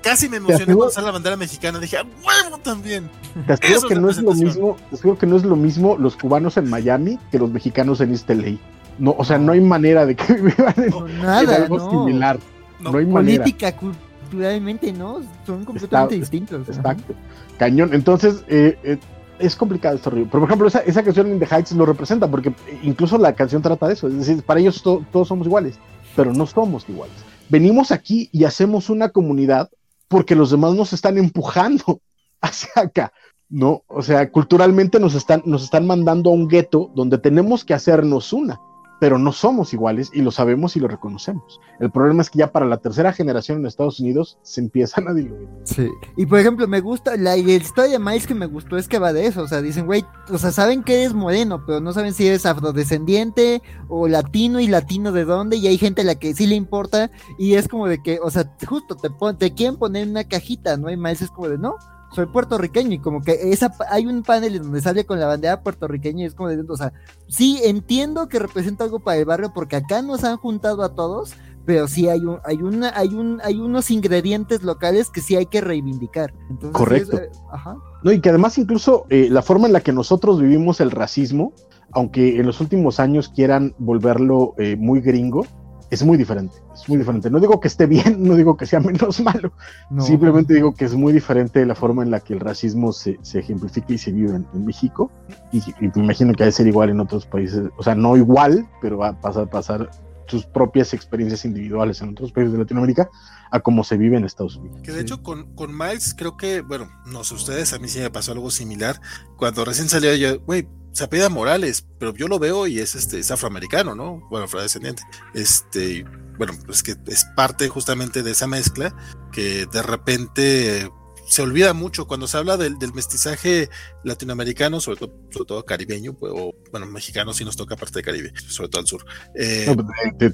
casi 0.02 0.30
me 0.30 0.38
emocioné 0.38 0.76
cuando 0.76 0.90
sale 0.90 1.06
la 1.06 1.14
bandera 1.14 1.38
mexicana, 1.38 1.80
dije, 1.80 1.98
¡a 1.98 2.03
huevo 2.03 2.57
también! 2.57 3.10
Te 3.48 3.53
aseguro 3.53 3.88
que 3.88 3.95
no 3.95 4.10
es 4.10 4.18
lo 4.18 4.34
mismo, 4.34 4.78
te 4.90 5.18
que 5.18 5.26
no 5.26 5.38
es 5.38 5.44
lo 5.44 5.56
mismo 5.56 5.98
los 5.98 6.15
cubanos 6.15 6.57
en 6.57 6.69
Miami 6.69 7.19
que 7.32 7.40
los 7.40 7.49
mexicanos 7.49 8.02
en 8.02 8.11
East 8.11 8.30
LA. 8.30 8.57
No, 8.99 9.15
o 9.18 9.23
sea, 9.23 9.38
no 9.38 9.53
hay 9.53 9.61
manera 9.61 10.06
de 10.06 10.15
que 10.15 10.34
vivan 10.34 10.76
en, 10.78 11.26
algo 11.26 11.90
similar. 11.90 12.40
No, 12.80 12.98
hay 12.98 13.06
Política, 13.06 13.73
culturalmente, 13.76 14.91
¿no? 14.91 15.22
Son 15.45 15.64
completamente 15.65 16.15
distintos. 16.15 16.68
Exacto. 16.68 17.14
Cañón. 17.57 17.94
Entonces, 17.94 18.44
eh, 18.48 18.78
eh, 18.84 18.98
es 19.40 19.56
complicado 19.56 19.95
esto, 19.95 20.11
Pero, 20.11 20.30
por 20.30 20.44
ejemplo, 20.44 20.68
esa, 20.68 20.80
esa, 20.80 21.03
canción 21.03 21.32
in 21.32 21.40
the 21.40 21.45
Heights 21.45 21.72
lo 21.73 21.86
representa, 21.86 22.30
porque 22.30 22.53
incluso 22.84 23.18
la 23.18 23.34
canción 23.34 23.61
trata 23.61 23.88
de 23.88 23.94
eso. 23.94 24.07
Es 24.07 24.18
decir, 24.18 24.44
para 24.44 24.60
ellos 24.60 24.82
todos 24.84 25.28
somos 25.28 25.48
iguales 25.48 25.80
pero 26.15 26.33
no 26.33 26.45
somos 26.45 26.88
iguales. 26.89 27.15
Venimos 27.49 27.91
aquí 27.91 28.29
y 28.31 28.45
hacemos 28.45 28.89
una 28.89 29.09
comunidad 29.09 29.69
porque 30.07 30.35
los 30.35 30.51
demás 30.51 30.73
nos 30.73 30.93
están 30.93 31.17
empujando 31.17 32.01
hacia 32.41 32.71
acá, 32.75 33.13
¿no? 33.49 33.83
O 33.88 34.01
sea, 34.01 34.31
culturalmente 34.31 34.99
nos 34.99 35.15
están, 35.15 35.41
nos 35.45 35.63
están 35.63 35.85
mandando 35.85 36.29
a 36.29 36.33
un 36.33 36.47
gueto 36.47 36.91
donde 36.95 37.17
tenemos 37.17 37.65
que 37.65 37.73
hacernos 37.73 38.33
una 38.33 38.59
pero 39.02 39.18
no 39.18 39.32
somos 39.32 39.73
iguales 39.73 40.11
y 40.14 40.22
lo 40.22 40.30
sabemos 40.30 40.76
y 40.76 40.80
lo 40.80 40.88
reconocemos. 40.88 41.60
El 41.80 41.90
problema 41.90 42.22
es 42.22 42.30
que 42.30 42.38
ya 42.38 42.52
para 42.52 42.68
la 42.68 42.78
tercera 42.78 43.11
generación 43.11 43.57
en 43.57 43.65
Estados 43.65 43.99
Unidos 43.99 44.38
se 44.44 44.61
empiezan 44.61 45.07
a 45.07 45.14
diluir. 45.15 45.49
Sí. 45.64 45.90
Y 46.18 46.28
por 46.28 46.38
ejemplo, 46.38 46.68
me 46.68 46.82
gusta, 46.82 47.18
la, 47.18 47.36
historia 47.36 47.94
de 47.94 47.99
Miles 47.99 48.28
que 48.28 48.36
me 48.36 48.45
gustó 48.45 48.78
es 48.78 48.88
que 48.88 48.99
va 48.99 49.11
de 49.11 49.26
eso. 49.26 49.41
O 49.41 49.48
sea, 49.48 49.64
dicen, 49.64 49.88
güey, 49.88 50.06
o 50.30 50.38
sea, 50.38 50.52
saben 50.52 50.84
que 50.84 51.02
eres 51.02 51.15
moreno, 51.15 51.64
pero 51.65 51.80
no 51.80 51.94
saben 51.94 52.14
si 52.14 52.28
eres 52.28 52.45
afrodescendiente 52.45 53.64
o 53.90 54.07
latino 54.07 54.60
y 54.60 54.68
latino 54.68 55.11
de 55.11 55.26
dónde. 55.26 55.57
Y 55.57 55.65
hay 55.65 55.80
gente 55.80 56.02
a 56.02 56.06
la 56.06 56.14
que 56.14 56.36
sí 56.36 56.45
le 56.45 56.53
importa. 56.53 57.10
Y 57.40 57.56
es 57.56 57.68
como 57.68 57.88
de 57.88 58.03
que, 58.03 58.19
o 58.22 58.30
sea, 58.30 58.56
justo 58.68 58.95
te, 58.95 59.10
te 59.40 59.53
quieren 59.56 59.78
poner 59.78 60.03
en 60.03 60.11
una 60.11 60.26
cajita, 60.26 60.78
¿no? 60.78 60.91
Y 60.91 60.95
Miles 60.95 61.23
es 61.23 61.32
como 61.32 61.49
de, 61.49 61.57
no, 61.57 61.73
soy 62.13 62.25
puertorriqueño 62.25 62.93
y 62.93 62.99
como 62.99 63.21
que 63.21 63.51
esa 63.51 63.73
hay 63.89 64.05
un 64.05 64.23
panel 64.23 64.55
en 64.55 64.63
donde 64.63 64.81
sale 64.81 65.05
con 65.05 65.19
la 65.19 65.27
bandera 65.27 65.61
puertorriqueña 65.61 66.23
y 66.23 66.25
es 66.25 66.35
como 66.35 66.49
de, 66.49 66.63
o 66.67 66.77
sea, 66.77 66.93
sí 67.27 67.61
entiendo 67.63 68.27
que 68.27 68.39
representa 68.39 68.83
algo 68.83 68.99
para 68.99 69.17
el 69.17 69.25
barrio 69.25 69.51
porque 69.53 69.77
acá 69.77 70.01
nos 70.01 70.23
han 70.23 70.38
juntado 70.38 70.83
a 70.83 70.93
todos, 70.93 71.33
pero 71.65 71.88
sí 71.88 72.09
hay 72.09 72.19
un, 72.19 72.39
hay 72.43 72.57
una, 72.57 72.91
hay 72.95 73.09
un, 73.09 73.39
hay 73.43 73.59
unos 73.59 73.91
ingredientes 73.91 74.63
locales 74.63 75.09
que 75.09 75.21
sí 75.21 75.35
hay 75.35 75.45
que 75.45 75.61
reivindicar. 75.61 76.33
Correcto. 76.71 77.17
Eh, 77.17 77.29
ajá. 77.51 77.77
No, 78.03 78.11
y 78.11 78.19
que 78.19 78.29
además 78.29 78.57
incluso 78.57 79.05
eh, 79.09 79.27
la 79.29 79.41
forma 79.41 79.67
en 79.67 79.73
la 79.73 79.81
que 79.81 79.93
nosotros 79.93 80.41
vivimos 80.41 80.81
el 80.81 80.91
racismo, 80.91 81.53
aunque 81.91 82.39
en 82.39 82.45
los 82.45 82.59
últimos 82.61 82.99
años 82.99 83.29
quieran 83.29 83.75
volverlo 83.77 84.53
eh, 84.57 84.75
muy 84.75 85.01
gringo, 85.01 85.45
es 85.91 86.03
muy 86.03 86.18
diferente, 86.18 86.55
es 86.73 86.88
muy 86.88 86.97
diferente. 86.97 87.30
No 87.30 87.39
digo 87.39 87.59
que 87.59 87.68
esté 87.68 87.85
bien, 87.85 88.23
no 88.23 88.35
digo 88.35 88.57
que 88.57 88.65
sea 88.65 88.80
menos 88.80 89.19
malo, 89.22 89.51
simplemente 89.99 90.53
digo 90.53 90.73
que 90.73 90.85
es 90.85 90.95
muy 90.95 91.13
diferente 91.13 91.63
la 91.65 91.76
forma 91.76 92.01
en 92.01 92.09
la 92.09 92.22
que 92.22 92.34
el 92.34 92.39
racismo 92.39 92.93
se, 92.93 93.19
ejemplifica 93.34 93.93
y 93.93 93.97
se 93.97 94.11
vive 94.11 94.35
en, 94.35 94.65
México, 94.65 95.11
y, 95.51 95.61
me 95.81 96.03
imagino 96.03 96.34
que 96.34 96.43
ha 96.43 96.45
de 96.45 96.51
ser 96.53 96.65
igual 96.65 96.89
en 96.89 97.01
otros 97.01 97.26
países, 97.26 97.69
o 97.77 97.84
sea, 97.84 97.93
no 97.93 98.15
igual, 98.15 98.68
pero 98.81 98.97
va 98.97 99.09
a 99.09 99.19
pasar, 99.19 99.49
pasar 99.49 99.89
sus 100.31 100.45
propias 100.45 100.93
experiencias 100.93 101.45
individuales 101.45 102.01
en 102.01 102.09
otros 102.09 102.31
países 102.31 102.53
de 102.53 102.59
Latinoamérica 102.59 103.09
a 103.51 103.59
cómo 103.59 103.83
se 103.83 103.97
vive 103.97 104.17
en 104.17 104.25
Estados 104.25 104.55
Unidos. 104.55 104.81
Que 104.81 104.91
de 104.91 105.01
hecho 105.01 105.21
con, 105.21 105.53
con 105.55 105.77
Miles 105.77 106.15
creo 106.17 106.37
que, 106.37 106.61
bueno, 106.61 106.89
no 107.05 107.23
sé 107.23 107.35
ustedes, 107.35 107.73
a 107.73 107.79
mí 107.79 107.87
sí 107.87 107.99
me 107.99 108.09
pasó 108.09 108.31
algo 108.31 108.49
similar. 108.49 108.99
Cuando 109.37 109.65
recién 109.65 109.89
salió 109.89 110.15
yo, 110.15 110.39
güey, 110.39 110.67
se 110.93 111.03
apellida 111.03 111.29
Morales, 111.29 111.85
pero 111.99 112.13
yo 112.13 112.27
lo 112.27 112.39
veo 112.39 112.67
y 112.67 112.79
es 112.79 112.95
este 112.95 113.19
es 113.19 113.31
afroamericano, 113.31 113.95
¿no? 113.95 114.21
Bueno, 114.29 114.45
afrodescendiente. 114.45 115.03
Este, 115.33 116.05
bueno, 116.37 116.53
pues 116.65 116.83
que 116.83 116.95
es 117.07 117.25
parte 117.35 117.67
justamente 117.69 118.23
de 118.23 118.31
esa 118.31 118.47
mezcla 118.47 118.95
que 119.31 119.65
de 119.71 119.81
repente 119.81 120.91
se 121.31 121.41
olvida 121.41 121.73
mucho 121.73 122.07
cuando 122.07 122.27
se 122.27 122.37
habla 122.37 122.57
del, 122.57 122.75
mestizaje 122.93 123.69
latinoamericano, 124.03 124.81
sobre 124.81 124.99
todo, 124.99 125.13
sobre 125.29 125.45
todo 125.45 125.65
caribeño, 125.65 126.11
pues, 126.11 126.33
o 126.35 126.53
bueno, 126.71 126.87
mexicano 126.87 127.33
si 127.33 127.45
nos 127.45 127.55
toca 127.55 127.77
parte 127.77 127.99
de 127.99 128.03
Caribe, 128.03 128.33
sobre 128.49 128.67
todo 128.67 128.81
al 128.81 128.87
sur. 128.87 129.05
Eh, 129.33 129.73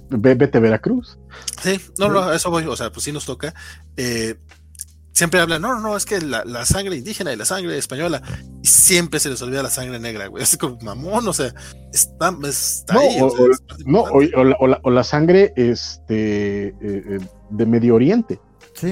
vete 0.09 0.59
Veracruz. 0.59 1.19
Sí, 1.61 1.79
no, 1.99 2.09
no, 2.09 2.33
eso 2.33 2.49
voy, 2.49 2.65
o 2.65 2.75
sea, 2.75 2.91
pues 2.91 3.03
sí 3.03 3.11
nos 3.11 3.25
toca. 3.25 3.53
Eh, 3.95 4.39
siempre 5.11 5.39
hablan, 5.39 5.61
no, 5.61 5.75
no, 5.75 5.81
no, 5.81 5.95
es 5.95 6.05
que 6.05 6.19
la, 6.19 6.65
sangre 6.65 6.95
indígena 6.95 7.31
y 7.31 7.35
la 7.35 7.45
sangre 7.45 7.77
española, 7.77 8.23
y 8.63 8.67
siempre 8.67 9.19
se 9.19 9.29
les 9.29 9.39
olvida 9.43 9.61
la 9.61 9.69
sangre 9.69 9.99
negra, 9.99 10.25
güey, 10.25 10.41
es 10.43 10.57
como 10.57 10.79
mamón, 10.81 11.27
o 11.27 11.33
sea, 11.33 11.53
está, 11.93 12.31
no, 12.31 12.39
ahí. 12.99 13.19
O, 13.21 13.31
no, 13.85 14.01
o, 14.01 14.89
la, 14.89 15.03
sangre 15.03 15.53
este, 15.55 16.69
eh, 16.69 16.73
eh, 16.81 17.19
de 17.51 17.65
Medio 17.67 17.93
Oriente. 17.93 18.39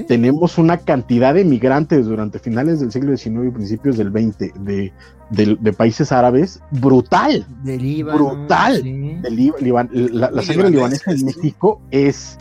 Tenemos 0.07 0.57
una 0.57 0.77
cantidad 0.77 1.33
de 1.33 1.45
migrantes 1.45 2.05
durante 2.05 2.39
finales 2.39 2.79
del 2.79 2.91
siglo 2.91 3.15
XIX 3.15 3.47
y 3.47 3.51
principios 3.51 3.97
del 3.97 4.11
XX 4.11 4.53
de, 4.63 4.93
de, 5.29 5.73
países 5.73 6.11
árabes 6.11 6.59
brutal. 6.71 7.45
De 7.63 8.03
brutal. 8.03 8.83
la, 10.11 10.41
sangre 10.41 10.69
libanesa 10.71 11.11
en 11.11 11.25
México 11.25 11.81
es. 11.91 12.37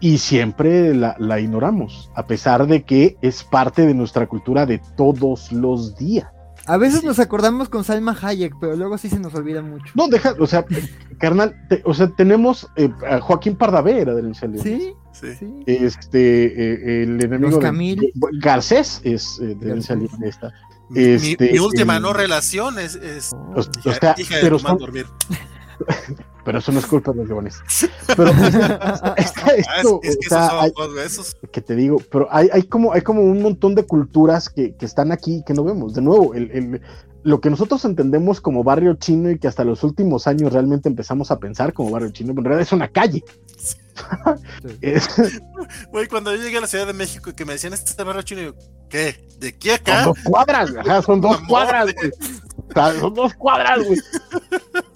y 0.00 0.18
siempre 0.18 0.94
la, 0.94 1.16
la 1.18 1.38
ignoramos, 1.40 2.10
a 2.14 2.26
pesar 2.26 2.66
de 2.66 2.82
que 2.84 3.16
es 3.20 3.44
parte 3.44 3.86
de 3.86 3.94
nuestra 3.94 4.26
cultura 4.26 4.64
de 4.64 4.80
todos 4.96 5.52
los 5.52 5.96
días. 5.96 6.28
A 6.66 6.78
veces 6.78 7.04
nos 7.04 7.20
acordamos 7.20 7.68
con 7.68 7.84
Salma 7.84 8.16
Hayek, 8.20 8.54
pero 8.60 8.74
luego 8.74 8.98
sí 8.98 9.08
se 9.08 9.20
nos 9.20 9.34
olvida 9.34 9.62
mucho. 9.62 9.84
No, 9.94 10.08
deja, 10.08 10.34
o 10.38 10.46
sea, 10.48 10.64
carnal, 11.18 11.54
o 11.84 11.94
sea, 11.94 12.08
tenemos 12.08 12.68
eh, 12.74 12.90
a 13.08 13.20
Joaquín 13.20 13.54
Pardavé 13.54 14.00
era 14.00 14.14
del 14.14 14.34
Sí, 14.34 14.92
sí. 15.20 15.62
Este, 15.66 16.46
eh, 16.46 17.02
el 17.02 17.22
enemigo 17.22 17.58
de, 17.58 18.12
Garcés 18.40 19.00
es 19.04 19.38
eh, 19.40 19.54
de 19.54 20.28
esta. 20.28 20.52
Este, 20.94 21.52
mi, 21.52 21.58
última 21.58 21.98
no 21.98 22.12
relación 22.12 22.78
es, 22.78 22.94
es 22.94 23.32
o, 23.32 23.62
sea, 23.92 24.14
hija 24.16 24.36
de 24.36 24.42
pero 24.42 24.58
dormir. 24.58 25.06
pero 26.44 26.58
eso 26.58 26.70
no 26.70 26.78
es 26.78 26.86
culpa 26.86 27.10
de 27.10 27.18
los 27.18 27.28
leones. 27.28 27.60
Pero 28.16 28.30
esto, 29.16 30.00
es, 30.04 31.36
que 31.50 31.60
te 31.60 31.74
digo, 31.74 32.00
pero 32.10 32.28
hay, 32.30 32.48
hay, 32.52 32.62
como, 32.62 32.92
hay 32.92 33.00
como 33.00 33.22
un 33.22 33.42
montón 33.42 33.74
de 33.74 33.84
culturas 33.84 34.48
que, 34.48 34.76
que 34.76 34.86
están 34.86 35.10
aquí 35.10 35.38
y 35.38 35.44
que 35.44 35.54
no 35.54 35.64
vemos. 35.64 35.94
De 35.94 36.02
nuevo, 36.02 36.34
el, 36.34 36.50
el, 36.52 36.80
lo 37.26 37.40
que 37.40 37.50
nosotros 37.50 37.84
entendemos 37.84 38.40
como 38.40 38.62
barrio 38.62 38.94
chino 38.94 39.28
y 39.28 39.40
que 39.40 39.48
hasta 39.48 39.64
los 39.64 39.82
últimos 39.82 40.28
años 40.28 40.52
realmente 40.52 40.88
empezamos 40.88 41.32
a 41.32 41.40
pensar 41.40 41.72
como 41.72 41.90
barrio 41.90 42.10
chino, 42.10 42.30
en 42.30 42.44
realidad 42.44 42.62
es 42.62 42.70
una 42.70 42.86
calle. 42.86 43.24
Güey, 45.90 46.06
cuando 46.08 46.34
yo 46.34 46.42
llegué 46.42 46.58
a 46.58 46.60
la 46.60 46.66
Ciudad 46.66 46.86
de 46.86 46.92
México 46.92 47.30
y 47.30 47.32
que 47.32 47.44
me 47.44 47.54
decían 47.54 47.72
este 47.72 48.02
barrio 48.02 48.22
chino, 48.22 48.42
yo, 48.42 48.54
¿qué? 48.88 49.16
¿De 49.38 49.56
qué 49.56 49.74
acá? 49.74 50.04
Son 50.04 50.14
dos 50.14 50.24
cuadras, 50.24 50.74
ajá, 50.76 51.02
son 51.02 51.20
dos 51.20 51.40
cuadras, 51.48 51.94
güey. 51.94 52.98
son 53.00 53.14
dos 53.14 53.34
cuadras, 53.34 53.86
güey. 53.86 53.98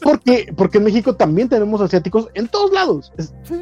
Porque, 0.01 0.53
porque 0.57 0.79
en 0.79 0.85
México 0.85 1.15
también 1.15 1.49
tenemos 1.49 1.81
asiáticos 1.81 2.29
en 2.35 2.49
todos 2.49 2.73
lados. 2.73 3.13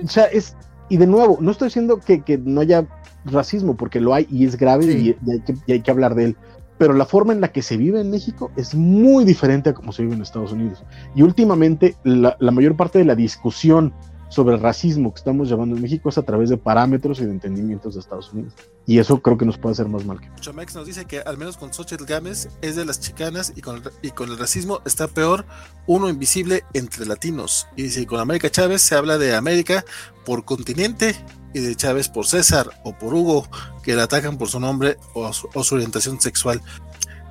o 0.05 0.09
sea, 0.09 0.25
es, 0.25 0.57
y 0.89 0.97
de 0.97 1.07
nuevo, 1.07 1.39
no 1.41 1.51
estoy 1.51 1.69
diciendo 1.69 2.01
que, 2.01 2.23
que, 2.23 2.39
no 2.39 2.61
haya 2.61 2.87
racismo, 3.25 3.77
porque 3.77 4.01
lo 4.01 4.15
hay 4.15 4.27
y 4.31 4.47
es 4.47 4.57
grave 4.57 4.87
y, 4.87 5.17
hay 5.31 5.41
que, 5.41 5.55
y 5.67 5.73
hay 5.73 5.83
que 5.83 5.91
hablar 5.91 6.15
de 6.15 6.25
él 6.27 6.37
pero 6.79 6.95
la 6.95 7.05
forma 7.05 7.33
en 7.33 7.41
la 7.41 7.49
que 7.49 7.61
se 7.61 7.77
vive 7.77 8.01
en 8.01 8.11
México 8.11 8.51
es 8.57 8.75
muy 8.75 9.25
diferente 9.25 9.71
a 9.71 9.75
como 9.75 9.93
se 9.93 10.03
vive 10.03 10.15
en 10.15 10.23
Estados 10.23 10.53
Unidos. 10.53 10.85
Y 11.15 11.23
últimamente 11.23 11.97
la, 12.05 12.37
mayor 12.41 12.77
parte 12.77 13.01
de 13.01 13.05
la 13.05 13.17
discusión 13.17 13.93
sobre 14.29 14.57
el 14.57 14.61
racismo 14.61 15.13
que 15.13 15.19
estamos 15.19 15.49
llevando 15.49 15.77
en 15.77 15.83
México 15.83 16.09
es 16.09 16.19
a 16.19 16.23
través 16.23 16.51
de 16.51 16.57
parámetros 16.57 17.21
y 17.21 17.25
de 17.25 17.31
entendimientos 17.31 17.95
de 17.95 18.01
Estados 18.01 18.33
Unidos. 18.33 18.55
Y 18.87 18.99
eso 18.99 19.21
creo 19.21 19.37
que 19.37 19.45
nos 19.45 19.59
puede 19.59 19.75
hacer 19.75 19.89
más 19.89 20.05
mal 20.05 20.21
que. 20.21 20.31
Chomex 20.41 20.75
nos 20.75 20.87
dice 20.87 21.05
que 21.05 21.21
al 21.21 21.37
menos 21.37 21.57
con 21.57 21.73
Xochitl 21.73 22.05
Gámez 22.05 22.49
es 22.63 22.77
de 22.77 22.85
las 22.85 23.01
chicanas 23.01 23.53
y 23.55 23.61
con, 23.61 23.83
el, 24.31 24.39
racismo 24.39 24.81
está 24.87 25.09
peor 25.09 25.45
uno 25.87 26.09
invisible 26.09 26.65
entre 26.73 27.07
latinos. 27.07 27.67
Y 27.77 27.83
dice, 27.85 28.07
con 28.07 28.21
América 28.21 28.51
Chávez 28.51 28.83
se 28.83 28.95
habla 28.95 29.19
de 29.19 29.35
América 29.35 29.85
por 30.25 30.45
continente 30.45 31.15
y 31.55 31.61
de 31.61 31.75
Chávez 31.77 32.09
por 32.09 32.27
César 32.27 32.71
o 32.85 32.97
por 32.97 33.15
Hugo, 33.15 33.47
que 33.83 33.95
le 33.95 34.03
atacan 34.03 34.39
por 34.39 34.49
su 34.49 34.61
nombre 34.61 34.97
o 35.15 35.33
su, 35.33 35.75
orientación 35.75 36.21
sexual. 36.21 36.63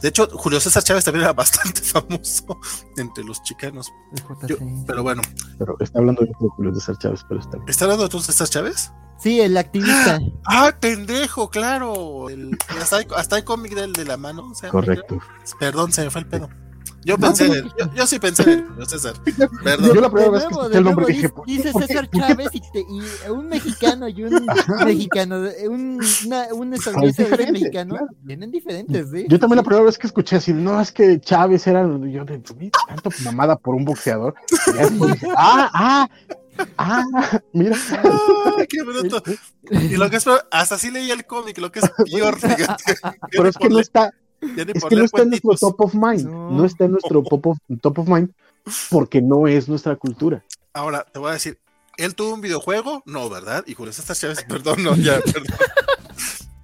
De 0.02 0.10
hecho, 0.10 0.28
Julio 0.32 0.60
César 0.60 0.84
Chávez 0.84 1.04
también 1.06 1.24
era 1.24 1.34
bastante 1.34 1.82
famoso 1.82 2.60
entre 2.98 3.24
los 3.24 3.42
chicanos. 3.44 3.92
pero 4.86 5.04
bueno. 5.04 5.22
Pero 5.58 5.76
está 5.80 6.00
hablando 6.00 6.24
de 6.24 6.32
Julio 6.34 6.74
César 6.76 6.98
Chávez, 6.98 7.22
pero 7.28 7.40
está 7.40 7.58
¿Está 7.68 7.86
hablando 7.86 8.06
de 8.06 8.12
Julio 8.12 8.26
César 8.26 8.48
Chávez? 8.48 8.92
Sí, 9.20 9.42
el 9.42 9.58
activista. 9.58 10.20
¡Ah, 10.46 10.76
pendejo! 10.80 11.50
Claro. 11.50 12.28
hasta, 12.80 13.36
hay, 13.36 13.44
cómic 13.44 13.74
del 13.74 13.94
de 13.94 14.06
la 14.06 14.18
mano. 14.18 14.52
Correcto. 14.70 15.20
Perdón, 15.60 15.92
se 15.92 16.04
me 16.04 16.12
fue 16.12 16.22
el 16.22 16.28
pedo. 16.28 16.50
Yo 17.08 17.18
pensé 17.18 17.46
en 17.46 17.54
él, 17.54 17.72
yo, 17.80 17.94
yo 17.96 18.06
sí 18.06 18.20
pensé 18.20 18.44
en 18.44 18.50
él, 18.78 18.88
César. 18.88 19.14
Perdón. 19.64 19.92
Yo 19.96 20.02
la 20.02 20.10
primera 20.12 20.32
vez 20.32 20.44
que 20.44 20.50
nuevo, 20.50 20.62
escuché 20.64 20.78
el 20.78 20.84
nombre 20.84 21.06
dije, 21.06 21.22
dice- 21.22 21.34
¿por 21.34 21.46
dice 21.46 21.72
¿por 21.72 21.82
qué? 21.82 21.88
César 21.88 22.10
¿Por 22.10 22.22
qué 22.22 22.28
Chávez 22.28 22.48
y, 22.52 22.60
te- 22.72 22.80
y 22.82 23.30
un 23.32 23.48
mexicano 23.48 24.08
y 24.10 24.24
un 24.24 24.46
mexicano, 24.86 25.36
un, 25.70 26.00
una- 26.26 26.48
un 26.54 26.74
estadounidense 26.74 27.22
y 27.22 27.26
un 27.26 27.32
diferente, 27.32 27.52
mexicano, 27.54 27.90
claro. 27.96 28.08
vienen 28.24 28.52
diferentes, 28.52 29.08
¿sí? 29.10 29.26
Yo 29.30 29.40
también 29.40 29.56
la 29.58 29.64
primera 29.64 29.86
vez 29.86 29.98
que 29.98 30.08
escuché 30.08 30.36
así, 30.36 30.52
no, 30.54 30.82
es 30.82 30.92
que 30.92 31.20
Chávez 31.22 31.66
era, 31.68 31.84
yo 31.84 32.26
de 32.26 32.44
"Uy, 32.60 32.72
tanto 32.88 33.10
mamada 33.24 33.56
por 33.56 33.74
un 33.76 33.86
boxeador. 33.86 34.36
Y 34.92 35.08
dije, 35.08 35.28
ah, 35.38 35.70
ah, 35.74 36.10
ah, 36.78 37.40
mira. 37.54 37.78
Ay, 38.58 38.68
qué 38.68 38.84
bruto. 38.84 39.24
Y 39.72 39.98
lo 39.98 40.10
que 40.10 40.16
es 40.18 40.24
peor, 40.24 40.48
hasta 40.52 40.76
así 40.76 40.92
leí 40.92 41.12
el 41.12 41.26
cómic, 41.26 41.58
lo 41.58 41.72
que 41.72 41.80
es 41.80 41.90
peor, 42.12 42.40
fíjate. 42.40 42.84
Pero 43.32 43.48
es 43.50 43.58
que 43.58 43.68
no 43.70 43.80
está, 43.80 44.12
Es 44.42 44.84
que 44.86 44.96
no 44.96 45.04
está 45.04 45.24
en 45.24 45.30
nuestro 45.30 45.56
top 45.56 45.82
of 45.82 45.94
mind, 45.94 46.26
No. 46.26 46.52
no 46.52 46.66
está 46.66 46.86
en 46.86 46.92
nuestro 46.92 47.24
top 47.24 47.48
of, 47.48 47.58
top 47.82 48.00
of 48.00 48.08
mind, 48.08 48.30
porque 48.90 49.22
no 49.22 49.48
es 49.48 49.68
nuestra 49.68 49.96
cultura. 49.96 50.44
Ahora, 50.74 51.06
te 51.12 51.20
voy 51.20 51.30
a 51.32 51.34
decir, 51.34 51.58
¿él 51.98 52.14
tuvo 52.16 52.34
un 52.34 52.42
videojuego? 52.42 53.02
No, 53.06 53.30
¿verdad? 53.30 53.64
Y 53.68 53.74
Julio 53.74 53.94
César 53.94 54.16
Chávez, 54.16 54.44
perdón, 54.48 54.84
no, 54.84 54.96
ya, 54.96 55.20
perdón. 55.22 55.46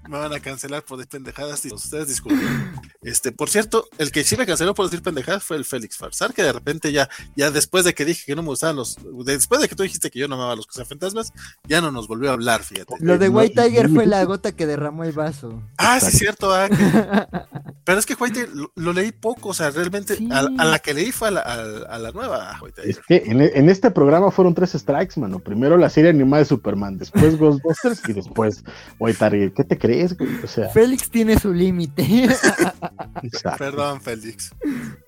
Me 0.09 0.17
van 0.17 0.33
a 0.33 0.39
cancelar 0.39 0.83
por 0.83 0.97
decir 0.97 1.09
pendejadas. 1.11 1.65
y 1.65 1.73
Ustedes 1.73 2.07
disculpen. 2.09 2.73
Este, 3.01 3.31
por 3.31 3.49
cierto, 3.49 3.87
el 3.97 4.11
que 4.11 4.23
sí 4.23 4.35
me 4.37 4.45
canceló 4.45 4.73
por 4.73 4.85
decir 4.85 5.01
pendejadas 5.01 5.43
fue 5.43 5.57
el 5.57 5.65
Félix 5.65 5.97
Farsar, 5.97 6.33
que 6.33 6.43
de 6.43 6.51
repente 6.53 6.91
ya, 6.91 7.09
ya 7.35 7.51
después 7.51 7.85
de 7.85 7.93
que 7.93 8.05
dije 8.05 8.23
que 8.25 8.35
no 8.35 8.41
me 8.43 8.49
gustaban 8.49 8.75
los, 8.75 8.97
después 9.25 9.61
de 9.61 9.67
que 9.69 9.75
tú 9.75 9.83
dijiste 9.83 10.11
que 10.11 10.19
yo 10.19 10.27
no 10.27 10.35
amaba 10.35 10.55
los 10.55 10.67
cazafantasmas, 10.67 11.31
ya 11.67 11.81
no 11.81 11.91
nos 11.91 12.07
volvió 12.07 12.29
a 12.29 12.33
hablar, 12.33 12.63
fíjate. 12.63 12.95
Lo 12.99 13.17
de 13.17 13.29
White 13.29 13.61
Tiger 13.61 13.89
fue 13.89 14.05
la 14.05 14.23
gota 14.25 14.51
que 14.51 14.65
derramó 14.67 15.03
el 15.03 15.11
vaso. 15.13 15.61
Ah, 15.77 15.99
sí, 15.99 16.11
cierto. 16.17 16.53
ah, 16.53 16.67
que- 16.69 16.75
Pero 17.85 17.99
es 17.99 18.05
que 18.05 18.13
White 18.15 18.47
lo, 18.53 18.71
lo 18.75 18.93
leí 18.93 19.11
poco, 19.11 19.49
o 19.49 19.53
sea, 19.53 19.69
realmente 19.71 20.15
Sí. 20.15 20.29
a, 20.31 20.39
a 20.39 20.65
la 20.65 20.79
que 20.79 20.93
leí 20.93 21.11
fue 21.11 21.27
a 21.27 21.31
la, 21.31 21.41
a, 21.41 21.53
a 21.95 21.97
la 21.99 22.11
nueva 22.11 22.57
White 22.61 22.81
Es 22.89 22.99
que 23.07 23.23
en, 23.25 23.41
en 23.41 23.69
este 23.69 23.91
programa 23.91 24.31
furon 24.31 24.53
tres 24.53 24.71
strikes, 24.71 25.19
mano. 25.19 25.39
Primero 25.39 25.77
la 25.77 25.89
serie 25.89 26.09
animada 26.11 26.39
de 26.43 26.45
Superman, 26.49 26.97
después 26.97 27.37
Ghostbusters 27.37 28.01
y 28.07 28.13
después 28.13 28.63
White. 28.99 29.53
¿Qué 29.55 29.63
te 29.63 29.77
crees, 29.77 30.17
güey? 30.17 30.29
O 30.43 30.47
sea, 30.47 30.69
Félix 30.69 31.09
tiene 31.09 31.39
su 31.39 31.53
límite. 31.53 32.03
exacto. 32.23 33.57
Perdón, 33.57 34.01
Félix. 34.01 34.51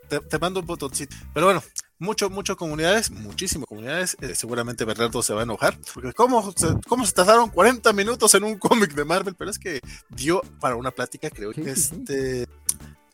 Te, 0.10 0.20
te 0.20 0.40
mando 0.40 0.60
un 0.60 0.66
botoncito. 0.68 1.16
Pero 1.34 1.48
bueno, 1.48 1.64
mucho, 1.98 2.30
mucho 2.30 2.56
comunidades, 2.58 3.10
muchísimo 3.10 3.66
comunidades. 3.66 4.16
Eh, 4.22 4.36
seguramente 4.36 4.86
Bernardo 4.86 5.22
se 5.24 5.34
va 5.34 5.42
a 5.42 5.44
enojar. 5.44 5.78
Porque 5.94 6.14
¿cómo 6.14 6.52
se, 6.56 6.68
cómo 6.88 7.06
se 7.06 7.14
tardaron 7.14 7.50
40 7.50 7.92
minutos 7.94 8.34
en 8.36 8.44
un 8.44 8.58
cómic 8.60 8.94
de 8.94 9.06
Marvel? 9.06 9.36
Pero 9.38 9.50
es 9.50 9.58
que 9.60 9.80
dio 10.10 10.42
para 10.60 10.76
una 10.76 10.92
plática, 10.92 11.30
creo. 11.30 11.54
Sí, 11.54 11.64
sí. 11.64 11.70
este, 11.70 12.48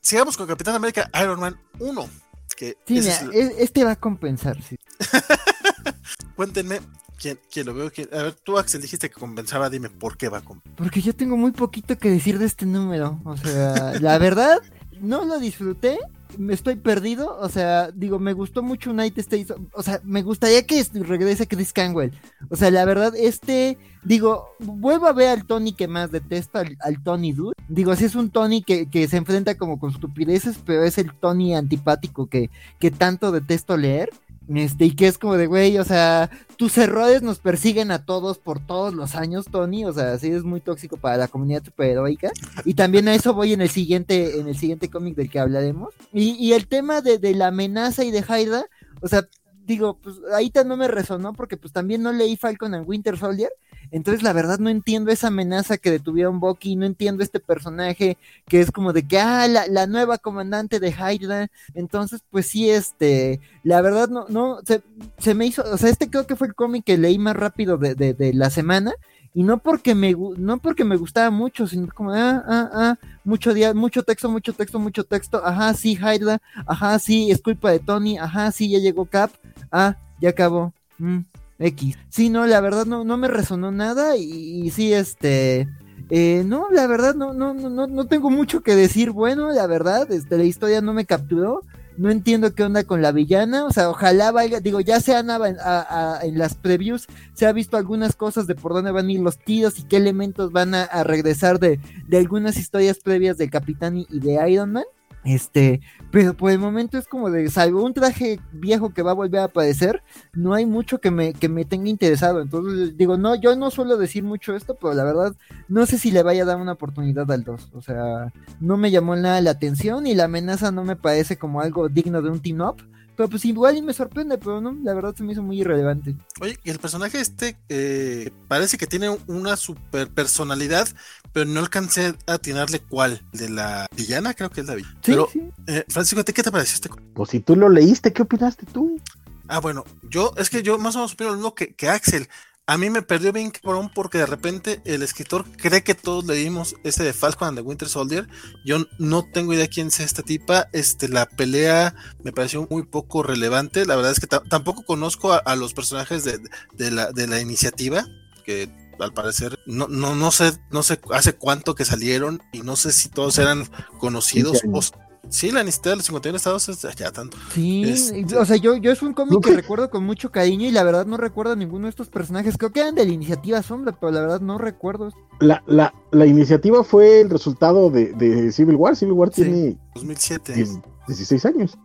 Sigamos 0.01 0.35
con 0.37 0.47
Capitán 0.47 0.75
América 0.75 1.09
Iron 1.21 1.39
Man 1.39 1.59
1. 1.79 2.09
Que 2.57 2.77
Sí, 2.85 2.97
ese 2.97 3.25
mira, 3.25 3.37
es 3.39 3.49
el- 3.51 3.57
este 3.59 3.83
va 3.83 3.91
a 3.91 3.95
compensar. 3.95 4.61
sí. 4.61 4.75
cuéntenme 6.35 6.79
quién, 7.19 7.39
quién 7.51 7.65
lo 7.65 7.73
veo. 7.73 7.91
quién- 7.91 8.09
a 8.13 8.23
ver, 8.23 8.33
tú, 8.33 8.57
Axel, 8.57 8.81
dijiste 8.81 9.09
que 9.09 9.15
compensaba. 9.19 9.69
Dime 9.69 9.89
por 9.89 10.17
qué 10.17 10.29
va 10.29 10.41
con. 10.41 10.61
Porque 10.75 11.01
yo 11.01 11.15
tengo 11.15 11.37
muy 11.37 11.51
poquito 11.51 11.97
que 11.97 12.09
decir 12.09 12.39
de 12.39 12.45
este 12.45 12.65
número. 12.65 13.19
O 13.25 13.37
sea, 13.37 13.93
la 13.99 14.17
verdad, 14.17 14.59
no 14.99 15.25
lo 15.25 15.39
disfruté. 15.39 15.99
Me 16.37 16.53
estoy 16.53 16.75
perdido. 16.75 17.37
O 17.39 17.49
sea, 17.49 17.91
digo, 17.91 18.19
me 18.19 18.33
gustó 18.33 18.63
mucho 18.63 18.91
United 18.91 19.19
States. 19.19 19.53
O 19.73 19.83
sea, 19.83 20.01
me 20.03 20.21
gustaría 20.21 20.65
que 20.65 20.83
regrese 20.93 21.47
Chris 21.47 21.73
Canwell. 21.73 22.11
O 22.49 22.55
sea, 22.55 22.71
la 22.71 22.85
verdad, 22.85 23.13
este. 23.15 23.77
Digo, 24.03 24.55
vuelvo 24.59 25.07
a 25.07 25.13
ver 25.13 25.29
al 25.29 25.45
Tony 25.45 25.73
que 25.73 25.87
más 25.87 26.11
detesto, 26.11 26.57
al, 26.57 26.75
al 26.81 27.03
Tony 27.03 27.33
Dude. 27.33 27.55
Digo, 27.67 27.95
sí 27.95 28.05
es 28.05 28.15
un 28.15 28.31
Tony 28.31 28.63
que, 28.63 28.89
que 28.89 29.07
se 29.07 29.17
enfrenta 29.17 29.55
como 29.55 29.79
con 29.79 29.91
estupideces, 29.91 30.57
pero 30.65 30.83
es 30.83 30.97
el 30.97 31.13
Tony 31.13 31.55
antipático 31.55 32.27
que, 32.27 32.49
que 32.79 32.89
tanto 32.89 33.31
detesto 33.31 33.77
leer. 33.77 34.09
Este, 34.47 34.85
y 34.85 34.91
que 34.95 35.07
es 35.07 35.17
como 35.17 35.37
de, 35.37 35.47
güey, 35.47 35.77
o 35.77 35.83
sea, 35.83 36.29
tus 36.57 36.77
errores 36.77 37.21
nos 37.21 37.39
persiguen 37.39 37.91
a 37.91 38.05
todos 38.05 38.37
por 38.37 38.59
todos 38.59 38.93
los 38.93 39.15
años, 39.15 39.45
Tony. 39.49 39.85
O 39.85 39.93
sea, 39.93 40.17
sí 40.17 40.31
es 40.31 40.43
muy 40.43 40.59
tóxico 40.59 40.97
para 40.97 41.17
la 41.17 41.27
comunidad 41.27 41.63
superheroica. 41.63 42.31
Y 42.65 42.73
también 42.73 43.07
a 43.07 43.15
eso 43.15 43.33
voy 43.33 43.53
en 43.53 43.61
el 43.61 43.69
siguiente, 43.69 44.39
en 44.39 44.47
el 44.47 44.57
siguiente 44.57 44.89
cómic 44.89 45.15
del 45.15 45.29
que 45.29 45.39
hablaremos. 45.39 45.93
Y, 46.11 46.51
el 46.53 46.67
tema 46.67 47.01
de, 47.01 47.17
de 47.17 47.33
la 47.33 47.47
amenaza 47.47 48.03
y 48.03 48.11
de 48.11 48.19
Hydra, 48.21 48.65
o 49.01 49.07
sea, 49.07 49.27
digo, 49.65 49.97
pues 49.97 50.17
ahorita 50.31 50.63
no 50.63 50.77
me 50.77 50.87
resonó 50.87 51.33
porque 51.33 51.57
pues 51.57 51.73
también 51.73 52.01
no 52.01 52.11
leí 52.11 52.37
Falcon 52.37 52.73
and 52.73 52.87
Winter 52.87 53.17
Soldier. 53.17 53.51
Entonces, 53.91 54.23
la 54.23 54.31
verdad, 54.33 54.59
no 54.59 54.69
entiendo 54.69 55.11
esa 55.11 55.27
amenaza 55.27 55.77
que 55.77 55.91
detuvieron 55.91 56.39
Bucky, 56.39 56.75
no 56.75 56.85
entiendo 56.85 57.23
este 57.23 57.39
personaje 57.39 58.17
que 58.47 58.61
es 58.61 58.71
como 58.71 58.93
de 58.93 59.05
que, 59.07 59.19
ah, 59.19 59.47
la, 59.47 59.67
la 59.67 59.85
nueva 59.87 60.17
comandante 60.17 60.79
de 60.79 60.91
Hydra. 60.91 61.49
Entonces, 61.73 62.21
pues 62.29 62.47
sí, 62.47 62.69
este, 62.69 63.41
la 63.63 63.81
verdad, 63.81 64.07
no, 64.09 64.25
no, 64.29 64.59
se, 64.65 64.81
se 65.17 65.33
me 65.33 65.45
hizo, 65.45 65.63
o 65.63 65.77
sea, 65.77 65.89
este 65.89 66.09
creo 66.09 66.25
que 66.25 66.35
fue 66.35 66.47
el 66.47 66.55
cómic 66.55 66.85
que 66.85 66.97
leí 66.97 67.17
más 67.17 67.35
rápido 67.35 67.77
de, 67.77 67.95
de, 67.95 68.13
de 68.13 68.33
la 68.33 68.49
semana. 68.49 68.93
Y 69.33 69.43
no 69.43 69.59
porque 69.59 69.95
me 69.95 70.13
no 70.37 70.57
porque 70.57 70.83
me 70.83 70.97
gustaba 70.97 71.29
mucho, 71.29 71.65
sino 71.65 71.87
como, 71.93 72.11
ah, 72.11 72.43
ah, 72.45 72.69
ah, 72.73 72.95
mucho 73.23 73.53
día, 73.53 73.73
mucho 73.73 74.03
texto, 74.03 74.29
mucho 74.29 74.51
texto, 74.51 74.77
mucho 74.77 75.05
texto, 75.05 75.41
ajá, 75.45 75.73
sí, 75.73 75.93
Hydra, 75.97 76.41
ajá, 76.67 76.99
sí, 76.99 77.31
es 77.31 77.41
culpa 77.41 77.71
de 77.71 77.79
Tony, 77.79 78.17
ajá, 78.17 78.51
sí, 78.51 78.69
ya 78.69 78.79
llegó 78.79 79.05
Cap, 79.05 79.31
ah, 79.71 79.95
ya 80.19 80.31
acabó, 80.31 80.73
mm, 80.97 81.19
X. 81.59 81.97
Sí, 82.09 82.29
no, 82.29 82.45
la 82.45 82.59
verdad 82.59 82.85
no, 82.85 83.05
no 83.05 83.15
me 83.15 83.29
resonó 83.29 83.71
nada 83.71 84.17
y, 84.17 84.69
sí, 84.71 84.91
este, 84.91 85.69
eh, 86.09 86.43
no, 86.45 86.67
la 86.69 86.85
verdad 86.87 87.15
no, 87.15 87.33
no, 87.33 87.53
no, 87.53 87.87
no 87.87 88.05
tengo 88.07 88.29
mucho 88.29 88.61
que 88.61 88.75
decir, 88.75 89.11
bueno, 89.11 89.51
la 89.51 89.65
verdad, 89.65 90.11
este, 90.11 90.37
la 90.37 90.43
historia 90.43 90.81
no 90.81 90.91
me 90.91 91.05
capturó, 91.05 91.61
no 91.97 92.09
entiendo 92.09 92.53
qué 92.53 92.63
onda 92.63 92.83
con 92.83 93.01
la 93.01 93.11
villana, 93.11 93.65
o 93.65 93.71
sea, 93.71 93.89
ojalá 93.89 94.31
vaya, 94.31 94.59
digo, 94.59 94.79
ya 94.81 94.99
se 94.99 95.15
han 95.15 95.29
a- 95.29 96.19
en 96.23 96.37
las 96.37 96.55
previews, 96.55 97.07
se 97.33 97.45
ha 97.45 97.51
visto 97.53 97.77
algunas 97.77 98.15
cosas 98.15 98.47
de 98.47 98.55
por 98.55 98.73
dónde 98.73 98.91
van 98.91 99.07
a 99.07 99.11
ir 99.11 99.19
los 99.19 99.37
tiros 99.37 99.79
y 99.79 99.83
qué 99.83 99.97
elementos 99.97 100.51
van 100.51 100.73
a, 100.75 100.85
regresar 101.03 101.59
de, 101.59 101.79
de 102.07 102.17
algunas 102.17 102.57
historias 102.57 102.99
previas 102.99 103.37
del 103.37 103.49
Capitán 103.49 103.97
y 103.97 104.19
de 104.19 104.49
Iron 104.51 104.71
Man. 104.71 104.83
Este, 105.23 105.81
pero 106.11 106.35
por 106.35 106.51
el 106.51 106.57
momento 106.57 106.97
es 106.97 107.07
como 107.07 107.29
de, 107.29 107.49
salvo 107.49 107.83
un 107.83 107.93
traje 107.93 108.39
viejo 108.51 108.91
que 108.91 109.03
va 109.03 109.11
a 109.11 109.15
volver 109.15 109.41
a 109.41 109.45
aparecer, 109.45 110.01
no 110.33 110.53
hay 110.53 110.65
mucho 110.65 110.99
que 110.99 111.11
me, 111.11 111.33
que 111.33 111.47
me 111.47 111.65
tenga 111.65 111.89
interesado. 111.89 112.41
Entonces, 112.41 112.97
digo, 112.97 113.17
no, 113.17 113.35
yo 113.35 113.55
no 113.55 113.69
suelo 113.69 113.97
decir 113.97 114.23
mucho 114.23 114.55
esto, 114.55 114.75
pero 114.75 114.93
la 114.93 115.03
verdad, 115.03 115.35
no 115.67 115.85
sé 115.85 115.97
si 115.97 116.11
le 116.11 116.23
vaya 116.23 116.43
a 116.43 116.47
dar 116.47 116.57
una 116.57 116.73
oportunidad 116.73 117.29
al 117.31 117.43
2. 117.43 117.69
O 117.73 117.81
sea, 117.81 118.33
no 118.59 118.77
me 118.77 118.91
llamó 118.91 119.15
nada 119.15 119.41
la 119.41 119.51
atención 119.51 120.07
y 120.07 120.15
la 120.15 120.25
amenaza 120.25 120.71
no 120.71 120.83
me 120.83 120.95
parece 120.95 121.37
como 121.37 121.61
algo 121.61 121.87
digno 121.87 122.21
de 122.21 122.29
un 122.29 122.41
team 122.41 122.61
up. 122.61 122.77
Pero 123.15 123.29
pues 123.29 123.45
igual 123.45 123.77
y 123.77 123.81
me 123.81 123.93
sorprende, 123.93 124.37
pero 124.37 124.61
no, 124.61 124.75
la 124.83 124.93
verdad 124.93 125.13
se 125.15 125.23
me 125.23 125.33
hizo 125.33 125.43
muy 125.43 125.59
irrelevante. 125.59 126.15
Oye, 126.39 126.57
y 126.63 126.69
el 126.69 126.79
personaje 126.79 127.19
este 127.19 127.57
eh, 127.69 128.31
parece 128.47 128.77
que 128.77 128.87
tiene 128.87 129.15
una 129.27 129.57
super 129.57 130.09
personalidad, 130.09 130.87
pero 131.33 131.45
no 131.45 131.59
alcancé 131.59 132.13
a 132.27 132.33
atinarle 132.33 132.79
cuál. 132.79 133.21
De 133.31 133.49
la 133.49 133.87
villana, 133.95 134.33
creo 134.33 134.49
que 134.49 134.61
es 134.61 134.67
la 134.67 134.75
villana. 134.75 134.95
Sí, 135.03 135.11
pero, 135.11 135.29
sí. 135.31 135.41
eh, 135.67 135.85
Francisco, 135.89 136.21
¿a 136.21 136.23
ti 136.23 136.33
¿qué 136.33 136.43
te 136.43 136.51
pareció 136.51 136.75
este? 136.75 136.89
Pues 137.13 137.29
si 137.29 137.39
tú 137.39 137.55
lo 137.55 137.69
leíste, 137.69 138.13
¿qué 138.13 138.21
opinaste 138.21 138.65
tú? 138.65 138.99
Ah, 139.47 139.59
bueno, 139.59 139.83
yo, 140.09 140.33
es 140.37 140.49
que 140.49 140.63
yo 140.63 140.77
más 140.77 140.95
o 140.95 140.99
menos 140.99 141.13
opino 141.13 141.29
lo 141.31 141.35
mismo 141.35 141.55
que, 141.55 141.73
que 141.75 141.89
Axel. 141.89 142.29
A 142.67 142.77
mí 142.77 142.89
me 142.89 143.01
perdió 143.01 143.33
bien 143.33 143.51
cabrón 143.51 143.91
porque 143.93 144.19
de 144.19 144.27
repente 144.27 144.81
el 144.85 145.01
escritor 145.01 145.45
cree 145.57 145.83
que 145.83 145.95
todos 145.95 146.25
leímos 146.25 146.75
ese 146.85 147.03
de 147.03 147.11
Falcon 147.11 147.49
and 147.49 147.57
the 147.57 147.61
Winter 147.63 147.89
Soldier. 147.89 148.29
Yo 148.63 148.85
no 148.97 149.25
tengo 149.25 149.53
idea 149.53 149.67
quién 149.67 149.91
sea 149.91 150.05
esta 150.05 150.21
tipa. 150.21 150.69
Este, 150.71 151.09
la 151.09 151.25
pelea 151.25 151.95
me 152.23 152.31
pareció 152.31 152.67
muy 152.69 152.83
poco 152.83 153.23
relevante. 153.23 153.85
La 153.85 153.95
verdad 153.97 154.11
es 154.11 154.21
que 154.21 154.27
ta- 154.27 154.43
tampoco 154.43 154.85
conozco 154.85 155.33
a, 155.33 155.37
a 155.37 155.55
los 155.57 155.73
personajes 155.73 156.23
de, 156.23 156.39
de 156.77 156.91
la, 156.91 157.11
de 157.11 157.27
la 157.27 157.41
iniciativa, 157.41 158.05
que 158.45 158.69
al 158.99 159.13
parecer 159.13 159.57
no, 159.65 159.87
no, 159.87 160.15
no 160.15 160.31
sé, 160.31 160.51
no 160.71 160.83
sé 160.83 160.99
hace 161.11 161.33
cuánto 161.33 161.75
que 161.75 161.85
salieron 161.85 162.41
y 162.51 162.61
no 162.61 162.75
sé 162.75 162.91
si 162.91 163.09
todos 163.09 163.37
eran 163.39 163.63
conocidos. 163.99 164.61
15 164.61 164.67
años. 164.67 164.91
O, 164.93 165.29
sí, 165.29 165.51
la 165.51 165.61
iniciativa 165.61 165.91
de 165.91 165.97
los 165.97 166.05
51 166.05 166.37
estados 166.37 166.69
es 166.69 166.81
ya 166.95 167.11
tanto. 167.11 167.37
Sí, 167.53 167.83
Este- 167.83 168.37
o 168.37 168.45
sea, 168.45 168.57
yo, 168.57 168.75
yo 168.77 168.91
es 168.91 169.01
un 169.01 169.13
cómic 169.13 169.33
No, 169.33 169.41
que 169.41 169.51
recuerdo 169.55 169.89
con 169.89 170.03
mucho 170.03 170.31
cariño 170.31 170.67
y 170.67 170.71
la 170.71 170.83
verdad 170.83 171.05
no 171.05 171.17
recuerdo 171.17 171.53
a 171.53 171.55
ninguno 171.55 171.85
de 171.85 171.89
estos 171.91 172.09
personajes. 172.09 172.57
Creo 172.57 172.71
que 172.71 172.81
eran 172.81 172.95
de 172.95 173.05
la 173.05 173.11
iniciativa 173.11 173.61
Sombra, 173.63 173.97
pero 173.99 174.11
la 174.11 174.21
verdad 174.21 174.41
no 174.41 174.57
recuerdo. 174.57 175.11
La, 175.39 175.63
la, 175.67 175.93
la 176.11 176.25
iniciativa 176.25 176.83
fue 176.83 177.21
el 177.21 177.29
resultado 177.29 177.89
de, 177.89 178.13
de 178.13 178.51
Civil 178.51 178.75
War. 178.75 178.95
Civil 178.95 179.13
War 179.13 179.29
Sí. 179.33 179.43
tiene 179.43 179.77
2007. 179.95 180.53
10 180.53 180.79
16 181.07 181.45
años. 181.45 181.77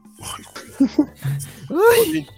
Uy, 1.70 2.26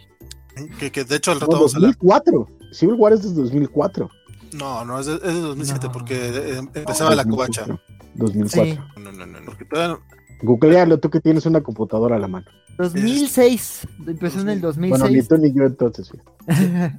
Que, 0.81 0.91
que 0.91 1.05
de 1.05 1.15
hecho 1.17 1.31
al 1.31 1.39
rato 1.41 1.53
No, 1.53 1.59
vamos 1.59 1.75
a 1.75 1.77
hablar. 1.77 1.95
2004. 2.01 2.49
Civil 2.73 2.95
War 2.99 3.13
es 3.13 3.23
desde 3.23 3.37
2004. 3.43 4.11
No, 4.53 4.85
no, 4.85 4.99
es 5.01 5.07
de, 5.07 5.15
es 5.17 5.23
de 5.23 5.41
2007 5.41 5.87
No. 5.87 5.93
porque 5.93 6.15
eh, 6.15 6.59
empezaba 6.75 7.15
la 7.15 7.25
covacha. 7.25 7.67
2004. 8.15 8.65
Sí. 8.65 8.79
No, 9.01 9.13
no, 9.13 9.27
no, 9.27 9.41
no, 9.41 9.47
porque 9.47 9.65
todavía 9.65 9.95
no- 9.97 10.19
Googlealo, 10.41 10.99
tú 11.01 11.11
que 11.11 11.21
tienes 11.21 11.47
una 11.47 11.61
computadora 11.63 12.15
a 12.17 12.19
la 12.21 12.29
mano. 12.29 12.47
2006. 12.79 13.89
Empezó 14.07 14.41
en 14.41 14.49
el 14.51 14.61
2006. 14.61 15.01
Bueno, 15.01 15.15
ni 15.15 15.23
tú 15.27 15.37
ni 15.37 15.53
yo 15.53 15.65
entonces. 15.65 16.13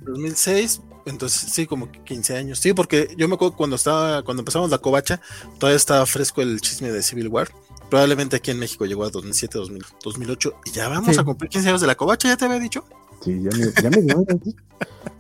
2006, 0.02 0.82
entonces 1.06 1.52
sí, 1.52 1.66
como 1.66 1.90
15 1.92 2.36
años. 2.38 2.60
Sí, 2.60 2.74
porque 2.74 3.14
yo 3.18 3.28
me 3.28 3.36
acuerdo 3.36 3.56
cuando 3.56 3.76
estaba, 3.78 4.24
cuando 4.24 4.42
empezamos 4.42 4.70
la 4.70 4.78
covacha, 4.80 5.22
todavía 5.58 5.78
estaba 5.78 6.06
fresco 6.06 6.42
el 6.42 6.60
chisme 6.62 6.92
de 6.92 7.02
Civil 7.02 7.30
War. 7.30 7.50
Probablemente 7.90 8.36
aquí 8.36 8.52
en 8.52 8.60
México 8.60 8.86
llegó 8.86 9.04
a 9.06 9.10
2007, 9.10 9.58
2000, 9.58 9.84
2008 10.04 10.54
y 10.66 10.72
ya 10.72 10.90
vamos 10.90 11.16
Sí. 11.16 11.20
a 11.22 11.24
cumplir 11.24 11.50
15 11.50 11.70
años 11.70 11.82
de 11.82 11.88
la 11.88 11.96
covacha, 11.96 12.28
ya 12.28 12.38
te 12.38 12.46
había 12.46 12.60
dicho. 12.60 12.84
Sí, 13.22 13.42
ya 13.44 13.50
me, 13.58 13.72
ya 13.82 13.90
me 13.90 14.02
dio, 14.02 14.26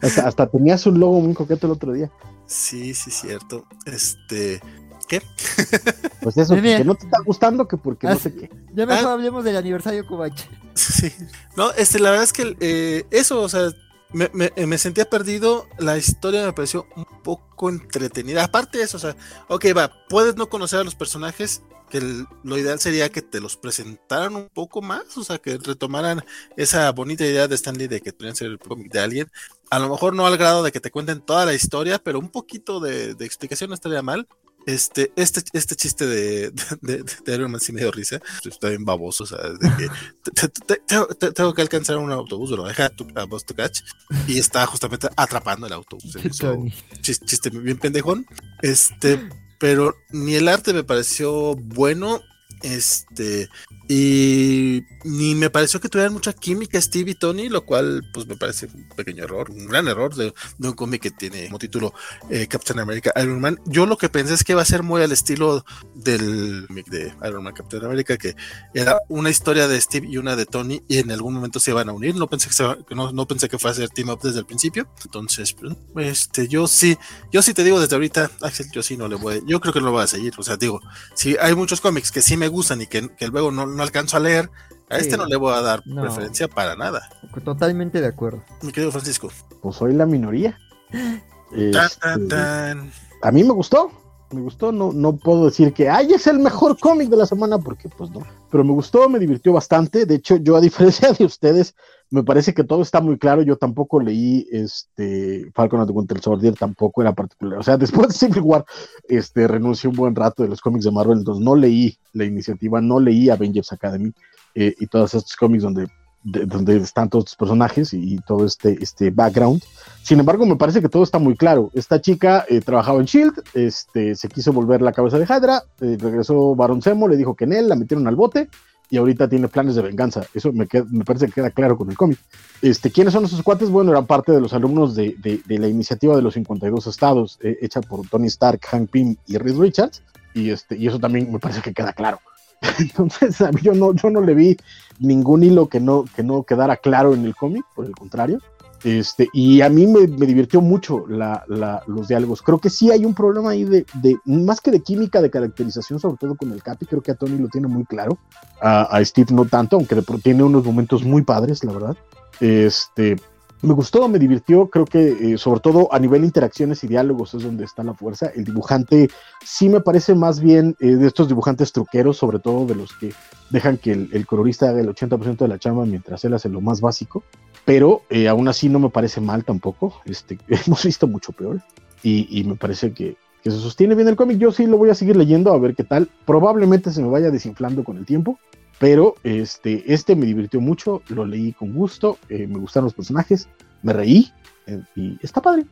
hasta, 0.01 0.27
hasta 0.27 0.47
tenías 0.47 0.85
un 0.85 0.99
logo 0.99 1.19
muy 1.21 1.33
coqueto 1.33 1.67
el 1.67 1.73
otro 1.73 1.91
día. 1.93 2.09
Sí, 2.45 2.93
sí, 2.93 3.11
cierto. 3.11 3.65
Este, 3.85 4.61
¿qué? 5.07 5.21
Pues 6.21 6.35
eso, 6.37 6.53
bien. 6.55 6.79
que 6.79 6.83
no 6.83 6.95
te 6.95 7.05
está 7.05 7.19
gustando 7.25 7.65
que 7.67 7.77
porque 7.77 8.05
no 8.07 8.13
Ah, 8.13 8.17
sé 8.17 8.33
qué. 8.33 8.49
Ya 8.73 8.85
mejor 8.85 9.05
Ah. 9.07 9.13
hablemos 9.13 9.43
del 9.45 9.55
aniversario 9.55 10.05
Kovac. 10.05 10.33
Sí. 10.73 11.11
No, 11.55 11.71
este, 11.71 11.99
la 11.99 12.09
verdad 12.11 12.25
es 12.25 12.33
que 12.33 12.57
eh, 12.59 13.05
eso, 13.11 13.41
o 13.41 13.47
sea, 13.49 13.69
me, 14.11 14.29
me- 14.33 14.51
me 14.67 14.77
sentía 14.77 15.09
perdido. 15.09 15.67
La 15.77 15.97
historia 15.97 16.45
me 16.45 16.51
pareció 16.53 16.87
un 16.97 17.05
poco 17.23 17.69
entretenida. 17.69 18.43
Aparte 18.43 18.79
de 18.79 18.83
eso, 18.83 18.97
o 18.97 18.99
sea, 18.99 19.15
ok, 19.47 19.65
va, 19.77 19.91
puedes 20.09 20.35
no 20.35 20.49
conocer 20.49 20.79
a 20.79 20.83
los 20.83 20.95
personajes, 20.95 21.61
que 21.89 21.97
el- 21.99 22.27
lo 22.43 22.57
ideal 22.57 22.79
sería 22.79 23.09
que 23.09 23.21
te 23.21 23.39
los 23.41 23.57
presentaran 23.57 24.35
un 24.35 24.47
poco 24.53 24.81
más, 24.81 25.17
o 25.17 25.23
sea, 25.23 25.37
que 25.39 25.57
retomaran 25.57 26.23
esa 26.57 26.91
bonita 26.91 27.25
idea 27.25 27.47
de 27.47 27.55
Stanley 27.55 27.87
de 27.87 28.01
que 28.01 28.13
podrían 28.13 28.35
ser 28.35 28.47
el 28.47 28.59
cómic 28.59 28.91
de 28.91 28.99
alguien. 28.99 29.31
A 29.71 29.79
lo 29.79 29.89
mejor 29.89 30.13
no 30.15 30.25
al 30.25 30.37
grado 30.37 30.63
de 30.63 30.71
que 30.71 30.79
te 30.79 30.91
cuenten 30.91 31.21
toda 31.21 31.45
la 31.45 31.53
historia, 31.53 31.99
pero 31.99 32.19
un 32.19 32.29
poquito 32.29 32.79
de, 32.79 33.15
de 33.15 33.25
explicación 33.25 33.69
no 33.69 33.73
estaría 33.73 34.01
mal. 34.01 34.27
Este, 34.65 35.11
este, 35.15 35.41
este 35.53 35.75
chiste 35.75 36.05
de, 36.05 36.51
de, 36.81 37.03
de 37.25 37.33
Iron 37.33 37.49
Man 37.49 37.61
sí 37.61 37.71
me 37.71 37.79
dio 37.81 37.91
risa. 37.91 38.19
Está 38.43 38.69
bien 38.69 38.83
baboso, 38.85 39.23
o 39.23 39.27
sea, 39.27 39.37
de 39.39 39.57
que 39.77 39.89
te- 40.31 40.47
te- 40.49 40.75
te- 40.85 41.15
te- 41.17 41.31
tengo 41.31 41.53
que 41.53 41.61
alcanzar 41.61 41.97
un 41.97 42.11
autobús, 42.11 42.51
lo 42.51 42.65
deja 42.67 42.89
tu- 42.89 43.07
a 43.15 43.23
Bus 43.23 43.45
to 43.45 43.55
Catch 43.55 43.79
y 44.27 44.37
está 44.37 44.65
justamente 44.67 45.07
atrapando 45.15 45.65
el 45.65 45.73
autobús. 45.73 46.11
Se 46.11 46.19
me 46.19 46.27
hizo 46.27 46.51
Tony. 46.53 46.73
chis- 47.01 47.23
chiste 47.25 47.49
bien 47.51 47.77
pendejón. 47.79 48.27
Este, 48.61 49.29
pero 49.59 49.95
ni 50.09 50.35
el 50.35 50.47
arte 50.47 50.73
me 50.73 50.83
pareció 50.83 51.55
bueno. 51.55 52.21
Este, 52.61 53.47
y 53.91 54.85
ni 55.03 55.33
me 55.33 55.49
pareció 55.49 55.79
que 55.79 55.89
tuvieran 55.89 56.13
mucha 56.13 56.31
química 56.31 56.79
Steve 56.79 57.09
y 57.09 57.15
Tony, 57.15 57.49
lo 57.49 57.65
cual, 57.65 58.07
pues 58.13 58.27
me 58.27 58.35
parece 58.35 58.67
un 58.67 58.87
pequeño 58.89 59.23
error, 59.23 59.49
un 59.49 59.65
gran 59.65 59.87
error 59.87 60.13
de, 60.13 60.31
un 60.59 60.73
cómic 60.73 61.01
que 61.01 61.09
tiene 61.09 61.47
como 61.47 61.57
título 61.57 61.95
eh, 62.29 62.45
Captain 62.45 62.79
America 62.79 63.11
Iron 63.19 63.41
Man. 63.41 63.59
Yo 63.65 63.87
lo 63.87 63.97
que 63.97 64.07
pensé 64.07 64.35
es 64.35 64.43
que 64.43 64.53
va 64.53 64.61
a 64.61 64.65
ser 64.65 64.83
muy 64.83 65.01
al 65.01 65.11
estilo 65.11 65.65
del 65.95 66.67
de 66.67 67.11
Iron 67.27 67.43
Man 67.43 67.55
Captain 67.55 67.83
America, 67.83 68.15
que 68.17 68.35
era 68.75 68.99
una 69.07 69.31
historia 69.31 69.67
de 69.67 69.81
Steve 69.81 70.07
y 70.07 70.17
una 70.17 70.35
de 70.35 70.45
Tony, 70.45 70.83
y 70.87 70.99
en 70.99 71.09
algún 71.09 71.33
momento 71.33 71.59
se 71.59 71.71
iban 71.71 71.89
a 71.89 71.93
unir. 71.93 72.15
No 72.15 72.27
pensé 72.27 72.47
que, 72.47 72.53
se 72.53 72.63
no, 72.93 73.11
no 73.11 73.27
pensé 73.27 73.49
que 73.49 73.57
fuera 73.57 73.71
a 73.71 73.75
ser 73.75 73.89
team 73.89 74.09
up 74.09 74.19
desde 74.21 74.37
el 74.37 74.45
principio. 74.45 74.87
Entonces, 75.03 75.53
pues, 75.53 75.75
este, 75.95 76.47
yo 76.47 76.67
sí, 76.67 76.95
yo 77.31 77.41
sí 77.41 77.55
te 77.55 77.63
digo 77.63 77.81
desde 77.81 77.95
ahorita, 77.95 78.29
yo 78.71 78.83
sí 78.83 78.97
no 78.97 79.07
le 79.07 79.15
voy, 79.15 79.41
yo 79.47 79.59
creo 79.59 79.73
que 79.73 79.79
no 79.79 79.87
lo 79.87 79.93
voy 79.93 80.03
a 80.03 80.07
seguir. 80.07 80.33
O 80.37 80.43
sea, 80.43 80.57
digo, 80.57 80.79
si 81.15 81.35
hay 81.37 81.55
muchos 81.55 81.81
cómics 81.81 82.11
que 82.11 82.21
sí 82.21 82.37
me 82.37 82.49
gustan 82.49 82.81
y 82.81 82.85
que, 82.85 83.09
que 83.15 83.27
luego 83.29 83.49
no, 83.51 83.65
no 83.79 83.83
alcanzo 83.83 84.17
a 84.17 84.19
leer, 84.19 84.51
a 84.89 84.95
Sí. 84.97 85.01
este 85.05 85.17
no 85.17 85.25
le 85.25 85.35
voy 85.37 85.53
a 85.55 85.61
dar 85.61 85.81
No. 85.87 86.01
preferencia 86.03 86.47
para 86.47 86.75
nada. 86.75 87.09
Totalmente 87.43 87.99
de 88.01 88.07
acuerdo. 88.07 88.43
Mi 88.61 88.71
querido 88.71 88.91
Francisco. 88.91 89.29
Pues 89.61 89.75
soy 89.75 89.93
la 89.93 90.05
minoría. 90.05 90.57
Tan, 90.91 91.21
Este, 91.59 91.99
tan, 91.99 92.27
tan. 92.27 92.91
a 93.23 93.31
mí 93.31 93.43
me 93.43 93.53
gustó, 93.53 93.91
me 94.31 94.41
gustó, 94.41 94.71
no, 94.71 94.91
no 94.93 95.15
puedo 95.17 95.45
decir 95.45 95.73
que 95.73 95.89
ay 95.89 96.13
es 96.13 96.27
el 96.27 96.37
mejor 96.39 96.77
cómic 96.79 97.09
de 97.09 97.17
la 97.17 97.25
semana, 97.25 97.57
porque 97.57 97.89
pues 97.89 98.11
no, 98.11 98.21
pero 98.51 98.63
me 98.63 98.71
gustó, 98.73 99.09
me 99.09 99.17
divirtió 99.19 99.53
bastante, 99.53 100.05
de 100.05 100.15
hecho 100.15 100.35
yo 100.37 100.55
a 100.55 100.61
diferencia 100.61 101.11
de 101.13 101.25
ustedes, 101.25 101.73
me 102.11 102.23
parece 102.23 102.53
que 102.53 102.63
todo 102.63 102.81
está 102.81 103.01
muy 103.01 103.17
claro, 103.17 103.41
yo 103.43 103.55
tampoco 103.57 103.99
leí 103.99 104.47
este 104.51 105.51
Falcon 105.53 105.79
and 105.81 105.89
the 105.89 105.93
Winter 105.95 106.19
Soldier, 106.19 106.55
tampoco 106.55 107.01
era 107.01 107.13
particular, 107.13 107.59
o 107.59 107.63
sea, 107.63 107.77
después 108.03 108.07
de 108.07 108.13
Civil 108.13 108.41
War, 108.41 108.65
este, 109.07 109.47
renuncié 109.47 109.89
un 109.89 109.95
buen 109.95 110.15
rato 110.15 110.43
de 110.43 110.49
los 110.49 110.61
cómics 110.61 110.85
de 110.85 110.91
Marvel, 110.91 111.19
entonces 111.19 111.43
no 111.43 111.55
leí 111.55 111.97
la 112.13 112.25
iniciativa, 112.25 112.81
no 112.81 112.99
leí 112.99 113.29
Avengers 113.29 113.71
Academy 113.71 114.11
eh, 114.55 114.73
y 114.79 114.87
todos 114.87 115.13
estos 115.13 115.35
cómics 115.35 115.63
donde, 115.63 115.87
de- 116.23 116.45
donde 116.45 116.77
están 116.77 117.09
todos 117.09 117.25
estos 117.25 117.37
personajes 117.37 117.93
y, 117.93 118.15
y 118.15 118.17
todo 118.19 118.45
este, 118.45 118.77
este 118.81 119.11
background, 119.11 119.61
sin 120.01 120.19
embargo, 120.19 120.45
me 120.47 120.55
parece 120.55 120.81
que 120.81 120.89
todo 120.89 121.03
está 121.03 121.19
muy 121.19 121.35
claro. 121.35 121.69
Esta 121.75 122.01
chica 122.01 122.43
eh, 122.49 122.61
trabajaba 122.61 122.99
en 122.99 123.05
Shield, 123.05 123.33
este, 123.53 124.15
se 124.15 124.27
quiso 124.29 124.51
volver 124.51 124.81
la 124.81 124.91
cabeza 124.93 125.19
de 125.19 125.25
Hydra, 125.25 125.61
eh, 125.81 125.97
regresó 125.99 126.55
Baron 126.55 126.81
Zemo, 126.81 127.07
le 127.07 127.17
dijo 127.17 127.35
que 127.35 127.43
en 127.43 127.53
él 127.53 127.69
la 127.69 127.75
metieron 127.75 128.07
al 128.07 128.15
bote 128.15 128.49
y 128.89 128.97
ahorita 128.97 129.29
tiene 129.29 129.47
planes 129.47 129.75
de 129.75 129.81
venganza. 129.81 130.25
Eso 130.33 130.51
me, 130.51 130.65
parece 130.65 131.27
que 131.27 131.33
queda 131.33 131.51
claro 131.51 131.77
con 131.77 131.89
el 131.89 131.97
cómic. 131.97 132.17
Este, 132.61 132.91
¿Quiénes 132.91 133.13
son 133.13 133.25
esos 133.25 133.43
cuates? 133.43 133.69
Bueno, 133.69 133.91
eran 133.91 134.05
parte 134.05 134.31
de 134.31 134.41
los 134.41 134.53
alumnos 134.53 134.95
de, 134.95 135.15
la 135.47 135.67
iniciativa 135.67 136.15
de 136.15 136.21
los 136.21 136.33
52 136.33 136.87
estados, 136.87 137.39
eh, 137.41 137.57
hecha 137.61 137.81
por 137.81 138.07
Tony 138.07 138.27
Stark, 138.27 138.61
Hank 138.65 138.89
Pym 138.89 139.15
y 139.27 139.37
Reed 139.37 139.57
Richards, 139.57 140.01
y, 140.33 140.49
este, 140.49 140.77
y 140.77 140.87
eso 140.87 140.99
también 140.99 141.31
me 141.31 141.39
parece 141.39 141.61
que 141.61 141.73
queda 141.73 141.93
claro. 141.93 142.19
Entonces, 142.79 143.37
yo 143.61 143.73
no, 143.73 143.93
yo 143.93 144.09
no 144.09 144.21
le 144.21 144.33
vi 144.33 144.57
ningún 144.99 145.43
hilo 145.43 145.69
que 145.69 145.79
no, 145.79 146.05
que 146.15 146.23
no 146.23 146.43
quedara 146.43 146.77
claro 146.77 147.13
en 147.13 147.25
el 147.25 147.35
cómic, 147.35 147.63
por 147.75 147.85
el 147.85 147.91
contrario. 147.91 148.39
Este, 148.83 149.27
y 149.33 149.61
a 149.61 149.69
mí 149.69 149.87
me, 149.87 150.07
divirtió 150.07 150.61
mucho 150.61 151.05
los 151.07 152.07
diálogos. 152.07 152.41
Creo 152.41 152.59
que 152.59 152.69
sí 152.69 152.91
hay 152.91 153.05
un 153.05 153.13
problema 153.13 153.51
ahí 153.51 153.65
de, 153.65 153.85
más 154.25 154.61
que 154.61 154.71
de 154.71 154.81
química, 154.81 155.21
de 155.21 155.29
caracterización, 155.29 155.99
sobre 155.99 156.17
todo 156.17 156.35
con 156.35 156.51
el 156.51 156.63
Capi. 156.63 156.85
Creo 156.85 157.01
que 157.01 157.11
a 157.11 157.15
Tony 157.15 157.37
lo 157.37 157.49
tiene 157.49 157.67
muy 157.67 157.85
claro. 157.85 158.17
A, 158.61 158.83
a 158.83 159.03
Steve 159.03 159.33
no 159.33 159.45
tanto, 159.45 159.75
aunque 159.75 159.95
de 159.95 160.03
tiene 160.23 160.43
unos 160.43 160.63
momentos 160.63 161.03
muy 161.03 161.23
padres, 161.23 161.63
la 161.63 161.73
verdad. 161.73 161.97
Este, 162.39 163.17
me 163.61 163.73
gustó, 163.73 164.07
me 164.07 164.19
divirtió. 164.19 164.69
Creo 164.69 164.85
que 164.85 165.33
eh, 165.33 165.37
sobre 165.37 165.59
todo 165.59 165.93
a 165.93 165.99
nivel 165.99 166.21
de 166.21 166.27
interacciones 166.27 166.83
y 166.83 166.87
diálogos 166.87 167.33
es 167.33 167.43
donde 167.43 167.65
está 167.65 167.83
la 167.83 167.93
fuerza. 167.93 168.31
El 168.33 168.45
dibujante 168.45 169.09
sí 169.43 169.67
me 169.67 169.81
parece 169.81 170.15
más 170.15 170.39
bien 170.39 170.77
eh, 170.79 170.95
de 170.95 171.07
estos 171.07 171.27
dibujantes 171.27 171.73
truqueros, 171.73 172.17
sobre 172.17 172.39
todo 172.39 172.65
de 172.65 172.75
los 172.75 172.93
que 172.93 173.13
dejan 173.49 173.77
que 173.77 173.91
el, 173.91 174.09
el 174.13 174.25
colorista 174.25 174.69
haga 174.69 174.79
el 174.79 174.87
80% 174.87 175.37
de 175.37 175.47
la 175.47 175.59
chamba 175.59 175.85
mientras 175.85 176.23
él 176.23 176.33
hace 176.33 176.47
lo 176.47 176.61
más 176.61 176.79
básico 176.79 177.23
pero 177.69 178.01
eh, 178.09 178.27
aún 178.27 178.47
así 178.47 178.67
no 178.67 178.79
me 178.79 178.89
parece 178.89 179.21
mal 179.21 179.45
tampoco. 179.45 180.01
Este, 180.05 180.39
hemos 180.47 180.83
visto 180.83 181.05
mucho 181.05 181.33
peor 181.33 181.61
y, 182.01 182.39
y 182.39 182.43
me 182.43 182.55
parece 182.55 182.93
que, 182.93 183.15
se 183.43 183.51
sostiene 183.51 183.93
bien 183.93 184.07
el 184.07 184.15
cómic. 184.15 184.39
Yo 184.39 184.51
sí 184.51 184.65
lo 184.65 184.79
voy 184.79 184.89
a 184.89 184.95
seguir 184.95 185.15
leyendo 185.15 185.53
a 185.53 185.59
ver 185.59 185.75
qué 185.75 185.83
tal. 185.83 186.09
Probablemente 186.25 186.91
se 186.91 186.99
me 186.99 187.09
vaya 187.09 187.29
desinflando 187.29 187.83
con 187.83 187.97
el 187.97 188.07
tiempo, 188.07 188.39
pero 188.79 189.13
este, 189.23 189.93
este 189.93 190.15
me 190.15 190.25
divirtió 190.25 190.59
mucho, 190.59 191.03
lo 191.09 191.27
leí 191.27 191.53
con 191.53 191.75
gusto, 191.75 192.17
eh, 192.27 192.47
me 192.47 192.57
gustaron 192.57 192.85
los 192.85 192.95
personajes, 192.95 193.47
me 193.83 193.93
reí 193.93 194.33
eh, 194.65 194.81
y 194.95 195.19
está 195.21 195.39
padre. 195.39 195.67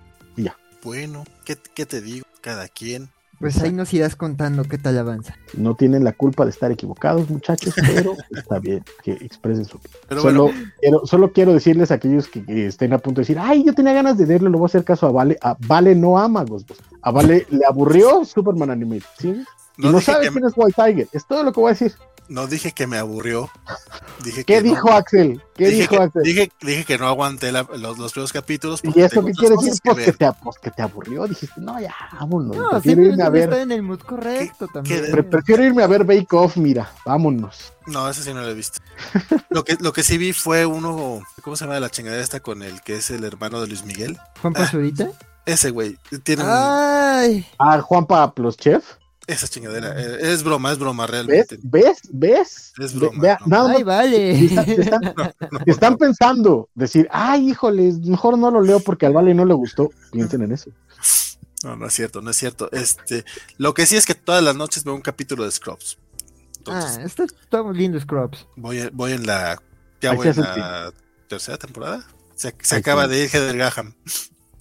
Bueno, 0.84 1.24
¿qué, 1.45 1.57
qué 1.74 1.88
te 1.88 1.99
digo? 2.02 2.28
Cada 2.41 2.68
quien. 2.68 3.10
Pues 3.39 3.61
ahí 3.61 3.72
nos 3.72 3.93
irás 3.93 4.15
contando 4.15 4.64
qué 4.64 4.80
tal 4.80 4.97
avanza. 4.97 5.35
No 5.55 5.76
tienen 5.76 6.03
la 6.03 6.11
culpa 6.11 6.43
de 6.43 6.49
estar 6.49 6.72
equivocados, 6.72 7.30
muchachos, 7.30 7.73
pero 7.76 8.15
está 8.31 8.57
bien 8.57 8.84
que 9.03 9.11
expresen 9.11 9.65
su 9.65 9.80
Pero 10.07 10.22
solo, 10.22 10.43
bueno, 10.45 10.59
quiero, 10.80 11.05
solo 11.05 11.31
quiero 11.31 11.53
decirles 11.53 11.91
a 11.91 11.95
aquellos 11.95 12.27
que, 12.27 12.43
que 12.43 12.65
estén 12.68 12.93
a 12.93 12.97
punto 12.97 13.22
de 13.22 13.23
decir, 13.23 13.38
ay, 13.39 13.64
yo 13.64 13.73
tenía 13.73 13.93
ganas 13.93 14.18
de 14.18 14.26
leerlo, 14.26 14.49
le 14.49 14.57
voy 14.57 14.65
a 14.65 14.68
hacer 14.68 14.84
caso 14.84 15.05
a 15.05 15.11
Vale. 15.11 15.38
A 15.41 15.55
Vale 15.68 15.93
no 15.93 16.18
ama 16.18 16.43
Ghostbusters. 16.43 16.89
A 17.01 17.11
Vale 17.11 17.45
le 17.49 17.65
aburrió 17.65 18.26
Superman 18.26 18.72
Animated, 18.72 19.05
¿sí? 19.19 19.43
Y 19.77 19.88
no, 19.88 20.01
sabe 20.01 20.26
que, 20.26 20.31
quién 20.31 20.45
es 20.45 20.53
White 20.55 20.73
Tiger. 20.76 21.07
Es 21.11 21.26
todo 21.26 21.43
lo 21.43 21.53
que 21.53 21.59
voy 21.59 21.69
a 21.69 21.73
decir. 21.73 21.93
No 22.29 22.47
dije 22.47 22.71
que 22.73 22.87
me 22.87 22.97
aburrió. 22.97 23.49
Dije 24.23 24.43
¿Qué 24.43 24.55
que 24.55 24.61
no. 24.63 24.69
dijo 24.73 24.91
Axel? 24.91 25.41
¿Qué 25.55 25.65
dije, 25.67 25.81
dijo 25.81 25.97
que, 25.97 26.03
Axel? 26.03 26.21
dije, 26.23 26.51
dije 26.61 26.85
que 26.85 26.97
no 26.97 27.07
aguanté 27.07 27.51
la- 27.51 27.63
los, 27.77 27.97
los 27.97 28.11
primeros 28.11 28.33
capítulos. 28.33 28.81
¿Y 28.83 28.99
eso 29.01 29.23
qué 29.23 29.31
quiere 29.33 29.55
decir? 29.55 29.73
Pues 29.83 30.05
que, 30.05 30.11
te, 30.13 30.31
pues 30.43 30.57
que 30.59 30.71
te 30.71 30.81
aburrió. 30.81 31.27
Dijiste, 31.27 31.61
no, 31.61 31.79
ya, 31.79 31.95
vámonos. 32.13 32.55
No, 32.57 32.69
prefiero 32.69 33.03
irme 33.03 33.23
a 33.23 33.29
ver. 33.29 33.43
está 33.49 33.61
en 33.61 33.71
el 33.71 33.83
mood 33.83 33.99
correcto 33.99 34.67
también. 34.67 35.05
qué- 35.13 35.23
prefiero 35.23 35.63
irme 35.63 35.83
a 35.83 35.87
ver 35.87 36.03
Bake 36.03 36.27
Off, 36.35 36.57
mira, 36.57 36.91
vámonos. 37.05 37.73
No, 37.85 38.09
ese 38.09 38.23
sí 38.23 38.33
no 38.33 38.41
lo 38.41 38.49
he 38.49 38.53
visto. 38.53 38.79
lo, 39.49 39.63
que, 39.63 39.77
lo 39.79 39.93
que 39.93 40.03
sí 40.03 40.17
vi 40.17 40.33
fue 40.33 40.65
uno. 40.65 41.21
¿Cómo 41.41 41.55
se 41.55 41.65
llama 41.65 41.79
la 41.79 41.89
chingadera 41.89 42.21
esta 42.21 42.39
con 42.41 42.63
el 42.63 42.81
que 42.81 42.97
es 42.97 43.09
el 43.11 43.23
hermano 43.23 43.61
de 43.61 43.67
Luis 43.67 43.85
Miguel? 43.85 44.17
Juan 44.41 44.53
Pazurita. 44.53 45.09
Ese 45.45 45.69
güey. 45.69 45.97
Tiene 46.23 46.43
un- 46.43 46.49
Ay, 46.51 47.47
Ah, 47.57 47.79
Juanpa 47.81 48.33
Plus 48.33 48.57
Chef. 48.57 48.83
Esa 49.27 49.47
chingadera. 49.47 49.93
eh, 50.01 50.17
Es 50.21 50.41
broma, 50.43 50.71
es 50.71 50.79
broma 50.79 51.03
¿Ves? 51.03 51.11
realmente. 51.11 51.59
¿Ves? 51.61 51.99
¿Ves? 52.11 52.73
Es 52.79 52.93
Ve- 52.93 52.99
broma, 52.99 53.21
vea, 53.21 53.37
no. 53.45 53.47
nada 53.47 53.67
más 53.67 53.77
ay, 53.77 53.83
vale. 53.83 54.49
No, 54.51 55.23
no, 55.51 55.59
Están 55.65 55.91
no. 55.93 55.97
pensando, 55.97 56.69
decir, 56.75 57.07
ay, 57.11 57.49
híjoles, 57.51 57.99
mejor 57.99 58.38
no 58.38 58.49
lo 58.51 58.61
leo 58.61 58.80
porque 58.80 59.06
al 59.06 59.14
Vale 59.14 59.33
no 59.33 59.45
le 59.45 59.53
gustó. 59.53 59.89
Piensen 60.11 60.41
en 60.43 60.53
eso. 60.53 60.72
No, 61.64 61.75
no 61.75 61.88
es 61.88 61.93
cierto, 61.93 62.22
no 62.22 62.30
es 62.31 62.38
cierto. 62.38 62.72
Este, 62.72 63.25
lo 63.57 63.73
que 63.73 63.85
sí 63.85 63.95
es 63.97 64.06
que 64.06 64.15
todas 64.15 64.43
las 64.43 64.56
noches 64.56 64.83
veo 64.83 64.93
un 64.95 65.01
capítulo 65.01 65.43
de 65.43 65.51
Scrubs. 65.51 65.97
Entonces, 66.59 66.97
Ah, 66.99 67.03
está, 67.03 67.23
está 67.23 67.64
muy 67.64 67.75
lindo 67.77 67.99
Scrubs. 67.99 68.45
voy, 68.56 68.80
en- 68.80 68.89
voy 68.93 69.14
en 69.14 69.25
la. 69.25 69.61
Ya 70.01 70.14
voy 70.14 70.27
en 70.27 70.39
la 70.39 70.93
tercera 71.27 71.57
temporada. 71.57 72.06
Se, 72.35 72.53
se 72.61 72.75
acaba 72.75 73.06
sí. 73.06 73.09
de 73.11 73.23
ir 73.23 73.30
Heather 73.33 73.57
Graham. 73.57 73.95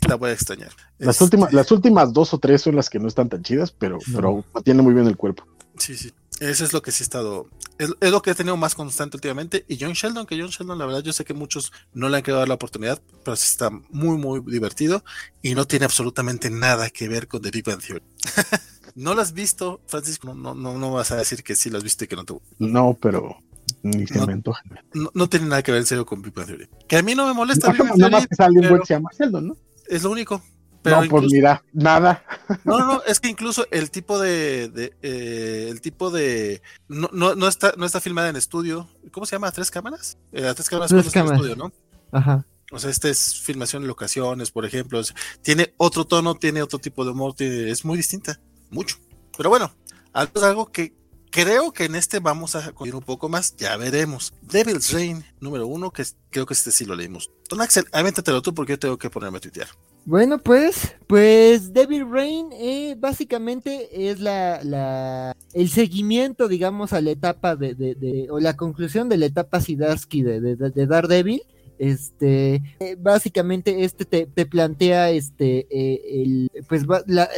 La 0.08 0.16
voy 0.16 0.30
a 0.30 0.32
extrañar. 0.32 0.70
Las, 0.98 1.16
Este, 1.16 1.24
últimas, 1.24 1.52
las 1.52 1.70
últimas 1.72 2.12
dos 2.12 2.32
o 2.34 2.38
tres 2.38 2.62
son 2.62 2.76
las 2.76 2.90
que 2.90 2.98
no 2.98 3.08
están 3.08 3.28
tan 3.28 3.42
chidas, 3.42 3.70
pero, 3.72 3.98
No. 4.08 4.16
pero 4.16 4.44
mantiene 4.54 4.82
muy 4.82 4.94
bien 4.94 5.06
el 5.06 5.16
cuerpo. 5.16 5.44
Sí, 5.78 5.96
sí. 5.96 6.12
Eso 6.40 6.64
es 6.64 6.72
lo 6.72 6.82
que 6.82 6.92
sí 6.92 7.02
ha 7.02 7.04
estado. 7.04 7.48
Es, 7.78 7.90
lo 8.00 8.20
que 8.22 8.30
he 8.30 8.34
tenido 8.34 8.56
más 8.56 8.74
constante 8.74 9.16
últimamente. 9.16 9.64
Y 9.68 9.78
John 9.80 9.92
Sheldon, 9.92 10.26
que 10.26 10.38
John 10.38 10.50
Sheldon, 10.50 10.78
la 10.78 10.86
verdad, 10.86 11.02
yo 11.02 11.12
sé 11.12 11.24
que 11.24 11.32
muchos 11.34 11.72
no 11.94 12.08
le 12.08 12.18
han 12.18 12.22
querido 12.22 12.38
dar 12.40 12.48
la 12.48 12.54
oportunidad, 12.54 13.00
pero 13.24 13.36
sí 13.36 13.46
está 13.50 13.70
muy, 13.70 14.18
muy 14.18 14.40
divertido 14.46 15.02
y 15.42 15.54
no 15.54 15.66
tiene 15.66 15.86
absolutamente 15.86 16.50
nada 16.50 16.90
que 16.90 17.08
ver 17.08 17.26
con 17.26 17.40
The 17.40 17.50
Big 17.50 17.64
Bang 17.64 17.80
Theory. 17.80 18.02
¿No 18.94 19.14
lo 19.14 19.22
has 19.22 19.32
visto, 19.32 19.80
Francisco? 19.86 20.34
No, 20.34 20.54
no, 20.54 20.78
no, 20.78 20.92
vas 20.92 21.10
a 21.10 21.16
decir 21.16 21.42
que 21.42 21.54
sí 21.54 21.70
lo 21.70 21.78
has 21.78 21.84
visto 21.84 22.04
y 22.04 22.08
que 22.08 22.16
no 22.16 22.24
te 22.24 22.34
No, 22.58 22.96
pero 23.00 23.36
ni 23.82 24.06
se 24.06 24.18
no, 24.18 25.10
No, 25.14 25.28
tiene 25.28 25.46
nada 25.46 25.62
que 25.62 25.72
ver 25.72 25.80
en 25.80 25.86
serio 25.86 26.06
con 26.06 26.22
Big 26.22 26.34
Bang 26.34 26.46
Theory. 26.46 26.68
Que 26.88 26.96
a 26.98 27.02
mí 27.02 27.14
no 27.14 27.26
me 27.26 27.34
molesta. 27.34 27.72
No, 27.72 27.84
Big 27.94 28.10
más 28.10 28.26
que 28.26 28.34
sale 28.34 28.60
un 28.60 28.68
buen 28.68 28.84
se 28.84 28.94
llama 28.94 29.10
Sheldon, 29.18 29.48
¿no? 29.48 29.56
Es 29.88 30.02
lo 30.02 30.10
único. 30.10 30.42
Pero 30.82 31.02
no, 31.02 31.08
pues 31.08 31.32
mira, 31.32 31.64
nada. 31.72 32.24
No, 32.64 32.78
no, 32.78 33.02
es 33.02 33.18
que 33.18 33.28
incluso 33.28 33.66
el 33.72 33.90
tipo 33.90 34.20
de, 34.20 34.68
de 34.68 34.96
eh, 35.02 35.66
el 35.68 35.80
tipo 35.80 36.12
de 36.12 36.62
no, 36.86 37.10
no, 37.12 37.34
no, 37.34 37.48
está, 37.48 37.74
no 37.76 37.86
está 37.86 38.00
filmada 38.00 38.28
en 38.28 38.36
estudio. 38.36 38.88
¿Cómo 39.10 39.26
se 39.26 39.34
llama? 39.34 39.50
¿Tres 39.50 39.72
cámaras? 39.72 40.16
Eh, 40.30 40.52
tres 40.54 40.68
cámaras 40.68 40.90
tres 40.90 41.12
cámaras. 41.12 41.40
estudio, 41.40 41.56
¿no? 41.56 41.72
Ajá. 42.12 42.46
O 42.70 42.78
sea, 42.78 42.90
este 42.90 43.10
es 43.10 43.40
filmación 43.40 43.82
en 43.82 43.88
locaciones, 43.88 44.52
por 44.52 44.64
ejemplo. 44.64 45.00
Tiene 45.42 45.74
otro 45.76 46.04
tono, 46.04 46.36
tiene 46.36 46.62
otro 46.62 46.78
tipo 46.78 47.04
de 47.04 47.10
humor, 47.10 47.34
es 47.38 47.84
muy 47.84 47.96
distinta, 47.96 48.40
mucho. 48.70 48.96
Pero 49.36 49.50
bueno, 49.50 49.72
algo 50.12 50.66
que 50.70 50.94
creo 51.36 51.70
que 51.70 51.84
en 51.84 51.96
este 51.96 52.18
vamos 52.18 52.56
a 52.56 52.72
ir 52.86 52.94
un 52.94 53.02
poco 53.02 53.28
más, 53.28 53.54
ya 53.56 53.76
veremos. 53.76 54.32
Devil's 54.40 54.90
Reign, 54.90 55.22
número 55.38 55.66
uno, 55.66 55.90
que 55.90 56.02
creo 56.30 56.46
que 56.46 56.54
este 56.54 56.72
sí 56.72 56.86
lo 56.86 56.94
leímos. 56.94 57.30
Don 57.50 57.60
Axel, 57.60 57.84
avéntatelo 57.92 58.40
tú 58.40 58.54
porque 58.54 58.72
yo 58.72 58.78
tengo 58.78 58.96
que 58.96 59.10
ponerme 59.10 59.36
a 59.36 59.40
tuitear. 59.42 59.68
Bueno, 60.06 60.38
pues, 60.38 60.94
pues 61.06 61.74
Devil 61.74 62.10
Rain 62.10 62.48
eh, 62.52 62.96
básicamente 62.98 64.08
es 64.08 64.18
la, 64.18 65.34
el 65.52 65.68
seguimiento, 65.68 66.48
digamos, 66.48 66.94
a 66.94 67.02
la 67.02 67.10
etapa 67.10 67.54
de, 67.54 68.28
o 68.30 68.40
la 68.40 68.56
conclusión 68.56 69.10
de 69.10 69.18
la 69.18 69.26
etapa 69.26 69.60
Sidarsky 69.60 70.22
de, 70.22 70.40
de, 70.40 70.56
de 70.56 70.86
Daredevil. 70.86 71.42
Este, 71.78 72.62
eh, 72.80 72.96
básicamente 72.98 73.84
este 73.84 74.06
te, 74.06 74.24
te, 74.24 74.46
plantea, 74.46 75.10
este, 75.10 75.66
eh, 75.68 76.22
el, 76.22 76.50
pues, 76.66 76.86
la, 77.06 77.28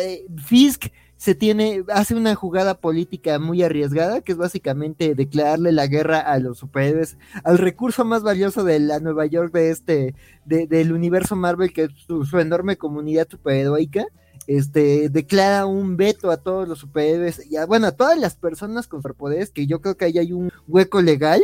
Fisk 0.46 0.86
se 1.18 1.34
tiene, 1.34 1.84
hace 1.88 2.14
una 2.14 2.36
jugada 2.36 2.78
política 2.78 3.40
muy 3.40 3.62
arriesgada, 3.64 4.20
que 4.20 4.32
es 4.32 4.38
básicamente 4.38 5.16
declararle 5.16 5.72
la 5.72 5.88
guerra 5.88 6.20
a 6.20 6.38
los 6.38 6.58
superhéroes, 6.58 7.18
al 7.42 7.58
recurso 7.58 8.04
más 8.04 8.22
valioso 8.22 8.62
de 8.62 8.78
la 8.78 9.00
Nueva 9.00 9.26
York 9.26 9.52
de 9.52 9.70
este, 9.70 10.14
de, 10.44 10.68
del 10.68 10.92
universo 10.92 11.34
Marvel, 11.34 11.72
que 11.72 11.84
es 11.84 11.90
su, 12.06 12.38
enorme 12.38 12.78
comunidad 12.78 13.28
superheroica. 13.28 14.06
Este, 14.46 15.10
declara 15.10 15.66
un 15.66 15.98
veto 15.98 16.30
a 16.30 16.38
todos 16.38 16.68
los 16.68 16.78
superhéroes, 16.78 17.50
y 17.50 17.56
a, 17.56 17.66
bueno, 17.66 17.88
a 17.88 17.92
todas 17.92 18.16
las 18.16 18.36
personas 18.36 18.86
con 18.86 19.02
superpoderes, 19.02 19.50
que 19.50 19.66
yo 19.66 19.82
creo 19.82 19.96
que 19.96 20.04
ahí 20.06 20.18
hay 20.18 20.32
un 20.32 20.50
hueco 20.68 21.02
legal, 21.02 21.42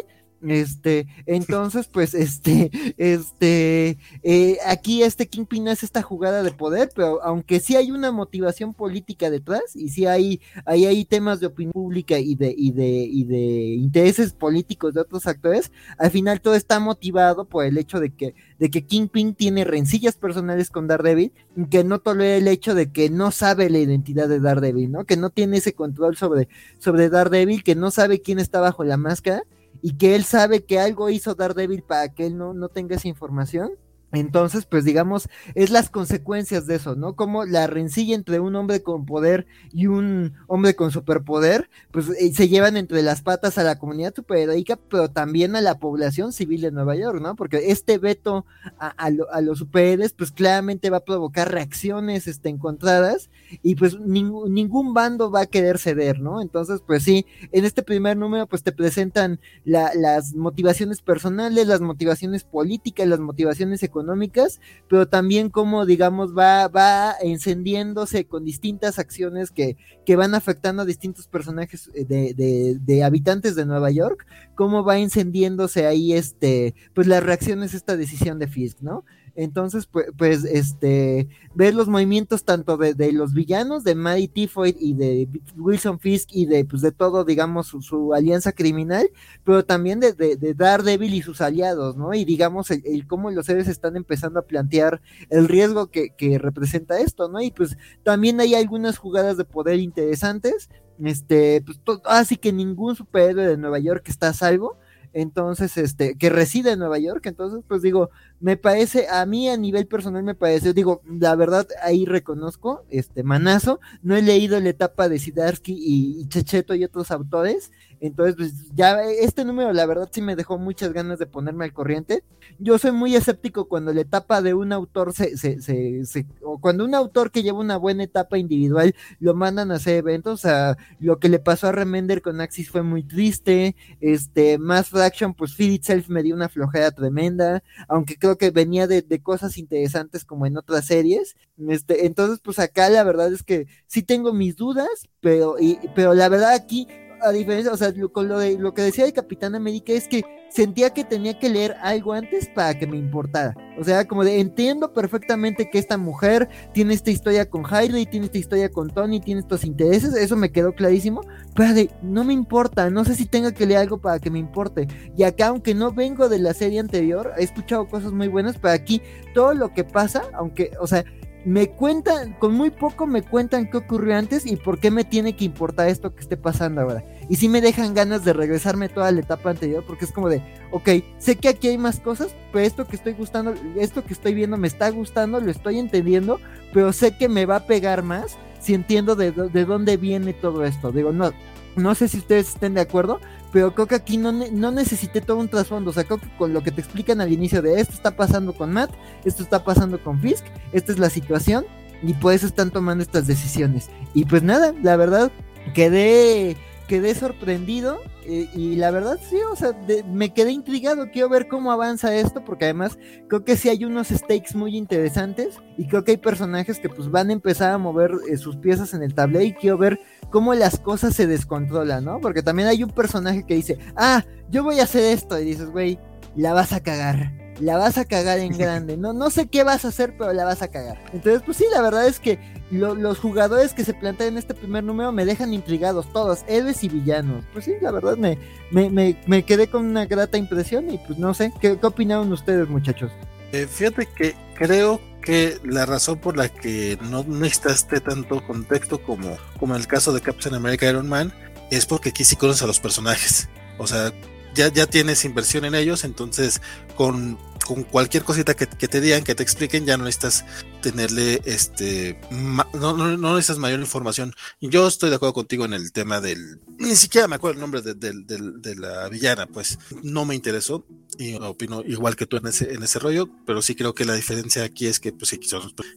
este, 0.50 1.06
entonces, 1.26 1.88
pues, 1.88 2.14
este, 2.14 2.70
este, 2.98 3.98
eh, 4.22 4.58
aquí 4.66 5.02
este 5.02 5.26
Kingpin 5.26 5.68
hace 5.68 5.86
esta 5.86 6.02
jugada 6.02 6.42
de 6.42 6.52
poder, 6.52 6.90
pero 6.94 7.22
aunque 7.22 7.60
sí 7.60 7.76
hay 7.76 7.90
una 7.90 8.12
motivación 8.12 8.74
política 8.74 9.30
detrás, 9.30 9.74
y 9.74 9.88
sí 9.88 10.06
hay, 10.06 10.40
hay, 10.64 10.86
hay 10.86 11.04
temas 11.04 11.40
de 11.40 11.46
opinión 11.46 11.72
pública 11.72 12.18
y 12.18 12.34
de, 12.34 12.54
y 12.56 12.72
de, 12.72 12.86
y 12.86 13.24
de 13.24 13.74
intereses 13.74 14.32
políticos 14.32 14.94
de 14.94 15.00
otros 15.00 15.26
actores, 15.26 15.72
al 15.98 16.10
final 16.10 16.40
todo 16.40 16.54
está 16.54 16.80
motivado 16.80 17.44
por 17.46 17.64
el 17.64 17.78
hecho 17.78 18.00
de 18.00 18.10
que, 18.10 18.34
de 18.58 18.70
que 18.70 18.84
Kingpin 18.84 19.34
tiene 19.34 19.64
rencillas 19.64 20.16
personales 20.16 20.70
con 20.70 20.86
Daredevil, 20.86 21.32
que 21.70 21.84
no 21.84 22.00
tolera 22.00 22.36
el 22.36 22.48
hecho 22.48 22.74
de 22.74 22.90
que 22.90 23.10
no 23.10 23.30
sabe 23.30 23.70
la 23.70 23.78
identidad 23.78 24.28
de 24.28 24.40
Daredevil, 24.40 24.90
¿no? 24.90 25.04
Que 25.04 25.16
no 25.16 25.30
tiene 25.30 25.58
ese 25.58 25.74
control 25.74 26.16
sobre, 26.16 26.48
sobre 26.78 27.08
Daredevil, 27.08 27.62
que 27.64 27.74
no 27.74 27.90
sabe 27.90 28.20
quién 28.20 28.38
está 28.38 28.60
bajo 28.60 28.84
la 28.84 28.96
máscara 28.96 29.44
y 29.82 29.96
que 29.96 30.14
él 30.14 30.24
sabe 30.24 30.64
que 30.64 30.78
algo 30.80 31.10
hizo 31.10 31.34
Daredevil 31.34 31.82
para 31.82 32.08
que 32.12 32.26
él 32.26 32.36
no, 32.36 32.54
no 32.54 32.68
tenga 32.68 32.96
esa 32.96 33.08
información. 33.08 33.72
Entonces, 34.14 34.66
pues 34.66 34.84
digamos, 34.84 35.28
es 35.54 35.70
las 35.70 35.90
consecuencias 35.90 36.66
de 36.66 36.76
eso, 36.76 36.94
¿no? 36.94 37.16
Como 37.16 37.44
la 37.44 37.66
rencilla 37.66 38.14
entre 38.14 38.40
un 38.40 38.54
hombre 38.56 38.82
con 38.82 39.06
poder 39.06 39.46
y 39.72 39.86
un 39.86 40.34
hombre 40.46 40.74
con 40.74 40.90
superpoder, 40.90 41.68
pues 41.90 42.08
eh, 42.10 42.32
se 42.32 42.48
llevan 42.48 42.76
entre 42.76 43.02
las 43.02 43.22
patas 43.22 43.58
a 43.58 43.62
la 43.62 43.78
comunidad 43.78 44.14
superheroica, 44.14 44.76
pero 44.76 45.10
también 45.10 45.56
a 45.56 45.60
la 45.60 45.78
población 45.78 46.32
civil 46.32 46.60
de 46.60 46.72
Nueva 46.72 46.96
York, 46.96 47.20
¿no? 47.20 47.36
Porque 47.36 47.70
este 47.70 47.98
veto 47.98 48.46
a, 48.78 49.10
los 49.40 49.58
superhéroes, 49.58 50.12
pues 50.12 50.32
claramente 50.32 50.90
va 50.90 50.98
a 50.98 51.04
provocar 51.04 51.50
reacciones 51.50 52.26
este, 52.26 52.48
encontradas 52.48 53.30
y 53.62 53.74
pues 53.74 53.98
ningún 54.00 54.94
bando 54.94 55.30
va 55.30 55.42
a 55.42 55.46
querer 55.46 55.78
ceder, 55.78 56.20
¿no? 56.20 56.40
Entonces, 56.40 56.80
pues 56.86 57.02
sí, 57.02 57.26
en 57.52 57.64
este 57.64 57.82
primer 57.82 58.16
número, 58.16 58.46
pues 58.46 58.62
te 58.62 58.72
presentan 58.72 59.40
las 59.64 60.34
motivaciones 60.34 61.02
personales, 61.02 61.66
las 61.66 61.80
motivaciones 61.80 62.44
políticas, 62.44 63.06
las 63.06 63.20
motivaciones 63.20 63.82
económicas, 63.82 64.03
económicas, 64.04 64.60
pero 64.88 65.08
también 65.08 65.48
como, 65.48 65.86
digamos, 65.86 66.36
va, 66.36 66.68
va 66.68 67.14
encendiéndose 67.20 68.26
con 68.26 68.44
distintas 68.44 68.98
acciones 68.98 69.50
que, 69.50 69.76
que 70.04 70.16
van 70.16 70.34
afectando 70.34 70.82
a 70.82 70.84
distintos 70.84 71.26
personajes 71.26 71.90
eh, 71.94 72.04
de, 72.04 72.34
de, 72.34 72.78
de, 72.80 73.02
habitantes 73.02 73.56
de 73.56 73.66
Nueva 73.66 73.90
York, 73.90 74.26
cómo 74.54 74.84
va 74.84 74.98
encendiéndose 74.98 75.86
ahí, 75.86 76.12
este, 76.12 76.74
pues 76.94 77.06
las 77.06 77.22
reacciones 77.22 77.74
a 77.74 77.78
esta 77.78 77.96
decisión 77.96 78.38
de 78.38 78.46
Fisk, 78.46 78.80
¿no? 78.80 79.04
Entonces, 79.36 79.86
pues, 79.86 80.06
pues 80.16 80.44
este, 80.44 81.28
ver 81.54 81.74
los 81.74 81.88
movimientos 81.88 82.44
tanto 82.44 82.76
de, 82.76 83.12
los 83.12 83.34
villanos, 83.34 83.82
de 83.82 83.94
Maddie 83.94 84.28
Tifoid 84.28 84.76
y 84.78 84.94
de 84.94 85.28
Wilson 85.56 85.98
Fisk 85.98 86.30
y 86.32 86.46
de, 86.46 86.64
pues, 86.64 86.82
de 86.82 86.92
todo, 86.92 87.24
digamos, 87.24 87.68
su, 87.68 88.14
alianza 88.14 88.52
criminal, 88.52 89.10
pero 89.42 89.64
también 89.64 90.00
de, 90.00 90.12
de, 90.12 90.54
Daredevil 90.54 91.14
y 91.14 91.22
sus 91.22 91.40
aliados, 91.40 91.96
¿no? 91.96 92.14
Y 92.14 92.24
digamos, 92.24 92.70
el, 92.70 93.06
cómo 93.06 93.30
los 93.30 93.46
seres 93.46 93.68
están 93.68 93.96
empezando 93.96 94.38
a 94.38 94.46
plantear 94.46 95.00
el 95.30 95.48
riesgo 95.48 95.88
que, 95.88 96.10
que 96.10 96.38
representa 96.38 97.00
esto, 97.00 97.28
¿no? 97.28 97.40
Y 97.40 97.50
pues 97.50 97.76
también 98.02 98.40
hay 98.40 98.54
algunas 98.54 98.98
jugadas 98.98 99.36
de 99.36 99.44
poder 99.44 99.80
interesantes, 99.80 100.68
este, 101.02 101.62
pues 101.62 101.80
así 102.04 102.36
que 102.36 102.52
ningún 102.52 102.94
superhéroe 102.94 103.46
de 103.46 103.56
Nueva 103.56 103.80
York 103.80 104.04
está 104.08 104.28
a 104.28 104.34
salvo, 104.34 104.78
entonces, 105.14 105.76
este, 105.76 106.18
que 106.18 106.28
reside 106.28 106.72
en 106.72 106.80
Nueva 106.80 106.98
York, 106.98 107.24
entonces, 107.26 107.62
pues 107.68 107.82
digo, 107.82 108.10
me 108.40 108.56
parece, 108.56 109.06
a 109.08 109.24
mí 109.26 109.48
a 109.48 109.56
nivel 109.56 109.86
personal 109.86 110.24
me 110.24 110.34
parece, 110.34 110.74
digo, 110.74 111.02
la 111.06 111.36
verdad 111.36 111.68
ahí 111.82 112.04
reconozco, 112.04 112.84
este, 112.90 113.22
manazo, 113.22 113.78
no 114.02 114.16
he 114.16 114.22
leído 114.22 114.58
la 114.58 114.70
etapa 114.70 115.08
de 115.08 115.20
Sidarsky 115.20 115.74
y, 115.78 116.28
Checheto 116.28 116.74
y 116.74 116.82
otros 116.82 117.12
autores, 117.12 117.70
entonces, 118.06 118.36
pues 118.36 118.52
ya 118.74 119.02
este 119.02 119.46
número, 119.46 119.72
la 119.72 119.86
verdad 119.86 120.10
sí 120.12 120.20
me 120.20 120.36
dejó 120.36 120.58
muchas 120.58 120.92
ganas 120.92 121.18
de 121.18 121.26
ponerme 121.26 121.64
al 121.64 121.72
corriente. 121.72 122.22
Yo 122.58 122.76
soy 122.78 122.92
muy 122.92 123.16
escéptico 123.16 123.66
cuando 123.66 123.94
la 123.94 124.02
etapa 124.02 124.42
de 124.42 124.52
un 124.52 124.74
autor 124.74 125.14
se, 125.14 125.38
se, 125.38 125.58
se, 125.60 126.26
o 126.42 126.60
cuando 126.60 126.84
un 126.84 126.94
autor 126.94 127.30
que 127.30 127.42
lleva 127.42 127.60
una 127.60 127.78
buena 127.78 128.04
etapa 128.04 128.36
individual 128.36 128.94
lo 129.20 129.32
mandan 129.34 129.72
a 129.72 129.76
hacer 129.76 129.96
eventos, 129.96 130.42
sea, 130.42 130.76
lo 131.00 131.18
que 131.18 131.30
le 131.30 131.38
pasó 131.38 131.68
a 131.68 131.72
Remender 131.72 132.20
con 132.20 132.42
Axis 132.42 132.70
fue 132.70 132.82
muy 132.82 133.04
triste, 133.04 133.74
este, 134.00 134.58
más 134.58 134.90
Fraction, 134.90 135.32
pues 135.32 135.54
Feed 135.54 135.72
Itself 135.72 136.10
me 136.10 136.22
dio 136.22 136.34
una 136.34 136.50
flojera 136.50 136.90
tremenda, 136.90 137.62
aunque 137.88 138.16
creo 138.16 138.36
que 138.36 138.50
venía 138.50 138.86
de, 138.86 139.02
cosas 139.22 139.56
interesantes 139.56 140.24
como 140.26 140.44
en 140.44 140.58
otras 140.58 140.86
series. 140.86 141.36
Este, 141.68 142.04
entonces, 142.04 142.40
pues 142.40 142.58
acá 142.58 142.90
la 142.90 143.04
verdad 143.04 143.32
es 143.32 143.42
que 143.42 143.66
sí 143.86 144.02
tengo 144.02 144.34
mis 144.34 144.56
dudas, 144.56 145.08
pero, 145.20 145.56
y, 145.58 145.78
pero 145.94 146.12
la 146.12 146.28
verdad 146.28 146.52
aquí 146.52 146.86
a 147.24 147.32
diferencia, 147.32 147.72
o 147.72 147.76
sea, 147.76 147.92
con 148.12 148.28
lo, 148.28 148.38
de, 148.38 148.58
lo 148.58 148.74
que 148.74 148.82
decía 148.82 149.04
el 149.04 149.12
Capitán 149.12 149.54
América 149.54 149.92
es 149.92 150.08
que 150.08 150.22
sentía 150.50 150.90
que 150.90 151.04
tenía 151.04 151.38
que 151.38 151.48
leer 151.48 151.74
algo 151.82 152.12
antes 152.12 152.48
para 152.48 152.78
que 152.78 152.86
me 152.86 152.96
importara. 152.96 153.54
O 153.78 153.82
sea, 153.82 154.06
como 154.06 154.22
de 154.22 154.38
entiendo 154.38 154.92
perfectamente 154.92 155.68
que 155.68 155.78
esta 155.78 155.98
mujer 155.98 156.48
tiene 156.72 156.94
esta 156.94 157.10
historia 157.10 157.48
con 157.48 157.64
Hailey, 157.68 158.06
tiene 158.06 158.26
esta 158.26 158.38
historia 158.38 158.68
con 158.68 158.88
Tony, 158.88 159.20
tiene 159.20 159.40
estos 159.40 159.64
intereses, 159.64 160.14
eso 160.14 160.36
me 160.36 160.52
quedó 160.52 160.72
clarísimo, 160.72 161.22
pero 161.54 161.74
de, 161.74 161.90
no 162.02 162.22
me 162.22 162.32
importa, 162.32 162.88
no 162.90 163.04
sé 163.04 163.16
si 163.16 163.26
tenga 163.26 163.52
que 163.52 163.66
leer 163.66 163.80
algo 163.80 163.98
para 164.00 164.20
que 164.20 164.30
me 164.30 164.38
importe. 164.38 164.86
Y 165.16 165.24
acá, 165.24 165.48
aunque 165.48 165.74
no 165.74 165.92
vengo 165.92 166.28
de 166.28 166.38
la 166.38 166.54
serie 166.54 166.78
anterior, 166.78 167.32
he 167.36 167.42
escuchado 167.42 167.88
cosas 167.88 168.12
muy 168.12 168.28
buenas, 168.28 168.58
pero 168.58 168.74
aquí 168.74 169.02
todo 169.34 169.54
lo 169.54 169.72
que 169.72 169.82
pasa, 169.82 170.22
aunque, 170.34 170.70
o 170.80 170.86
sea, 170.86 171.04
me 171.44 171.70
cuentan, 171.70 172.32
con 172.34 172.54
muy 172.54 172.70
poco 172.70 173.06
me 173.06 173.22
cuentan 173.22 173.70
qué 173.70 173.76
ocurrió 173.76 174.16
antes 174.16 174.46
y 174.46 174.56
por 174.56 174.78
qué 174.78 174.90
me 174.90 175.04
tiene 175.04 175.36
que 175.36 175.44
importar 175.44 175.88
esto 175.88 176.14
que 176.14 176.20
esté 176.20 176.36
pasando 176.36 176.80
ahora. 176.80 177.04
Y 177.28 177.36
si 177.36 177.48
me 177.48 177.60
dejan 177.60 177.94
ganas 177.94 178.24
de 178.24 178.32
regresarme 178.32 178.88
toda 178.88 179.12
la 179.12 179.20
etapa 179.20 179.50
anterior, 179.50 179.84
porque 179.86 180.06
es 180.06 180.12
como 180.12 180.28
de, 180.28 180.42
ok, 180.70 180.88
sé 181.18 181.36
que 181.36 181.48
aquí 181.48 181.68
hay 181.68 181.78
más 181.78 182.00
cosas, 182.00 182.34
pero 182.52 182.64
esto 182.64 182.86
que 182.86 182.96
estoy 182.96 183.12
gustando, 183.12 183.54
esto 183.76 184.04
que 184.04 184.14
estoy 184.14 184.34
viendo 184.34 184.56
me 184.56 184.68
está 184.68 184.88
gustando, 184.90 185.40
lo 185.40 185.50
estoy 185.50 185.78
entendiendo, 185.78 186.40
pero 186.72 186.92
sé 186.92 187.16
que 187.16 187.28
me 187.28 187.46
va 187.46 187.56
a 187.56 187.66
pegar 187.66 188.02
más 188.02 188.36
si 188.58 188.72
entiendo 188.74 189.14
de, 189.14 189.30
de 189.30 189.64
dónde 189.66 189.96
viene 189.98 190.32
todo 190.32 190.64
esto. 190.64 190.92
Digo, 190.92 191.12
no, 191.12 191.32
no 191.76 191.94
sé 191.94 192.08
si 192.08 192.18
ustedes 192.18 192.48
estén 192.48 192.74
de 192.74 192.80
acuerdo, 192.80 193.20
pero 193.54 193.72
creo 193.72 193.86
que 193.86 193.94
aquí 193.94 194.16
no, 194.16 194.32
no 194.32 194.72
necesité 194.72 195.20
todo 195.20 195.38
un 195.38 195.48
trasfondo. 195.48 195.90
O 195.90 195.92
sea, 195.94 196.02
creo 196.02 196.18
que 196.18 196.28
con 196.36 196.52
lo 196.52 196.64
que 196.64 196.72
te 196.72 196.80
explican 196.80 197.20
al 197.20 197.32
inicio 197.32 197.62
de 197.62 197.80
esto 197.80 197.94
está 197.94 198.16
pasando 198.16 198.52
con 198.52 198.72
Matt, 198.72 198.90
esto 199.24 199.44
está 199.44 199.62
pasando 199.62 200.02
con 200.02 200.20
Fisk, 200.20 200.44
esta 200.72 200.90
es 200.90 200.98
la 200.98 201.08
situación, 201.08 201.64
y 202.02 202.14
por 202.14 202.32
eso 202.32 202.48
están 202.48 202.72
tomando 202.72 203.04
estas 203.04 203.28
decisiones. 203.28 203.90
Y 204.12 204.24
pues 204.24 204.42
nada, 204.42 204.74
la 204.82 204.96
verdad, 204.96 205.30
quedé 205.72 206.56
quedé 206.94 207.12
sorprendido 207.16 207.98
eh, 208.24 208.48
y 208.54 208.76
la 208.76 208.92
verdad 208.92 209.18
sí, 209.28 209.36
o 209.50 209.56
sea, 209.56 209.72
me 210.12 210.32
quedé 210.32 210.52
intrigado, 210.52 211.10
quiero 211.10 211.28
ver 211.28 211.48
cómo 211.48 211.72
avanza 211.72 212.14
esto 212.14 212.44
porque 212.44 212.66
además 212.66 212.96
creo 213.26 213.44
que 213.44 213.56
sí 213.56 213.68
hay 213.68 213.84
unos 213.84 214.10
stakes 214.10 214.54
muy 214.54 214.76
interesantes 214.76 215.56
y 215.76 215.88
creo 215.88 216.04
que 216.04 216.12
hay 216.12 216.18
personajes 216.18 216.78
que 216.78 216.88
pues 216.88 217.10
van 217.10 217.30
a 217.30 217.32
empezar 217.32 217.72
a 217.72 217.78
mover 217.78 218.12
eh, 218.30 218.36
sus 218.36 218.54
piezas 218.54 218.94
en 218.94 219.02
el 219.02 219.12
tablero 219.12 219.44
y 219.44 219.54
quiero 219.54 219.76
ver 219.76 219.98
cómo 220.30 220.54
las 220.54 220.78
cosas 220.78 221.16
se 221.16 221.26
descontrolan, 221.26 222.04
¿no? 222.04 222.20
Porque 222.20 222.44
también 222.44 222.68
hay 222.68 222.84
un 222.84 222.90
personaje 222.90 223.44
que 223.44 223.56
dice, 223.56 223.76
ah, 223.96 224.24
yo 224.48 224.62
voy 224.62 224.78
a 224.78 224.84
hacer 224.84 225.02
esto 225.02 225.36
y 225.40 225.44
dices, 225.44 225.68
güey, 225.70 225.98
la 226.36 226.52
vas 226.52 226.72
a 226.72 226.78
cagar 226.78 227.32
la 227.60 227.76
vas 227.76 227.98
a 227.98 228.04
cagar 228.04 228.38
en 228.38 228.52
grande. 228.58 228.96
No, 228.96 229.12
no 229.12 229.30
sé 229.30 229.46
qué 229.46 229.64
vas 229.64 229.84
a 229.84 229.88
hacer, 229.88 230.16
pero 230.16 230.32
la 230.32 230.44
vas 230.44 230.62
a 230.62 230.68
cagar. 230.68 230.98
Entonces, 231.12 231.42
pues 231.44 231.56
sí, 231.56 231.64
la 231.72 231.80
verdad 231.82 232.06
es 232.06 232.20
que 232.20 232.38
los 232.70 233.18
jugadores 233.18 233.72
que 233.72 233.84
se 233.84 233.94
plantean 233.94 234.30
en 234.30 234.38
este 234.38 234.54
primer 234.54 234.82
número 234.84 235.12
me 235.12 235.24
dejan 235.24 235.52
intrigados, 235.52 236.10
todos, 236.12 236.44
héroes 236.48 236.82
y 236.82 236.88
villanos. 236.88 237.44
Pues 237.52 237.66
sí, 237.66 237.72
la 237.80 237.90
verdad 237.90 238.16
me, 238.16 238.38
me, 238.70 239.16
me, 239.26 239.42
quedé 239.44 239.68
con 239.68 239.84
una 239.84 240.06
grata 240.06 240.38
impresión 240.38 240.90
y 240.90 240.98
pues 240.98 241.18
no 241.18 241.34
sé, 241.34 241.52
¿qué, 241.60 241.78
qué 241.78 241.86
opinaron 241.86 242.32
ustedes, 242.32 242.68
muchachos? 242.68 243.12
Eh, 243.52 243.68
fíjate 243.68 244.06
que 244.06 244.34
creo 244.54 245.00
que 245.22 245.58
la 245.62 245.86
razón 245.86 246.18
por 246.18 246.36
la 246.36 246.48
que 246.48 246.98
no 247.02 247.22
necesitaste 247.24 248.00
tanto 248.00 248.44
contexto 248.46 249.00
como, 249.02 249.36
como 249.58 249.74
en 249.74 249.80
el 249.80 249.86
caso 249.86 250.12
de 250.12 250.20
Captain 250.20 250.54
America 250.54 250.88
Iron 250.88 251.08
Man 251.08 251.32
es 251.70 251.86
porque 251.86 252.10
aquí 252.10 252.24
sí 252.24 252.36
conoces 252.36 252.62
a 252.62 252.66
los 252.66 252.80
personajes. 252.80 253.48
O 253.78 253.86
sea, 253.86 254.12
ya, 254.54 254.72
ya 254.72 254.86
tienes 254.86 255.24
inversión 255.24 255.64
en 255.64 255.74
ellos, 255.74 256.04
entonces 256.04 256.60
con, 256.96 257.38
con 257.64 257.82
cualquier 257.82 258.24
cosita 258.24 258.54
que, 258.54 258.66
te 258.66 259.00
digan, 259.00 259.24
que 259.24 259.34
te 259.34 259.42
expliquen, 259.42 259.86
ya 259.86 259.96
no 259.96 260.04
necesitas 260.04 260.44
tenerle, 260.82 261.40
este, 261.44 262.20
no, 262.30 262.66
no, 262.74 263.16
no, 263.16 263.34
necesitas 263.34 263.58
mayor 263.58 263.80
información. 263.80 264.34
Yo 264.60 264.86
estoy 264.86 265.10
de 265.10 265.16
acuerdo 265.16 265.32
contigo 265.32 265.64
en 265.64 265.72
el 265.72 265.92
tema 265.92 266.20
del, 266.20 266.60
ni 266.78 266.94
siquiera 266.96 267.28
me 267.28 267.36
acuerdo 267.36 267.54
el 267.54 267.60
nombre 267.60 267.82
de, 267.82 267.94
de, 267.94 268.74
la 268.76 269.08
villana, 269.08 269.46
pues 269.46 269.78
no 270.02 270.24
me 270.24 270.34
interesó 270.34 270.84
y 271.18 271.34
opino 271.34 271.82
igual 271.82 272.16
que 272.16 272.26
tú 272.26 272.36
en 272.36 272.46
ese, 272.46 272.72
en 272.72 272.82
ese 272.82 272.98
rollo, 272.98 273.28
pero 273.46 273.62
sí 273.62 273.74
creo 273.74 273.94
que 273.94 274.04
la 274.04 274.14
diferencia 274.14 274.64
aquí 274.64 274.86
es 274.86 275.00
que, 275.00 275.12
pues 275.12 275.30
sí, 275.30 275.40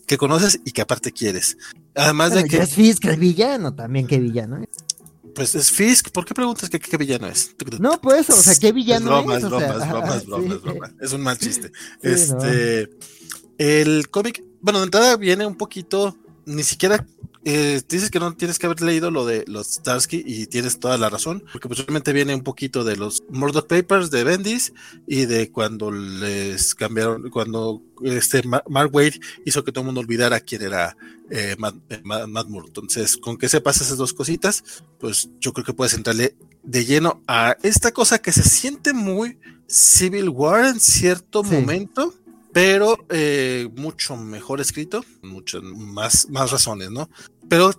que 0.06 0.18
conoces 0.18 0.60
y 0.64 0.72
que 0.72 0.82
aparte 0.82 1.12
quieres. 1.12 1.58
Además 1.96 2.34
de 2.34 2.46
que... 2.46 2.58
Es 2.58 2.76
Fisk 2.76 3.06
el 3.06 3.18
villano 3.18 3.74
también, 3.74 4.08
que 4.08 4.20
villano. 4.20 4.62
Pues 5.38 5.53
es 5.53 5.72
Fisk. 5.72 6.09
¿Por 6.09 6.25
qué 6.25 6.33
preguntas 6.33 6.67
que 6.67 6.80
qué 6.80 6.98
villano 6.98 7.27
es? 7.27 7.56
No, 7.80 8.01
pues, 8.01 8.27
o 8.32 8.41
sea, 8.41 8.56
¿qué 8.56 8.72
villano 8.72 9.06
es? 9.06 9.25
Broma, 9.25 9.38
es, 9.38 9.43
broma, 9.43 9.66
es 9.66 9.88
broma, 9.88 10.16
es 10.56 10.61
broma, 10.64 10.93
es 10.99 11.14
un 11.14 11.22
mal 11.22 11.38
chiste. 11.38 11.72
este, 12.01 12.90
el 13.59 14.09
cómic, 14.09 14.43
bueno, 14.61 14.80
de 14.80 14.85
entrada 14.85 15.16
viene 15.16 15.45
un 15.45 15.56
poquito, 15.56 16.17
ni 16.45 16.64
siquiera 16.64 17.06
eh, 17.50 17.82
dices 17.88 18.11
que 18.11 18.19
no 18.19 18.35
tienes 18.35 18.59
que 18.59 18.66
haber 18.66 18.82
leído 18.82 19.09
lo 19.09 19.26
de 19.26 19.45
los 19.48 19.67
Starsky 19.67 20.22
y 20.26 20.48
tienes 20.48 20.82
toda 20.82 20.98
la 20.98 21.09
razón, 21.09 21.45
porque 21.53 21.69
posiblemente 21.69 22.11
viene 22.11 22.35
un 22.35 22.43
poquito 22.43 22.84
de 22.84 22.98
los 22.98 23.24
Murdoch 23.30 23.67
Papers 23.67 24.11
de 24.11 24.26
Bendis 24.26 24.74
y 25.08 25.27
de 25.27 25.50
cuando 25.50 25.90
les 25.90 26.76
cambiaron, 26.76 27.30
cuando 27.30 27.82
este 28.03 28.42
Mark 28.43 28.93
Wade 28.93 29.22
hizo 29.45 29.64
que 29.64 29.72
todo 29.72 29.84
el 29.84 29.85
mundo 29.85 30.01
olvidara 30.01 30.42
quién 30.42 30.61
era 30.61 30.98
eh, 31.30 31.56
Matt, 31.58 31.76
eh, 31.88 32.01
Moore. 32.03 32.67
Entonces, 32.67 33.16
con 33.16 33.38
que 33.38 33.48
sepas 33.48 33.80
esas 33.80 33.98
dos 33.98 34.11
cositas, 34.11 34.84
pues 35.00 35.30
yo 35.40 35.53
creo 35.53 35.64
que 35.64 35.74
puedes 35.74 35.93
entrarle 35.93 36.35
de 36.64 36.84
lleno 36.84 37.24
a 37.27 37.56
esta 37.64 37.93
cosa 37.93 38.19
que 38.19 38.34
se 38.34 38.43
siente 38.43 38.92
muy 38.92 39.40
Civil 39.67 40.27
War 40.27 40.66
en 40.66 40.82
cierto 40.82 41.43
momento 41.43 42.14
pero 42.58 42.98
eh, 43.09 43.69
mucho 43.76 44.17
mejor 44.17 44.59
escrito, 44.59 45.06
muchas 45.22 45.61
más, 45.61 46.27
más 46.32 46.50
razones, 46.50 46.90
¿no? 46.90 47.08
Pero 47.50 47.72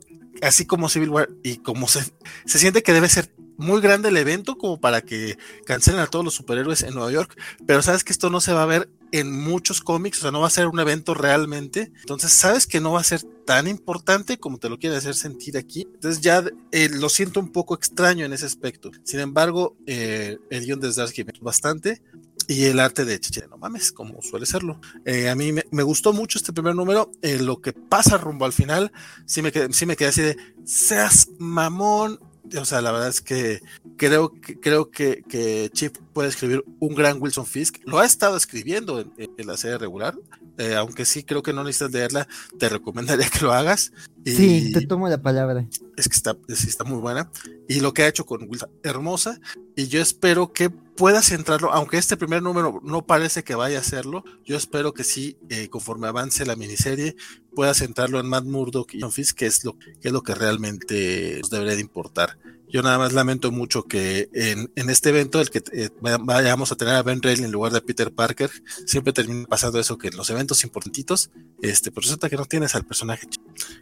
así 0.42 0.66
como 0.66 0.88
Civil 0.88 1.10
War 1.10 1.28
y 1.42 1.58
como 1.58 1.88
se, 1.88 2.04
se 2.46 2.58
siente 2.58 2.82
que 2.82 2.92
debe 2.92 3.08
ser 3.08 3.30
muy 3.58 3.80
grande 3.80 4.08
el 4.08 4.16
evento 4.16 4.56
como 4.56 4.80
para 4.80 5.02
que 5.02 5.36
cancelen 5.66 6.00
a 6.00 6.06
todos 6.06 6.24
los 6.24 6.34
superhéroes 6.34 6.84
en 6.84 6.94
Nueva 6.94 7.10
York, 7.10 7.36
pero 7.66 7.82
sabes 7.82 8.04
que 8.04 8.12
esto 8.12 8.30
no 8.30 8.40
se 8.40 8.52
va 8.52 8.62
a 8.62 8.66
ver 8.66 8.88
en 9.10 9.32
muchos 9.32 9.80
cómics, 9.80 10.18
o 10.18 10.22
sea, 10.22 10.30
no 10.30 10.40
va 10.40 10.46
a 10.46 10.50
ser 10.50 10.68
un 10.68 10.78
evento 10.78 11.12
realmente, 11.12 11.90
entonces 12.00 12.32
sabes 12.32 12.66
que 12.66 12.80
no 12.80 12.92
va 12.92 13.00
a 13.00 13.04
ser 13.04 13.22
tan 13.44 13.66
importante 13.66 14.38
como 14.38 14.58
te 14.58 14.68
lo 14.68 14.78
quiere 14.78 14.96
hacer 14.96 15.16
sentir 15.16 15.56
aquí, 15.56 15.88
entonces 15.92 16.20
ya 16.20 16.44
eh, 16.70 16.88
lo 16.88 17.08
siento 17.08 17.40
un 17.40 17.50
poco 17.50 17.74
extraño 17.74 18.24
en 18.24 18.32
ese 18.32 18.46
aspecto, 18.46 18.92
sin 19.02 19.18
embargo, 19.20 19.76
eh, 19.86 20.38
el 20.50 20.64
guion 20.64 20.78
de 20.78 20.92
Zdarsky 20.92 21.24
bastante, 21.40 22.00
y 22.48 22.64
el 22.64 22.80
arte 22.80 23.04
de 23.04 23.20
Chiche, 23.20 23.46
no 23.46 23.58
mames, 23.58 23.92
como 23.92 24.22
suele 24.22 24.46
serlo. 24.46 24.80
Eh, 25.04 25.28
a 25.28 25.34
mí 25.34 25.52
me, 25.52 25.82
gustó 25.82 26.14
mucho 26.14 26.38
este 26.38 26.54
primer 26.54 26.74
número. 26.74 27.12
Eh, 27.20 27.38
lo 27.38 27.60
que 27.60 27.74
pasa 27.74 28.16
rumbo 28.16 28.46
al 28.46 28.54
final, 28.54 28.90
sí 29.26 29.42
me, 29.42 29.52
sí 29.70 29.84
me 29.84 29.96
quedé 29.96 30.08
así 30.08 30.22
de, 30.22 30.36
seas 30.64 31.28
mamón. 31.38 32.18
O 32.58 32.64
sea, 32.64 32.80
la 32.80 32.90
verdad 32.90 33.08
es 33.08 33.20
que 33.20 33.60
creo 33.98 34.32
que, 34.40 34.58
creo 34.58 34.90
que, 34.90 35.22
que 35.28 35.68
Chip 35.74 35.98
puede 36.14 36.30
escribir 36.30 36.64
un 36.80 36.94
gran 36.94 37.20
Wilson 37.20 37.44
Fisk. 37.44 37.80
Lo 37.84 37.98
ha 37.98 38.06
estado 38.06 38.38
escribiendo 38.38 39.00
en, 39.00 39.46
la 39.46 39.58
serie 39.58 39.76
regular. 39.76 40.14
Eh, 40.56 40.74
aunque 40.74 41.04
sí 41.04 41.24
creo 41.24 41.42
que 41.42 41.52
no 41.52 41.62
necesitas 41.62 41.92
leerla, 41.92 42.28
te 42.58 42.70
recomendaría 42.70 43.28
que 43.28 43.44
lo 43.44 43.52
hagas. 43.52 43.92
Sí, 44.24 44.72
te 44.72 44.86
tomo 44.86 45.08
la 45.08 45.22
palabra. 45.22 45.66
Es 45.96 46.08
que 46.08 46.14
está, 46.14 46.36
sí, 46.48 46.68
está 46.68 46.84
muy 46.84 46.98
buena. 46.98 47.30
Y 47.68 47.80
lo 47.80 47.92
que 47.92 48.02
ha 48.02 48.08
hecho 48.08 48.26
con 48.26 48.48
Wilson, 48.48 48.70
hermosa. 48.82 49.40
Y 49.76 49.88
yo 49.88 50.00
espero 50.00 50.52
que 50.52 50.70
pueda 50.70 51.22
centrarlo, 51.22 51.72
aunque 51.72 51.96
este 51.96 52.16
primer 52.16 52.42
número 52.42 52.80
no 52.82 53.06
parece 53.06 53.44
que 53.44 53.54
vaya 53.54 53.78
a 53.78 53.80
hacerlo, 53.80 54.24
yo 54.44 54.56
espero 54.56 54.92
que 54.92 55.04
sí, 55.04 55.38
eh, 55.48 55.68
conforme 55.68 56.08
avance 56.08 56.44
la 56.44 56.56
miniserie, 56.56 57.14
pueda 57.54 57.72
centrarlo 57.72 58.18
en 58.18 58.26
Matt 58.26 58.44
Murdock 58.44 58.94
y 58.94 59.00
John 59.00 59.12
Fisk, 59.12 59.36
que 59.38 59.46
es 59.46 59.64
lo 59.64 59.78
que, 59.78 59.94
es 60.02 60.12
lo 60.12 60.22
que 60.22 60.34
realmente 60.34 61.38
nos 61.40 61.50
debería 61.50 61.76
de 61.76 61.82
importar. 61.82 62.36
Yo 62.70 62.82
nada 62.82 62.98
más 62.98 63.12
lamento 63.12 63.50
mucho 63.50 63.84
que 63.84 64.28
en, 64.32 64.70
en 64.76 64.90
este 64.90 65.08
evento, 65.08 65.40
el 65.40 65.50
que 65.50 65.62
eh, 65.72 65.90
vayamos 66.00 66.70
a 66.72 66.76
tener 66.76 66.94
a 66.94 67.02
Ben 67.02 67.22
Reilly 67.22 67.44
en 67.44 67.52
lugar 67.52 67.72
de 67.72 67.80
Peter 67.80 68.12
Parker, 68.12 68.50
siempre 68.86 69.12
termina 69.12 69.46
pasando 69.46 69.78
eso, 69.78 69.96
que 69.96 70.08
en 70.08 70.16
los 70.16 70.28
eventos 70.30 70.64
importantitos, 70.64 71.30
este, 71.62 71.90
pues 71.90 72.06
resulta 72.06 72.28
que 72.28 72.36
no 72.36 72.44
tienes 72.44 72.74
al 72.74 72.84
personaje. 72.84 73.26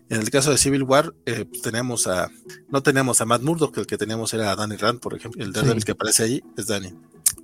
En 0.08 0.20
el 0.20 0.30
caso 0.30 0.50
de 0.50 0.58
Civil 0.58 0.84
War, 0.84 1.14
eh, 1.26 1.44
pues 1.44 1.62
tenemos 1.62 2.06
a, 2.06 2.30
no 2.70 2.82
tenemos 2.82 3.20
a 3.20 3.24
Matt 3.24 3.42
Murdock, 3.42 3.74
que 3.74 3.80
el 3.80 3.86
que 3.86 3.98
teníamos 3.98 4.32
era 4.34 4.52
a 4.52 4.56
Danny 4.56 4.76
Rand, 4.76 5.00
por 5.00 5.14
ejemplo, 5.14 5.44
el 5.44 5.52
Daredevil 5.52 5.84
que 5.84 5.92
aparece 5.92 6.22
ahí 6.22 6.44
es 6.56 6.66
Danny. 6.66 6.94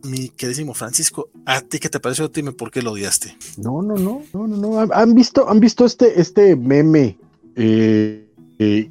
Mi 0.04 0.30
queridísimo 0.30 0.74
Francisco, 0.74 1.28
¿a 1.44 1.60
ti 1.60 1.78
qué 1.78 1.88
te 1.88 2.00
pareció? 2.00 2.28
Dime 2.28 2.52
por 2.52 2.70
qué 2.70 2.82
lo 2.82 2.92
odiaste. 2.92 3.36
No, 3.56 3.82
no, 3.82 3.94
no, 3.94 4.22
no, 4.32 4.46
no, 4.48 4.56
no. 4.56 4.92
¿Han 4.92 5.14
visto, 5.14 5.48
han 5.48 5.60
visto 5.60 5.84
este, 5.84 6.20
este 6.20 6.56
meme? 6.56 7.18
Eh, 7.54 8.26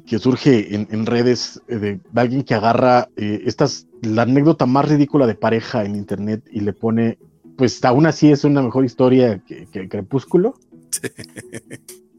que 0.06 0.18
surge 0.18 0.74
en, 0.74 1.06
redes 1.06 1.62
eh, 1.68 1.76
de, 1.76 2.00
alguien 2.14 2.42
que 2.42 2.54
agarra 2.54 3.08
eh, 3.16 3.42
estas, 3.46 3.86
la 4.02 4.22
anécdota 4.22 4.66
más 4.66 4.88
ridícula 4.88 5.26
de 5.26 5.34
pareja 5.34 5.84
en 5.84 5.96
internet 5.96 6.44
y 6.50 6.60
le 6.60 6.72
pone, 6.72 7.18
pues 7.56 7.84
aún 7.84 8.06
así 8.06 8.30
es 8.30 8.44
una 8.44 8.62
mejor 8.62 8.84
historia 8.84 9.42
que, 9.46 9.88
Crepúsculo. 9.88 10.54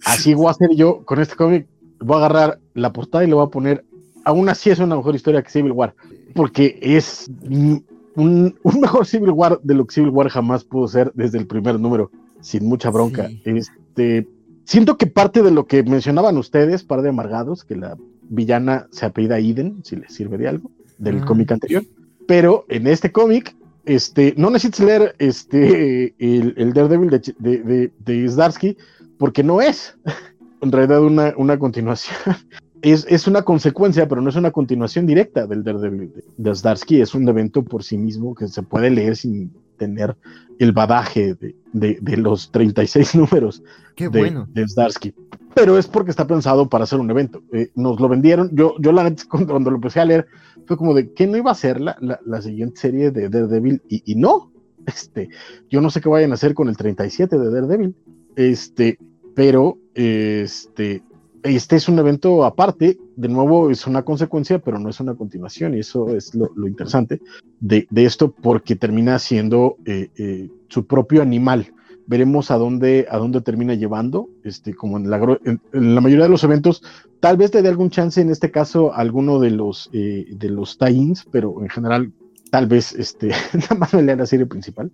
Así 0.06 0.34
voy 0.34 0.48
a 0.48 0.52
hacer 0.52 0.70
yo 0.76 1.04
con 1.06 1.20
este 1.20 1.36
cómic, 1.36 1.68
voy 2.00 2.16
a 2.16 2.26
agarrar 2.26 2.60
la 2.74 2.92
portada 2.92 3.24
y 3.24 3.28
le 3.28 3.36
voy 3.36 3.46
a 3.46 3.50
poner, 3.50 3.86
aún 4.26 4.50
así 4.50 4.70
es 4.70 4.80
una 4.80 4.96
mejor 4.96 5.16
historia 5.16 5.42
que 5.42 5.50
Civil 5.50 5.72
War, 5.72 5.96
porque 6.36 6.78
es 6.82 7.32
un, 7.46 7.86
un 8.16 8.82
mejor 8.82 9.06
Civil 9.06 9.32
War 9.32 9.60
de 9.64 9.74
lo 9.76 9.86
que 9.86 9.96
Civil 9.96 10.10
War 10.10 10.30
jamás 10.30 10.64
pudo 10.64 10.88
ser 10.88 11.12
desde 11.16 11.38
el 11.38 11.48
primer 11.48 11.80
número, 11.80 12.12
sin 12.42 12.66
mucha 12.66 12.90
bronca. 12.90 13.30
Este, 13.46 14.28
Siento 14.66 14.98
que 14.98 15.08
parte 15.08 15.44
de 15.44 15.52
lo 15.52 15.68
que 15.68 15.84
mencionaban 15.84 16.38
ustedes, 16.38 16.84
par 16.84 17.02
de 17.02 17.10
amargados, 17.10 17.64
que 17.64 17.76
la 17.76 17.98
villana 18.30 18.88
se 18.92 19.06
apellida 19.06 19.40
Eden, 19.40 19.84
si 19.84 19.96
les 19.96 20.14
sirve 20.14 20.38
de 20.38 20.48
algo, 20.48 20.72
del 20.98 21.20
ah. 21.20 21.26
cómic 21.26 21.52
anterior. 21.52 21.84
Pero 22.28 22.66
en 22.70 22.88
este 22.88 23.12
cómic, 23.12 23.56
este, 23.86 24.34
no 24.38 24.50
necesitas 24.50 24.86
leer 24.86 25.16
este, 25.20 26.16
el, 26.18 26.74
Daredevil 26.74 27.10
de, 27.10 27.36
de, 27.40 27.92
de, 27.98 28.30
Zdarsky, 28.30 28.78
porque 29.18 29.44
no 29.44 29.62
es 29.62 29.98
en 30.62 30.72
realidad 30.72 31.04
una, 31.04 31.34
una 31.38 31.58
continuación. 31.60 32.18
Es, 32.82 33.06
es, 33.08 33.28
una 33.28 33.44
consecuencia, 33.44 34.10
pero 34.10 34.20
no 34.20 34.30
es 34.30 34.36
una 34.36 34.52
continuación 34.52 35.06
directa 35.06 35.48
del 35.48 35.64
Daredevil 35.64 36.12
de, 36.36 36.54
Zdarsky. 36.54 37.00
Es 37.00 37.16
un 37.16 37.26
evento 37.30 37.64
por 37.64 37.82
sí 37.82 37.98
mismo 37.98 38.36
que 38.36 38.50
se 38.50 38.62
puede 38.62 38.90
leer 38.90 39.16
sin 39.16 39.54
tener 39.84 40.16
el 40.60 40.72
badaje 40.72 41.36
de, 41.36 41.56
de, 42.00 42.18
los 42.18 42.52
36 42.52 43.16
números 43.16 43.64
Qué 43.96 44.10
de, 44.10 44.20
bueno. 44.20 44.48
de 44.52 44.68
Zdarsky. 44.68 45.14
Pero 45.54 45.78
es 45.78 45.88
porque 45.88 46.12
está 46.12 46.26
pensado 46.26 46.68
para 46.68 46.86
hacer 46.86 47.00
un 47.00 47.12
evento. 47.12 47.44
Eh, 47.52 47.70
nos 47.76 48.00
lo 48.00 48.08
vendieron. 48.10 48.50
Yo, 48.56 48.76
yo 48.80 48.92
la 48.92 49.04
neta, 49.04 49.24
cuando 49.30 49.70
lo 49.70 49.76
empecé 49.76 50.00
a 50.00 50.06
leer, 50.06 50.26
fue 50.66 50.78
como 50.78 50.94
de 50.94 51.12
que 51.12 51.28
no 51.28 51.38
iba 51.38 51.52
a 51.52 51.56
ser 51.56 51.82
la, 51.82 51.98
la, 52.00 52.42
siguiente 52.42 52.80
serie 52.80 53.12
de 53.12 53.30
Daredevil. 53.30 53.82
Y, 53.90 54.04
y, 54.06 54.16
no. 54.16 54.52
Este, 54.86 55.30
yo 55.70 55.82
no 55.82 55.90
sé 55.90 56.02
qué 56.02 56.10
vayan 56.10 56.32
a 56.32 56.36
hacer 56.36 56.54
con 56.54 56.70
el 56.70 56.78
37 56.78 57.38
de 57.38 57.52
Daredevil. 57.52 57.96
Este, 58.36 58.98
pero 59.36 59.78
este, 59.94 61.04
este 61.44 61.76
es 61.76 61.88
un 61.88 62.00
evento 62.00 62.46
aparte, 62.46 62.98
de 63.16 63.28
nuevo 63.28 63.70
es 63.70 63.86
una 63.86 64.04
consecuencia, 64.04 64.60
pero 64.60 64.80
no 64.80 64.90
es 64.90 65.00
una 65.00 65.16
continuación, 65.16 65.76
y 65.76 65.80
eso 65.80 66.10
es 66.10 66.34
lo, 66.34 66.50
interesante 66.68 67.22
de, 67.60 67.88
esto, 67.96 68.32
porque 68.32 68.76
termina 68.76 69.20
siendo 69.20 69.78
eh, 69.86 70.10
eh, 70.18 70.50
su 70.70 70.86
propio 70.86 71.22
animal. 71.22 71.74
veremos 72.06 72.52
a 72.52 72.58
dónde, 72.58 73.08
a 73.10 73.18
dónde 73.18 73.40
termina 73.42 73.76
llevando, 73.76 74.30
este, 74.44 74.74
como 74.74 74.98
en 74.98 75.10
la, 75.10 76.02
mayoría 76.02 76.26
de 76.26 76.30
los 76.30 76.44
eventos, 76.44 76.84
tal 77.22 77.38
vez 77.38 77.52
te 77.52 77.62
dé 77.62 77.70
algún 77.70 77.90
chance 77.90 78.20
en 78.20 78.30
este 78.30 78.52
caso 78.52 78.94
alguno 78.94 79.40
de 79.40 79.52
los, 79.52 79.90
eh, 79.94 80.26
de 80.30 80.50
los 80.50 80.78
tie-ins, 80.78 81.26
pero 81.32 81.62
en 81.62 81.70
general 81.70 82.12
tal 82.52 82.68
vez 82.68 82.94
este, 82.94 83.30
nada 83.54 83.76
más 83.76 83.94
me 83.94 84.04
la 84.04 84.26
serie 84.26 84.46
principal. 84.46 84.92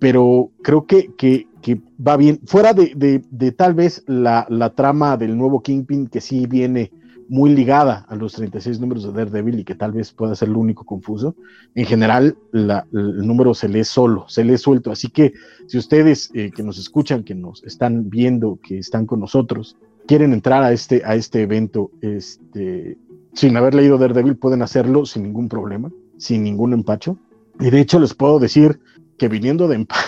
Pero 0.00 0.50
creo 0.62 0.86
que, 0.86 1.12
que, 1.16 1.46
que 1.62 1.80
va 2.04 2.16
bien. 2.16 2.40
Fuera 2.46 2.74
de, 2.74 2.92
de, 2.96 3.22
de 3.30 3.52
tal 3.52 3.74
vez 3.74 4.02
la, 4.08 4.46
la, 4.48 4.74
trama 4.74 5.16
del 5.16 5.38
nuevo 5.38 5.62
Kingpin, 5.62 6.08
que 6.08 6.20
sí 6.20 6.46
viene 6.46 6.90
muy 7.28 7.54
ligada 7.54 8.04
a 8.08 8.16
los 8.16 8.32
36 8.32 8.80
números 8.80 9.04
de 9.04 9.12
Daredevil 9.12 9.60
y 9.60 9.64
que 9.64 9.76
tal 9.76 9.92
vez 9.92 10.10
pueda 10.10 10.34
ser 10.34 10.48
lo 10.48 10.58
único 10.58 10.84
confuso. 10.84 11.36
En 11.76 11.86
general, 11.86 12.36
la, 12.50 12.84
el 12.92 13.24
número 13.24 13.54
se 13.54 13.68
lee 13.68 13.84
solo, 13.84 14.24
se 14.26 14.42
lee 14.42 14.58
suelto. 14.58 14.90
Así 14.90 15.10
que 15.10 15.34
si 15.68 15.78
ustedes 15.78 16.32
eh, 16.34 16.50
que 16.50 16.64
nos 16.64 16.76
escuchan, 16.78 17.22
que 17.22 17.36
nos 17.36 17.62
están 17.62 18.10
viendo, 18.10 18.58
que 18.60 18.78
están 18.78 19.06
con 19.06 19.20
nosotros, 19.20 19.76
quieren 20.08 20.32
entrar 20.32 20.64
a 20.64 20.72
este, 20.72 21.02
a 21.04 21.14
este 21.14 21.42
evento 21.42 21.92
este, 22.00 22.98
sin 23.32 23.56
haber 23.56 23.74
leído 23.74 23.96
Daredevil, 23.96 24.36
pueden 24.36 24.62
hacerlo 24.62 25.06
sin 25.06 25.22
ningún 25.22 25.48
problema, 25.48 25.92
sin 26.16 26.42
ningún 26.42 26.72
empacho. 26.72 27.16
Y 27.60 27.70
de 27.70 27.80
hecho 27.80 28.00
les 28.00 28.14
puedo 28.14 28.40
decir 28.40 28.80
que 29.20 29.28
viniendo 29.28 29.68
de 29.68 29.74
Empire 29.76 30.00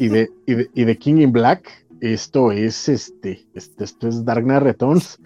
y 0.00 0.08
de, 0.08 0.30
y 0.46 0.54
de, 0.54 0.70
y 0.74 0.84
de 0.84 0.96
King 0.96 1.16
in 1.16 1.30
Black, 1.30 1.68
esto 2.00 2.50
es 2.50 2.88
este, 2.88 3.44
este 3.52 3.84
esto 3.84 4.08
es 4.08 4.24
Dark 4.24 4.44
Knight 4.44 4.62
Returns 4.62 5.18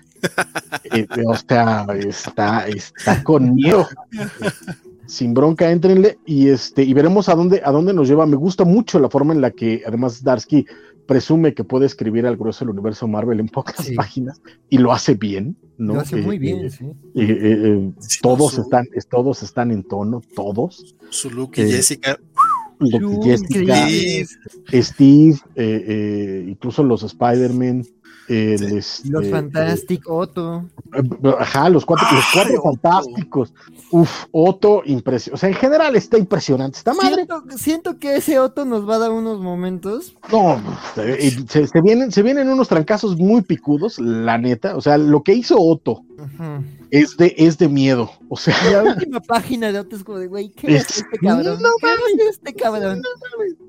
eh, 0.92 1.06
o 1.26 1.36
sea, 1.36 1.86
está, 2.08 2.66
está 2.66 3.22
conmigo. 3.22 3.86
Sin 5.06 5.34
bronca, 5.34 5.70
entrenle 5.70 6.18
y 6.24 6.48
este, 6.48 6.82
y 6.82 6.94
veremos 6.94 7.28
a 7.28 7.34
dónde, 7.34 7.60
a 7.64 7.70
dónde 7.70 7.92
nos 7.92 8.08
lleva. 8.08 8.26
Me 8.26 8.36
gusta 8.36 8.64
mucho 8.64 8.98
la 8.98 9.10
forma 9.10 9.34
en 9.34 9.42
la 9.42 9.50
que 9.50 9.82
además 9.86 10.24
Darsky 10.24 10.66
presume 11.06 11.54
que 11.54 11.64
puede 11.64 11.86
escribir 11.86 12.26
al 12.26 12.36
grueso 12.36 12.64
del 12.64 12.72
universo 12.72 13.06
Marvel 13.06 13.40
en 13.40 13.48
pocas 13.48 13.90
páginas 13.96 14.40
y 14.70 14.78
lo 14.78 14.92
hace 14.92 15.14
bien, 15.14 15.56
¿no? 15.76 15.94
Lo 15.94 16.00
hace 16.00 16.16
muy 16.16 16.38
bien, 16.38 16.64
eh, 16.64 17.90
sí. 17.98 18.20
todos 18.22 18.58
están, 18.58 18.88
todos 19.10 19.42
están 19.42 19.70
en 19.70 19.82
tono, 19.82 20.22
todos. 20.34 20.96
Su 21.10 21.30
look 21.30 21.52
y 21.56 21.70
Jessica. 21.70 22.18
Jessica, 23.22 23.86
Steve, 24.72 25.38
eh, 25.56 26.44
incluso 26.48 26.82
los 26.82 27.02
Spider-Man, 27.02 27.84
el, 28.28 28.78
este, 28.78 29.08
los 29.08 29.28
Fantastic, 29.28 30.08
Otto. 30.08 30.64
Ajá, 31.38 31.68
los 31.68 31.84
cuatro, 31.84 32.06
los 32.12 32.24
cuatro 32.32 32.62
fantásticos. 32.62 33.52
Uf, 33.90 34.24
Otto, 34.32 34.82
impresionante. 34.86 35.34
O 35.34 35.38
sea, 35.38 35.48
en 35.48 35.54
general 35.54 35.96
está 35.96 36.18
impresionante. 36.18 36.78
Está 36.78 36.94
madre. 36.94 37.14
Siento, 37.14 37.44
siento, 37.56 37.98
que 37.98 38.16
ese 38.16 38.38
Otto 38.38 38.64
nos 38.64 38.88
va 38.88 38.96
a 38.96 38.98
dar 38.98 39.10
unos 39.10 39.40
momentos. 39.40 40.14
No, 40.32 40.60
se, 40.94 41.66
se, 41.66 41.80
vienen, 41.82 42.12
se 42.12 42.22
vienen 42.22 42.48
unos 42.48 42.68
trancazos 42.68 43.16
muy 43.16 43.42
picudos, 43.42 43.98
la 43.98 44.38
neta. 44.38 44.76
O 44.76 44.80
sea, 44.80 44.96
lo 44.96 45.22
que 45.22 45.34
hizo 45.34 45.60
Otto 45.60 46.02
Ajá. 46.18 46.62
es 46.90 47.16
de, 47.16 47.34
es 47.36 47.58
de 47.58 47.68
miedo. 47.68 48.10
O 48.28 48.36
sea. 48.36 48.56
La 48.70 48.82
última 48.94 49.20
página 49.20 49.70
de 49.70 49.80
Otto 49.80 49.96
es 49.96 50.04
como 50.04 50.18
de, 50.18 50.28
güey, 50.28 50.50
¿qué 50.50 50.76
es, 50.76 50.98
este 50.98 51.18
cabrón? 51.18 51.60
No, 51.60 51.68
¿Qué 51.80 52.22
es 52.22 52.36
este 52.36 52.54
cabrón? 52.54 53.02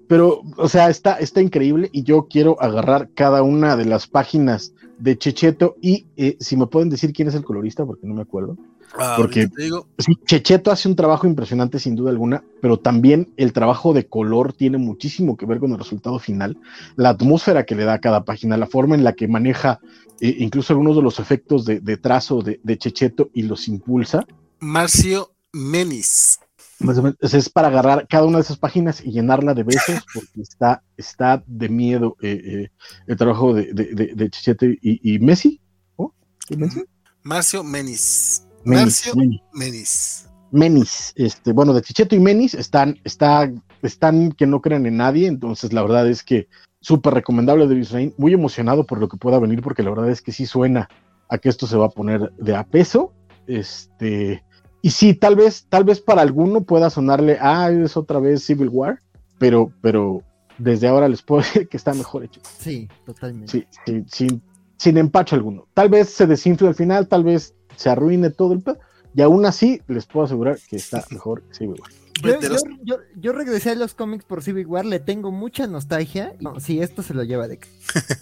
Pero, 0.08 0.42
o 0.58 0.70
sea, 0.70 0.90
está, 0.90 1.16
está 1.16 1.42
increíble 1.42 1.90
y 1.92 2.04
yo 2.04 2.28
quiero 2.30 2.62
agarrar 2.62 3.10
cada 3.14 3.44
una 3.44 3.76
de 3.76 3.86
las 3.86 4.08
páginas 4.08 4.74
de 5.00 5.18
Checheto 5.18 5.76
y 5.82 6.06
eh, 6.16 6.38
si 6.40 6.56
me 6.58 6.68
pueden 6.68 6.90
decir 6.90 7.12
quién 7.12 7.28
es 7.28 7.36
el 7.36 7.44
colorista, 7.44 7.86
porque 7.86 8.08
no 8.08 8.14
me 8.14 8.22
acuerdo. 8.22 8.58
Ah, 8.98 9.16
porque 9.18 9.48
digo. 9.58 9.88
Sí, 9.98 10.14
Checheto 10.26 10.72
hace 10.72 10.88
un 10.88 10.96
trabajo 10.96 11.28
impresionante 11.28 11.80
sin 11.80 11.96
duda 11.96 12.12
alguna, 12.12 12.44
pero 12.62 12.80
también 12.80 13.34
el 13.36 13.52
trabajo 13.52 13.94
de 13.94 14.08
color 14.08 14.54
tiene 14.54 14.78
muchísimo 14.78 15.36
que 15.36 15.46
ver 15.46 15.60
con 15.60 15.72
el 15.72 15.78
resultado 15.78 16.20
final, 16.20 16.58
la 16.96 17.10
atmósfera 17.10 17.66
que 17.66 17.76
le 17.76 17.84
da 17.84 17.94
a 17.94 18.00
cada 18.00 18.24
página, 18.24 18.58
la 18.58 18.68
forma 18.68 18.96
en 18.96 19.04
la 19.04 19.14
que 19.14 19.28
maneja 19.28 19.82
eh, 20.22 20.36
incluso 20.40 20.72
algunos 20.72 20.96
de 20.96 21.02
los 21.02 21.20
efectos 21.20 21.66
de, 21.66 21.80
de 21.82 21.98
trazo 21.98 22.42
de, 22.42 22.60
de, 22.64 22.78
Checheto 22.78 23.30
y 23.34 23.44
los 23.44 23.68
impulsa. 23.68 24.26
Marcio 24.60 25.32
Menis. 25.52 26.40
Más 26.80 26.98
o 26.98 27.04
menos, 27.04 27.18
es 27.22 27.50
para 27.50 27.70
agarrar 27.70 28.06
cada 28.08 28.26
una 28.26 28.38
de 28.38 28.44
esas 28.44 28.58
páginas 28.58 29.02
y 29.04 29.12
llenarla 29.12 29.54
de 29.54 29.64
besos, 29.64 30.04
porque 30.14 30.42
está, 30.42 30.84
está 30.98 31.44
de 31.48 31.70
miedo 31.70 32.18
eh, 32.22 32.42
eh, 32.44 32.72
el 33.08 33.18
trabajo 33.18 33.54
de, 33.54 33.74
de, 33.74 34.14
de 34.14 34.30
Chichete 34.30 34.78
y, 34.82 35.16
y 35.16 35.20
Messi. 35.20 35.62
¿Oh? 35.96 36.14
¿Qué 36.48 36.58
Messi? 36.58 36.84
Marcio 37.24 37.64
Menis. 37.64 38.46
Menis, 38.66 38.84
Marcio 38.84 39.16
Menis. 39.16 39.42
Menis. 39.54 40.30
Menis, 40.52 41.14
este, 41.16 41.52
bueno, 41.52 41.74
de 41.74 41.82
Chicheto 41.82 42.16
y 42.16 42.20
Menis 42.20 42.54
están, 42.54 42.98
está, 43.04 43.52
están 43.82 44.32
que 44.32 44.48
no 44.48 44.62
crean 44.62 44.86
en 44.86 44.98
nadie, 44.98 45.28
entonces 45.28 45.74
la 45.74 45.82
verdad 45.82 46.08
es 46.08 46.24
que 46.24 46.48
súper 46.80 47.14
recomendable 47.14 47.68
de 47.68 47.76
Bisrain, 47.76 48.14
muy 48.18 48.34
emocionado 48.34 48.86
por 48.86 49.00
lo 49.00 49.10
que 49.10 49.18
pueda 49.18 49.40
venir, 49.40 49.62
porque 49.62 49.84
la 49.84 49.90
verdad 49.90 50.10
es 50.10 50.22
que 50.22 50.32
sí 50.32 50.46
suena 50.46 50.88
a 51.30 51.38
que 51.40 51.50
esto 51.50 51.68
se 51.68 51.78
va 51.78 51.88
a 51.88 51.90
poner 51.90 52.32
de 52.38 52.56
a 52.56 52.64
peso. 52.64 53.12
Este, 53.48 54.44
y 54.86 54.92
sí, 54.92 55.16
tal 55.16 55.36
vez, 55.36 55.66
tal 55.68 55.84
vez 55.84 56.00
para 56.00 56.22
alguno 56.22 56.62
pueda 56.62 56.92
sonarle, 56.92 57.40
ah, 57.42 57.72
es 57.72 57.98
otra 57.98 58.20
vez 58.20 58.44
Civil 58.44 58.70
War, 58.70 59.02
pero, 59.40 59.74
pero 59.82 60.22
desde 60.60 60.88
ahora 60.88 61.10
les 61.10 61.24
puedo 61.24 61.42
decir 61.44 61.68
que 61.68 61.76
está 61.76 61.96
mejor 61.96 62.24
hecho. 62.24 62.40
Sí, 62.60 62.88
totalmente. 63.04 63.52
Sí, 63.52 63.66
sí, 63.84 64.06
sin, 64.08 64.44
sin 64.78 65.00
empacho 65.00 65.36
alguno. 65.36 65.68
Tal 65.74 65.90
vez 65.90 66.12
se 66.12 66.28
desinfle 66.28 66.68
al 66.68 66.76
final, 66.76 67.08
tal 67.08 67.24
vez 67.24 67.56
se 67.76 67.90
arruine 67.90 68.30
todo 68.30 68.54
el 68.54 68.62
pedo, 68.62 68.78
y 69.16 69.24
aún 69.24 69.48
así 69.48 69.82
les 69.88 70.06
puedo 70.06 70.28
asegurar 70.28 70.60
que 70.70 70.76
está 70.76 71.04
mejor 71.10 71.42
Civil 71.50 71.82
War. 71.82 71.92
Yo, 72.22 72.40
yo, 72.40 72.56
yo, 72.84 72.98
yo, 73.16 73.34
regresé 73.34 73.72
a 73.72 73.76
los 73.76 73.96
cómics 73.96 74.26
por 74.26 74.44
Civil 74.44 74.68
War, 74.68 74.86
le 74.86 75.00
tengo 75.00 75.32
mucha 75.32 75.66
nostalgia. 75.66 76.36
No, 76.40 76.60
sí, 76.60 76.80
esto 76.80 77.02
se 77.02 77.16
lo 77.16 77.24
lleva 77.24 77.48
de 77.48 77.60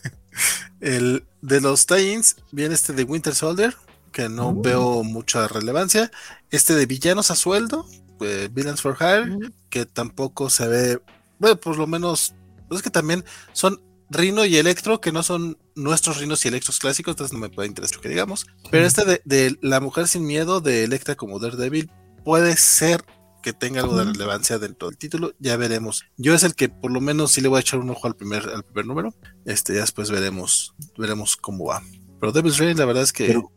El 0.79 1.25
de 1.41 1.59
los 1.59 1.87
tie-ins 1.87 2.37
viene 2.53 2.73
este 2.73 2.93
de 2.93 3.03
Winter 3.03 3.35
Soldier, 3.35 3.75
que 4.13 4.29
no 4.29 4.49
uh. 4.49 4.61
veo 4.61 5.03
mucha 5.03 5.47
relevancia. 5.49 6.09
Este 6.49 6.73
de 6.75 6.85
Villanos 6.85 7.31
a 7.31 7.35
sueldo, 7.35 7.85
eh, 8.21 8.47
Villains 8.49 8.81
for 8.81 8.95
Hire, 8.97 9.29
uh. 9.35 9.51
que 9.69 9.85
tampoco 9.85 10.49
se 10.49 10.67
ve, 10.67 11.01
bueno, 11.39 11.59
por 11.59 11.77
lo 11.77 11.87
menos, 11.87 12.33
es 12.71 12.81
que 12.81 12.89
también 12.89 13.25
son 13.51 13.81
Rino 14.09 14.45
y 14.45 14.55
Electro, 14.55 15.01
que 15.01 15.11
no 15.11 15.23
son 15.23 15.57
nuestros 15.75 16.19
Rinos 16.19 16.45
y 16.45 16.47
Electros 16.47 16.79
clásicos, 16.79 17.13
entonces 17.13 17.33
no 17.33 17.39
me 17.39 17.49
puede 17.49 17.67
interesar 17.67 17.99
que 17.99 18.09
digamos. 18.09 18.45
Pero 18.71 18.85
este 18.85 19.03
de, 19.03 19.21
de, 19.25 19.57
La 19.61 19.81
Mujer 19.81 20.07
Sin 20.07 20.25
Miedo, 20.25 20.61
de 20.61 20.83
Electra 20.83 21.15
como 21.15 21.39
Daredevil, 21.39 21.91
puede 22.23 22.55
ser 22.55 23.03
que 23.41 23.53
tenga 23.53 23.81
algo 23.81 23.97
de 23.97 24.05
relevancia 24.05 24.57
dentro 24.57 24.89
del 24.89 24.97
título, 24.97 25.33
ya 25.37 25.57
veremos. 25.57 26.05
Yo 26.15 26.33
es 26.33 26.43
el 26.43 26.55
que 26.55 26.69
por 26.69 26.91
lo 26.91 27.01
menos 27.01 27.31
sí 27.33 27.41
le 27.41 27.49
voy 27.49 27.57
a 27.57 27.61
echar 27.61 27.79
un 27.79 27.89
ojo 27.89 28.07
al 28.07 28.15
primer, 28.15 28.47
al 28.47 28.63
primer 28.63 28.85
número. 28.85 29.13
Este, 29.45 29.73
ya 29.73 29.81
después 29.81 30.09
veremos, 30.09 30.73
veremos 30.97 31.35
cómo 31.35 31.65
va. 31.65 31.83
Pero 32.19 32.31
Devil's 32.31 32.57
Reign, 32.57 32.77
la 32.77 32.85
verdad 32.85 33.03
es 33.03 33.11
que. 33.11 33.27
Pero, 33.27 33.51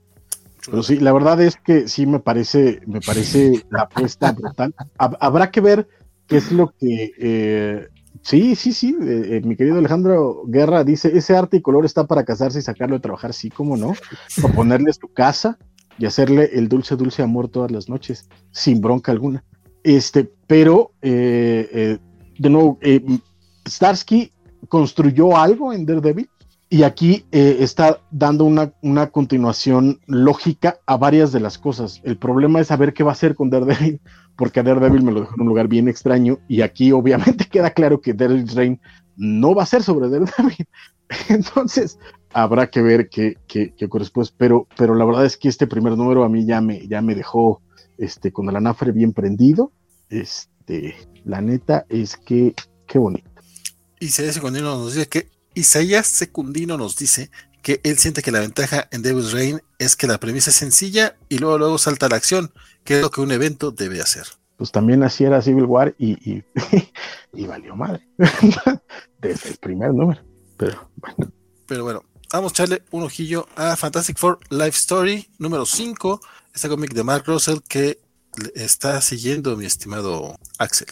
pero, 0.67 0.83
sí, 0.83 0.99
la 0.99 1.13
verdad 1.13 1.41
es 1.41 1.57
que 1.57 1.89
sí 1.89 2.07
me 2.07 2.21
parece, 2.21 2.81
me 2.87 3.01
parece 3.01 3.65
la 3.71 3.83
apuesta 3.83 4.33
brutal. 4.33 4.75
Habrá 4.99 5.51
que 5.51 5.61
ver 5.61 5.89
qué 6.27 6.37
es 6.37 6.53
lo 6.53 6.75
que. 6.79 7.13
Eh, 7.19 7.89
sí, 8.23 8.55
sí, 8.55 8.73
sí. 8.73 8.97
Eh, 9.01 9.41
mi 9.45 9.57
querido 9.57 9.79
Alejandro 9.79 10.43
Guerra 10.47 10.85
dice: 10.85 11.17
ese 11.17 11.37
arte 11.37 11.57
y 11.57 11.63
color 11.63 11.85
está 11.85 12.07
para 12.07 12.25
casarse 12.25 12.59
y 12.59 12.63
sacarlo 12.63 12.97
de 12.97 13.01
trabajar, 13.01 13.33
sí, 13.33 13.51
cómo 13.51 13.77
no. 13.77 13.95
Para 14.43 14.55
ponerle 14.55 14.93
tu 14.93 15.09
casa 15.09 15.59
y 15.99 16.07
hacerle 16.07 16.51
el 16.53 16.69
dulce, 16.69 16.97
dulce 16.97 17.23
amor 17.23 17.49
todas 17.49 17.71
las 17.71 17.89
noches, 17.89 18.29
sin 18.51 18.81
bronca 18.81 19.13
alguna. 19.13 19.45
Este, 19.83 20.31
pero, 20.47 20.93
eh, 21.01 21.69
eh, 21.73 21.99
de 22.39 22.51
nuevo, 22.51 22.79
eh, 22.83 23.03
Starsky 23.67 24.33
construyó 24.69 25.37
algo 25.37 25.73
en 25.73 25.87
Daredevil 25.87 26.29
y 26.69 26.83
aquí 26.83 27.25
eh, 27.31 27.59
está 27.61 28.01
dando 28.11 28.45
una, 28.45 28.73
una, 28.83 29.09
continuación 29.09 30.01
lógica 30.07 30.81
a 30.87 30.97
varias 30.97 31.31
de 31.31 31.39
las 31.39 31.59
cosas. 31.59 32.01
El 32.03 32.19
problema 32.19 32.61
es 32.61 32.69
saber 32.69 32.93
qué 32.93 33.05
va 33.05 33.11
a 33.11 33.13
hacer 33.13 33.37
con 33.37 33.51
Daredevil, 33.51 34.01
porque 34.37 34.61
a 34.61 34.63
Daredevil 34.65 35.05
me 35.05 35.13
lo 35.13 35.21
dejó 35.21 35.35
en 35.37 35.43
un 35.43 35.49
lugar 35.49 35.69
bien 35.69 35.89
extraño 35.89 36.39
y 36.49 36.63
aquí 36.63 36.91
obviamente 36.93 37.45
queda 37.45 37.71
claro 37.71 38.01
que 38.01 38.15
Daredevil's 38.15 38.55
Reign 38.55 38.81
no 39.17 39.55
va 39.55 39.63
a 39.63 39.67
ser 39.67 39.83
sobre 39.83 40.09
Daredevil. 40.09 40.67
Entonces, 41.29 41.99
habrá 42.33 42.69
que 42.69 42.83
ver 42.83 43.09
qué, 43.09 43.37
qué, 43.47 43.73
qué 43.77 43.85
ocurre 43.85 44.07
pero, 44.37 44.67
pero 44.77 44.97
la 44.97 45.05
verdad 45.05 45.25
es 45.25 45.37
que 45.37 45.49
este 45.49 45.69
primer 45.69 45.97
número 45.97 46.25
a 46.25 46.29
mí 46.29 46.45
ya 46.47 46.61
me, 46.61 46.87
ya 46.89 47.01
me 47.01 47.15
dejó 47.15 47.63
este, 47.97 48.33
con 48.33 48.49
el 48.49 48.57
anafre 48.57 48.91
bien 48.91 49.13
prendido. 49.13 49.71
Este, 50.11 50.97
la 51.25 51.41
neta 51.41 51.87
es 51.89 52.17
que, 52.17 52.55
qué 52.89 52.99
bonito. 52.99 53.31
Isaías 54.01 54.35
Secundino 54.35 54.77
nos 54.77 54.95
dice 54.95 55.09
que 55.09 55.36
Isaías 55.57 56.07
Secundino 56.07 56.77
nos 56.77 56.97
dice 56.97 57.31
que 57.63 57.81
él 57.83 57.97
siente 57.97 58.23
que 58.23 58.31
la 58.31 58.41
ventaja 58.41 58.89
en 58.93 59.01
Devil's 59.01 59.33
Reign 59.33 59.63
es 59.79 59.97
que 59.97 60.07
la 60.07 60.21
premisa 60.21 60.51
es 60.51 60.57
sencilla 60.57 61.17
y 61.31 61.39
luego 61.39 61.57
luego 61.57 61.79
salta 61.79 62.07
a 62.07 62.09
la 62.11 62.17
acción, 62.17 62.53
que 62.85 62.97
es 62.99 63.03
lo 63.03 63.11
que 63.11 63.23
un 63.23 63.33
evento 63.33 63.71
debe 63.71 64.03
hacer. 64.03 64.27
Pues 64.59 64.71
también 64.71 65.03
así 65.03 65.25
era 65.25 65.41
Civil 65.41 65.65
War 65.65 65.95
y, 65.99 66.13
y, 66.31 66.45
y 67.33 67.47
valió 67.47 67.75
madre 67.75 68.07
desde 69.19 69.49
el 69.49 69.57
primer 69.57 69.95
número. 69.95 70.21
Pero 70.59 70.91
bueno. 70.97 71.33
Pero 71.67 71.85
bueno, 71.85 72.05
vamos 72.31 72.53
a 72.53 72.55
echarle 72.55 72.83
un 72.91 73.05
ojillo 73.05 73.49
a 73.57 73.77
Fantastic 73.77 74.19
Four 74.19 74.39
Life 74.51 74.79
Story 74.79 75.27
número 75.39 75.65
5, 75.65 76.21
este 76.55 76.69
cómic 76.69 76.93
de 76.93 77.03
Mark 77.03 77.25
Russell 77.27 77.61
que 77.67 77.99
está 78.55 79.01
siguiendo 79.01 79.57
mi 79.57 79.65
estimado 79.65 80.39
Axel. 80.59 80.89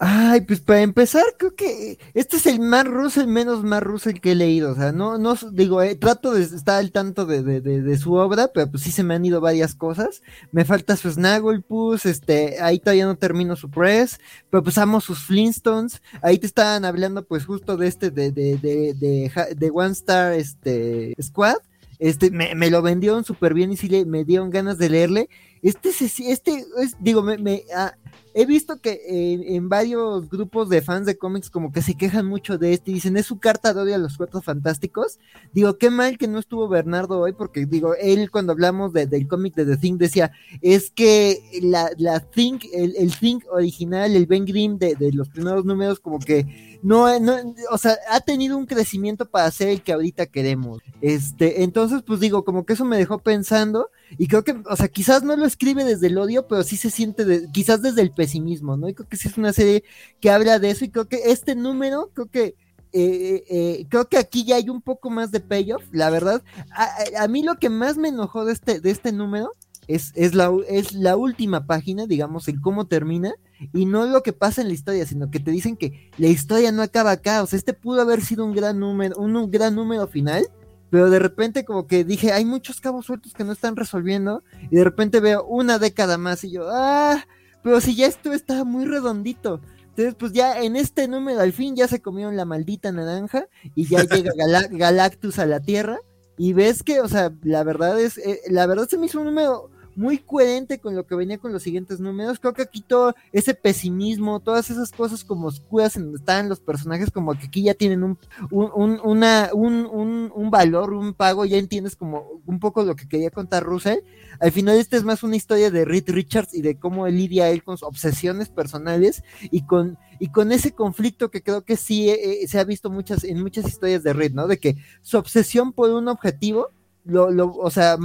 Ay, 0.00 0.42
pues 0.42 0.60
para 0.60 0.82
empezar, 0.82 1.24
creo 1.36 1.56
que 1.56 1.98
este 2.14 2.36
es 2.36 2.46
el 2.46 2.60
más 2.60 2.84
Russell, 2.86 3.26
menos 3.26 3.64
más 3.64 3.82
Russell 3.82 4.20
que 4.20 4.32
he 4.32 4.34
leído. 4.36 4.70
O 4.70 4.74
sea, 4.76 4.92
no, 4.92 5.18
no 5.18 5.34
digo, 5.50 5.82
eh, 5.82 5.96
trato 5.96 6.32
de 6.32 6.44
estar 6.44 6.78
al 6.78 6.92
tanto 6.92 7.26
de, 7.26 7.42
de, 7.42 7.60
de, 7.60 7.98
su 7.98 8.14
obra, 8.14 8.48
pero 8.54 8.70
pues 8.70 8.84
sí 8.84 8.92
se 8.92 9.02
me 9.02 9.14
han 9.14 9.24
ido 9.24 9.40
varias 9.40 9.74
cosas. 9.74 10.22
Me 10.52 10.64
falta 10.64 10.94
su 10.94 11.10
Snagglepuss, 11.10 12.06
este, 12.06 12.60
ahí 12.62 12.78
todavía 12.78 13.06
no 13.06 13.16
termino 13.16 13.56
su 13.56 13.70
press, 13.70 14.20
pero 14.50 14.62
pues 14.62 14.78
amo 14.78 15.00
sus 15.00 15.18
Flintstones. 15.18 16.00
Ahí 16.22 16.38
te 16.38 16.46
estaban 16.46 16.84
hablando, 16.84 17.24
pues 17.24 17.44
justo 17.44 17.76
de 17.76 17.88
este, 17.88 18.12
de, 18.12 18.30
de, 18.30 18.56
de, 18.56 19.54
de, 19.56 19.70
One 19.74 19.92
Star, 19.92 20.34
este, 20.34 21.12
Squad. 21.20 21.56
Este, 21.98 22.30
me, 22.30 22.54
me 22.54 22.70
lo 22.70 22.82
vendieron 22.82 23.24
súper 23.24 23.54
bien 23.54 23.72
y 23.72 23.76
sí 23.76 23.88
le, 23.88 24.04
me 24.04 24.24
dieron 24.24 24.50
ganas 24.50 24.78
de 24.78 24.88
leerle. 24.88 25.28
Este, 25.62 25.90
este, 25.90 26.64
es, 26.78 26.96
digo, 27.00 27.22
me, 27.22 27.36
me 27.38 27.64
ah, 27.74 27.92
he 28.34 28.46
visto 28.46 28.80
que 28.80 29.00
en, 29.08 29.68
varios 29.68 30.28
grupos 30.30 30.68
de 30.68 30.82
fans 30.82 31.06
de 31.06 31.18
cómics 31.18 31.50
como 31.50 31.72
que 31.72 31.82
se 31.82 31.96
quejan 31.96 32.26
mucho 32.26 32.58
de 32.58 32.72
este 32.74 32.92
y 32.92 32.94
dicen, 32.94 33.16
es 33.16 33.26
su 33.26 33.40
carta 33.40 33.74
de 33.74 33.80
odio 33.80 33.94
a 33.96 33.98
los 33.98 34.16
cuatro 34.16 34.40
fantásticos. 34.40 35.18
Digo, 35.52 35.76
qué 35.76 35.90
mal 35.90 36.18
que 36.18 36.28
no 36.28 36.38
estuvo 36.38 36.68
Bernardo 36.68 37.18
hoy, 37.18 37.32
porque 37.32 37.66
digo, 37.66 37.94
él 37.96 38.30
cuando 38.30 38.52
hablamos 38.52 38.92
del 38.92 39.26
cómic 39.26 39.54
de 39.56 39.66
The 39.66 39.76
Thing 39.78 39.98
decía, 39.98 40.30
es 40.60 40.90
que 40.90 41.42
la, 41.62 41.90
la 41.98 42.20
Thing, 42.20 42.60
el, 42.72 42.94
el 42.96 43.16
Thing 43.16 43.40
original, 43.50 44.14
el 44.14 44.26
Ben 44.26 44.44
Grimm 44.44 44.78
de, 44.78 44.94
de 44.94 45.12
los 45.12 45.28
primeros 45.28 45.64
números, 45.64 45.98
como 45.98 46.20
que 46.20 46.67
no, 46.82 47.18
no, 47.18 47.36
o 47.70 47.78
sea, 47.78 47.96
ha 48.08 48.20
tenido 48.20 48.56
un 48.56 48.66
crecimiento 48.66 49.26
para 49.26 49.50
ser 49.50 49.68
el 49.68 49.82
que 49.82 49.92
ahorita 49.92 50.26
queremos. 50.26 50.80
Este, 51.00 51.62
entonces, 51.62 52.02
pues 52.06 52.20
digo, 52.20 52.44
como 52.44 52.64
que 52.64 52.74
eso 52.74 52.84
me 52.84 52.98
dejó 52.98 53.18
pensando 53.18 53.90
y 54.16 54.28
creo 54.28 54.44
que, 54.44 54.60
o 54.64 54.76
sea, 54.76 54.88
quizás 54.88 55.22
no 55.22 55.36
lo 55.36 55.44
escribe 55.44 55.84
desde 55.84 56.06
el 56.06 56.18
odio, 56.18 56.46
pero 56.46 56.62
sí 56.62 56.76
se 56.76 56.90
siente, 56.90 57.48
quizás 57.52 57.82
desde 57.82 58.02
el 58.02 58.12
pesimismo, 58.12 58.76
¿no? 58.76 58.88
Y 58.88 58.94
creo 58.94 59.08
que 59.08 59.16
sí 59.16 59.28
es 59.28 59.36
una 59.36 59.52
serie 59.52 59.84
que 60.20 60.30
habla 60.30 60.58
de 60.58 60.70
eso 60.70 60.84
y 60.84 60.90
creo 60.90 61.08
que 61.08 61.22
este 61.26 61.54
número, 61.54 62.10
creo 62.14 62.26
que 62.26 62.54
eh, 62.92 63.44
eh, 63.50 63.86
creo 63.90 64.08
que 64.08 64.16
aquí 64.16 64.44
ya 64.44 64.56
hay 64.56 64.70
un 64.70 64.80
poco 64.80 65.10
más 65.10 65.30
de 65.30 65.40
payoff, 65.40 65.82
la 65.92 66.10
verdad. 66.10 66.42
A, 66.70 67.22
a, 67.22 67.28
mí 67.28 67.42
lo 67.42 67.56
que 67.56 67.68
más 67.68 67.98
me 67.98 68.08
enojó 68.08 68.44
de 68.44 68.54
este, 68.54 68.80
de 68.80 68.90
este 68.90 69.12
número 69.12 69.52
es, 69.88 70.12
es, 70.14 70.34
la, 70.34 70.52
es 70.68 70.92
la 70.92 71.16
última 71.16 71.66
página, 71.66 72.06
digamos, 72.06 72.46
el 72.48 72.60
cómo 72.60 72.86
termina, 72.86 73.34
y 73.72 73.86
no 73.86 74.06
lo 74.06 74.22
que 74.22 74.34
pasa 74.34 74.60
en 74.60 74.68
la 74.68 74.74
historia, 74.74 75.06
sino 75.06 75.30
que 75.30 75.40
te 75.40 75.50
dicen 75.50 75.76
que 75.76 76.10
la 76.18 76.28
historia 76.28 76.70
no 76.70 76.82
acaba 76.82 77.10
acá. 77.10 77.42
O 77.42 77.46
sea, 77.46 77.56
este 77.56 77.72
pudo 77.72 78.02
haber 78.02 78.20
sido 78.20 78.44
un 78.44 78.54
gran 78.54 78.78
número, 78.78 79.16
un, 79.16 79.50
gran 79.50 79.74
número 79.74 80.06
final, 80.06 80.46
pero 80.90 81.10
de 81.10 81.18
repente 81.18 81.64
como 81.64 81.86
que 81.86 82.04
dije, 82.04 82.32
hay 82.32 82.44
muchos 82.44 82.80
cabos 82.80 83.06
sueltos 83.06 83.32
que 83.32 83.44
no 83.44 83.52
están 83.52 83.76
resolviendo, 83.76 84.44
y 84.70 84.76
de 84.76 84.84
repente 84.84 85.20
veo 85.20 85.44
una 85.44 85.78
década 85.78 86.18
más 86.18 86.44
y 86.44 86.50
yo, 86.50 86.68
ah, 86.70 87.26
pero 87.62 87.80
si 87.80 87.96
ya 87.96 88.06
esto 88.06 88.32
estaba 88.32 88.64
muy 88.64 88.84
redondito. 88.84 89.60
Entonces, 89.88 90.14
pues 90.14 90.32
ya 90.32 90.62
en 90.62 90.76
este 90.76 91.08
número 91.08 91.40
al 91.40 91.52
fin 91.52 91.74
ya 91.74 91.88
se 91.88 92.00
comieron 92.00 92.36
la 92.36 92.44
maldita 92.44 92.92
naranja 92.92 93.48
y 93.74 93.88
ya 93.88 94.04
llega 94.04 94.32
Galactus 94.70 95.40
a 95.40 95.46
la 95.46 95.58
Tierra 95.58 95.98
y 96.36 96.52
ves 96.52 96.84
que, 96.84 97.00
o 97.00 97.08
sea, 97.08 97.32
la 97.42 97.64
verdad 97.64 98.00
es, 98.00 98.16
eh, 98.18 98.40
la 98.48 98.66
verdad 98.66 98.86
se 98.88 98.96
me 98.96 99.06
hizo 99.06 99.18
un 99.18 99.26
número 99.26 99.70
muy 99.98 100.18
coherente 100.18 100.78
con 100.78 100.94
lo 100.94 101.06
que 101.06 101.16
venía 101.16 101.38
con 101.38 101.52
los 101.52 101.64
siguientes 101.64 101.98
números. 101.98 102.38
Creo 102.38 102.54
que 102.54 102.62
aquí 102.62 102.80
todo 102.80 103.16
ese 103.32 103.52
pesimismo, 103.52 104.38
todas 104.38 104.70
esas 104.70 104.92
cosas 104.92 105.24
como 105.24 105.48
oscuras 105.48 105.96
en 105.96 106.04
donde 106.04 106.18
están 106.18 106.48
los 106.48 106.60
personajes, 106.60 107.10
como 107.10 107.36
que 107.36 107.46
aquí 107.46 107.64
ya 107.64 107.74
tienen 107.74 108.04
un, 108.04 108.16
un, 108.52 109.00
una, 109.02 109.50
un, 109.52 110.30
un, 110.32 110.50
valor, 110.50 110.92
un 110.92 111.14
pago, 111.14 111.44
ya 111.44 111.56
entiendes 111.56 111.96
como 111.96 112.40
un 112.46 112.60
poco 112.60 112.84
lo 112.84 112.94
que 112.94 113.08
quería 113.08 113.30
contar 113.30 113.64
Russell. 113.64 113.98
Al 114.38 114.52
final 114.52 114.76
este 114.76 114.96
es 114.96 115.02
más 115.02 115.24
una 115.24 115.34
historia 115.34 115.72
de 115.72 115.84
Reed 115.84 116.04
Richards 116.06 116.54
y 116.54 116.62
de 116.62 116.78
cómo 116.78 117.08
lidia 117.08 117.50
él 117.50 117.64
con 117.64 117.76
sus 117.76 117.88
obsesiones 117.88 118.50
personales 118.50 119.24
y 119.50 119.62
con, 119.62 119.98
y 120.20 120.28
con 120.28 120.52
ese 120.52 120.70
conflicto 120.70 121.32
que 121.32 121.42
creo 121.42 121.64
que 121.64 121.76
sí 121.76 122.08
eh, 122.08 122.46
se 122.46 122.60
ha 122.60 122.64
visto 122.64 122.88
muchas, 122.88 123.24
en 123.24 123.42
muchas 123.42 123.66
historias 123.66 124.04
de 124.04 124.12
Reed, 124.12 124.32
¿no? 124.32 124.46
De 124.46 124.58
que 124.58 124.76
su 125.02 125.18
obsesión 125.18 125.72
por 125.72 125.90
un 125.90 126.06
objetivo 126.06 126.68
lo, 127.08 127.30
lo, 127.30 127.52
o 127.52 127.70
sea, 127.70 127.96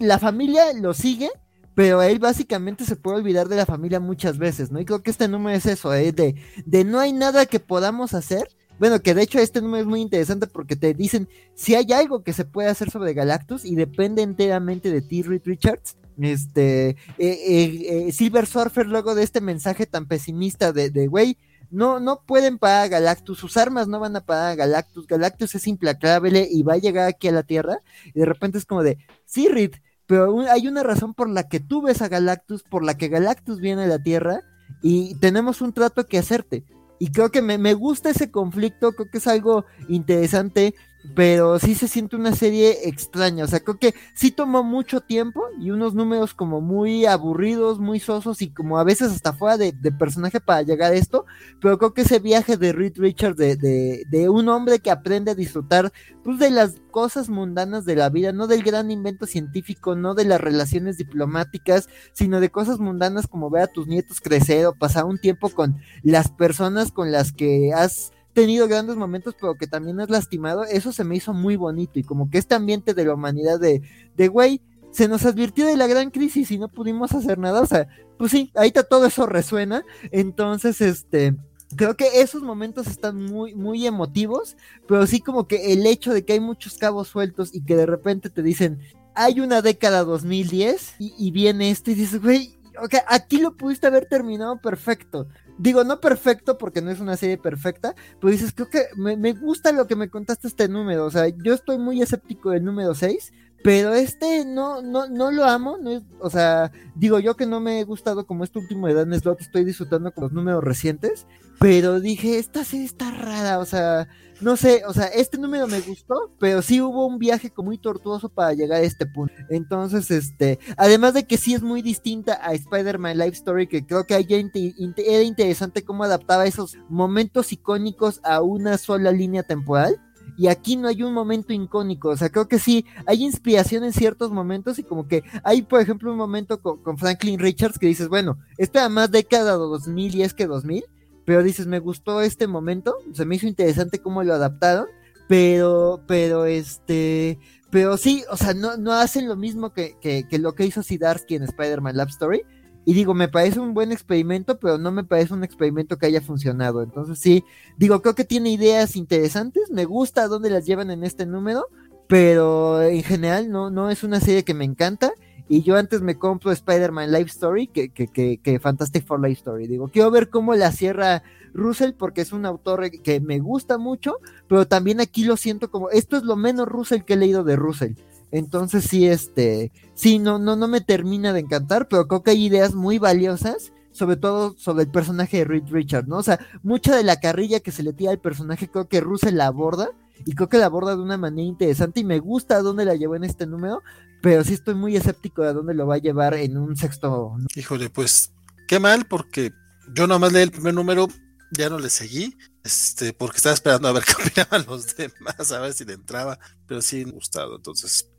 la 0.00 0.18
familia 0.18 0.72
lo 0.74 0.94
sigue, 0.94 1.30
pero 1.74 2.02
él 2.02 2.18
básicamente 2.18 2.84
se 2.84 2.94
puede 2.94 3.16
olvidar 3.16 3.48
de 3.48 3.56
la 3.56 3.66
familia 3.66 4.00
muchas 4.00 4.38
veces, 4.38 4.70
¿no? 4.70 4.80
Y 4.80 4.84
creo 4.84 5.02
que 5.02 5.10
este 5.10 5.28
número 5.28 5.56
es 5.56 5.66
eso, 5.66 5.92
¿eh? 5.94 6.12
de, 6.12 6.36
de 6.64 6.84
no 6.84 7.00
hay 7.00 7.12
nada 7.12 7.46
que 7.46 7.58
podamos 7.58 8.14
hacer. 8.14 8.48
Bueno, 8.78 9.00
que 9.00 9.14
de 9.14 9.22
hecho 9.22 9.38
este 9.38 9.62
número 9.62 9.82
es 9.82 9.86
muy 9.86 10.00
interesante 10.00 10.46
porque 10.46 10.76
te 10.76 10.94
dicen 10.94 11.28
si 11.54 11.74
hay 11.74 11.92
algo 11.92 12.22
que 12.22 12.32
se 12.32 12.44
puede 12.44 12.68
hacer 12.68 12.90
sobre 12.90 13.14
Galactus 13.14 13.64
y 13.64 13.76
depende 13.76 14.22
enteramente 14.22 14.90
de 14.90 15.00
T. 15.00 15.22
Reed 15.26 15.42
Richards. 15.44 15.96
Este, 16.20 16.90
eh, 16.90 16.96
eh, 17.18 18.06
eh, 18.08 18.12
Silver 18.12 18.46
Surfer, 18.46 18.86
luego 18.86 19.14
de 19.16 19.24
este 19.24 19.40
mensaje 19.40 19.86
tan 19.86 20.06
pesimista 20.06 20.72
de 20.72 21.06
güey, 21.08 21.38
no, 21.74 22.00
no 22.00 22.22
pueden 22.24 22.58
parar 22.58 22.84
a 22.84 22.88
Galactus, 22.88 23.38
sus 23.38 23.56
armas 23.56 23.88
no 23.88 24.00
van 24.00 24.16
a 24.16 24.20
parar 24.20 24.52
a 24.52 24.54
Galactus, 24.54 25.06
Galactus 25.06 25.54
es 25.54 25.66
implacable 25.66 26.48
y 26.50 26.62
va 26.62 26.74
a 26.74 26.78
llegar 26.78 27.08
aquí 27.08 27.28
a 27.28 27.32
la 27.32 27.42
Tierra, 27.42 27.78
y 28.06 28.20
de 28.20 28.26
repente 28.26 28.58
es 28.58 28.64
como 28.64 28.82
de, 28.82 28.98
sí, 29.26 29.48
Reed, 29.48 29.72
pero 30.06 30.40
hay 30.50 30.68
una 30.68 30.82
razón 30.82 31.14
por 31.14 31.28
la 31.28 31.48
que 31.48 31.60
tú 31.60 31.82
ves 31.82 32.02
a 32.02 32.08
Galactus, 32.08 32.62
por 32.62 32.84
la 32.84 32.96
que 32.96 33.08
Galactus 33.08 33.60
viene 33.60 33.84
a 33.84 33.88
la 33.88 34.02
Tierra, 34.02 34.40
y 34.82 35.14
tenemos 35.16 35.60
un 35.60 35.72
trato 35.72 36.06
que 36.06 36.18
hacerte. 36.18 36.64
Y 36.98 37.10
creo 37.10 37.30
que 37.30 37.42
me, 37.42 37.58
me 37.58 37.74
gusta 37.74 38.10
ese 38.10 38.30
conflicto, 38.30 38.92
creo 38.92 39.10
que 39.10 39.18
es 39.18 39.26
algo 39.26 39.64
interesante 39.88 40.74
pero 41.14 41.58
sí 41.58 41.74
se 41.74 41.88
siente 41.88 42.16
una 42.16 42.34
serie 42.34 42.88
extraña, 42.88 43.44
o 43.44 43.46
sea, 43.46 43.60
creo 43.60 43.78
que 43.78 43.94
sí 44.14 44.30
tomó 44.30 44.62
mucho 44.62 45.00
tiempo 45.00 45.44
y 45.60 45.70
unos 45.70 45.94
números 45.94 46.34
como 46.34 46.60
muy 46.60 47.04
aburridos, 47.04 47.78
muy 47.78 48.00
sosos 48.00 48.40
y 48.42 48.50
como 48.50 48.78
a 48.78 48.84
veces 48.84 49.12
hasta 49.12 49.32
fuera 49.32 49.58
de, 49.58 49.72
personaje 49.98 50.40
para 50.40 50.62
llegar 50.62 50.92
a 50.92 50.96
esto, 50.96 51.26
pero 51.60 51.78
creo 51.78 51.94
que 51.94 52.02
ese 52.02 52.18
viaje 52.18 52.56
de 52.56 52.72
Reed 52.72 52.94
Richards 52.96 53.36
de, 53.36 53.56
de, 53.56 54.04
de, 54.08 54.28
un 54.28 54.48
hombre 54.48 54.80
que 54.80 54.90
aprende 54.90 55.30
a 55.30 55.34
disfrutar 55.34 55.92
pues 56.22 56.38
de 56.38 56.50
las 56.50 56.74
cosas 56.90 57.28
mundanas 57.28 57.84
de 57.84 57.96
la 57.96 58.08
vida, 58.08 58.32
no 58.32 58.46
del 58.46 58.62
gran 58.62 58.90
invento 58.90 59.26
científico, 59.26 59.94
no 59.94 60.14
de 60.14 60.24
las 60.24 60.40
relaciones 60.40 60.96
diplomáticas, 60.96 61.88
sino 62.12 62.40
de 62.40 62.50
cosas 62.50 62.78
mundanas 62.78 63.26
como 63.26 63.50
ver 63.50 63.62
a 63.64 63.66
tus 63.66 63.86
nietos 63.86 64.20
crecer 64.20 64.66
o 64.66 64.74
pasar 64.74 65.04
un 65.04 65.18
tiempo 65.18 65.50
con 65.50 65.76
las 66.02 66.30
personas 66.30 66.92
con 66.92 67.12
las 67.12 67.32
que 67.32 67.72
has 67.74 68.12
tenido 68.34 68.68
grandes 68.68 68.96
momentos, 68.96 69.34
pero 69.40 69.54
que 69.54 69.66
también 69.66 70.00
has 70.00 70.10
lastimado, 70.10 70.64
eso 70.64 70.92
se 70.92 71.04
me 71.04 71.16
hizo 71.16 71.32
muy 71.32 71.56
bonito 71.56 71.98
y 71.98 72.02
como 72.02 72.28
que 72.28 72.38
este 72.38 72.54
ambiente 72.54 72.92
de 72.92 73.04
la 73.04 73.14
humanidad 73.14 73.58
de, 73.58 73.82
de 74.16 74.28
güey, 74.28 74.60
se 74.90 75.08
nos 75.08 75.24
advirtió 75.24 75.66
de 75.66 75.76
la 75.76 75.86
gran 75.86 76.10
crisis 76.10 76.50
y 76.50 76.58
no 76.58 76.68
pudimos 76.68 77.12
hacer 77.12 77.38
nada, 77.38 77.62
o 77.62 77.66
sea, 77.66 77.88
pues 78.18 78.30
sí, 78.30 78.52
ahorita 78.54 78.84
todo 78.84 79.06
eso 79.06 79.26
resuena, 79.26 79.84
entonces, 80.12 80.80
este, 80.80 81.34
creo 81.76 81.96
que 81.96 82.20
esos 82.20 82.42
momentos 82.42 82.86
están 82.86 83.16
muy, 83.16 83.54
muy 83.54 83.86
emotivos, 83.86 84.56
pero 84.86 85.06
sí 85.06 85.20
como 85.20 85.48
que 85.48 85.72
el 85.72 85.86
hecho 85.86 86.12
de 86.12 86.24
que 86.24 86.34
hay 86.34 86.40
muchos 86.40 86.76
cabos 86.76 87.08
sueltos 87.08 87.54
y 87.54 87.64
que 87.64 87.76
de 87.76 87.86
repente 87.86 88.30
te 88.30 88.42
dicen, 88.42 88.80
hay 89.14 89.40
una 89.40 89.62
década 89.62 90.04
2010 90.04 90.96
y, 90.98 91.14
y 91.18 91.30
viene 91.30 91.70
esto 91.70 91.90
y 91.90 91.94
dices, 91.94 92.20
güey, 92.20 92.56
ok, 92.82 92.94
aquí 93.08 93.38
lo 93.38 93.56
pudiste 93.56 93.86
haber 93.86 94.06
terminado 94.06 94.60
perfecto. 94.60 95.28
Digo, 95.58 95.84
no 95.84 96.00
perfecto 96.00 96.58
porque 96.58 96.82
no 96.82 96.90
es 96.90 97.00
una 97.00 97.16
serie 97.16 97.38
perfecta, 97.38 97.94
pero 98.20 98.30
dices, 98.32 98.52
creo 98.52 98.68
que 98.68 98.86
me, 98.96 99.16
me, 99.16 99.32
gusta 99.32 99.70
lo 99.72 99.86
que 99.86 99.94
me 99.94 100.08
contaste 100.08 100.48
este 100.48 100.68
número. 100.68 101.04
O 101.04 101.10
sea, 101.10 101.28
yo 101.28 101.54
estoy 101.54 101.78
muy 101.78 102.02
escéptico 102.02 102.50
del 102.50 102.64
número 102.64 102.94
6, 102.94 103.32
pero 103.64 103.94
este 103.94 104.44
no, 104.44 104.82
no, 104.82 105.08
no 105.08 105.30
lo 105.30 105.44
amo. 105.46 105.78
No 105.78 105.90
es, 105.90 106.02
o 106.20 106.28
sea, 106.28 106.70
digo 106.94 107.18
yo 107.18 107.34
que 107.34 107.46
no 107.46 107.60
me 107.60 107.80
he 107.80 107.84
gustado 107.84 108.26
como 108.26 108.44
este 108.44 108.58
último 108.58 108.86
de 108.86 108.92
Dan 108.92 109.18
Slot, 109.18 109.40
estoy 109.40 109.64
disfrutando 109.64 110.12
con 110.12 110.24
los 110.24 110.32
números 110.32 110.62
recientes, 110.62 111.26
pero 111.60 111.98
dije, 111.98 112.38
esta 112.38 112.62
serie 112.62 112.84
está 112.84 113.10
rara, 113.10 113.58
o 113.60 113.64
sea, 113.64 114.06
no 114.42 114.58
sé, 114.58 114.82
o 114.86 114.92
sea, 114.92 115.06
este 115.06 115.38
número 115.38 115.66
me 115.66 115.80
gustó, 115.80 116.30
pero 116.38 116.60
sí 116.60 116.82
hubo 116.82 117.06
un 117.06 117.18
viaje 117.18 117.48
como 117.48 117.68
muy 117.68 117.78
tortuoso 117.78 118.28
para 118.28 118.52
llegar 118.52 118.82
a 118.82 118.84
este 118.84 119.06
punto. 119.06 119.32
Entonces, 119.48 120.10
este, 120.10 120.58
además 120.76 121.14
de 121.14 121.24
que 121.24 121.38
sí 121.38 121.54
es 121.54 121.62
muy 121.62 121.80
distinta 121.80 122.38
a 122.42 122.52
Spider-Man 122.52 123.16
Life 123.16 123.38
Story, 123.38 123.66
que 123.66 123.86
creo 123.86 124.04
que 124.04 124.14
era 124.14 125.22
interesante 125.22 125.82
cómo 125.82 126.04
adaptaba 126.04 126.44
esos 126.44 126.76
momentos 126.90 127.50
icónicos 127.50 128.20
a 128.24 128.42
una 128.42 128.76
sola 128.76 129.10
línea 129.10 129.42
temporal. 129.42 129.98
Y 130.36 130.48
aquí 130.48 130.76
no 130.76 130.88
hay 130.88 131.02
un 131.02 131.12
momento 131.12 131.52
icónico, 131.52 132.08
o 132.08 132.16
sea, 132.16 132.28
creo 132.28 132.48
que 132.48 132.58
sí, 132.58 132.84
hay 133.06 133.22
inspiración 133.22 133.84
en 133.84 133.92
ciertos 133.92 134.32
momentos 134.32 134.78
y 134.78 134.82
como 134.82 135.06
que 135.06 135.22
hay, 135.44 135.62
por 135.62 135.80
ejemplo, 135.80 136.10
un 136.10 136.18
momento 136.18 136.60
con, 136.60 136.98
Franklin 136.98 137.38
Richards 137.38 137.78
que 137.78 137.86
dices, 137.86 138.08
bueno, 138.08 138.38
esto 138.58 138.78
era 138.78 138.88
más 138.88 139.10
década 139.10 139.52
2000 139.52 140.16
y 140.16 140.22
es 140.22 140.34
que 140.34 140.46
2000, 140.46 140.84
pero 141.24 141.42
dices, 141.42 141.66
me 141.66 141.78
gustó 141.78 142.20
este 142.20 142.46
momento, 142.46 142.96
se 143.12 143.24
me 143.24 143.36
hizo 143.36 143.46
interesante 143.46 144.00
cómo 144.00 144.22
lo 144.22 144.34
adaptaron, 144.34 144.86
pero, 145.28 146.00
pero 146.06 146.46
este, 146.46 147.38
pero 147.70 147.96
sí, 147.96 148.24
o 148.30 148.36
sea, 148.36 148.54
no, 148.54 148.76
no 148.76 148.92
hacen 148.92 149.28
lo 149.28 149.36
mismo 149.36 149.72
que, 149.72 149.96
que, 150.00 150.26
que 150.28 150.38
lo 150.38 150.54
que 150.54 150.66
hizo 150.66 150.82
Sidarsky 150.82 151.36
en 151.36 151.44
Spider-Man 151.44 151.96
Love 151.96 152.10
Story. 152.10 152.42
Y 152.84 152.94
digo, 152.94 153.14
me 153.14 153.28
parece 153.28 153.60
un 153.60 153.74
buen 153.74 153.92
experimento, 153.92 154.58
pero 154.58 154.78
no 154.78 154.92
me 154.92 155.04
parece 155.04 155.34
un 155.34 155.44
experimento 155.44 155.96
que 155.96 156.06
haya 156.06 156.20
funcionado. 156.20 156.82
Entonces 156.82 157.18
sí, 157.18 157.44
digo, 157.78 158.02
creo 158.02 158.14
que 158.14 158.24
tiene 158.24 158.50
ideas 158.50 158.96
interesantes, 158.96 159.70
me 159.70 159.84
gusta 159.84 160.28
dónde 160.28 160.50
las 160.50 160.66
llevan 160.66 160.90
en 160.90 161.04
este 161.04 161.26
número, 161.26 161.66
pero 162.06 162.82
en 162.82 163.02
general 163.02 163.50
no, 163.50 163.70
no 163.70 163.90
es 163.90 164.04
una 164.04 164.20
serie 164.20 164.44
que 164.44 164.54
me 164.54 164.64
encanta 164.64 165.12
y 165.48 165.62
yo 165.62 165.76
antes 165.76 166.00
me 166.00 166.16
compro 166.16 166.52
Spider-Man 166.52 167.12
Life 167.12 167.30
Story 167.30 167.66
que, 167.66 167.90
que, 167.90 168.06
que, 168.08 168.38
que 168.38 168.58
Fantastic 168.58 169.06
Four 169.06 169.20
Life 169.20 169.38
Story. 169.40 169.66
Digo, 169.66 169.88
quiero 169.88 170.10
ver 170.10 170.30
cómo 170.30 170.54
la 170.54 170.72
cierra 170.72 171.22
Russell 171.52 171.92
porque 171.92 172.22
es 172.22 172.32
un 172.32 172.46
autor 172.46 172.90
que 172.90 173.20
me 173.20 173.38
gusta 173.40 173.76
mucho, 173.76 174.18
pero 174.48 174.66
también 174.66 175.00
aquí 175.00 175.24
lo 175.24 175.36
siento 175.36 175.70
como, 175.70 175.90
esto 175.90 176.16
es 176.16 176.22
lo 176.22 176.36
menos 176.36 176.66
Russell 176.66 177.02
que 177.02 177.14
he 177.14 177.16
leído 177.16 177.44
de 177.44 177.56
Russell. 177.56 177.94
Entonces 178.30 178.84
sí, 178.84 179.06
este, 179.06 179.70
sí, 179.94 180.18
no, 180.18 180.38
no, 180.38 180.56
no 180.56 180.68
me 180.68 180.80
termina 180.80 181.32
de 181.32 181.40
encantar, 181.40 181.88
pero 181.88 182.06
creo 182.06 182.22
que 182.22 182.32
hay 182.32 182.46
ideas 182.46 182.74
muy 182.74 182.98
valiosas, 182.98 183.72
sobre 183.92 184.16
todo 184.16 184.56
sobre 184.58 184.84
el 184.84 184.90
personaje 184.90 185.38
de 185.38 185.44
Reed 185.44 185.64
Richard, 185.70 186.08
¿no? 186.08 186.18
O 186.18 186.22
sea, 186.22 186.38
mucha 186.62 186.96
de 186.96 187.04
la 187.04 187.20
carrilla 187.20 187.60
que 187.60 187.72
se 187.72 187.82
le 187.82 187.92
tira 187.92 188.10
al 188.10 188.20
personaje 188.20 188.68
creo 188.68 188.88
que 188.88 189.00
Russell 189.00 189.36
la 189.36 189.46
aborda, 189.46 189.88
y 190.26 190.34
creo 190.34 190.48
que 190.48 190.58
la 190.58 190.66
aborda 190.66 190.96
de 190.96 191.02
una 191.02 191.16
manera 191.16 191.46
interesante, 191.46 192.00
y 192.00 192.04
me 192.04 192.18
gusta 192.18 192.62
dónde 192.62 192.84
la 192.84 192.94
llevó 192.94 193.16
en 193.16 193.24
este 193.24 193.46
número, 193.46 193.82
pero 194.20 194.42
sí 194.42 194.54
estoy 194.54 194.74
muy 194.74 194.96
escéptico 194.96 195.42
de 195.42 195.52
dónde 195.52 195.74
lo 195.74 195.86
va 195.86 195.96
a 195.96 195.98
llevar 195.98 196.34
en 196.34 196.56
un 196.56 196.76
sexto. 196.76 197.36
Híjole, 197.54 197.90
pues, 197.90 198.32
qué 198.66 198.80
mal, 198.80 199.06
porque 199.06 199.52
yo 199.94 200.06
nomás 200.06 200.32
leí 200.32 200.42
el 200.42 200.50
primer 200.50 200.74
número, 200.74 201.08
ya 201.50 201.68
no 201.68 201.78
le 201.78 201.90
seguí, 201.90 202.36
este, 202.64 203.12
porque 203.12 203.36
estaba 203.36 203.54
esperando 203.54 203.88
a 203.88 203.92
ver 203.92 204.04
qué 204.04 204.14
opinaban 204.14 204.64
los 204.66 204.96
demás, 204.96 205.52
a 205.52 205.60
ver 205.60 205.72
si 205.72 205.84
le 205.84 205.92
entraba, 205.92 206.38
pero 206.66 206.82
sí 206.82 207.04
me 207.04 207.10
ha 207.10 207.14
gustado, 207.14 207.56
entonces 207.56 208.10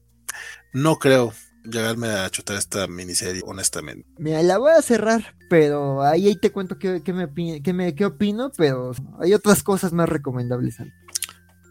no 0.73 0.97
creo 0.97 1.33
llegarme 1.65 2.09
a 2.09 2.29
chutar 2.29 2.57
esta 2.57 2.87
miniserie, 2.87 3.41
honestamente. 3.45 4.07
Mira, 4.17 4.41
la 4.43 4.57
voy 4.57 4.71
a 4.71 4.81
cerrar, 4.81 5.35
pero 5.49 6.03
ahí, 6.03 6.27
ahí 6.27 6.35
te 6.35 6.51
cuento 6.51 6.77
qué, 6.77 7.01
qué 7.03 7.13
me, 7.13 7.27
qué, 7.61 7.73
me, 7.73 7.95
qué 7.95 8.05
opino, 8.05 8.51
pero 8.55 8.91
hay 9.19 9.33
otras 9.33 9.63
cosas 9.63 9.93
más 9.93 10.09
recomendables. 10.09 10.77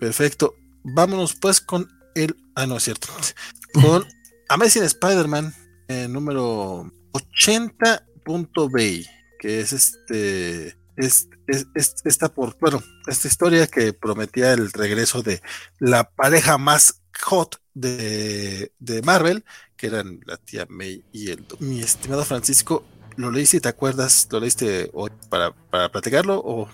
Perfecto. 0.01 0.55
Vámonos 0.83 1.35
pues 1.35 1.61
con 1.61 1.89
el... 2.15 2.37
Ah, 2.55 2.67
no 2.67 2.77
es 2.77 2.85
cierto. 2.85 3.09
Con 3.73 4.05
Amazing 4.49 4.85
Spider-Man, 4.85 5.53
eh, 5.89 6.07
número 6.09 6.93
80.bay, 7.13 9.07
que 9.41 9.61
es 9.61 9.73
este... 9.73 10.77
Es, 10.97 11.29
es, 11.49 11.67
es, 11.75 11.97
esta 12.05 12.33
por, 12.33 12.57
bueno, 12.61 12.81
esta 13.09 13.27
historia 13.27 13.67
que 13.67 13.93
prometía 13.93 14.53
el 14.53 14.71
regreso 14.71 15.25
de 15.25 15.43
la 15.81 16.09
pareja 16.09 16.57
más 16.57 17.03
hot 17.21 17.61
de, 17.75 18.73
de 18.79 19.03
Marvel, 19.03 19.45
que 19.77 19.87
eran 19.89 20.21
la 20.27 20.37
tía 20.37 20.67
May 20.69 21.05
y 21.13 21.31
el 21.31 21.45
mi 21.61 21.81
estimado 21.81 22.25
Francisco, 22.25 22.85
¿lo 23.17 23.31
leíste 23.31 23.59
y 23.59 23.61
te 23.61 23.69
acuerdas? 23.69 24.29
¿Lo 24.31 24.41
leíste 24.41 24.91
hoy 24.93 25.11
para, 25.29 25.53
para 25.71 25.91
platicarlo 25.91 26.41
o? 26.45 26.69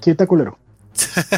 Sí, 0.00 0.10
está 0.10 0.26
culero. 0.26 0.58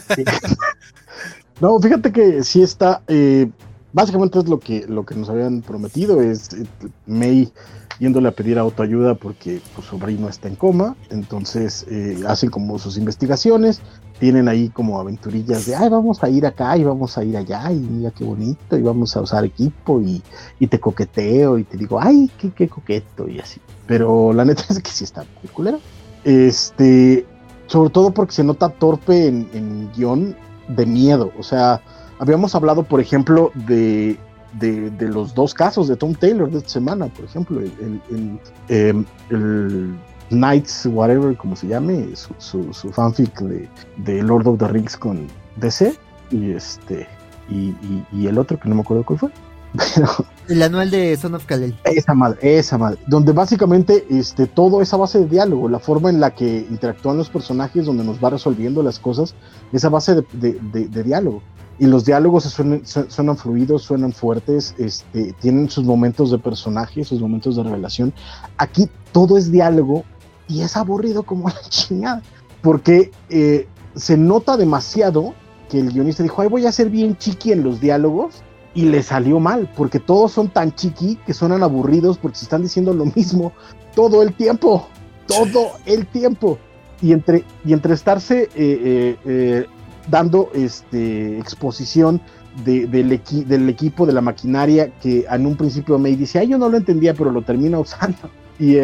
No, 1.61 1.79
fíjate 1.81 2.13
que 2.13 2.45
sí 2.45 2.63
está, 2.63 3.03
eh, 3.09 3.51
básicamente 3.93 4.39
es 4.39 4.49
lo 4.49 4.61
que, 4.61 4.87
lo 4.87 5.05
que 5.05 5.17
nos 5.17 5.29
habían 5.29 5.61
prometido, 5.63 6.23
es 6.23 6.53
eh, 6.53 6.67
May 7.07 7.53
yéndole 7.99 8.29
a 8.29 8.33
pedir 8.33 8.59
autoayuda 8.59 9.15
porque 9.15 9.61
su 9.75 9.83
sobrino 9.83 10.29
está 10.29 10.49
en 10.49 10.55
coma, 10.55 10.97
entonces 11.11 11.87
eh, 11.91 12.21
hacen 12.27 12.51
como 12.51 12.79
sus 12.79 12.97
investigaciones, 12.97 13.81
tienen 14.19 14.49
ahí 14.49 14.69
como 14.69 14.99
aventurillas 14.99 15.67
de, 15.67 15.75
ay, 15.77 15.89
vamos 15.89 16.23
a 16.23 16.29
ir 16.29 16.47
acá 16.47 16.77
y 16.77 16.85
vamos 16.85 17.17
a 17.19 17.25
ir 17.25 17.37
allá 17.37 17.71
y 17.73 17.77
mira 17.77 18.11
qué 18.11 18.25
bonito 18.25 18.77
y 18.77 18.83
vamos 18.83 19.17
a 19.17 19.21
usar 19.21 19.45
equipo 19.45 20.01
y, 20.01 20.23
y 20.59 20.67
te 20.67 20.81
coqueteo 20.81 21.59
y 21.59 21.65
te 21.65 21.77
digo, 21.77 22.01
ay, 22.01 22.31
qué, 22.39 22.51
qué, 22.51 22.69
coqueto 22.69 23.29
y 23.29 23.39
así. 23.39 23.61
Pero 23.87 24.33
la 24.33 24.45
neta 24.45 24.65
es 24.69 24.81
que 24.81 24.91
sí 24.91 25.05
está 25.05 25.25
muy 25.43 25.53
culera. 25.53 25.79
Este, 26.25 27.27
sobre 27.67 27.91
todo 27.91 28.13
porque 28.13 28.33
se 28.33 28.45
nota 28.45 28.69
torpe 28.69 29.27
en, 29.27 29.49
en 29.53 29.91
guion 29.97 30.37
de 30.69 30.85
miedo, 30.85 31.33
o 31.39 31.43
sea, 31.43 31.81
habíamos 32.19 32.55
hablado, 32.55 32.83
por 32.83 33.01
ejemplo, 33.01 33.53
de, 33.55 34.19
de, 34.55 34.91
de, 34.91 35.09
los 35.09 35.35
dos 35.35 35.55
casos 35.55 35.89
de 35.89 35.97
Tom 35.97 36.15
Taylor 36.15 36.51
de 36.51 36.59
esta 36.59 36.71
semana, 36.71 37.07
por 37.07 37.25
ejemplo, 37.25 37.61
el, 37.61 37.73
el, 37.81 38.01
el, 38.11 38.41
eh, 38.69 39.05
el 39.31 39.99
Knights, 40.31 40.87
whatever, 40.87 41.37
como 41.37 41.57
se 41.57 41.69
llame, 41.69 42.15
su, 42.15 42.35
su, 42.39 42.73
su 42.73 42.91
fanfic 42.93 43.41
de, 43.41 43.69
de, 43.99 44.23
Lord 44.23 44.47
of 44.47 44.59
the 44.59 44.69
Rings 44.69 44.97
con 44.97 45.27
DC, 45.57 45.95
y 46.31 46.53
este, 46.53 47.07
y, 47.49 47.69
y, 47.69 48.07
y, 48.13 48.27
el 48.27 48.39
otro 48.39 48.59
que 48.59 48.69
no 48.69 48.75
me 48.75 48.81
acuerdo 48.83 49.05
cuál 49.05 49.19
fue. 49.19 49.31
Pero, 49.95 50.09
el 50.49 50.63
anual 50.63 50.91
de 50.91 51.17
Son 51.17 51.35
of 51.35 51.45
Kalel. 51.45 51.79
Esa 51.85 52.15
madre, 52.15 52.59
esa 52.59 52.79
madre. 52.79 52.99
Donde 53.07 53.33
básicamente 53.33 54.07
este, 54.09 54.47
todo 54.47 54.81
esa 54.81 54.97
base 54.97 55.19
de 55.19 55.27
diálogo, 55.27 55.69
la 55.69 55.79
forma 55.79 56.09
en 56.09 56.21
la 56.21 56.31
que 56.31 56.67
interactúan 56.71 57.19
los 57.19 57.29
personajes, 57.29 57.85
donde 57.85 58.03
nos 58.03 58.23
va 58.23 58.31
resolviendo 58.31 58.83
las 58.83 58.99
cosas, 58.99 59.35
esa 59.73 59.91
base 59.91 60.15
de, 60.15 60.25
de, 60.33 60.89
de 60.89 61.03
diálogo 61.03 61.43
y 61.79 61.87
los 61.87 62.05
diálogos 62.05 62.45
suenan, 62.45 62.83
suenan, 62.85 63.37
fluidos, 63.37 63.83
suenan 63.83 64.13
fuertes, 64.13 64.75
este, 64.79 65.33
tienen 65.41 65.71
sus 65.71 65.85
momentos 65.85 66.31
de 66.31 66.39
personaje, 66.39 67.05
sus 67.05 67.21
momentos 67.21 67.57
de 67.57 67.63
revelación. 67.63 68.13
Aquí 68.57 68.89
todo 69.13 69.39
es 69.39 69.53
diálogo 69.53 70.05
y 70.49 70.63
es 70.63 70.77
aburrido 70.77 71.23
como 71.23 71.49
la 71.49 71.61
chingada, 71.69 72.23
porque 72.63 73.11
eh, 73.31 73.69
se 73.95 74.17
nota 74.17 74.57
demasiado 74.57 75.35
que 75.69 75.79
el 75.81 75.93
guionista 75.93 76.23
dijo, 76.23 76.43
ay, 76.43 76.49
voy 76.49 76.67
a 76.67 76.73
ser 76.73 76.91
bien 76.91 77.17
chiqui 77.17 77.53
en 77.53 77.63
los 77.63 77.81
diálogos, 77.81 78.43
y 78.75 78.83
le 78.83 79.03
salió 79.03 79.41
mal, 79.41 79.69
porque 79.77 79.99
todos 79.99 80.31
son 80.31 80.49
tan 80.49 80.73
chiqui 80.73 81.17
que 81.27 81.35
suenan 81.35 81.65
aburridos 81.65 82.17
porque 82.17 82.39
se 82.39 82.45
están 82.45 82.63
diciendo 82.63 82.95
lo 82.95 83.07
mismo 83.07 83.53
todo 83.95 84.23
el 84.23 84.33
tiempo, 84.35 84.87
todo 85.27 85.73
el 85.85 86.07
tiempo. 86.07 86.59
Y 87.01 87.13
entre, 87.13 87.45
y 87.65 87.73
entre 87.73 87.95
estarse 87.95 88.49
eh, 88.55 89.17
eh, 89.25 89.67
dando 90.11 90.51
este, 90.55 91.39
exposición 91.39 92.21
de, 92.65 92.87
del, 92.87 93.13
equi 93.13 93.45
del, 93.45 93.69
equipo, 93.69 94.07
de 94.07 94.13
la 94.13 94.21
maquinaria, 94.21 94.91
que 95.01 95.27
en 95.31 95.47
un 95.47 95.57
principio 95.57 95.99
me 95.99 96.11
dice, 96.11 96.39
ay, 96.39 96.49
yo 96.49 96.59
no 96.59 96.69
lo 96.69 96.77
entendía, 96.77 97.15
pero 97.15 97.31
lo 97.31 97.43
termina 97.43 97.79
usando. 97.81 98.31
Y, 98.59 98.77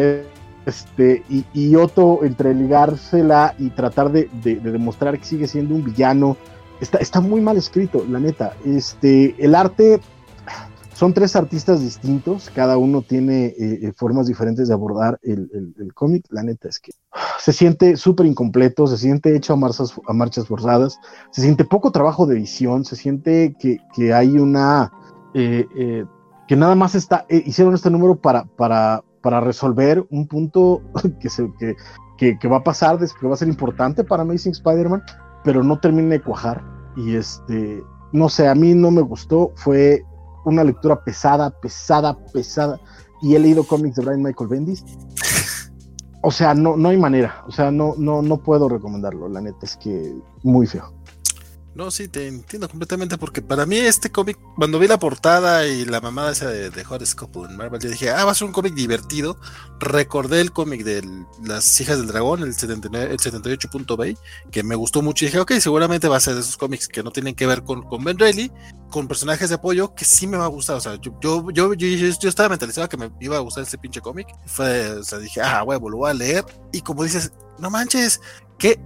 este, 0.65 1.23
y, 1.29 1.45
y 1.53 1.75
Otto, 1.75 2.23
entre 2.23 2.53
ligársela 2.53 3.55
y 3.59 3.69
tratar 3.69 4.11
de, 4.11 4.29
de, 4.43 4.55
de, 4.55 4.71
demostrar 4.71 5.17
que 5.19 5.25
sigue 5.25 5.47
siendo 5.47 5.75
un 5.75 5.83
villano, 5.83 6.37
está, 6.79 6.97
está 6.97 7.21
muy 7.21 7.41
mal 7.41 7.57
escrito, 7.57 8.05
la 8.09 8.19
neta. 8.19 8.53
Este, 8.65 9.35
el 9.37 9.55
arte 9.55 9.99
son 10.95 11.13
tres 11.13 11.35
artistas 11.35 11.81
distintos, 11.81 12.49
cada 12.55 12.77
uno 12.77 13.01
tiene 13.01 13.47
eh, 13.47 13.91
formas 13.97 14.27
diferentes 14.27 14.69
de 14.69 14.73
abordar 14.73 15.19
el, 15.23 15.91
cómic. 15.93 16.25
La 16.29 16.41
neta 16.41 16.69
es 16.69 16.79
que 16.79 16.93
se 17.37 17.51
siente 17.51 17.97
súper 17.97 18.25
incompleto, 18.25 18.87
se 18.87 18.97
siente 18.97 19.35
hecho 19.35 19.53
a 19.53 20.13
marchas, 20.13 20.47
forzadas, 20.47 20.97
se 21.31 21.41
siente 21.41 21.65
poco 21.65 21.91
trabajo 21.91 22.25
de 22.25 22.37
edición, 22.37 22.85
se 22.85 22.95
siente 22.95 23.55
que, 23.59 24.13
hay 24.13 24.37
una... 24.37 24.93
Eh, 25.33 25.67
eh, 25.77 26.05
que 26.47 26.55
nada 26.55 26.75
más 26.75 26.95
está, 26.95 27.25
eh, 27.27 27.43
hicieron 27.45 27.73
este 27.73 27.89
número 27.89 28.15
para, 28.15 29.03
resolver 29.41 30.05
un 30.11 30.27
punto 30.27 30.81
que, 31.19 31.29
se, 31.29 31.51
que 32.17 32.47
va 32.47 32.57
a 32.57 32.63
pasar, 32.63 32.99
que 32.99 33.27
va 33.27 33.33
a 33.33 33.37
ser 33.37 33.49
importante 33.49 34.05
para 34.05 34.23
Amazing 34.23 34.53
Spider-Man, 34.53 35.03
pero 35.43 35.61
no 35.61 35.77
termina 35.77 36.11
de 36.11 36.21
cuajar. 36.21 36.63
Y 36.95 37.17
este, 37.17 37.83
no 38.13 38.29
sé, 38.29 38.47
a 38.47 38.55
mí 38.55 38.73
no 38.73 38.91
me 38.91 39.01
gustó, 39.01 39.51
fue 39.55 40.05
una 40.45 40.63
lectura 40.63 41.03
pesada, 41.03 41.49
pesada, 41.49 42.17
pesada. 42.31 42.79
Y 43.21 43.35
he 43.35 43.39
leído 43.39 43.63
cómics 43.63 43.95
de 43.95 44.05
Brian 44.05 44.21
Michael 44.21 44.49
Bendis. 44.49 44.83
O 46.21 46.31
sea, 46.31 46.53
no, 46.53 46.75
no 46.75 46.89
hay 46.89 46.97
manera. 46.97 47.43
O 47.47 47.51
sea, 47.51 47.71
no, 47.71 47.93
no, 47.97 48.21
no 48.21 48.37
puedo 48.37 48.67
recomendarlo. 48.67 49.29
La 49.29 49.41
neta 49.41 49.59
es 49.63 49.77
que 49.77 50.13
muy 50.43 50.65
feo. 50.65 50.91
No, 51.75 51.91
sí, 51.91 52.07
te 52.07 52.25
entiendo 52.27 52.69
completamente 52.69 53.17
porque 53.17 53.41
para 53.41 53.65
mí 53.65 53.75
este 53.75 54.09
cómic, 54.09 54.39
cuando 54.55 54.79
vi 54.79 54.87
la 54.87 54.97
portada 54.97 55.67
y 55.67 55.83
la 55.83 55.99
mamada 55.99 56.31
esa 56.31 56.49
de, 56.49 56.69
de 56.69 56.85
Horoscope 56.89 57.41
en 57.41 57.57
Marvel, 57.57 57.81
yo 57.81 57.89
dije, 57.89 58.11
ah, 58.11 58.23
va 58.23 58.31
a 58.31 58.35
ser 58.35 58.47
un 58.47 58.53
cómic 58.53 58.73
divertido. 58.73 59.37
Recordé 59.81 60.39
el 60.39 60.53
cómic 60.53 60.85
de 60.85 61.03
Las 61.43 61.81
Hijas 61.81 61.97
del 61.97 62.07
Dragón, 62.07 62.43
el, 62.43 62.53
79, 62.53 63.11
el 63.11 63.19
78.bay, 63.19 64.17
que 64.51 64.63
me 64.63 64.75
gustó 64.75 65.01
mucho 65.01 65.25
y 65.25 65.27
dije, 65.27 65.39
ok, 65.39 65.51
seguramente 65.59 66.07
va 66.07 66.15
a 66.15 66.21
ser 66.21 66.35
de 66.35 66.39
esos 66.39 66.55
cómics 66.55 66.87
que 66.87 67.03
no 67.03 67.11
tienen 67.11 67.35
que 67.35 67.45
ver 67.45 67.63
con, 67.63 67.81
con 67.83 68.05
Ben 68.05 68.17
Reilly, 68.17 68.53
con 68.95 69.09
personajes 69.09 69.49
de 69.49 69.55
apoyo 69.55 69.93
que 69.93 70.05
sí 70.05 70.25
me 70.25 70.37
va 70.37 70.45
a 70.45 70.47
gustar. 70.47 70.77
O 70.77 70.79
sea, 70.79 70.95
yo, 70.95 71.19
yo, 71.19 71.51
yo, 71.51 71.73
yo, 71.73 72.29
estaba 72.29 72.47
mentalizado 72.47 72.87
que 72.87 72.95
me 72.95 73.11
iba 73.19 73.35
a 73.35 73.41
gustar 73.41 73.65
ese 73.65 73.77
pinche 73.77 73.99
cómic. 73.99 74.25
Fue, 74.45 74.89
o 74.91 75.03
sea, 75.03 75.19
dije, 75.19 75.41
ah, 75.41 75.63
huevo, 75.63 75.89
lo 75.89 75.97
voy 75.97 76.11
a 76.11 76.13
leer. 76.13 76.45
Y 76.71 76.79
como 76.79 77.03
dices, 77.03 77.33
no 77.59 77.69
manches, 77.69 78.21
que 78.57 78.79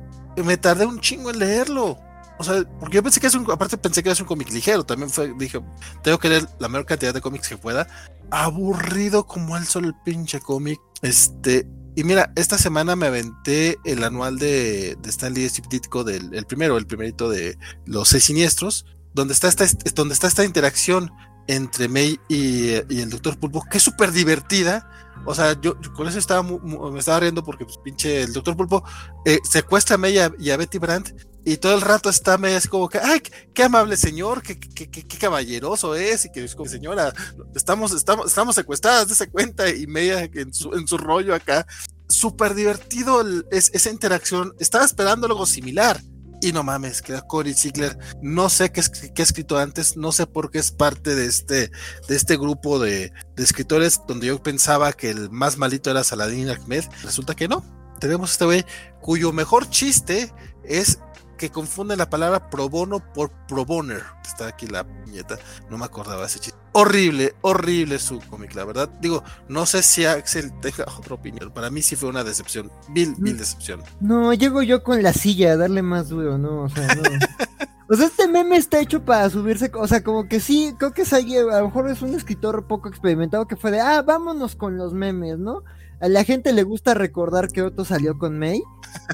me 0.44 0.58
tardé 0.58 0.88
un 0.88 1.00
chingo 1.00 1.30
en 1.30 1.38
leerlo. 1.38 2.00
O 2.40 2.44
sea, 2.44 2.64
porque 2.80 2.96
yo 2.96 3.04
pensé 3.04 3.20
que 3.20 3.28
es 3.28 3.36
un, 3.36 3.46
aparte 3.52 3.78
pensé 3.78 4.02
que 4.02 4.10
es 4.10 4.20
un 4.20 4.26
cómic 4.26 4.50
ligero, 4.50 4.84
también 4.84 5.12
fue, 5.12 5.32
dije, 5.38 5.62
tengo 6.02 6.18
que 6.18 6.30
leer 6.30 6.48
la 6.58 6.70
mayor 6.70 6.88
cantidad 6.88 7.14
de 7.14 7.22
cómics 7.22 7.48
que 7.48 7.58
pueda. 7.58 7.88
Aburrido 8.32 9.28
como 9.28 9.58
el 9.58 9.68
solo 9.68 9.90
el 9.90 9.96
pinche 10.04 10.40
cómic. 10.40 10.80
Este, 11.04 11.68
y 11.96 12.04
mira, 12.04 12.34
esta 12.36 12.58
semana 12.58 12.96
me 12.96 13.06
aventé 13.06 13.78
el 13.86 14.04
anual 14.04 14.40
de, 14.40 14.98
de 15.00 15.10
Stanley 15.12 15.52
Ditko 15.70 16.04
del 16.04 16.34
el 16.34 16.48
primero, 16.48 16.78
el 16.78 16.88
primerito 16.88 17.30
de 17.30 17.60
los 17.86 18.10
seis 18.10 18.24
siniestros, 18.24 18.88
donde 19.14 19.34
está 19.34 19.48
esta, 19.48 19.66
donde 19.96 20.14
está 20.14 20.28
esta 20.28 20.46
interacción 20.46 21.12
entre 21.48 21.88
May 21.88 22.20
y, 22.28 22.74
y 22.94 23.02
el 23.02 23.10
Doctor 23.10 23.40
Pulpo, 23.40 23.64
que 23.70 23.78
es 23.78 23.84
súper 23.84 24.12
divertida. 24.12 24.88
O 25.26 25.36
sea, 25.36 25.60
yo, 25.60 25.76
con 25.96 26.08
eso 26.08 26.20
estaba 26.20 26.44
me 26.44 27.00
estaba 27.00 27.20
riendo 27.20 27.44
porque 27.44 27.66
pues, 27.66 27.78
pinche 27.84 28.22
el 28.22 28.34
Doctor 28.34 28.56
Pulpo 28.56 28.84
eh, 29.26 29.40
secuestra 29.44 29.96
a 29.96 29.98
May 29.98 30.18
y 30.40 30.52
a, 30.52 30.58
Betty 30.58 30.78
Brandt 30.78 31.12
y 31.44 31.58
todo 31.58 31.74
el 31.74 31.82
rato 31.82 32.10
está 32.10 32.38
medio 32.38 32.58
así 32.58 32.68
como 32.68 32.88
que, 32.88 33.00
ay, 33.00 33.22
qué 33.54 33.64
amable 33.64 33.98
señor, 33.98 34.44
qué, 34.44 34.60
qué, 34.60 34.90
qué, 34.90 35.18
caballeroso 35.18 35.96
es, 35.96 36.26
y 36.26 36.32
que 36.32 36.44
es 36.44 36.56
como, 36.56 36.70
señora, 36.70 37.14
estamos, 37.56 37.94
estamos, 37.94 38.28
estamos 38.28 38.56
secuestradas, 38.56 39.10
ese 39.10 39.30
cuenta, 39.30 39.70
y 39.70 39.88
media 39.88 40.30
en 40.32 40.54
su, 40.54 40.74
en 40.74 40.88
su 40.88 40.98
rollo 40.98 41.34
acá. 41.34 41.66
Súper 42.08 42.54
divertido 42.54 43.24
es, 43.52 43.72
esa 43.74 43.90
interacción. 43.90 44.54
Estaba 44.60 44.86
esperando 44.86 45.28
algo 45.28 45.46
similar. 45.46 46.02
Y 46.42 46.54
no 46.54 46.64
mames, 46.64 47.02
queda 47.02 47.22
Cory 47.22 47.54
Ziegler. 47.54 47.98
No 48.22 48.50
sé 48.50 48.72
qué, 48.72 48.82
qué, 49.14 49.22
ha 49.22 49.24
escrito 49.24 49.58
antes, 49.58 49.98
no 49.98 50.12
sé 50.12 50.26
por 50.26 50.52
qué 50.52 50.60
es 50.60 50.72
parte 50.72 51.16
de 51.16 51.26
este, 51.26 51.70
de 52.08 52.16
este 52.16 52.38
grupo 52.38 52.80
de, 52.80 53.12
de 53.36 53.44
escritores 53.44 54.02
donde 54.08 54.28
yo 54.28 54.42
pensaba 54.42 54.94
que 54.94 55.10
el 55.10 55.30
más 55.30 55.58
malito 55.58 55.92
era 55.92 56.04
Saladin 56.04 56.50
Ahmed. 56.50 56.86
Resulta 57.04 57.36
que 57.36 57.48
no. 57.48 57.64
Tenemos 58.00 58.32
este 58.32 58.46
güey 58.46 58.66
cuyo 59.02 59.34
mejor 59.34 59.70
chiste 59.70 60.34
es 60.64 61.00
que 61.40 61.50
confunde 61.50 61.96
la 61.96 62.10
palabra 62.10 62.50
pro 62.50 62.70
bono 62.70 63.00
por 63.14 63.32
pro 63.48 63.66
boner. 63.66 64.04
Está 64.24 64.48
aquí 64.48 64.68
la 64.68 64.86
nieta, 65.08 65.40
no 65.72 65.78
me 65.78 65.86
acordaba 65.86 66.26
ese 66.26 66.40
chiste. 66.40 66.60
Horrible, 66.74 67.34
horrible 67.42 67.98
su 67.98 68.20
cómic, 68.20 68.54
la 68.54 68.66
verdad. 68.66 68.90
Digo, 69.02 69.24
no 69.48 69.66
sé 69.66 69.82
si 69.82 70.06
Axel 70.06 70.52
tenga 70.60 70.86
otra 70.98 71.16
opinión. 71.16 71.52
Para 71.52 71.72
mí 71.72 71.82
sí 71.82 71.96
fue 71.96 72.10
una 72.10 72.24
decepción, 72.24 72.70
mil, 72.90 73.16
mil 73.18 73.38
decepción. 73.38 73.82
No, 74.02 74.34
llego 74.34 74.62
yo 74.62 74.84
con 74.84 75.02
la 75.02 75.14
silla 75.14 75.54
a 75.54 75.58
darle 75.58 75.82
más 75.82 76.10
duro, 76.10 76.38
¿no? 76.38 76.64
O 76.64 76.70
sea, 76.70 76.94
no. 76.94 77.04
O 77.92 77.96
sea, 77.96 78.06
este 78.06 78.28
meme 78.28 78.56
está 78.56 78.80
hecho 78.80 79.04
para 79.04 79.28
subirse, 79.32 79.72
o 79.74 79.88
sea, 79.88 80.04
como 80.04 80.28
que 80.28 80.40
sí, 80.40 80.76
creo 80.78 80.92
que 80.92 81.02
es 81.02 81.12
alguien, 81.12 81.50
a 81.50 81.58
lo 81.62 81.66
mejor 81.66 81.90
es 81.90 82.04
un 82.04 82.14
escritor 82.14 82.68
poco 82.68 82.88
experimentado 82.88 83.48
que 83.48 83.56
fue 83.56 83.72
de, 83.72 83.80
ah, 83.80 84.04
vámonos 84.04 84.56
con 84.56 84.78
los 84.78 84.94
memes, 84.94 85.40
¿no? 85.40 85.64
A 86.00 86.08
la 86.08 86.24
gente 86.24 86.54
le 86.54 86.62
gusta 86.62 86.94
recordar 86.94 87.50
que 87.50 87.64
Otto 87.64 87.86
salió 87.86 88.20
con 88.20 88.38
May, 88.38 88.62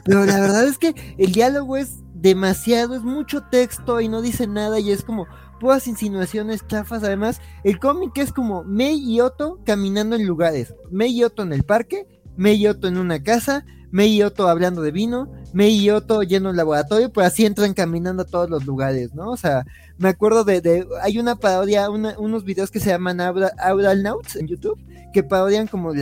pero 0.03 0.25
la 0.25 0.41
verdad 0.41 0.65
es 0.65 0.77
que 0.77 1.15
el 1.17 1.31
diálogo 1.31 1.77
es 1.77 2.03
demasiado, 2.25 2.95
es 2.95 3.03
mucho 3.03 3.43
texto 3.43 4.01
y 4.01 4.09
no 4.09 4.19
dice 4.19 4.47
nada 4.47 4.79
y 4.79 4.89
es 4.89 5.03
como 5.03 5.27
puras 5.59 5.87
insinuaciones 5.87 6.65
chafas. 6.65 7.03
Además, 7.03 7.39
el 7.63 7.77
cómic 7.77 8.17
es 8.17 8.33
como 8.33 8.63
May 8.63 8.95
y 8.95 9.21
Otto 9.21 9.59
caminando 9.63 10.15
en 10.15 10.25
lugares. 10.25 10.73
May 10.89 11.11
y 11.11 11.23
Otto 11.23 11.43
en 11.43 11.53
el 11.53 11.63
parque, 11.63 12.07
May 12.35 12.55
y 12.55 12.65
Otto 12.65 12.87
en 12.87 12.97
una 12.97 13.21
casa, 13.21 13.63
May 13.91 14.11
y 14.11 14.23
Otto 14.23 14.47
hablando 14.47 14.81
de 14.81 14.89
vino, 14.89 15.31
May 15.53 15.75
y 15.75 15.89
Otto 15.89 16.23
yendo 16.23 16.49
al 16.49 16.55
laboratorio, 16.55 17.11
pues 17.11 17.27
así 17.27 17.45
entran 17.45 17.73
caminando 17.73 18.23
a 18.23 18.25
todos 18.25 18.49
los 18.49 18.65
lugares, 18.65 19.13
¿no? 19.13 19.29
O 19.31 19.37
sea, 19.37 19.65
me 19.97 20.09
acuerdo 20.09 20.43
de, 20.43 20.87
hay 21.01 21.19
una 21.19 21.35
parodia, 21.35 21.89
unos 21.89 22.43
videos 22.43 22.71
que 22.71 22.79
se 22.79 22.89
llaman 22.89 23.21
Aural 23.21 24.03
Notes 24.03 24.35
en 24.35 24.47
YouTube, 24.47 24.79
que 25.13 25.23
parodian 25.23 25.67
como 25.67 25.93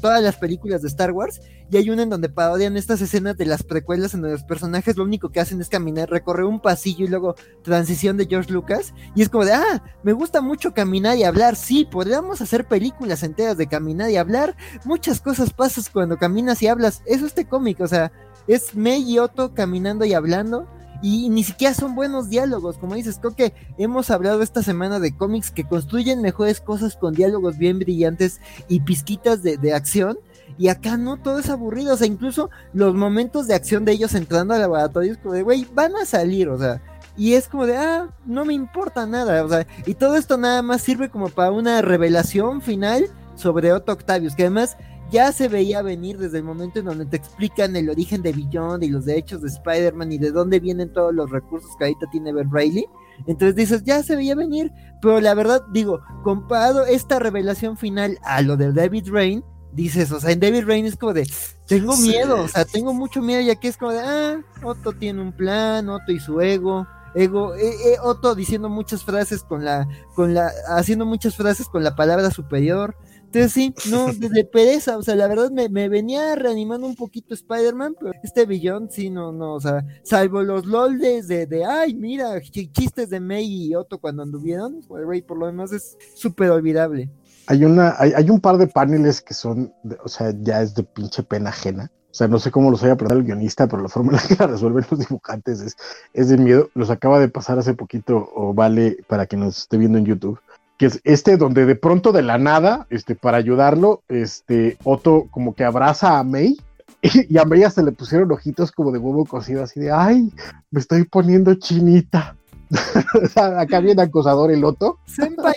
todas 0.00 0.22
las 0.22 0.36
películas 0.36 0.82
de 0.82 0.88
Star 0.88 1.12
Wars 1.12 1.40
y 1.70 1.76
hay 1.76 1.88
una 1.88 2.02
en 2.02 2.10
donde 2.10 2.28
parodian 2.28 2.76
estas 2.76 3.00
escenas 3.00 3.36
de 3.36 3.46
las 3.46 3.62
precuelas 3.62 4.14
en 4.14 4.22
donde 4.22 4.36
los 4.36 4.44
personajes 4.44 4.96
lo 4.96 5.04
único 5.04 5.30
que 5.30 5.38
hacen 5.38 5.60
es 5.60 5.68
caminar, 5.68 6.10
recorrer 6.10 6.44
un 6.44 6.60
pasillo 6.60 7.04
y 7.04 7.08
luego 7.08 7.36
transición 7.62 8.16
de 8.16 8.26
George 8.26 8.52
Lucas. 8.52 8.92
Y 9.14 9.22
es 9.22 9.28
como 9.28 9.44
de, 9.44 9.52
ah, 9.52 9.82
me 10.02 10.12
gusta 10.12 10.40
mucho 10.40 10.74
caminar 10.74 11.16
y 11.16 11.22
hablar. 11.22 11.54
Sí, 11.54 11.86
podríamos 11.88 12.40
hacer 12.40 12.66
películas 12.66 13.22
enteras 13.22 13.56
de 13.56 13.68
caminar 13.68 14.10
y 14.10 14.16
hablar. 14.16 14.56
Muchas 14.84 15.20
cosas 15.20 15.52
pasan 15.52 15.84
cuando 15.92 16.16
caminas 16.18 16.60
y 16.62 16.66
hablas. 16.66 17.02
Eso 17.06 17.24
este 17.24 17.46
cómic, 17.46 17.80
o 17.80 17.86
sea, 17.86 18.10
es 18.46 18.74
Mei 18.74 19.02
y 19.02 19.18
Otto 19.18 19.54
caminando 19.54 20.04
y 20.04 20.14
hablando. 20.14 20.66
Y 21.02 21.30
ni 21.30 21.44
siquiera 21.44 21.72
son 21.72 21.94
buenos 21.94 22.28
diálogos, 22.28 22.76
como 22.76 22.94
dices, 22.94 23.18
creo 23.18 23.34
que 23.34 23.54
hemos 23.78 24.10
hablado 24.10 24.42
esta 24.42 24.62
semana 24.62 25.00
de 25.00 25.16
cómics 25.16 25.50
que 25.50 25.64
construyen 25.64 26.20
mejores 26.20 26.60
cosas 26.60 26.94
con 26.94 27.14
diálogos 27.14 27.56
bien 27.56 27.78
brillantes 27.78 28.38
y 28.68 28.80
pizquitas 28.80 29.42
de, 29.42 29.56
de 29.56 29.72
acción 29.72 30.18
y 30.58 30.68
acá 30.68 30.98
no, 30.98 31.16
todo 31.16 31.38
es 31.38 31.48
aburrido. 31.48 31.94
O 31.94 31.96
sea, 31.96 32.06
incluso 32.06 32.50
los 32.74 32.94
momentos 32.94 33.46
de 33.46 33.54
acción 33.54 33.86
de 33.86 33.92
ellos 33.92 34.14
entrando 34.14 34.52
al 34.52 34.60
laboratorio 34.60 35.12
es 35.12 35.18
como 35.18 35.34
de, 35.34 35.42
güey, 35.42 35.66
van 35.72 35.96
a 35.96 36.04
salir, 36.04 36.50
o 36.50 36.58
sea. 36.58 36.82
Y 37.16 37.32
es 37.32 37.48
como 37.48 37.66
de, 37.66 37.78
ah, 37.78 38.10
no 38.26 38.44
me 38.44 38.52
importa 38.52 39.06
nada. 39.06 39.42
O 39.42 39.48
sea, 39.48 39.66
y 39.86 39.94
todo 39.94 40.16
esto 40.16 40.36
nada 40.36 40.62
más 40.62 40.82
sirve 40.82 41.08
como 41.08 41.28
para 41.28 41.50
una 41.50 41.80
revelación 41.80 42.60
final 42.62 43.06
sobre 43.36 43.72
Otto 43.72 43.92
Octavius, 43.92 44.34
que 44.34 44.42
además 44.42 44.76
ya 45.10 45.32
se 45.32 45.48
veía 45.48 45.82
venir 45.82 46.18
desde 46.18 46.38
el 46.38 46.44
momento 46.44 46.78
en 46.78 46.86
donde 46.86 47.06
te 47.06 47.16
explican 47.16 47.76
el 47.76 47.90
origen 47.90 48.22
de 48.22 48.32
Beyond 48.32 48.82
y 48.84 48.88
los 48.88 49.04
derechos 49.04 49.42
de 49.42 49.48
Spider-Man 49.48 50.12
y 50.12 50.18
de 50.18 50.30
dónde 50.30 50.60
vienen 50.60 50.92
todos 50.92 51.14
los 51.14 51.30
recursos 51.30 51.70
que 51.78 51.84
ahorita 51.84 52.06
tiene 52.10 52.32
Ben 52.32 52.50
Riley. 52.50 52.86
Entonces 53.26 53.54
dices, 53.54 53.82
ya 53.84 54.02
se 54.02 54.16
veía 54.16 54.34
venir, 54.34 54.72
pero 55.02 55.20
la 55.20 55.34
verdad, 55.34 55.62
digo, 55.72 56.00
comparado 56.22 56.86
esta 56.86 57.18
revelación 57.18 57.76
final 57.76 58.18
a 58.22 58.40
lo 58.42 58.56
de 58.56 58.72
David 58.72 59.08
Rain, 59.10 59.44
dices, 59.72 60.10
o 60.12 60.20
sea, 60.20 60.30
en 60.30 60.40
David 60.40 60.64
Rain 60.66 60.86
es 60.86 60.96
como 60.96 61.12
de, 61.12 61.28
tengo 61.66 61.96
miedo, 61.96 62.42
o 62.42 62.48
sea, 62.48 62.64
tengo 62.64 62.92
mucho 62.94 63.20
miedo, 63.20 63.42
ya 63.42 63.56
que 63.56 63.68
es 63.68 63.76
como 63.76 63.92
de, 63.92 64.00
ah, 64.00 64.40
Otto 64.62 64.92
tiene 64.92 65.20
un 65.20 65.32
plan, 65.32 65.88
Otto 65.88 66.12
y 66.12 66.20
su 66.20 66.40
ego, 66.40 66.86
ego, 67.14 67.54
eh, 67.54 67.92
eh, 67.92 67.96
Otto 68.02 68.34
diciendo 68.34 68.68
muchas 68.68 69.04
frases 69.04 69.42
con 69.42 69.64
la, 69.64 69.86
con 70.14 70.34
la, 70.34 70.50
haciendo 70.68 71.04
muchas 71.06 71.36
frases 71.36 71.68
con 71.68 71.84
la 71.84 71.94
palabra 71.94 72.30
superior. 72.30 72.96
Entonces 73.32 73.52
sí, 73.52 73.72
no, 73.90 74.12
desde 74.12 74.44
pereza, 74.44 74.98
o 74.98 75.02
sea, 75.02 75.14
la 75.14 75.28
verdad 75.28 75.52
me, 75.52 75.68
me 75.68 75.88
venía 75.88 76.34
reanimando 76.34 76.86
un 76.86 76.96
poquito 76.96 77.32
Spider-Man, 77.32 77.94
pero 77.98 78.12
este 78.24 78.44
billón 78.44 78.90
sí, 78.90 79.08
no, 79.08 79.30
no, 79.30 79.54
o 79.54 79.60
sea, 79.60 79.84
salvo 80.02 80.42
los 80.42 80.66
loldes 80.66 81.28
de, 81.28 81.46
de 81.46 81.64
ay, 81.64 81.94
mira, 81.94 82.40
chistes 82.40 83.08
de 83.08 83.20
May 83.20 83.46
y 83.46 83.74
Otto 83.76 83.98
cuando 83.98 84.24
anduvieron, 84.24 84.80
pues, 84.88 85.22
por 85.22 85.38
lo 85.38 85.46
demás 85.46 85.70
es 85.70 85.96
súper 86.14 86.50
olvidable 86.50 87.08
hay 87.50 87.64
una, 87.64 87.96
hay, 87.98 88.30
un 88.30 88.40
par 88.40 88.58
de 88.58 88.68
paneles 88.68 89.20
que 89.20 89.34
son, 89.34 89.74
o 90.04 90.08
sea, 90.08 90.32
ya 90.40 90.62
es 90.62 90.72
de 90.76 90.84
pinche 90.84 91.24
pena 91.24 91.50
ajena. 91.50 91.90
O 92.08 92.14
sea, 92.14 92.28
no 92.28 92.38
sé 92.38 92.52
cómo 92.52 92.70
los 92.70 92.84
haya 92.84 92.92
aprendido 92.92 93.18
el 93.18 93.26
guionista, 93.26 93.66
pero 93.66 93.82
la 93.82 93.88
forma 93.88 94.12
en 94.12 94.16
la 94.18 94.22
que 94.22 94.36
la 94.36 94.46
resuelven 94.46 94.86
los 94.88 95.00
dibujantes 95.00 95.60
es, 95.60 95.76
es 96.12 96.28
de 96.28 96.36
miedo. 96.36 96.68
Los 96.74 96.90
acaba 96.90 97.18
de 97.18 97.28
pasar 97.28 97.58
hace 97.58 97.74
poquito, 97.74 98.30
o 98.36 98.54
vale, 98.54 98.98
para 99.08 99.26
que 99.26 99.36
nos 99.36 99.58
esté 99.58 99.78
viendo 99.78 99.98
en 99.98 100.04
YouTube, 100.04 100.38
que 100.80 100.86
es 100.86 100.98
este 101.04 101.36
donde 101.36 101.66
de 101.66 101.76
pronto 101.76 102.10
de 102.10 102.22
la 102.22 102.38
nada, 102.38 102.86
este, 102.88 103.14
para 103.14 103.36
ayudarlo, 103.36 104.02
este, 104.08 104.78
Otto 104.82 105.26
como 105.30 105.54
que 105.54 105.62
abraza 105.62 106.18
a 106.18 106.24
May 106.24 106.56
y, 107.02 107.36
a 107.36 107.44
May 107.44 107.70
se 107.70 107.82
le 107.82 107.92
pusieron 107.92 108.32
ojitos 108.32 108.72
como 108.72 108.90
de 108.90 108.98
huevo 108.98 109.26
cocido, 109.26 109.62
así 109.62 109.78
de, 109.78 109.92
ay, 109.92 110.32
me 110.70 110.80
estoy 110.80 111.04
poniendo 111.04 111.52
chinita. 111.52 112.34
acá 113.36 113.80
viene 113.80 114.00
acosador 114.00 114.50
el 114.50 114.64
Otto. 114.64 114.98
Senpai, 115.04 115.54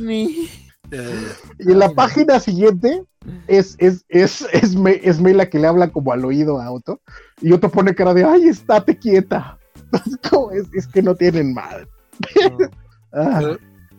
me. 0.00 0.30
Y 1.58 1.72
en 1.72 1.78
la 1.80 1.90
página 1.90 2.38
siguiente 2.38 3.04
es, 3.48 3.76
es, 3.78 4.04
es, 4.08 4.46
es, 4.52 4.76
es 5.02 5.20
Mela 5.20 5.48
que 5.48 5.58
le 5.58 5.66
habla 5.66 5.90
como 5.90 6.12
al 6.12 6.24
oído 6.24 6.60
a 6.60 6.72
Otto. 6.72 7.00
Y 7.40 7.52
Otto 7.52 7.70
pone 7.70 7.94
cara 7.94 8.14
de, 8.14 8.24
ay, 8.24 8.48
estate 8.48 8.96
quieta. 8.96 9.58
Es, 10.52 10.66
es 10.72 10.86
que 10.86 11.02
no 11.02 11.14
tienen 11.14 11.54
madre. 11.54 11.86
ah. 13.12 13.56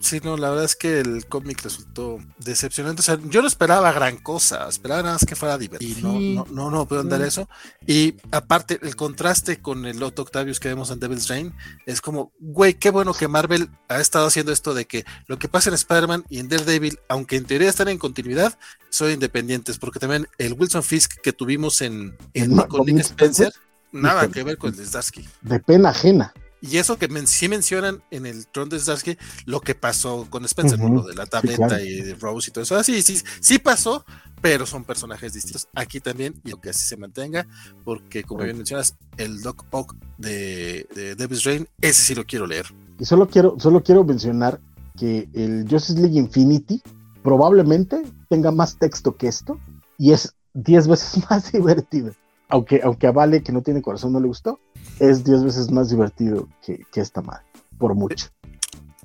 Sí, 0.08 0.22
no, 0.24 0.38
la 0.38 0.52
verdad 0.52 0.64
es 0.64 0.78
que 0.78 1.02
el 1.02 1.26
cómic 1.26 1.62
resultó 1.64 2.20
decepcionante. 2.40 3.02
O 3.02 3.04
sea, 3.04 3.20
yo 3.26 3.42
no 3.42 3.48
esperaba 3.48 3.92
gran 3.92 4.16
cosa, 4.16 4.70
esperaba 4.70 5.02
nada 5.02 5.16
más 5.16 5.26
que 5.26 5.36
fuera 5.36 5.58
divertido. 5.58 6.22
Y 6.22 6.34
no, 6.34 6.46
no, 6.46 6.54
no, 6.54 6.72
no 6.72 6.88
puedo 6.88 7.02
andar 7.02 7.22
eso. 7.22 7.50
Y 7.86 8.16
aparte, 8.32 8.80
el 8.82 8.96
contraste 8.96 9.60
con 9.60 9.86
el 9.86 10.02
Otto 10.02 10.22
Octavius 10.22 10.62
que 10.62 10.70
vemos 10.70 10.92
en 10.92 11.02
Devil's 11.02 11.28
Reign 11.28 11.54
es 11.86 12.00
como, 12.00 12.32
güey, 12.40 12.76
qué 12.76 12.90
bueno 12.90 13.14
que 13.14 13.28
Marvel 13.28 13.70
ha 13.90 14.00
estado 14.00 14.28
haciendo 14.28 14.54
esto 14.54 14.74
de 14.74 14.86
que 14.86 15.04
lo 15.26 15.38
que 15.40 15.50
pasa 15.50 15.70
en 15.70 15.74
Spider-Man 15.74 16.24
y 16.30 16.40
en 16.40 16.48
Daredevil, 16.48 17.00
aunque 17.10 17.36
en 17.36 17.44
teoría 17.44 17.68
están 17.68 17.90
en 17.90 17.98
continuidad, 17.98 18.58
son 18.90 19.12
independientes. 19.12 19.78
Porque 19.78 20.00
también 20.00 20.30
el 20.38 20.54
Wilson 20.54 20.84
Fisk 20.84 21.20
que 21.20 21.34
tuvimos 21.34 21.82
en, 21.82 22.18
en 22.34 22.56
con 22.56 22.86
Nick 22.86 23.00
Spencer, 23.00 23.52
nada 23.92 24.30
que 24.30 24.42
ver 24.46 24.58
con 24.58 24.74
el 24.74 24.88
Zdarsky. 24.88 25.28
De 25.42 25.60
pena 25.60 25.90
ajena. 25.90 26.34
Y 26.62 26.78
eso 26.78 26.98
que 26.98 27.08
sí 27.28 27.48
mencionan 27.48 28.02
en 28.10 28.26
el 28.26 28.48
Tron 28.48 28.70
de 28.70 28.80
Starsky 28.80 29.18
lo 29.46 29.62
que 29.62 29.76
pasó 29.76 30.28
con 30.30 30.44
Spencer, 30.46 30.80
lo 30.80 31.04
de 31.04 31.16
la 31.16 31.26
tableta 31.26 31.82
y 31.82 32.02
de 32.02 32.16
Rose 32.16 32.50
y 32.50 32.54
todo 32.54 32.64
eso. 32.64 32.76
Ah, 32.76 32.84
sí, 32.84 33.02
sí, 33.02 33.22
sí 33.40 33.60
pasó, 33.60 34.06
pero 34.42 34.66
son 34.66 34.84
personajes 34.84 35.34
distintos. 35.34 35.68
Aquí 35.76 36.00
también, 36.00 36.40
y 36.44 36.52
lo 36.52 36.60
que 36.60 36.72
así 36.72 36.88
se 36.88 36.98
mantenga, 36.98 37.48
porque 37.84 38.24
como 38.24 38.44
bien 38.44 38.58
mencionas, 38.58 38.96
el 39.18 39.42
Doc 39.42 39.66
Ock 39.72 39.96
de, 40.18 40.88
de 40.96 41.16
Davis 41.16 41.44
Rain, 41.44 41.68
ese 41.82 42.02
sí 42.02 42.16
lo 42.16 42.26
quiero 42.26 42.48
leer. 42.48 42.66
Y 43.00 43.06
solo 43.06 43.28
quiero, 43.28 43.56
solo 43.60 43.84
quiero 43.84 44.04
mencionar 44.04 44.60
que 44.98 45.30
el 45.34 45.68
Justice 45.70 46.00
League 46.00 46.18
Infinity 46.18 46.82
probablemente 47.22 48.02
tenga 48.30 48.52
más 48.52 48.78
texto 48.78 49.16
que 49.16 49.28
esto 49.28 49.60
y 50.00 50.12
es 50.12 50.34
10 50.56 50.88
veces 50.88 51.24
más 51.30 51.52
divertido 51.52 52.14
aunque, 52.50 52.82
aunque 52.84 53.08
a 53.08 53.12
Vale, 53.12 53.44
que 53.44 53.52
no 53.52 53.62
tiene 53.62 53.82
corazón, 53.82 54.14
no 54.14 54.20
le 54.20 54.28
gustó, 54.28 54.60
es 55.00 55.24
diez 55.24 55.44
veces 55.44 55.72
más 55.72 55.90
divertido 55.90 56.48
que, 56.66 56.86
que 56.92 57.02
esta 57.02 57.22
madre, 57.22 57.46
por 57.78 57.94
mucho. 57.96 58.28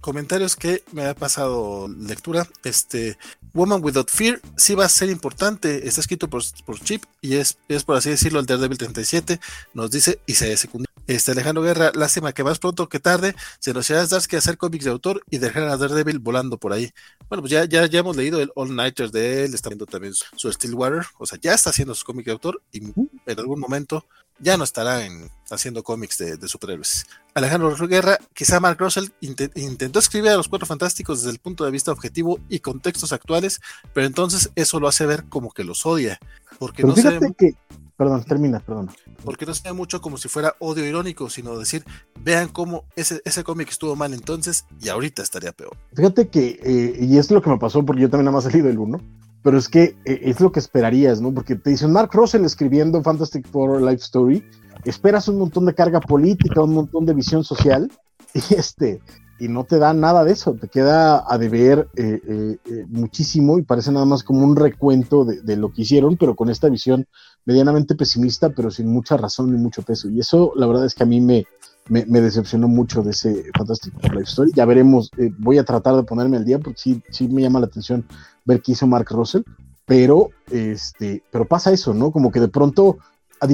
Comentarios 0.01 0.57
que 0.57 0.83
me 0.91 1.07
ha 1.07 1.15
pasado 1.15 1.87
lectura. 1.87 2.49
Este 2.65 3.17
Woman 3.55 3.85
Without 3.85 4.11
Fear 4.11 4.41
sí 4.57 4.75
va 4.75 4.85
a 4.85 4.89
ser 4.89 5.09
importante. 5.11 5.87
Está 5.87 6.01
escrito 6.01 6.29
por, 6.29 6.43
por 6.67 6.81
Chip 6.81 7.05
y 7.21 7.37
es, 7.37 7.59
es, 7.69 7.85
por 7.85 7.97
así 7.97 8.11
decirlo 8.11 8.41
el 8.41 8.47
Daredevil 8.47 8.79
37. 8.79 9.39
Nos 9.75 9.93
dice 9.93 10.19
y 10.27 10.35
se 10.35 10.57
secundario. 10.57 10.93
Este 11.09 11.33
Alejandro 11.33 11.63
Guerra, 11.63 11.91
lástima 11.95 12.33
que 12.33 12.45
más 12.45 12.59
pronto 12.59 12.89
que 12.89 13.01
tarde 13.01 13.35
se 13.59 13.73
nos 13.73 13.91
irá 13.91 14.03
a 14.03 14.21
que 14.29 14.37
hacer 14.37 14.57
cómics 14.57 14.85
de 14.85 14.91
autor 14.91 15.23
y 15.31 15.39
dejar 15.39 15.65
a 15.65 15.77
Daredevil 15.77 16.21
volando 16.21 16.59
por 16.59 16.73
ahí. 16.73 16.93
Bueno, 17.29 17.43
pues 17.43 17.51
ya, 17.51 17.65
ya, 17.65 17.87
ya 17.87 18.01
hemos 18.01 18.17
leído 18.17 18.41
el 18.41 18.53
All 18.55 18.75
Nighters 18.75 19.11
de 19.11 19.45
él, 19.45 19.55
está 19.55 19.69
viendo 19.69 19.87
también 19.87 20.15
su, 20.15 20.53
Stillwater, 20.53 21.05
o 21.19 21.27
sea, 21.27 21.39
ya 21.41 21.55
está 21.55 21.71
haciendo 21.71 21.95
su 21.95 22.05
cómic 22.05 22.27
de 22.27 22.33
autor 22.33 22.63
y 22.71 22.79
en 22.79 23.39
algún 23.39 23.59
momento 23.59 24.07
ya 24.39 24.57
no 24.57 24.65
estará 24.65 25.05
en, 25.05 25.31
haciendo 25.51 25.83
cómics 25.83 26.19
de, 26.19 26.49
superhéroes. 26.49 27.07
Alejandro 27.35 27.75
Guerra, 27.87 28.19
quizá 28.35 28.61
Mark 28.61 28.79
Russell 28.79 29.09
intentó 29.21 29.99
escribir 29.99 30.31
a 30.31 30.37
los 30.37 30.49
Cuatro 30.49 30.67
Fantásticos 30.67 31.21
desde 31.21 31.33
el 31.33 31.39
punto 31.39 31.65
de 31.65 31.71
vista 31.71 31.93
objetivo 31.93 32.39
y 32.49 32.61
contextos 32.61 33.13
actuales, 33.13 33.61
pero 33.93 34.07
entonces 34.07 34.51
eso 34.55 34.81
lo 34.81 34.89
hace 34.89 35.07
ver 35.07 35.25
como 35.29 35.51
que 35.53 35.65
los 35.65 35.87
odia. 35.87 36.19
Porque 36.59 36.83
no 36.83 36.95
se 36.95 37.19
que, 37.37 37.55
perdón, 37.97 38.25
termina, 38.25 38.61
perdón. 38.61 38.91
Porque 39.25 39.47
no 39.47 39.55
se 39.55 39.69
ve 39.69 39.73
mucho 39.73 40.01
como 40.01 40.17
si 40.17 40.29
fuera 40.29 40.57
odio 40.59 40.85
irónico, 40.85 41.31
sino 41.31 41.59
decir, 41.59 41.85
vean 42.21 42.49
cómo 42.49 42.85
ese, 42.97 43.23
ese 43.25 43.45
cómic 43.45 43.69
estuvo 43.71 43.97
mal 43.97 44.13
entonces 44.15 44.65
y 44.81 44.89
ahorita 44.89 45.23
estaría 45.23 45.53
peor. 45.53 45.77
Fíjate 45.95 46.29
que, 46.29 46.59
eh, 46.63 46.97
y 47.01 47.19
es 47.19 47.31
lo 47.31 47.43
que 47.43 47.51
me 47.51 47.59
pasó 47.59 47.85
porque 47.85 48.03
yo 48.03 48.11
también 48.11 48.27
nada 48.27 48.37
más 48.37 48.45
salí 48.45 48.61
del 48.61 48.79
uno 48.79 49.01
pero 49.43 49.59
es 49.59 49.69
que 49.69 49.97
eh, 50.05 50.21
es 50.23 50.41
lo 50.41 50.53
que 50.53 50.61
esperarías, 50.61 51.21
¿no? 51.21 51.35
Porque 51.35 51.57
te 51.57 51.71
dicen 51.71 51.93
Mark 51.93 52.11
Russell 52.13 52.45
escribiendo 52.45 53.03
Fantastic 53.03 53.47
Four 53.49 53.83
Life 53.83 54.03
Story, 54.03 54.45
esperas 54.85 55.29
un 55.29 55.39
montón 55.39 55.67
de 55.67 55.75
carga 55.75 56.01
política, 56.01 56.63
un 56.63 56.75
montón 56.75 57.07
de 57.07 57.15
visión 57.15 57.45
social, 57.45 57.91
y 58.35 58.55
este, 58.55 59.01
y 59.39 59.49
no 59.49 59.65
te 59.65 59.79
da 59.79 59.93
nada 59.93 60.25
de 60.25 60.33
eso, 60.33 60.55
te 60.55 60.69
queda 60.69 61.25
a 61.27 61.37
deber 61.37 61.89
eh, 61.97 62.21
eh, 62.25 62.87
muchísimo 62.89 63.59
y 63.59 63.63
parece 63.63 63.91
nada 63.91 64.07
más 64.07 64.23
como 64.23 64.45
un 64.45 64.55
recuento 64.55 65.25
de, 65.25 65.57
lo 65.57 65.73
que 65.73 65.83
hicieron, 65.83 66.17
pero 66.17 66.37
con 66.37 66.49
esta 66.49 66.69
visión 66.69 67.07
medianamente 67.45 67.97
pesimista, 67.97 68.51
pero 68.51 68.71
sin 68.71 68.87
mucha 68.87 69.17
razón 69.17 69.51
ni 69.51 69.59
mucho 69.59 69.83
peso. 69.83 70.09
Y 70.09 70.21
eso, 70.21 70.53
la 70.55 70.69
verdad 70.69 70.87
es 70.87 70.95
que 70.95 71.03
a 71.03 71.07
mí 71.07 71.21
me, 71.21 71.45
me, 71.89 72.21
decepcionó 72.21 72.69
mucho 72.69 73.03
de 73.03 73.11
ese 73.11 73.47
Fantastic 73.59 73.95
Life 74.13 74.31
Story. 74.31 74.53
Ya 74.55 74.65
veremos, 74.65 75.11
voy 75.39 75.59
a 75.59 75.65
tratar 75.65 75.97
de 75.97 76.05
ponerme 76.05 76.37
al 76.37 76.45
día 76.45 76.61
porque 76.61 76.79
sí, 76.79 77.03
sí 77.11 77.27
me 77.27 77.43
llama 77.43 77.59
la 77.59 77.67
atención 77.67 78.07
ver 78.45 78.61
qué 78.63 78.73
hizo 78.73 78.87
Mark 78.87 79.07
Russell, 79.11 79.43
pero, 79.87 80.31
este, 80.51 81.23
pero 81.31 81.45
pasa 81.47 81.73
eso, 81.73 81.95
¿no? 81.95 82.11
Como 82.11 82.31
que 82.31 82.41
de 82.41 82.49
pronto, 82.49 82.99
a 83.41 83.49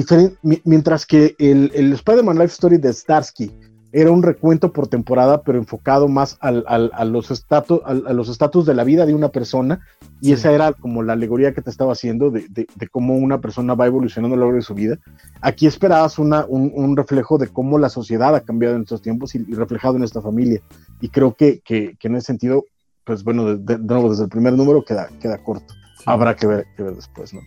mientras 0.63 1.05
que 1.05 1.35
el, 1.39 1.71
el 1.73 1.93
Spider-Man 1.93 2.37
Life 2.37 2.53
Story 2.53 2.77
de 2.77 2.93
Starsky 2.93 3.51
era 3.91 4.11
un 4.11 4.21
recuento 4.21 4.71
por 4.71 4.87
temporada, 4.87 5.41
pero 5.41 5.57
enfocado 5.57 6.07
más 6.07 6.37
al, 6.41 6.63
a 6.67 7.05
los 7.05 7.31
estatus 7.31 7.81
a, 7.83 7.93
los 7.93 8.29
estatus 8.29 8.65
de 8.65 8.75
la 8.75 8.83
vida 8.83 9.05
de 9.05 9.15
una 9.15 9.29
persona, 9.29 9.79
y 10.21 10.33
esa 10.33 10.51
era 10.51 10.73
como 10.73 11.01
la 11.01 11.13
alegoría 11.13 11.53
que 11.53 11.61
te 11.61 11.69
estaba 11.69 11.93
haciendo 11.93 12.29
de, 12.29 12.47
de, 12.49 12.87
cómo 12.89 13.15
una 13.15 13.41
persona 13.41 13.73
va 13.73 13.87
evolucionando 13.87 14.35
a 14.35 14.37
lo 14.37 14.45
largo 14.45 14.57
de 14.57 14.63
su 14.63 14.75
vida. 14.75 14.99
Aquí 15.41 15.65
esperabas 15.65 16.19
una, 16.19 16.45
un, 16.47 16.71
un, 16.75 16.95
reflejo 16.95 17.37
de 17.37 17.47
cómo 17.47 17.79
la 17.79 17.89
sociedad 17.89 18.35
ha 18.35 18.41
cambiado 18.41 18.75
en 18.75 18.81
estos 18.83 19.01
tiempos 19.01 19.33
y, 19.33 19.39
reflejado 19.53 19.95
en 19.95 20.03
esta 20.03 20.21
familia. 20.21 20.61
Y 21.01 21.09
creo 21.09 21.33
que, 21.33 21.61
que, 21.61 21.95
que 21.99 22.07
en 22.07 22.15
ese 22.15 22.27
sentido 22.27 22.65
pues 23.09 23.23
bueno, 23.23 23.55
de, 23.55 23.79
nuevo, 23.79 24.11
desde 24.11 24.25
el 24.25 24.29
primer 24.29 24.53
número 24.53 24.85
queda, 24.85 25.09
queda 25.19 25.43
corto. 25.43 25.73
Habrá 26.05 26.35
que 26.35 26.45
ver, 26.45 26.67
que 26.77 26.83
ver 26.83 26.93
después, 26.93 27.33
¿no? 27.33 27.41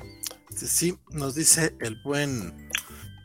Sí, 0.56 0.98
nos 1.12 1.36
dice 1.36 1.76
el 1.78 2.02
buen 2.02 2.52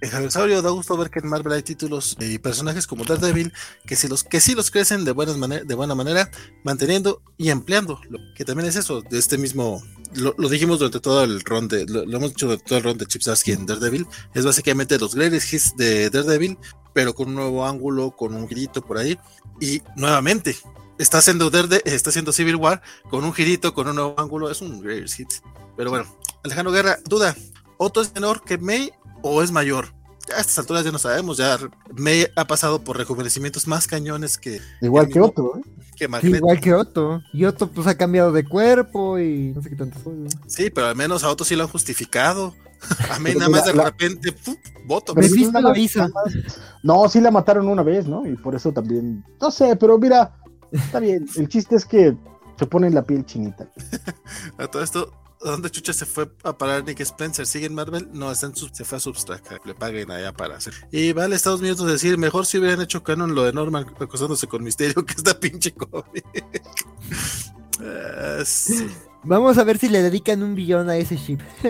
Javier 0.03 0.61
da 0.61 0.69
gusto 0.69 0.95
ver 0.95 1.09
que 1.09 1.17
en 1.17 1.30
Marvel 1.30 1.53
hay 1.53 1.64
títulos 1.64 2.16
y 2.19 2.38
personajes 2.38 2.85
como 2.85 3.06
Daredevil 3.06 3.51
que 3.88 3.95
si 3.95 4.07
los 4.07 4.24
que 4.24 4.40
sí 4.40 4.53
los 4.53 4.69
crecen 4.69 5.03
de 5.03 5.14
buenas 5.14 5.35
de 5.67 5.74
buena 5.74 5.95
manera, 5.95 6.30
manteniendo 6.64 7.24
y 7.38 7.49
empleando, 7.49 7.99
lo 8.07 8.19
que 8.35 8.45
también 8.45 8.69
es 8.69 8.75
eso 8.75 9.01
de 9.01 9.17
este 9.17 9.40
mismo 9.40 9.82
lo, 10.14 10.33
dijimos 10.48 10.77
durante 10.77 10.99
todo 10.99 11.24
el 11.24 11.41
ron 11.41 11.67
de 11.67 11.88
lo, 11.88 12.03
hemos 12.03 12.30
dicho 12.30 12.45
durante 12.45 12.66
todo 12.66 12.77
el 12.77 12.83
ron 12.83 12.98
de 12.99 13.07
Chip 13.07 13.24
en 13.48 13.66
Daredevil, 13.66 14.06
es 14.35 14.45
básicamente 14.45 14.99
los 14.99 15.16
greatest 15.16 15.51
hits 15.51 15.75
de 15.75 16.11
Daredevil, 16.11 16.59
pero 16.93 17.16
con 17.16 17.30
un 17.30 17.35
nuevo 17.35 17.66
ángulo, 17.66 18.11
con 18.11 18.35
un 18.35 18.45
grito 18.45 18.83
por 18.83 18.99
ahí 18.99 19.17
y 19.59 19.82
nuevamente 19.95 20.56
está 20.98 21.19
haciendo 21.19 21.50
Derde, 21.50 21.82
está 21.85 22.09
haciendo 22.09 22.32
Civil 22.32 22.56
War 22.56 22.82
con 23.09 23.24
un 23.24 23.34
girito, 23.34 23.74
con 23.74 23.88
un 23.88 23.95
nuevo 23.95 24.16
ángulo, 24.17 24.50
es 24.50 24.61
un 24.61 24.82
great 24.82 25.09
hit. 25.09 25.30
Pero 25.76 25.90
bueno, 25.90 26.06
Alejandro 26.43 26.72
Guerra, 26.72 26.98
duda, 27.06 27.35
¿Otto 27.77 28.01
es 28.01 28.14
menor 28.14 28.43
que 28.43 28.58
May 28.58 28.92
o 29.22 29.42
es 29.42 29.51
mayor? 29.51 29.95
a 30.35 30.42
estas 30.42 30.59
alturas 30.59 30.84
ya 30.84 30.92
no 30.92 31.00
sabemos, 31.00 31.38
ya 31.38 31.58
May 31.95 32.27
ha 32.35 32.45
pasado 32.45 32.82
por 32.82 32.98
rejuvenecimientos 32.98 33.67
más 33.67 33.88
cañones 33.88 34.38
que... 34.38 34.59
Igual 34.82 35.08
que 35.08 35.22
Otto, 35.22 35.58
¿eh? 35.58 36.08
igual 36.24 36.59
que 36.59 36.74
Otto. 36.74 37.22
Y 37.34 37.45
Otto 37.45 37.69
pues 37.69 37.88
ha 37.88 37.95
cambiado 37.95 38.32
de 38.32 38.43
cuerpo 38.43 39.17
y 39.19 39.53
no 39.56 39.61
sé 39.61 39.69
qué 39.69 39.76
tanto 39.76 39.98
Sí, 40.48 40.69
pero 40.69 40.88
al 40.88 40.95
menos 40.95 41.24
a 41.24 41.30
Otto 41.30 41.45
sí 41.45 41.56
lo 41.56 41.64
han 41.64 41.69
justificado. 41.69 42.53
A 43.09 43.19
May 43.19 43.35
nada 43.35 43.50
más 43.50 43.66
de 43.66 43.74
repente, 43.74 44.35
voto. 44.85 45.16
No, 46.84 47.09
sí 47.09 47.22
la 47.22 47.32
mataron 47.32 47.67
una 47.67 47.84
vez, 47.84 48.06
¿no? 48.08 48.27
Y 48.27 48.35
por 48.35 48.53
eso 48.56 48.72
también, 48.72 49.24
no 49.40 49.50
sé, 49.50 49.76
pero 49.76 49.98
mira, 49.98 50.34
Está 50.72 51.00
bien, 51.00 51.28
el 51.36 51.48
chiste 51.48 51.76
es 51.76 51.86
que 51.86 52.16
se 52.58 52.66
pone 52.66 52.90
la 52.90 53.04
piel 53.04 53.26
chinita. 53.26 53.70
a 54.58 54.68
todo 54.68 54.84
esto, 54.84 55.14
¿a 55.44 55.52
dónde 55.52 55.70
chucha 55.70 55.94
se 55.94 56.06
fue 56.06 56.30
a 56.44 56.58
parar 56.58 56.84
Nick 56.84 57.00
Spencer? 57.02 57.46
¿Sigue 57.46 57.68
en 57.68 57.76
Marvel? 57.76 58.10
No, 58.14 58.32
está 58.32 58.48
en 58.48 58.56
se 58.56 58.84
fue 58.84 58.98
a 58.98 59.00
Substract, 59.00 59.66
le 59.66 59.76
paguen 59.76 60.12
allá 60.12 60.34
para 60.34 60.58
hacer. 60.58 60.74
Y 60.92 61.14
vale 61.14 61.36
Estados 61.36 61.60
Unidos 61.60 61.86
decir, 61.86 62.18
mejor 62.18 62.46
si 62.46 62.58
hubieran 62.58 62.82
hecho 62.82 63.04
canon 63.04 63.36
lo 63.36 63.44
de 63.44 63.54
Norman 63.54 63.86
acostándose 64.00 64.48
con 64.48 64.64
Misterio 64.64 65.06
que 65.06 65.14
esta 65.14 65.40
pinche 65.40 65.74
cómic. 65.74 66.26
Ah, 67.80 68.44
Vamos 69.24 69.58
a 69.58 69.64
ver 69.64 69.78
si 69.78 69.90
le 69.90 70.02
dedican 70.02 70.42
un 70.42 70.56
billón 70.56 70.90
a 70.90 70.96
ese 70.96 71.18
ship. 71.18 71.40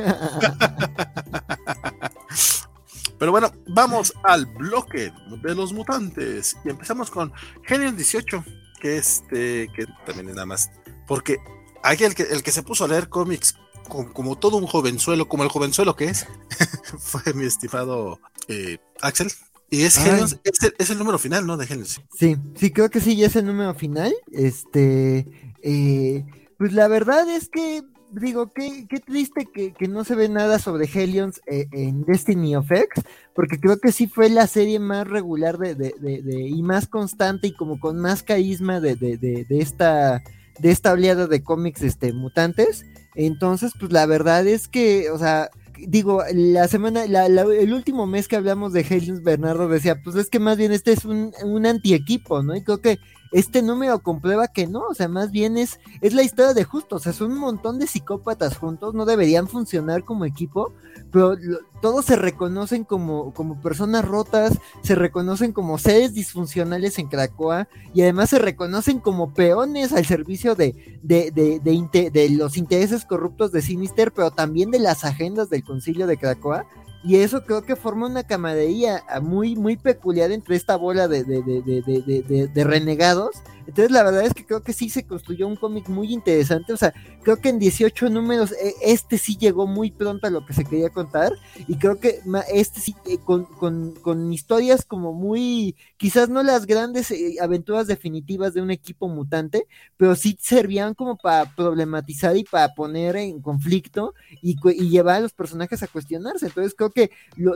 Pero 3.19 3.32
bueno, 3.32 3.51
vamos 3.67 4.14
al 4.24 4.45
bloque 4.45 5.11
de 5.42 5.56
los 5.56 5.74
mutantes. 5.74 6.56
Y 6.64 6.69
empezamos 6.69 7.09
con 7.09 7.34
Genius 7.64 7.98
18 7.98 8.43
que 8.80 8.97
este, 8.97 9.69
que 9.75 9.85
también 10.06 10.30
es 10.30 10.35
nada 10.35 10.45
más, 10.45 10.72
porque 11.07 11.38
hay 11.83 11.97
el 12.03 12.15
que, 12.15 12.23
el 12.23 12.43
que 12.43 12.51
se 12.51 12.64
puso 12.64 12.85
a 12.85 12.88
leer 12.88 13.09
cómics 13.09 13.56
como, 13.88 14.38
todo 14.38 14.57
un 14.57 14.67
jovenzuelo, 14.67 15.27
como 15.27 15.43
el 15.43 15.49
jovenzuelo 15.49 15.95
que 15.95 16.06
es, 16.06 16.25
fue 16.99 17.33
mi 17.33 17.45
estimado 17.45 18.19
eh, 18.47 18.77
Axel. 19.01 19.31
Y 19.69 19.81
es, 19.81 19.97
Genius, 19.97 20.39
es, 20.77 20.89
el, 20.89 20.97
número 20.97 21.19
final, 21.19 21.45
¿no? 21.45 21.57
De 21.57 21.67
Genius. 21.67 22.01
Sí, 22.17 22.38
sí, 22.56 22.72
creo 22.72 22.89
que 22.89 23.01
sí, 23.01 23.17
ya 23.17 23.27
es 23.27 23.35
el 23.35 23.45
número 23.45 23.73
final. 23.75 24.15
Este, 24.31 25.27
eh, 25.61 26.25
pues 26.57 26.72
la 26.72 26.88
verdad 26.88 27.30
es 27.30 27.49
que 27.49 27.83
digo, 28.11 28.51
qué, 28.53 28.87
qué 28.89 28.99
triste 28.99 29.47
que, 29.53 29.73
que, 29.73 29.87
no 29.87 30.03
se 30.03 30.15
ve 30.15 30.29
nada 30.29 30.59
sobre 30.59 30.89
Helions 30.91 31.41
eh, 31.45 31.67
en 31.71 32.03
Destiny 32.05 32.55
of 32.55 32.71
X, 32.71 33.03
porque 33.33 33.59
creo 33.59 33.77
que 33.79 33.91
sí 33.91 34.07
fue 34.07 34.29
la 34.29 34.47
serie 34.47 34.79
más 34.79 35.07
regular 35.07 35.57
de, 35.57 35.75
de, 35.75 35.93
de, 35.99 36.47
y 36.47 36.61
más 36.63 36.87
constante 36.87 37.47
y 37.47 37.53
como 37.53 37.79
con 37.79 37.97
más 37.99 38.23
carisma 38.23 38.79
de, 38.79 38.95
de, 38.95 39.45
esta 39.49 40.23
de 40.59 40.71
esta 40.71 40.91
oleada 40.91 41.27
de 41.27 41.43
cómics 41.43 41.83
este, 41.83 42.13
mutantes. 42.13 42.85
Entonces, 43.13 43.73
pues 43.79 43.91
la 43.91 44.05
verdad 44.05 44.47
es 44.47 44.67
que, 44.67 45.11
o 45.11 45.19
sea, 45.19 45.49
digo, 45.77 46.23
la 46.33 46.67
semana, 46.67 47.05
el 47.05 47.73
último 47.73 48.07
mes 48.07 48.27
que 48.27 48.35
hablamos 48.35 48.73
de 48.73 48.81
Helions, 48.81 49.21
Bernardo 49.21 49.67
decía, 49.67 50.01
pues 50.03 50.15
es 50.15 50.29
que 50.29 50.39
más 50.39 50.57
bien 50.57 50.71
este 50.71 50.93
es 50.93 51.05
un, 51.05 51.31
un 51.43 51.65
anti-equipo, 51.65 52.41
¿no? 52.41 52.55
Y 52.55 52.63
creo 52.63 52.79
que 52.79 52.99
este 53.31 53.61
número 53.61 53.99
comprueba 53.99 54.47
que 54.47 54.67
no, 54.67 54.81
o 54.88 54.93
sea, 54.93 55.07
más 55.07 55.31
bien 55.31 55.57
es, 55.57 55.80
es 56.01 56.14
la 56.14 56.23
historia 56.23 56.53
de 56.53 56.64
justo, 56.64 56.97
o 56.97 56.99
sea, 56.99 57.14
son 57.14 57.31
un 57.31 57.39
montón 57.39 57.80
de 57.80 57.88
psicópatas 57.88 58.57
juntos, 58.57 58.93
no 58.93 59.06
deberían 59.06 59.47
funcionar 59.47 60.03
como 60.03 60.25
equipo, 60.25 60.73
pero 61.11 61.35
todos 61.81 62.06
se 62.06 62.15
reconocen 62.15 62.83
como, 62.83 63.33
como 63.33 63.61
personas 63.61 64.06
rotas, 64.06 64.57
se 64.81 64.95
reconocen 64.95 65.53
como 65.53 65.77
seres 65.77 66.14
disfuncionales 66.14 66.99
en 66.99 67.07
Cracoa 67.07 67.67
y 67.93 68.01
además 68.01 68.30
se 68.30 68.39
reconocen 68.39 68.99
como 68.99 69.33
peones 69.33 69.93
al 69.93 70.06
servicio 70.06 70.56
de, 70.56 70.99
de, 71.03 71.31
de, 71.31 71.59
de, 71.59 72.11
de 72.11 72.30
los 72.30 72.57
intereses 72.57 73.06
corruptos 73.06 73.51
de 73.51 73.61
Sinister, 73.61 74.11
pero 74.11 74.31
también 74.31 74.72
de 74.72 74.80
las 74.80 75.03
agendas 75.03 75.49
del 75.49 75.64
concilio 75.64 76.07
de 76.07 76.17
Cracoa. 76.17 76.65
Y 77.03 77.17
eso 77.17 77.43
creo 77.45 77.64
que 77.64 77.76
forma 77.76 78.08
una 78.08 78.24
camaradería 78.24 79.03
muy, 79.22 79.56
muy 79.56 79.77
peculiar 79.77 80.32
entre 80.32 80.56
esta 80.56 80.76
bola 80.76 81.08
de, 81.08 81.24
de, 81.24 81.42
de, 81.42 82.48
de 82.53 82.64
renegados. 82.64 83.35
Entonces 83.67 83.92
la 83.92 84.03
verdad 84.03 84.26
es 84.26 84.34
que 84.34 84.45
creo 84.45 84.64
que 84.64 84.74
sí 84.74 84.90
se 84.90 85.06
construyó 85.06 85.45
un 85.48 85.58
cómic 85.58 85.90
muy 85.90 86.14
interesante, 86.14 86.72
o 86.72 86.77
sea, 86.77 86.93
creo 87.22 87.35
que 87.42 87.50
en 87.50 87.59
18 87.59 88.09
números 88.09 88.53
e, 88.53 88.74
este 88.82 89.17
sí 89.17 89.35
llegó 89.38 89.67
muy 89.67 89.92
pronto 89.92 90.26
a 90.26 90.30
lo 90.30 90.45
que 90.45 90.53
se 90.53 90.64
quería 90.64 90.90
contar. 90.90 91.34
Y 91.67 91.77
creo 91.77 92.00
que 92.00 92.22
este 92.53 92.80
sí 92.80 92.95
eh, 93.06 93.17
con, 93.24 93.43
con, 93.45 93.92
con 93.95 94.32
historias 94.32 94.85
como 94.85 95.14
muy, 95.14 95.76
quizás 95.98 96.30
no 96.30 96.43
las 96.43 96.66
grandes 96.66 97.11
eh, 97.11 97.35
aventuras 97.42 97.88
definitivas 97.88 98.53
de 98.53 98.61
un 98.61 98.72
equipo 98.72 99.09
mutante, 99.09 99.67
pero 99.98 100.16
sí 100.16 100.38
servían 100.40 100.93
como 100.93 101.17
para 101.17 101.53
problematizar 101.53 102.38
y 102.38 102.45
para 102.45 102.74
poner 102.74 103.17
en 103.17 103.42
conflicto 103.42 104.14
y, 104.42 104.56
y 104.72 104.90
llevar 104.90 105.16
a 105.17 105.19
los 105.22 105.34
personajes 105.34 105.84
a 105.84 105.88
cuestionarse. 105.88 106.45
Entonces 106.45 106.74
creo 106.77 106.86
que 106.91 107.11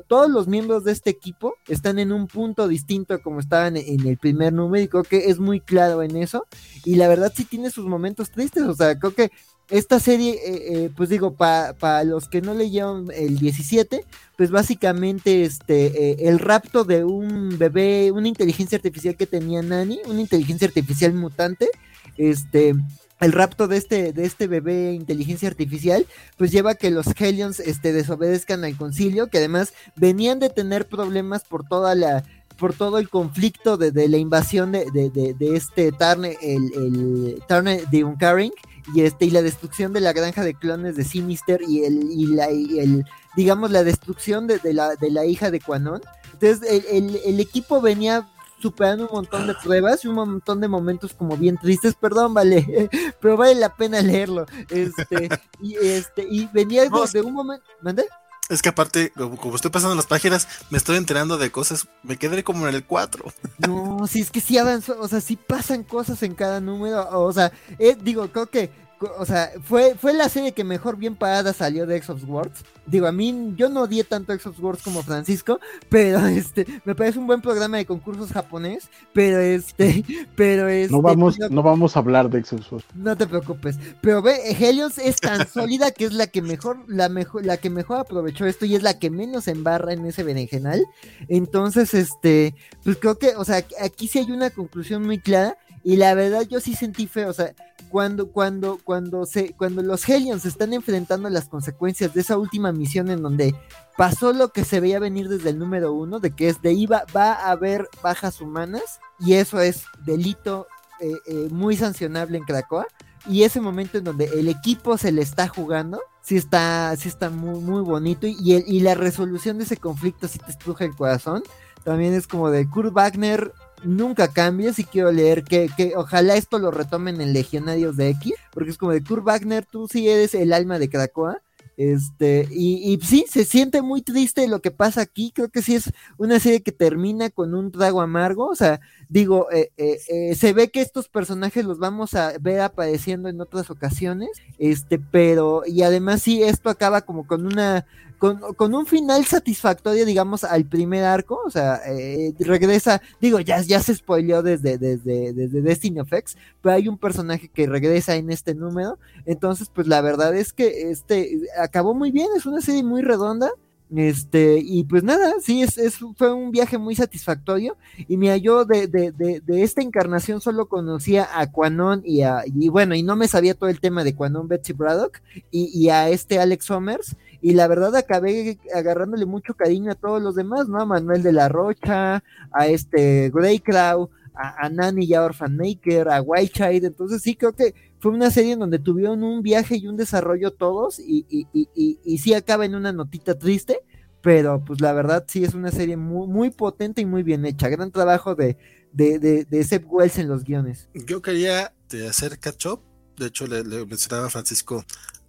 todos 0.08 0.30
los 0.30 0.48
miembros 0.48 0.84
de 0.84 0.92
este 0.92 1.10
equipo 1.10 1.56
están 1.68 2.00
en 2.00 2.11
un 2.11 2.27
punto 2.27 2.68
distinto 2.68 3.22
como 3.22 3.40
estaban 3.40 3.77
en 3.77 4.08
el 4.08 4.18
primer 4.18 4.53
número 4.53 4.84
y 4.84 4.88
creo 4.88 5.03
que 5.03 5.30
es 5.30 5.40
muy 5.40 5.60
claro 5.60 6.03
en 6.03 6.16
eso. 6.16 6.45
Y 6.85 6.95
la 6.95 7.08
verdad 7.08 7.32
sí 7.35 7.45
tiene 7.45 7.69
sus 7.69 7.85
momentos 7.85 8.32
tristes. 8.32 8.64
O 8.64 8.74
sea, 8.74 8.98
creo 8.98 9.14
que 9.14 9.32
esta 9.72 10.01
serie, 10.01 10.34
eh, 10.34 10.40
eh, 10.45 10.90
pues 10.95 11.10
digo, 11.10 11.34
para 11.34 12.03
los 12.03 12.27
que 12.27 12.42
no 12.42 12.53
leyeron 12.53 13.10
el 13.16 13.40
17, 13.40 14.06
pues 14.35 14.51
básicamente 14.51 15.43
este, 15.43 16.11
eh, 16.11 16.16
el 16.27 16.40
rapto 16.40 16.84
de 16.84 17.06
un 17.06 17.58
bebé, 17.58 18.11
una 18.11 18.27
inteligencia 18.27 18.76
artificial 18.76 19.16
que 19.16 19.27
tenía 19.27 19.61
Nani, 19.61 20.01
una 20.08 20.19
inteligencia 20.19 20.68
artificial 20.68 21.14
mutante, 21.14 21.69
este, 22.18 22.76
el 23.22 23.32
rapto 23.32 23.67
de 23.67 23.77
este, 23.77 24.14
de 24.14 24.25
este 24.25 24.48
bebé 24.48 24.93
inteligencia 24.93 25.48
artificial, 25.48 26.06
pues 26.38 26.51
lleva 26.51 26.72
a 26.72 26.75
que 26.75 26.91
los 26.91 27.06
Hellions 27.08 27.59
este, 27.59 27.93
desobedezcan 27.93 28.66
al 28.66 28.75
concilio, 28.75 29.27
que 29.27 29.38
además 29.38 29.74
venían 29.95 30.40
de 30.40 30.50
tener 30.50 30.88
problemas 30.88 31.43
por 31.43 31.66
toda 31.66 31.95
la 31.95 32.24
por 32.58 32.75
todo 32.75 33.00
el 33.00 33.09
conflicto 33.09 33.75
de, 33.75 34.08
la 34.08 34.17
invasión 34.17 34.72
de, 34.72 34.85
de, 34.93 35.56
este 35.56 35.91
Tarne, 35.91 36.38
el, 36.43 36.72
el 36.75 37.43
Tarne 37.48 37.82
de 37.90 38.03
Uncaring, 38.03 38.51
y 38.93 39.01
este, 39.01 39.25
y 39.25 39.32
la 39.32 39.41
destrucción 39.41 39.93
de 39.93 40.01
la 40.01 40.14
granja 40.14 40.43
de 40.43 40.53
clones 40.53 40.95
de 40.95 41.03
Sinister 41.03 41.61
y 41.67 41.85
el, 41.85 42.11
y 42.11 42.27
la, 42.27 42.51
y 42.51 42.80
el 42.80 43.06
digamos, 43.35 43.72
la 43.72 43.83
destrucción 43.83 44.48
de, 44.48 44.59
la, 44.74 44.95
de 44.95 45.09
la 45.09 45.25
hija 45.25 45.51
de 45.51 45.59
Quanon. 45.59 46.01
Entonces, 46.33 46.85
el, 46.90 47.19
el 47.25 47.40
equipo 47.40 47.82
venía 47.82 48.27
superando 48.61 49.06
un 49.07 49.11
montón 49.11 49.48
de 49.48 49.56
pruebas 49.56 50.03
y 50.03 50.07
un 50.07 50.15
montón 50.15 50.61
de 50.61 50.67
momentos 50.67 51.14
como 51.14 51.35
bien 51.38 51.57
tristes, 51.57 51.95
perdón, 51.95 52.33
vale, 52.33 52.90
pero 53.19 53.38
vale 53.38 53.56
la 53.56 53.75
pena 53.75 54.01
leerlo. 54.01 54.45
Este, 54.69 55.30
y 55.61 55.75
este, 55.75 56.27
y 56.30 56.48
venía 56.53 56.83
de 56.83 57.22
un 57.22 57.33
momento, 57.33 57.65
¿mande? 57.81 58.06
Es 58.49 58.61
que 58.61 58.67
aparte, 58.67 59.14
como, 59.14 59.56
estoy 59.56 59.72
pasando 59.72 59.95
las 59.95 60.07
páginas, 60.07 60.45
me 60.69 60.77
estoy 60.77 60.98
enterando 60.98 61.38
de 61.38 61.51
cosas, 61.51 61.88
me 62.03 62.17
quedé 62.17 62.43
como 62.43 62.67
en 62.67 62.75
el 62.75 62.85
4. 62.85 63.25
No, 63.59 64.07
sí, 64.07 64.22
es 64.22 64.31
que 64.31 64.41
sí 64.41 64.57
avanzó, 64.57 64.99
o 64.99 65.07
sea, 65.07 65.22
sí 65.22 65.38
pasan 65.38 65.83
cosas 65.83 66.22
en 66.23 66.35
cada 66.35 66.59
número, 66.59 67.07
o 67.11 67.31
sea, 67.31 67.51
eh, 67.80 67.95
digo, 68.01 68.27
creo 68.30 68.48
que 68.48 68.72
o 69.17 69.25
sea, 69.25 69.51
fue, 69.63 69.95
fue 69.95 70.13
la 70.13 70.30
serie 70.30 70.51
que 70.51 70.63
mejor 70.63 70.97
bien 70.97 71.15
parada 71.15 71.53
salió 71.53 71.85
de 71.85 71.97
X 71.97 72.09
of 72.09 72.23
Words. 72.27 72.63
Digo, 72.85 73.07
a 73.07 73.11
mí, 73.11 73.53
yo 73.55 73.69
no 73.69 73.83
odié 73.83 74.03
tanto 74.03 74.33
X 74.33 74.47
of 74.47 74.59
Words 74.59 74.83
como 74.83 75.03
Francisco, 75.03 75.59
pero 75.89 76.19
este, 76.27 76.65
me 76.85 76.95
parece 76.95 77.19
un 77.19 77.27
buen 77.27 77.41
programa 77.41 77.77
de 77.77 77.85
concursos 77.85 78.31
japonés, 78.31 78.89
pero 79.13 79.39
este, 79.39 80.03
pero 80.35 80.67
este. 80.67 80.91
No 80.91 81.01
vamos, 81.01 81.38
no, 81.49 81.63
vamos 81.63 81.95
a 81.95 81.99
hablar 81.99 82.30
de 82.30 82.39
X 82.39 82.53
of 82.53 82.71
Words. 82.73 82.85
No 82.95 83.15
te 83.15 83.27
preocupes, 83.27 83.77
pero 84.01 84.21
ve, 84.21 84.38
Helios 84.59 84.97
es 84.97 85.17
tan 85.17 85.47
sólida 85.53 85.91
que 85.91 86.05
es 86.05 86.13
la 86.13 86.27
que 86.27 86.41
mejor, 86.41 86.80
la 86.88 87.09
mejor, 87.09 87.45
la 87.45 87.57
que 87.57 87.69
mejor 87.69 87.99
aprovechó 87.99 88.45
esto 88.45 88.65
y 88.65 88.75
es 88.75 88.83
la 88.83 88.99
que 88.99 89.09
menos 89.09 89.47
embarra 89.47 89.93
en 89.93 90.05
ese 90.05 90.23
berenjenal. 90.23 90.85
Entonces, 91.27 91.93
este, 91.93 92.55
pues 92.83 92.97
creo 92.97 93.17
que, 93.17 93.35
o 93.35 93.45
sea, 93.45 93.65
aquí 93.81 94.07
sí 94.07 94.19
hay 94.19 94.31
una 94.31 94.49
conclusión 94.49 95.05
muy 95.05 95.19
clara 95.19 95.57
y 95.83 95.95
la 95.95 96.13
verdad 96.13 96.43
yo 96.47 96.59
sí 96.59 96.75
sentí 96.75 97.07
feo, 97.07 97.30
o 97.30 97.33
sea, 97.33 97.53
cuando, 97.92 98.32
cuando, 98.32 98.80
cuando 98.84 99.26
se, 99.26 99.53
cuando 99.53 99.84
los 99.84 100.08
Hellions 100.08 100.45
están 100.45 100.74
enfrentando 100.74 101.30
las 101.30 101.50
consecuencias 101.50 102.14
de 102.14 102.22
esa 102.22 102.38
última 102.38 102.72
misión 102.72 103.11
en 103.11 103.22
donde 103.22 103.53
pasó 103.98 104.32
lo 104.32 104.50
que 104.50 104.64
se 104.64 104.80
veía 104.80 105.00
venir 105.00 105.28
desde 105.28 105.50
el 105.50 105.60
número 105.60 105.94
uno, 105.94 106.20
de 106.20 106.32
que 106.32 106.48
es 106.48 106.61
de 106.61 106.74
iba, 106.74 107.03
va 107.16 107.34
a 107.34 107.52
haber 107.52 107.90
bajas 108.02 108.40
humanas, 108.40 109.00
y 109.20 109.34
eso 109.34 109.60
es 109.60 109.84
delito 110.06 110.68
eh, 111.02 111.11
eh, 111.28 111.48
muy 111.52 111.76
sancionable 111.76 112.38
en 112.38 112.45
Krakoa. 112.45 112.88
Y 113.28 113.44
ese 113.44 113.61
momento 113.61 114.00
en 114.00 114.06
donde 114.06 114.26
el 114.26 114.48
equipo 114.48 114.98
se 114.98 115.11
le 115.11 115.22
está 115.22 115.48
jugando, 115.48 116.02
sí 116.24 116.38
está, 116.38 116.95
sí 116.98 117.08
está 117.08 117.30
muy, 117.30 117.60
muy 117.60 117.82
bonito. 117.84 118.26
Y, 118.26 118.64
y 118.66 118.80
la 118.80 118.95
resolución 118.95 119.60
de 119.60 119.66
ese 119.66 119.78
conflicto 119.78 120.28
sí 120.28 120.40
te 120.40 120.50
estruja 120.50 120.86
el 120.86 120.95
corazón. 120.95 121.44
También 121.84 122.14
es 122.14 122.26
como 122.26 122.50
de 122.50 122.68
Kurt 122.68 122.94
Wagner 122.94 123.53
nunca 123.84 124.32
cambies 124.32 124.80
y 124.80 124.84
quiero 124.84 125.11
leer 125.11 125.43
que, 125.43 125.69
que 125.76 125.93
ojalá 125.95 126.35
esto 126.35 126.60
lo 126.60 126.72
retomen 126.72 127.22
en 127.22 127.34
Legionarios 127.34 127.98
de 127.98 128.10
X, 128.10 128.34
porque 128.51 128.69
es 128.69 128.77
como 128.77 128.92
de 128.92 129.03
Kurt 129.03 129.24
Wagner, 129.24 129.66
tú 129.66 129.88
sí 129.88 130.08
eres 130.10 130.34
el 130.35 130.53
alma 130.53 130.80
de 130.80 130.90
Krakoa. 130.90 131.42
Este, 131.77 132.48
y, 132.51 133.00
sí, 133.01 133.26
se 133.27 133.43
siente 133.43 133.82
muy 133.82 134.03
triste 134.03 134.48
lo 134.48 134.61
que 134.61 134.69
pasa 134.69 135.01
aquí. 135.01 135.32
Creo 135.34 135.50
que 135.50 135.64
sí 135.64 135.74
es 135.74 135.92
una 136.18 136.40
serie 136.40 136.61
que 136.61 136.72
termina 136.72 137.32
con 137.32 137.56
un 137.56 137.72
trago 137.72 138.01
amargo. 138.01 138.50
O 138.50 138.56
sea, 138.56 138.82
digo, 139.10 139.48
eh, 139.51 139.72
eh, 139.77 139.98
eh, 140.08 140.35
se 140.35 140.53
ve 140.53 140.69
que 140.69 140.82
estos 140.82 141.08
personajes 141.08 141.66
los 141.66 141.80
vamos 141.80 142.14
a 142.14 142.34
ver 142.40 142.61
apareciendo 142.61 143.30
en 143.30 143.42
otras 143.42 143.72
ocasiones. 143.72 144.30
Este, 144.60 145.00
pero, 145.00 145.64
y 145.66 145.82
además 145.82 146.22
sí, 146.22 146.43
esto 146.43 146.69
acaba 146.69 147.01
como 147.01 147.26
con 147.26 147.48
una 147.48 147.88
con, 148.22 148.75
un 148.75 148.85
final 148.85 149.25
satisfactorio, 149.25 150.06
digamos, 150.06 150.43
al 150.43 150.66
primer 150.66 151.03
arco, 151.06 151.41
o 151.43 151.50
sea, 151.50 151.82
eh, 151.88 152.35
regresa, 152.40 153.01
digo, 153.19 153.40
ya, 153.40 153.61
ya 153.61 153.80
se 153.80 153.95
spoileó 153.95 154.43
desde, 154.43 154.77
desde, 154.77 155.33
desde 155.33 155.61
Destiny 155.64 156.01
of 156.01 156.14
X, 156.14 156.38
pero 156.61 156.75
hay 156.75 156.88
un 156.88 157.00
personaje 157.00 157.48
que 157.48 157.66
regresa 157.66 158.16
en 158.16 158.30
este 158.30 158.53
número, 158.53 159.00
entonces, 159.25 159.72
pues 159.74 159.88
la 159.88 160.01
verdad 160.01 160.35
es 160.35 160.53
que 160.53 160.91
este 160.91 161.40
acabó 161.59 161.95
muy 161.95 162.11
bien, 162.11 162.27
es 162.38 162.45
una 162.45 162.61
serie 162.61 162.83
muy 162.83 163.01
redonda, 163.01 163.50
este, 163.95 164.59
y 164.64 164.83
pues 164.85 165.03
nada, 165.03 165.33
sí, 165.41 165.64
es, 165.64 165.77
es, 165.77 165.98
fue 166.16 166.32
un 166.32 166.51
viaje 166.51 166.77
muy 166.77 166.95
satisfactorio. 166.95 167.75
Y 168.08 168.16
mira, 168.16 168.38
yo 168.38 168.64
de, 168.64 168.88
de, 168.88 169.11
de, 169.11 169.41
de 169.41 169.64
esta 169.64 169.82
encarnación 169.82 170.40
solo 170.40 170.69
conocía 170.69 171.27
a 171.33 171.51
Quanon 171.51 172.01
y 172.06 172.22
a, 172.22 172.43
y 172.45 172.69
bueno, 172.69 172.95
y 172.95 173.03
no 173.03 173.17
me 173.17 173.27
sabía 173.27 173.53
todo 173.53 173.69
el 173.69 173.82
tema 173.82 174.06
de 174.06 174.16
Quanon 174.16 174.48
Betsy 174.48 174.72
Braddock 174.72 175.22
y, 175.51 175.77
y 175.77 175.90
a 175.90 176.08
este 176.08 176.40
Alex 176.40 176.66
Somers 176.66 177.17
y 177.42 177.53
la 177.53 177.68
verdad 177.68 177.95
acabé 177.95 178.60
agarrándole 178.74 179.26
mucho 179.26 179.56
cariño 179.56 179.92
a 179.92 179.95
todos 179.95 180.22
los 180.22 180.36
demás, 180.36 180.68
¿no? 180.68 180.80
A 180.80 180.86
Manuel 180.86 181.24
de 181.24 181.34
la 181.34 181.50
Rocha, 181.50 182.24
a 182.52 182.68
este 182.68 183.32
Greyclaw, 183.34 184.10
a, 184.36 184.66
a 184.66 184.70
Nani 184.70 185.06
y 185.06 185.14
a 185.14 185.24
Orphan 185.24 185.58
Maker, 185.58 186.10
a 186.10 186.22
White 186.22 186.53
Child, 186.53 186.86
entonces 186.86 187.22
sí 187.22 187.36
creo 187.36 187.53
que 187.53 187.74
fue 188.02 188.11
una 188.11 188.32
serie 188.32 188.53
en 188.53 188.60
donde 188.60 188.80
tuvieron 188.80 189.24
un 189.24 189.42
viaje 189.44 189.78
y 189.78 189.88
un 189.88 189.95
desarrollo 189.95 190.52
todos 190.52 191.00
y, 191.00 191.26
y, 191.30 191.48
y, 191.53 192.00
y, 192.03 192.18
sí 192.18 192.34
acaba 192.34 192.66
en 192.66 192.74
una 192.74 192.92
notita 192.92 193.38
triste, 193.38 193.80
pero 194.22 194.64
pues 194.66 194.82
la 194.82 194.92
verdad 194.92 195.26
sí 195.28 195.44
es 195.44 195.53
una 195.53 195.72
serie 195.72 195.98
muy, 195.98 196.28
muy 196.28 196.50
potente 196.50 197.02
y 197.02 197.06
muy 197.06 197.22
bien 197.22 197.45
hecha, 197.45 197.70
gran 197.70 197.92
trabajo 197.92 198.34
de, 198.34 198.58
de, 198.92 199.20
de, 199.20 199.45
de 199.45 199.64
Seth 199.64 199.86
Wells 199.88 200.18
en 200.18 200.28
los 200.28 200.44
guiones. 200.44 200.90
Yo 200.94 201.22
quería 201.22 201.74
hacer 202.10 202.40
catch 202.40 202.66
up, 202.66 202.82
de 203.18 203.28
hecho 203.28 203.45
le, 203.45 203.64
mencionaba 203.86 204.30
Francisco 204.30 204.84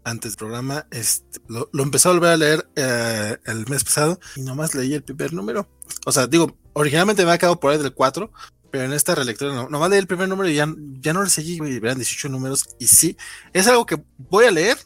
antes 0.05 0.33
del 0.33 0.39
programa, 0.39 0.87
este, 0.91 1.41
lo, 1.49 1.69
lo, 1.73 1.83
empecé 1.83 2.09
a 2.09 2.13
volver 2.13 2.31
a 2.31 2.37
leer 2.37 2.69
eh, 2.77 3.37
el 3.47 3.67
mes 3.69 3.85
pasado 3.85 4.19
y 4.37 4.43
nomás 4.43 4.75
leí 4.75 4.95
el 4.95 5.03
primer 5.03 5.33
número. 5.33 5.69
O 6.07 6.13
sea, 6.13 6.27
digo, 6.27 6.57
originalmente 6.73 7.23
me 7.23 7.31
había 7.31 7.39
quedado 7.39 7.61
por 7.61 7.73
ahí 7.73 7.79
del 7.79 7.95
4, 7.95 8.31
pero 8.71 8.85
en 8.85 8.93
esta 8.93 9.15
relectura 9.15 9.55
no, 9.55 9.69
nomás 9.69 9.91
leí 9.91 9.99
el 9.99 10.07
primer 10.07 10.29
número 10.29 10.49
y 10.49 10.55
ya, 10.55 10.67
ya 11.01 11.13
no 11.13 11.23
le 11.23 11.31
seguí, 11.31 11.55
y 11.55 11.79
verán 11.79 11.99
18 11.99 12.29
números. 12.29 12.65
Y 12.79 12.87
sí, 12.87 13.17
es 13.53 13.67
algo 13.69 13.87
que 13.87 14.03
voy 14.17 14.47
a 14.47 14.51
leer, 14.51 14.77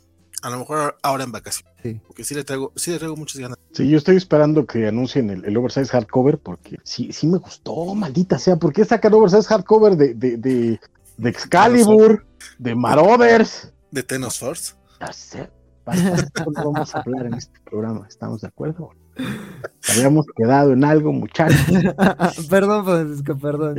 a 0.42 0.50
lo 0.50 0.58
mejor 0.58 0.96
ahora 1.02 1.24
en 1.24 1.32
vacaciones. 1.32 1.72
Sí. 1.82 2.00
Porque 2.06 2.24
sí 2.24 2.34
le 2.34 2.44
traigo, 2.44 2.72
sí 2.76 2.90
le 2.90 2.98
traigo 2.98 3.16
muchas 3.16 3.40
ganas. 3.40 3.58
Sí, 3.72 3.88
yo 3.88 3.96
estoy 3.96 4.16
esperando 4.16 4.66
que 4.66 4.86
anuncien 4.86 5.30
el, 5.30 5.44
el 5.44 5.56
oversize 5.56 5.86
hardcover 5.86 6.38
porque 6.38 6.78
sí, 6.82 7.12
sí 7.12 7.26
me 7.26 7.38
gustó, 7.38 7.94
maldita 7.94 8.38
sea. 8.38 8.56
¿Por 8.56 8.72
qué 8.72 8.84
sacan 8.84 9.14
oversize 9.14 9.46
hardcover 9.46 9.96
de, 9.96 10.14
de, 10.14 10.36
de, 10.36 10.80
de 11.16 11.30
Excalibur, 11.30 12.26
de 12.58 12.74
Marauders? 12.74 13.72
De 13.90 14.02
Tenos 14.02 14.38
Force. 14.38 14.74
No 15.86 16.72
vamos 16.72 16.94
a 16.94 17.00
hablar 17.00 17.26
en 17.26 17.34
este 17.34 17.60
programa, 17.60 18.06
¿estamos 18.08 18.40
de 18.40 18.48
acuerdo? 18.48 18.90
Habíamos 19.88 20.26
quedado 20.36 20.72
en 20.72 20.84
algo, 20.84 21.12
muchachos. 21.12 21.58
perdón, 22.50 22.84
Francisco, 22.84 23.38
perdón. 23.38 23.76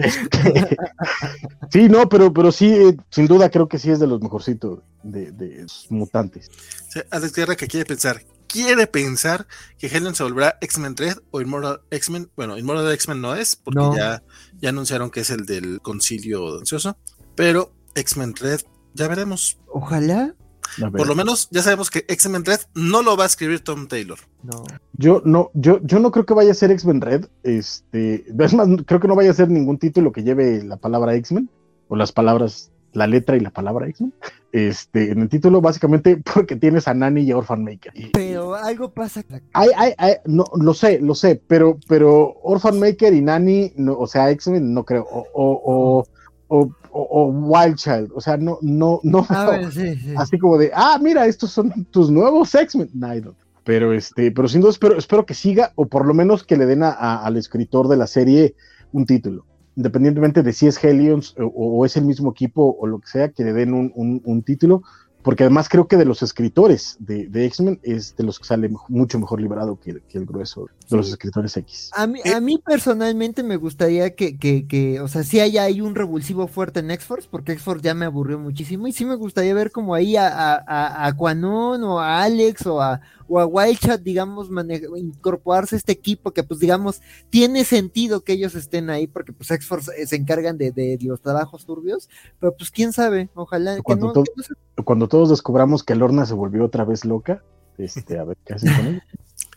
sí, 1.69 1.89
no, 1.89 2.07
pero, 2.07 2.33
pero 2.33 2.51
sí, 2.51 2.73
eh, 2.73 2.97
sin 3.09 3.27
duda 3.27 3.49
creo 3.49 3.67
que 3.67 3.77
sí 3.77 3.91
es 3.91 3.99
de 3.99 4.07
los 4.07 4.21
mejorcitos 4.21 4.79
de, 5.03 5.31
de 5.31 5.65
mutantes. 5.89 6.49
Sí, 6.89 7.01
Alex 7.11 7.33
Guerra 7.33 7.55
que 7.55 7.67
quiere 7.67 7.85
pensar, 7.85 8.21
quiere 8.47 8.87
pensar 8.87 9.45
que 9.77 9.87
Helen 9.87 10.15
se 10.15 10.23
volverá 10.23 10.57
X-Men 10.61 10.95
3 10.95 11.21
o 11.31 11.41
Immortal 11.41 11.81
X-Men. 11.91 12.31
Bueno, 12.35 12.57
Immortal 12.57 12.91
X-Men 12.93 13.21
no 13.21 13.35
es, 13.35 13.57
porque 13.57 13.79
no. 13.79 13.95
Ya, 13.95 14.23
ya 14.59 14.69
anunciaron 14.69 15.11
que 15.11 15.19
es 15.19 15.29
el 15.29 15.45
del 15.45 15.81
concilio 15.81 16.57
ansioso, 16.57 16.97
pero 17.35 17.73
X-Men 17.95 18.35
Red, 18.35 18.61
ya 18.93 19.07
veremos. 19.07 19.59
Ojalá. 19.67 20.33
Por 20.79 21.07
lo 21.07 21.15
menos 21.15 21.47
ya 21.51 21.61
sabemos 21.61 21.89
que 21.89 22.05
X-Men 22.07 22.45
Red 22.45 22.59
no 22.75 23.01
lo 23.01 23.17
va 23.17 23.23
a 23.23 23.27
escribir 23.27 23.63
Tom 23.63 23.87
Taylor. 23.87 24.19
No. 24.43 24.63
Yo 24.93 25.21
no, 25.25 25.51
yo, 25.53 25.79
yo 25.83 25.99
no 25.99 26.11
creo 26.11 26.25
que 26.25 26.33
vaya 26.33 26.51
a 26.51 26.55
ser 26.55 26.71
X-Men 26.71 27.01
Red. 27.01 27.25
Este, 27.43 28.25
es 28.39 28.53
más, 28.53 28.67
creo 28.85 28.99
que 28.99 29.07
no 29.07 29.15
vaya 29.15 29.31
a 29.31 29.35
ser 29.35 29.49
ningún 29.49 29.77
título 29.77 30.11
que 30.11 30.23
lleve 30.23 30.63
la 30.63 30.77
palabra 30.77 31.15
X-Men 31.15 31.49
o 31.87 31.95
las 31.95 32.11
palabras, 32.11 32.71
la 32.93 33.07
letra 33.07 33.37
y 33.37 33.39
la 33.39 33.51
palabra 33.51 33.87
X-Men. 33.87 34.13
Este, 34.51 35.11
en 35.11 35.21
el 35.21 35.29
título, 35.29 35.61
básicamente 35.61 36.17
porque 36.33 36.55
tienes 36.55 36.87
a 36.87 36.93
Nani 36.93 37.21
y 37.21 37.31
a 37.31 37.37
Orphan 37.37 37.63
Maker. 37.63 37.93
Pero 38.13 38.55
algo 38.55 38.91
pasa. 38.91 39.23
Hay, 39.53 39.69
hay, 39.75 39.93
hay, 39.97 40.15
no, 40.25 40.45
lo 40.55 40.73
sé, 40.73 40.99
lo 40.99 41.15
sé, 41.15 41.41
pero, 41.47 41.77
pero 41.87 42.35
Orphan 42.43 42.79
Maker 42.79 43.13
y 43.13 43.21
Nani, 43.21 43.73
no, 43.75 43.93
o 43.97 44.07
sea, 44.07 44.31
X-Men 44.31 44.73
no 44.73 44.83
creo. 44.85 45.03
O, 45.03 45.25
o, 45.33 45.61
o, 45.65 46.07
o 46.47 46.71
o, 46.91 47.27
Wild 47.27 47.75
Child, 47.75 48.11
o 48.16 48.22
sea, 48.22 48.38
no, 48.38 48.59
no, 48.61 48.99
no, 49.03 49.25
ver, 49.30 49.72
sí, 49.72 49.95
sí. 49.95 50.14
así 50.17 50.38
como 50.38 50.57
de, 50.57 50.72
ah, 50.74 50.99
mira, 51.01 51.25
estos 51.25 51.51
son 51.51 51.85
tus 51.91 52.09
nuevos 52.09 52.53
X-Men, 52.53 52.90
no, 52.93 53.35
pero 53.64 53.93
este, 53.93 54.32
pero 54.32 54.48
sin 54.48 54.61
duda 54.61 54.72
espero, 54.72 54.98
espero 54.98 55.25
que 55.25 55.33
siga, 55.33 55.74
o 55.75 55.88
por 55.88 56.06
lo 56.06 56.14
menos 56.14 56.43
que 56.43 56.57
le 56.57 56.66
den 56.66 56.83
a, 56.83 56.91
a, 56.91 57.25
al 57.25 57.38
escritor 57.38 57.88
de 57.88 57.98
la 57.98 58.07
serie 58.07 58.56
un 58.93 59.06
título, 59.06 59.45
independientemente 59.75 60.43
de 60.43 60.53
si 60.53 60.67
es 60.67 60.82
Hellions 60.83 61.35
o, 61.38 61.45
o, 61.45 61.85
es 61.85 61.98
el 61.98 62.06
mismo 62.06 62.32
equipo 62.32 62.77
o 62.80 62.88
lo 62.88 62.99
que 62.99 63.07
sea, 63.07 63.30
que 63.30 63.43
le 63.43 63.53
den 63.53 63.74
un, 63.74 63.91
un, 63.95 64.22
un 64.24 64.41
título, 64.43 64.83
porque 65.27 65.43
además 65.43 65.67
creo 65.67 65.89
que 65.89 65.97
de 65.97 66.06
los 66.06 66.23
escritores 66.23 66.95
de, 66.99 67.27
de 67.27 67.45
X-Men 67.47 67.81
es 67.83 68.15
de 68.15 68.23
los 68.23 68.39
que 68.39 68.45
sale 68.45 68.69
mucho 68.88 69.19
mejor 69.19 69.41
liberado 69.41 69.77
que, 69.77 69.99
que 70.07 70.17
el 70.17 70.25
grueso 70.25 70.69
de 70.89 70.95
los 70.95 71.09
escritores 71.09 71.57
X. 71.57 71.91
A 71.93 72.07
mí, 72.07 72.22
a 72.33 72.39
mí 72.39 72.64
personalmente 72.65 73.43
me 73.43 73.57
gustaría 73.57 74.15
que, 74.15 74.38
que, 74.38 74.67
que, 74.67 75.01
o 75.01 75.09
sea, 75.09 75.23
sí 75.23 75.41
haya 75.41 75.64
ahí 75.64 75.81
un 75.81 75.95
revulsivo 75.95 76.47
fuerte 76.47 76.80
en 76.80 76.91
X-Force, 76.91 77.27
porque 77.30 77.51
X-Force 77.51 77.83
ya 77.83 77.93
me 77.93 78.06
aburrió 78.06 78.39
muchísimo, 78.39 78.88
y 78.88 78.93
sí 78.93 79.03
me 79.03 79.15
gustaría 79.15 79.53
ver 79.53 79.73
como 79.73 79.93
ahí 79.95 80.15
a, 80.15 80.30
a, 80.30 80.64
a, 80.65 81.07
a 81.07 81.14
Quanon 81.17 81.83
o 81.83 81.99
a 81.99 82.23
Alex 82.23 82.65
o 82.65 82.81
a, 82.81 83.01
o 83.27 83.39
a 83.39 83.45
Wildchat, 83.45 84.01
digamos, 84.01 84.49
incorporarse 84.97 85.75
a 85.75 85.77
este 85.77 85.91
equipo 85.91 86.31
que, 86.31 86.43
pues, 86.43 86.59
digamos, 86.59 87.01
tiene 87.30 87.65
sentido 87.65 88.23
que 88.23 88.33
ellos 88.33 88.56
estén 88.56 88.89
ahí, 88.89 89.07
porque, 89.07 89.33
pues, 89.33 89.51
X-Force 89.51 89.91
eh, 89.97 90.07
se 90.07 90.15
encargan 90.15 90.57
de, 90.57 90.72
de, 90.72 90.97
los 91.01 91.22
trabajos 91.22 91.65
turbios, 91.65 92.09
pero, 92.39 92.56
pues, 92.56 92.72
quién 92.72 92.93
sabe, 92.93 93.30
ojalá. 93.33 93.81
Cuando, 93.81 94.14
que 94.14 94.19
no, 94.19 94.23
to 94.23 94.23
que 94.23 94.31
no 94.35 94.43
se... 94.43 94.83
cuando 94.83 95.07
todos 95.07 95.30
descubramos 95.30 95.83
que 95.83 95.95
Lorna 95.95 96.25
se 96.25 96.33
volvió 96.33 96.65
otra 96.65 96.85
vez 96.85 97.06
loca, 97.06 97.43
este, 97.77 98.17
a 98.17 98.23
ver 98.23 98.38
qué 98.45 98.53
hacen 98.53 98.75
con 98.75 98.88
ella, 98.88 99.06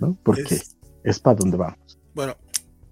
¿no? 0.01 0.19
Porque 0.23 0.43
es, 0.43 0.77
es 1.05 1.19
para 1.19 1.37
donde 1.37 1.57
vamos. 1.57 1.99
Bueno, 2.15 2.37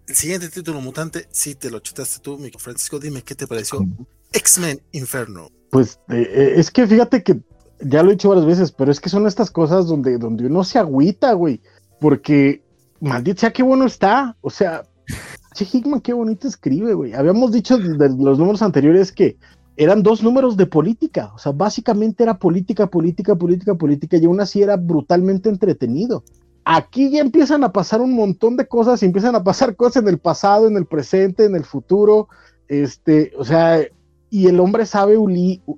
el 0.08 0.14
siguiente 0.14 0.48
título 0.48 0.80
mutante, 0.80 1.28
sí 1.30 1.54
te 1.54 1.70
lo 1.70 1.80
chutaste 1.80 2.20
tú, 2.20 2.38
mi 2.38 2.50
Francisco, 2.50 2.98
dime 2.98 3.22
qué 3.22 3.34
te 3.34 3.46
pareció. 3.46 3.86
X-Men 4.32 4.80
Inferno. 4.92 5.50
Pues 5.70 6.00
eh, 6.08 6.54
es 6.56 6.70
que 6.70 6.86
fíjate 6.86 7.22
que 7.22 7.40
ya 7.80 8.02
lo 8.02 8.10
he 8.10 8.14
dicho 8.14 8.28
varias 8.28 8.46
veces, 8.46 8.72
pero 8.72 8.90
es 8.90 9.00
que 9.00 9.08
son 9.08 9.26
estas 9.26 9.50
cosas 9.50 9.86
donde, 9.86 10.18
donde 10.18 10.46
uno 10.46 10.64
se 10.64 10.78
agüita, 10.78 11.32
güey. 11.32 11.60
Porque, 12.00 12.62
maldita 13.00 13.40
sea, 13.40 13.52
qué 13.52 13.62
bueno 13.62 13.86
está. 13.86 14.36
O 14.40 14.50
sea, 14.50 14.82
Che 15.54 15.66
Hickman, 15.72 16.00
qué 16.00 16.12
bonito 16.12 16.46
escribe, 16.46 16.94
güey. 16.94 17.14
Habíamos 17.14 17.52
dicho 17.52 17.78
de 17.78 18.08
los 18.10 18.38
números 18.38 18.62
anteriores 18.62 19.12
que 19.12 19.36
eran 19.76 20.02
dos 20.02 20.22
números 20.22 20.56
de 20.56 20.66
política. 20.66 21.32
O 21.34 21.38
sea, 21.38 21.52
básicamente 21.52 22.22
era 22.22 22.38
política, 22.38 22.86
política, 22.86 23.34
política, 23.36 23.74
política, 23.74 24.16
y 24.16 24.26
aún 24.26 24.40
así 24.40 24.62
era 24.62 24.76
brutalmente 24.76 25.48
entretenido. 25.48 26.24
Aquí 26.64 27.10
ya 27.10 27.20
empiezan 27.20 27.64
a 27.64 27.72
pasar 27.72 28.00
un 28.00 28.14
montón 28.14 28.56
de 28.56 28.66
cosas, 28.66 29.02
y 29.02 29.06
empiezan 29.06 29.34
a 29.34 29.42
pasar 29.42 29.74
cosas 29.74 30.02
en 30.02 30.08
el 30.08 30.18
pasado, 30.18 30.68
en 30.68 30.76
el 30.76 30.84
presente, 30.84 31.44
en 31.44 31.54
el 31.54 31.64
futuro. 31.64 32.28
Este, 32.68 33.32
o 33.38 33.44
sea, 33.44 33.80
y 34.30 34.46
el 34.46 34.60
hombre 34.60 34.86
sabe 34.86 35.16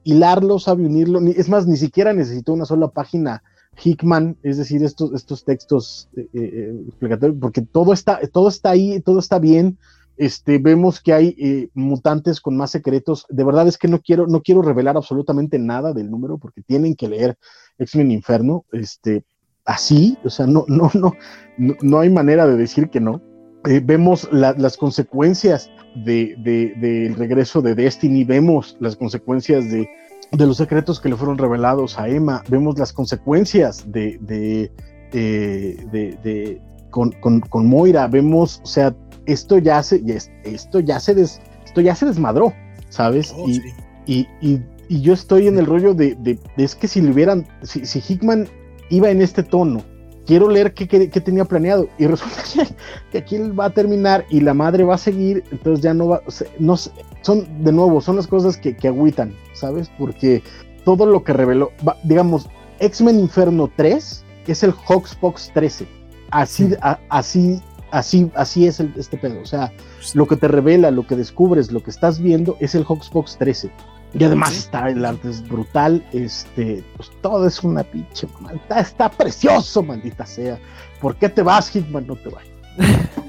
hilarlo, 0.04 0.58
sabe 0.58 0.84
unirlo, 0.84 1.20
es 1.20 1.48
más, 1.48 1.66
ni 1.66 1.76
siquiera 1.76 2.12
necesitó 2.12 2.52
una 2.52 2.64
sola 2.64 2.88
página 2.88 3.42
Hickman, 3.82 4.36
es 4.42 4.58
decir, 4.58 4.82
estos, 4.84 5.12
estos 5.12 5.44
textos 5.44 6.08
eh, 6.16 6.28
eh, 6.32 6.84
explicatorios, 6.88 7.38
porque 7.40 7.62
todo 7.62 7.92
está, 7.92 8.20
todo 8.32 8.48
está 8.48 8.70
ahí, 8.70 9.00
todo 9.00 9.18
está 9.18 9.38
bien. 9.38 9.78
Este, 10.16 10.58
vemos 10.58 11.00
que 11.00 11.14
hay 11.14 11.34
eh, 11.38 11.68
mutantes 11.72 12.42
con 12.42 12.56
más 12.56 12.70
secretos. 12.72 13.24
De 13.30 13.42
verdad 13.42 13.66
es 13.68 13.78
que 13.78 13.88
no 13.88 14.00
quiero, 14.00 14.26
no 14.26 14.42
quiero 14.42 14.60
revelar 14.60 14.96
absolutamente 14.96 15.58
nada 15.58 15.94
del 15.94 16.10
número, 16.10 16.36
porque 16.36 16.60
tienen 16.60 16.94
que 16.94 17.08
leer 17.08 17.38
X-Men 17.78 18.10
Inferno, 18.10 18.66
este, 18.72 19.24
así, 19.64 20.18
o 20.24 20.28
sea, 20.28 20.46
no, 20.46 20.64
no, 20.68 20.90
no, 20.94 21.14
no, 21.56 21.74
no 21.80 22.00
hay 22.00 22.10
manera 22.10 22.46
de 22.46 22.56
decir 22.56 22.90
que 22.90 23.00
no. 23.00 23.22
Eh, 23.66 23.80
vemos 23.84 24.28
la, 24.32 24.54
las 24.56 24.76
consecuencias 24.76 25.70
del 25.94 26.42
de, 26.42 26.74
de 26.76 27.14
regreso 27.16 27.60
de 27.60 27.74
Destiny, 27.74 28.24
vemos 28.24 28.76
las 28.80 28.96
consecuencias 28.96 29.70
de, 29.70 29.88
los 30.32 30.56
secretos 30.56 30.98
que 31.00 31.10
le 31.10 31.16
fueron 31.16 31.36
revelados 31.36 31.98
a 31.98 32.08
Emma, 32.08 32.42
vemos 32.48 32.78
las 32.78 32.92
consecuencias 32.92 33.90
de, 33.90 34.18
de, 34.22 34.72
de 35.12 36.62
con, 36.90 37.12
con, 37.20 37.40
con, 37.40 37.66
Moira, 37.66 38.06
vemos, 38.06 38.60
o 38.62 38.66
sea, 38.66 38.94
esto 39.26 39.58
ya 39.58 39.82
se, 39.82 40.02
esto 40.44 40.80
ya 40.80 40.98
se, 40.98 41.14
des, 41.14 41.40
esto 41.64 41.80
ya 41.80 41.94
se 41.94 42.06
desmadró, 42.06 42.54
¿sabes? 42.88 43.34
Oh, 43.36 43.46
y, 43.48 43.54
sí. 43.54 43.62
y, 44.06 44.28
y, 44.40 44.62
y, 44.88 45.00
yo 45.02 45.12
estoy 45.12 45.48
en 45.48 45.58
el 45.58 45.66
rollo 45.66 45.92
de, 45.92 46.38
es 46.56 46.74
que 46.74 46.88
si 46.88 47.00
le 47.02 47.10
hubieran, 47.10 47.46
si, 47.62 47.84
si 47.84 48.00
Hickman 48.00 48.48
iba 48.88 49.10
en 49.10 49.20
este 49.20 49.42
tono, 49.42 49.84
quiero 50.26 50.48
leer 50.48 50.74
qué, 50.74 50.86
qué, 50.86 51.10
qué, 51.10 51.20
tenía 51.20 51.44
planeado. 51.44 51.88
Y 51.98 52.06
resulta 52.08 52.42
que, 52.42 52.74
que, 53.10 53.18
aquí 53.18 53.36
él 53.36 53.58
va 53.58 53.66
a 53.66 53.70
terminar 53.70 54.24
y 54.30 54.40
la 54.40 54.54
madre 54.54 54.84
va 54.84 54.94
a 54.94 54.98
seguir, 54.98 55.44
entonces 55.50 55.82
ya 55.82 55.94
no 55.94 56.08
va, 56.08 56.22
no 56.58 56.76
son, 56.76 57.64
de 57.64 57.72
nuevo, 57.72 58.00
son 58.00 58.16
las 58.16 58.26
cosas 58.26 58.56
que, 58.56 58.76
que 58.76 58.88
agüitan, 58.88 59.34
¿sabes? 59.52 59.90
Porque 59.98 60.42
todo 60.84 61.06
lo 61.06 61.22
que 61.24 61.32
reveló, 61.32 61.72
va, 61.86 61.96
digamos, 62.04 62.48
X-Men 62.78 63.20
Inferno 63.20 63.70
3 63.76 64.24
es 64.50 64.62
el 64.62 64.72
Hawksbox 64.72 65.52
13. 65.54 65.86
Así, 66.30 66.68
sí. 66.68 66.74
a, 66.82 66.98
así, 67.08 67.60
así, 67.90 68.30
así 68.34 68.66
es 68.66 68.80
el, 68.80 68.92
este 68.96 69.16
pedo. 69.16 69.40
O 69.40 69.46
sea, 69.46 69.72
lo 70.14 70.26
que 70.26 70.36
te 70.36 70.48
revela, 70.48 70.90
lo 70.90 71.06
que 71.06 71.16
descubres, 71.16 71.72
lo 71.72 71.82
que 71.82 71.90
estás 71.90 72.20
viendo 72.20 72.56
es 72.60 72.74
el 72.74 72.84
Hawksbox 72.84 73.38
13. 73.38 73.70
Y 74.12 74.24
además 74.24 74.56
está 74.56 74.88
el 74.88 75.04
arte 75.04 75.30
es 75.30 75.46
brutal, 75.46 76.04
este, 76.12 76.84
pues 76.96 77.10
todo 77.22 77.46
es 77.46 77.62
una 77.62 77.84
pinche, 77.84 78.26
está, 78.52 78.80
está 78.80 79.10
precioso, 79.10 79.82
maldita 79.82 80.26
sea. 80.26 80.58
¿Por 81.00 81.16
qué 81.16 81.28
te 81.28 81.42
vas, 81.42 81.70
Hitman? 81.70 82.06
No 82.06 82.16
te 82.16 82.28
vayas. 82.28 82.50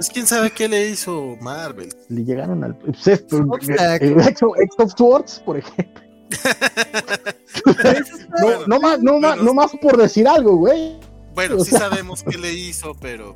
Pues 0.00 0.08
quién 0.08 0.26
sabe 0.26 0.50
qué 0.50 0.66
le 0.66 0.88
hizo 0.88 1.36
Marvel. 1.42 1.94
Le 2.08 2.24
llegaron 2.24 2.64
al 2.64 2.74
pues 2.74 3.06
esto, 3.06 3.36
of 3.36 4.94
Swords, 4.96 5.40
por 5.40 5.58
ejemplo. 5.58 6.02
no, 8.66 8.80
más, 8.80 9.02
no, 9.02 9.20
más, 9.20 9.42
no 9.42 9.52
más 9.52 9.72
por 9.82 9.98
decir 9.98 10.26
algo, 10.26 10.56
güey. 10.56 10.98
Bueno, 11.34 11.56
o 11.56 11.64
sí 11.66 11.72
sea... 11.72 11.80
sabemos 11.80 12.22
qué 12.22 12.38
le 12.38 12.50
hizo, 12.50 12.96
pero. 12.98 13.34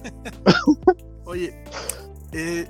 Oye, 1.26 1.62
eh, 2.32 2.66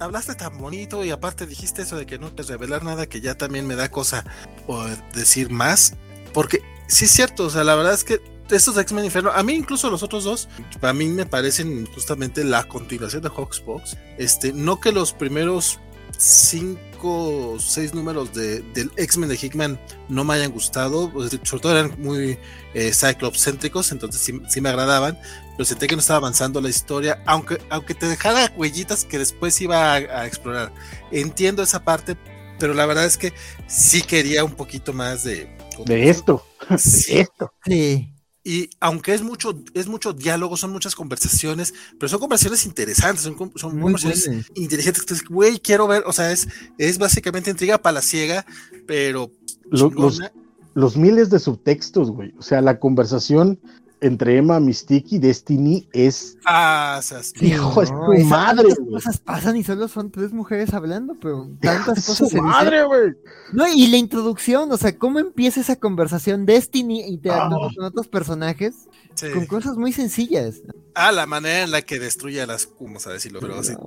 hablaste 0.00 0.34
tan 0.34 0.58
bonito 0.58 1.04
y 1.04 1.10
aparte 1.10 1.46
dijiste 1.46 1.82
eso 1.82 1.96
de 1.96 2.06
que 2.06 2.18
no 2.18 2.30
puedes 2.30 2.48
revelar 2.48 2.84
nada 2.84 3.06
que 3.06 3.20
ya 3.20 3.36
también 3.36 3.66
me 3.66 3.76
da 3.76 3.90
cosa 3.90 4.24
poder 4.66 4.98
decir 5.12 5.50
más. 5.50 5.94
Porque 6.32 6.62
sí 6.88 7.04
es 7.04 7.10
cierto, 7.10 7.44
o 7.44 7.50
sea, 7.50 7.64
la 7.64 7.74
verdad 7.74 7.94
es 7.94 8.04
que 8.04 8.20
estos 8.50 8.76
X-Men 8.76 9.04
Inferno, 9.04 9.30
a 9.32 9.42
mí 9.42 9.54
incluso 9.54 9.90
los 9.90 10.02
otros 10.02 10.24
dos, 10.24 10.48
a 10.82 10.92
mí 10.92 11.06
me 11.08 11.26
parecen 11.26 11.86
justamente 11.86 12.44
la 12.44 12.64
continuación 12.64 13.22
de 13.22 13.30
Hawksbox. 13.30 13.96
Este, 14.18 14.52
no 14.52 14.80
que 14.80 14.92
los 14.92 15.12
primeros 15.12 15.80
cinco 16.18 16.80
o 17.06 17.58
seis 17.58 17.94
números 17.94 18.32
de, 18.32 18.60
del 18.72 18.90
X-Men 18.96 19.28
de 19.28 19.38
Hickman 19.40 19.80
no 20.08 20.24
me 20.24 20.34
hayan 20.34 20.50
gustado, 20.50 21.12
sobre 21.42 21.62
todo 21.62 21.78
eran 21.78 21.94
muy 21.98 22.38
eh, 22.74 22.92
Cyclops 22.92 23.42
céntricos, 23.44 23.92
entonces 23.92 24.20
sí, 24.20 24.40
sí, 24.48 24.60
me 24.60 24.68
agradaban, 24.68 25.18
pero 25.56 25.64
sentí 25.64 25.86
que 25.86 25.96
no 25.96 26.00
estaba 26.00 26.18
avanzando 26.18 26.60
la 26.60 26.68
historia, 26.68 27.22
aunque, 27.26 27.58
aunque 27.70 27.94
te 27.94 28.06
dejara 28.06 28.52
huellitas 28.56 29.04
que 29.04 29.18
después 29.18 29.60
iba 29.60 29.92
a, 29.92 29.96
a 29.96 30.26
explorar. 30.26 30.72
Entiendo 31.10 31.62
esa 31.62 31.84
parte, 31.84 32.16
pero 32.58 32.74
la 32.74 32.86
verdad 32.86 33.04
es 33.04 33.18
que 33.18 33.32
sí 33.66 34.02
quería 34.02 34.44
un 34.44 34.52
poquito 34.52 34.92
más 34.92 35.24
de... 35.24 35.54
De 35.84 36.08
esto, 36.08 36.46
sí. 36.78 37.18
esto. 37.18 37.52
Sí. 37.64 38.13
Y 38.46 38.68
aunque 38.78 39.14
es 39.14 39.22
mucho, 39.22 39.58
es 39.72 39.86
mucho 39.88 40.12
diálogo, 40.12 40.58
son 40.58 40.70
muchas 40.70 40.94
conversaciones, 40.94 41.72
pero 41.98 42.10
son 42.10 42.20
conversaciones 42.20 42.66
interesantes, 42.66 43.22
son, 43.22 43.36
son 43.56 43.72
Muy 43.72 43.94
conversaciones 43.94 44.26
buenas. 44.26 44.50
inteligentes. 44.54 45.24
Güey, 45.24 45.58
quiero 45.58 45.86
ver, 45.86 46.02
o 46.06 46.12
sea, 46.12 46.30
es, 46.30 46.46
es 46.76 46.98
básicamente 46.98 47.50
intriga 47.50 47.78
palaciega, 47.78 48.44
pero. 48.86 49.30
Los, 49.70 49.94
los, 49.94 50.20
los, 50.74 50.96
miles 50.98 51.30
de 51.30 51.38
subtextos, 51.38 52.10
güey. 52.10 52.34
O 52.38 52.42
sea, 52.42 52.60
la 52.60 52.78
conversación 52.78 53.58
entre 54.06 54.36
Emma, 54.36 54.60
Mystique 54.60 55.16
y 55.16 55.18
Destiny 55.18 55.88
es. 55.92 56.36
Ah, 56.44 56.96
esas 57.00 57.32
hijo, 57.40 57.82
es 57.82 57.90
tu 57.90 57.96
madre, 58.26 58.62
tantas 58.68 58.78
güey. 58.78 58.92
cosas 58.92 59.18
pasan 59.18 59.56
y 59.56 59.64
solo 59.64 59.88
son 59.88 60.10
tres 60.10 60.32
mujeres 60.32 60.72
hablando, 60.74 61.14
pero 61.20 61.48
tantas 61.60 61.98
Es 61.98 62.06
cosas 62.06 62.16
su 62.18 62.26
se 62.28 62.36
dicen. 62.36 62.44
madre, 62.44 62.84
güey. 62.84 63.12
No, 63.52 63.66
y 63.66 63.86
la 63.88 63.96
introducción, 63.96 64.70
o 64.72 64.76
sea, 64.76 64.96
cómo 64.98 65.18
empieza 65.18 65.60
esa 65.60 65.76
conversación 65.76 66.46
Destiny 66.46 67.02
interactuando 67.02 67.66
Ah. 67.66 67.70
con 67.74 67.84
otros 67.84 68.08
personajes 68.08 68.88
Sí. 69.14 69.30
con 69.30 69.46
cosas 69.46 69.76
muy 69.76 69.92
sencillas. 69.92 70.62
Ah, 70.94 71.12
la 71.12 71.26
manera 71.26 71.64
en 71.64 71.70
la 71.70 71.82
que 71.82 71.98
destruye 71.98 72.40
a 72.40 72.46
las, 72.46 72.68
vamos 72.80 73.06
a 73.06 73.12
decirlo, 73.12 73.40
pero 73.40 73.58
así. 73.58 73.72
No, 73.72 73.86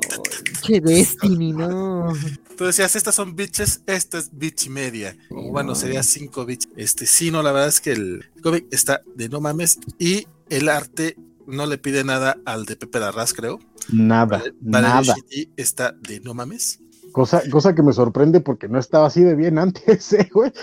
che 0.61 0.81
Destiny, 0.81 1.53
no. 1.53 2.13
Tú 2.57 2.65
decías, 2.65 2.95
estas 2.95 3.15
son 3.15 3.35
bitches, 3.35 3.81
esta 3.87 4.17
es 4.17 4.29
bitch 4.33 4.65
y 4.65 4.69
media. 4.69 5.17
Bueno, 5.29 5.75
sería 5.75 6.03
cinco 6.03 6.45
bitches. 6.45 6.71
Este, 6.75 7.05
sí, 7.05 7.31
no, 7.31 7.43
la 7.43 7.51
verdad 7.51 7.69
es 7.69 7.81
que 7.81 7.91
el 7.93 8.25
cómic 8.41 8.65
está 8.71 9.01
de 9.15 9.29
no 9.29 9.39
mames 9.39 9.79
y 9.99 10.27
el 10.49 10.69
arte 10.69 11.15
no 11.45 11.65
le 11.65 11.77
pide 11.77 12.03
nada 12.03 12.37
al 12.45 12.65
de 12.65 12.75
Pepe 12.75 12.99
Larraz, 12.99 13.33
creo. 13.33 13.59
Nada, 13.91 14.43
Vale, 14.59 14.87
nada. 14.87 15.15
Está 15.55 15.93
de 15.93 16.19
no 16.19 16.33
mames. 16.33 16.79
Cosa, 17.13 17.41
cosa 17.49 17.73
que 17.73 17.81
me 17.81 17.93
sorprende 17.93 18.41
porque 18.41 18.67
no 18.67 18.77
estaba 18.77 19.07
así 19.07 19.23
de 19.23 19.33
bien 19.33 19.57
antes, 19.59 20.13
¿eh, 20.13 20.29
güey. 20.31 20.51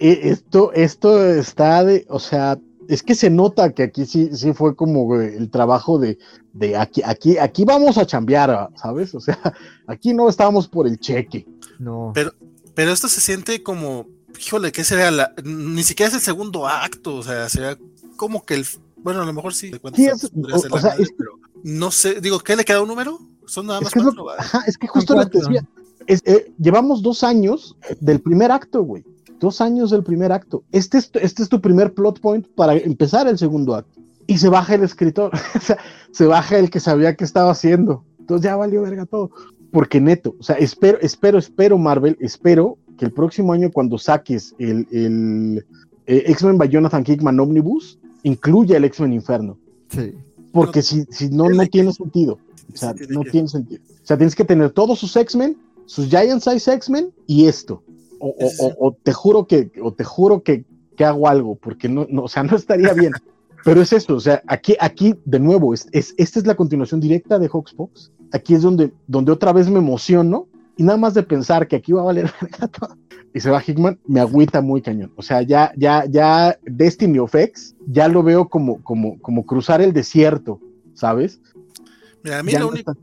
Eh, 0.00 0.20
esto, 0.24 0.72
esto 0.72 1.24
está 1.24 1.84
de, 1.84 2.04
o 2.08 2.18
sea, 2.18 2.58
es 2.88 3.02
que 3.02 3.14
se 3.14 3.30
nota 3.30 3.72
que 3.72 3.84
aquí 3.84 4.06
sí, 4.06 4.30
sí 4.32 4.52
fue 4.52 4.74
como 4.76 5.16
el 5.20 5.50
trabajo 5.50 5.98
de, 5.98 6.18
de 6.52 6.76
aquí, 6.76 7.02
aquí, 7.04 7.38
aquí 7.38 7.64
vamos 7.64 7.98
a 7.98 8.06
chambear, 8.06 8.70
¿sabes? 8.76 9.14
O 9.14 9.20
sea, 9.20 9.38
aquí 9.86 10.14
no 10.14 10.28
estábamos 10.28 10.68
por 10.68 10.86
el 10.86 10.98
cheque. 10.98 11.46
No. 11.78 12.12
Pero, 12.14 12.32
pero 12.74 12.92
esto 12.92 13.08
se 13.08 13.20
siente 13.20 13.62
como, 13.62 14.06
híjole, 14.38 14.72
¿qué 14.72 14.84
sería 14.84 15.10
la, 15.10 15.32
ni 15.44 15.82
siquiera 15.82 16.08
es 16.08 16.14
el 16.14 16.20
segundo 16.20 16.66
acto, 16.66 17.16
o 17.16 17.22
sea, 17.22 17.48
sería 17.48 17.78
como 18.16 18.44
que 18.44 18.54
el, 18.54 18.66
bueno, 18.98 19.22
a 19.22 19.26
lo 19.26 19.32
mejor 19.32 19.54
sí, 19.54 19.70
Sí, 19.94 20.06
es- 20.06 20.24
o- 20.24 20.74
o 20.74 20.78
sea, 20.80 20.94
es- 20.98 21.12
pero 21.16 21.32
no 21.62 21.90
sé, 21.90 22.20
digo, 22.20 22.38
¿qué 22.40 22.56
le 22.56 22.64
queda 22.64 22.80
un 22.82 22.88
número? 22.88 23.18
Son 23.46 23.66
nada 23.66 23.78
Es 23.80 23.84
más 23.84 23.92
que, 23.92 23.98
es 24.00 24.04
lo- 24.04 24.22
cuatro, 24.24 24.60
es 24.66 24.78
que 24.78 24.86
justo 24.86 25.14
lo 25.14 25.20
que 25.28 25.38
cuatro. 25.38 25.48
decía. 25.52 25.68
es, 26.06 26.22
eh, 26.24 26.52
llevamos 26.58 27.02
dos 27.02 27.22
años 27.24 27.76
del 28.00 28.20
primer 28.20 28.50
acto, 28.52 28.82
güey. 28.82 29.04
Dos 29.44 29.60
años 29.60 29.90
del 29.90 30.02
primer 30.02 30.32
acto. 30.32 30.64
Este 30.72 30.98
es, 30.98 31.10
este 31.14 31.42
es 31.42 31.48
tu 31.48 31.60
primer 31.60 31.94
plot 31.94 32.20
point 32.20 32.46
para 32.56 32.76
empezar 32.76 33.28
el 33.28 33.38
segundo 33.38 33.74
acto. 33.74 34.00
Y 34.26 34.38
se 34.38 34.48
baja 34.48 34.74
el 34.74 34.82
escritor, 34.82 35.30
o 35.54 35.60
sea, 35.60 35.78
se 36.10 36.26
baja 36.26 36.58
el 36.58 36.70
que 36.70 36.80
sabía 36.80 37.14
qué 37.14 37.24
estaba 37.24 37.50
haciendo. 37.50 38.04
Entonces 38.18 38.44
ya 38.44 38.56
valió 38.56 38.82
verga 38.82 39.06
todo. 39.06 39.30
Porque 39.70 40.00
neto, 40.00 40.34
o 40.38 40.42
sea, 40.42 40.56
espero, 40.56 40.98
espero, 41.00 41.38
espero, 41.38 41.78
Marvel, 41.78 42.16
espero 42.20 42.78
que 42.96 43.04
el 43.04 43.12
próximo 43.12 43.52
año 43.52 43.70
cuando 43.70 43.98
saques 43.98 44.54
el, 44.58 44.86
el 44.90 45.66
eh, 46.06 46.24
X-Men 46.26 46.58
by 46.58 46.68
Jonathan 46.68 47.04
Hickman 47.06 47.38
Omnibus, 47.40 47.98
incluya 48.22 48.76
el 48.76 48.84
X-Men 48.84 49.12
Inferno. 49.12 49.58
Sí. 49.88 50.14
Porque 50.52 50.80
si, 50.80 51.04
si 51.10 51.28
no, 51.28 51.50
no 51.50 51.66
tiene 51.66 51.92
sentido. 51.92 52.38
O 52.72 52.76
sea, 52.76 52.94
no 53.10 53.22
tiene 53.22 53.48
sentido. 53.48 53.82
O 54.02 54.06
sea, 54.06 54.16
tienes 54.16 54.34
que 54.34 54.44
tener 54.44 54.70
todos 54.70 54.98
sus 54.98 55.16
X-Men, 55.16 55.56
sus 55.86 56.08
Giant 56.08 56.40
Size 56.40 56.72
X-Men 56.72 57.12
y 57.26 57.46
esto. 57.46 57.82
O, 58.26 58.28
o, 58.28 58.66
o, 58.66 58.88
o, 58.88 58.92
te 59.02 59.12
juro 59.12 59.46
que, 59.46 59.70
o 59.82 59.92
te 59.92 60.02
juro 60.02 60.42
que, 60.42 60.64
que 60.96 61.04
hago 61.04 61.28
algo, 61.28 61.56
porque 61.56 61.90
no, 61.90 62.06
no, 62.08 62.22
o 62.22 62.28
sea, 62.28 62.42
no 62.42 62.56
estaría 62.56 62.94
bien. 62.94 63.12
Pero 63.64 63.82
es 63.82 63.92
esto, 63.92 64.16
o 64.16 64.20
sea, 64.20 64.42
aquí, 64.46 64.76
aquí 64.80 65.14
de 65.26 65.40
nuevo, 65.40 65.74
es, 65.74 65.88
es, 65.92 66.14
esta 66.16 66.38
es 66.38 66.46
la 66.46 66.54
continuación 66.54 67.00
directa 67.00 67.38
de 67.38 67.48
Hawksbox. 67.48 68.12
Aquí 68.32 68.54
es 68.54 68.62
donde, 68.62 68.92
donde 69.06 69.32
otra 69.32 69.52
vez 69.52 69.68
me 69.68 69.78
emociono 69.78 70.48
y 70.76 70.82
nada 70.82 70.98
más 70.98 71.12
de 71.12 71.22
pensar 71.22 71.68
que 71.68 71.76
aquí 71.76 71.92
va 71.92 72.00
a 72.00 72.04
valer 72.04 72.30
y 73.34 73.40
se 73.40 73.50
va 73.50 73.62
Hickman, 73.62 73.98
me 74.06 74.20
agüita 74.20 74.62
muy 74.62 74.80
cañón. 74.80 75.12
O 75.16 75.22
sea, 75.22 75.42
ya, 75.42 75.72
ya, 75.76 76.04
ya 76.06 76.58
Destiny 76.62 77.18
of 77.18 77.34
X, 77.34 77.76
ya 77.86 78.08
lo 78.08 78.22
veo 78.22 78.48
como, 78.48 78.82
como, 78.82 79.18
como 79.20 79.44
cruzar 79.44 79.82
el 79.82 79.92
desierto, 79.92 80.60
¿sabes? 80.94 81.40
Mira, 82.22 82.38
a 82.38 82.42
mí, 82.42 82.52
lo 82.52 82.68
único, 82.68 82.94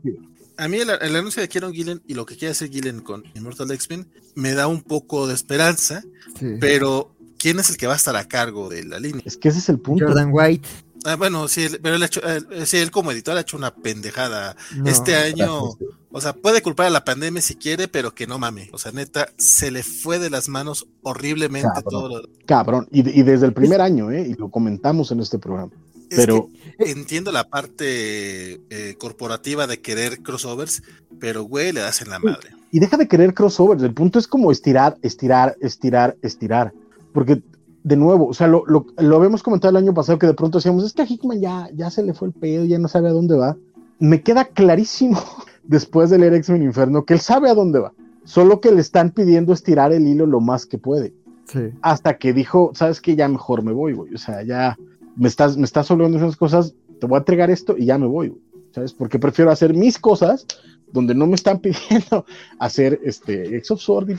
a 0.56 0.68
mí 0.68 0.78
el, 0.78 0.90
el, 0.90 1.16
anuncio 1.16 1.42
de 1.42 1.48
Kieron 1.48 1.72
Gillen 1.72 2.02
y 2.06 2.14
lo 2.14 2.26
que 2.26 2.36
quiere 2.36 2.52
hacer 2.52 2.70
Gillen 2.70 3.00
con 3.00 3.24
Immortal 3.34 3.70
X-Men 3.70 4.06
me 4.34 4.54
da 4.54 4.66
un 4.66 4.82
poco 4.82 5.26
de 5.26 5.34
esperanza, 5.34 6.02
sí. 6.38 6.56
pero 6.60 7.14
¿quién 7.38 7.58
es 7.58 7.70
el 7.70 7.76
que 7.76 7.86
va 7.86 7.94
a 7.94 7.96
estar 7.96 8.16
a 8.16 8.26
cargo 8.26 8.68
de 8.68 8.84
la 8.84 8.98
línea? 8.98 9.22
Es 9.24 9.36
que 9.36 9.48
ese 9.48 9.58
es 9.58 9.68
el 9.68 9.78
punto. 9.78 10.06
Jordan 10.06 10.30
White. 10.32 10.68
Ah, 11.04 11.16
bueno, 11.16 11.48
sí, 11.48 11.66
pero 11.82 11.96
él, 11.96 12.02
ha 12.02 12.06
hecho, 12.06 12.20
él, 12.22 12.46
sí, 12.64 12.76
él 12.76 12.92
como 12.92 13.10
editor 13.10 13.36
ha 13.36 13.40
hecho 13.40 13.56
una 13.56 13.74
pendejada. 13.74 14.56
No, 14.76 14.88
este 14.88 15.16
año, 15.16 15.70
o 16.12 16.20
sea, 16.20 16.32
puede 16.32 16.62
culpar 16.62 16.86
a 16.86 16.90
la 16.90 17.04
pandemia 17.04 17.42
si 17.42 17.56
quiere, 17.56 17.88
pero 17.88 18.14
que 18.14 18.28
no 18.28 18.38
mame. 18.38 18.70
O 18.72 18.78
sea, 18.78 18.92
neta, 18.92 19.28
se 19.36 19.72
le 19.72 19.82
fue 19.82 20.20
de 20.20 20.30
las 20.30 20.48
manos 20.48 20.86
horriblemente 21.02 21.68
cabrón, 21.74 21.90
todo 21.90 22.08
lo... 22.08 22.28
Cabrón, 22.46 22.88
y, 22.92 23.00
y, 23.18 23.22
desde 23.24 23.46
el 23.46 23.52
primer 23.52 23.80
año, 23.80 24.12
¿eh? 24.12 24.28
Y 24.28 24.34
lo 24.34 24.48
comentamos 24.48 25.10
en 25.10 25.20
este 25.20 25.40
programa. 25.40 25.72
Es 26.12 26.18
pero 26.18 26.50
entiendo 26.78 27.32
la 27.32 27.48
parte 27.48 28.60
eh, 28.68 28.94
corporativa 28.98 29.66
de 29.66 29.80
querer 29.80 30.22
crossovers, 30.22 30.82
pero 31.18 31.44
güey, 31.44 31.72
le 31.72 31.80
das 31.80 32.02
en 32.02 32.10
la 32.10 32.18
madre. 32.18 32.50
Y 32.70 32.80
deja 32.80 32.98
de 32.98 33.08
querer 33.08 33.32
crossovers, 33.32 33.82
el 33.82 33.94
punto 33.94 34.18
es 34.18 34.26
como 34.26 34.52
estirar, 34.52 34.98
estirar, 35.00 35.56
estirar, 35.62 36.16
estirar. 36.20 36.74
Porque 37.14 37.42
de 37.82 37.96
nuevo, 37.96 38.28
o 38.28 38.34
sea, 38.34 38.46
lo, 38.46 38.64
lo, 38.66 38.86
lo, 38.98 39.16
habíamos 39.16 39.42
comentado 39.42 39.70
el 39.70 39.82
año 39.82 39.94
pasado 39.94 40.18
que 40.18 40.26
de 40.26 40.34
pronto 40.34 40.58
decíamos, 40.58 40.84
es 40.84 40.92
que 40.92 41.00
a 41.00 41.06
Hickman 41.06 41.40
ya, 41.40 41.70
ya 41.72 41.90
se 41.90 42.02
le 42.02 42.12
fue 42.12 42.28
el 42.28 42.34
pedo, 42.34 42.66
ya 42.66 42.78
no 42.78 42.88
sabe 42.88 43.08
a 43.08 43.12
dónde 43.12 43.36
va. 43.36 43.56
Me 43.98 44.22
queda 44.22 44.44
clarísimo 44.44 45.18
después 45.62 46.10
de 46.10 46.18
leer 46.18 46.34
X-Men 46.34 46.62
Inferno 46.62 47.06
que 47.06 47.14
él 47.14 47.20
sabe 47.20 47.48
a 47.48 47.54
dónde 47.54 47.78
va, 47.78 47.94
solo 48.24 48.60
que 48.60 48.70
le 48.70 48.82
están 48.82 49.12
pidiendo 49.12 49.54
estirar 49.54 49.92
el 49.92 50.06
hilo 50.06 50.26
lo 50.26 50.40
más 50.40 50.66
que 50.66 50.76
puede. 50.76 51.14
Sí. 51.46 51.70
Hasta 51.80 52.18
que 52.18 52.34
dijo, 52.34 52.72
sabes 52.74 53.00
que 53.00 53.16
ya 53.16 53.28
mejor 53.28 53.62
me 53.62 53.72
voy, 53.72 53.94
güey. 53.94 54.14
O 54.14 54.18
sea, 54.18 54.42
ya 54.42 54.76
me 55.16 55.28
estás, 55.28 55.56
me 55.56 55.64
estás 55.64 55.90
hablando 55.90 56.18
esas 56.18 56.36
cosas, 56.36 56.74
te 57.00 57.06
voy 57.06 57.16
a 57.16 57.18
entregar 57.18 57.50
esto 57.50 57.76
y 57.76 57.86
ya 57.86 57.98
me 57.98 58.06
voy. 58.06 58.34
¿Sabes? 58.72 58.92
Porque 58.92 59.18
prefiero 59.18 59.50
hacer 59.50 59.74
mis 59.74 59.98
cosas 59.98 60.46
donde 60.92 61.14
no 61.14 61.26
me 61.26 61.34
están 61.34 61.58
pidiendo 61.60 62.24
hacer 62.58 63.00
este 63.04 63.56
X 63.56 63.70
of 63.72 63.80
Sword 63.80 64.10
y 64.10 64.16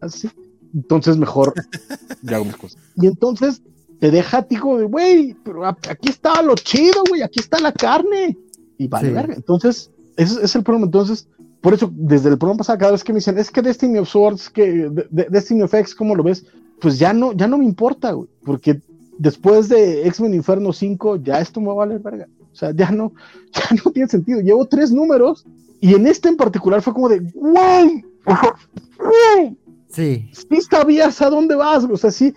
así 0.00 0.30
entonces 0.74 1.16
mejor 1.16 1.54
ya 2.22 2.36
hago 2.36 2.46
mis 2.46 2.56
cosas. 2.56 2.80
Y 2.96 3.06
entonces 3.06 3.62
te 3.98 4.10
deja, 4.10 4.42
digo, 4.42 4.78
de, 4.78 4.84
güey, 4.84 5.36
pero 5.44 5.66
aquí 5.66 6.08
está 6.08 6.42
lo 6.42 6.54
chido, 6.54 7.02
güey, 7.08 7.22
aquí 7.22 7.40
está 7.40 7.60
la 7.60 7.72
carne. 7.72 8.36
Y 8.78 8.88
vale, 8.88 9.08
sí. 9.08 9.14
verga. 9.14 9.34
Entonces, 9.34 9.90
ese 10.16 10.42
es 10.42 10.54
el 10.54 10.62
problema. 10.62 10.86
Entonces, 10.86 11.28
por 11.60 11.74
eso, 11.74 11.90
desde 11.92 12.30
el 12.30 12.38
programa 12.38 12.58
pasado, 12.58 12.78
cada 12.78 12.92
vez 12.92 13.04
que 13.04 13.12
me 13.12 13.18
dicen, 13.18 13.36
es 13.38 13.50
que 13.50 13.60
Destiny 13.60 13.98
of 13.98 14.08
Swords, 14.08 14.48
que 14.48 14.88
de, 14.88 15.06
de, 15.10 15.26
Destiny 15.28 15.62
of 15.62 15.74
X, 15.74 15.94
¿cómo 15.94 16.14
lo 16.14 16.22
ves? 16.22 16.46
Pues 16.80 16.98
ya 16.98 17.12
no, 17.12 17.32
ya 17.32 17.46
no 17.46 17.58
me 17.58 17.66
importa, 17.66 18.12
güey, 18.12 18.28
porque 18.42 18.80
después 19.20 19.68
de 19.68 20.06
X-Men 20.08 20.34
Inferno 20.34 20.72
5, 20.72 21.16
ya 21.16 21.40
esto 21.40 21.60
me 21.60 21.66
va 21.66 21.72
a 21.74 21.76
valer 21.76 22.00
verga. 22.00 22.26
O 22.50 22.56
sea, 22.56 22.72
ya 22.74 22.90
no, 22.90 23.12
ya 23.52 23.76
no 23.84 23.90
tiene 23.92 24.08
sentido. 24.08 24.40
Llevo 24.40 24.66
tres 24.66 24.90
números 24.90 25.44
y 25.80 25.94
en 25.94 26.06
este 26.06 26.30
en 26.30 26.36
particular 26.36 26.80
fue 26.82 26.94
como 26.94 27.08
de, 27.08 27.20
güey, 27.34 28.04
güey, 28.24 29.56
Sí. 29.88 30.30
Sí 30.32 30.60
sabías 30.70 31.20
a 31.20 31.30
dónde 31.30 31.56
vas, 31.56 31.84
o 31.84 31.96
sea, 31.96 32.12
sí. 32.12 32.32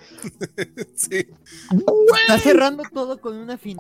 sí. 0.96 1.28
Está 2.22 2.40
cerrando 2.40 2.84
todo 2.92 3.22
con 3.22 3.38
una 3.38 3.58
fin. 3.58 3.78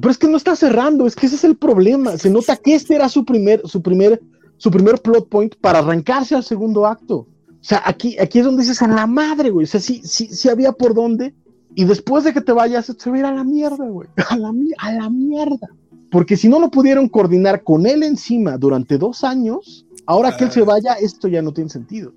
Pero 0.00 0.10
es 0.10 0.18
que 0.18 0.28
no 0.28 0.36
está 0.36 0.54
cerrando, 0.54 1.04
es 1.06 1.16
que 1.16 1.26
ese 1.26 1.34
es 1.34 1.44
el 1.44 1.56
problema. 1.56 2.16
Se 2.16 2.30
nota 2.30 2.56
que 2.56 2.74
este 2.74 2.94
era 2.94 3.08
su 3.08 3.24
primer, 3.24 3.60
su 3.66 3.82
primer, 3.82 4.22
su 4.56 4.70
primer 4.70 5.02
plot 5.02 5.28
point 5.28 5.56
para 5.56 5.80
arrancarse 5.80 6.36
al 6.36 6.44
segundo 6.44 6.86
acto. 6.86 7.26
O 7.60 7.64
sea, 7.64 7.82
aquí, 7.84 8.16
aquí 8.20 8.38
es 8.38 8.44
donde 8.44 8.62
dices 8.62 8.80
a 8.82 8.86
la 8.86 9.08
madre, 9.08 9.50
güey. 9.50 9.64
O 9.64 9.68
sea, 9.68 9.80
sí, 9.80 10.00
sí, 10.04 10.28
sí 10.28 10.48
había 10.48 10.70
por 10.70 10.94
dónde. 10.94 11.34
Y 11.74 11.84
después 11.84 12.24
de 12.24 12.32
que 12.32 12.40
te 12.40 12.52
vayas, 12.52 12.86
se 12.86 13.10
va 13.10 13.16
a 13.16 13.18
ir 13.18 13.24
a 13.24 13.32
la 13.32 13.44
mierda, 13.44 13.84
güey. 13.86 14.08
A 14.28 14.36
la, 14.36 14.52
a 14.78 14.92
la 14.92 15.10
mierda. 15.10 15.68
Porque 16.10 16.36
si 16.36 16.48
no 16.48 16.58
lo 16.58 16.70
pudieron 16.70 17.08
coordinar 17.08 17.62
con 17.62 17.86
él 17.86 18.02
encima 18.02 18.56
durante 18.56 18.98
dos 18.98 19.24
años, 19.24 19.86
ahora 20.06 20.36
que 20.36 20.44
él 20.44 20.50
se 20.50 20.62
vaya, 20.62 20.94
esto 20.94 21.28
ya 21.28 21.42
no 21.42 21.52
tiene 21.52 21.70
sentido. 21.70 22.12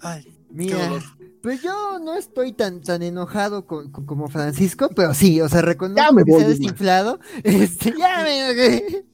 Ay, 0.00 0.26
Mira, 0.50 1.02
pues 1.42 1.62
yo 1.62 1.98
no 1.98 2.14
estoy 2.14 2.52
tan 2.52 2.80
tan 2.80 3.02
enojado 3.02 3.66
con, 3.66 3.90
con, 3.90 4.06
como 4.06 4.28
Francisco, 4.28 4.90
pero 4.94 5.14
sí, 5.14 5.40
o 5.40 5.48
sea, 5.48 5.62
reconozco 5.62 6.12
me 6.14 6.24
que 6.24 6.30
voy, 6.30 6.40
se 6.40 6.46
ha 6.46 6.48
desinflado. 6.48 7.18
Este, 7.44 7.94
ya 7.96 8.22
me 8.22 9.04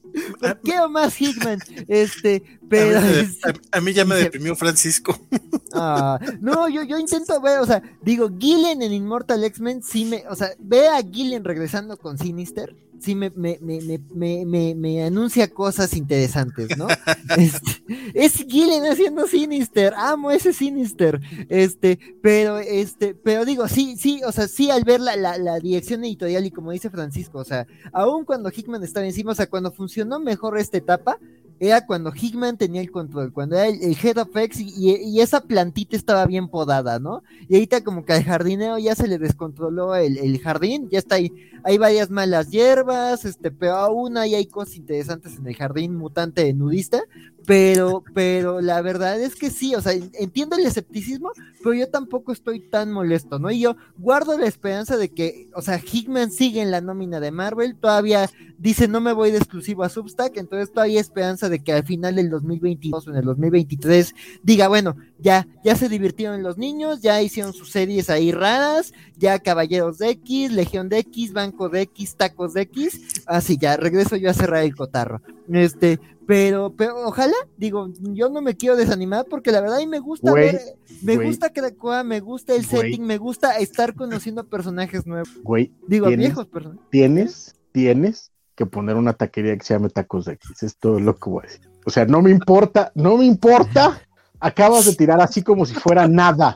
quiero 0.63 0.89
más 0.89 1.19
Hickman. 1.19 1.59
Este, 1.87 2.43
pero. 2.69 2.99
A 2.99 3.01
mí, 3.01 3.37
a, 3.43 3.77
a 3.77 3.81
mí 3.81 3.93
ya 3.93 4.05
me 4.05 4.15
deprimió 4.15 4.55
Francisco. 4.55 5.19
Ah, 5.75 6.19
no, 6.39 6.69
yo, 6.69 6.83
yo 6.83 6.99
intento 6.99 7.41
ver, 7.41 7.57
o 7.57 7.65
sea, 7.65 7.81
digo, 8.03 8.29
Gillen 8.37 8.83
en 8.83 8.93
Immortal 8.93 9.43
X-Men 9.43 9.81
sí 9.81 10.05
me, 10.05 10.23
o 10.29 10.35
sea, 10.35 10.49
ve 10.59 10.87
a 10.87 11.01
Gillen 11.01 11.43
regresando 11.43 11.97
con 11.97 12.19
Sinister, 12.19 12.75
sí 13.03 13.15
me, 13.15 13.29
me, 13.31 13.59
me, 13.61 13.99
me, 14.13 14.45
me, 14.45 14.75
me 14.75 15.03
anuncia 15.03 15.49
cosas 15.49 15.93
interesantes, 15.93 16.77
¿no? 16.77 16.87
Este, 17.37 17.83
es 18.13 18.33
Gillen 18.33 18.85
haciendo 18.85 19.27
Sinister, 19.27 19.93
amo 19.95 20.31
ese 20.31 20.53
Sinister, 20.53 21.19
este, 21.49 21.99
pero, 22.21 22.59
este, 22.59 23.15
pero 23.15 23.45
digo, 23.45 23.67
sí, 23.67 23.95
sí, 23.97 24.21
o 24.25 24.31
sea, 24.31 24.47
sí 24.47 24.69
al 24.69 24.83
ver 24.83 24.99
la, 24.99 25.15
la, 25.15 25.37
la 25.37 25.59
dirección 25.59 26.03
editorial 26.03 26.45
y 26.45 26.51
como 26.51 26.71
dice 26.71 26.89
Francisco, 26.89 27.39
o 27.39 27.43
sea, 27.43 27.65
aún 27.91 28.25
cuando 28.25 28.51
Hickman 28.55 28.83
estaba 28.83 29.05
encima, 29.05 29.31
o 29.31 29.35
sea, 29.35 29.47
cuando 29.47 29.71
funcionó 29.71 30.19
mejor 30.19 30.57
esta 30.57 30.77
etapa, 30.77 31.17
era 31.59 31.85
cuando 31.85 32.11
Hickman 32.13 32.57
tenía 32.57 32.81
el 32.81 32.91
control, 32.91 33.31
cuando 33.31 33.55
era 33.55 33.67
el, 33.67 33.81
el 33.81 33.97
Head 34.01 34.17
of 34.17 34.35
X 34.35 34.59
y, 34.59 34.95
y, 34.95 35.21
esa 35.21 35.41
plantita 35.41 35.95
estaba 35.95 36.25
bien 36.25 36.47
podada, 36.47 36.99
¿no? 36.99 37.23
Y 37.47 37.55
ahorita 37.55 37.83
como 37.83 38.05
que 38.05 38.13
al 38.13 38.23
jardinero 38.23 38.77
ya 38.77 38.95
se 38.95 39.07
le 39.07 39.17
descontroló 39.17 39.95
el, 39.95 40.17
el 40.17 40.39
jardín, 40.39 40.89
ya 40.89 40.99
está 40.99 41.15
ahí, 41.15 41.31
hay 41.63 41.77
varias 41.77 42.09
malas 42.09 42.49
hierbas, 42.49 43.25
este, 43.25 43.51
pero 43.51 43.75
aún 43.75 44.17
ahí 44.17 44.35
hay 44.35 44.45
cosas 44.45 44.75
interesantes 44.75 45.37
en 45.37 45.47
el 45.47 45.55
jardín 45.55 45.95
mutante 45.95 46.53
nudista, 46.53 47.03
pero, 47.45 48.03
pero 48.13 48.61
la 48.61 48.81
verdad 48.81 49.19
es 49.19 49.35
que 49.35 49.49
sí, 49.49 49.75
o 49.75 49.81
sea, 49.81 49.93
entiendo 50.13 50.57
el 50.57 50.65
escepticismo, 50.65 51.31
pero 51.59 51.73
yo 51.73 51.89
tampoco 51.89 52.31
estoy 52.31 52.59
tan 52.59 52.91
molesto, 52.91 53.39
¿no? 53.39 53.51
Y 53.51 53.61
yo 53.61 53.75
guardo 53.97 54.37
la 54.37 54.47
esperanza 54.47 54.97
de 54.97 55.09
que, 55.09 55.49
o 55.53 55.61
sea, 55.61 55.79
Hickman 55.79 56.31
sigue 56.31 56.61
en 56.61 56.71
la 56.71 56.81
nómina 56.81 57.19
de 57.19 57.31
Marvel, 57.31 57.75
todavía 57.75 58.29
dice 58.57 58.87
no 58.87 59.01
me 59.01 59.11
voy 59.11 59.31
de 59.31 59.39
exclusivo 59.39 59.83
a 59.83 59.89
Substack, 59.89 60.37
entonces 60.37 60.71
todavía 60.71 60.93
hay 60.93 60.99
esperanza 60.99 61.49
de 61.49 61.52
que 61.59 61.73
al 61.73 61.83
final 61.85 62.15
del 62.15 62.29
2022 62.29 63.07
o 63.07 63.11
en 63.11 63.17
el 63.17 63.25
2023 63.25 64.15
diga, 64.43 64.67
bueno, 64.67 64.95
ya, 65.19 65.47
ya 65.63 65.75
se 65.75 65.89
divirtieron 65.89 66.43
los 66.43 66.57
niños, 66.57 67.01
ya 67.01 67.21
hicieron 67.21 67.53
sus 67.53 67.71
series 67.71 68.09
ahí 68.09 68.31
raras, 68.31 68.93
ya 69.17 69.39
Caballeros 69.39 69.97
de 69.97 70.09
X, 70.09 70.51
Legión 70.51 70.89
de 70.89 70.99
X, 70.99 71.33
Banco 71.33 71.69
de 71.69 71.81
X, 71.81 72.15
Tacos 72.15 72.53
de 72.53 72.61
X, 72.61 73.23
así 73.25 73.57
ya, 73.57 73.77
regreso 73.77 74.15
yo 74.15 74.29
a 74.29 74.33
cerrar 74.33 74.63
el 74.63 74.75
cotarro. 74.75 75.21
Este, 75.51 75.99
pero, 76.25 76.73
pero 76.75 77.05
ojalá, 77.05 77.35
digo, 77.57 77.91
yo 77.99 78.29
no 78.29 78.41
me 78.41 78.55
quiero 78.55 78.75
desanimar 78.75 79.25
porque 79.29 79.51
la 79.51 79.61
verdad 79.61 79.77
a 79.77 79.81
mí 79.81 79.87
me 79.87 79.99
gusta 79.99 80.33
ver, 80.33 80.59
me 81.01 81.15
güey. 81.15 81.27
gusta 81.27 81.51
Krakoa, 81.51 82.03
me 82.03 82.19
gusta 82.21 82.55
el 82.55 82.65
setting, 82.65 83.01
me 83.05 83.17
gusta 83.17 83.57
estar 83.59 83.93
conociendo 83.93 84.47
personajes 84.47 85.05
nuevos. 85.05 85.29
Güey, 85.43 85.71
Digo, 85.87 86.07
viejos, 86.07 86.47
perdón. 86.47 86.79
tienes, 86.89 87.55
tienes 87.71 88.31
que 88.55 88.65
poner 88.65 88.95
una 88.95 89.13
taquería 89.13 89.57
que 89.57 89.63
se 89.65 89.73
llame 89.73 89.89
Tacos 89.89 90.25
de 90.25 90.33
X. 90.33 90.63
Es 90.63 90.77
todo 90.77 90.99
lo 90.99 91.15
que 91.15 91.29
voy 91.29 91.43
a 91.43 91.47
decir. 91.47 91.69
O 91.85 91.89
sea, 91.89 92.05
no 92.05 92.21
me 92.21 92.31
importa, 92.31 92.91
no 92.95 93.17
me 93.17 93.25
importa. 93.25 94.01
Acabas 94.39 94.85
de 94.85 94.95
tirar 94.95 95.21
así 95.21 95.41
como 95.41 95.65
si 95.65 95.73
fuera 95.73 96.07
nada. 96.07 96.55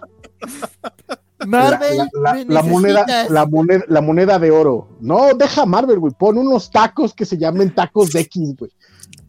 Marvel, 1.46 1.98
la, 1.98 2.34
la- 2.34 2.44
la 2.48 2.64
moneda, 2.64 3.06
la, 3.30 3.46
moneda, 3.46 3.84
la 3.88 4.02
moneda 4.02 4.40
de 4.40 4.52
oro. 4.52 4.90
No, 5.00 5.34
deja 5.36 5.66
Marvel, 5.66 6.00
güey. 6.00 6.14
Pon 6.18 6.38
unos 6.38 6.72
tacos 6.72 7.14
que 7.14 7.26
se 7.26 7.38
llamen 7.38 7.74
tacos 7.74 8.12
de 8.12 8.22
X, 8.22 8.56
güey. 8.58 8.72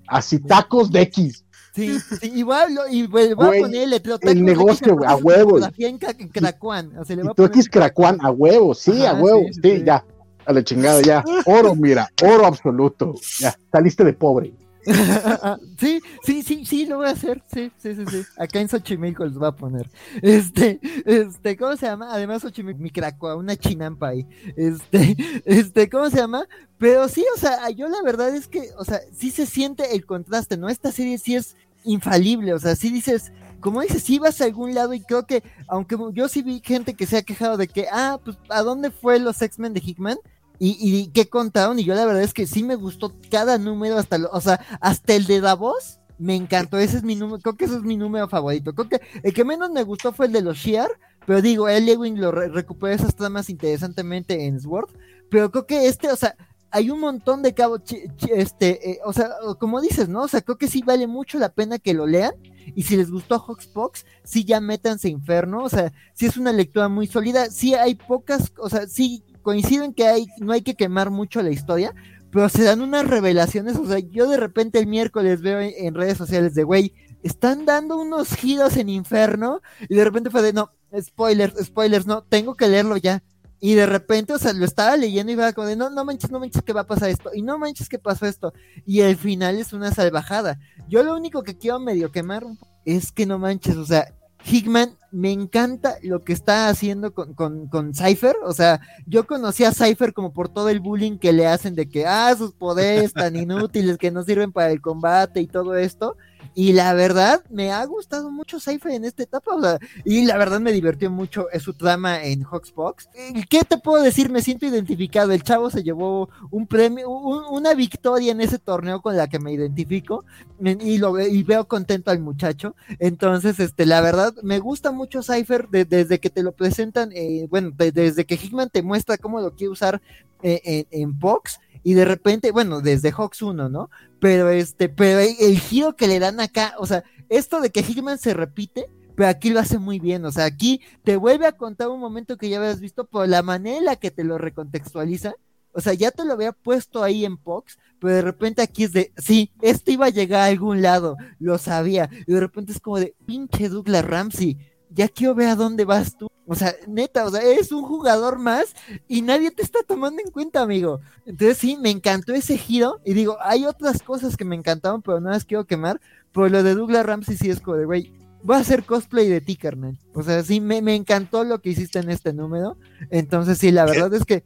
Así, 0.07 0.39
tacos 0.39 0.91
de 0.91 1.03
X. 1.03 1.45
Sí, 1.75 1.97
sí, 2.01 2.33
igual, 2.35 2.75
lo- 2.75 2.89
y 2.89 3.07
voy 3.07 3.35
Güey, 3.35 3.61
a 3.61 3.63
poner 3.63 3.83
el 3.83 3.91
letrero. 3.91 4.19
el 4.23 4.45
negocio, 4.45 4.97
güey, 4.97 5.09
a 5.09 5.15
huevo. 5.17 5.51
Fotografía 5.51 5.89
en, 5.89 5.99
Cracuán, 5.99 6.97
o 6.99 7.05
sea, 7.05 7.15
le 7.15 7.23
Y 7.23 7.25
voy 7.25 7.31
a 7.31 7.35
tú 7.35 7.43
poner- 7.43 7.51
aquí 7.51 7.61
es 7.61 7.69
Cracuán, 7.69 8.19
a 8.23 8.31
huevo, 8.31 8.75
sí, 8.75 9.05
a 9.05 9.11
Ajá, 9.13 9.21
huevo, 9.23 9.43
sí, 9.49 9.61
sí, 9.63 9.77
sí. 9.79 9.83
ya. 9.85 10.05
A 10.49 10.53
la 10.55 10.65
chingada, 10.65 11.03
ya. 11.03 11.23
Oro, 11.45 11.75
mira, 11.75 12.09
oro 12.25 12.47
absoluto. 12.47 13.15
Ya, 13.39 13.55
saliste 13.71 14.03
de 14.03 14.15
pobre. 14.15 14.55
sí, 15.79 16.01
sí, 16.23 16.43
sí, 16.43 16.65
sí, 16.65 16.87
lo 16.87 16.97
voy 16.97 17.09
a 17.09 17.11
hacer. 17.11 17.43
Sí, 17.53 17.71
sí, 17.77 17.95
sí, 17.95 18.05
sí. 18.11 18.23
Acá 18.39 18.59
en 18.59 18.71
Xochimilco 18.71 19.27
los 19.27 19.35
voy 19.35 19.49
a 19.49 19.53
poner. 19.53 19.91
Este, 20.23 20.81
este, 21.05 21.55
¿cómo 21.59 21.77
se 21.77 21.85
llama? 21.85 22.15
Además, 22.15 22.41
Xochimilco, 22.41 22.81
mi 22.81 22.89
cracua, 22.89 23.37
una 23.37 23.57
chinampa 23.57 24.09
ahí. 24.09 24.27
Este, 24.57 25.19
este, 25.45 25.91
¿cómo 25.91 26.09
se 26.09 26.17
llama? 26.17 26.47
Pero 26.79 27.07
sí, 27.09 27.27
o 27.37 27.39
sea, 27.39 27.69
yo 27.69 27.91
la 27.91 28.01
verdad 28.03 28.35
es 28.35 28.49
que, 28.49 28.71
o 28.79 28.87
sea, 28.87 29.01
sí 29.13 29.31
se 29.31 29.45
siente 29.45 29.95
el 29.95 30.07
contraste, 30.07 30.57
¿no? 30.57 30.71
Esta 30.71 30.93
serie 30.93 31.19
sí 31.19 31.37
es 31.37 31.57
infalible, 31.85 32.55
o 32.55 32.59
sea, 32.59 32.75
sí 32.75 32.91
dices, 32.91 33.33
como 33.61 33.83
dices, 33.83 34.03
sí 34.03 34.19
vas 34.19 34.41
a 34.41 34.45
algún 34.45 34.75
lado 34.75 34.95
y 34.95 35.01
creo 35.01 35.27
que, 35.27 35.43
aunque 35.67 35.97
yo 36.15 36.27
sí 36.29 36.41
vi 36.41 36.63
gente 36.65 36.95
que 36.95 37.07
se 37.07 37.19
ha 37.19 37.23
quejado 37.23 37.59
de 37.59 37.69
que, 37.69 37.87
ah, 37.93 38.19
pues, 38.25 38.39
¿a 38.49 38.63
dónde 38.63 38.91
fue 38.91 39.19
los 39.19 39.43
X-Men 39.43 39.75
de 39.75 39.83
Hickman? 39.85 40.19
Y, 40.59 40.77
y 40.81 41.07
qué 41.13 41.29
contaron, 41.29 41.79
y 41.79 41.85
yo 41.85 41.95
la 41.95 42.05
verdad 42.05 42.23
es 42.23 42.35
que 42.35 42.47
sí 42.47 42.63
me 42.65 42.75
gustó 42.75 43.15
cada 43.31 43.59
número, 43.59 43.97
hasta 43.99 44.19
lo- 44.19 44.31
o 44.33 44.41
sea, 44.41 44.61
hasta 44.81 45.15
el 45.15 45.27
de 45.27 45.41
Davos, 45.41 46.01
me 46.19 46.35
encantó, 46.35 46.79
ese 46.79 46.97
es 46.97 47.05
mi 47.05 47.15
número, 47.15 47.41
creo 47.41 47.57
que 47.57 47.67
ese 47.67 47.77
es 47.77 47.83
mi 47.83 47.97
número 47.97 48.29
favorito, 48.29 48.75
creo 48.75 48.89
que 48.89 49.01
el 49.23 49.33
que 49.33 49.45
menos 49.45 49.71
me 49.71 49.85
gustó 49.85 50.13
fue 50.13 50.27
el 50.27 50.33
de 50.33 50.43
los 50.43 50.57
Shear, 50.59 50.91
pero 51.27 51.41
digo, 51.43 51.69
el 51.69 51.87
Lewin 51.87 52.21
lo 52.21 52.33
re- 52.33 52.49
recuperó 52.49 52.93
esas 52.93 53.15
tramas 53.15 53.51
interesantemente 53.51 54.47
en 54.47 54.61
Sword, 54.61 54.89
pero 55.31 55.51
creo 55.53 55.67
que 55.67 55.87
este, 55.87 56.11
o 56.11 56.17
sea, 56.17 56.35
hay 56.73 56.91
un 56.91 56.99
montón 57.01 57.41
de 57.43 57.55
cabos, 57.55 57.83
este, 58.29 58.91
eh, 58.91 58.99
o 59.05 59.13
sea, 59.13 59.31
como 59.59 59.81
dices, 59.81 60.09
¿no? 60.09 60.23
O 60.23 60.29
sea, 60.29 60.41
creo 60.43 60.59
que 60.59 60.69
sí 60.69 60.83
vale 60.85 61.07
mucho 61.07 61.39
la 61.39 61.51
pena 61.51 61.79
que 61.79 61.95
lo 61.95 62.07
lean, 62.07 62.33
y 62.75 62.83
si 62.83 62.97
les 62.97 63.11
gustó 63.11 63.37
Hoxpox, 63.37 64.05
sí 64.25 64.45
ya 64.45 64.61
métanse 64.61 65.09
Inferno, 65.09 65.63
o 65.65 65.69
sea, 65.69 65.93
sí 66.15 66.27
es 66.27 66.37
una 66.37 66.53
lectura 66.53 66.89
muy 66.89 67.07
sólida, 67.07 67.49
sí 67.51 67.75
hay 67.75 67.95
pocas, 67.95 68.53
o 68.59 68.69
sea, 68.69 68.87
sí 68.87 69.23
coincido 69.49 69.83
en 69.83 69.95
que 69.95 70.07
hay, 70.07 70.27
no 70.41 70.53
hay 70.53 70.61
que 70.61 70.75
quemar 70.75 71.09
mucho 71.09 71.41
la 71.41 71.49
historia, 71.49 71.95
pero 72.31 72.51
se 72.51 72.65
dan 72.65 72.83
unas 72.83 73.07
revelaciones, 73.07 73.79
o 73.79 73.87
sea, 73.87 73.99
yo 73.99 74.29
de 74.29 74.37
repente 74.37 74.79
el 74.79 74.87
miércoles 74.87 75.41
veo 75.41 75.59
en, 75.59 75.95
redes 75.95 76.19
sociales 76.19 76.55
de, 76.55 76.65
güey, 76.65 76.93
están 77.23 77.65
dando 77.65 77.97
unos 77.97 78.29
giros 78.35 78.77
en 78.77 78.91
Inferno, 78.91 79.63
y 79.89 79.95
de 79.95 80.05
repente 80.05 80.29
fue 80.29 80.43
de, 80.43 80.53
no, 80.53 80.71
spoilers, 81.01 81.65
spoilers, 81.65 82.07
no, 82.07 82.25
tengo 82.25 82.57
que 82.57 82.69
leerlo 82.69 82.99
ya. 82.99 83.23
Y 83.59 83.73
de 83.73 83.87
repente, 83.87 84.35
o 84.35 84.39
sea, 84.39 84.53
lo 84.53 84.67
estaba 84.67 84.99
leyendo 84.99 85.33
y 85.33 85.37
iba 85.37 85.51
como 85.55 85.67
de, 85.67 85.77
no, 85.77 85.89
no 85.89 86.05
manches, 86.05 86.31
no 86.31 86.41
manches 86.41 86.63
que 86.63 86.75
va 86.75 86.83
a 86.83 86.87
pasar 86.87 87.09
esto, 87.09 87.31
y 87.33 87.41
no 87.41 87.57
manches 87.57 87.89
que 87.89 87.99
pasó 87.99 88.27
esto. 88.27 88.53
Y 88.85 89.01
el 89.01 89.17
final 89.17 89.57
es 89.57 89.73
una 89.73 89.93
salvajada. 89.93 90.59
Yo 90.91 91.03
lo 91.03 91.17
único 91.17 91.43
que 91.43 91.57
quiero 91.57 91.81
medio 91.81 92.13
quemar 92.13 92.45
es 92.85 93.13
que 93.13 93.25
no 93.25 93.39
manches, 93.39 93.77
o 93.79 93.87
sea, 93.87 94.13
Hickman, 94.49 94.97
me 95.11 95.33
encanta 95.33 95.97
lo 96.03 96.25
que 96.25 96.33
está 96.33 96.69
haciendo 96.69 97.13
con, 97.13 97.35
con, 97.35 97.69
con 97.69 97.95
Cypher. 97.95 98.37
O 98.45 98.53
sea, 98.53 98.81
yo 99.07 99.27
conocí 99.27 99.65
a 99.65 99.73
Cypher 99.73 100.13
como 100.13 100.33
por 100.33 100.49
todo 100.49 100.69
el 100.69 100.81
bullying 100.81 101.19
que 101.19 101.33
le 101.33 101.47
hacen 101.47 101.75
de 101.75 101.89
que, 101.89 102.07
ah, 102.07 102.35
sus 102.37 102.53
poderes 102.53 103.13
tan 103.13 103.37
inútiles 103.37 103.99
que 103.99 104.11
no 104.11 104.23
sirven 104.23 104.53
para 104.53 104.71
el 104.71 104.81
combate 104.81 105.41
y 105.41 105.47
todo 105.47 105.77
esto. 105.77 106.17
Y 106.55 106.73
la 106.73 106.93
verdad, 106.95 107.45
me 107.51 107.71
ha 107.73 107.85
gustado 107.85 108.31
mucho 108.31 108.59
Cypher 108.61 108.93
en 108.93 109.05
esta 109.05 109.23
etapa. 109.23 109.55
O 109.55 109.61
sea, 109.63 109.79
y 110.05 110.25
la 110.25 110.37
verdad 110.37 110.61
me 110.61 110.73
divirtió 110.73 111.11
mucho 111.11 111.47
eh, 111.53 111.61
su 111.61 111.73
trama 111.75 112.23
en 112.25 112.45
Hoxbox. 112.45 113.09
¿Qué 113.49 113.61
te 113.65 113.79
puedo 113.79 114.03
decir? 114.03 114.31
Me 114.31 114.43
siento 114.43 114.67
identificado. 114.67 115.33
El 115.33 115.43
chavo 115.43 115.71
se 115.71 115.83
llevó 115.83 116.29
un 116.51 116.67
premio, 116.67 117.09
un- 117.11 117.45
una 117.51 117.75
victoria 117.75 118.33
en 118.33 118.41
ese 118.41 118.59
torneo 118.59 119.01
con 119.03 119.17
la 119.17 119.29
que 119.29 119.39
me 119.39 119.53
identifico. 119.53 120.25
Y, 120.61 120.99
lo, 120.99 121.19
y 121.21 121.43
veo 121.45 121.69
contento 121.69 122.11
al 122.11 122.19
muchacho. 122.21 122.75
Entonces, 122.99 123.61
este, 123.61 123.87
la 123.87 124.01
verdad, 124.01 124.35
me 124.43 124.59
gusta 124.59 124.91
mucho 124.91 125.23
Cypher 125.23 125.69
de- 125.69 125.85
desde 125.85 126.19
que 126.19 126.31
te 126.31 126.43
lo 126.43 126.53
presentan, 126.53 127.11
eh, 127.15 127.47
bueno, 127.49 127.71
de- 127.77 127.93
desde 127.93 128.25
que 128.27 128.35
Hickman 128.35 128.69
te 128.71 128.83
muestra 128.83 129.17
cómo 129.19 129.41
lo 129.41 129.55
quiere 129.55 129.71
usar 129.71 130.03
eh, 130.43 130.87
en, 130.91 131.03
en 131.03 131.19
Pox, 131.19 131.59
y 131.83 131.95
de 131.95 132.05
repente, 132.05 132.51
bueno, 132.51 132.81
desde 132.81 133.13
Hawks 133.13 133.43
1, 133.43 133.69
¿no? 133.69 133.91
Pero 134.21 134.51
este, 134.51 134.89
pero 134.89 135.21
el, 135.21 135.59
giro 135.59 135.97
que 135.97 136.09
le 136.09 136.19
dan 136.19 136.41
acá, 136.41 136.75
o 136.79 136.87
sea, 136.87 137.05
esto 137.29 137.61
de 137.61 137.71
que 137.71 137.81
Hickman 137.81 138.19
se 138.19 138.35
repite, 138.35 138.87
pero 139.15 139.29
aquí 139.29 139.51
lo 139.51 139.61
hace 139.61 139.79
muy 139.79 139.99
bien, 139.99 140.25
o 140.25 140.33
sea, 140.33 140.45
aquí 140.45 140.81
te 141.05 141.17
vuelve 141.17 141.47
a 141.47 141.53
contar 141.53 141.89
un 141.89 142.01
momento 142.01 142.37
que 142.37 142.49
ya 142.49 142.59
habías 142.59 142.81
visto 142.81 143.05
por 143.05 143.29
la 143.29 143.43
manera 143.43 143.79
en 143.79 143.85
la 143.85 143.97
que 143.97 144.11
te 144.11 144.25
lo 144.25 144.39
recontextualiza. 144.39 145.35
O 145.73 145.81
sea, 145.81 145.93
ya 145.93 146.11
te 146.11 146.25
lo 146.25 146.33
había 146.33 146.53
puesto 146.53 147.03
ahí 147.03 147.25
en 147.25 147.37
Pox, 147.37 147.79
pero 148.01 148.15
de 148.15 148.23
repente 148.23 148.63
aquí 148.63 148.85
es 148.85 148.93
de, 148.93 149.13
sí, 149.17 149.53
esto 149.61 149.91
iba 149.91 150.07
a 150.07 150.11
llegar 150.11 150.41
a 150.41 150.47
algún 150.47 150.83
lado, 150.83 151.17
lo 151.39 151.59
sabía. 151.59 152.11
Y 152.27 152.33
de 152.33 152.41
repente 152.41 152.73
es 152.73 152.81
como 152.81 152.99
de, 152.99 153.15
pinche 153.27 153.69
Douglas 153.69 154.05
Ramsey, 154.05 154.57
ya 154.91 155.09
quiero 155.09 155.35
ver 155.35 155.49
a 155.49 155.57
dónde 155.57 155.85
vas 155.85 156.17
tú. 156.17 156.29
O 156.51 156.55
sea, 156.55 156.75
neta, 156.87 157.27
o 157.27 157.31
sea, 157.31 157.43
eres 157.43 157.71
un 157.73 157.83
jugador 157.85 158.39
más 158.39 158.75
y 159.07 159.21
nadie 159.21 159.51
te 159.51 159.63
está 159.63 159.81
tomando 159.87 160.23
en 160.25 160.31
cuenta, 160.31 160.63
amigo. 160.63 161.01
Entonces 161.27 161.59
sí, 161.59 161.77
me 161.77 161.91
encantó 161.91 162.33
ese 162.33 162.57
giro. 162.57 163.01
Y 163.05 163.13
digo, 163.13 163.37
hay 163.43 163.67
otras 163.67 164.03
cosas 164.03 164.35
que 164.37 164.47
me 164.47 164.57
encantaron, 164.57 165.03
pero 165.03 165.21
no 165.21 165.29
las 165.31 165.45
quiero 165.45 165.67
quemar. 165.67 166.01
Pero 166.33 166.49
lo 166.49 166.63
de 166.63 166.75
Douglas 166.75 167.05
Ramsey 167.05 167.37
sí 167.37 167.51
es 167.51 167.61
como 167.61 167.77
de, 167.77 167.85
güey, 167.85 168.13
voy 168.43 168.57
a 168.57 168.61
hacer 168.61 168.85
cosplay 168.85 169.29
de 169.29 169.43
ti, 169.43 169.57
carnal. 169.57 169.99
O 170.15 170.23
sea, 170.23 170.43
sí, 170.43 170.61
me, 170.61 170.81
me 170.81 170.95
encantó 170.95 171.45
lo 171.45 171.61
que 171.61 171.69
hiciste 171.69 171.99
en 171.99 172.11
este 172.11 172.33
número. 172.33 172.79
Entonces 173.11 173.59
sí, 173.59 173.71
la 173.71 173.85
verdad 173.85 174.13
es 174.15 174.25
que 174.25 174.43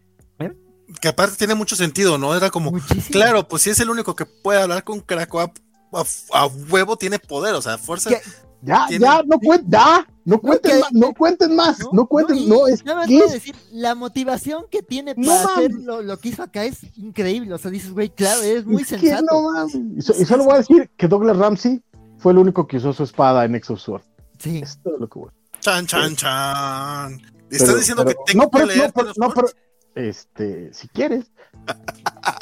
Que 1.00 1.08
aparte 1.08 1.36
tiene 1.36 1.54
mucho 1.54 1.76
sentido, 1.76 2.18
¿no? 2.18 2.34
Era 2.36 2.50
como, 2.50 2.72
muchísimo. 2.72 3.12
claro, 3.12 3.48
pues 3.48 3.62
si 3.62 3.70
es 3.70 3.80
el 3.80 3.88
único 3.88 4.14
que 4.16 4.26
puede 4.26 4.60
hablar 4.60 4.84
con 4.84 5.00
Krakoa 5.00 5.52
a, 5.94 6.04
a 6.32 6.46
huevo 6.46 6.96
tiene 6.96 7.18
poder, 7.18 7.54
o 7.54 7.62
sea, 7.62 7.78
fuerza. 7.78 8.10
Que- 8.10 8.20
Ya, 8.64 8.86
Tiene- 8.88 9.04
ya, 9.04 9.22
no 9.24 9.38
cuenten, 9.40 9.70
ya, 9.70 10.06
no 10.24 10.40
cuenten 10.40 10.78
más, 10.80 10.92
no 10.92 11.12
cuenten 11.14 11.56
más, 11.56 11.78
no, 11.92 12.06
cuenten, 12.06 12.36
y 12.36 12.46
no, 12.46 12.68
es 12.68 12.84
nada 12.84 12.98
más 13.00 13.06
que 13.08 13.12
quiero 13.14 13.26
es- 13.26 13.32
decir, 13.32 13.56
la 13.72 13.96
motivación 13.96 14.66
que 14.70 14.82
tiene 14.84 15.14
No 15.16 15.26
para 15.26 15.54
hacer 15.56 15.72
lo, 15.72 16.00
lo 16.00 16.16
que 16.18 16.28
hizo 16.28 16.44
acá 16.44 16.64
es 16.64 16.78
increíble. 16.96 17.52
O 17.54 17.58
sea, 17.58 17.72
dices, 17.72 17.92
güey, 17.92 18.10
claro, 18.10 18.40
es 18.42 18.64
muy 18.64 18.82
es 18.82 18.88
que 18.88 18.98
sensato. 19.00 19.24
no. 19.32 19.66
Y, 19.96 20.00
so- 20.00 20.14
y 20.16 20.24
solo 20.24 20.44
voy 20.44 20.54
a 20.54 20.58
decir 20.58 20.88
que 20.96 21.08
Douglas 21.08 21.36
Ramsey 21.38 21.82
fue 22.18 22.30
el 22.32 22.38
único 22.38 22.68
que 22.68 22.76
usó 22.76 22.92
su 22.92 23.02
espada 23.02 23.44
en 23.44 23.56
of 23.68 23.80
Sword. 23.80 24.02
Sí. 24.38 24.60
Es 24.62 24.78
todo 24.80 24.96
lo 24.96 25.08
que 25.08 25.18
voy. 25.18 25.30
Chan, 25.58 25.84
chan, 25.86 26.14
chan. 26.14 27.20
Pero- 27.48 27.64
Estás 27.64 27.76
diciendo 27.80 28.04
pero- 28.04 28.16
que 28.24 28.32
tengo 28.32 28.44
no, 28.44 28.50
pero, 28.50 28.68
que 28.68 28.74
leer 28.76 28.86
no, 28.86 28.92
pero, 28.94 29.12
no, 29.16 29.34
pero, 29.34 29.48
este, 29.96 30.72
si 30.72 30.86
quieres. 30.86 31.31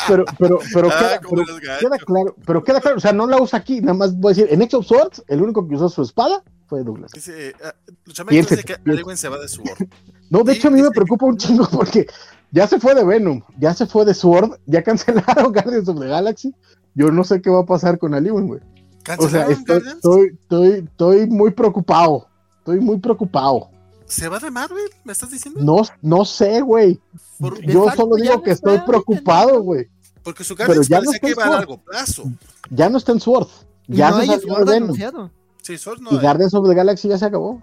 Pero, 0.07 0.25
pero, 0.39 0.59
pero, 0.75 0.91
Ah, 0.91 1.19
queda, 1.21 1.21
pero 1.81 2.05
claro, 2.07 2.37
pero 2.47 2.65
queda 2.65 2.81
claro, 2.81 2.97
o 2.97 3.01
sea, 3.01 3.13
no 3.13 3.27
la 3.27 3.41
usa 3.41 3.59
aquí, 3.59 3.81
nada 3.81 3.95
más 3.95 4.17
voy 4.17 4.33
a 4.33 4.35
decir, 4.35 4.53
en 4.53 4.63
X 4.63 4.75
of 4.75 4.87
Swords, 4.87 5.23
el 5.29 5.43
único 5.43 5.67
que 5.67 5.75
usó 5.75 5.89
su 5.89 6.03
espada 6.03 6.43
fue 6.67 6.83
Douglas. 6.83 7.11
Dice, 7.13 7.55
ah, 7.65 7.75
dice 8.29 8.65
que 8.65 9.17
se 9.17 9.29
va 9.29 9.39
de 9.39 9.49
su 9.49 9.63
No, 10.31 10.45
de 10.45 10.53
Sí, 10.53 10.59
hecho 10.59 10.69
a 10.69 10.71
mí 10.71 10.83
me 10.83 10.91
preocupa 10.91 11.27
un 11.27 11.37
chingo 11.37 11.69
porque 11.71 12.07
ya 12.53 12.67
se 12.67 12.79
fue 12.79 12.95
de 12.95 13.05
Venom, 13.05 13.43
ya 13.59 13.75
se 13.75 13.87
fue 13.87 14.05
de 14.05 14.15
Sword, 14.15 14.59
ya 14.67 14.83
cancelaron 14.85 15.53
Guardians 15.53 15.89
of 15.89 16.01
the 16.01 16.07
Galaxy. 16.07 16.55
Yo 16.95 17.11
no 17.11 17.25
sé 17.25 17.41
qué 17.41 17.51
va 17.51 17.61
a 17.61 17.67
pasar 17.67 17.99
con 17.99 18.15
Aliwin, 18.15 18.49
güey. 18.49 18.61
O 19.19 19.29
sea, 19.29 19.47
estoy, 19.47 19.83
estoy, 20.43 20.85
estoy 20.85 21.27
muy 21.29 21.53
preocupado. 21.53 22.27
Estoy 22.59 22.81
muy 22.81 22.99
preocupado. 22.99 23.71
¿Se 24.11 24.29
va 24.29 24.41
de 24.41 24.51
Marvel? 24.51 24.91
¿Me 25.05 25.13
estás 25.13 25.31
diciendo? 25.31 25.61
No, 25.63 25.83
no 26.03 26.25
sé, 26.25 26.61
güey. 26.61 27.01
Yo 27.63 27.89
solo 27.93 28.17
ya 28.17 28.23
digo 28.25 28.35
no 28.37 28.43
que 28.43 28.51
estoy 28.51 28.79
preocupado, 28.81 29.55
¿no? 29.55 29.61
güey. 29.61 29.89
porque 30.25 30.43
su 30.43 30.57
Pero 30.57 30.75
Guardians 30.75 30.89
ya 30.89 31.01
no 31.01 31.13
está 31.13 31.27
que 31.27 31.33
en 31.33 31.39
va 31.39 31.45
a 31.45 31.51
largo 31.51 31.79
plazo. 31.79 32.25
Ya 32.71 32.89
no 32.89 32.99
está 32.99 33.13
en 33.13 33.21
Sword. 33.21 33.47
Ya 33.87 34.11
no 34.11 34.17
se 34.17 34.23
hay 34.23 34.29
salió 34.29 34.55
Sword 34.55 34.71
anunciado. 34.71 35.31
Sí, 35.63 35.79
Sword 35.79 36.01
no 36.01 36.11
Y 36.11 36.17
hay. 36.17 36.21
Guardians 36.23 36.55
of 36.55 36.69
the 36.69 36.75
Galaxy 36.75 37.09
ya 37.09 37.19
se 37.19 37.25
acabó. 37.27 37.63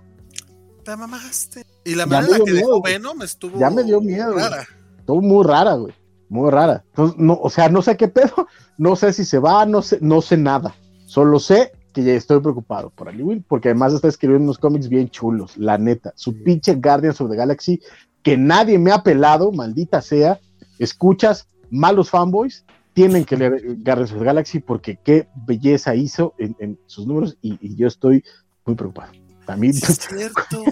Te 0.84 0.96
mamaste. 0.96 1.66
Y 1.84 1.96
la 1.96 2.06
Ya 2.06 2.22
manera 2.22 2.26
en 2.26 2.32
me 2.32 2.32
la 2.32 2.38
dio 2.38 2.46
que 2.46 2.54
dejó 2.54 2.68
miedo. 2.68 2.82
Venom 2.82 3.22
estuvo 3.22 3.60
Ya 3.60 3.70
me 3.70 3.84
dio 3.84 4.00
miedo, 4.00 4.32
güey. 4.32 4.44
rara. 4.46 4.68
Estuvo 5.00 5.22
muy 5.22 5.46
rara, 5.46 5.74
güey. 5.74 5.94
Muy 6.30 6.50
rara. 6.50 6.84
Entonces, 6.92 7.20
no, 7.20 7.38
o 7.42 7.50
sea, 7.50 7.68
no 7.68 7.82
sé 7.82 7.98
qué 7.98 8.08
pedo. 8.08 8.48
No 8.78 8.96
sé 8.96 9.12
si 9.12 9.26
se 9.26 9.40
va, 9.40 9.66
no 9.66 9.82
sé, 9.82 9.98
no 10.02 10.22
sé 10.22 10.38
nada. 10.38 10.76
Solo 11.08 11.40
sé 11.40 11.74
que 12.04 12.12
ya 12.12 12.14
estoy 12.18 12.40
preocupado 12.42 12.90
por 12.92 13.10
Aliwin, 13.10 13.44
porque 13.48 13.70
además 13.70 13.94
está 13.94 14.08
escribiendo 14.08 14.44
unos 14.46 14.58
cómics 14.60 14.88
bien 14.90 15.10
chulos, 15.10 15.58
la 15.58 15.78
neta. 15.78 16.14
Su 16.16 16.44
pinche 16.44 16.76
Guardians 16.76 17.20
of 17.22 17.30
the 17.32 17.36
Galaxy, 17.36 17.82
que 18.24 18.38
nadie 18.38 18.78
me 18.78 18.92
ha 18.92 19.02
pelado, 19.04 19.52
maldita 19.52 20.02
sea. 20.02 20.40
Escuchas, 20.80 21.48
malos 21.72 22.10
fanboys, 22.12 22.64
tienen 22.94 23.26
que 23.26 23.36
leer 23.38 23.62
Guardians 23.84 24.12
of 24.12 24.20
the 24.20 24.26
Galaxy 24.26 24.60
porque 24.60 25.00
qué 25.04 25.28
belleza 25.48 25.96
hizo 25.96 26.34
en, 26.38 26.56
en 26.60 26.80
sus 26.86 27.08
números 27.08 27.38
y, 27.42 27.58
y 27.62 27.76
yo 27.76 27.88
estoy 27.88 28.24
muy 28.66 28.76
preocupado. 28.76 29.12
También, 29.46 29.74
Sí, 29.74 29.92
es 29.92 29.98
cierto. 30.10 30.64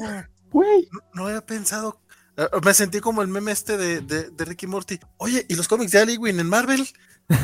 güey, 0.51 0.87
No, 0.91 0.99
no 1.13 1.27
había 1.27 1.41
pensado. 1.45 1.99
Eh, 2.37 2.45
Me 2.63 2.73
sentí 2.73 2.99
como 2.99 3.21
el 3.21 3.29
meme 3.29 3.51
este 3.51 3.77
de, 3.77 4.01
de, 4.01 4.29
de 4.29 4.45
Ricky 4.45 4.67
Morty. 4.67 4.99
Oye, 5.17 5.45
¿y 5.49 5.55
los 5.55 5.67
cómics 5.67 5.91
de 5.93 5.99
Alewin 5.99 6.39
en 6.39 6.47
Marvel? 6.49 6.85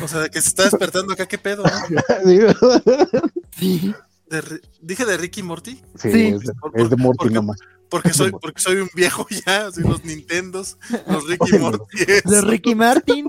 O 0.02 0.08
sea, 0.08 0.20
de 0.20 0.30
que 0.30 0.40
se 0.40 0.48
está 0.48 0.64
despertando 0.64 1.12
acá, 1.12 1.26
¿qué 1.26 1.38
pedo? 1.38 1.64
no? 1.64 1.70
Sí. 3.58 3.94
De 4.30 4.60
Dije 4.80 5.04
de 5.04 5.16
Ricky 5.18 5.42
Morty, 5.42 5.82
sí, 5.96 6.10
Sí. 6.12 6.26
es, 6.28 6.40
de, 6.40 6.52
es 6.74 6.90
de 6.90 6.96
Morty 6.96 7.18
Porque- 7.18 7.34
nomás. 7.34 7.58
porque 7.90 8.12
soy, 8.14 8.30
porque 8.32 8.60
soy 8.62 8.76
un 8.76 8.88
viejo 8.94 9.26
ya, 9.46 9.66
así 9.66 9.82
los 9.82 10.02
Nintendos, 10.04 10.78
los 11.06 11.26
Ricky 11.28 11.38
Oye, 11.40 11.58
Morty. 11.58 12.04
De 12.24 12.40
Ricky 12.40 12.74
Martin. 12.74 13.26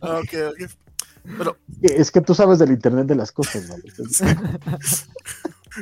Ok, 0.00 0.34
ok. 0.50 0.70
Pero 1.36 1.56
Es 1.82 2.10
que 2.10 2.20
tú 2.22 2.34
sabes 2.34 2.58
del 2.58 2.70
internet 2.70 3.06
de 3.06 3.14
las 3.14 3.30
cosas, 3.30 3.68
¿vale? 3.68 3.82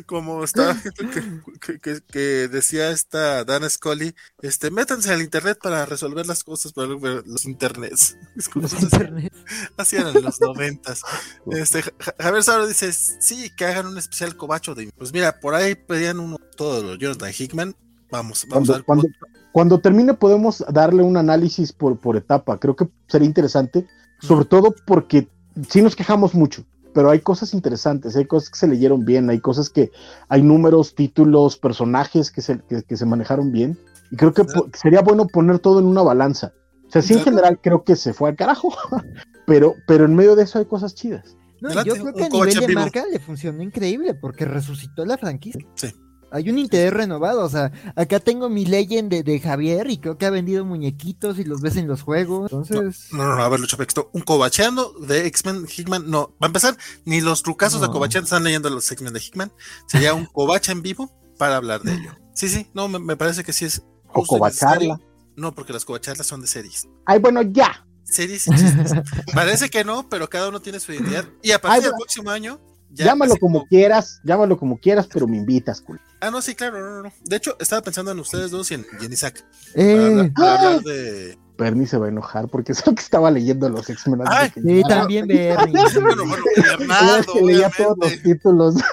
como 0.07 0.45
está 0.45 0.77
que, 1.61 1.79
que- 1.81 2.01
que 2.03 2.49
decía 2.49 2.91
esta 2.91 3.45
Dana 3.45 3.69
Scully, 3.69 4.15
este, 4.43 4.71
métanse 4.71 5.13
al 5.13 5.23
internet 5.23 5.59
para 5.63 5.87
resolver 5.87 6.27
las 6.27 6.45
cosas, 6.45 6.73
para 6.73 6.89
los 6.89 7.45
internets. 7.45 8.17
Los 8.55 8.73
internet. 8.83 9.33
así 9.77 9.97
eran 9.97 10.17
en 10.17 10.23
los 10.25 10.41
noventas. 10.43 11.03
Este, 11.51 11.83
Ja- 11.83 11.93
Javier 12.19 12.43
Sauro 12.43 12.67
dice, 12.67 12.93
sí, 12.93 13.51
que 13.57 13.65
hagan 13.67 13.87
un 13.87 13.99
especial 13.99 14.37
cobacho 14.37 14.75
de... 14.75 14.91
Pues 14.97 15.13
mira, 15.13 15.41
por 15.41 15.55
ahí 15.55 15.75
pedían 15.75 16.21
uno 16.21 16.39
todo 16.57 16.83
lo 16.83 16.91
de 16.93 16.99
Jonathan 16.99 17.33
Hickman. 17.37 17.77
Vamos, 18.11 18.47
vamos 18.49 18.71
a 18.71 18.73
Cuando, 18.73 18.73
ver 18.73 18.85
cómo- 18.85 19.03
cuando, 19.03 19.19
cuando 19.53 19.81
termine 19.81 20.15
podemos 20.15 20.65
darle 20.73 21.03
un 21.03 21.17
análisis 21.17 21.73
por, 21.73 21.99
por 21.99 22.17
etapa. 22.17 22.59
Creo 22.59 22.75
que 22.77 22.89
sería 23.07 23.27
interesante, 23.27 23.87
sobre 24.21 24.45
todo 24.47 24.75
porque 24.87 25.29
sí 25.69 25.83
nos 25.83 25.95
quejamos 25.97 26.35
mucho, 26.35 26.65
pero 26.95 27.11
hay 27.11 27.21
cosas 27.21 27.55
interesantes, 27.55 28.17
hay 28.17 28.25
cosas 28.27 28.51
que 28.51 28.59
se 28.59 28.69
leyeron 28.69 29.05
bien, 29.05 29.29
hay 29.31 29.41
cosas 29.41 29.71
que 29.71 29.91
hay 30.29 30.43
números, 30.43 30.95
títulos, 30.95 31.57
personajes 31.57 32.31
que 32.31 32.43
se, 32.43 32.61
que, 32.69 32.83
que 32.83 32.97
se 32.97 33.07
manejaron 33.07 33.53
bien. 33.53 33.79
Y 34.11 34.17
creo 34.17 34.33
que 34.33 34.45
po- 34.45 34.69
sería 34.75 35.03
bueno 35.03 35.27
poner 35.27 35.59
todo 35.59 35.81
en 35.81 35.87
una 35.87 36.03
balanza. 36.03 36.53
O 36.87 36.91
sea, 36.91 37.03
sí 37.03 37.13
en 37.15 37.21
general 37.21 37.61
creo 37.63 37.85
que 37.85 37.97
se 37.97 38.13
fue 38.15 38.31
al 38.31 38.37
carajo, 38.37 38.71
pero, 39.47 39.75
pero 39.87 40.07
en 40.07 40.15
medio 40.15 40.35
de 40.37 40.45
eso 40.45 40.59
hay 40.59 40.65
cosas 40.65 40.95
chidas. 40.95 41.37
No, 41.61 41.71
yo 41.85 41.95
creo 41.95 42.15
que 42.15 42.25
a 42.25 42.29
nivel 42.29 42.55
de 42.55 42.67
vivo. 42.67 42.81
marca 42.81 43.05
le 43.11 43.19
funcionó 43.19 43.63
increíble 43.63 44.15
porque 44.15 44.45
resucitó 44.45 45.05
la 45.05 45.19
franquicia. 45.19 45.61
Sí. 45.75 45.89
Hay 46.31 46.51
un 46.51 46.59
interés 46.59 46.93
renovado, 46.93 47.45
o 47.45 47.49
sea, 47.49 47.73
acá 47.97 48.21
tengo 48.21 48.49
mi 48.49 48.65
Legend 48.67 49.11
de, 49.11 49.23
de 49.23 49.41
Javier 49.41 49.91
y 49.91 49.99
creo 49.99 50.19
que 50.19 50.27
ha 50.27 50.31
vendido 50.31 50.65
muñequitos 50.65 51.39
y 51.39 51.45
los 51.45 51.61
ves 51.61 51.77
en 51.77 51.89
los 51.89 52.03
juegos. 52.03 52.53
Entonces, 52.53 53.09
No, 53.13 53.25
no, 53.25 53.37
no, 53.37 53.43
a 53.43 53.49
ver, 53.49 53.61
Lucho 53.61 53.77
Pexto, 53.77 54.11
un 54.13 54.23
cobacheando 54.23 54.93
de 55.01 55.27
X-Men 55.27 55.67
Hickman, 55.67 56.11
no, 56.11 56.35
para 56.39 56.49
empezar, 56.49 56.77
ni 57.05 57.21
los 57.21 57.43
trucazos 57.43 57.81
de 57.81 57.89
cobacheando 57.89 58.25
están 58.27 58.45
leyendo 58.45 58.69
los 58.71 58.91
X-Men 58.91 59.13
de 59.15 59.21
Hickman, 59.21 59.53
sería 59.87 60.15
un 60.15 60.27
cobacha 60.27 60.73
en 60.73 60.83
vivo 60.83 61.11
para 61.39 61.57
hablar 61.57 61.83
de 61.83 61.95
ello. 61.95 62.13
Sí, 62.35 62.49
sí, 62.49 62.69
no, 62.75 62.89
me, 62.89 62.99
me 62.99 63.17
parece 63.17 63.43
que 63.43 63.53
sí 63.53 63.65
es 63.65 63.83
O 64.13 64.39
necesario. 64.45 65.01
No, 65.37 65.55
porque 65.55 65.73
las 65.73 65.85
covacharlas 65.85 66.27
son 66.27 66.41
de 66.41 66.47
series. 66.49 66.89
Ay, 67.07 67.21
bueno, 67.21 67.43
ya. 67.43 67.87
Series 68.05 68.47
y 68.49 68.51
chistes. 68.51 68.93
Parece 69.35 69.69
que 69.71 69.85
no, 69.85 70.09
pero 70.09 70.29
cada 70.29 70.49
uno 70.49 70.61
tiene 70.61 70.81
su 70.81 70.93
identidad. 70.93 71.27
Y 71.43 71.53
a 71.53 71.61
partir 71.61 71.77
Ay, 71.77 71.81
del 71.83 71.91
bueno. 71.91 71.99
próximo 72.05 72.31
año, 72.31 72.61
ya 72.91 73.07
llámalo 73.07 73.33
así 73.33 73.41
como 73.41 73.67
quieras, 73.67 74.21
llámalo 74.25 74.57
como 74.59 74.79
quieras, 74.79 75.09
pero 75.13 75.27
me 75.29 75.37
invitas, 75.37 75.81
cool. 75.81 76.01
Ah, 76.21 76.31
no, 76.31 76.41
sí, 76.43 76.55
claro, 76.55 76.81
no, 76.81 76.91
no, 76.97 77.03
no. 77.05 77.13
De 77.25 77.37
hecho, 77.37 77.57
estaba 77.61 77.83
pensando 77.83 78.11
en 78.13 78.19
ustedes 78.19 78.51
dos 78.51 78.71
y 78.71 78.75
en, 78.75 78.87
y 79.01 79.05
en 79.07 79.13
Isaac. 79.13 79.45
Para, 79.75 79.85
eh, 79.87 80.07
hablar, 80.07 80.33
para 80.33 80.53
¡Ah! 80.53 80.55
hablar 80.55 80.83
de. 80.83 81.39
Bernie 81.59 81.87
se 81.89 81.99
va 81.99 82.07
a 82.07 82.09
enojar 82.09 82.49
porque 82.49 82.73
es 82.73 82.87
lo 82.87 82.95
que 82.95 83.03
estaba 83.03 83.31
leyendo 83.31 83.69
los 83.69 83.89
X-Men. 83.91 84.21
sí, 84.55 84.83
también 84.89 85.27
Bernie. 85.27 85.55
Bueno, 86.01 86.25
bueno, 86.27 86.45
Bernardo, 86.79 87.33
que 87.33 87.43
leía 87.43 87.71
todos 87.77 87.97
los 87.99 88.23
títulos. 88.23 88.75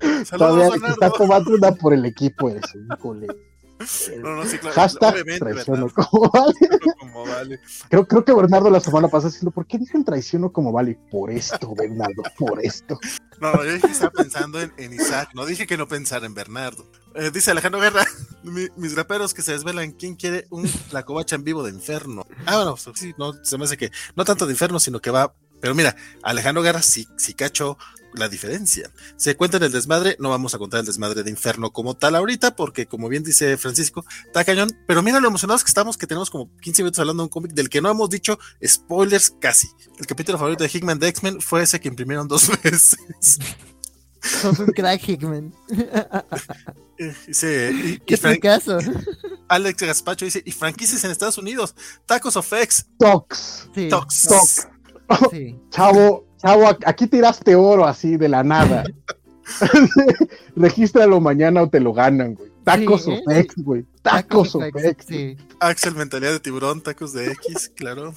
Saludos, 0.00 0.28
Todavía 0.30 0.68
Bernardo. 0.70 0.94
está 0.94 1.10
tomando 1.10 1.50
una 1.54 1.72
por 1.72 1.94
el 1.94 2.04
equipo 2.04 2.48
ese. 2.50 2.78
híjole. 2.92 3.26
No, 4.18 4.36
no, 4.36 4.44
sí, 4.46 4.58
claro. 4.58 4.74
Hashtag 4.76 5.24
traiciono 5.38 5.88
como 5.90 6.30
vale. 6.32 6.54
como 6.98 7.26
vale. 7.26 7.60
Creo, 7.88 8.06
creo 8.06 8.24
que 8.24 8.32
Bernardo 8.32 8.70
la 8.70 8.80
semana 8.80 9.08
pasada 9.08 9.30
diciendo, 9.30 9.50
¿por 9.50 9.66
qué 9.66 9.78
dicen 9.78 10.04
traiciono 10.04 10.52
como 10.52 10.72
vale? 10.72 10.98
Por 11.10 11.30
esto, 11.30 11.74
Bernardo, 11.74 12.22
por 12.38 12.64
esto. 12.64 12.98
No, 13.40 13.52
no, 13.52 13.64
yo 13.64 13.72
dije 13.74 13.86
que 13.88 13.92
estaba 13.92 14.10
pensando 14.12 14.60
en, 14.60 14.72
en 14.78 14.92
Isaac, 14.94 15.30
no 15.34 15.44
dije 15.44 15.66
que 15.66 15.76
no 15.76 15.88
pensara 15.88 16.24
en 16.26 16.34
Bernardo. 16.34 16.86
Eh, 17.14 17.30
dice 17.32 17.50
Alejandro 17.50 17.80
Guerra, 17.80 18.04
mi- 18.44 18.68
mis 18.76 18.94
raperos 18.94 19.34
que 19.34 19.42
se 19.42 19.52
desvelan, 19.52 19.92
¿quién 19.92 20.14
quiere 20.16 20.46
un 20.50 20.68
la 20.92 21.02
covacha 21.04 21.34
en 21.36 21.44
vivo 21.44 21.62
de 21.62 21.70
Inferno? 21.70 22.24
Ah, 22.46 22.56
bueno, 22.56 22.76
pues, 22.82 22.98
sí, 22.98 23.12
no, 23.18 23.32
se 23.44 23.58
me 23.58 23.64
hace 23.64 23.76
que 23.76 23.90
no 24.16 24.24
tanto 24.24 24.46
de 24.46 24.52
Inferno, 24.52 24.78
sino 24.80 25.00
que 25.00 25.10
va. 25.10 25.34
Pero 25.60 25.74
mira, 25.74 25.96
Alejandro 26.22 26.62
Guerra 26.62 26.82
sí, 26.82 27.08
sí 27.16 27.34
cachó 27.34 27.76
la 28.14 28.28
diferencia. 28.28 28.90
Se 29.16 29.36
cuenta 29.36 29.56
en 29.58 29.64
el 29.64 29.72
desmadre, 29.72 30.16
no 30.20 30.30
vamos 30.30 30.54
a 30.54 30.58
contar 30.58 30.80
el 30.80 30.86
desmadre 30.86 31.22
de 31.22 31.30
Inferno 31.30 31.72
como 31.72 31.94
tal 31.96 32.14
ahorita, 32.14 32.56
porque 32.56 32.86
como 32.86 33.08
bien 33.08 33.22
dice 33.24 33.56
Francisco, 33.56 34.04
está 34.26 34.44
cañón. 34.44 34.70
Pero 34.86 35.02
mira 35.02 35.20
lo 35.20 35.28
emocionados 35.28 35.64
que 35.64 35.68
estamos, 35.68 35.96
que 35.98 36.06
tenemos 36.06 36.30
como 36.30 36.50
15 36.60 36.82
minutos 36.82 36.98
hablando 37.00 37.22
de 37.22 37.24
un 37.24 37.30
cómic 37.30 37.52
del 37.52 37.68
que 37.68 37.80
no 37.82 37.90
hemos 37.90 38.08
dicho 38.10 38.38
spoilers 38.64 39.30
casi. 39.40 39.68
El 39.98 40.06
capítulo 40.06 40.38
favorito 40.38 40.64
de 40.64 40.70
Hickman 40.72 40.98
de 40.98 41.08
X-Men 41.08 41.40
fue 41.40 41.62
ese 41.62 41.80
que 41.80 41.88
imprimieron 41.88 42.28
dos 42.28 42.48
veces. 42.62 42.96
Sos 44.22 44.58
un 44.58 44.66
crack, 44.68 45.06
Hickman. 45.08 45.52
Eh, 46.98 47.14
Dice, 47.26 47.72
y, 47.74 47.88
y 47.94 47.98
¿Qué 47.98 48.16
Frank- 48.16 48.40
caso? 48.40 48.78
Alex 49.48 49.82
Gaspacho 49.82 50.24
dice, 50.24 50.42
y 50.46 50.52
franquicias 50.52 51.02
en 51.04 51.10
Estados 51.10 51.36
Unidos, 51.38 51.74
Tacos 52.06 52.36
of 52.36 52.50
X, 52.52 52.86
Tox, 52.98 53.68
Sí, 53.74 53.88
Tox. 53.88 54.22
Tox. 54.28 54.68
sí. 55.30 55.58
Chavo, 55.70 56.24
chavo, 56.44 56.68
aquí 56.86 57.06
tiraste 57.06 57.54
oro 57.56 57.86
así 57.86 58.16
de 58.16 58.28
la 58.28 58.42
nada. 58.44 58.84
Regístralo 60.56 61.20
mañana 61.20 61.62
o 61.62 61.68
te 61.68 61.80
lo 61.80 61.92
ganan, 61.92 62.34
güey. 62.34 62.50
Tacos 62.64 63.04
Sí, 63.04 63.10
of 63.12 63.18
¿eh? 63.30 63.40
X, 63.40 63.54
güey. 63.64 63.84
Tacos 64.02 64.54
of 64.54 64.62
Tacos, 64.62 64.84
X. 64.84 65.06
Sí. 65.06 65.36
Axel 65.60 65.94
Mentalidad 65.94 66.32
de 66.32 66.40
Tiburón, 66.40 66.80
Tacos 66.82 67.12
de 67.12 67.30
X, 67.32 67.70
claro. 67.76 68.14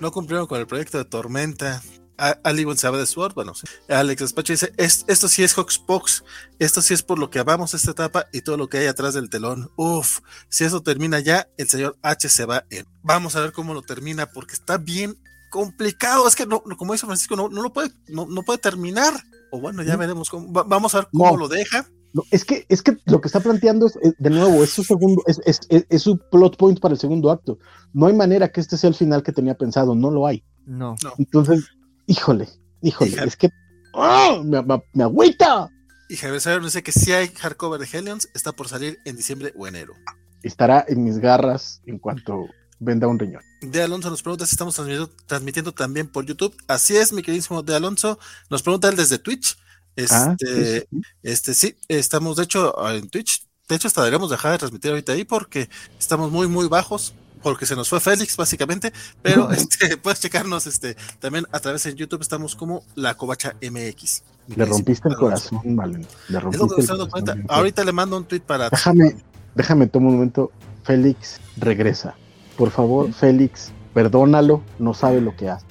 No 0.00 0.12
cumplieron 0.12 0.46
con 0.46 0.60
el 0.60 0.66
proyecto 0.66 0.98
de 0.98 1.04
Tormenta. 1.04 1.82
Ali 2.18 2.64
González 2.64 2.98
de 3.00 3.06
Sword, 3.06 3.34
bueno, 3.34 3.54
sí. 3.54 3.66
Alex 3.90 4.22
Gaspacho 4.22 4.54
dice, 4.54 4.72
"Es- 4.78 5.04
esto 5.06 5.28
sí 5.28 5.44
es 5.44 5.52
Hawkspox, 5.52 6.24
esto 6.58 6.80
sí 6.80 6.94
es 6.94 7.02
por 7.02 7.18
lo 7.18 7.28
que 7.28 7.38
amamos 7.40 7.74
esta 7.74 7.90
etapa 7.90 8.24
y 8.32 8.40
todo 8.40 8.56
lo 8.56 8.68
que 8.70 8.78
hay 8.78 8.86
atrás 8.86 9.12
del 9.12 9.28
telón. 9.28 9.70
Uf, 9.76 10.20
si 10.48 10.64
eso 10.64 10.80
termina 10.82 11.20
ya, 11.20 11.46
el 11.58 11.68
señor 11.68 11.98
H 12.00 12.30
se 12.30 12.46
va 12.46 12.64
en. 12.70 12.86
Vamos 13.02 13.36
a 13.36 13.40
ver 13.42 13.52
cómo 13.52 13.74
lo 13.74 13.82
termina, 13.82 14.24
porque 14.32 14.54
está 14.54 14.78
bien 14.78 15.18
complicado. 15.56 16.28
Es 16.28 16.36
que 16.36 16.46
no, 16.46 16.62
como 16.76 16.92
dice 16.92 17.06
Francisco, 17.06 17.34
no, 17.36 17.48
no 17.48 17.62
lo 17.62 17.72
puede, 17.72 17.90
no, 18.08 18.26
no 18.26 18.42
puede 18.42 18.58
terminar. 18.58 19.12
O 19.50 19.60
bueno, 19.60 19.82
ya 19.82 19.96
veremos 19.96 20.28
cómo. 20.30 20.52
va- 20.52 20.64
vamos 20.64 20.94
a 20.94 20.98
ver 20.98 21.08
cómo 21.12 21.30
No. 21.32 21.36
lo 21.36 21.48
deja. 21.48 21.86
No, 22.12 22.22
es 22.30 22.44
que, 22.44 22.64
es 22.68 22.82
que 22.82 22.96
lo 23.04 23.20
que 23.20 23.28
está 23.28 23.40
planteando 23.40 23.86
es, 23.86 23.96
es, 24.00 24.14
de 24.18 24.30
nuevo, 24.30 24.62
es 24.64 24.70
su 24.70 24.82
segundo, 24.84 25.22
es, 25.26 25.38
es, 25.44 25.60
es- 25.68 25.86
es 25.90 26.02
su 26.02 26.18
plot 26.30 26.56
point 26.56 26.80
para 26.80 26.94
el 26.94 27.00
segundo 27.00 27.30
acto. 27.30 27.58
No 27.92 28.06
hay 28.06 28.14
manera 28.14 28.50
que 28.50 28.60
este 28.60 28.76
sea 28.78 28.88
el 28.88 28.94
final 28.94 29.22
que 29.22 29.32
tenía 29.32 29.54
pensado, 29.56 29.94
no 29.94 30.10
lo 30.10 30.26
hay. 30.26 30.42
No. 30.64 30.94
Entonces, 31.18 31.64
híjole, 32.06 32.48
híjole, 32.82 33.22
es 33.24 33.36
que 33.36 33.50
me, 34.44 34.62
me, 34.62 34.82
me 34.94 35.02
agüita. 35.04 35.70
Y 36.08 36.16
Javier 36.16 36.40
Saber 36.40 36.62
dice 36.62 36.82
que 36.82 36.92
si 36.92 37.12
hay 37.12 37.28
hardcover 37.28 37.80
de 37.80 37.86
Hellions, 37.98 38.28
está 38.34 38.52
por 38.52 38.68
salir 38.68 38.98
en 39.04 39.16
diciembre 39.16 39.52
o 39.56 39.66
enero. 39.66 39.94
Estará 40.42 40.84
en 40.88 41.02
mis 41.04 41.18
garras 41.18 41.82
en 41.86 41.98
cuanto 41.98 42.46
venda 42.78 43.08
un 43.08 43.18
riñón. 43.18 43.42
De 43.70 43.82
Alonso 43.82 44.10
nos 44.10 44.22
pregunta 44.22 44.46
si 44.46 44.54
estamos 44.54 44.74
transmitiendo, 44.74 45.10
transmitiendo 45.26 45.72
también 45.72 46.08
por 46.08 46.24
YouTube. 46.24 46.56
Así 46.68 46.96
es, 46.96 47.12
mi 47.12 47.22
queridísimo 47.22 47.62
De 47.62 47.74
Alonso. 47.74 48.18
Nos 48.50 48.62
pregunta 48.62 48.88
él 48.88 48.96
desde 48.96 49.18
Twitch. 49.18 49.56
Este, 49.96 50.14
Ah, 50.14 50.36
sí, 50.38 50.46
sí. 50.90 51.00
este 51.22 51.54
sí, 51.54 51.76
estamos 51.88 52.36
de 52.36 52.44
hecho 52.44 52.74
en 52.90 53.08
Twitch. 53.08 53.46
De 53.68 53.76
hecho, 53.76 53.88
hasta 53.88 54.02
deberíamos 54.02 54.30
dejar 54.30 54.52
de 54.52 54.58
transmitir 54.58 54.90
ahorita 54.90 55.12
ahí 55.12 55.24
porque 55.24 55.68
estamos 55.98 56.30
muy, 56.30 56.46
muy 56.48 56.68
bajos. 56.68 57.14
Porque 57.42 57.66
se 57.66 57.76
nos 57.76 57.88
fue 57.88 58.00
Félix, 58.00 58.36
básicamente. 58.36 58.92
Pero 59.22 59.50
este, 59.52 59.96
puedes 60.02 60.20
checarnos 60.20 60.66
este, 60.66 60.96
también 61.20 61.46
a 61.52 61.60
través 61.60 61.84
de 61.84 61.94
YouTube. 61.94 62.22
Estamos 62.22 62.56
como 62.56 62.84
la 62.94 63.14
Covacha 63.16 63.54
MX. 63.62 64.22
Le 64.48 64.64
rompiste 64.64 65.08
el 65.08 65.16
corazón, 65.16 65.60
Valen. 65.76 66.06
Le 66.28 66.40
rompiste 66.40 66.82
el 66.92 67.08
corazón. 67.08 67.44
Ahorita 67.48 67.84
le 67.84 67.92
mando 67.92 68.16
un 68.16 68.24
tweet 68.24 68.40
para. 68.40 68.68
Déjame, 68.70 69.16
déjame 69.54 69.86
tomar 69.86 70.08
un 70.08 70.14
momento. 70.14 70.50
Félix, 70.84 71.40
regresa. 71.56 72.16
Por 72.56 72.70
favor, 72.70 73.12
Félix, 73.12 73.72
perdónalo, 73.94 74.62
no 74.78 74.94
sabe 74.94 75.20
lo 75.20 75.36
que 75.36 75.50
hace. 75.50 75.66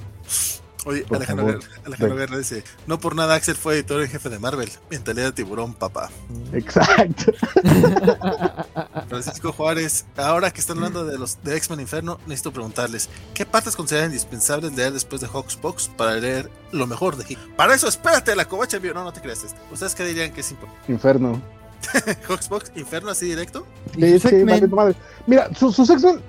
Oye, 0.87 1.01
Por 1.01 1.17
Alejandro, 1.17 1.47
favor, 1.47 1.63
Alejandro. 1.83 2.15
Guerra 2.17 2.37
dice: 2.37 2.63
No 2.85 2.99
por 2.99 3.15
nada 3.15 3.33
Axel 3.33 3.55
fue 3.55 3.73
editor 3.73 4.01
en 4.03 4.07
jefe 4.07 4.29
de 4.29 4.37
Marvel. 4.37 4.69
Mentalidad 4.91 5.25
de 5.25 5.31
tiburón, 5.31 5.73
papá. 5.73 6.11
Exacto. 6.53 7.31
Francisco 9.09 9.51
Juárez, 9.51 10.05
ahora 10.15 10.51
que 10.51 10.59
están 10.61 10.77
hablando 10.77 11.03
de 11.05 11.17
los 11.17 11.41
de 11.43 11.57
X-Men 11.57 11.79
Inferno, 11.79 12.19
necesito 12.27 12.51
preguntarles: 12.51 13.09
¿qué 13.33 13.45
partes 13.47 13.75
consideran 13.75 14.09
indispensables 14.11 14.75
leer 14.75 14.93
después 14.93 15.21
de 15.21 15.27
Hawksbox 15.27 15.89
para 15.97 16.15
leer 16.15 16.51
lo 16.71 16.85
mejor 16.87 17.15
de 17.17 17.25
Hit? 17.25 17.39
Para 17.55 17.73
eso, 17.73 17.87
espérate, 17.87 18.35
la 18.35 18.45
covacha 18.45 18.77
envió. 18.77 18.93
No, 18.93 19.03
no 19.03 19.11
te 19.11 19.21
creas 19.21 19.43
esto. 19.43 19.59
¿Ustedes 19.71 19.95
qué 19.95 20.03
dirían 20.05 20.31
que 20.33 20.41
es 20.41 20.51
importante? 20.51 20.91
Inferno. 20.91 21.41
¿Hawksbox 22.29 22.71
Inferno 22.75 23.09
así 23.11 23.25
directo? 23.27 23.65
Sí, 23.95 24.19
sí, 24.19 24.27
X-Men, 24.27 24.45
vale, 24.45 24.67
madre. 24.67 24.95
Mira, 25.27 25.49
su- 25.55 25.71
sus 25.71 25.89
X-Men. 25.89 26.19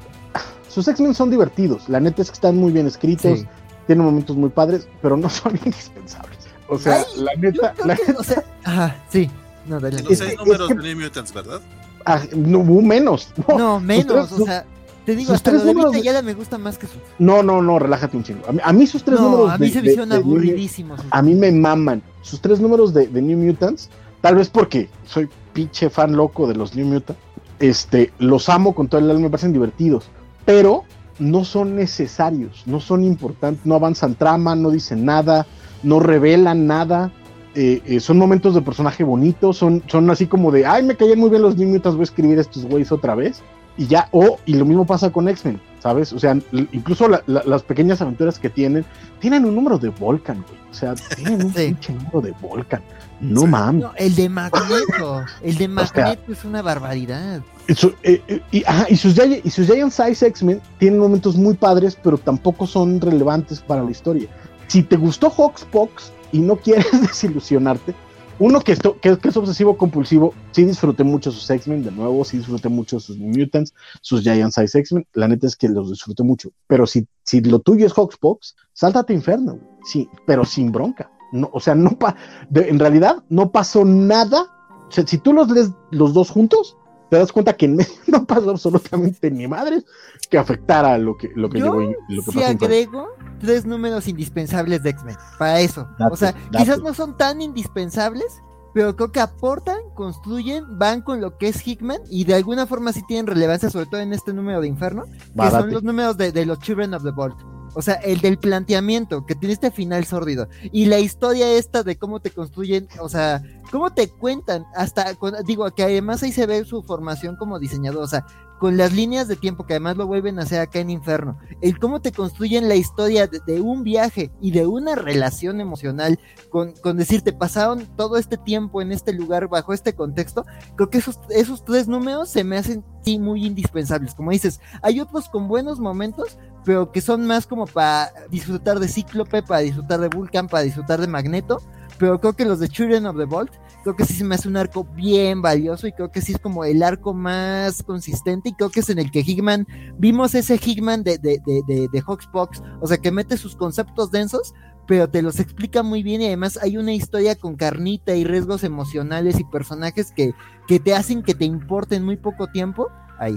Sus 0.69 0.87
X-Men 0.89 1.15
son 1.15 1.31
divertidos. 1.31 1.89
La 1.89 2.01
neta 2.01 2.23
es 2.23 2.31
que 2.31 2.35
están 2.35 2.57
muy 2.57 2.73
bien 2.73 2.87
escritos. 2.87 3.41
sí. 3.41 3.47
Tienen 3.87 4.05
momentos 4.05 4.37
muy 4.37 4.49
padres, 4.51 4.89
pero 5.01 5.17
no 5.17 5.29
son 5.31 5.53
indispensables. 5.65 6.39
O 6.69 6.77
sea, 6.79 6.97
Ay, 7.15 7.23
la 7.23 7.35
neta. 7.37 7.73
creo 7.75 7.87
La, 7.87 7.97
que, 7.97 8.13
o 8.13 8.23
sea, 8.25 8.43
ajá, 8.65 8.97
sí. 9.09 9.31
No, 9.67 9.79
dale. 9.81 10.03
Los 10.03 10.19
seis 10.19 10.37
números 10.39 10.71
es 10.71 10.77
que- 10.77 10.83
de 10.83 10.95
New 10.95 11.05
Mutants, 11.05 11.33
¿verdad? 11.33 11.61
ah, 12.05 12.21
no 12.35 12.59
hubo 12.61 12.83
menos. 12.83 13.33
No, 13.49 13.57
No, 13.59 13.81
menos, 13.81 14.29
tres- 14.29 14.41
o 14.41 14.45
sea, 14.45 14.65
te 15.05 15.15
digo, 15.15 15.33
hasta 15.33 15.51
tres 15.51 15.63
lo 15.63 15.67
de 15.69 15.73
números 15.75 15.93
Vita 15.93 16.01
de- 16.03 16.05
Yala 16.07 16.23
me 16.23 16.35
gusta 16.35 16.59
más 16.59 16.79
que 16.79 16.89
su. 16.89 16.95
no, 17.21 17.43
no, 17.45 17.63
no, 17.63 17.79
relájate 17.79 18.17
un 18.17 18.25
chingo. 18.25 18.43
A 18.49 18.53
mí, 18.53 18.59
a 18.63 18.73
mí 18.73 18.87
sus 18.89 19.05
tres 19.05 19.21
No, 19.21 19.31
números. 19.31 19.51
a 19.53 19.59
mí 19.59 19.67
de- 19.69 19.73
se 19.73 19.81
me 19.83 19.87
hicieron 19.87 20.13
aburridísimos. 20.13 21.01
a 21.11 21.23
mí 21.23 21.35
me 21.35 21.53
maman. 21.53 22.03
Sus 22.23 22.41
tres 22.41 22.59
números 22.61 22.93
de, 22.93 23.07
de 23.07 23.23
New 23.23 23.39
Mutants, 23.39 23.89
tal 24.21 24.35
vez 24.35 24.49
porque 24.49 24.89
soy 25.05 25.29
pinche 25.53 25.89
fan 25.91 26.17
loco 26.17 26.49
de 26.49 26.55
los 26.57 26.75
New 26.75 26.87
Mutants, 26.87 27.21
este, 27.61 28.13
los 28.19 28.49
amo 28.49 28.75
con 28.75 28.89
todo 28.89 29.01
el 29.01 29.09
alma, 29.11 29.23
me 29.23 29.31
parecen 29.31 29.53
divertidos. 29.53 30.09
Pero 30.47 30.85
no 31.19 31.45
son 31.45 31.77
necesarios, 31.77 32.63
no 32.65 32.81
son 32.81 33.05
importantes, 33.05 33.67
no 33.67 33.75
avanzan 33.75 34.15
trama, 34.15 34.57
no 34.57 34.71
dicen 34.71 35.05
nada, 35.05 35.47
no 35.83 36.01
revelan 36.01 36.67
nada. 36.67 37.13
Eh, 37.55 37.83
eh, 37.87 38.01
son 38.01 38.19
momentos 38.19 38.55
de 38.55 38.63
personaje 38.63 39.03
bonito, 39.03 39.53
son, 39.53 39.83
son 39.87 40.09
así 40.11 40.27
como 40.27 40.51
de, 40.51 40.67
ay, 40.67 40.83
me 40.83 40.95
caían 40.95 41.19
muy 41.19 41.31
bien 41.31 41.43
los 41.43 41.57
New 41.57 41.69
Mutants, 41.69 41.97
voy 41.97 42.03
a 42.03 42.05
escribir 42.05 42.39
estos 42.39 42.65
güeyes 42.65 42.93
otra 42.93 43.15
vez. 43.15 43.43
Y 43.79 43.87
ya, 43.87 44.09
o, 44.11 44.39
y 44.47 44.55
lo 44.55 44.65
mismo 44.65 44.87
pasa 44.87 45.11
con 45.11 45.29
X-Men, 45.29 45.61
¿sabes? 45.81 46.13
O 46.13 46.19
sea, 46.19 46.37
incluso 46.73 47.09
las 47.09 47.63
pequeñas 47.63 48.01
aventuras 48.01 48.39
que 48.39 48.49
tienen, 48.49 48.85
tienen 49.21 49.45
un 49.45 49.55
número 49.55 49.79
de 49.79 49.91
Volcan, 49.91 50.43
güey. 50.49 50.59
O 50.71 50.75
sea, 50.75 50.95
tienen 51.17 51.45
un 51.45 51.53
pinche 51.53 51.93
número 51.93 52.21
de 52.23 52.33
Volcan. 52.41 52.83
No 53.21 53.47
mames. 53.47 53.87
el 53.97 54.15
de 54.15 54.29
Magneto, 54.29 55.25
el 55.43 55.57
de 55.57 55.69
Magneto 55.69 56.33
es 56.33 56.45
una 56.45 56.63
barbaridad. 56.63 57.41
Eh, 57.69 58.23
eh, 58.29 58.43
y, 58.53 58.65
y, 58.89 58.97
sus, 58.97 59.19
y 59.45 59.51
sus 59.51 59.67
Giant 59.67 59.93
Size 59.93 60.27
X-Men 60.27 60.61
tienen 60.79 61.01
momentos 61.01 61.37
muy 61.37 61.55
padres, 61.55 61.99
pero 62.03 62.19
tampoco 62.19 62.67
son 62.67 63.01
relevantes 63.01 63.61
para 63.61 63.83
la 63.83 63.91
historia. 63.91 64.29
Si 64.69 64.83
te 64.83 64.97
gustó 64.97 65.31
Hawkspox 65.31 66.13
y 66.33 66.41
no 66.41 66.57
quieres 66.57 66.87
desilusionarte, 67.01 67.95
uno 68.39 68.61
que, 68.61 68.73
esto, 68.73 69.01
que, 69.01 69.11
es 69.11 69.37
obsesivo 69.37 69.77
compulsivo, 69.77 70.35
sí 70.51 70.65
disfruté 70.65 71.05
mucho 71.05 71.31
sus 71.31 71.49
X-Men, 71.49 71.85
de 71.85 71.91
nuevo, 71.91 72.25
sí 72.25 72.39
disfruté 72.39 72.69
mucho 72.69 73.01
sus 73.01 73.17
Mutants, 73.19 73.75
sus 74.01 74.23
Giant 74.23 74.53
Size 74.53 74.79
X-Men, 74.79 75.07
la 75.15 75.29
neta 75.29 75.47
es 75.47 75.57
que 75.57 75.69
los 75.69 75.91
disfruté 75.91 76.23
mucho, 76.23 76.51
pero 76.67 76.87
si, 76.87 77.07
si 77.23 77.41
lo 77.41 77.61
tuyo 77.61 77.87
es 77.87 77.93
Hawkspox, 77.97 78.55
sáltate 78.73 79.15
Inferno, 79.15 79.59
sí, 79.85 80.09
pero 80.27 80.45
sin 80.45 80.71
bronca, 80.71 81.11
no, 81.33 81.51
o 81.53 81.61
sea, 81.61 81.75
no 81.75 81.99
pa 81.99 82.17
en 82.55 82.79
realidad 82.79 83.25
no 83.29 83.51
pasó 83.51 83.85
nada, 83.85 84.47
si 84.91 85.19
tú 85.19 85.33
los 85.33 85.51
lees 85.51 85.71
los 85.91 86.13
dos 86.13 86.31
juntos, 86.31 86.77
te 87.11 87.17
das 87.17 87.33
cuenta 87.33 87.57
que 87.57 87.69
no 88.07 88.27
pasó 88.27 88.51
absolutamente 88.51 89.31
ni 89.31 89.47
madre 89.47 89.83
que 90.31 90.39
afectara 90.39 90.99
lo 90.99 91.17
que, 91.17 91.31
lo 91.35 91.49
que 91.49 91.59
llegó 91.59 91.81
lo 92.09 92.23
que 92.23 92.33
sí 92.33 92.43
agrego 92.43 93.09
tres 93.41 93.65
números 93.65 94.09
indispensables 94.09 94.83
de 94.83 94.91
X-Men 94.91 95.17
para 95.39 95.61
eso. 95.61 95.89
o 96.11 96.17
sea, 96.17 96.35
quizás 96.51 96.81
no 96.81 96.95
son 96.95 97.17
tan 97.17 97.41
indispensables, 97.41 98.43
pero 98.75 98.97
creo 98.97 99.13
que 99.13 99.21
aportan, 99.21 99.79
construyen, 99.95 100.79
van 100.79 101.03
con 101.03 101.21
lo 101.21 101.39
que 101.39 101.49
es 101.49 101.67
Hickman 101.67 102.01
y 102.11 102.25
de 102.25 102.35
alguna 102.35 102.67
forma 102.67 102.93
sí 102.93 103.03
tienen 103.07 103.27
relevancia, 103.27 103.71
sobre 103.71 103.87
todo 103.87 104.01
en 104.01 104.13
este 104.13 104.33
número 104.33 104.61
de 104.61 104.69
Inferno, 104.69 105.05
que 105.35 105.51
son 105.51 105.71
los 105.71 105.83
números 105.83 106.17
de, 106.17 106.33
de 106.33 106.47
los 106.47 106.59
Children 106.61 106.95
of 106.95 107.03
the 107.03 107.11
Vault. 107.11 107.56
O 107.77 107.83
sea, 107.83 107.95
el 107.97 108.23
del 108.23 108.39
planteamiento, 108.39 109.27
que 109.27 109.35
tiene 109.35 109.53
este 109.53 109.71
final 109.71 110.07
sórdido. 110.07 110.49
Y 110.73 110.87
la 110.87 110.99
historia 110.99 111.53
esta 111.53 111.83
de 111.83 111.99
cómo 111.99 112.21
te 112.21 112.31
construyen, 112.31 112.89
o 113.01 113.11
sea, 113.11 113.43
cómo 113.71 113.93
te 113.93 114.09
cuentan, 114.09 114.65
hasta, 114.75 115.15
digo, 115.45 115.71
que 115.75 115.83
además 115.83 116.23
ahí 116.23 116.33
se 116.33 116.47
ve 116.47 116.65
su 116.65 116.83
formación 116.83 117.37
como 117.37 117.59
diseñador, 117.59 118.03
o 118.03 118.09
sea, 118.09 118.25
con 118.59 118.77
las 118.77 118.93
líneas 118.93 119.29
de 119.29 119.37
tiempo 119.37 119.67
que 119.67 119.75
además 119.75 119.97
lo 119.97 120.07
vuelven 120.07 120.39
a 120.39 120.43
hacer 120.43 120.61
acá 120.61 120.79
en 120.79 120.91
Inferno, 120.91 121.39
el 121.61 121.79
cómo 121.79 122.01
te 122.01 122.13
construyen 122.13 122.69
la 122.69 122.75
historia 122.75 123.27
de, 123.27 123.61
un 123.61 123.83
viaje 123.83 124.31
y 124.41 124.51
de 124.51 124.67
una 124.67 124.95
relación 124.95 125.61
emocional 125.61 126.19
con, 126.51 126.73
con 126.73 126.97
decirte 126.97 127.33
pasaron 127.33 127.87
todo 127.97 128.17
este 128.17 128.37
tiempo 128.37 128.81
en 128.81 128.93
este 128.93 129.13
lugar 129.13 129.49
bajo 129.49 129.73
este 129.73 129.95
contexto, 129.95 130.45
creo 130.77 130.91
que 130.91 130.99
esos, 130.99 131.19
esos 131.31 131.65
tres 131.65 131.89
números 131.89 132.29
se 132.29 132.45
me 132.45 132.57
hacen 132.57 132.85
sí 133.05 133.19
muy 133.19 133.47
indispensables, 133.47 134.15
como 134.15 134.31
dices, 134.31 134.61
hay 134.83 135.01
otros 135.01 135.29
con 135.29 135.49
buenos 135.49 135.79
momentos, 135.79 136.39
pero 136.65 136.91
que 136.91 137.01
son 137.01 137.27
más 137.27 137.47
como 137.47 137.67
para 137.67 138.13
disfrutar 138.31 138.81
de 138.81 138.89
Cíclope, 138.89 139.43
para 139.43 139.61
disfrutar 139.61 140.01
de 140.01 140.09
Vulcan, 140.09 140.49
para 140.49 140.65
disfrutar 140.65 141.01
de 141.01 141.07
Magneto, 141.07 141.63
pero 141.99 142.21
creo 142.21 142.35
que 142.35 142.45
los 142.45 142.59
de 142.61 142.69
Children 142.69 143.07
of 143.07 143.17
the 143.17 143.25
Vault, 143.25 143.53
creo 143.83 143.97
que 143.97 144.05
sí 144.05 144.15
se 144.15 144.25
me 144.25 144.35
hace 144.35 144.49
un 144.49 144.57
arco 144.57 144.85
bien 144.85 145.43
valioso 145.43 145.87
y 145.87 145.93
creo 145.93 146.11
que 146.11 146.21
sí 146.21 146.33
es 146.33 146.39
como 146.39 146.65
el 146.65 146.83
arco 146.83 147.15
más 147.15 147.83
consistente 147.83 148.51
y 148.51 148.53
creo 148.55 148.71
que 148.71 148.81
es 148.81 148.91
en 148.91 148.99
el 148.99 149.11
que 149.11 149.21
Hickman, 149.21 149.67
vimos 149.99 150.35
ese 150.35 150.57
Hickman 150.57 151.03
de, 151.03 151.19
de, 151.19 151.41
de, 151.47 151.63
de, 151.67 151.89
de 151.93 152.01
Hawksbox, 152.01 152.63
o 152.81 152.87
sea, 152.87 152.99
que 152.99 153.11
mete 153.11 153.37
sus 153.37 153.57
conceptos 153.57 154.11
densos, 154.11 154.55
pero 154.87 155.09
te 155.09 155.23
los 155.23 155.41
explica 155.41 155.83
muy 155.83 156.03
bien 156.03 156.23
y 156.23 156.27
además 156.27 156.59
hay 156.63 156.77
una 156.77 156.93
historia 156.93 157.35
con 157.35 157.57
carnita 157.57 158.15
y 158.15 158.25
riesgos 158.25 158.65
emocionales 158.65 159.39
y 159.41 159.45
personajes 159.45 160.13
que, 160.13 160.35
que 160.67 160.79
te 160.79 160.95
hacen 160.95 161.23
que 161.23 161.35
te 161.35 161.45
importen 161.45 162.05
muy 162.05 162.17
poco 162.17 162.47
tiempo 162.49 162.89
ahí. 163.19 163.37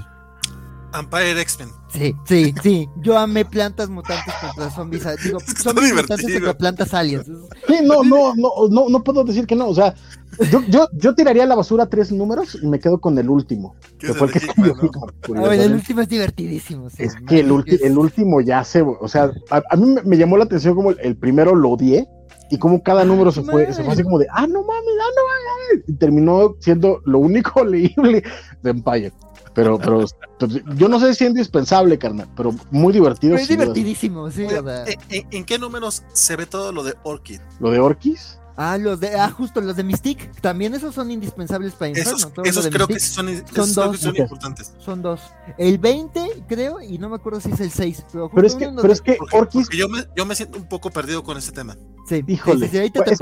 Empire 0.93 1.41
X-Men. 1.41 1.69
Sí, 1.89 2.15
sí, 2.25 2.53
sí. 2.61 2.89
Yo 3.01 3.17
amé 3.17 3.45
plantas 3.45 3.89
mutantes 3.89 4.33
contra 4.41 4.69
zombies. 4.71 5.03
Digo, 5.23 5.39
zombies 5.39 5.93
mutantes 5.93 6.33
contra 6.33 6.57
plantas 6.57 6.93
aliens. 6.93 7.25
Sí, 7.25 7.79
no, 7.83 8.03
no, 8.03 8.33
no, 8.35 8.51
no, 8.69 8.89
no 8.89 9.03
puedo 9.03 9.23
decir 9.23 9.45
que 9.47 9.55
no. 9.55 9.67
O 9.67 9.75
sea, 9.75 9.95
yo, 10.51 10.61
yo, 10.69 10.87
yo 10.93 11.15
tiraría 11.15 11.43
a 11.43 11.47
la 11.47 11.55
basura 11.55 11.87
tres 11.87 12.11
números 12.11 12.57
y 12.61 12.67
me 12.67 12.79
quedo 12.79 12.99
con 12.99 13.17
el 13.17 13.29
último. 13.29 13.75
Que 13.97 14.13
fue 14.13 14.27
el 14.27 14.33
que 14.33 14.41
¿no? 15.33 15.51
el 15.51 15.73
último 15.73 16.01
es 16.01 16.09
divertidísimo. 16.09 16.89
Sí, 16.89 17.03
es 17.03 17.15
que 17.27 17.39
el, 17.41 17.63
el, 17.81 17.97
último 17.97 18.41
ya 18.41 18.63
se. 18.63 18.81
O 18.81 19.07
sea, 19.07 19.31
a, 19.49 19.75
mí 19.75 19.95
me, 20.05 20.17
llamó 20.17 20.37
la 20.37 20.45
atención 20.45 20.75
como 20.75 20.91
el, 20.91 21.15
primero 21.17 21.55
lo 21.55 21.71
odié 21.71 22.07
y 22.51 22.57
como 22.57 22.81
cada 22.81 23.03
número 23.03 23.31
se 23.31 23.43
fue, 23.43 23.71
se 23.73 23.83
fue 23.83 23.93
así 23.93 24.03
como 24.03 24.17
de, 24.17 24.27
ah, 24.31 24.47
no 24.47 24.63
mames, 24.63 24.93
ah, 25.01 25.11
no 25.15 25.75
mames. 25.75 25.89
Y 25.89 25.93
terminó 25.93 26.55
siendo 26.59 27.01
lo 27.05 27.19
único 27.19 27.63
leíble 27.65 28.23
de 28.61 28.69
Empire. 28.69 29.13
Pero, 29.53 29.77
pero 29.77 30.05
yo 30.75 30.87
no 30.87 30.99
sé 30.99 31.13
si 31.13 31.23
es 31.25 31.29
indispensable, 31.29 31.97
carnal, 31.97 32.29
pero 32.35 32.53
muy 32.71 32.93
divertido. 32.93 33.35
es 33.35 33.47
divertidísimo, 33.47 34.29
sí. 34.31 34.45
¿En, 35.09 35.43
qué 35.43 35.59
números 35.59 36.03
se 36.13 36.35
ve 36.35 36.45
todo 36.45 36.71
lo 36.71 36.83
de 36.83 36.95
Orchid? 37.03 37.41
¿Lo 37.59 37.71
de 37.71 37.79
Orquis? 37.79 38.39
Ah, 38.61 38.77
los 38.77 38.99
de, 38.99 39.15
ah, 39.15 39.29
justo 39.29 39.61
los 39.61 39.77
de 39.77 39.85
Mystique, 39.85 40.29
también 40.41 40.75
esos 40.75 40.93
son 40.93 41.09
indispensables 41.11 41.75
para 41.75 41.89
Inferno. 41.89 42.11
Esos, 42.43 42.67
creo 42.67 42.87
que 42.87 42.99
son, 42.99 43.27
son, 43.55 43.73
dos, 43.73 43.99
son 44.01 44.17
importantes. 44.17 44.73
Son 44.79 45.01
dos. 45.01 45.21
El 45.57 45.77
20, 45.77 46.43
creo, 46.45 46.81
y 46.81 46.97
no 46.97 47.07
me 47.07 47.15
acuerdo 47.15 47.39
si 47.39 47.51
es 47.51 47.59
el 47.61 47.71
6. 47.71 48.05
Pero, 48.11 48.29
pero 48.29 48.45
es 48.45 48.55
que, 48.55 48.69
pero 48.69 48.91
es 48.91 49.01
que 49.01 49.17
Orquis... 49.31 49.69
yo, 49.69 49.87
me, 49.87 50.03
yo 50.13 50.25
me 50.25 50.35
siento 50.35 50.57
un 50.57 50.67
poco 50.67 50.89
perdido 50.89 51.23
con 51.23 51.37
ese 51.37 51.53
tema. 51.53 51.77
Sí, 52.05 52.21
híjole. 52.27 52.67
Sí, 52.67 52.89
te 52.89 52.99
es 53.09 53.19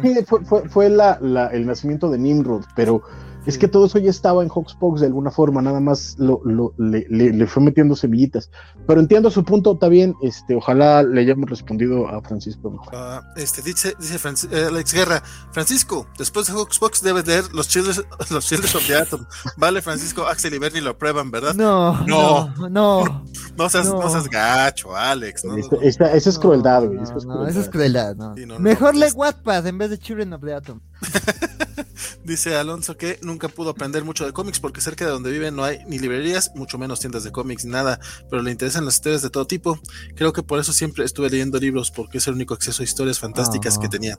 que 0.00 0.24
fue, 0.26 0.44
fue, 0.44 0.68
fue 0.68 0.90
la, 0.90 1.16
la, 1.20 1.46
el 1.46 1.64
nacimiento 1.64 2.10
de 2.10 2.18
Nimrod, 2.18 2.64
pero 2.74 3.02
es 3.46 3.58
que 3.58 3.68
todo 3.68 3.86
eso 3.86 3.98
ya 3.98 4.10
estaba 4.10 4.42
en 4.42 4.48
Hawkspox 4.48 5.00
de 5.00 5.06
alguna 5.06 5.30
forma, 5.30 5.60
nada 5.60 5.80
más 5.80 6.16
lo, 6.18 6.40
lo 6.44 6.72
le, 6.78 7.06
le, 7.08 7.46
fue 7.46 7.62
metiendo 7.62 7.96
semillitas. 7.96 8.50
Pero 8.86 9.00
entiendo 9.00 9.30
su 9.30 9.44
punto, 9.44 9.72
está 9.72 9.88
bien. 9.88 10.14
Este, 10.22 10.54
ojalá 10.54 11.02
le 11.02 11.20
hayamos 11.22 11.50
respondido 11.50 12.06
a 12.08 12.20
Francisco 12.22 12.70
mejor. 12.70 12.94
Uh, 12.94 13.38
este, 13.40 13.62
dice, 13.62 13.94
dice 13.98 14.16
eh, 14.52 14.66
Alex 14.68 14.94
Guerra, 14.94 15.22
Francisco, 15.50 16.06
después 16.18 16.46
de 16.46 16.52
Hawkspox 16.52 17.02
debes 17.02 17.26
leer 17.26 17.44
los 17.52 17.68
Children, 17.68 18.06
los 18.30 18.46
Children 18.46 18.76
of 18.76 18.86
the 18.86 18.96
Atom. 18.96 19.26
Vale, 19.56 19.82
Francisco, 19.82 20.24
Axel 20.26 20.54
y 20.54 20.58
Bernie 20.58 20.80
lo 20.80 20.96
prueban, 20.96 21.30
¿verdad? 21.30 21.54
No, 21.54 22.06
no, 22.06 22.54
no. 22.68 23.24
No, 23.56 23.68
seas, 23.68 23.86
no. 23.86 24.08
seas, 24.08 24.28
gacho, 24.28 24.96
Alex. 24.96 25.44
No, 25.44 25.56
esa, 25.82 26.12
es 26.12 26.38
crueldad, 26.38 26.84
güey. 26.84 27.02
Esa 27.02 27.16
es 27.16 27.24
crueldad. 27.24 27.48
Esa 27.48 27.60
es 27.60 27.68
crueldad, 27.68 28.16
no. 28.16 28.34
Mejor 28.60 28.94
lee 28.94 29.10
Wattpad 29.14 29.66
en 29.66 29.78
vez 29.78 29.90
de 29.90 29.98
Children 29.98 30.32
of 30.34 30.42
the 30.42 30.54
Atom. 30.54 30.80
Dice 32.24 32.56
Alonso 32.56 32.96
que 32.96 33.18
nunca 33.22 33.48
pudo 33.48 33.70
aprender 33.70 34.04
mucho 34.04 34.24
de 34.24 34.32
cómics 34.32 34.60
porque 34.60 34.80
cerca 34.80 35.04
de 35.04 35.10
donde 35.10 35.30
vive 35.30 35.50
no 35.50 35.64
hay 35.64 35.84
ni 35.86 35.98
librerías, 35.98 36.52
mucho 36.54 36.78
menos 36.78 37.00
tiendas 37.00 37.24
de 37.24 37.32
cómics, 37.32 37.64
ni 37.64 37.72
nada, 37.72 37.98
pero 38.30 38.42
le 38.42 38.50
interesan 38.50 38.84
las 38.84 38.94
historias 38.94 39.22
de 39.22 39.30
todo 39.30 39.46
tipo. 39.46 39.80
Creo 40.14 40.32
que 40.32 40.42
por 40.42 40.58
eso 40.58 40.72
siempre 40.72 41.04
estuve 41.04 41.30
leyendo 41.30 41.58
libros 41.58 41.90
porque 41.90 42.18
es 42.18 42.26
el 42.26 42.34
único 42.34 42.54
acceso 42.54 42.82
a 42.82 42.84
historias 42.84 43.18
fantásticas 43.18 43.78
que 43.78 43.88
tenía. 43.88 44.18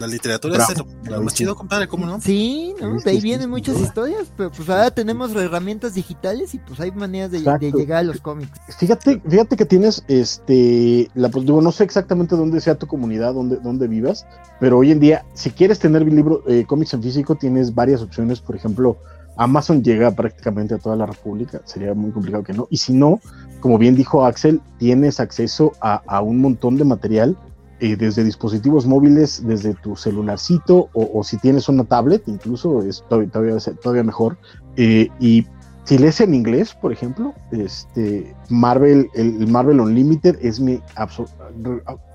La 0.00 0.06
literatura 0.06 0.56
es 0.56 1.10
lo 1.10 1.22
más 1.22 1.34
chido, 1.34 1.54
compadre, 1.54 1.86
¿cómo 1.86 2.06
no? 2.06 2.18
Sí, 2.22 2.74
de 3.04 3.10
ahí 3.10 3.20
vienen 3.20 3.50
muchas 3.50 3.78
historias, 3.78 4.32
pero 4.34 4.50
pues 4.50 4.66
ahora 4.70 4.90
tenemos 4.90 5.36
herramientas 5.36 5.92
digitales 5.92 6.54
y 6.54 6.58
pues 6.58 6.80
hay 6.80 6.90
maneras 6.90 7.30
de, 7.30 7.40
llegar 7.40 7.98
a 7.98 8.02
los 8.02 8.18
cómics. 8.18 8.50
Fíjate, 8.78 9.20
fíjate 9.28 9.58
que 9.58 9.66
tienes, 9.66 10.02
este, 10.08 11.10
la, 11.14 11.28
pues, 11.28 11.44
digo, 11.44 11.60
no 11.60 11.70
sé 11.70 11.84
exactamente 11.84 12.34
dónde 12.34 12.62
sea 12.62 12.76
tu 12.76 12.86
comunidad, 12.86 13.34
dónde, 13.34 13.56
dónde 13.56 13.88
vivas, 13.88 14.24
pero 14.58 14.78
hoy 14.78 14.90
en 14.90 15.00
día, 15.00 15.26
si 15.34 15.50
quieres 15.50 15.78
tener 15.78 16.00
libro, 16.00 16.42
eh, 16.48 16.64
cómics 16.66 16.94
en 16.94 17.02
físico, 17.02 17.34
tienes 17.34 17.74
varias 17.74 18.00
opciones, 18.00 18.40
por 18.40 18.56
ejemplo, 18.56 18.96
Amazon 19.36 19.84
llega 19.84 20.10
prácticamente 20.12 20.76
a 20.76 20.78
toda 20.78 20.96
la 20.96 21.04
República, 21.04 21.60
sería 21.66 21.92
muy 21.92 22.10
complicado 22.10 22.42
que 22.42 22.54
no, 22.54 22.68
y 22.70 22.78
si 22.78 22.94
no, 22.94 23.20
como 23.60 23.76
bien 23.76 23.96
dijo 23.96 24.24
Axel, 24.24 24.62
tienes 24.78 25.20
acceso 25.20 25.72
a, 25.82 26.00
a 26.06 26.22
un 26.22 26.40
montón 26.40 26.76
de 26.76 26.84
material 26.84 27.36
eh, 27.80 27.96
desde 27.96 28.24
dispositivos 28.24 28.86
móviles, 28.86 29.42
desde 29.46 29.72
tu 29.72 29.96
celularcito 29.96 30.90
o, 30.92 31.24
si 31.24 31.38
tienes 31.38 31.66
una 31.68 31.84
tablet, 31.84 32.22
incluso 32.26 32.82
es 32.82 33.02
todavía, 33.08 33.56
todavía, 33.82 34.02
mejor. 34.02 34.36
Eh, 34.76 35.08
y 35.18 35.46
si 35.84 35.96
lees 35.96 36.20
en 36.20 36.34
inglés, 36.34 36.74
por 36.74 36.92
ejemplo, 36.92 37.32
este 37.52 38.36
Marvel, 38.50 39.08
el, 39.14 39.46
Marvel 39.48 39.80
Unlimited 39.80 40.38
es 40.42 40.60
mi 40.60 40.80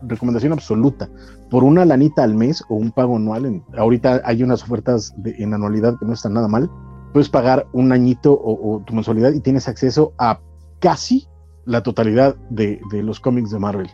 recomendación 0.03 0.53
absoluta. 0.53 1.09
Por 1.49 1.63
una 1.63 1.83
lanita 1.83 2.23
al 2.23 2.35
mes 2.35 2.63
o 2.69 2.75
un 2.75 2.91
pago 2.91 3.15
anual, 3.15 3.63
ahorita 3.75 4.21
hay 4.23 4.43
unas 4.43 4.61
ofertas 4.61 5.15
en 5.25 5.53
anualidad 5.53 5.97
que 5.99 6.05
no 6.05 6.13
están 6.13 6.33
nada 6.33 6.47
mal. 6.47 6.69
Puedes 7.11 7.29
pagar 7.29 7.65
un 7.73 7.91
añito 7.91 8.33
o, 8.33 8.83
tu 8.85 8.93
mensualidad 8.93 9.33
y 9.33 9.39
tienes 9.39 9.67
acceso 9.67 10.13
a 10.19 10.39
casi 10.79 11.27
la 11.65 11.81
totalidad 11.81 12.35
de 12.49 12.79
los 13.01 13.19
cómics 13.19 13.49
de 13.49 13.57
Marvel 13.57 13.89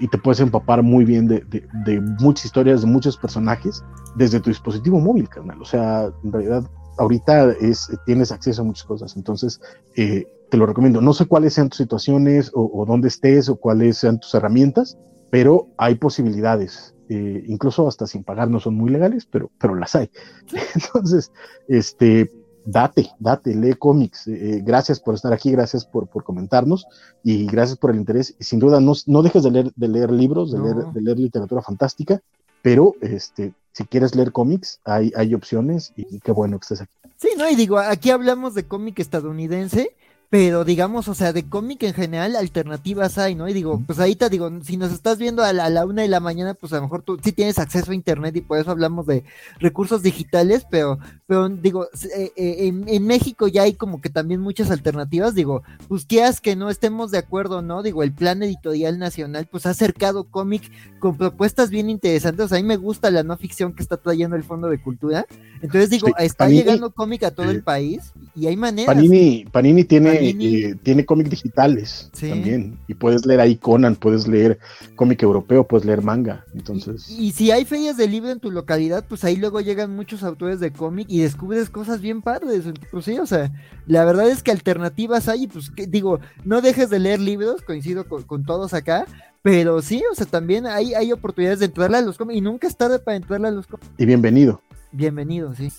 y 0.00 0.08
te 0.08 0.18
puedes 0.18 0.40
empapar 0.40 0.82
muy 0.82 1.04
bien 1.04 1.28
de, 1.28 2.00
muchas 2.20 2.46
historias, 2.46 2.82
de 2.82 2.86
muchos 2.86 3.16
personajes, 3.16 3.82
desde 4.16 4.40
tu 4.40 4.50
dispositivo 4.50 5.00
móvil, 5.00 5.28
carnal. 5.28 5.60
O 5.60 5.64
sea, 5.64 6.10
en 6.24 6.32
realidad 6.32 6.64
ahorita 6.98 7.52
es, 7.60 7.90
tienes 8.06 8.32
acceso 8.32 8.62
a 8.62 8.64
muchas 8.64 8.84
cosas. 8.84 9.16
Entonces, 9.16 9.60
eh, 9.96 10.26
te 10.50 10.56
lo 10.56 10.66
recomiendo. 10.66 11.00
No 11.00 11.12
sé 11.12 11.26
cuáles 11.26 11.54
sean 11.54 11.68
tus 11.68 11.78
situaciones 11.78 12.50
o, 12.54 12.84
dónde 12.86 13.08
estés 13.08 13.48
o 13.48 13.56
cuáles 13.56 13.98
sean 13.98 14.18
tus 14.20 14.34
herramientas, 14.34 14.98
pero 15.30 15.68
hay 15.76 15.96
posibilidades. 15.96 16.94
Eh, 17.10 17.44
incluso 17.46 17.88
hasta 17.88 18.06
sin 18.06 18.22
pagar 18.22 18.50
no 18.50 18.60
son 18.60 18.74
muy 18.74 18.90
legales, 18.90 19.26
pero, 19.26 19.50
pero 19.58 19.74
las 19.74 19.94
hay. 19.94 20.10
Entonces, 20.74 21.32
este, 21.68 22.30
date, 22.70 23.10
date, 23.18 23.54
lee 23.54 23.74
cómics. 23.74 24.28
Eh, 24.28 24.60
gracias 24.62 25.00
por 25.00 25.14
estar 25.14 25.32
aquí, 25.32 25.50
gracias 25.50 25.84
por, 25.86 26.06
por, 26.06 26.22
comentarnos 26.22 26.86
y 27.24 27.46
gracias 27.46 27.78
por 27.78 27.90
el 27.90 27.96
interés. 27.96 28.34
Sin 28.40 28.58
duda, 28.58 28.80
no, 28.80 28.92
no 29.06 29.22
dejes 29.22 29.42
de 29.42 29.50
leer, 29.50 29.72
de 29.74 29.88
leer 29.88 30.10
libros, 30.10 30.52
de, 30.52 30.58
leer, 30.58 30.76
de 30.92 31.00
leer 31.00 31.18
literatura 31.18 31.62
fantástica, 31.62 32.20
pero 32.60 32.94
este, 33.00 33.54
si 33.72 33.84
quieres 33.84 34.14
leer 34.14 34.32
cómics, 34.32 34.80
hay, 34.84 35.10
hay 35.16 35.34
opciones 35.34 35.92
y, 35.96 36.20
qué 36.20 36.32
bueno 36.32 36.58
que 36.58 36.64
estés 36.64 36.82
aquí. 36.82 36.92
Sí, 37.16 37.30
no, 37.38 37.48
y 37.48 37.56
digo, 37.56 37.78
aquí 37.78 38.10
hablamos 38.10 38.54
de 38.54 38.66
cómic 38.66 38.98
estadounidense 38.98 39.96
pero 40.30 40.64
digamos, 40.64 41.08
o 41.08 41.14
sea, 41.14 41.32
de 41.32 41.48
cómic 41.48 41.82
en 41.84 41.94
general, 41.94 42.36
alternativas 42.36 43.16
hay, 43.16 43.34
¿no? 43.34 43.48
Y 43.48 43.54
digo, 43.54 43.82
pues 43.86 43.98
ahí 43.98 44.14
te 44.14 44.28
digo, 44.28 44.50
si 44.62 44.76
nos 44.76 44.92
estás 44.92 45.16
viendo 45.16 45.42
a 45.42 45.54
la, 45.54 45.86
una 45.86 46.02
de 46.02 46.08
la 46.08 46.20
mañana, 46.20 46.52
pues 46.52 46.74
a 46.74 46.76
lo 46.76 46.82
mejor 46.82 47.02
tú 47.02 47.18
sí 47.22 47.32
tienes 47.32 47.58
acceso 47.58 47.92
a 47.92 47.94
internet 47.94 48.36
y 48.36 48.42
por 48.42 48.58
eso 48.58 48.70
hablamos 48.70 49.06
de 49.06 49.24
recursos 49.58 50.02
digitales, 50.02 50.66
pero, 50.70 50.98
pero 51.26 51.48
digo, 51.48 51.86
eh, 52.14 52.32
eh, 52.36 52.72
en, 52.86 53.06
México 53.06 53.48
ya 53.48 53.62
hay 53.62 53.72
como 53.72 54.02
que 54.02 54.10
también 54.10 54.40
muchas 54.40 54.70
alternativas, 54.70 55.34
digo, 55.34 55.62
pues 55.88 56.04
quieras 56.04 56.42
que 56.42 56.56
no 56.56 56.68
estemos 56.68 57.10
de 57.10 57.18
acuerdo, 57.18 57.62
¿no? 57.62 57.82
Digo, 57.82 58.02
el 58.02 58.12
plan 58.12 58.42
editorial 58.42 58.98
nacional, 58.98 59.48
pues 59.50 59.64
ha 59.64 59.70
acercado 59.70 60.24
cómic 60.24 60.70
con 60.98 61.16
propuestas 61.16 61.70
bien 61.70 61.88
interesantes, 61.88 62.44
o 62.44 62.48
sea, 62.48 62.58
a 62.58 62.60
mí 62.60 62.68
me 62.68 62.76
gusta 62.76 63.10
la 63.10 63.22
no 63.22 63.38
ficción 63.38 63.72
que 63.72 63.82
está 63.82 63.96
trayendo 63.96 64.36
el 64.36 64.44
Fondo 64.44 64.68
de 64.68 64.78
Cultura, 64.78 65.24
entonces 65.62 65.88
digo, 65.88 66.08
está 66.18 66.50
llegando 66.50 66.90
cómic 66.90 67.22
a 67.22 67.30
todo 67.30 67.50
el 67.50 67.62
país 67.62 68.12
y 68.36 68.46
hay 68.46 68.56
maneras. 68.56 68.94
Panini, 68.94 69.46
Panini 69.50 69.84
tiene 69.84 70.17
eh, 70.20 70.74
tiene 70.82 71.04
cómics 71.04 71.30
digitales 71.30 72.10
también. 72.18 72.78
Y 72.86 72.94
puedes 72.94 73.24
leer 73.26 73.40
ahí 73.40 73.56
Conan, 73.56 73.96
puedes 73.96 74.26
leer 74.28 74.58
cómic 74.96 75.22
europeo, 75.22 75.66
puedes 75.66 75.84
leer 75.86 76.02
manga. 76.02 76.44
Entonces. 76.54 77.08
Y, 77.10 77.32
si 77.32 77.50
hay 77.50 77.64
ferias 77.64 77.96
de 77.96 78.08
libro 78.08 78.30
en 78.30 78.40
tu 78.40 78.50
localidad, 78.50 79.04
pues 79.08 79.24
ahí 79.24 79.36
luego 79.36 79.60
llegan 79.60 79.94
muchos 79.94 80.22
autores 80.22 80.60
de 80.60 80.72
cómic 80.72 81.06
y 81.08 81.20
descubres 81.20 81.70
cosas 81.70 82.00
bien 82.00 82.22
padres. 82.22 82.64
Pues 82.90 83.04
sí, 83.04 83.18
o 83.18 83.26
sea, 83.26 83.52
la 83.86 84.04
verdad 84.04 84.28
es 84.28 84.42
que 84.42 84.50
alternativas 84.50 85.28
hay, 85.28 85.46
pues 85.46 85.72
digo, 85.88 86.20
no 86.44 86.60
dejes 86.60 86.90
de 86.90 86.98
leer 86.98 87.20
libros, 87.20 87.62
coincido 87.62 88.04
con, 88.06 88.44
todos 88.44 88.74
acá. 88.74 89.06
Pero 89.42 89.80
sí, 89.82 90.02
o 90.10 90.14
sea, 90.14 90.26
también 90.26 90.66
hay, 90.66 90.94
hay 90.94 91.12
oportunidades 91.12 91.60
de 91.60 91.66
entrarle 91.66 91.98
a 91.98 92.02
los 92.02 92.18
cómics 92.18 92.38
y 92.38 92.40
nunca 92.40 92.66
es 92.66 92.76
tarde 92.76 92.98
para 92.98 93.16
entrarle 93.16 93.48
a 93.48 93.52
los 93.52 93.66
cómics. 93.66 93.88
Y 93.96 94.04
bienvenido. 94.04 94.60
Bienvenido, 94.90 95.54
sí. 95.54 95.70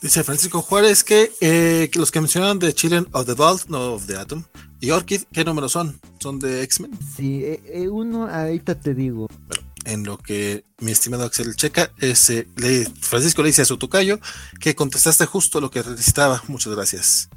Dice 0.00 0.22
Francisco 0.22 0.62
Juárez 0.62 1.02
que, 1.02 1.32
eh, 1.40 1.90
los 1.94 2.12
que 2.12 2.20
mencionan 2.20 2.60
de 2.60 2.72
Children 2.72 3.08
of 3.12 3.26
the 3.26 3.34
Vault, 3.34 3.66
no 3.68 3.94
of 3.94 4.06
the 4.06 4.16
Atom, 4.16 4.44
y 4.80 4.90
Orchid, 4.90 5.22
¿qué 5.32 5.44
números 5.44 5.72
son? 5.72 6.00
¿Son 6.20 6.38
de 6.38 6.62
X-Men? 6.62 6.96
Sí, 7.16 7.42
eh, 7.42 7.60
eh, 7.66 7.88
uno 7.88 8.28
ahorita 8.28 8.76
te 8.76 8.94
digo. 8.94 9.28
en 9.84 10.04
lo 10.04 10.18
que 10.18 10.64
mi 10.80 10.92
estimado 10.92 11.24
Axel 11.24 11.56
checa, 11.56 11.90
ese, 11.98 12.46
Francisco 13.00 13.42
le 13.42 13.48
dice 13.48 13.62
a 13.62 13.64
su 13.64 13.78
tocayo 13.78 14.20
que 14.60 14.74
contestaste 14.74 15.24
justo 15.26 15.60
lo 15.60 15.70
que 15.70 15.82
necesitaba. 15.82 16.42
Muchas 16.46 16.74
gracias. 16.74 17.28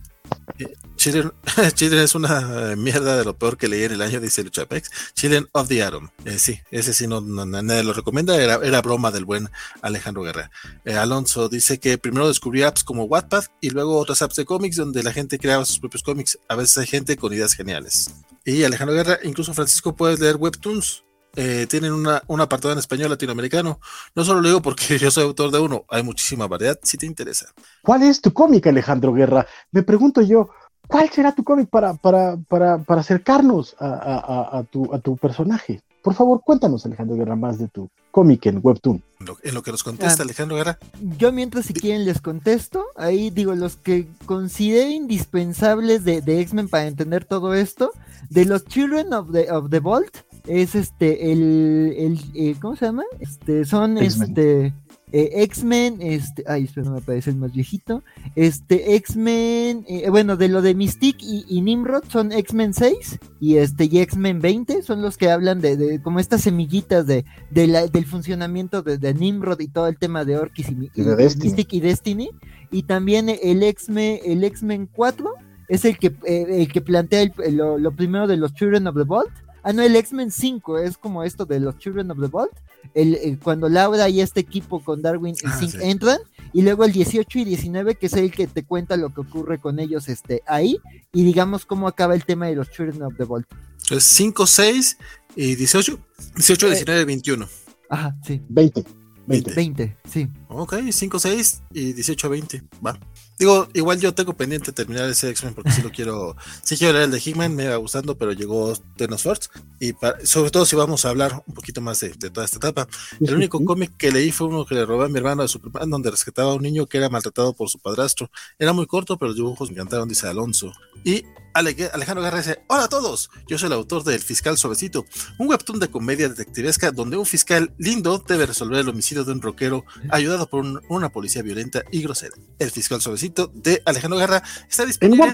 Children, 1.74 2.04
es 2.04 2.14
una 2.14 2.76
mierda 2.78 3.18
de 3.18 3.26
lo 3.26 3.36
peor 3.36 3.58
que 3.58 3.68
leí 3.68 3.86
en 3.86 3.94
el 3.94 4.04
año, 4.04 4.20
dice 4.20 4.44
Luchapex. 4.44 4.92
Children 5.16 5.48
of 5.52 5.68
the 5.68 5.82
Atom. 5.82 6.10
Eh, 6.26 6.38
sí, 6.38 6.60
ese 6.70 6.94
sí 6.94 7.08
no, 7.08 7.22
nadie 7.22 7.84
lo 7.84 7.94
recomienda, 7.94 8.40
era, 8.40 8.60
era, 8.64 8.84
broma 8.84 9.10
del 9.10 9.26
buen 9.26 9.50
Alejandro 9.82 10.22
Guerra. 10.22 10.52
Eh, 10.86 10.94
Alonso 10.94 11.50
dice 11.50 11.80
que 11.80 11.98
primero 11.98 12.28
descubrí 12.28 12.62
apps 12.62 12.84
como 12.84 13.06
Wattpad 13.06 13.46
y 13.62 13.72
luego 13.72 13.98
otras 13.98 14.22
apps 14.22 14.36
de 14.36 14.46
cómics 14.46 14.76
donde 14.76 15.02
la 15.02 15.12
gente 15.12 15.40
creaba 15.40 15.66
sus 15.66 15.80
propios 15.80 16.04
cómics. 16.04 16.38
A 16.48 16.56
veces 16.56 16.78
hay 16.78 16.86
gente 16.86 17.18
con 17.18 17.34
ideas 17.34 17.56
geniales. 17.56 18.14
Y 18.46 18.64
Alejandro 18.64 18.96
Guerra, 18.96 19.18
incluso 19.24 19.56
Francisco, 19.56 19.96
puedes 19.96 20.20
leer 20.20 20.36
webtoons 20.36 21.04
eh, 21.36 21.66
tienen 21.70 21.94
una, 21.94 22.22
un 22.28 22.42
apartado 22.42 22.74
en 22.74 22.80
español 22.80 23.10
latinoamericano. 23.10 23.80
No 24.16 24.24
solo 24.24 24.42
lo 24.42 24.50
digo 24.50 24.62
porque 24.62 24.98
yo 25.00 25.10
soy 25.12 25.24
autor 25.24 25.52
de 25.52 25.60
uno, 25.60 25.86
hay 25.90 26.04
muchísima 26.04 26.48
variedad 26.48 26.78
si 26.84 26.98
te 26.98 27.06
interesa. 27.06 27.48
¿Cuál 27.82 28.04
es 28.04 28.22
tu 28.22 28.34
cómic, 28.34 28.68
Alejandro 28.68 29.14
Guerra? 29.14 29.48
Me 29.72 29.84
pregunto 29.84 30.22
yo, 30.22 30.50
¿cuál 30.92 31.10
será 31.10 31.32
tu 31.32 31.44
cómic 31.44 31.70
para, 31.70 31.94
para, 31.94 32.38
para, 32.50 32.78
para 32.80 33.02
acercarnos 33.02 33.76
a, 33.80 34.58
a, 34.60 34.64
tu, 34.64 34.94
a 34.94 35.00
tu 35.00 35.16
personaje? 35.16 35.82
Por 36.04 36.14
favor, 36.14 36.42
cuéntanos, 36.44 36.86
Alejandro 36.86 37.16
Guerra, 37.16 37.36
más 37.36 37.60
de 37.60 37.68
tu 37.70 37.90
cómic 38.10 38.46
en 38.48 38.60
Webtoon. 38.62 39.02
En 39.44 39.54
lo, 39.54 39.64
que 39.64 39.72
nos 39.72 39.84
contesta 39.84 40.22
ah, 40.22 40.26
Alejandro 40.26 40.58
Guerra. 40.58 40.78
Yo 41.18 41.32
mientras 41.32 41.68
si 41.68 41.74
quieren 41.74 42.06
les 42.06 42.20
contesto, 42.20 42.88
ahí 42.98 43.30
digo 43.30 43.56
los 43.56 43.78
que 43.78 44.08
considero 44.26 44.90
indispensables 44.90 46.04
de, 46.04 46.22
de 46.22 46.42
X-Men 46.42 46.68
para 46.68 46.88
entender 46.88 47.24
todo 47.24 47.54
esto, 47.54 47.92
de 48.30 48.46
los 48.46 48.66
Children 48.66 49.14
of 49.14 49.32
the, 49.32 49.50
of 49.52 49.70
the 49.70 49.80
Vault, 49.80 50.18
es 50.48 50.76
este, 50.76 51.32
el, 51.32 51.94
el 51.98 52.20
eh, 52.34 52.56
¿cómo 52.60 52.76
se 52.76 52.86
llama? 52.86 53.04
Este, 53.20 53.64
son 53.64 53.98
este, 53.98 54.74
eh, 55.12 55.44
X-Men, 55.44 55.98
este, 56.02 56.44
ay, 56.48 56.64
espera, 56.64 56.90
no 56.90 56.96
me 56.96 57.02
parece 57.02 57.30
el 57.30 57.36
más 57.36 57.54
viejito, 57.54 58.04
este, 58.36 58.96
X-Men, 58.96 59.86
eh, 59.88 60.10
bueno, 60.10 60.38
de 60.38 60.48
lo 60.48 60.62
de 60.62 60.74
Mystique 60.76 61.24
y, 61.24 61.62
Nimrod 61.62 62.04
son 62.10 62.32
X-Men 62.32 62.74
6 62.74 63.20
y 63.40 63.58
este, 63.58 63.86
y 63.86 64.00
X-Men 64.00 64.40
20 64.40 64.82
son 64.82 65.02
los 65.02 65.18
que 65.18 65.30
hablan 65.30 65.62
de, 65.62 65.78
de 65.78 66.02
como 66.02 66.20
estas 66.20 66.42
semillitas 66.42 67.08
de, 67.08 67.26
de 67.50 67.68
la, 67.68 67.88
del 67.88 68.06
funcionamiento 68.06 68.82
de, 68.82 69.14
Nimrod 69.14 69.60
y 69.60 69.68
todo 69.68 69.88
el 69.88 69.98
tema 69.98 70.26
de 70.26 70.38
Orkis 70.38 70.70
y, 70.70 70.76
Mystique 70.76 71.76
y 71.76 71.80
Destiny, 71.80 72.30
y 72.72 72.84
también 72.84 73.30
el 73.30 73.64
X-Men, 73.64 74.20
el 74.26 74.44
X-Men 74.44 74.90
4 74.92 75.34
es 75.68 75.86
el 75.86 75.98
que, 75.98 76.14
el 76.26 76.72
que 76.72 76.82
plantea 76.82 77.32
lo, 77.52 77.78
lo 77.78 77.92
primero 77.92 78.28
de 78.28 78.38
los 78.38 78.54
Children 78.54 78.88
of 78.88 78.96
the 78.96 79.04
Vault, 79.04 79.32
Ah, 79.64 79.74
no, 79.74 79.84
el 79.84 79.96
X-Men 79.96 80.32
5 80.32 80.80
es 80.80 80.98
como 80.98 81.24
esto 81.24 81.46
de 81.46 81.60
los 81.60 81.78
Children 81.78 82.12
of 82.12 82.20
the 82.20 82.28
Vault. 82.28 82.52
El, 82.94 83.40
cuando 83.42 83.70
Laura 83.70 84.10
y 84.10 84.22
este 84.22 84.42
equipo 84.42 84.84
con 84.84 85.02
Darwin 85.02 85.36
y 85.36 85.48
ah, 85.48 85.60
entran. 85.82 86.20
Y 86.54 86.64
luego 86.64 86.84
el 86.84 86.92
18 86.92 87.40
y 87.40 87.46
19, 87.46 87.96
que 87.96 88.08
es 88.08 88.14
el 88.14 88.32
que 88.32 88.48
te 88.48 88.64
cuenta 88.64 88.98
lo 88.98 89.14
que 89.14 89.22
ocurre 89.22 89.60
con 89.60 89.80
ellos 89.80 90.10
este, 90.10 90.44
ahí. 90.48 90.78
Y 91.14 91.24
digamos 91.24 91.66
cómo 91.66 91.88
acaba 91.88 92.14
el 92.14 92.26
tema 92.26 92.48
de 92.48 92.56
los 92.56 92.70
Children 92.72 93.04
of 93.04 93.14
the 93.18 93.24
Vault. 93.24 93.48
Es 93.90 94.04
5, 94.04 94.46
6 94.46 94.98
y 95.36 95.56
18. 95.56 96.00
18, 96.36 96.68
19, 96.68 97.06
21. 97.06 97.48
Ajá, 97.90 98.16
sí. 98.26 98.42
20. 98.50 98.84
20. 99.28 99.54
20, 99.54 99.98
sí. 100.10 100.28
Ok, 100.50 100.76
5, 100.90 101.20
6 101.20 101.62
y 101.74 101.94
18, 101.94 102.30
20. 102.30 102.64
Va. 102.86 103.00
Digo, 103.42 103.68
igual 103.74 104.00
yo 104.00 104.14
tengo 104.14 104.34
pendiente 104.34 104.72
terminar 104.72 105.10
ese 105.10 105.32
X-Men 105.32 105.56
porque 105.56 105.72
si 105.72 105.82
lo 105.82 105.90
quiero, 105.90 106.36
sí 106.62 106.78
quiero 106.78 106.94
leer 106.94 107.06
el 107.06 107.12
de 107.12 107.18
Hickman, 107.18 107.56
me 107.56 107.68
va 107.68 107.76
gustando, 107.78 108.16
pero 108.16 108.34
llegó 108.34 108.76
Force. 109.18 109.50
Y 109.80 109.94
sobre 110.24 110.52
todo 110.52 110.64
si 110.64 110.76
vamos 110.76 111.06
a 111.06 111.10
hablar 111.10 111.42
un 111.48 111.56
poquito 111.56 111.82
más 111.82 112.02
de, 112.02 112.12
toda 112.12 112.46
esta 112.46 112.58
etapa. 112.58 112.88
El 113.20 113.34
único 113.34 113.60
cómic 113.66 113.98
que 113.98 114.12
leí 114.12 114.32
fue 114.32 114.46
uno 114.46 114.64
que 114.64 114.76
le 114.76 114.86
robé 114.86 115.06
a 115.06 115.08
mi 115.08 115.18
hermano 115.18 115.42
de 115.42 115.48
Superman, 115.48 115.90
donde 115.90 116.12
rescataba 116.12 116.52
a 116.52 116.54
un 116.54 116.62
niño 116.62 116.86
que 116.86 117.00
era 117.00 117.10
maltratado 117.10 117.56
por 117.56 117.68
su 117.68 117.80
padrastro. 117.80 118.30
Era 118.60 118.74
muy 118.74 118.86
corto, 118.86 119.18
pero 119.18 119.30
los 119.30 119.36
dibujos 119.38 119.70
me 119.70 119.74
encantaron, 119.74 120.08
dice 120.08 120.28
Alonso. 120.28 120.72
Y 121.04 121.24
Alejandro 121.54 122.22
Garra 122.22 122.38
dice, 122.38 122.60
hola 122.68 122.86
a 122.86 122.90
todos, 122.90 123.30
yo 123.48 123.58
soy 123.58 123.68
el 123.68 123.74
autor 123.74 124.04
del 124.04 124.22
Fiscal 124.22 124.58
Suavecito, 124.58 125.06
un 125.38 125.50
webtoon 125.50 125.80
de 125.80 125.90
comedia 125.90 126.30
detectivesca 126.30 126.92
donde 126.92 127.18
un 127.18 127.26
fiscal 127.26 127.74
lindo 127.78 128.24
debe 128.26 128.46
resolver 128.46 128.80
el 128.80 128.90
homicidio 128.90 129.24
de 129.24 129.34
un 129.34 129.42
rockero 129.42 129.86
ayudado 130.10 130.50
por 130.50 130.66
una 130.90 131.10
policía 131.10 131.42
violenta 131.42 131.84
y 131.92 132.02
grosera. 132.02 132.36
El 132.60 132.72
Fiscal 132.72 133.02
Suavecito 133.02 133.52
de 133.54 133.82
Alejandro 133.86 134.20
Garra 134.20 134.44
está 134.70 134.86
disponible 134.86 135.34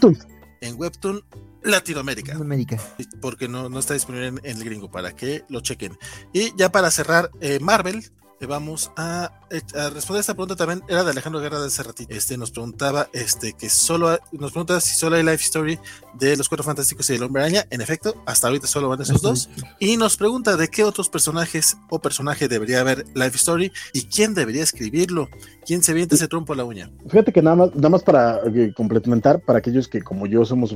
en 0.62 0.76
Webtoon, 0.80 1.24
Latinoamérica. 1.64 2.34
Porque 3.22 3.48
no, 3.48 3.70
no 3.70 3.80
está 3.80 3.94
disponible 3.94 4.28
en, 4.28 4.40
el 4.44 4.64
gringo, 4.64 4.90
para 4.90 5.16
que 5.16 5.44
lo 5.50 5.60
chequen. 5.62 5.98
Y 6.34 6.56
ya 6.58 6.72
para 6.72 6.92
cerrar, 6.92 7.30
eh, 7.42 7.60
Marvel 7.60 8.10
vamos 8.45 8.91
a, 8.95 9.32
responder 9.93 10.19
esta 10.19 10.33
pregunta 10.33 10.56
también 10.56 10.83
era 10.88 11.03
de 11.03 11.11
Alejandro 11.11 11.41
Guerra 11.41 11.59
de 11.59 11.67
hace 11.67 11.82
ratito. 11.82 12.14
Este 12.14 12.38
nos 12.38 12.51
preguntaba 12.51 13.07
este 13.14 13.53
que 13.53 13.69
solo 13.69 14.17
nos 14.32 14.51
pregunta 14.51 14.80
si 14.80 14.95
solo 14.95 15.16
hay 15.16 15.24
life 15.24 15.43
story 15.43 15.80
de 16.14 16.38
los 16.38 16.48
cuatro 16.48 16.64
fantásticos 16.64 17.09
y 17.09 17.16
el 17.16 17.24
hombre 17.24 17.41
araña. 17.41 17.66
En 17.69 17.82
efecto, 17.82 18.22
hasta 18.25 18.48
ahorita 18.48 18.67
solo 18.67 18.90
van 18.90 19.01
esos 19.01 19.22
dos. 19.22 19.49
Y 19.80 19.98
nos 19.98 20.17
pregunta 20.17 20.56
de 20.57 20.67
qué 20.67 20.83
otros 20.83 21.09
personajes 21.09 21.77
o 21.90 21.99
personaje 21.99 22.48
debería 22.48 22.82
haber 22.82 23.06
life 23.16 23.38
story 23.38 23.72
y 23.93 24.03
quién 24.03 24.33
debería 24.33 24.64
escribirlo. 24.64 25.30
¿Quién 25.66 25.83
se 25.83 25.93
viente 25.93 26.16
ese 26.16 26.27
trompo 26.27 26.53
a 26.53 26.56
la 26.56 26.64
uña? 26.64 26.91
Fíjate 27.09 27.33
que 27.33 27.41
nada 27.41 27.56
más, 27.56 27.75
nada 27.75 27.90
más 27.90 28.03
para 28.03 28.40
eh, 28.45 28.74
complementar, 28.75 29.41
para 29.41 29.59
aquellos 29.59 29.88
que 29.88 30.01
como 30.01 30.25
yo 30.27 30.45
somos 30.45 30.74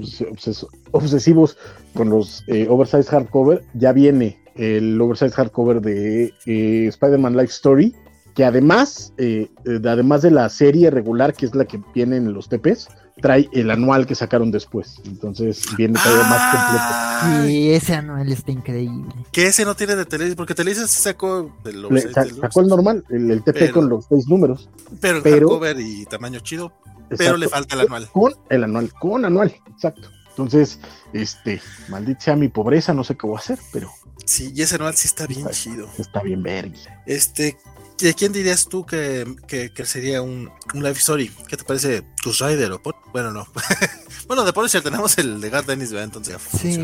obsesivos 0.92 1.58
con 1.94 2.10
los 2.10 2.44
eh, 2.48 2.68
oversize 2.70 3.10
hardcover, 3.10 3.64
ya 3.74 3.94
viene 3.94 4.41
el 4.56 5.00
oversize 5.00 5.32
hardcover 5.32 5.82
de 5.82 6.34
eh, 6.46 6.88
Spider-Man 6.88 7.36
Life 7.36 7.52
Story, 7.52 7.96
que 8.36 8.46
además, 8.46 9.14
eh, 9.18 9.50
además 9.66 10.22
de 10.22 10.32
la 10.32 10.48
serie 10.50 10.90
regular, 10.90 11.34
que 11.34 11.46
es 11.46 11.56
la 11.56 11.66
que 11.66 11.82
viene 11.94 12.18
en 12.18 12.34
los 12.34 12.48
TPs, 12.50 12.88
trae 13.22 13.50
el 13.52 13.70
anual 13.70 14.06
que 14.08 14.16
sacaron 14.16 14.52
después. 14.52 15.02
Entonces 15.06 15.64
viene 15.78 16.00
todavía 16.02 16.28
más 16.28 16.56
completo. 16.56 17.48
Sí, 17.48 17.72
ese 17.72 17.96
anual 17.96 18.32
está 18.32 18.52
increíble. 18.52 19.14
Que 19.32 19.48
ese 19.48 19.66
no 19.66 19.76
tiene 19.76 19.96
de 19.96 20.06
Televisa, 20.06 20.36
porque 20.36 20.56
Televisa 20.56 20.88
se 20.88 21.02
sacó 21.02 21.54
el, 21.66 22.12
sacó 22.42 22.62
el 22.62 22.68
normal, 22.68 23.04
el, 23.10 23.44
TP 23.44 23.72
con 23.72 23.90
los 23.90 24.06
seis 24.08 24.28
números. 24.28 24.70
Pero 25.02 25.18
el 25.18 25.24
hardcover 25.24 25.80
y 25.80 26.06
tamaño 26.06 26.40
chido 26.40 26.74
pero 27.18 27.38
le 27.38 27.50
falta 27.50 27.76
el 27.76 27.82
anual. 27.82 28.10
Con 28.12 28.34
el 28.50 28.64
anual, 28.64 28.92
con 28.94 29.26
anual, 29.26 29.54
exacto. 29.70 30.10
Entonces, 30.30 30.80
este, 31.14 31.62
maldita 31.90 32.22
sea 32.22 32.36
mi 32.36 32.48
pobreza, 32.48 32.94
no 32.94 33.04
sé 33.04 33.16
qué 33.16 33.28
voy 33.28 33.36
a 33.36 33.40
hacer, 33.40 33.60
pero. 33.74 33.92
Sí, 34.26 34.52
y 34.56 34.62
ese 34.62 34.76
anual 34.76 34.96
sí 34.96 35.08
está 35.08 35.28
bien 35.28 35.48
chido. 35.50 35.90
Está 35.98 36.22
bien 36.22 36.44
vergui. 36.44 36.80
Este, 37.06 37.58
¿de 38.00 38.14
quién 38.14 38.32
dirías 38.32 38.68
tú 38.68 38.86
que, 38.86 39.36
que, 39.48 39.86
sería 39.86 40.22
un, 40.22 40.50
un, 40.74 40.84
life 40.84 41.00
story? 41.00 41.30
¿Qué 41.48 41.58
te 41.58 41.64
parece? 41.64 42.04
¿Tu 42.24 42.32
Rider 42.32 42.72
o 42.72 42.82
Bueno, 43.12 43.32
no. 43.32 43.48
bueno, 44.28 44.44
de 44.44 44.54
Punisher 44.54 44.82
tenemos 44.82 45.18
el 45.18 45.42
de 45.42 45.50
Gar 45.50 45.66
Dennis, 45.66 45.92
entonces 45.92 46.36
ya 46.36 46.58
Sí, 46.58 46.78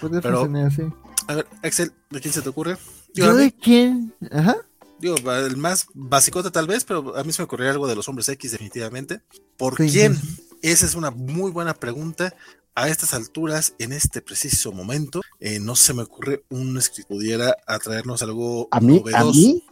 puede 0.00 0.20
pero, 0.20 0.40
funcionar, 0.40 0.72
sí. 0.72 0.82
A 1.28 1.34
ver, 1.34 1.46
Axel, 1.62 1.92
¿de 2.10 2.20
quién 2.20 2.32
se 2.32 2.42
te 2.42 2.48
ocurre? 2.48 2.76
¿Yo 3.14 3.34
de 3.34 3.52
quién? 3.52 4.14
Ajá. 4.30 4.56
Digo, 4.98 5.16
el 5.16 5.56
más 5.56 5.88
básico 5.94 6.42
tal 6.50 6.66
vez, 6.66 6.84
pero 6.84 7.16
a 7.16 7.24
mí 7.24 7.32
se 7.32 7.42
me 7.42 7.44
ocurriría 7.44 7.72
algo 7.72 7.86
de 7.86 7.96
los 7.96 8.08
hombres 8.08 8.28
X 8.28 8.52
definitivamente. 8.52 9.20
¿Por 9.56 9.76
quién? 9.76 10.18
Esa 10.62 10.86
es 10.86 10.94
una 10.94 11.10
muy 11.10 11.50
buena 11.50 11.74
pregunta. 11.74 12.34
A 12.76 12.88
estas 12.88 13.14
alturas, 13.14 13.74
en 13.78 13.92
este 13.92 14.20
preciso 14.20 14.70
momento, 14.70 15.22
eh, 15.40 15.58
no 15.58 15.74
se 15.74 15.94
me 15.94 16.02
ocurre 16.02 16.44
un 16.50 16.78
que 16.94 17.04
pudiera 17.04 17.56
atraernos 17.66 18.22
algo 18.22 18.68
a 18.70 18.80
mí, 18.80 19.02
A 19.14 19.24
mí, 19.24 19.64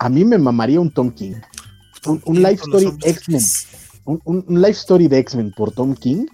a 0.00 0.08
mí 0.08 0.24
me 0.24 0.36
mamaría 0.36 0.80
un 0.80 0.92
Tom 0.92 1.12
King. 1.12 1.34
Un, 2.04 2.42
life 2.42 2.62
story 2.64 2.92
X-Men. 3.04 3.42
Un, 4.04 4.44
un, 4.48 4.60
life 4.60 4.80
story 4.80 5.06
de 5.06 5.18
X-Men 5.18 5.52
por 5.56 5.70
Tom 5.70 5.94
King 5.94 6.26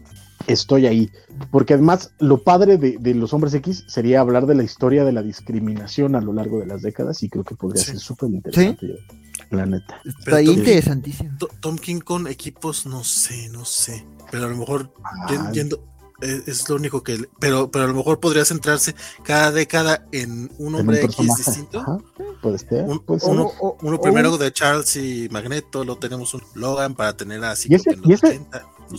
estoy 0.46 0.86
ahí. 0.86 1.10
Porque 1.50 1.74
además, 1.74 2.12
lo 2.18 2.42
padre 2.42 2.78
de, 2.78 3.14
los 3.14 3.32
hombres 3.32 3.54
X 3.54 3.84
sería 3.86 4.20
hablar 4.20 4.46
de 4.46 4.54
la 4.54 4.62
historia 4.62 5.04
de 5.04 5.12
la 5.12 5.22
discriminación 5.22 6.14
a 6.16 6.20
lo 6.20 6.32
largo 6.32 6.60
de 6.60 6.66
las 6.66 6.82
décadas 6.82 7.22
y 7.22 7.28
creo 7.28 7.44
que 7.44 7.56
podría 7.56 7.82
ser 7.82 7.98
súper 7.98 8.30
interesante. 8.30 9.00
La 9.54 9.66
neta. 9.66 10.00
Está 10.04 10.42
interesantísimo. 10.42 11.36
Tom 11.60 11.76
King 11.76 12.00
con 12.00 12.26
equipos, 12.26 12.86
no 12.86 13.04
sé, 13.04 13.48
no 13.50 13.64
sé. 13.64 14.04
Pero 14.30 14.46
a 14.46 14.48
lo 14.48 14.56
mejor 14.56 14.92
ah. 15.04 15.50
yendo, 15.52 15.84
eh, 16.20 16.42
es, 16.46 16.68
lo 16.68 16.76
único 16.76 17.02
que. 17.02 17.28
Pero, 17.38 17.70
pero 17.70 17.84
a 17.84 17.88
lo 17.88 17.94
mejor 17.94 18.20
podría 18.20 18.44
centrarse 18.44 18.94
cada 19.22 19.50
década 19.50 20.06
en 20.12 20.50
un 20.58 20.74
hombre 20.74 21.02
X 21.04 21.16
distinto. 21.36 22.02
puede 22.40 22.58
ser. 22.58 22.86
uno, 22.86 24.00
primero 24.00 24.36
de 24.38 24.52
Charles 24.52 24.96
y 24.96 25.28
Magneto, 25.30 25.84
lo 25.84 25.96
tenemos 25.96 26.32
un 26.34 26.42
Logan 26.54 26.94
para 26.94 27.16
tener 27.16 27.44
así. 27.44 27.68
¿Y 27.70 27.74
ese, 28.12 28.40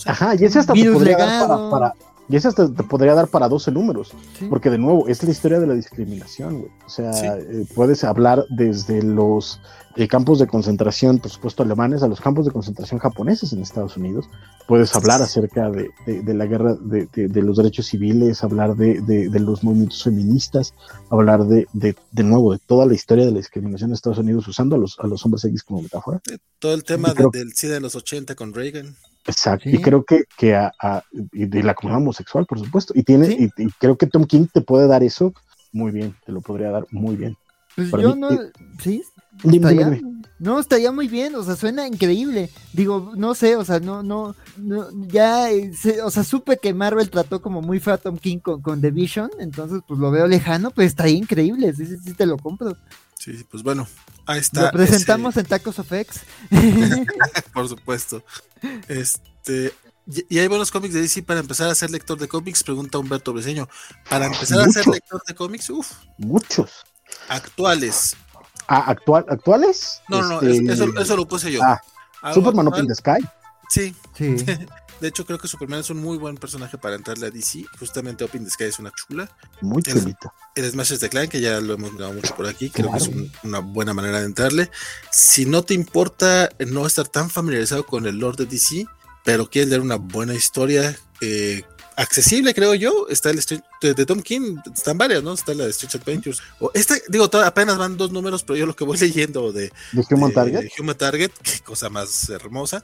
Ajá, 0.05 0.35
y 0.35 0.45
ese 0.45 0.59
hasta 0.59 0.73
te 0.73 0.91
podría 0.91 1.17
dar 1.17 1.47
para, 1.69 1.93
y 2.27 2.35
ese 2.35 2.47
hasta 2.47 2.71
te 2.71 2.83
podría 2.83 3.13
dar 3.13 3.27
para 3.27 3.47
12 3.47 3.71
números, 3.71 4.11
porque 4.49 4.69
de 4.69 4.77
nuevo, 4.77 5.07
es 5.07 5.23
la 5.23 5.31
historia 5.31 5.59
de 5.59 5.67
la 5.67 5.73
discriminación, 5.73 6.59
güey. 6.59 6.71
O 6.85 6.89
sea, 6.89 7.11
eh, 7.37 7.65
puedes 7.75 8.03
hablar 8.03 8.45
desde 8.49 9.03
los 9.03 9.61
eh, 9.95 10.07
campos 10.07 10.39
de 10.39 10.47
concentración, 10.47 11.19
por 11.19 11.31
supuesto, 11.31 11.63
alemanes, 11.63 12.03
a 12.03 12.07
los 12.07 12.19
campos 12.19 12.45
de 12.45 12.51
concentración 12.51 12.99
japoneses 12.99 13.53
en 13.53 13.61
Estados 13.61 13.95
Unidos. 13.95 14.29
Puedes 14.67 14.95
hablar 14.95 15.21
acerca 15.21 15.69
de, 15.69 15.89
de, 16.05 16.33
la 16.33 16.45
guerra 16.45 16.75
de, 16.75 17.07
de, 17.13 17.41
los 17.41 17.57
derechos 17.57 17.85
civiles, 17.85 18.43
hablar 18.43 18.75
de, 18.75 19.29
los 19.39 19.63
movimientos 19.63 20.03
feministas, 20.03 20.73
hablar 21.09 21.45
de, 21.45 21.67
de, 21.73 22.23
nuevo, 22.23 22.51
de 22.51 22.59
toda 22.59 22.85
la 22.85 22.93
historia 22.93 23.25
de 23.25 23.31
la 23.31 23.37
discriminación 23.37 23.91
de 23.91 23.95
Estados 23.95 24.19
Unidos 24.19 24.47
usando 24.47 24.75
a 24.75 24.79
los, 24.79 24.99
a 24.99 25.07
los 25.07 25.23
hombres 25.25 25.45
X 25.45 25.63
como 25.63 25.81
metáfora. 25.81 26.21
Todo 26.59 26.73
el 26.73 26.83
tema 26.83 27.13
del 27.13 27.53
SIDA 27.53 27.75
de 27.75 27.81
los 27.81 27.95
80 27.95 28.35
con 28.35 28.53
Reagan. 28.53 28.95
Exacto, 29.27 29.69
y 29.69 29.81
creo 29.81 30.03
que, 30.03 30.25
que 30.37 30.55
a, 30.55 30.71
de 31.11 31.63
la 31.63 31.73
comunidad 31.73 32.01
homosexual, 32.01 32.45
por 32.45 32.59
supuesto, 32.59 32.93
y 32.95 33.03
tiene, 33.03 33.35
y, 33.39 33.49
creo 33.79 33.97
que 33.97 34.05
Tom 34.05 34.25
King 34.25 34.45
te 34.53 34.61
puede 34.61 34.87
dar 34.87 35.03
eso 35.03 35.33
muy 35.71 35.91
bien, 35.91 36.15
te 36.25 36.31
lo 36.31 36.41
podría 36.41 36.69
dar 36.69 36.85
muy 36.91 37.15
bien. 37.15 37.35
Pues 37.75 37.91
yo 37.91 38.15
no, 38.15 38.29
sí, 38.81 39.03
no, 40.39 40.59
estaría 40.59 40.91
muy 40.91 41.07
bien, 41.07 41.35
o 41.35 41.43
sea, 41.43 41.55
suena 41.55 41.87
increíble. 41.87 42.49
Digo, 42.73 43.13
no 43.15 43.35
sé, 43.35 43.55
o 43.55 43.65
sea, 43.65 43.79
no, 43.79 44.03
no, 44.03 44.35
no 44.57 44.87
ya, 45.07 45.51
eh, 45.51 45.71
o 46.03 46.11
sea, 46.11 46.23
supe 46.23 46.57
que 46.57 46.73
Marvel 46.73 47.09
trató 47.09 47.41
como 47.41 47.61
muy 47.61 47.79
feo 47.79 47.93
a 47.93 47.97
Tom 47.97 48.17
King 48.17 48.39
con, 48.39 48.61
con 48.61 48.81
The 48.81 48.91
Vision, 48.91 49.29
entonces 49.39 49.81
pues 49.87 49.99
lo 49.99 50.11
veo 50.11 50.27
lejano, 50.27 50.71
pues 50.71 50.87
estaría 50.87 51.17
increíble, 51.17 51.73
sí, 51.73 51.85
sí, 51.85 51.95
sí 52.03 52.13
te 52.13 52.25
lo 52.25 52.37
compro. 52.37 52.75
Sí, 53.17 53.45
pues 53.49 53.63
bueno, 53.63 53.87
ahí 54.25 54.39
está. 54.39 54.63
Lo 54.63 54.71
presentamos 54.71 55.35
en 55.37 55.45
Tacos 55.45 55.79
of 55.79 55.91
X. 55.91 56.21
Por 57.53 57.67
supuesto. 57.67 58.23
Este, 58.87 59.73
y 60.29 60.37
hay 60.37 60.47
buenos 60.47 60.69
cómics 60.69 60.93
de 60.93 61.01
DC 61.01 61.23
para 61.23 61.39
empezar 61.39 61.69
a 61.69 61.75
ser 61.75 61.89
lector 61.89 62.19
de 62.19 62.27
cómics, 62.27 62.63
pregunta 62.63 62.99
Humberto 62.99 63.33
Briseño. 63.33 63.67
Para 64.09 64.27
empezar 64.27 64.59
a 64.59 64.69
ser 64.69 64.85
lector 64.87 65.23
de 65.25 65.33
cómics, 65.33 65.69
uff. 65.71 65.93
Muchos. 66.17 66.71
Actuales. 67.27 68.15
Ah, 68.67 68.85
actual, 68.87 69.25
¿actuales? 69.29 70.01
No, 70.09 70.21
no, 70.21 70.41
este, 70.41 70.73
eso, 70.73 70.85
eso, 70.97 71.17
lo 71.17 71.27
puse 71.27 71.51
yo. 71.51 71.61
Ah, 71.63 71.81
Superman 72.33 72.67
Open 72.67 72.87
the 72.87 72.95
Sky. 72.95 73.25
Sí. 73.69 73.95
Sí. 74.15 74.35
De 74.99 75.09
hecho, 75.09 75.25
creo 75.25 75.37
que 75.37 75.47
Superman 75.47 75.81
es 75.81 75.89
un 75.89 75.97
muy 75.97 76.17
buen 76.17 76.37
personaje 76.37 76.77
para 76.77 76.95
entrarle 76.95 77.27
a 77.27 77.29
DC. 77.29 77.65
Justamente 77.79 78.23
Open 78.23 78.45
the 78.45 78.49
Sky 78.49 78.63
es 78.65 78.79
una 78.79 78.91
chula. 78.91 79.29
Muy 79.61 79.83
chulito. 79.83 80.31
El, 80.55 80.71
Smash 80.71 80.93
de 80.93 81.09
Clan, 81.09 81.27
que 81.27 81.41
ya 81.41 81.59
lo 81.59 81.73
hemos 81.73 81.91
mirado 81.91 82.13
mucho 82.13 82.33
por 82.35 82.47
aquí, 82.47 82.69
creo 82.69 82.91
que 82.91 82.97
es 82.97 83.11
una 83.43 83.59
buena 83.59 83.93
manera 83.93 84.19
de 84.19 84.25
entrarle. 84.25 84.71
Si 85.11 85.45
no 85.45 85.63
te 85.63 85.73
importa 85.73 86.49
no 86.65 86.87
estar 86.87 87.07
tan 87.07 87.29
familiarizado 87.29 87.85
con 87.85 88.05
el 88.05 88.17
Lord 88.17 88.37
de 88.37 88.45
DC, 88.45 88.87
pero 89.25 89.49
quieres 89.49 89.69
leer 89.69 89.81
una 89.81 89.97
buena 89.97 90.33
historia 90.33 90.97
eh, 91.19 91.63
accesible, 91.95 92.53
creo 92.53 92.73
yo. 92.73 93.07
Está 93.09 93.29
el 93.29 93.41
de, 93.81 94.05
Tom 94.05 94.21
King, 94.21 94.57
están 94.73 94.97
varias, 94.97 95.23
¿no? 95.23 95.33
Está 95.33 95.53
la 95.53 95.65
de 95.65 95.71
Street 95.71 96.01
Adventures. 96.01 96.41
O 96.59 96.71
este, 96.73 97.01
digo, 97.09 97.29
apenas 97.43 97.77
van 97.77 97.97
dos 97.97 98.11
números, 98.11 98.43
pero 98.43 98.57
yo 98.57 98.65
lo 98.65 98.75
que 98.75 98.83
voy 98.83 98.97
leyendo 98.99 99.51
de, 99.51 99.71
¿De 99.91 100.05
Human 100.11 100.33
Target. 100.33 100.69
Human 100.79 100.97
Target, 100.97 101.31
qué 101.41 101.59
cosa 101.63 101.89
más 101.89 102.29
hermosa. 102.29 102.81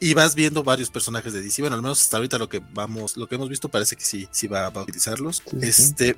Y, 0.00 0.14
vas 0.14 0.34
viendo 0.34 0.64
varios 0.64 0.90
personajes 0.90 1.32
de 1.32 1.42
DC. 1.42 1.62
Bueno, 1.62 1.76
al 1.76 1.82
menos 1.82 2.00
hasta 2.00 2.16
ahorita 2.16 2.38
lo 2.38 2.48
que 2.48 2.60
vamos, 2.72 3.16
lo 3.16 3.28
que 3.28 3.36
hemos 3.36 3.48
visto 3.48 3.68
parece 3.68 3.94
que 3.94 4.04
sí, 4.04 4.28
sí 4.32 4.48
va, 4.48 4.66
a 4.66 4.82
utilizarlos. 4.82 5.42
este. 5.60 6.16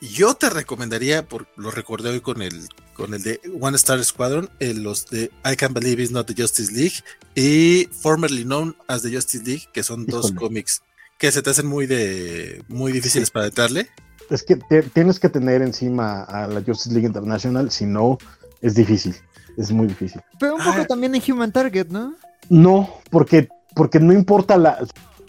Yo 0.00 0.34
te 0.34 0.48
recomendaría, 0.48 1.26
por, 1.26 1.48
lo 1.56 1.72
recordé 1.72 2.10
hoy 2.10 2.20
con 2.20 2.40
el, 2.40 2.68
con 2.94 3.14
el 3.14 3.22
de 3.24 3.40
One 3.60 3.74
Star 3.76 4.02
Squadron, 4.04 4.48
eh, 4.60 4.72
los 4.72 5.06
de 5.06 5.32
I 5.44 5.56
Can't 5.56 5.74
Believe 5.74 6.00
It's 6.00 6.12
Not 6.12 6.28
the 6.28 6.40
Justice 6.40 6.72
League 6.72 7.02
y 7.34 7.88
Formerly 8.00 8.44
Known 8.44 8.76
as 8.86 9.02
the 9.02 9.12
Justice 9.12 9.42
League, 9.44 9.64
que 9.72 9.82
son 9.82 10.06
dos 10.06 10.30
cómics 10.30 10.82
que 11.18 11.32
se 11.32 11.42
te 11.42 11.50
hacen 11.50 11.66
muy 11.66 11.86
de 11.86 12.64
muy 12.68 12.92
difíciles 12.92 13.30
para 13.30 13.46
entrarle. 13.46 13.88
Es 14.30 14.42
que 14.42 14.56
tienes 14.92 15.18
que 15.18 15.28
tener 15.28 15.62
encima 15.62 16.22
a 16.22 16.46
la 16.46 16.62
Justice 16.62 16.90
League 16.90 17.06
International, 17.06 17.70
si 17.70 17.86
no, 17.86 18.18
es 18.60 18.74
difícil, 18.74 19.16
es 19.56 19.72
muy 19.72 19.86
difícil. 19.88 20.20
Pero 20.38 20.54
un 20.56 20.62
poco 20.62 20.80
ah. 20.80 20.86
también 20.86 21.14
en 21.14 21.22
Human 21.32 21.50
Target, 21.50 21.88
¿no? 21.88 22.14
No, 22.48 23.00
porque, 23.10 23.48
porque 23.74 24.00
no 24.00 24.12
importa 24.12 24.56
la... 24.56 24.78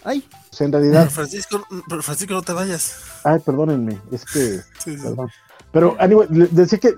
Ay. 0.04 0.24
en 0.58 0.72
realidad... 0.72 1.08
Francisco, 1.10 1.66
Francisco, 2.02 2.34
no 2.34 2.42
te 2.42 2.52
vayas. 2.52 2.96
Ay, 3.24 3.40
perdónenme, 3.40 3.98
es 4.12 4.24
que... 4.24 4.60
Pero, 5.72 5.96
anyway, 6.00 6.26
decía 6.50 6.78
que 6.78 6.94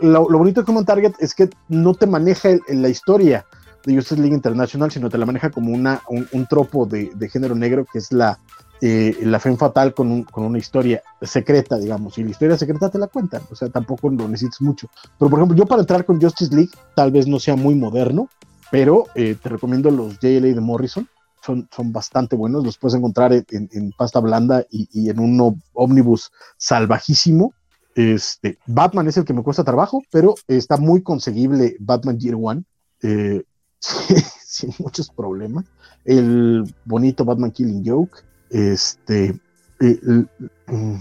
lo, 0.00 0.26
bonito 0.26 0.62
de 0.62 0.72
Human 0.72 0.86
Target 0.86 1.12
es 1.18 1.34
que 1.34 1.50
no 1.68 1.94
te 1.94 2.06
maneja 2.06 2.48
la 2.68 2.88
historia 2.88 3.44
de 3.84 3.94
Justice 3.94 4.20
League 4.20 4.34
International, 4.34 4.90
sino 4.90 5.10
te 5.10 5.18
la 5.18 5.26
maneja 5.26 5.50
como 5.50 5.72
una, 5.72 6.02
un, 6.08 6.46
tropo 6.46 6.86
de, 6.86 7.10
género 7.30 7.54
negro 7.54 7.84
que 7.90 7.98
es 7.98 8.12
la, 8.12 8.38
eh, 8.80 9.16
la 9.22 9.38
fe 9.38 9.54
fatal 9.56 9.94
con, 9.94 10.24
con, 10.24 10.44
una 10.44 10.58
historia 10.58 11.02
secreta, 11.22 11.78
digamos, 11.78 12.16
y 12.18 12.24
la 12.24 12.30
historia 12.30 12.56
secreta 12.56 12.90
te 12.90 12.98
la 12.98 13.08
cuentan, 13.08 13.42
o 13.50 13.54
sea, 13.54 13.68
tampoco 13.68 14.08
lo 14.10 14.28
necesitas 14.28 14.60
mucho. 14.62 14.88
Pero, 15.18 15.30
por 15.30 15.38
ejemplo, 15.38 15.56
yo 15.56 15.66
para 15.66 15.82
entrar 15.82 16.04
con 16.04 16.20
Justice 16.20 16.54
League, 16.54 16.72
tal 16.94 17.10
vez 17.10 17.26
no 17.26 17.38
sea 17.38 17.56
muy 17.56 17.74
moderno, 17.74 18.28
pero 18.70 19.04
eh, 19.14 19.36
te 19.40 19.48
recomiendo 19.48 19.90
los 19.90 20.18
JLA 20.18 20.54
de 20.54 20.60
Morrison, 20.60 21.08
son, 21.44 21.68
son 21.74 21.92
bastante 21.92 22.36
buenos, 22.36 22.64
los 22.64 22.78
puedes 22.78 22.96
encontrar 22.96 23.32
en, 23.32 23.92
pasta 23.96 24.18
blanda 24.20 24.64
y, 24.70 25.10
en 25.10 25.20
un 25.20 25.62
ómnibus 25.74 26.32
salvajísimo. 26.56 27.52
Este, 27.94 28.58
Batman 28.66 29.06
es 29.08 29.16
el 29.18 29.24
que 29.24 29.34
me 29.34 29.42
cuesta 29.42 29.62
trabajo, 29.62 30.02
pero 30.10 30.34
está 30.48 30.78
muy 30.78 31.02
conseguible 31.02 31.76
Batman 31.78 32.18
Year 32.18 32.36
One. 32.40 32.64
Eh, 33.02 33.44
sin 34.46 34.72
muchos 34.78 35.10
problemas. 35.10 35.64
El 36.04 36.64
bonito 36.84 37.24
Batman 37.24 37.50
Killing 37.50 37.84
Joke. 37.84 38.22
Este. 38.50 39.38
Mm. 39.80 40.98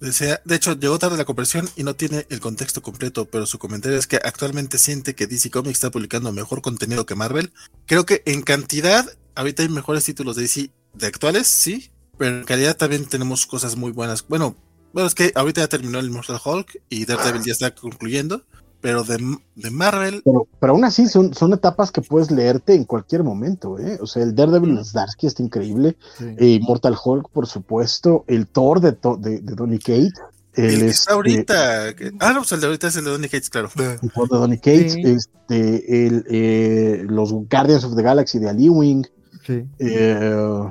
de 0.00 0.54
hecho, 0.54 0.74
llegó 0.74 0.98
tarde 0.98 1.16
la 1.16 1.24
conversión 1.24 1.68
y 1.76 1.82
no 1.82 1.94
tiene 1.94 2.26
el 2.28 2.40
contexto 2.40 2.82
completo, 2.82 3.24
pero 3.24 3.46
su 3.46 3.58
comentario 3.58 3.98
es 3.98 4.06
que 4.06 4.16
actualmente 4.16 4.78
siente 4.78 5.14
que 5.14 5.26
DC 5.26 5.50
Comics 5.50 5.78
está 5.78 5.90
publicando 5.90 6.30
mejor 6.32 6.62
contenido 6.62 7.06
que 7.06 7.14
Marvel. 7.14 7.52
Creo 7.86 8.04
que 8.04 8.22
en 8.26 8.42
cantidad, 8.42 9.06
ahorita 9.34 9.62
hay 9.62 9.68
mejores 9.68 10.04
títulos 10.04 10.36
de 10.36 10.42
DC 10.42 10.70
de 10.92 11.06
actuales, 11.06 11.46
sí, 11.46 11.90
pero 12.18 12.36
en 12.36 12.44
calidad 12.44 12.76
también 12.76 13.06
tenemos 13.06 13.46
cosas 13.46 13.76
muy 13.76 13.92
buenas. 13.92 14.26
Bueno, 14.28 14.56
bueno, 14.92 15.08
es 15.08 15.14
que 15.14 15.32
ahorita 15.34 15.62
ya 15.62 15.68
terminó 15.68 15.98
el 15.98 16.06
Immortal 16.06 16.40
Hulk 16.44 16.82
y 16.88 17.04
Daredevil 17.06 17.42
ya 17.42 17.52
está 17.52 17.74
concluyendo 17.74 18.44
pero 18.84 19.02
de, 19.02 19.70
Marvel. 19.70 20.20
Pero, 20.22 20.46
pero, 20.60 20.74
aún 20.74 20.84
así 20.84 21.06
son, 21.08 21.32
son 21.32 21.54
etapas 21.54 21.90
que 21.90 22.02
puedes 22.02 22.30
leerte 22.30 22.74
en 22.74 22.84
cualquier 22.84 23.24
momento, 23.24 23.78
¿eh? 23.78 23.96
O 23.98 24.06
sea, 24.06 24.22
el 24.22 24.34
Daredevil 24.34 24.84
Zdarsky 24.84 25.26
está 25.26 25.42
increíble. 25.42 25.96
Eh, 26.20 26.60
Mortal 26.60 26.94
Hulk, 27.02 27.30
por 27.30 27.46
supuesto. 27.46 28.26
El 28.28 28.46
Thor 28.46 28.80
de, 28.82 28.92
de, 28.92 29.40
Donny 29.40 29.78
Kate. 29.78 30.12
El, 30.52 30.64
El, 30.64 30.68
que 30.68 30.74
este, 30.74 30.86
está 30.88 31.14
ahorita. 31.14 31.96
que- 31.96 32.12
ah, 32.20 32.34
no, 32.34 32.40
pues 32.40 32.52
el 32.52 32.60
de 32.60 32.66
ahorita 32.66 32.88
es 32.88 32.96
el 32.96 33.04
de 33.04 33.10
Donny 33.12 33.28
Cates, 33.30 33.48
claro. 33.48 33.70
el 33.74 34.10
juego 34.10 34.34
de 34.34 34.40
Donny 34.40 34.58
Cates, 34.58 34.92
Sí. 34.92 35.02
este, 35.02 36.06
el, 36.06 36.24
eh, 36.28 37.04
los 37.08 37.32
Guardians 37.32 37.84
of 37.84 37.96
the 37.96 38.02
Galaxy 38.02 38.38
de 38.38 38.50
Ali 38.50 38.68
Wing. 38.68 39.04
Sí. 39.46 39.64
eh, 39.78 40.62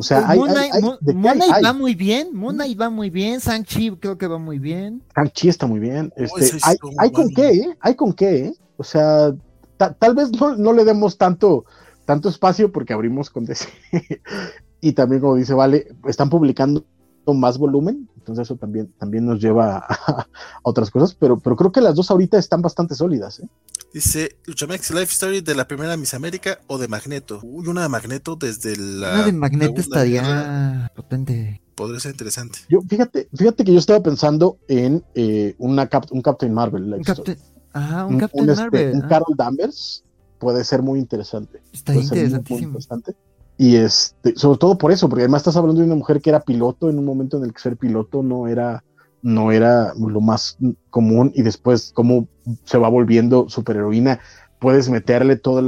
o 0.00 0.02
sea, 0.02 0.28
hay, 0.28 0.38
Moon 0.38 0.48
hay- 0.50 0.54
Knight- 0.56 0.74
hay- 0.74 0.82
Moon- 0.82 0.98
Knight 1.38 1.52
hay. 1.52 1.62
va 1.62 1.72
muy 1.72 1.94
bien, 1.94 2.34
Moon 2.34 2.54
Knight 2.56 2.80
va 2.80 2.90
muy 2.90 3.10
bien, 3.10 3.38
Shang-Chi 3.38 3.92
creo 4.00 4.16
que 4.18 4.26
va 4.26 4.38
muy 4.38 4.58
bien. 4.58 5.02
Shang-Chi 5.14 5.48
está 5.48 5.66
muy 5.66 5.78
bien. 5.78 6.12
Este, 6.16 6.40
ese 6.40 6.58
sí 6.60 6.76
hay, 6.98 7.10
con 7.12 7.28
qué, 7.28 7.50
¿eh? 7.50 7.76
Hay 7.80 7.94
con 7.94 8.12
qué, 8.12 8.46
¿eh? 8.46 8.54
O 8.76 8.82
sea, 8.82 9.32
ta- 9.76 9.92
tal 9.94 10.14
vez 10.14 10.32
no, 10.32 10.56
no 10.56 10.72
le 10.72 10.84
demos 10.84 11.18
tanto, 11.18 11.64
tanto 12.06 12.28
espacio 12.28 12.72
porque 12.72 12.92
abrimos 12.94 13.28
con 13.30 13.44
DC. 13.44 13.68
y 14.80 14.92
también, 14.92 15.20
como 15.20 15.36
dice 15.36 15.54
Vale, 15.54 15.88
están 16.08 16.30
publicando 16.30 16.84
más 17.32 17.58
volumen, 17.58 18.08
entonces 18.16 18.42
eso 18.48 18.56
también, 18.56 18.92
también 18.98 19.24
nos 19.24 19.40
lleva 19.40 19.76
a, 19.76 19.86
a 20.20 20.26
otras 20.64 20.90
cosas, 20.90 21.14
pero, 21.14 21.38
pero 21.38 21.54
creo 21.54 21.70
que 21.70 21.80
las 21.80 21.94
dos 21.94 22.10
ahorita 22.10 22.38
están 22.38 22.60
bastante 22.60 22.96
sólidas, 22.96 23.38
¿eh? 23.38 23.48
Dice 23.92 24.36
Luchamex 24.46 24.90
Life 24.92 25.12
Story 25.12 25.40
de 25.40 25.54
la 25.54 25.66
primera 25.66 25.96
Miss 25.96 26.14
América 26.14 26.60
o 26.68 26.78
de 26.78 26.86
Magneto. 26.86 27.40
Uy, 27.42 27.66
una 27.66 27.82
de 27.82 27.88
Magneto 27.88 28.36
desde 28.36 28.76
la. 28.76 29.14
Una 29.14 29.26
de 29.26 29.32
Magneto 29.32 29.82
Segunda 29.82 30.04
Guerra. 30.04 30.28
estaría 30.40 30.92
potente. 30.94 31.62
Podría 31.74 31.98
ser 31.98 32.12
interesante. 32.12 32.58
Yo, 32.68 32.80
fíjate, 32.82 33.28
fíjate 33.34 33.64
que 33.64 33.72
yo 33.72 33.78
estaba 33.78 34.00
pensando 34.02 34.58
en 34.68 35.02
eh, 35.14 35.54
una 35.58 35.88
Cap- 35.88 36.12
un 36.12 36.22
Captain 36.22 36.52
Marvel. 36.54 36.84
Un 36.84 36.90
Life 36.90 37.04
Captain, 37.04 37.36
Story. 37.36 37.54
ah, 37.72 38.04
un 38.06 38.14
Un- 38.14 38.20
Captain 38.20 38.44
un, 38.44 38.50
este, 38.50 38.62
Marvel. 38.62 38.94
un 38.94 39.02
ah, 39.02 39.08
Carol 39.08 39.34
Danvers 39.36 40.04
puede 40.38 40.62
ser 40.64 40.82
muy 40.82 40.98
interesante. 41.00 41.60
está 41.72 41.92
puede 41.92 42.06
ser 42.06 42.16
muy, 42.16 42.24
interesantísimo. 42.26 42.66
interesante. 42.68 43.14
Y 43.58 43.76
este, 43.76 44.34
sobre 44.36 44.58
todo 44.58 44.78
por 44.78 44.92
eso, 44.92 45.08
porque 45.08 45.22
además 45.22 45.40
estás 45.40 45.56
hablando 45.56 45.80
de 45.80 45.86
una 45.86 45.96
mujer 45.96 46.20
que 46.20 46.30
era 46.30 46.40
piloto 46.40 46.88
en 46.88 46.98
un 46.98 47.04
momento 47.04 47.36
en 47.38 47.44
el 47.44 47.52
que 47.52 47.60
ser 47.60 47.76
piloto 47.76 48.22
no 48.22 48.46
era, 48.46 48.84
no 49.22 49.52
era 49.52 49.92
lo 49.94 50.20
más 50.20 50.56
común 50.90 51.32
y 51.34 51.42
después 51.42 51.92
cómo 51.94 52.28
se 52.64 52.78
va 52.78 52.88
volviendo 52.88 53.48
superheroína. 53.48 54.20
Puedes 54.58 54.90
meterle 54.90 55.36
toda, 55.36 55.62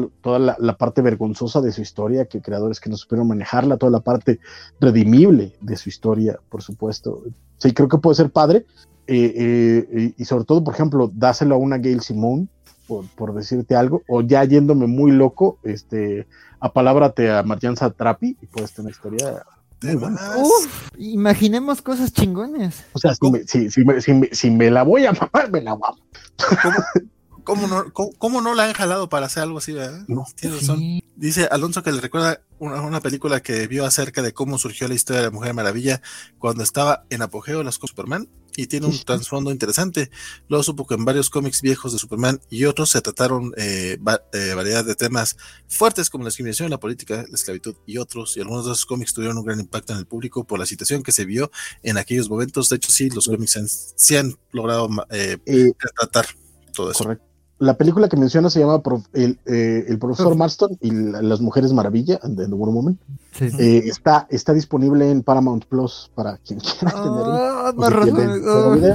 la, 0.59 0.77
parte 0.77 1.01
vergonzosa 1.01 1.63
de 1.63 1.73
su 1.73 1.81
historia, 1.81 2.27
que 2.27 2.43
creadores 2.43 2.79
que 2.79 2.91
no 2.91 2.97
supieron 2.97 3.27
manejarla, 3.27 3.79
toda 3.79 3.91
la 3.91 4.01
parte 4.01 4.39
redimible 4.81 5.55
de 5.63 5.77
su 5.77 5.89
historia, 5.89 6.39
por 6.51 6.63
supuesto. 6.63 7.23
Sí, 7.57 7.73
creo 7.73 7.89
que 7.89 7.99
puede 7.99 8.17
ser 8.17 8.31
padre. 8.31 8.67
eh, 9.07 9.87
eh, 9.91 10.15
y 10.17 10.25
sobre 10.27 10.45
todo, 10.45 10.63
por 10.63 10.75
ejemplo, 10.75 11.11
dáselo 11.15 11.55
a 11.55 11.59
una 11.59 11.79
Gail 11.79 12.03
Simone, 12.03 12.49
por, 12.87 13.07
por 13.17 13.35
decirte 13.35 13.75
algo, 13.75 14.03
o 14.09 14.21
ya 14.21 14.45
yéndome 14.45 14.87
muy 14.87 15.11
loco, 15.11 15.59
este, 15.63 16.27
apalábrate 16.61 17.31
a 17.31 17.43
Marjan 17.43 17.77
Satrapi 17.77 18.37
y 18.41 18.47
puedes 18.47 18.73
tener 18.73 18.91
historia 18.91 19.43
muy. 19.83 20.12
Uf, 20.36 20.89
imaginemos 20.99 21.83
cosas 21.83 22.12
chingones. 22.12 22.85
O 22.93 22.99
sea, 22.99 23.15
si 23.15 23.31
me, 23.31 23.44
si, 23.47 23.70
si 23.70 23.85
me, 23.85 24.01
si 24.01 24.12
me- 24.12 24.28
si 24.33 24.51
me 24.51 24.70
la 24.70 24.83
voy 24.83 25.07
a 25.07 25.12
mamar, 25.12 25.51
me 25.51 25.61
la 25.61 25.75
vamos. 25.75 26.01
¿Cómo 27.44 27.67
no, 27.67 27.93
cómo, 27.93 28.11
cómo 28.19 28.41
no 28.41 28.55
la 28.55 28.65
han 28.67 28.73
jalado 28.73 29.09
para 29.09 29.27
hacer 29.27 29.43
algo 29.43 29.59
así, 29.59 29.73
verdad? 29.73 30.05
No. 30.07 30.25
Tienes 30.36 30.61
razón. 30.61 30.78
Sí. 30.78 31.02
Dice 31.17 31.49
Alonso 31.51 31.83
que 31.83 31.91
le 31.91 32.01
recuerda 32.01 32.41
una, 32.61 32.81
una 32.83 33.01
película 33.01 33.41
que 33.43 33.67
vio 33.67 33.85
acerca 33.85 34.23
de 34.23 34.33
cómo 34.33 34.59
surgió 34.59 34.86
la 34.86 34.94
historia 34.94 35.23
de 35.23 35.27
la 35.27 35.33
Mujer 35.33 35.52
Maravilla 35.52 36.01
cuando 36.39 36.62
estaba 36.62 37.05
en 37.11 37.20
apogeo 37.23 37.59
de 37.59 37.65
las 37.65 37.75
Superman 37.75 38.28
y 38.57 38.67
tiene 38.67 38.87
un 38.87 38.99
trasfondo 39.05 39.51
interesante. 39.51 40.11
Luego 40.49 40.63
supo 40.63 40.87
que 40.87 40.95
en 40.95 41.05
varios 41.05 41.31
cómics 41.31 41.63
viejos 41.63 41.93
de 41.93 41.99
Superman 41.99 42.41
y 42.51 42.65
otros 42.65 42.91
se 42.91 43.01
trataron 43.01 43.53
eh, 43.57 43.99
va- 44.07 44.23
eh, 44.33 44.55
variedad 44.55 44.85
de 44.85 44.95
temas 44.95 45.37
fuertes 45.69 46.11
como 46.11 46.25
la 46.25 46.29
discriminación, 46.29 46.71
la 46.71 46.79
política, 46.81 47.25
la 47.29 47.35
esclavitud 47.35 47.75
y 47.87 47.99
otros. 47.99 48.37
Y 48.37 48.41
algunos 48.41 48.67
de 48.67 48.73
esos 48.73 48.87
cómics 48.87 49.15
tuvieron 49.15 49.39
un 49.39 49.45
gran 49.45 49.61
impacto 49.61 49.93
en 49.93 49.99
el 50.01 50.07
público 50.07 50.45
por 50.45 50.59
la 50.59 50.67
situación 50.67 51.03
que 51.03 51.13
se 51.13 51.25
vio 51.25 51.51
en 51.83 51.97
aquellos 51.99 52.29
momentos. 52.29 52.69
De 52.69 52.77
hecho, 52.77 52.91
sí, 52.93 53.09
los 53.11 53.27
cómics 53.27 53.57
han, 53.57 53.69
sí 53.69 54.17
han 54.17 54.37
logrado 54.53 54.89
eh, 55.11 55.39
Eh, 55.47 55.73
tratar 55.99 56.27
todo 56.73 56.91
eso. 56.91 57.05
correcto. 57.05 57.32
La 57.63 57.75
película 57.75 58.09
que 58.09 58.17
menciona 58.17 58.51
se 58.51 58.59
llama 58.59 58.83
Prof- 58.83 59.07
el, 59.13 59.39
eh, 59.47 59.85
el 59.89 59.99
profesor 59.99 60.35
Marston 60.37 60.77
y 60.81 60.91
la- 60.91 61.23
las 61.23 61.41
mujeres 61.41 61.73
maravilla, 61.73 62.19
de 62.25 62.47
The 62.47 62.55
Wonder 62.55 62.75
Woman. 62.75 62.99
Sí. 63.33 63.49
Eh, 63.59 63.83
está, 63.87 64.27
está 64.31 64.53
disponible 64.53 65.11
en 65.11 65.23
Paramount 65.23 65.67
Plus 65.67 66.11
para 66.15 66.39
quien 66.39 66.59
quiera 66.61 66.93
tenerlo. 66.93 67.25
Ah, 67.25 67.73
o 67.75 67.79
más 67.81 67.93
si 68.05 68.11
ah. 68.11 68.75
video. 68.75 68.95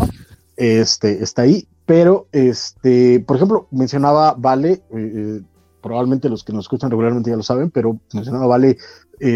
Este, 0.57 1.23
está 1.23 1.43
ahí, 1.43 1.67
pero 1.85 2.27
este, 2.31 3.19
por 3.21 3.37
ejemplo, 3.37 3.67
mencionaba 3.71 4.35
Vale, 4.37 4.81
eh, 4.93 5.41
probablemente 5.81 6.27
los 6.27 6.43
que 6.43 6.51
nos 6.51 6.65
escuchan 6.65 6.89
regularmente 6.91 7.29
ya 7.29 7.37
lo 7.37 7.43
saben, 7.43 7.71
pero 7.71 7.99
mencionaba 8.13 8.47
Vale 8.47 8.77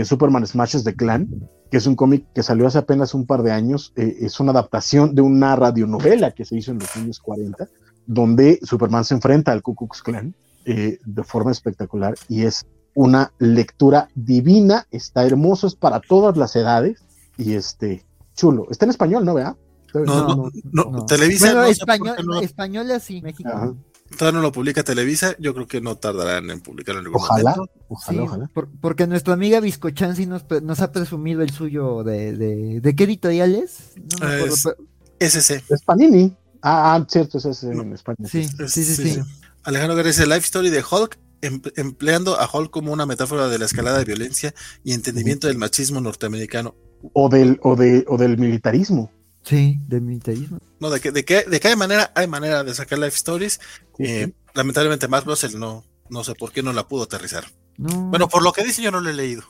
Superman 0.04 0.46
Smashes 0.46 0.84
the 0.84 0.94
Clan, 0.94 1.28
que 1.72 1.78
es 1.78 1.88
un 1.88 1.96
cómic 1.96 2.26
que 2.36 2.44
salió 2.44 2.68
hace 2.68 2.78
apenas 2.80 3.14
un 3.14 3.26
par 3.26 3.44
de 3.44 3.52
años, 3.52 3.94
eh, 3.96 4.18
es 4.20 4.40
una 4.42 4.52
adaptación 4.52 5.16
de 5.16 5.22
una 5.22 5.56
radionovela 5.56 6.32
que 6.32 6.44
se 6.44 6.58
hizo 6.58 6.72
en 6.72 6.80
los 6.80 6.96
años 6.98 7.20
40, 7.20 7.68
donde 8.08 8.60
Superman 8.64 9.06
se 9.06 9.14
enfrenta 9.16 9.52
al 9.52 9.62
Ku 9.62 9.76
Klux 9.76 10.02
Klan 10.04 10.36
eh, 10.66 11.00
de 11.06 11.24
forma 11.24 11.52
espectacular 11.52 12.16
y 12.30 12.44
es 12.44 12.66
una 12.94 13.32
lectura 13.40 14.10
divina, 14.16 14.86
está 14.92 15.26
hermoso, 15.26 15.68
es 15.68 15.76
para 15.76 16.00
todas 16.02 16.36
las 16.38 16.56
edades 16.56 17.00
y 17.38 17.54
este 17.54 18.06
chulo. 18.36 18.68
Está 18.70 18.86
en 18.86 18.92
español, 18.92 19.24
¿no? 19.26 19.34
¿Vea? 19.34 19.56
No, 19.94 20.04
No, 20.06 20.28
no, 20.36 20.52
no, 20.72 20.92
no. 20.92 21.06
Televisa 21.06 21.48
Bueno, 21.54 21.64
español, 21.66 22.16
qué 22.18 22.24
no 22.24 22.34
lo- 22.36 22.42
española 22.42 23.00
sí, 23.00 23.22
México. 23.22 23.50
Ajá. 23.54 23.74
todavía 24.18 24.38
no 24.40 24.44
lo 24.44 24.52
publica 24.52 24.84
Televisa, 24.84 25.36
yo 25.40 25.54
creo 25.54 25.68
que 25.68 25.80
no 25.82 25.96
tardarán 25.96 26.50
en 26.50 26.60
publicarlo 26.62 27.00
en 27.00 27.06
algún 27.08 27.22
Ojalá, 27.22 27.52
momento. 27.56 27.74
ojalá, 27.88 28.18
Sí, 28.22 28.26
ojalá. 28.28 28.48
por- 28.54 28.70
porque 28.82 29.08
nuestra 29.08 29.34
amiga 29.34 29.60
Viscochansi 29.62 30.26
nos, 30.26 30.44
pre- 30.44 30.60
nos 30.62 30.82
ha 30.82 30.92
presumido 30.92 31.42
el 31.42 31.50
suyo 31.52 32.04
de, 32.04 32.36
de, 32.36 32.82
¿de 32.82 32.96
qué 32.96 33.04
editoriales? 33.06 33.94
No 33.96 34.28
me 34.28 34.34
acuerdo, 34.36 34.54
Es- 34.56 34.64
pero- 34.64 34.78
SC. 35.20 35.64
Es 35.70 35.82
Panini. 35.84 36.36
Ah, 36.62 36.96
ah, 36.96 37.06
cierto, 37.10 37.38
ese 37.40 37.50
es 37.52 37.64
en 37.64 37.94
España. 37.94 38.18
sí, 38.30 38.44
sí, 38.68 38.84
sí, 38.84 38.96
sí. 38.96 39.20
Alejandro 39.64 39.96
Guerrero 39.96 40.14
dice 40.16 40.26
Life 40.28 40.46
Story 40.46 40.70
de 40.70 40.84
Hulk, 40.90 41.18
em- 41.42 41.62
empleando 41.76 42.40
a 42.40 42.50
Hulk 42.52 42.72
como 42.72 42.92
una 42.94 43.06
metáfora 43.06 43.48
de 43.48 43.60
la 43.60 43.66
escalada 43.66 43.98
de 44.00 44.06
violencia 44.06 44.54
y 44.84 44.94
entendimiento 44.94 45.48
del 45.48 45.58
machismo 45.58 46.02
norteamericano. 46.02 46.76
O 47.14 47.30
del, 47.30 47.60
o 47.64 47.76
de, 47.76 48.06
o 48.08 48.18
del 48.18 48.38
militarismo. 48.38 49.12
Sí, 49.44 49.80
del 49.88 50.02
militarismo. 50.02 50.60
No, 50.80 50.92
de 50.92 51.00
que, 51.00 51.12
de 51.12 51.26
que, 51.26 51.44
de 51.44 51.60
que 51.60 51.68
hay 51.70 51.76
manera, 51.76 52.12
hay 52.16 52.28
manera 52.28 52.64
de 52.64 52.74
sacar 52.76 53.00
Life 53.00 53.16
Stories. 53.16 53.60
Sí, 53.98 54.04
Eh, 54.04 54.26
sí. 54.28 54.34
lamentablemente, 54.54 55.08
Matt 55.08 55.26
Russell 55.26 55.58
no, 55.58 55.84
no 56.10 56.24
sé 56.24 56.36
por 56.36 56.52
qué 56.52 56.62
no 56.62 56.74
la 56.74 56.88
pudo 56.88 57.04
aterrizar. 57.04 57.46
No, 57.78 57.90
Bueno, 58.10 58.28
por 58.30 58.44
lo 58.44 58.52
que 58.54 58.64
dice, 58.64 58.84
yo 58.84 58.92
no 58.92 59.00
lo 59.02 59.10
he 59.10 59.14
leído. 59.14 59.44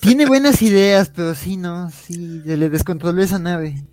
tiene 0.00 0.26
buenas 0.26 0.62
ideas, 0.62 1.10
pero 1.14 1.34
sí, 1.34 1.56
no, 1.56 1.90
sí, 1.90 2.16
le 2.16 2.68
descontroló 2.68 3.22
esa 3.22 3.38
nave. 3.40 3.84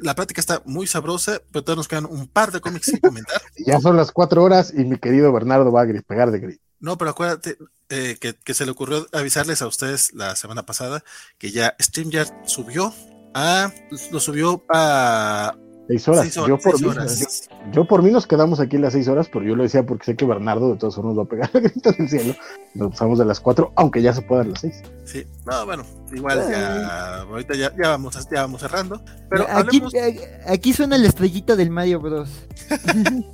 La 0.00 0.14
plática 0.14 0.40
está 0.40 0.62
muy 0.64 0.86
sabrosa, 0.86 1.40
pero 1.50 1.64
todavía 1.64 1.80
nos 1.80 1.88
quedan 1.88 2.06
un 2.06 2.26
par 2.28 2.52
de 2.52 2.60
cómics 2.60 2.90
que 2.90 3.00
comentar. 3.00 3.40
Ya 3.66 3.80
son 3.80 3.96
las 3.96 4.12
cuatro 4.12 4.42
horas 4.42 4.72
y 4.76 4.84
mi 4.84 4.98
querido 4.98 5.32
Bernardo 5.32 5.70
va 5.70 5.82
a 5.82 5.86
pegar 6.06 6.30
de 6.30 6.40
grito. 6.40 6.62
No, 6.80 6.98
pero 6.98 7.10
acuérdate 7.10 7.56
eh, 7.90 8.16
que, 8.20 8.34
que 8.34 8.54
se 8.54 8.64
le 8.64 8.72
ocurrió 8.72 9.06
avisarles 9.12 9.62
a 9.62 9.68
ustedes 9.68 10.12
la 10.14 10.34
semana 10.34 10.64
pasada 10.64 11.04
que 11.38 11.52
ya 11.52 11.76
StreamYard 11.80 12.46
subió 12.46 12.92
a. 13.34 13.72
Lo 14.10 14.20
subió 14.20 14.64
a. 14.68 15.54
Seis 15.98 16.08
horas. 16.08 16.22
seis 16.22 16.34
yo, 16.46 16.58
por 16.58 16.72
seis 16.72 16.82
mí, 16.82 16.88
horas. 16.88 17.20
yo- 17.20 17.70
yo 17.72 17.84
por 17.86 18.02
mí 18.02 18.10
nos 18.10 18.26
quedamos 18.26 18.60
aquí 18.60 18.78
las 18.78 18.92
seis 18.94 19.08
horas, 19.08 19.28
pero 19.32 19.44
yo 19.44 19.54
lo 19.56 19.62
decía 19.62 19.84
porque 19.84 20.04
sé 20.06 20.16
que 20.16 20.24
Bernardo 20.24 20.72
de 20.72 20.78
todas 20.78 20.94
formas 20.94 21.18
va 21.18 21.22
a 21.22 21.26
pegar 21.26 21.50
el 21.54 21.62
grito 21.62 21.92
del 21.92 22.08
cielo. 22.08 22.34
Nos 22.74 22.90
pasamos 22.92 23.18
de 23.18 23.24
las 23.24 23.40
cuatro, 23.40 23.72
aunque 23.76 24.00
ya 24.02 24.12
se 24.14 24.22
puedan 24.22 24.50
las 24.50 24.60
seis. 24.60 24.82
Sí, 25.04 25.24
no, 25.44 25.64
bueno, 25.66 25.84
igual 26.12 26.40
ya. 26.50 27.20
Ahorita 27.22 27.54
ya, 27.54 27.72
ya, 27.82 27.88
vamos, 27.90 28.14
ya 28.30 28.42
vamos 28.42 28.60
cerrando. 28.60 29.02
Pero 29.30 29.44
aquí, 29.44 29.52
hablemos. 29.78 29.94
eh, 29.94 30.40
aquí 30.46 30.72
suena 30.72 30.96
la 30.98 31.08
estrellita 31.08 31.56
del 31.56 31.70
Mario 31.70 32.00
Bros. 32.00 32.28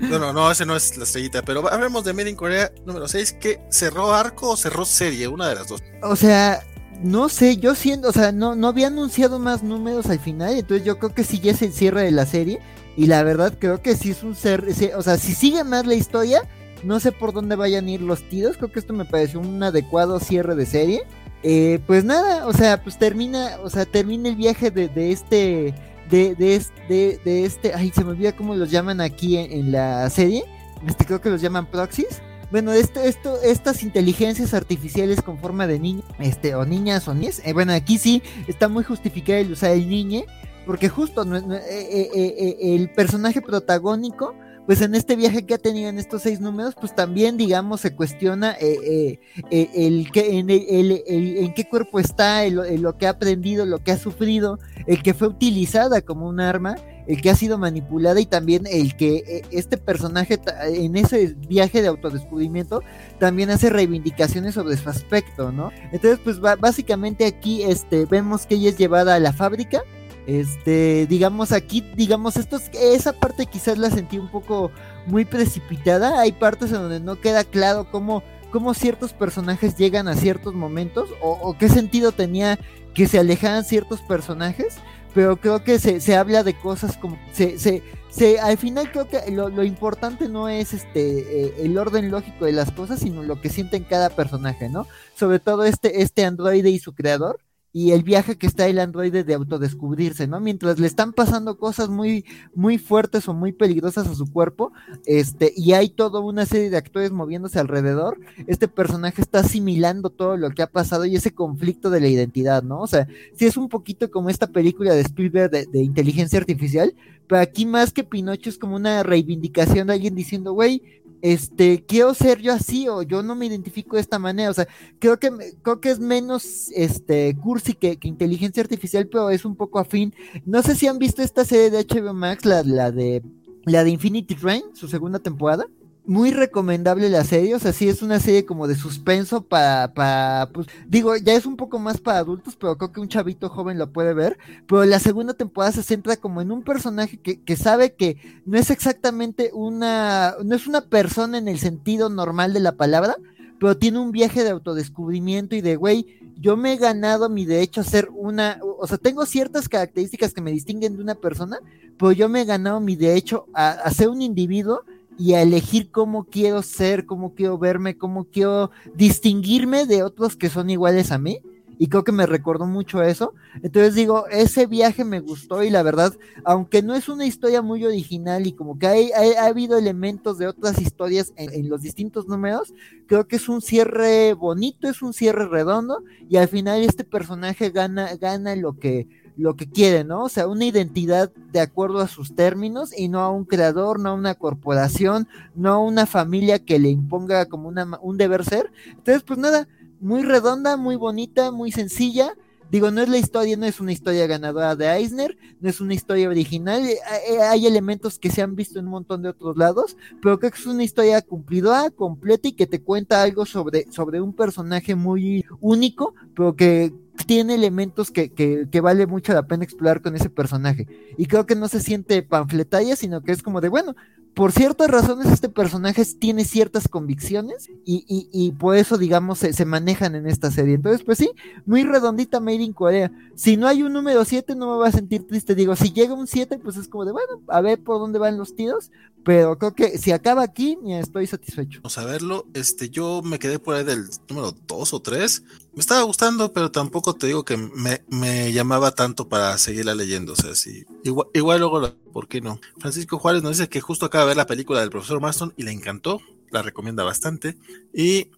No, 0.00 0.18
no, 0.18 0.32
no, 0.32 0.50
ese 0.50 0.64
no 0.64 0.76
es 0.76 0.96
la 0.96 1.04
estrellita, 1.04 1.42
pero 1.42 1.68
hablemos 1.72 2.04
de 2.04 2.12
Made 2.12 2.30
in 2.30 2.36
Corea 2.36 2.70
número 2.86 3.08
6, 3.08 3.32
que 3.40 3.60
cerró 3.68 4.14
arco 4.14 4.50
o 4.50 4.56
cerró 4.56 4.84
serie, 4.84 5.26
una 5.26 5.48
de 5.48 5.56
las 5.56 5.66
dos. 5.68 5.82
O 6.02 6.14
sea, 6.14 6.62
no 7.02 7.28
sé, 7.28 7.56
yo 7.56 7.74
siento, 7.74 8.08
o 8.08 8.12
sea, 8.12 8.32
no, 8.32 8.54
no 8.54 8.68
había 8.68 8.88
anunciado 8.88 9.38
más 9.38 9.62
números 9.62 10.06
al 10.06 10.18
final, 10.18 10.54
entonces 10.54 10.84
yo 10.84 10.98
creo 10.98 11.14
que 11.14 11.24
sí 11.24 11.38
ya 11.40 11.52
es 11.52 11.62
el 11.62 11.72
cierre 11.72 12.02
de 12.02 12.10
la 12.10 12.26
serie. 12.26 12.60
Y 12.96 13.06
la 13.06 13.22
verdad 13.22 13.54
creo 13.58 13.80
que 13.80 13.94
sí 13.94 14.10
es 14.10 14.24
un 14.24 14.34
ser, 14.34 14.64
o 14.96 15.02
sea, 15.02 15.18
si 15.18 15.32
sigue 15.32 15.62
más 15.62 15.86
la 15.86 15.94
historia, 15.94 16.42
no 16.82 16.98
sé 16.98 17.12
por 17.12 17.32
dónde 17.32 17.54
vayan 17.54 17.86
a 17.86 17.90
ir 17.90 18.00
los 18.00 18.28
tiros, 18.28 18.56
creo 18.56 18.72
que 18.72 18.80
esto 18.80 18.92
me 18.92 19.04
pareció 19.04 19.38
un 19.38 19.62
adecuado 19.62 20.18
cierre 20.18 20.56
de 20.56 20.66
serie. 20.66 21.02
Eh, 21.44 21.78
pues 21.86 22.04
nada, 22.04 22.48
o 22.48 22.52
sea, 22.52 22.82
pues 22.82 22.98
termina, 22.98 23.58
o 23.62 23.70
sea, 23.70 23.84
termina 23.84 24.28
el 24.28 24.34
viaje 24.34 24.72
de, 24.72 24.88
de 24.88 25.12
este, 25.12 25.74
de, 26.10 26.34
de, 26.34 26.60
de, 26.88 27.20
de 27.24 27.44
este, 27.44 27.72
ay, 27.72 27.92
se 27.94 28.02
me 28.02 28.10
olvida 28.10 28.32
cómo 28.34 28.56
los 28.56 28.72
llaman 28.72 29.00
aquí 29.00 29.36
en, 29.36 29.52
en 29.52 29.70
la 29.70 30.10
serie, 30.10 30.42
este 30.84 31.04
creo 31.04 31.20
que 31.20 31.30
los 31.30 31.40
llaman 31.40 31.66
proxies. 31.66 32.20
Bueno, 32.50 32.72
esto, 32.72 33.00
esto, 33.00 33.40
estas 33.42 33.82
inteligencias 33.82 34.54
artificiales 34.54 35.20
con 35.20 35.38
forma 35.38 35.66
de 35.66 35.78
niño, 35.78 36.02
este, 36.18 36.54
o 36.54 36.64
niñas 36.64 37.06
o 37.06 37.14
niñas, 37.14 37.42
eh, 37.44 37.52
bueno, 37.52 37.74
aquí 37.74 37.98
sí 37.98 38.22
está 38.46 38.68
muy 38.68 38.84
justificado 38.84 39.38
el 39.38 39.52
usar 39.52 39.72
el 39.72 39.86
niñe, 39.86 40.24
porque 40.64 40.88
justo 40.88 41.24
eh, 41.24 42.10
eh, 42.14 42.56
el 42.74 42.90
personaje 42.90 43.42
protagónico, 43.42 44.34
pues 44.68 44.82
en 44.82 44.94
este 44.94 45.16
viaje 45.16 45.46
que 45.46 45.54
ha 45.54 45.58
tenido 45.58 45.88
en 45.88 45.98
estos 45.98 46.20
seis 46.20 46.40
números, 46.40 46.74
pues 46.78 46.94
también, 46.94 47.38
digamos, 47.38 47.80
se 47.80 47.96
cuestiona 47.96 48.54
eh, 48.60 49.18
eh, 49.50 49.70
el, 49.74 50.10
que, 50.12 50.38
en, 50.38 50.50
el, 50.50 51.02
en 51.06 51.54
qué 51.54 51.66
cuerpo 51.66 51.98
está, 51.98 52.46
lo 52.50 52.98
que 52.98 53.06
ha 53.06 53.10
aprendido, 53.12 53.64
lo 53.64 53.82
que 53.82 53.92
ha 53.92 53.96
sufrido, 53.96 54.58
el 54.86 55.02
que 55.02 55.14
fue 55.14 55.28
utilizada 55.28 56.02
como 56.02 56.28
un 56.28 56.38
arma 56.38 56.76
el 57.08 57.22
que 57.22 57.30
ha 57.30 57.34
sido 57.34 57.56
manipulada 57.56 58.20
y 58.20 58.26
también 58.26 58.66
el 58.66 58.94
que 58.94 59.24
eh, 59.26 59.42
este 59.50 59.78
personaje 59.78 60.38
en 60.66 60.94
ese 60.96 61.34
viaje 61.48 61.80
de 61.80 61.88
autodescubrimiento 61.88 62.82
también 63.18 63.48
hace 63.48 63.70
reivindicaciones 63.70 64.54
sobre 64.54 64.76
su 64.76 64.90
aspecto, 64.90 65.50
¿no? 65.50 65.72
Entonces, 65.90 66.20
pues 66.22 66.38
básicamente 66.38 67.24
aquí 67.24 67.62
este, 67.62 68.04
vemos 68.04 68.44
que 68.44 68.56
ella 68.56 68.68
es 68.68 68.76
llevada 68.76 69.14
a 69.14 69.20
la 69.20 69.32
fábrica. 69.32 69.82
Este, 70.28 71.06
digamos 71.06 71.52
aquí, 71.52 71.80
digamos, 71.96 72.36
esto 72.36 72.60
esa 72.74 73.14
parte 73.14 73.46
quizás 73.46 73.78
la 73.78 73.88
sentí 73.88 74.18
un 74.18 74.28
poco 74.28 74.70
muy 75.06 75.24
precipitada. 75.24 76.20
Hay 76.20 76.32
partes 76.32 76.70
en 76.70 76.82
donde 76.82 77.00
no 77.00 77.18
queda 77.18 77.44
claro 77.44 77.90
cómo, 77.90 78.22
cómo 78.50 78.74
ciertos 78.74 79.14
personajes 79.14 79.76
llegan 79.76 80.06
a 80.06 80.14
ciertos 80.14 80.52
momentos 80.52 81.08
o, 81.22 81.32
o 81.32 81.56
qué 81.56 81.70
sentido 81.70 82.12
tenía 82.12 82.58
que 82.92 83.08
se 83.08 83.18
alejaran 83.18 83.64
ciertos 83.64 84.02
personajes 84.02 84.76
pero 85.14 85.36
creo 85.36 85.64
que 85.64 85.78
se, 85.78 86.00
se 86.00 86.16
habla 86.16 86.42
de 86.42 86.54
cosas 86.54 86.96
como 86.96 87.18
se, 87.32 87.58
se, 87.58 87.82
se, 88.10 88.38
al 88.38 88.58
final 88.58 88.90
creo 88.92 89.08
que 89.08 89.30
lo, 89.30 89.48
lo 89.48 89.64
importante 89.64 90.28
no 90.28 90.48
es 90.48 90.74
este 90.74 91.46
eh, 91.46 91.54
el 91.58 91.78
orden 91.78 92.10
lógico 92.10 92.44
de 92.44 92.52
las 92.52 92.70
cosas, 92.70 93.00
sino 93.00 93.22
lo 93.22 93.40
que 93.40 93.48
sienten 93.48 93.84
cada 93.84 94.10
personaje, 94.10 94.68
¿no? 94.68 94.86
Sobre 95.14 95.38
todo 95.38 95.64
este, 95.64 96.02
este 96.02 96.24
androide 96.24 96.70
y 96.70 96.78
su 96.78 96.94
creador, 96.94 97.40
y 97.72 97.92
el 97.92 98.02
viaje 98.02 98.36
que 98.36 98.46
está 98.46 98.66
el 98.66 98.78
androide 98.78 99.24
de 99.24 99.34
autodescubrirse, 99.34 100.26
¿no? 100.26 100.40
Mientras 100.40 100.78
le 100.78 100.86
están 100.86 101.12
pasando 101.12 101.58
cosas 101.58 101.88
muy, 101.88 102.24
muy 102.54 102.78
fuertes 102.78 103.28
o 103.28 103.34
muy 103.34 103.52
peligrosas 103.52 104.06
a 104.08 104.14
su 104.14 104.30
cuerpo, 104.32 104.72
este, 105.04 105.52
y 105.54 105.72
hay 105.72 105.90
toda 105.90 106.20
una 106.20 106.46
serie 106.46 106.70
de 106.70 106.78
actores 106.78 107.12
moviéndose 107.12 107.58
alrededor, 107.58 108.18
este 108.46 108.68
personaje 108.68 109.20
está 109.20 109.40
asimilando 109.40 110.10
todo 110.10 110.36
lo 110.36 110.50
que 110.50 110.62
ha 110.62 110.66
pasado 110.66 111.04
y 111.04 111.16
ese 111.16 111.32
conflicto 111.32 111.90
de 111.90 112.00
la 112.00 112.08
identidad, 112.08 112.62
¿no? 112.62 112.80
O 112.80 112.86
sea, 112.86 113.06
sí 113.34 113.46
es 113.46 113.56
un 113.56 113.68
poquito 113.68 114.10
como 114.10 114.30
esta 114.30 114.46
película 114.46 114.94
de 114.94 115.02
Spielberg 115.02 115.50
de, 115.50 115.66
de 115.66 115.82
inteligencia 115.82 116.38
artificial, 116.38 116.94
pero 117.26 117.42
aquí 117.42 117.66
más 117.66 117.92
que 117.92 118.04
Pinocho 118.04 118.48
es 118.48 118.58
como 118.58 118.76
una 118.76 119.02
reivindicación 119.02 119.88
de 119.88 119.92
alguien 119.92 120.14
diciendo, 120.14 120.54
güey, 120.54 120.82
este, 121.22 121.84
quiero 121.84 122.14
ser 122.14 122.40
yo 122.40 122.52
así 122.52 122.88
o 122.88 123.02
yo 123.02 123.22
no 123.22 123.34
me 123.34 123.46
identifico 123.46 123.96
de 123.96 124.02
esta 124.02 124.18
manera, 124.18 124.50
o 124.50 124.54
sea, 124.54 124.68
creo 124.98 125.18
que, 125.18 125.30
creo 125.62 125.80
que 125.80 125.90
es 125.90 125.98
menos, 125.98 126.70
este, 126.74 127.36
cursi 127.36 127.74
que, 127.74 127.98
inteligencia 128.02 128.62
artificial, 128.62 129.08
pero 129.08 129.30
es 129.30 129.44
un 129.44 129.56
poco 129.56 129.78
afín. 129.78 130.14
No 130.44 130.62
sé 130.62 130.74
si 130.74 130.86
han 130.86 130.98
visto 130.98 131.22
esta 131.22 131.44
serie 131.44 131.70
de 131.70 131.84
HBO 131.84 132.14
Max, 132.14 132.44
la, 132.44 132.62
la 132.62 132.90
de, 132.90 133.22
la 133.64 133.84
de 133.84 133.90
Infinity 133.90 134.34
Train, 134.34 134.62
su 134.74 134.88
segunda 134.88 135.18
temporada 135.18 135.66
muy 136.08 136.30
recomendable 136.30 137.10
la 137.10 137.22
serie, 137.22 137.54
o 137.54 137.58
sea, 137.58 137.74
sí 137.74 137.86
es 137.86 138.00
una 138.00 138.18
serie 138.18 138.46
como 138.46 138.66
de 138.66 138.76
suspenso 138.76 139.42
para, 139.42 139.92
para, 139.92 140.48
pues, 140.54 140.66
digo, 140.88 141.14
ya 141.18 141.34
es 141.34 141.44
un 141.44 141.58
poco 141.58 141.78
más 141.78 141.98
para 141.98 142.20
adultos, 142.20 142.56
pero 142.56 142.78
creo 142.78 142.92
que 142.92 143.00
un 143.00 143.08
chavito 143.08 143.50
joven 143.50 143.76
lo 143.76 143.92
puede 143.92 144.14
ver, 144.14 144.38
pero 144.66 144.86
la 144.86 145.00
segunda 145.00 145.34
temporada 145.34 145.72
se 145.72 145.82
centra 145.82 146.16
como 146.16 146.40
en 146.40 146.50
un 146.50 146.62
personaje 146.62 147.18
que, 147.18 147.42
que 147.42 147.56
sabe 147.56 147.92
que 147.92 148.16
no 148.46 148.56
es 148.56 148.70
exactamente 148.70 149.50
una, 149.52 150.36
no 150.42 150.56
es 150.56 150.66
una 150.66 150.80
persona 150.80 151.36
en 151.36 151.46
el 151.46 151.58
sentido 151.58 152.08
normal 152.08 152.54
de 152.54 152.60
la 152.60 152.72
palabra, 152.72 153.16
pero 153.60 153.76
tiene 153.76 153.98
un 153.98 154.10
viaje 154.10 154.44
de 154.44 154.50
autodescubrimiento 154.50 155.56
y 155.56 155.60
de, 155.60 155.76
güey, 155.76 156.06
yo 156.40 156.56
me 156.56 156.72
he 156.72 156.76
ganado 156.78 157.28
mi 157.28 157.44
derecho 157.44 157.82
a 157.82 157.84
ser 157.84 158.08
una, 158.14 158.60
o 158.62 158.86
sea, 158.86 158.96
tengo 158.96 159.26
ciertas 159.26 159.68
características 159.68 160.32
que 160.32 160.40
me 160.40 160.52
distinguen 160.52 160.96
de 160.96 161.02
una 161.02 161.16
persona, 161.16 161.58
pero 161.98 162.12
yo 162.12 162.30
me 162.30 162.40
he 162.40 162.44
ganado 162.46 162.80
mi 162.80 162.96
derecho 162.96 163.44
a, 163.52 163.72
a 163.72 163.90
ser 163.90 164.08
un 164.08 164.22
individuo 164.22 164.84
y 165.18 165.34
a 165.34 165.42
elegir 165.42 165.90
cómo 165.90 166.24
quiero 166.24 166.62
ser, 166.62 167.04
cómo 167.04 167.34
quiero 167.34 167.58
verme, 167.58 167.98
cómo 167.98 168.24
quiero 168.24 168.70
distinguirme 168.94 169.84
de 169.84 170.04
otros 170.04 170.36
que 170.36 170.48
son 170.48 170.70
iguales 170.70 171.10
a 171.10 171.18
mí. 171.18 171.40
Y 171.80 171.86
creo 171.86 172.02
que 172.02 172.10
me 172.10 172.26
recordó 172.26 172.66
mucho 172.66 173.02
eso. 173.02 173.34
Entonces 173.62 173.94
digo, 173.94 174.26
ese 174.28 174.66
viaje 174.66 175.04
me 175.04 175.20
gustó 175.20 175.62
y 175.62 175.70
la 175.70 175.84
verdad, 175.84 176.12
aunque 176.44 176.82
no 176.82 176.94
es 176.96 177.08
una 177.08 177.24
historia 177.24 177.62
muy 177.62 177.84
original 177.84 178.48
y 178.48 178.52
como 178.52 178.78
que 178.78 178.88
hay, 178.88 179.10
ha 179.12 179.46
habido 179.46 179.78
elementos 179.78 180.38
de 180.38 180.48
otras 180.48 180.80
historias 180.80 181.32
en, 181.36 181.52
en, 181.52 181.68
los 181.68 181.82
distintos 181.82 182.26
números, 182.26 182.74
creo 183.06 183.28
que 183.28 183.36
es 183.36 183.48
un 183.48 183.60
cierre 183.60 184.34
bonito, 184.34 184.88
es 184.88 185.02
un 185.02 185.12
cierre 185.12 185.46
redondo 185.46 186.02
y 186.28 186.36
al 186.36 186.48
final 186.48 186.82
este 186.82 187.04
personaje 187.04 187.70
gana, 187.70 188.16
gana 188.16 188.56
lo 188.56 188.76
que, 188.76 189.06
lo 189.38 189.54
que 189.54 189.70
quiere, 189.70 190.02
¿no? 190.02 190.24
O 190.24 190.28
sea, 190.28 190.48
una 190.48 190.64
identidad 190.64 191.32
de 191.52 191.60
acuerdo 191.60 192.00
a 192.00 192.08
sus 192.08 192.34
términos 192.34 192.90
y 192.96 193.08
no 193.08 193.20
a 193.20 193.30
un 193.30 193.44
creador, 193.44 194.00
no 194.00 194.10
a 194.10 194.14
una 194.14 194.34
corporación, 194.34 195.28
no 195.54 195.70
a 195.70 195.78
una 195.78 196.06
familia 196.06 196.58
que 196.58 196.80
le 196.80 196.90
imponga 196.90 197.46
como 197.46 197.68
una, 197.68 197.98
un 198.02 198.18
deber 198.18 198.44
ser. 198.44 198.72
Entonces, 198.90 199.22
pues 199.22 199.38
nada, 199.38 199.68
muy 200.00 200.22
redonda, 200.22 200.76
muy 200.76 200.96
bonita, 200.96 201.52
muy 201.52 201.70
sencilla. 201.70 202.34
Digo, 202.70 202.90
no 202.90 203.00
es 203.00 203.08
la 203.08 203.16
historia, 203.16 203.56
no 203.56 203.64
es 203.64 203.80
una 203.80 203.92
historia 203.92 204.26
ganadora 204.26 204.74
de 204.74 204.86
Eisner, 204.86 205.38
no 205.60 205.70
es 205.70 205.80
una 205.80 205.94
historia 205.94 206.28
original, 206.28 206.84
eh, 206.84 206.98
eh, 207.30 207.40
hay 207.40 207.66
elementos 207.66 208.18
que 208.18 208.30
se 208.30 208.42
han 208.42 208.56
visto 208.56 208.78
en 208.78 208.84
un 208.86 208.90
montón 208.90 209.22
de 209.22 209.30
otros 209.30 209.56
lados, 209.56 209.96
pero 210.20 210.38
creo 210.38 210.52
que 210.52 210.58
es 210.58 210.66
una 210.66 210.84
historia 210.84 211.22
cumplidora, 211.22 211.88
completa 211.88 212.48
y 212.48 212.52
que 212.52 212.66
te 212.66 212.82
cuenta 212.82 213.22
algo 213.22 213.46
sobre, 213.46 213.90
sobre 213.90 214.20
un 214.20 214.34
personaje 214.34 214.94
muy 214.94 215.46
único, 215.60 216.14
pero 216.34 216.56
que 216.56 216.92
tiene 217.26 217.54
elementos 217.54 218.10
que, 218.10 218.32
que, 218.32 218.68
que, 218.70 218.80
vale 218.80 219.06
mucho 219.06 219.32
la 219.32 219.46
pena 219.46 219.64
explorar 219.64 220.00
con 220.02 220.14
ese 220.16 220.30
personaje. 220.30 220.86
Y 221.16 221.26
creo 221.26 221.46
que 221.46 221.54
no 221.54 221.68
se 221.68 221.80
siente 221.80 222.22
panfletaria, 222.22 222.96
sino 222.96 223.22
que 223.22 223.32
es 223.32 223.42
como 223.42 223.60
de, 223.60 223.68
bueno, 223.68 223.94
por 224.38 224.52
ciertas 224.52 224.88
razones 224.88 225.32
este 225.32 225.48
personaje 225.48 226.04
tiene 226.04 226.44
ciertas 226.44 226.86
convicciones 226.86 227.68
y, 227.84 228.04
y, 228.06 228.28
y 228.32 228.52
por 228.52 228.76
eso, 228.76 228.96
digamos, 228.96 229.40
se, 229.40 229.52
se, 229.52 229.64
manejan 229.64 230.14
en 230.14 230.28
esta 230.28 230.52
serie. 230.52 230.76
Entonces, 230.76 231.02
pues 231.04 231.18
sí, 231.18 231.28
muy 231.66 231.82
redondita 231.82 232.38
Made 232.38 232.62
in 232.62 232.72
Corea. 232.72 233.10
Si 233.34 233.56
no 233.56 233.66
hay 233.66 233.82
un 233.82 233.92
número 233.92 234.24
7, 234.24 234.54
no 234.54 234.68
me 234.68 234.76
voy 234.76 234.88
a 234.88 234.92
sentir 234.92 235.26
triste. 235.26 235.56
Digo, 235.56 235.74
si 235.74 235.92
llega 235.92 236.14
un 236.14 236.28
7, 236.28 236.60
pues 236.62 236.76
es 236.76 236.86
como 236.86 237.04
de, 237.04 237.10
bueno, 237.10 237.42
a 237.48 237.60
ver 237.60 237.82
por 237.82 237.98
dónde 237.98 238.20
van 238.20 238.38
los 238.38 238.54
tiros. 238.54 238.92
Pero 239.24 239.58
creo 239.58 239.74
que 239.74 239.98
si 239.98 240.12
acaba 240.12 240.42
aquí, 240.42 240.78
ya 240.84 241.00
estoy 241.00 241.26
satisfecho. 241.26 241.80
Vamos 241.82 241.98
a 241.98 242.04
verlo. 242.04 242.46
Este, 242.54 242.88
yo 242.88 243.22
me 243.22 243.40
quedé 243.40 243.58
por 243.58 243.74
ahí 243.74 243.84
del 243.84 244.04
número 244.28 244.54
2 244.68 244.94
o 244.94 245.02
3. 245.02 245.42
Me 245.74 245.80
estaba 245.80 246.02
gustando, 246.02 246.52
pero 246.52 246.70
tampoco 246.70 247.14
te 247.14 247.28
digo 247.28 247.44
que 247.44 247.56
me, 247.56 248.02
me 248.08 248.52
llamaba 248.52 248.92
tanto 248.92 249.28
para 249.28 249.56
seguirla 249.58 249.94
leyendo. 249.94 250.32
O 250.32 250.36
sea, 250.36 250.54
sí. 250.54 250.84
Igual, 251.04 251.28
igual 251.34 251.60
luego, 251.60 251.94
¿por 252.12 252.26
qué 252.28 252.40
no? 252.40 252.60
Francisco 252.78 253.18
Juárez 253.18 253.42
nos 253.42 253.58
dice 253.58 253.68
que 253.68 253.80
justo 253.80 254.06
acaba 254.06 254.24
de 254.24 254.28
ver 254.28 254.36
la 254.36 254.46
película 254.46 254.80
del 254.80 254.90
profesor 254.90 255.20
Marston 255.20 255.54
y 255.56 255.62
le 255.62 255.72
encantó. 255.72 256.20
La 256.50 256.62
recomienda 256.62 257.04
bastante. 257.04 257.58
Y 257.92 258.30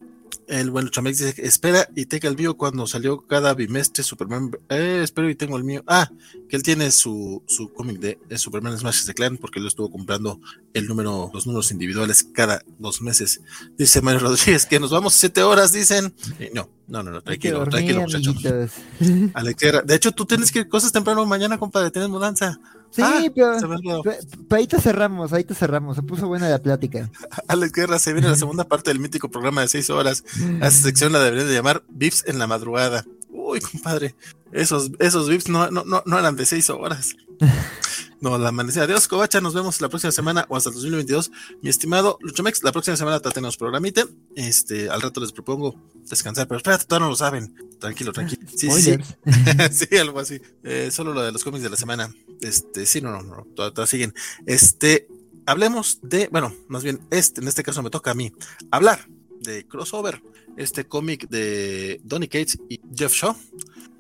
el 0.51 0.71
bueno 0.71 0.91
Chamex 0.91 1.19
dice, 1.19 1.47
espera 1.47 1.89
y 1.95 2.07
tenga 2.07 2.29
el 2.29 2.37
mío 2.37 2.57
cuando 2.57 2.87
salió 2.87 3.21
cada 3.27 3.55
bimestre 3.55 4.03
Superman. 4.03 4.51
Eh, 4.69 5.01
espero 5.03 5.31
y 5.31 5.37
tengo 5.37 5.57
el 5.57 5.65
mío. 5.65 5.83
Ah, 5.87 6.11
que 6.49 6.57
él 6.57 6.63
tiene 6.63 6.91
su, 6.91 7.43
su 7.47 7.73
cómic 7.73 7.99
de, 8.01 8.19
Superman 8.37 8.77
Smash 8.77 9.07
the 9.07 9.15
Clan 9.15 9.37
porque 9.37 9.61
lo 9.61 9.69
estuvo 9.69 9.91
comprando 9.91 10.41
el 10.75 10.87
número, 10.87 11.31
los 11.33 11.47
números 11.47 11.71
individuales 11.71 12.25
cada 12.25 12.63
dos 12.79 13.01
meses. 13.01 13.41
Dice 13.79 14.03
Mario 14.03 14.21
Rodríguez 14.21 14.67
que 14.67 14.81
nos 14.81 14.91
vamos 14.91 15.15
siete 15.15 15.43
horas, 15.43 15.73
dicen. 15.73 16.13
Eh, 16.41 16.51
no, 16.53 16.69
no, 16.89 17.03
no, 17.03 17.13
no, 17.13 17.23
tranquilo, 17.23 17.59
dormir, 17.59 17.73
tranquilo, 17.73 18.01
muchachos. 18.01 18.37
Alex, 19.35 19.61
de 19.85 19.95
hecho, 19.95 20.13
tú 20.13 20.27
tienes 20.27 20.51
que 20.51 20.61
ir 20.61 20.69
cosas 20.69 20.91
temprano 20.91 21.25
mañana, 21.27 21.59
compadre, 21.59 21.93
tienes 21.93 22.11
mudanza. 22.11 22.59
Sí, 22.91 23.03
ah, 23.05 23.23
pero, 23.35 23.57
pero, 23.61 24.03
pero, 24.03 24.59
ahí 24.59 24.67
te 24.67 24.81
cerramos, 24.81 25.33
ahí 25.33 25.45
te 25.45 25.55
cerramos, 25.55 25.97
se 25.97 26.03
puso 26.03 26.27
buena 26.27 26.49
la 26.49 26.59
plática. 26.59 27.09
Alex 27.49 27.73
Guerra, 27.73 27.99
se 27.99 28.13
viene 28.13 28.29
la 28.29 28.37
segunda 28.37 28.65
parte 28.65 28.91
del 28.91 28.99
mítico 28.99 29.31
programa 29.31 29.61
de 29.61 29.69
seis 29.69 29.91
horas. 29.91 30.25
A 30.61 30.67
esa 30.67 30.83
sección 30.83 31.13
la 31.13 31.21
deberían 31.21 31.49
de 31.49 31.55
llamar 31.55 31.85
Vips 31.89 32.25
en 32.27 32.39
la 32.39 32.47
madrugada. 32.47 33.05
Uy, 33.29 33.61
compadre, 33.61 34.15
esos, 34.53 34.91
esos 34.99 35.29
Vips 35.29 35.49
no, 35.49 35.71
no, 35.71 35.85
no, 35.85 36.03
no 36.05 36.19
eran 36.19 36.37
de 36.37 36.47
seis 36.47 36.69
horas. 36.71 37.15
No, 38.21 38.37
la 38.37 38.51
amanecida. 38.51 38.85
Adiós, 38.85 39.09
Covacha. 39.09 39.41
Nos 39.41 39.55
vemos 39.55 39.81
la 39.81 39.89
próxima 39.89 40.13
semana 40.13 40.45
o 40.51 40.57
hasta 40.57 40.69
el 40.69 40.75
2022. 40.75 41.31
Mi 41.63 41.71
estimado 41.71 42.19
Luchomex, 42.21 42.63
la 42.63 42.71
próxima 42.71 42.97
semana 42.97 43.19
tenemos 43.21 43.57
programite. 43.57 44.05
Este, 44.37 44.91
al 44.91 45.01
rato 45.01 45.21
les 45.21 45.33
propongo 45.33 45.75
descansar, 46.07 46.47
pero 46.47 46.59
espérate, 46.59 46.85
todavía 46.85 47.07
no 47.07 47.11
lo 47.11 47.17
saben. 47.17 47.55
Tranquilo, 47.79 48.13
tranquilo. 48.13 48.43
Sí, 48.55 48.71
sí, 48.71 48.83
sí. 48.83 48.99
sí, 49.89 49.97
algo 49.97 50.21
así. 50.21 50.39
Eh, 50.63 50.91
solo 50.93 51.15
lo 51.15 51.23
de 51.23 51.33
los 51.33 51.43
cómics 51.43 51.63
de 51.63 51.71
la 51.71 51.77
semana. 51.77 52.15
Este, 52.43 52.85
sí, 52.85 53.01
no, 53.01 53.11
no, 53.11 53.23
no. 53.23 53.47
Todavía, 53.55 53.75
todavía 53.75 53.87
siguen. 53.87 54.15
Este, 54.45 55.09
hablemos 55.47 56.01
de, 56.03 56.29
bueno, 56.31 56.55
más 56.69 56.85
bien, 56.85 57.01
este, 57.11 57.41
en 57.41 57.49
este 57.49 57.63
caso 57.63 57.83
me 57.83 57.89
toca 57.89 58.11
a 58.11 58.15
mí 58.15 58.33
hablar 58.71 59.09
de 59.41 59.67
crossover. 59.67 60.23
Este 60.59 60.85
cómic 60.85 61.27
de 61.31 62.03
Donny 62.05 62.29
Cates 62.29 62.59
y 62.69 62.81
Jeff 62.95 63.15
Shaw, 63.15 63.35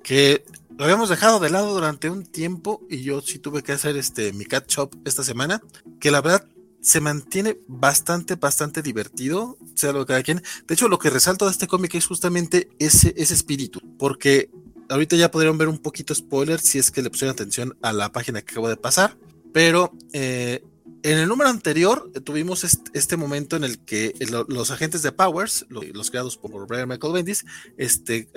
que 0.03 0.45
lo 0.81 0.85
habíamos 0.85 1.11
dejado 1.11 1.41
de 1.41 1.51
lado 1.51 1.75
durante 1.75 2.09
un 2.09 2.25
tiempo 2.25 2.81
y 2.89 3.03
yo 3.03 3.21
sí 3.21 3.39
tuve 3.39 3.63
que 3.63 3.73
hacer 3.73 3.99
este 3.99 4.33
mi 4.33 4.47
cat 4.47 4.67
shop 4.67 4.97
esta 5.05 5.23
semana, 5.23 5.61
que 6.01 6.11
la 6.11 6.23
verdad 6.23 6.49
se 6.81 7.03
mantiene 7.03 7.59
bastante, 7.69 8.37
bastante 8.37 8.81
divertido, 8.81 9.59
sea 9.75 9.93
lo 9.93 10.07
que 10.07 10.13
cada 10.15 10.23
quien. 10.23 10.43
De 10.67 10.73
hecho, 10.73 10.89
lo 10.89 10.99
que 10.99 11.11
resalto 11.11 11.45
de 11.45 11.51
este 11.51 11.67
cómic 11.67 11.95
es 11.97 12.07
justamente 12.07 12.71
ese, 12.79 13.13
ese 13.19 13.35
espíritu, 13.35 13.83
porque 13.99 14.49
ahorita 14.89 15.17
ya 15.17 15.31
podrían 15.31 15.59
ver 15.59 15.69
un 15.69 15.77
poquito 15.77 16.15
spoiler 16.15 16.59
si 16.59 16.79
es 16.79 16.91
que 16.91 17.03
le 17.03 17.11
pusieron 17.11 17.35
atención 17.35 17.77
a 17.83 17.93
la 17.93 18.11
página 18.11 18.41
que 18.41 18.53
acabo 18.53 18.71
de 18.71 18.79
pasar, 18.79 19.19
pero 19.53 19.93
eh, 20.15 20.65
en 21.03 21.19
el 21.19 21.29
número 21.29 21.51
anterior 21.51 22.11
eh, 22.15 22.21
tuvimos 22.21 22.65
este, 22.65 23.17
momento 23.19 23.55
en 23.57 23.65
el 23.65 23.81
que 23.81 24.15
los 24.49 24.71
agentes 24.71 25.03
de 25.03 25.13
Powers, 25.13 25.67
los, 25.69 26.11
creados 26.11 26.39
por 26.39 26.67
Brian 26.67 26.89
Michael 26.89 27.13
Bendis, 27.13 27.45
este, 27.77 28.31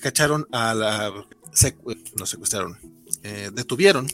cacharon 0.00 0.46
a 0.50 0.74
la, 0.74 1.26
no 2.16 2.26
secuestraron, 2.26 2.78
detuvieron 3.52 4.08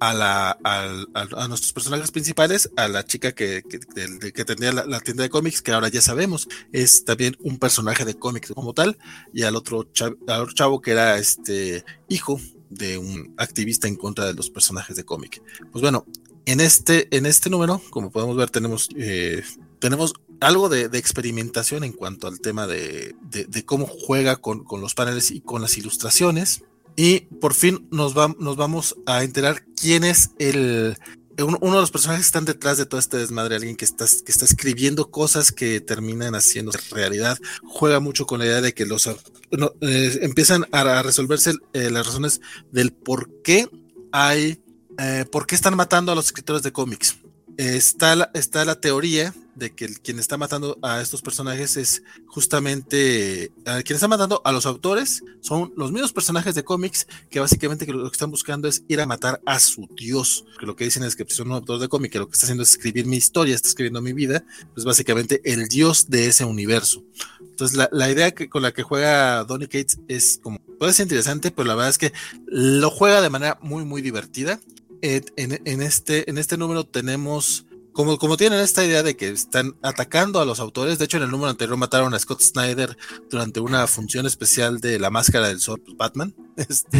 a, 0.00 0.14
la, 0.14 0.58
a, 0.64 1.48
nuestros 1.48 1.72
personajes 1.72 2.10
principales, 2.10 2.70
a 2.76 2.88
la 2.88 3.04
chica 3.04 3.32
que, 3.32 3.62
que, 3.62 4.44
tenía 4.44 4.72
la, 4.72 5.00
tienda 5.00 5.22
de 5.22 5.30
cómics, 5.30 5.62
que 5.62 5.72
ahora 5.72 5.88
ya 5.88 6.00
sabemos, 6.00 6.48
es 6.72 7.04
también 7.04 7.36
un 7.40 7.58
personaje 7.58 8.04
de 8.04 8.14
cómics 8.14 8.52
como 8.52 8.74
tal, 8.74 8.98
y 9.32 9.42
al 9.42 9.56
otro, 9.56 9.88
chavo, 9.92 10.80
que 10.80 10.92
era 10.92 11.18
este 11.18 11.84
hijo 12.08 12.40
de 12.70 12.98
un 12.98 13.34
activista 13.36 13.86
en 13.86 13.96
contra 13.96 14.26
de 14.26 14.34
los 14.34 14.50
personajes 14.50 14.96
de 14.96 15.04
cómic. 15.04 15.42
Pues 15.70 15.82
bueno, 15.82 16.06
en 16.46 16.60
este, 16.60 17.14
en 17.16 17.26
este 17.26 17.50
número, 17.50 17.80
como 17.90 18.10
podemos 18.10 18.36
ver, 18.36 18.50
tenemos, 18.50 18.88
eh, 18.96 19.44
tenemos 19.78 20.14
algo 20.40 20.68
de, 20.68 20.86
experimentación 20.98 21.84
en 21.84 21.92
cuanto 21.92 22.26
al 22.26 22.40
tema 22.40 22.66
de, 22.66 23.14
de 23.30 23.64
cómo 23.64 23.86
juega 23.86 24.36
con, 24.36 24.64
con, 24.64 24.80
los 24.80 24.94
paneles 24.94 25.30
y 25.30 25.40
con 25.40 25.62
las 25.62 25.78
ilustraciones. 25.78 26.64
Y 26.96 27.20
por 27.40 27.54
fin 27.54 27.88
nos, 27.90 28.14
nos 28.14 28.56
vamos 28.56 28.96
a 29.06 29.24
enterar 29.24 29.64
quién 29.76 30.04
es 30.04 30.30
el, 30.38 30.96
uno, 31.38 31.74
de 31.74 31.80
los 31.80 31.90
personajes 31.90 32.24
que 32.24 32.28
están 32.28 32.44
detrás 32.44 32.78
de 32.78 32.86
todo 32.86 33.00
este 33.00 33.16
desmadre, 33.16 33.56
alguien 33.56 33.76
que 33.76 33.84
está, 33.84 34.04
que 34.04 34.32
está 34.32 34.44
escribiendo 34.44 35.10
cosas 35.10 35.52
que 35.52 35.80
terminan 35.80 36.34
haciendo 36.34 36.72
realidad, 36.90 37.38
juega 37.64 38.00
mucho 38.00 38.26
con 38.26 38.40
la 38.40 38.46
idea 38.46 38.60
de 38.60 38.74
que 38.74 38.86
los 38.86 39.06
eh, 39.06 40.18
empiezan 40.22 40.66
a, 40.72 41.02
resolverse 41.02 41.54
eh, 41.72 41.90
las 41.90 42.06
razones 42.06 42.40
del 42.70 42.92
por 42.92 43.30
qué 43.42 43.68
hay, 44.12 44.62
eh, 44.98 45.24
por 45.30 45.46
qué 45.46 45.54
están 45.54 45.76
matando 45.76 46.12
a 46.12 46.14
los 46.14 46.26
escritores 46.26 46.62
de 46.62 46.72
cómics. 46.72 47.16
Está, 47.56 48.16
la, 48.16 48.30
está 48.34 48.64
la 48.64 48.80
teoría 48.80 49.34
de 49.54 49.74
que 49.74 49.88
quien 49.88 50.18
está 50.18 50.36
matando 50.36 50.78
a 50.82 51.00
estos 51.02 51.20
personajes 51.20 51.76
es 51.76 52.02
justamente 52.26 53.52
quien 53.84 53.94
está 53.94 54.08
matando 54.08 54.40
a 54.44 54.52
los 54.52 54.64
autores 54.64 55.22
son 55.40 55.72
los 55.76 55.92
mismos 55.92 56.12
personajes 56.12 56.54
de 56.54 56.64
cómics 56.64 57.06
que 57.28 57.38
básicamente 57.38 57.86
lo 57.86 58.10
que 58.10 58.14
están 58.14 58.30
buscando 58.30 58.66
es 58.66 58.82
ir 58.88 59.00
a 59.00 59.06
matar 59.06 59.42
a 59.44 59.60
su 59.60 59.86
dios 59.94 60.46
que 60.58 60.64
lo 60.64 60.74
que 60.74 60.84
dicen 60.84 61.02
es 61.04 61.16
que 61.16 61.26
son 61.28 61.48
un 61.48 61.54
autor 61.54 61.80
de 61.80 61.88
cómic 61.88 62.12
que 62.12 62.18
lo 62.18 62.28
que 62.28 62.32
está 62.32 62.46
haciendo 62.46 62.62
es 62.62 62.70
escribir 62.70 63.04
mi 63.04 63.16
historia 63.16 63.54
está 63.54 63.68
escribiendo 63.68 64.00
mi 64.00 64.14
vida 64.14 64.42
pues 64.72 64.86
básicamente 64.86 65.40
el 65.44 65.68
dios 65.68 66.08
de 66.08 66.26
ese 66.26 66.44
universo. 66.44 67.04
Entonces 67.40 67.78
la, 67.92 68.10
idea 68.10 68.30
que, 68.30 68.48
con 68.48 68.62
la 68.62 68.72
que 68.72 68.82
juega 68.82 69.44
Donny 69.44 69.66
Cates 69.66 69.98
es 70.08 70.40
como 70.42 70.58
puede 70.78 70.94
ser 70.94 71.04
interesante 71.04 71.50
pero 71.50 71.68
la 71.68 71.74
verdad 71.74 71.90
es 71.90 71.98
que 71.98 72.12
lo 72.46 72.90
juega 72.90 73.20
de 73.20 73.30
manera 73.30 73.58
muy 73.60 73.84
muy 73.84 74.00
divertida 74.00 74.58
en, 75.02 75.60
en 75.64 75.82
este 75.82 76.30
en 76.30 76.38
este 76.38 76.56
número 76.56 76.84
tenemos 76.84 77.66
como, 77.92 78.18
como 78.18 78.36
tienen 78.36 78.60
esta 78.60 78.84
idea 78.84 79.02
de 79.02 79.16
que 79.16 79.28
están 79.28 79.76
atacando 79.82 80.40
a 80.40 80.44
los 80.44 80.60
autores, 80.60 80.98
de 80.98 81.04
hecho 81.04 81.18
en 81.18 81.24
el 81.24 81.30
número 81.30 81.50
anterior 81.50 81.76
mataron 81.76 82.14
a 82.14 82.18
Scott 82.18 82.40
Snyder 82.40 82.96
durante 83.30 83.60
una 83.60 83.86
función 83.86 84.26
especial 84.26 84.80
de 84.80 84.98
la 84.98 85.10
máscara 85.10 85.48
del 85.48 85.60
sol, 85.60 85.80
pues, 85.84 85.96
Batman. 85.96 86.34
Este, 86.56 86.98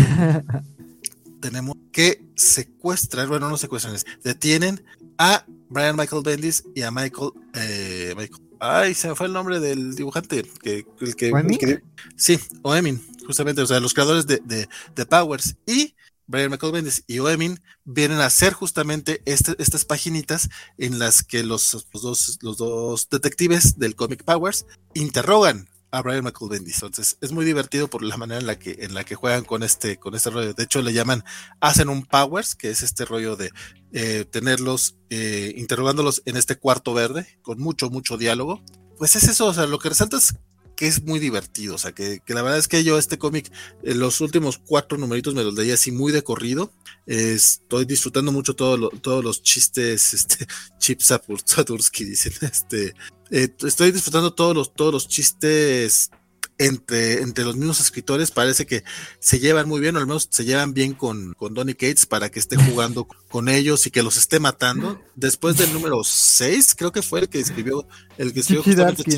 tenemos 1.41 1.77
que 1.93 2.25
secuestrar, 2.37 3.29
bueno, 3.29 3.49
no 3.49 3.57
secuestran, 3.57 3.97
detienen 4.23 4.83
a 5.19 5.45
Brian 5.69 5.97
Michael 5.97 6.23
Bendis 6.25 6.65
y 6.75 6.83
a 6.83 6.91
Michael, 6.91 7.31
eh, 7.55 8.15
ay, 8.61 8.95
se 8.95 9.09
me 9.09 9.15
fue 9.15 9.27
el 9.27 9.33
nombre 9.33 9.61
del 9.61 9.95
dibujante, 9.95 10.43
que, 10.63 10.87
el 11.01 11.17
que, 11.17 11.83
sí, 12.17 12.39
Oemin, 12.63 13.03
justamente, 13.27 13.61
o 13.61 13.67
sea, 13.67 13.81
los 13.81 13.93
creadores 13.93 14.27
de, 14.27 14.41
de, 14.45 14.69
de 14.95 15.07
Powers 15.07 15.57
y 15.67 15.95
Brian 16.33 16.51
Michael 16.51 16.91
y 17.07 17.19
Oemin 17.19 17.63
vienen 17.85 18.19
a 18.19 18.27
hacer 18.27 18.55
justamente 18.55 19.23
este, 19.27 19.55
estas 19.59 19.85
paginitas 19.85 20.49
en 20.79 20.99
las 20.99 21.23
que 21.23 21.45
los, 21.45 21.87
dos, 21.93 23.09
detectives 23.11 23.79
del 23.79 23.95
Comic 23.95 24.25
Powers 24.25 24.65
interrogan 24.95 25.69
a 25.91 26.01
Brian 26.01 26.25
Michael. 26.25 26.55
Entonces 26.55 27.19
es 27.21 27.33
muy 27.33 27.45
divertido 27.45 27.89
por 27.89 28.03
la 28.03 28.17
manera 28.17 28.41
en 28.41 28.47
la 28.47 29.05
que, 29.05 29.15
juegan 29.15 29.45
con 29.45 29.63
este, 29.63 29.99
con 29.99 30.15
este 30.15 30.31
rollo. 30.31 30.55
De 30.55 30.65
hecho, 30.65 30.81
le 30.81 30.95
llaman, 30.95 31.23
hacen 31.61 31.91
un 31.91 32.07
Powers, 32.07 32.55
que 32.55 32.71
es 32.71 32.83
este 32.83 33.05
rollo 33.05 33.37
de 33.37 33.51
eh, 33.93 34.25
tenerlos 34.25 34.97
eh, 35.11 35.53
interrogándolos 35.59 36.23
en 36.25 36.39
este 36.39 36.57
cuarto 36.57 36.95
verde, 36.95 37.39
con 37.43 37.61
mucho, 37.61 37.91
mucho 37.91 38.17
diálogo. 38.17 38.65
Pues 38.97 39.17
es 39.17 39.25
eso, 39.25 39.47
o 39.47 39.55
sea, 39.55 39.67
lo 39.67 39.79
que 39.79 39.91
resalta 39.91 40.17
es 40.17 40.35
que 40.83 40.89
es 40.89 41.05
muy 41.05 41.21
divertido. 41.21 41.77
O 41.77 41.79
sea, 41.79 41.93
que, 41.93 42.21
la 42.27 42.43
verdad 42.43 42.59
es 42.59 42.67
que 42.67 42.83
yo 42.83 42.99
este 42.99 43.17
cómic, 43.17 43.53
en 43.85 44.01
los 44.01 44.21
últimos 44.21 44.59
cuatro 44.59 44.99
numeritos 44.99 45.33
me 45.33 45.45
los 45.45 45.55
leí 45.55 45.71
así 45.71 45.93
muy 45.93 46.11
de 46.11 46.25
corrido. 46.25 46.73
estoy 47.07 47.85
disfrutando 47.85 48.33
mucho 48.33 48.55
todo 48.57 48.89
todos 48.91 49.23
los 49.23 49.45
chistes, 49.45 50.13
este, 50.15 50.45
Chip 50.81 51.01
Satursky 51.01 52.05
dicen, 52.05 52.33
este, 52.41 52.97
eh, 53.31 53.55
estoy 53.65 53.93
disfrutando 53.93 54.35
todos 54.35 54.57
los, 54.57 54.75
todos 54.75 54.93
los 54.93 55.07
chistes 55.07 56.11
entre, 56.59 57.23
entre 57.23 57.45
los 57.45 57.57
mismos 57.57 57.81
escritores 57.81 58.31
parece 58.31 58.67
que 58.67 58.85
se 59.19 59.39
llevan 59.39 59.69
muy 59.69 59.81
bien, 59.81 59.97
o 59.97 59.99
al 59.99 60.07
menos 60.07 60.29
se 60.31 60.45
llevan 60.45 60.75
bien 60.75 60.95
con, 60.95 61.35
con 61.35 61.55
Donny 61.55 61.75
Cates 61.75 62.07
para 62.07 62.31
que 62.31 62.39
esté 62.39 62.57
jugando 62.57 63.07
con 63.29 63.49
ellos 63.49 63.87
y 63.87 63.91
que 63.91 64.03
los 64.03 64.17
esté 64.17 64.41
matando. 64.41 65.01
Después 65.17 65.57
del 65.57 65.73
número 65.73 66.03
6, 66.05 66.75
creo 66.77 66.93
que 66.93 67.03
fue 67.03 67.21
el 67.21 67.29
que 67.29 67.41
escribió, 67.41 67.87
el 68.19 68.33
que 68.33 68.41
escribió 68.41 68.63
justamente 68.63 69.05
que 69.05 69.13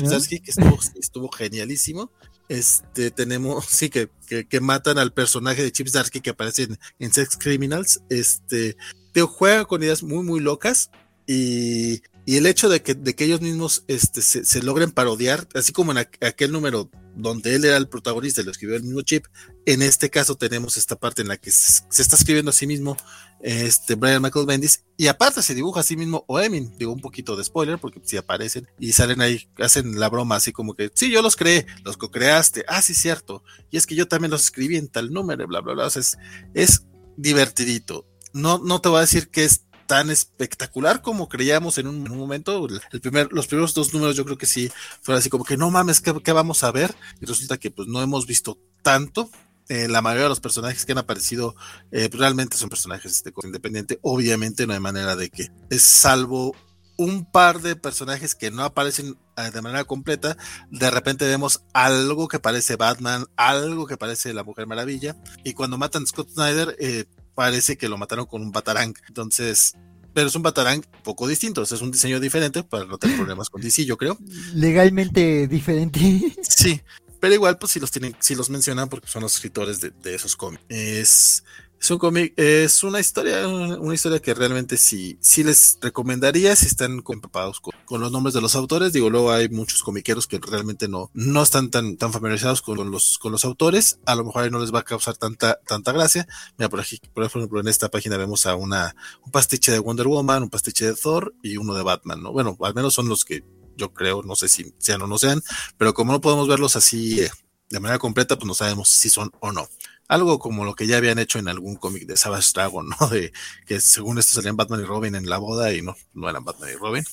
estuvo, 0.51 0.79
estuvo 0.99 1.29
genialísimo. 1.29 2.11
Este, 2.47 3.11
tenemos, 3.11 3.65
sí, 3.69 3.89
que, 3.89 4.09
que, 4.27 4.59
matan 4.59 4.97
al 4.97 5.13
personaje 5.13 5.63
de 5.63 5.71
Chip 5.71 5.87
Darsky 5.87 6.21
que 6.21 6.31
aparece 6.31 6.67
en, 6.99 7.13
Sex 7.13 7.37
Criminals. 7.37 8.01
Este, 8.09 8.77
te 9.13 9.21
juega 9.21 9.65
con 9.65 9.83
ideas 9.83 10.03
muy, 10.03 10.23
muy 10.23 10.39
locas. 10.39 10.89
Y, 11.27 12.01
y 12.25 12.37
el 12.37 12.45
hecho 12.45 12.69
de 12.69 12.81
que, 12.81 12.93
de 12.93 13.15
que 13.15 13.25
ellos 13.25 13.41
mismos 13.41 13.83
este, 13.87 14.21
se, 14.21 14.45
se 14.45 14.61
logren 14.61 14.91
parodiar, 14.91 15.47
así 15.53 15.73
como 15.73 15.91
en 15.91 15.99
aquel 15.99 16.51
número 16.51 16.89
donde 17.15 17.55
él 17.55 17.65
era 17.65 17.77
el 17.77 17.87
protagonista 17.87 18.41
y 18.41 18.45
lo 18.45 18.51
escribió 18.51 18.75
el 18.75 18.83
mismo 18.83 19.01
chip. 19.01 19.25
En 19.65 19.81
este 19.81 20.09
caso 20.09 20.35
tenemos 20.35 20.77
esta 20.77 20.95
parte 20.95 21.21
en 21.21 21.29
la 21.29 21.37
que 21.37 21.51
se, 21.51 21.83
está 22.01 22.15
escribiendo 22.15 22.51
a 22.51 22.53
sí 22.53 22.67
mismo 22.67 22.97
este 23.41 23.95
Brian 23.95 24.21
Michael 24.21 24.45
Bendis 24.45 24.83
y 24.97 25.07
aparte 25.07 25.41
se 25.41 25.53
dibuja 25.53 25.81
a 25.81 25.83
sí 25.83 25.97
mismo 25.97 26.23
Oemin, 26.27 26.75
digo 26.77 26.91
un 26.91 27.01
poquito 27.01 27.35
de 27.35 27.43
spoiler 27.43 27.77
porque 27.77 28.01
si 28.03 28.17
aparecen 28.17 28.67
y 28.79 28.93
salen 28.93 29.21
ahí, 29.21 29.47
hacen 29.57 29.99
la 29.99 30.09
broma 30.09 30.35
así 30.35 30.51
como 30.51 30.73
que, 30.73 30.91
sí, 30.93 31.11
yo 31.11 31.21
los 31.21 31.35
creé, 31.35 31.65
los 31.83 31.97
co-creaste, 31.97 32.65
ah, 32.67 32.81
sí, 32.81 32.93
cierto, 32.93 33.43
y 33.69 33.77
es 33.77 33.85
que 33.85 33.95
yo 33.95 34.07
también 34.07 34.31
los 34.31 34.43
escribí 34.43 34.77
en 34.77 34.87
tal 34.87 35.11
número, 35.11 35.47
bla, 35.47 35.61
bla, 35.61 35.73
bla, 35.73 35.85
o 35.85 35.89
sea, 35.89 36.01
es, 36.01 36.17
es 36.53 36.85
divertidito. 37.17 38.07
No, 38.33 38.57
no 38.57 38.81
te 38.81 38.89
voy 38.89 38.97
a 38.97 39.01
decir 39.01 39.29
que 39.29 39.45
es 39.45 39.65
tan 39.85 40.09
espectacular 40.09 41.01
como 41.01 41.29
creíamos 41.29 41.77
en 41.77 41.87
un, 41.87 42.03
momento. 42.03 42.67
El 42.91 43.01
primer, 43.01 43.31
los 43.31 43.47
primeros 43.47 43.73
dos 43.73 43.93
números 43.93 44.15
yo 44.15 44.25
creo 44.25 44.37
que 44.37 44.45
sí 44.45 44.71
fueron 45.01 45.19
así 45.19 45.29
como 45.29 45.43
que 45.43 45.57
no 45.57 45.69
mames, 45.71 46.01
¿qué, 46.01 46.31
vamos 46.31 46.63
a 46.63 46.71
ver? 46.71 46.95
Y 47.21 47.25
resulta 47.25 47.57
que 47.57 47.71
pues 47.71 47.87
no 47.87 48.01
hemos 48.01 48.25
visto 48.27 48.59
tanto. 48.81 49.29
Eh, 49.67 49.87
la 49.87 50.03
mayoría 50.03 50.23
de 50.23 50.29
los 50.29 50.41
personajes 50.41 50.85
que 50.85 50.91
han 50.91 50.99
aparecido 50.99 51.55
eh, 51.91 52.07
pues, 52.07 52.19
realmente 52.19 52.55
son 52.55 52.69
personajes 52.69 53.23
de 53.23 53.33
independiente. 53.43 53.99
Obviamente 54.03 54.67
no 54.67 54.73
hay 54.73 54.79
manera 54.79 55.15
de 55.15 55.29
que, 55.29 55.49
es 55.71 55.81
salvo 55.81 56.55
un 56.97 57.25
par 57.25 57.61
de 57.61 57.75
personajes 57.75 58.35
que 58.35 58.51
no 58.51 58.63
aparecen 58.63 59.17
eh, 59.37 59.51
de 59.51 59.61
manera 59.61 59.83
completa, 59.83 60.37
de 60.69 60.89
repente 60.89 61.25
vemos 61.25 61.63
algo 61.73 62.27
que 62.27 62.39
parece 62.39 62.75
Batman, 62.75 63.25
algo 63.35 63.85
que 63.85 63.97
parece 63.97 64.33
la 64.33 64.43
Mujer 64.43 64.67
Maravilla, 64.67 65.15
y 65.43 65.53
cuando 65.53 65.77
matan 65.77 66.03
a 66.03 66.05
Scott 66.05 66.29
Snyder, 66.29 66.75
eh, 66.79 67.05
parece 67.35 67.77
que 67.77 67.89
lo 67.89 67.97
mataron 67.97 68.25
con 68.25 68.41
un 68.41 68.51
batarang. 68.51 68.93
Entonces, 69.07 69.75
pero 70.13 70.27
es 70.27 70.35
un 70.35 70.41
batarang 70.41 70.81
poco 71.03 71.27
distinto, 71.27 71.61
es 71.61 71.71
un 71.73 71.91
diseño 71.91 72.19
diferente 72.19 72.63
para 72.63 72.85
no 72.85 72.97
tener 72.97 73.17
problemas 73.17 73.49
con 73.49 73.61
DC, 73.61 73.85
yo 73.85 73.97
creo. 73.97 74.17
Legalmente 74.53 75.47
diferente. 75.47 75.99
Sí, 76.41 76.81
pero 77.19 77.33
igual, 77.33 77.57
pues 77.57 77.73
si 77.73 77.79
los 77.79 77.91
tienen, 77.91 78.15
si 78.19 78.33
los 78.35 78.49
mencionan 78.49 78.87
porque 78.87 79.07
son 79.07 79.23
los 79.23 79.35
escritores 79.35 79.81
de, 79.81 79.89
de 79.89 80.15
esos 80.15 80.35
cómics. 80.35 80.63
Es 80.69 81.43
es 81.79 81.91
un 81.91 81.97
cómic, 81.97 82.33
es 82.37 82.83
una 82.83 82.99
historia, 82.99 83.47
una 83.47 83.93
historia 83.93 84.19
que 84.19 84.33
realmente 84.33 84.77
sí, 84.77 85.17
sí 85.21 85.43
les 85.43 85.77
recomendaría 85.81 86.55
si 86.55 86.65
están 86.65 87.03
empapados 87.07 87.59
con, 87.59 88.01
los 88.01 88.11
nombres 88.11 88.33
de 88.33 88.41
los 88.41 88.55
autores. 88.55 88.93
Digo, 88.93 89.09
luego 89.09 89.31
hay 89.31 89.49
muchos 89.49 89.83
comiqueros 89.83 90.25
que 90.25 90.39
realmente 90.39 90.87
no, 90.87 91.11
no 91.13 91.43
están 91.43 91.69
tan, 91.69 91.97
tan 91.97 92.11
familiarizados 92.11 92.61
con 92.61 92.89
los, 92.89 93.19
con 93.19 93.31
los 93.31 93.45
autores. 93.45 93.99
A 94.05 94.15
lo 94.15 94.23
mejor 94.23 94.43
ahí 94.43 94.49
no 94.49 94.59
les 94.59 94.73
va 94.73 94.79
a 94.79 94.83
causar 94.83 95.17
tanta, 95.17 95.59
tanta 95.67 95.91
gracia. 95.91 96.27
Mira, 96.57 96.69
por 96.69 96.79
aquí, 96.79 96.99
por 97.13 97.23
ejemplo, 97.23 97.59
en 97.59 97.67
esta 97.67 97.89
página 97.89 98.17
vemos 98.17 98.45
a 98.45 98.55
una, 98.55 98.95
un 99.23 99.31
pastiche 99.31 99.71
de 99.71 99.79
Wonder 99.79 100.07
Woman, 100.07 100.43
un 100.43 100.49
pastiche 100.49 100.85
de 100.85 100.95
Thor 100.95 101.35
y 101.43 101.57
uno 101.57 101.75
de 101.75 101.83
Batman, 101.83 102.23
¿no? 102.23 102.31
Bueno, 102.31 102.57
al 102.61 102.73
menos 102.73 102.93
son 102.93 103.09
los 103.09 103.25
que 103.25 103.43
yo 103.77 103.93
creo, 103.93 104.23
no 104.23 104.35
sé 104.35 104.47
si 104.47 104.73
sean 104.77 105.01
o 105.01 105.07
no 105.07 105.17
sean, 105.17 105.43
pero 105.77 105.93
como 105.93 106.13
no 106.13 106.21
podemos 106.21 106.47
verlos 106.47 106.77
así 106.77 107.21
eh, 107.21 107.29
de 107.69 107.79
manera 107.79 107.99
completa, 107.99 108.37
pues 108.37 108.47
no 108.47 108.53
sabemos 108.53 108.87
si 108.89 109.09
son 109.09 109.31
o 109.41 109.51
no 109.51 109.67
algo 110.07 110.39
como 110.39 110.65
lo 110.65 110.75
que 110.75 110.87
ya 110.87 110.97
habían 110.97 111.19
hecho 111.19 111.39
en 111.39 111.47
algún 111.47 111.75
cómic 111.75 112.05
de 112.05 112.17
Savage 112.17 112.51
Dragon, 112.53 112.87
¿no? 112.99 113.07
De 113.07 113.31
que 113.65 113.79
según 113.79 114.17
esto 114.17 114.33
salían 114.33 114.57
Batman 114.57 114.81
y 114.81 114.85
Robin 114.85 115.15
en 115.15 115.29
la 115.29 115.37
boda 115.37 115.73
y 115.73 115.81
no, 115.81 115.95
no 116.13 116.29
eran 116.29 116.43
Batman 116.43 116.69
y 116.73 116.77
Robin. 116.77 117.03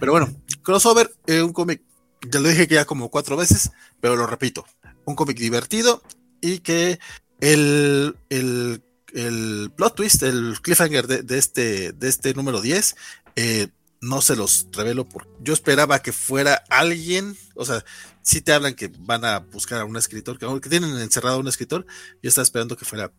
Pero 0.00 0.12
bueno, 0.12 0.34
crossover, 0.62 1.10
eh, 1.26 1.42
un 1.42 1.52
cómic, 1.52 1.82
ya 2.30 2.40
lo 2.40 2.48
dije 2.48 2.68
que 2.68 2.74
ya 2.76 2.84
como 2.84 3.10
cuatro 3.10 3.36
veces, 3.36 3.70
pero 4.00 4.16
lo 4.16 4.26
repito, 4.26 4.66
un 5.04 5.14
cómic 5.14 5.38
divertido 5.38 6.02
y 6.40 6.58
que 6.58 6.98
el, 7.40 8.16
el, 8.30 8.82
el 9.14 9.72
plot 9.76 9.94
twist, 9.94 10.22
el 10.22 10.58
cliffhanger 10.60 11.06
de, 11.06 11.22
de, 11.22 11.38
este, 11.38 11.92
de 11.92 12.08
este 12.08 12.34
número 12.34 12.60
10 12.60 12.96
Eh, 13.38 13.68
no 14.00 14.20
se 14.22 14.36
los 14.36 14.68
revelo 14.72 15.08
porque 15.08 15.30
yo 15.40 15.52
esperaba 15.52 16.00
que 16.00 16.12
fuera 16.12 16.62
alguien, 16.70 17.36
o 17.54 17.64
sea, 17.64 17.84
si 18.26 18.40
te 18.40 18.52
hablan 18.52 18.74
que 18.74 18.90
van 18.98 19.24
a 19.24 19.38
buscar 19.38 19.80
a 19.80 19.84
un 19.84 19.96
escritor, 19.96 20.36
que, 20.36 20.60
que 20.60 20.68
tienen 20.68 20.98
encerrado 20.98 21.36
a 21.36 21.38
un 21.38 21.46
escritor, 21.46 21.86
yo 22.20 22.28
estaba 22.28 22.42
esperando 22.42 22.76
que 22.76 22.84
fuera 22.84 23.12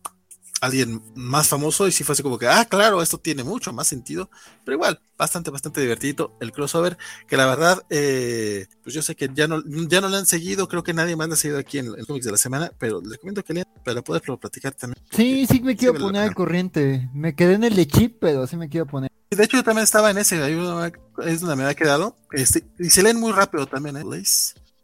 alguien 0.60 1.00
más 1.14 1.48
famoso 1.48 1.88
y 1.88 1.92
si 1.92 2.04
fuese 2.04 2.22
como 2.22 2.38
que, 2.38 2.46
ah, 2.46 2.66
claro, 2.66 3.00
esto 3.00 3.16
tiene 3.16 3.42
mucho 3.42 3.72
más 3.72 3.88
sentido, 3.88 4.28
pero 4.66 4.74
igual, 4.76 5.00
bastante, 5.16 5.50
bastante 5.50 5.80
divertido 5.80 6.36
el 6.40 6.52
crossover, 6.52 6.98
que 7.26 7.38
la 7.38 7.46
verdad, 7.46 7.82
eh, 7.88 8.66
pues 8.82 8.94
yo 8.94 9.00
sé 9.00 9.16
que 9.16 9.30
ya 9.32 9.48
no, 9.48 9.62
ya 9.88 10.02
no 10.02 10.10
le 10.10 10.18
han 10.18 10.26
seguido, 10.26 10.68
creo 10.68 10.82
que 10.82 10.92
nadie 10.92 11.16
más 11.16 11.30
ha 11.30 11.36
seguido 11.36 11.58
aquí 11.58 11.78
en 11.78 11.86
el 11.86 12.06
cómics 12.06 12.26
de 12.26 12.32
la 12.32 12.38
semana, 12.38 12.70
pero 12.78 13.00
les 13.00 13.12
recomiendo 13.12 13.42
que 13.42 13.54
lean 13.54 13.66
para 13.82 14.02
poderlo 14.02 14.38
platicar 14.38 14.74
también. 14.74 15.02
Sí, 15.10 15.46
sí 15.46 15.60
me 15.62 15.74
quiero 15.74 15.94
poner 15.94 16.22
al 16.22 16.34
corriente, 16.34 17.08
me 17.14 17.34
quedé 17.34 17.54
en 17.54 17.64
el 17.64 17.76
de 17.76 17.86
chip, 17.86 18.18
pero 18.20 18.46
sí 18.46 18.58
me 18.58 18.68
quiero 18.68 18.84
poner. 18.84 19.10
De 19.30 19.44
hecho, 19.44 19.56
yo 19.56 19.64
también 19.64 19.84
estaba 19.84 20.10
en 20.10 20.18
ese, 20.18 20.36
es 20.36 21.40
donde 21.40 21.56
me 21.56 21.62
había 21.62 21.74
quedado, 21.74 22.18
este, 22.32 22.66
y 22.78 22.90
se 22.90 23.02
leen 23.02 23.18
muy 23.18 23.32
rápido 23.32 23.66
también, 23.66 23.96
¿eh? 23.96 24.04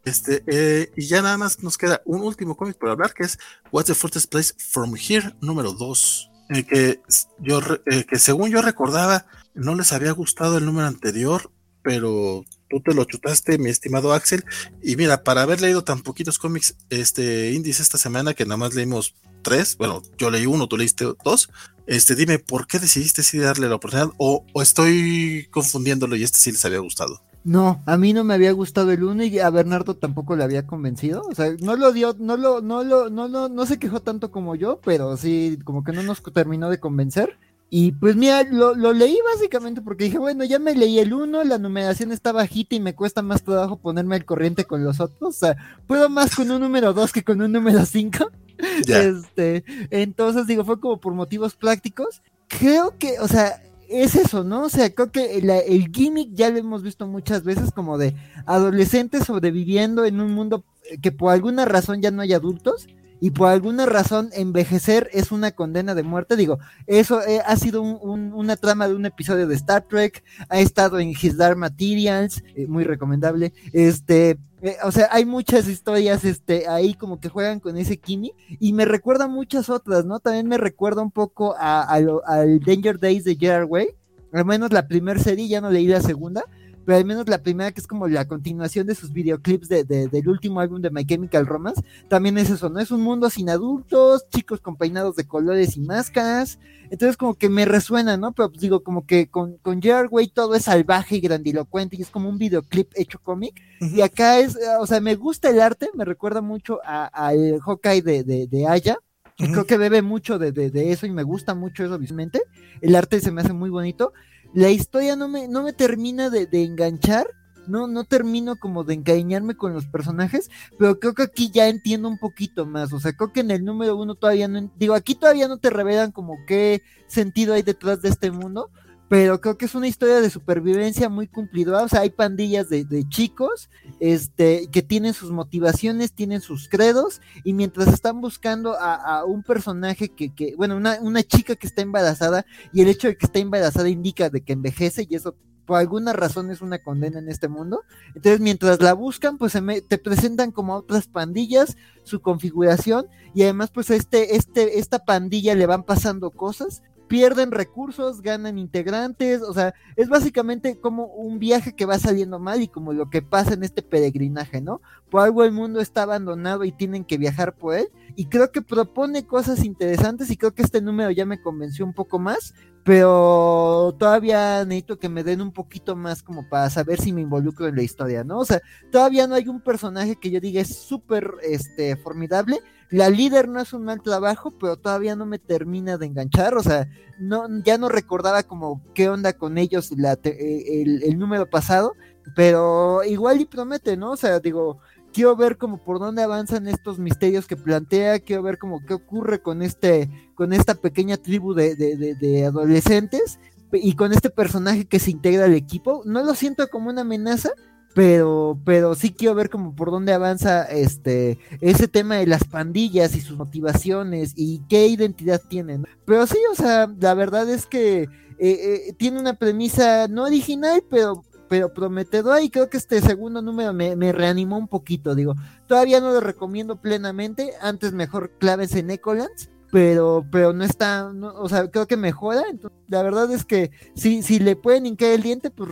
Este, 0.05 0.43
eh, 0.47 0.91
y 0.95 1.07
ya 1.07 1.21
nada 1.23 1.37
más 1.37 1.63
nos 1.63 1.77
queda 1.77 2.01
un 2.05 2.21
último 2.21 2.55
cómic 2.55 2.77
por 2.77 2.89
hablar, 2.89 3.13
que 3.13 3.23
es 3.23 3.39
What's 3.71 3.87
the 3.87 3.95
Furthest 3.95 4.31
Place 4.31 4.53
from 4.57 4.95
Here, 4.95 5.35
número 5.41 5.73
2. 5.73 6.31
Eh, 6.51 6.63
que, 6.63 7.01
yo, 7.39 7.59
eh, 7.87 8.05
que 8.07 8.19
según 8.19 8.51
yo 8.51 8.61
recordaba, 8.61 9.25
no 9.55 9.73
les 9.75 9.91
había 9.93 10.11
gustado 10.11 10.59
el 10.59 10.65
número 10.65 10.87
anterior, 10.87 11.51
pero 11.81 12.45
tú 12.69 12.81
te 12.81 12.93
lo 12.93 13.05
chutaste, 13.05 13.57
mi 13.57 13.71
estimado 13.71 14.13
Axel. 14.13 14.45
Y 14.83 14.95
mira, 14.95 15.23
para 15.23 15.41
haber 15.41 15.59
leído 15.59 15.83
tan 15.83 16.01
poquitos 16.01 16.37
cómics 16.37 16.75
este 16.89 17.51
índice 17.53 17.81
esta 17.81 17.97
semana, 17.97 18.35
que 18.35 18.45
nada 18.45 18.57
más 18.57 18.75
leímos 18.75 19.15
tres, 19.41 19.75
bueno, 19.77 20.03
yo 20.19 20.29
leí 20.29 20.45
uno, 20.45 20.67
tú 20.67 20.77
leíste 20.77 21.05
dos. 21.23 21.49
Este, 21.87 22.15
dime, 22.15 22.37
¿por 22.37 22.67
qué 22.67 22.77
decidiste 22.77 23.23
sí 23.23 23.39
darle 23.39 23.69
la 23.69 23.75
oportunidad? 23.75 24.11
O, 24.17 24.45
o 24.53 24.61
estoy 24.61 25.47
confundiéndolo 25.51 26.15
y 26.15 26.23
este 26.23 26.37
sí 26.37 26.51
les 26.51 26.65
había 26.65 26.79
gustado. 26.79 27.23
No, 27.45 27.83
a 27.85 27.95
mí 27.95 28.11
no 28.11 28.23
me 28.23 28.33
había 28.33 28.51
gustado 28.53 28.91
el 28.91 29.03
uno 29.03 29.23
y 29.23 29.37
a 29.37 29.51
Bernardo 29.51 29.93
tampoco 29.93 30.35
le 30.35 30.43
había 30.43 30.65
convencido. 30.65 31.21
O 31.29 31.35
sea, 31.35 31.55
no 31.61 31.75
lo 31.75 31.93
dio, 31.93 32.15
no 32.17 32.37
lo, 32.37 32.59
no 32.59 32.83
lo, 32.83 33.11
no, 33.11 33.27
no, 33.27 33.49
no 33.49 33.65
se 33.67 33.77
quejó 33.77 34.01
tanto 34.01 34.31
como 34.31 34.55
yo, 34.55 34.79
pero 34.83 35.15
sí, 35.15 35.59
como 35.63 35.83
que 35.83 35.91
no 35.91 36.01
nos 36.01 36.23
terminó 36.23 36.71
de 36.71 36.79
convencer. 36.79 37.37
Y 37.69 37.91
pues 37.91 38.15
mira, 38.15 38.41
lo, 38.43 38.73
lo 38.73 38.93
leí 38.93 39.15
básicamente 39.35 39.81
porque 39.81 40.05
dije, 40.05 40.17
bueno, 40.17 40.43
ya 40.43 40.57
me 40.57 40.73
leí 40.73 40.97
el 40.97 41.13
uno, 41.13 41.43
la 41.43 41.59
numeración 41.59 42.11
está 42.11 42.31
bajita 42.31 42.75
y 42.75 42.79
me 42.79 42.95
cuesta 42.95 43.21
más 43.21 43.43
trabajo 43.43 43.77
ponerme 43.77 44.15
al 44.15 44.25
corriente 44.25 44.65
con 44.65 44.83
los 44.83 44.99
otros. 44.99 45.35
O 45.35 45.39
sea, 45.39 45.55
puedo 45.85 46.09
más 46.09 46.35
con 46.35 46.49
un 46.49 46.61
número 46.61 46.93
dos 46.93 47.13
que 47.13 47.23
con 47.23 47.41
un 47.41 47.51
número 47.51 47.85
cinco. 47.85 48.31
Este, 48.87 49.65
entonces 49.91 50.47
digo, 50.47 50.63
fue 50.63 50.79
como 50.79 50.99
por 50.99 51.13
motivos 51.13 51.55
prácticos. 51.55 52.23
Creo 52.47 52.97
que, 52.97 53.19
o 53.19 53.27
sea, 53.27 53.61
es 53.89 54.15
eso, 54.15 54.43
¿no? 54.43 54.63
O 54.63 54.69
sea, 54.69 54.93
creo 54.93 55.11
que 55.11 55.37
el 55.37 55.91
gimmick 55.91 56.33
ya 56.33 56.49
lo 56.49 56.57
hemos 56.57 56.83
visto 56.83 57.07
muchas 57.07 57.43
veces 57.43 57.71
como 57.71 57.97
de 57.97 58.15
adolescentes 58.45 59.25
sobreviviendo 59.25 60.05
en 60.05 60.19
un 60.19 60.33
mundo 60.33 60.63
que 61.01 61.11
por 61.11 61.33
alguna 61.33 61.65
razón 61.65 62.01
ya 62.01 62.11
no 62.11 62.21
hay 62.21 62.33
adultos 62.33 62.87
y 63.19 63.31
por 63.31 63.49
alguna 63.49 63.85
razón 63.85 64.29
envejecer 64.33 65.09
es 65.13 65.31
una 65.31 65.51
condena 65.51 65.95
de 65.95 66.03
muerte. 66.03 66.35
Digo, 66.35 66.59
eso 66.85 67.21
eh, 67.25 67.41
ha 67.45 67.55
sido 67.55 67.81
una 67.81 68.55
trama 68.55 68.87
de 68.87 68.95
un 68.95 69.05
episodio 69.05 69.47
de 69.47 69.55
Star 69.55 69.83
Trek, 69.87 70.23
ha 70.49 70.59
estado 70.59 70.99
en 70.99 71.09
His 71.09 71.37
Dark 71.37 71.57
Materials, 71.57 72.43
eh, 72.55 72.67
muy 72.67 72.83
recomendable. 72.83 73.53
Este, 73.73 74.37
eh, 74.65 74.77
o 74.83 74.91
sea, 74.91 75.09
hay 75.11 75.25
muchas 75.25 75.67
historias 75.67 76.25
este, 76.25 76.67
ahí 76.67 76.95
como 76.95 77.19
que 77.19 77.29
juegan 77.29 77.59
con 77.59 77.77
ese 77.77 77.97
Kimi 77.97 78.33
y 78.59 78.73
me 78.73 78.85
recuerda 78.85 79.27
muchas 79.27 79.69
otras, 79.69 80.05
¿no? 80.05 80.19
También 80.19 80.47
me 80.47 80.57
recuerda 80.57 81.03
un 81.03 81.11
poco 81.11 81.55
a, 81.55 81.83
al 81.83 82.59
Danger 82.61 82.99
Days 82.99 83.25
de 83.25 83.35
Gerard 83.35 83.69
Way, 83.69 83.89
al 84.33 84.43
menos 84.43 84.73
la 84.73 84.87
primera 84.87 85.19
serie, 85.19 85.47
ya 85.47 85.61
no 85.61 85.69
leí 85.69 85.85
la 85.85 86.01
segunda 86.01 86.45
pero 86.85 86.97
al 86.97 87.05
menos 87.05 87.27
la 87.27 87.41
primera, 87.41 87.71
que 87.71 87.81
es 87.81 87.87
como 87.87 88.07
la 88.07 88.27
continuación 88.27 88.87
de 88.87 88.95
sus 88.95 89.11
videoclips 89.11 89.67
de, 89.67 89.83
del 89.83 90.29
último 90.29 90.59
álbum 90.59 90.81
de 90.81 90.91
My 90.91 91.05
Chemical 91.05 91.45
Romance, 91.45 91.81
también 92.07 92.37
es 92.37 92.49
eso, 92.49 92.69
¿no? 92.69 92.79
Es 92.79 92.91
un 92.91 93.01
mundo 93.01 93.29
sin 93.29 93.49
adultos, 93.49 94.29
chicos 94.29 94.61
con 94.61 94.77
peinados 94.77 95.15
de 95.15 95.27
colores 95.27 95.77
y 95.77 95.81
máscaras, 95.81 96.59
entonces 96.89 97.17
como 97.17 97.33
que 97.33 97.49
me 97.49 97.65
resuena, 97.65 98.17
¿no? 98.17 98.33
Pero 98.33 98.49
pues 98.49 98.61
digo, 98.61 98.83
como 98.83 99.05
que 99.05 99.27
con, 99.27 99.57
con 99.57 99.81
Gerard 99.81 100.09
Way 100.11 100.27
todo 100.27 100.55
es 100.55 100.63
salvaje 100.63 101.15
y 101.15 101.21
grandilocuente 101.21 101.95
y 101.95 102.01
es 102.03 102.09
como 102.09 102.29
un 102.29 102.37
videoclip 102.37 102.91
hecho 102.95 103.19
cómic, 103.19 103.59
y 103.79 104.01
acá 104.01 104.39
es, 104.39 104.57
o 104.79 104.85
sea, 104.85 104.99
me 105.01 105.15
gusta 105.15 105.49
el 105.49 105.59
arte, 105.59 105.89
me 105.95 106.05
recuerda 106.05 106.41
mucho 106.41 106.79
al 106.83 107.59
Hawkeye 107.59 108.01
de, 108.01 108.23
de, 108.23 108.47
de 108.47 108.67
Aya, 108.67 108.97
Creo 109.37 109.65
que 109.65 109.77
bebe 109.77 110.01
mucho 110.01 110.39
de, 110.39 110.53
de, 110.53 110.71
de, 110.71 110.91
eso 110.93 111.05
y 111.05 111.11
me 111.11 111.23
gusta 111.23 111.55
mucho 111.55 111.83
eso 111.83 111.99
visualmente. 111.99 112.41
El 112.79 112.95
arte 112.95 113.19
se 113.19 113.31
me 113.31 113.41
hace 113.41 113.51
muy 113.51 113.69
bonito 113.69 114.13
la 114.55 114.69
historia 114.69 115.17
no 115.17 115.27
me, 115.27 115.47
no 115.49 115.63
me 115.63 115.73
termina 115.73 116.29
de, 116.29 116.47
enganchar, 116.63 117.27
no, 117.67 117.87
no 117.87 118.05
termino 118.05 118.55
como 118.55 118.85
de 118.85 118.93
encariñarme 118.93 119.55
con 119.55 119.73
los 119.73 119.85
personajes, 119.85 120.49
pero 120.79 120.97
creo 120.97 121.13
que 121.13 121.23
aquí 121.23 121.51
ya 121.51 121.67
entiendo 121.67 122.07
un 122.07 122.17
poquito 122.17 122.65
más, 122.65 122.93
o 122.93 122.99
sea, 123.01 123.11
creo 123.13 123.33
que 123.33 123.41
en 123.41 123.51
el 123.51 123.65
número 123.65 123.97
uno 123.97 124.15
todavía 124.15 124.47
no, 124.47 124.71
digo, 124.77 124.93
aquí 124.93 125.13
todavía 125.13 125.49
no 125.49 125.57
te 125.57 125.69
revelan 125.69 126.13
como 126.13 126.37
qué 126.47 126.83
sentido 127.07 127.53
hay 127.53 127.63
detrás 127.63 128.01
de 128.01 128.09
este 128.09 128.31
mundo, 128.31 128.71
pero 129.07 129.39
creo 129.39 129.57
que 129.57 129.65
es 129.65 129.75
una 129.75 129.87
historia 129.87 130.19
de 130.19 130.29
supervivencia 130.29 131.09
muy 131.09 131.27
cumplidora, 131.27 131.83
o 131.83 131.87
sea, 131.87 132.01
hay 132.01 132.09
pandillas 132.09 132.69
de, 132.69 132.85
chicos, 133.07 133.69
este, 133.99 134.67
que 134.71 134.81
tienen 134.81 135.13
sus 135.13 135.31
motivaciones, 135.31 136.13
tienen 136.13 136.41
sus 136.41 136.67
credos, 136.67 137.21
y 137.43 137.53
mientras 137.53 137.87
están 137.89 138.19
buscando 138.19 138.75
a, 138.79 139.23
un 139.25 139.43
personaje 139.43 140.09
que, 140.09 140.33
que 140.33 140.55
bueno, 140.55 140.75
una, 140.75 140.99
una, 141.01 141.23
chica 141.23 141.55
que 141.55 141.67
está 141.67 141.81
embarazada, 141.81 142.45
y 142.73 142.81
el 142.81 142.87
hecho 142.87 143.07
de 143.07 143.17
que 143.17 143.27
está 143.27 143.39
embarazada 143.39 143.89
indica 143.89 144.29
de 144.29 144.41
que 144.41 144.53
envejece, 144.53 145.05
y 145.07 145.15
eso 145.15 145.35
por 145.65 145.79
alguna 145.79 146.13
razón 146.13 146.51
es 146.51 146.61
una 146.61 146.79
condena 146.79 147.19
en 147.19 147.27
este 147.27 147.47
mundo. 147.47 147.83
Entonces, 148.09 148.39
mientras 148.39 148.81
la 148.81 148.93
buscan, 148.93 149.37
pues 149.37 149.51
se 149.51 149.61
te 149.81 149.97
presentan 149.97 150.51
como 150.51 150.75
otras 150.75 151.07
pandillas, 151.07 151.75
su 152.03 152.21
configuración, 152.21 153.07
y 153.33 153.43
además, 153.43 153.71
pues 153.71 153.89
este, 153.89 154.35
este, 154.35 154.79
esta 154.79 154.99
pandilla 154.99 155.55
le 155.55 155.65
van 155.65 155.83
pasando 155.83 156.31
cosas 156.31 156.83
pierden 157.07 157.51
recursos, 157.51 158.21
ganan 158.21 158.57
integrantes, 158.57 159.41
o 159.41 159.53
sea, 159.53 159.73
es 159.95 160.09
básicamente 160.09 160.79
como 160.79 161.05
un 161.05 161.39
viaje 161.39 161.75
que 161.75 161.85
va 161.85 161.99
saliendo 161.99 162.39
mal 162.39 162.61
y 162.61 162.67
como 162.67 162.93
lo 162.93 163.09
que 163.09 163.21
pasa 163.21 163.53
en 163.53 163.63
este 163.63 163.81
peregrinaje, 163.81 164.61
¿no? 164.61 164.81
Por 165.15 165.23
algo 165.23 165.45
el 165.45 165.53
mundo 165.53 165.79
está 165.79 166.03
abandonado 166.03 166.65
y 166.65 166.73
tienen 166.73 167.05
que 167.05 167.17
viajar 167.17 167.55
por 167.55 167.73
él 167.73 167.87
y 168.17 168.25
creo 168.25 168.51
que 168.51 168.61
propone 168.61 169.25
cosas 169.25 169.63
interesantes 169.63 170.29
y 170.29 170.35
creo 170.35 170.53
que 170.53 170.61
este 170.61 170.81
número 170.81 171.09
ya 171.09 171.25
me 171.25 171.41
convenció 171.41 171.85
un 171.85 171.93
poco 171.93 172.19
más, 172.19 172.53
pero 172.83 173.95
todavía 173.97 174.65
necesito 174.65 174.99
que 174.99 175.07
me 175.07 175.23
den 175.23 175.39
un 175.39 175.53
poquito 175.53 175.95
más 175.95 176.21
como 176.21 176.49
para 176.49 176.69
saber 176.69 176.99
si 176.99 177.13
me 177.13 177.21
involucro 177.21 177.65
en 177.65 177.77
la 177.77 177.83
historia, 177.83 178.25
¿no? 178.25 178.39
O 178.39 178.45
sea, 178.45 178.61
todavía 178.91 179.25
no 179.25 179.35
hay 179.35 179.47
un 179.47 179.61
personaje 179.61 180.17
que 180.17 180.31
yo 180.31 180.41
diga 180.41 180.59
es 180.59 180.75
súper 180.75 181.31
este, 181.43 181.95
formidable, 181.95 182.59
la 182.89 183.09
líder 183.09 183.47
no 183.47 183.59
es 183.59 183.73
un 183.73 183.83
mal 183.83 184.01
trabajo, 184.01 184.51
pero 184.51 184.77
todavía 184.77 185.15
no 185.15 185.25
me 185.25 185.39
termina 185.39 185.97
de 185.97 186.05
enganchar. 186.05 186.55
O 186.55 186.61
sea, 186.61 186.87
no, 187.19 187.47
ya 187.63 187.77
no 187.77 187.89
recordaba 187.89 188.43
como 188.43 188.81
qué 188.93 189.09
onda 189.09 189.33
con 189.33 189.57
ellos 189.57 189.91
eh, 189.91 190.83
el, 191.03 191.17
número 191.17 191.49
pasado. 191.49 191.93
Pero 192.35 193.03
igual 193.03 193.41
y 193.41 193.45
promete, 193.45 193.97
¿no? 193.97 194.11
O 194.11 194.17
sea, 194.17 194.39
digo, 194.39 194.79
quiero 195.15 195.33
ver 195.37 195.57
como 195.57 195.77
por 195.77 195.97
dónde 195.97 196.23
avanzan 196.23 196.67
estos 196.67 196.99
misterios 196.99 197.47
que 197.47 197.55
plantea, 197.55 198.19
quiero 198.19 198.43
ver 198.43 198.57
como 198.57 198.85
qué 198.85 198.93
ocurre 198.93 199.41
con 199.41 199.61
este, 199.61 200.09
con 200.35 200.51
esta 200.51 200.75
pequeña 200.75 201.15
tribu 201.15 201.53
de, 201.53 202.43
adolescentes 202.45 203.39
y 203.71 203.95
con 203.95 204.11
este 204.11 204.29
personaje 204.29 204.83
que 204.83 204.99
se 204.99 205.11
integra 205.11 205.45
al 205.45 205.53
equipo. 205.53 206.01
No 206.03 206.21
lo 206.21 206.35
siento 206.35 206.67
como 206.67 206.89
una 206.89 207.01
amenaza, 207.01 207.51
pero, 207.93 208.59
pero 208.65 208.93
sí 208.93 209.13
quiero 209.13 209.35
ver 209.35 209.49
como 209.49 209.73
por 209.73 209.89
dónde 209.89 210.11
avanza 210.11 210.63
este 210.63 211.39
ese 211.61 211.87
tema 211.87 212.15
de 212.15 212.27
las 212.27 212.43
pandillas 212.43 213.15
y 213.15 213.21
sus 213.21 213.37
motivaciones 213.37 214.33
y 214.35 214.63
qué 214.67 214.87
identidad 214.87 215.41
tienen. 215.47 215.85
Pero 216.03 216.27
sí, 216.27 216.39
o 216.51 216.55
sea, 216.55 216.93
la 216.99 217.13
verdad 217.13 217.49
es 217.49 217.67
que 217.67 218.01
eh, 218.01 218.09
eh, 218.37 218.93
tiene 218.97 219.21
una 219.21 219.35
premisa 219.35 220.09
no 220.09 220.25
original, 220.25 220.83
pero 220.89 221.23
pero 221.47 221.73
prometedora 221.73 222.41
y 222.41 222.49
creo 222.49 222.69
que 222.69 222.77
este 222.77 223.01
segundo 223.01 223.41
número 223.41 223.73
me, 223.73 223.95
me, 223.95 224.11
reanimó 224.11 224.57
un 224.57 224.67
poquito, 224.67 225.15
digo, 225.15 225.35
todavía 225.67 225.99
no 225.99 226.11
lo 226.11 226.19
recomiendo 226.19 226.81
plenamente, 226.81 227.53
antes 227.61 227.93
mejor 227.93 228.31
claves 228.39 228.75
en 228.75 228.91
Ecolands, 228.91 229.49
pero, 229.71 230.25
pero 230.31 230.53
no 230.53 230.63
está, 230.63 231.07
o 231.07 231.49
sea, 231.49 231.69
creo 231.69 231.85
que 231.85 231.97
mejora. 231.97 232.43
Entonces, 232.49 232.79
la 232.87 233.03
verdad 233.03 233.29
es 233.31 233.43
que 233.43 233.71
si, 233.93 234.23
si 234.23 234.39
le 234.39 234.55
pueden 234.55 234.85
hincar 234.85 235.09
el 235.09 235.21
diente, 235.21 235.51
pues 235.51 235.69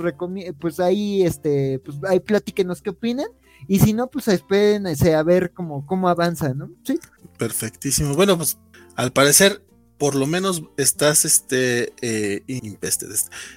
pues 0.59 0.81
ahí, 0.81 1.23
este, 1.23 1.79
pues 1.79 1.97
ahí 2.09 2.19
platíquenos 2.19 2.81
qué 2.81 2.89
opinan. 2.89 3.27
Y 3.65 3.79
si 3.79 3.93
no, 3.93 4.07
pues 4.07 4.27
esperen 4.27 4.87
a 4.87 5.23
ver 5.23 5.53
cómo, 5.53 5.85
cómo 5.85 6.09
avanza, 6.09 6.53
¿no? 6.53 6.69
Sí. 6.83 6.99
Perfectísimo. 7.37 8.13
Bueno, 8.13 8.35
pues 8.35 8.57
al 8.95 9.13
parecer, 9.13 9.63
por 9.97 10.15
lo 10.15 10.27
menos 10.27 10.63
estás 10.75 11.23
este 11.23 11.93
eh, 12.01 12.43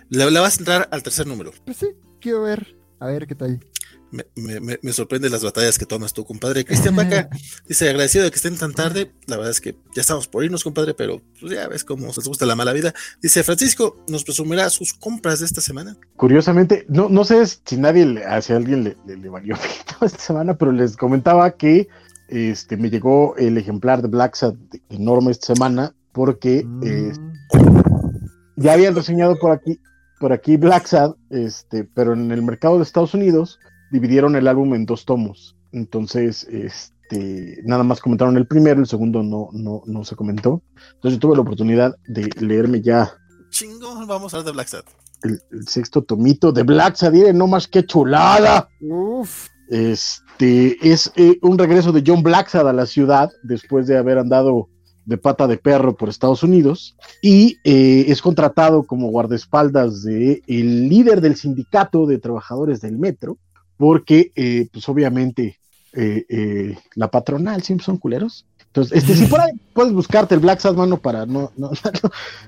le 0.09 0.39
vas 0.39 0.57
a 0.57 0.61
entrar 0.61 0.89
al 0.93 1.03
tercer 1.03 1.27
número. 1.27 1.53
Pues 1.65 1.78
sí, 1.78 1.89
quiero 2.27 2.43
ver, 2.43 2.77
a 2.99 3.07
ver 3.07 3.29
qué 3.29 3.37
tal. 3.37 3.61
me, 4.35 4.93
sorprende 4.93 5.31
las 5.31 5.45
batallas 5.45 5.79
que 5.79 5.87
tomas 5.87 6.13
tú, 6.13 6.25
compadre. 6.25 6.65
Cristian 6.65 6.97
Vaca 6.97 7.29
dice, 7.69 7.89
agradecido 7.89 8.25
de 8.25 8.31
que 8.31 8.37
estén 8.37 8.59
tan 8.59 8.73
tarde. 8.73 9.13
La 9.29 9.37
verdad 9.37 9.53
es 9.53 9.61
que 9.61 9.77
ya 9.95 10.01
estamos 10.01 10.27
por 10.27 10.43
irnos, 10.43 10.65
compadre, 10.65 10.93
pero 10.95 11.23
pues, 11.39 11.53
ya 11.53 11.69
ves 11.69 11.85
cómo 11.85 12.13
se 12.13 12.29
gusta 12.29 12.45
la 12.45 12.57
mala 12.57 12.73
vida. 12.73 12.93
Dice, 13.23 13.45
Francisco, 13.45 14.03
¿nos 14.09 14.25
presumirá 14.25 14.69
sus 14.71 14.93
compras 14.93 15.39
de 15.39 15.47
esta 15.47 15.61
semana? 15.61 15.97
Curiosamente, 16.17 16.85
no, 16.89 17.09
no 17.09 17.23
sé 17.23 17.47
si 17.47 17.77
nadie, 17.77 18.21
si 18.43 18.53
a 18.53 18.57
alguien 18.57 18.83
le, 18.83 18.97
le, 19.07 19.29
valió 19.29 19.55
esta 20.01 20.19
semana, 20.19 20.59
pero 20.59 20.73
les 20.73 20.97
comentaba 20.97 21.53
que 21.53 21.87
este, 22.27 22.77
me 22.77 22.91
llegó 22.91 23.37
el 23.37 23.57
ejemplar 23.57 24.03
de 24.03 24.09
Black 24.09 24.35
Sad 24.35 24.57
enorme 24.89 25.31
esta 25.31 25.55
semana 25.55 25.95
porque 26.11 26.65
mm. 26.67 26.83
eh, 26.85 27.13
ya 28.57 28.73
habían 28.73 28.97
reseñado 28.97 29.37
por 29.39 29.53
aquí, 29.53 29.79
por 30.19 30.33
aquí 30.33 30.57
Black 30.57 30.86
Sad, 30.86 31.15
este, 31.31 31.85
pero 31.85 32.12
en 32.12 32.31
el 32.31 32.43
mercado 32.43 32.77
de 32.77 32.83
Estados 32.83 33.15
Unidos 33.15 33.59
dividieron 33.91 34.36
el 34.36 34.49
álbum 34.49 34.75
en 34.75 34.86
dos 34.86 35.05
tomos. 35.05 35.57
Entonces, 35.73 36.45
este, 36.51 37.61
nada 37.65 37.83
más 37.83 38.01
comentaron 38.01 38.36
el 38.36 38.47
primero, 38.47 38.81
el 38.81 38.86
segundo 38.86 39.23
no, 39.23 39.49
no, 39.53 39.83
no 39.86 40.05
se 40.05 40.17
comentó. 40.17 40.62
Entonces 40.95 41.15
yo 41.15 41.20
tuve 41.20 41.36
la 41.36 41.43
oportunidad 41.43 41.97
de 42.07 42.28
leerme 42.41 42.81
ya. 42.81 43.12
Chingo, 43.51 44.07
vamos 44.07 44.33
a 44.33 44.39
hablar 44.39 44.47
de 44.47 44.53
Black 44.53 44.69
Sad. 44.69 44.85
El, 45.23 45.41
sexto 45.67 46.03
tomito 46.03 46.53
de 46.53 46.62
Black 46.62 46.97
Sad, 46.97 47.12
no 47.35 47.47
más 47.47 47.69
que 47.69 47.85
chulada. 47.85 48.69
Uf. 48.81 49.49
Este 49.69 50.77
es 50.81 51.12
eh, 51.17 51.39
un 51.43 51.59
regreso 51.59 51.91
de 51.91 52.05
John 52.07 52.23
Blacksad 52.23 52.69
a 52.69 52.73
la 52.73 52.86
ciudad 52.86 53.31
después 53.43 53.86
de 53.86 53.99
haber 53.99 54.19
andado 54.19 54.69
de 55.07 55.17
pata 55.17 55.47
de 55.47 55.57
perro 55.57 55.97
por 55.97 56.09
Estados 56.09 56.43
Unidos 56.43 56.97
y 57.23 57.59
eh, 57.65 58.05
es 58.09 58.20
contratado 58.20 58.83
como 58.83 59.09
guardaespaldas 59.09 60.02
de 60.02 60.43
el 60.47 60.89
líder 60.89 61.20
del 61.20 61.36
sindicato 61.36 62.07
de 62.07 62.18
trabajadores 62.18 62.81
del 62.83 62.99
metro 62.99 63.39
porque 63.78 64.33
eh, 64.36 64.68
pues 64.73 64.89
obviamente 64.89 65.59
la 66.94 67.10
patronal 67.10 67.62
siempre 67.62 67.86
son 67.86 67.97
culeros 67.97 68.44
entonces 68.67 68.99
este 68.99 69.15
si 69.15 69.26
puedes 69.73 69.94
buscarte 69.94 70.35
el 70.35 70.41
Black 70.41 70.62
mano 70.75 70.99
para 70.99 71.25
no 71.26 71.51
no, 71.57 71.70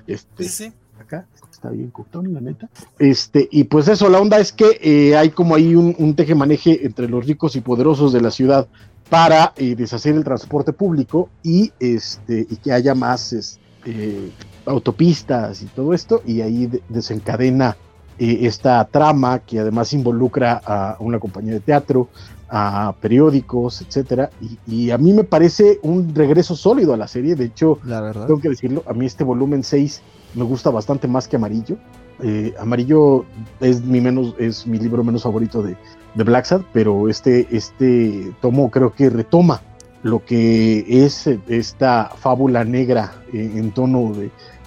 este, 0.05 0.43
sí, 0.43 0.49
sí. 0.49 0.73
acá 0.99 1.25
está 1.59 1.71
bien 1.71 1.89
cutón, 1.89 2.33
la 2.33 2.39
neta. 2.39 2.69
Este, 2.97 3.49
y 3.51 3.65
pues 3.65 3.89
eso, 3.89 4.09
la 4.09 4.21
onda 4.21 4.39
es 4.39 4.53
que 4.53 4.79
eh, 4.81 5.17
hay 5.17 5.29
como 5.29 5.55
ahí 5.55 5.75
un, 5.75 5.93
un 5.99 6.15
teje-maneje 6.15 6.85
entre 6.85 7.09
los 7.09 7.25
ricos 7.25 7.57
y 7.57 7.61
poderosos 7.61 8.13
de 8.13 8.21
la 8.21 8.31
ciudad 8.31 8.67
para 9.09 9.53
eh, 9.57 9.75
deshacer 9.75 10.15
el 10.15 10.23
transporte 10.23 10.71
público 10.71 11.29
y, 11.43 11.71
este, 11.79 12.45
y 12.49 12.55
que 12.57 12.71
haya 12.71 12.93
más 12.93 13.33
este, 13.33 14.31
autopistas 14.65 15.61
y 15.61 15.65
todo 15.65 15.93
esto, 15.93 16.21
y 16.25 16.41
ahí 16.41 16.69
desencadena 16.89 17.75
eh, 18.19 18.39
esta 18.41 18.85
trama 18.85 19.39
que 19.39 19.59
además 19.59 19.93
involucra 19.93 20.61
a 20.63 20.97
una 20.99 21.19
compañía 21.19 21.53
de 21.53 21.59
teatro, 21.59 22.09
a 22.49 22.93
periódicos, 22.99 23.81
etcétera, 23.81 24.29
y, 24.41 24.57
y, 24.67 24.91
a 24.91 24.97
mí 24.97 25.13
me 25.13 25.23
parece 25.23 25.79
un 25.83 26.13
regreso 26.15 26.55
sólido 26.55 26.93
a 26.93 26.97
la 26.97 27.07
serie, 27.07 27.35
de 27.35 27.45
hecho, 27.45 27.79
la 27.83 28.01
verdad. 28.01 28.27
tengo 28.27 28.41
que 28.41 28.49
decirlo, 28.49 28.83
a 28.87 28.93
mí 28.93 29.05
este 29.05 29.23
volumen 29.23 29.63
6 29.63 30.01
me 30.35 30.43
gusta 30.43 30.69
bastante 30.69 31.07
más 31.07 31.27
que 31.27 31.35
Amarillo. 31.35 31.77
Eh, 32.21 32.53
Amarillo 32.59 33.25
es 33.59 33.81
mi 33.83 34.01
menos, 34.01 34.35
es 34.37 34.67
mi 34.67 34.77
libro 34.77 35.03
menos 35.03 35.23
favorito 35.23 35.61
de, 35.63 35.77
de 36.15 36.23
Black 36.23 36.45
Sad, 36.45 36.61
pero 36.73 37.09
este, 37.09 37.47
este 37.51 38.31
tomo 38.41 38.71
creo 38.71 38.93
que 38.93 39.09
retoma 39.09 39.61
lo 40.03 40.23
que 40.23 40.85
es 40.87 41.27
esta 41.47 42.11
fábula 42.17 42.63
negra 42.63 43.13
eh, 43.33 43.51
en 43.55 43.71
tono 43.71 44.13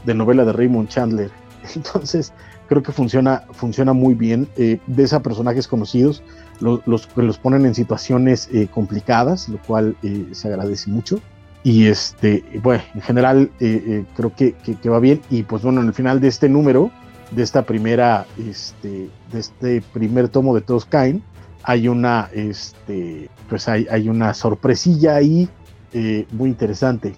de, 0.04 0.14
novela 0.14 0.44
de 0.44 0.52
Raymond 0.52 0.88
Chandler. 0.88 1.30
Entonces, 1.74 2.32
creo 2.68 2.82
que 2.82 2.92
funciona, 2.92 3.44
funciona 3.52 3.92
muy 3.92 4.14
bien. 4.14 4.48
Eh, 4.56 4.78
ves 4.86 5.12
a 5.12 5.22
personajes 5.22 5.66
conocidos, 5.66 6.22
los, 6.60 6.80
los, 6.86 7.08
los 7.16 7.38
ponen 7.38 7.66
en 7.66 7.74
situaciones 7.74 8.48
complicadas, 8.72 9.48
lo 9.48 9.58
cual 9.58 9.96
se 10.32 10.48
agradece 10.48 10.90
mucho. 10.90 11.20
Y 11.64 11.86
este, 11.86 12.44
bueno, 12.62 12.82
en 12.94 13.00
general 13.02 13.50
eh, 13.60 13.82
eh, 13.86 14.04
creo 14.16 14.34
que, 14.34 14.54
que, 14.54 14.88
va 14.88 14.98
bien. 14.98 15.20
Y 15.30 15.44
pues 15.44 15.62
bueno, 15.62 15.80
en 15.80 15.88
el 15.88 15.94
final 15.94 16.20
de 16.20 16.28
este 16.28 16.48
número, 16.48 16.90
de 17.30 17.42
esta 17.42 17.62
primera, 17.62 18.26
este, 18.38 19.08
de 19.32 19.38
este 19.38 19.80
primer 19.92 20.28
tomo 20.28 20.54
de 20.54 20.60
Todos 20.60 20.84
Caen, 20.84 21.22
hay 21.62 21.88
una, 21.88 22.28
este, 22.32 23.28
pues 23.48 23.68
hay, 23.68 23.86
hay 23.90 24.08
una 24.08 24.34
sorpresilla 24.34 25.16
ahí 25.16 25.48
eh, 25.92 26.26
muy 26.32 26.50
interesante. 26.50 27.14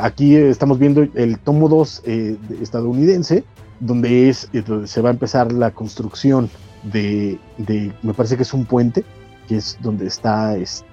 aquí 0.00 0.36
estamos 0.36 0.78
viendo 0.78 1.02
el 1.14 1.38
tomo 1.40 1.68
2 1.68 2.02
estadounidense, 2.62 3.44
donde 3.80 4.28
es, 4.28 4.48
donde 4.66 4.86
se 4.86 5.00
va 5.00 5.10
a 5.10 5.12
empezar 5.12 5.52
la 5.52 5.72
construcción 5.72 6.48
de, 6.84 7.38
de, 7.56 7.92
me 8.02 8.14
parece 8.14 8.36
que 8.36 8.44
es 8.44 8.54
un 8.54 8.64
puente, 8.64 9.04
que 9.48 9.56
es 9.56 9.76
donde 9.80 10.06
está 10.06 10.56
es, 10.56 10.84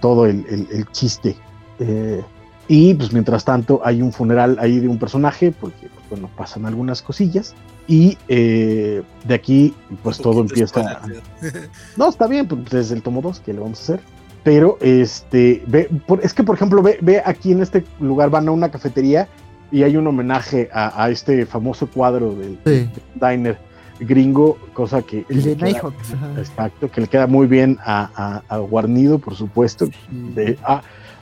todo 0.00 0.26
el, 0.26 0.44
el, 0.48 0.66
el 0.72 0.90
chiste 0.90 1.36
eh, 1.78 2.22
y 2.68 2.94
pues 2.94 3.12
mientras 3.12 3.44
tanto 3.44 3.80
hay 3.84 4.00
un 4.00 4.12
funeral 4.12 4.56
ahí 4.60 4.80
de 4.80 4.88
un 4.88 4.98
personaje, 4.98 5.52
porque 5.52 5.88
pues, 5.88 6.08
bueno, 6.10 6.30
pasan 6.36 6.66
algunas 6.66 7.02
cosillas. 7.02 7.54
Y 7.86 8.16
eh, 8.28 9.02
de 9.24 9.34
aquí 9.34 9.74
pues 10.02 10.18
todo 10.18 10.40
empieza... 10.40 11.00
no, 11.96 12.08
está 12.08 12.26
bien, 12.26 12.48
pues 12.48 12.64
desde 12.70 12.94
el 12.94 13.02
tomo 13.02 13.20
2 13.20 13.40
que 13.40 13.52
le 13.52 13.60
vamos 13.60 13.80
a 13.80 13.82
hacer. 13.82 14.00
Pero 14.42 14.78
este, 14.80 15.62
ve, 15.66 15.90
es 16.22 16.32
que 16.34 16.42
por 16.42 16.54
ejemplo, 16.54 16.82
ve, 16.82 16.98
ve 17.00 17.22
aquí 17.24 17.52
en 17.52 17.62
este 17.62 17.84
lugar 18.00 18.30
van 18.30 18.48
a 18.48 18.52
una 18.52 18.70
cafetería 18.70 19.28
y 19.70 19.82
hay 19.82 19.96
un 19.96 20.06
homenaje 20.06 20.70
a, 20.72 21.10
este 21.10 21.46
famoso 21.46 21.88
cuadro 21.88 22.34
del, 22.34 22.58
diner 23.14 23.58
gringo, 23.98 24.58
cosa 24.72 25.02
que... 25.02 25.24
El 25.28 25.42
de 25.42 25.80
Exacto, 26.38 26.90
que 26.90 27.00
le 27.00 27.06
queda 27.08 27.26
muy 27.26 27.46
bien 27.46 27.78
a, 27.84 28.42
Guarnido, 28.70 29.18
por 29.18 29.34
supuesto. 29.34 29.88
De, 30.10 30.56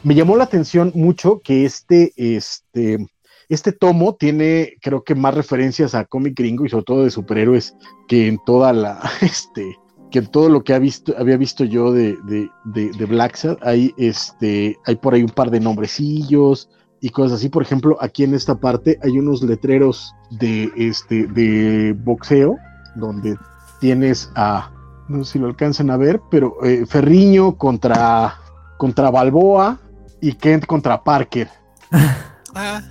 me 0.05 0.14
llamó 0.14 0.36
la 0.36 0.44
atención 0.44 0.92
mucho 0.94 1.40
que 1.42 1.64
este, 1.64 2.12
este, 2.16 3.06
este 3.48 3.72
tomo 3.72 4.14
tiene, 4.14 4.74
creo 4.81 5.05
que 5.05 5.14
más 5.14 5.34
referencias 5.34 5.94
a 5.94 6.05
cómic 6.05 6.36
gringo 6.36 6.64
y 6.64 6.68
sobre 6.68 6.84
todo 6.84 7.05
de 7.05 7.10
superhéroes 7.10 7.74
que 8.08 8.28
en 8.28 8.39
toda 8.44 8.72
la, 8.72 9.00
este, 9.20 9.76
que 10.10 10.20
en 10.20 10.26
todo 10.26 10.48
lo 10.48 10.64
que 10.64 10.74
ha 10.74 10.78
visto, 10.78 11.14
había 11.18 11.36
visto 11.36 11.64
yo 11.64 11.92
de, 11.92 12.16
de, 12.24 12.48
de, 12.64 13.06
Black 13.06 13.36
Sad, 13.36 13.56
hay, 13.62 13.94
este, 13.97 14.76
hay 14.86 14.97
por 14.97 15.14
ahí 15.14 15.22
un 15.22 15.31
par 15.31 15.50
de 15.50 15.60
nombrecillos 15.60 16.68
y 17.00 17.08
cosas 17.10 17.39
así. 17.39 17.48
Por 17.48 17.62
ejemplo, 17.62 17.97
aquí 18.00 18.24
en 18.24 18.34
esta 18.34 18.56
parte 18.56 18.98
hay 19.02 19.18
unos 19.18 19.42
letreros 19.42 20.14
de, 20.31 20.70
este, 20.76 21.26
de 21.28 21.94
boxeo 21.94 22.56
donde 22.94 23.36
tienes 23.81 24.31
a, 24.34 24.70
no 25.08 25.24
sé 25.24 25.32
si 25.32 25.39
lo 25.39 25.47
alcanzan 25.47 25.90
a 25.90 25.97
ver, 25.97 26.20
pero 26.31 26.62
eh, 26.64 26.84
Ferriño 26.86 27.56
contra, 27.56 28.36
contra 28.76 29.10
Balboa, 29.10 29.81
y 30.23 30.33
Kent 30.33 30.65
contra 30.65 31.02
Parker. 31.02 31.49
Ah. 32.55 32.83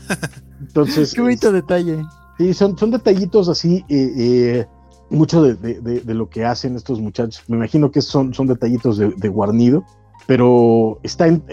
Entonces. 0.59 1.13
Qué 1.13 1.21
bonito 1.21 1.51
detalle. 1.51 2.03
Sí, 2.39 2.51
son, 2.55 2.75
son 2.75 2.89
detallitos 2.89 3.47
así, 3.47 3.85
eh, 3.89 4.11
eh, 4.17 4.65
mucho 5.11 5.43
de, 5.43 6.01
lo 6.15 6.29
que 6.29 6.45
hacen 6.45 6.75
estos 6.75 6.99
muchachos. 6.99 7.43
Me 7.47 7.57
imagino 7.57 7.91
que 7.91 8.01
son, 8.01 8.33
son 8.33 8.47
detallitos 8.47 8.97
de, 8.97 9.29
guarnido, 9.29 9.83
pero 10.25 10.99
están 11.03 11.43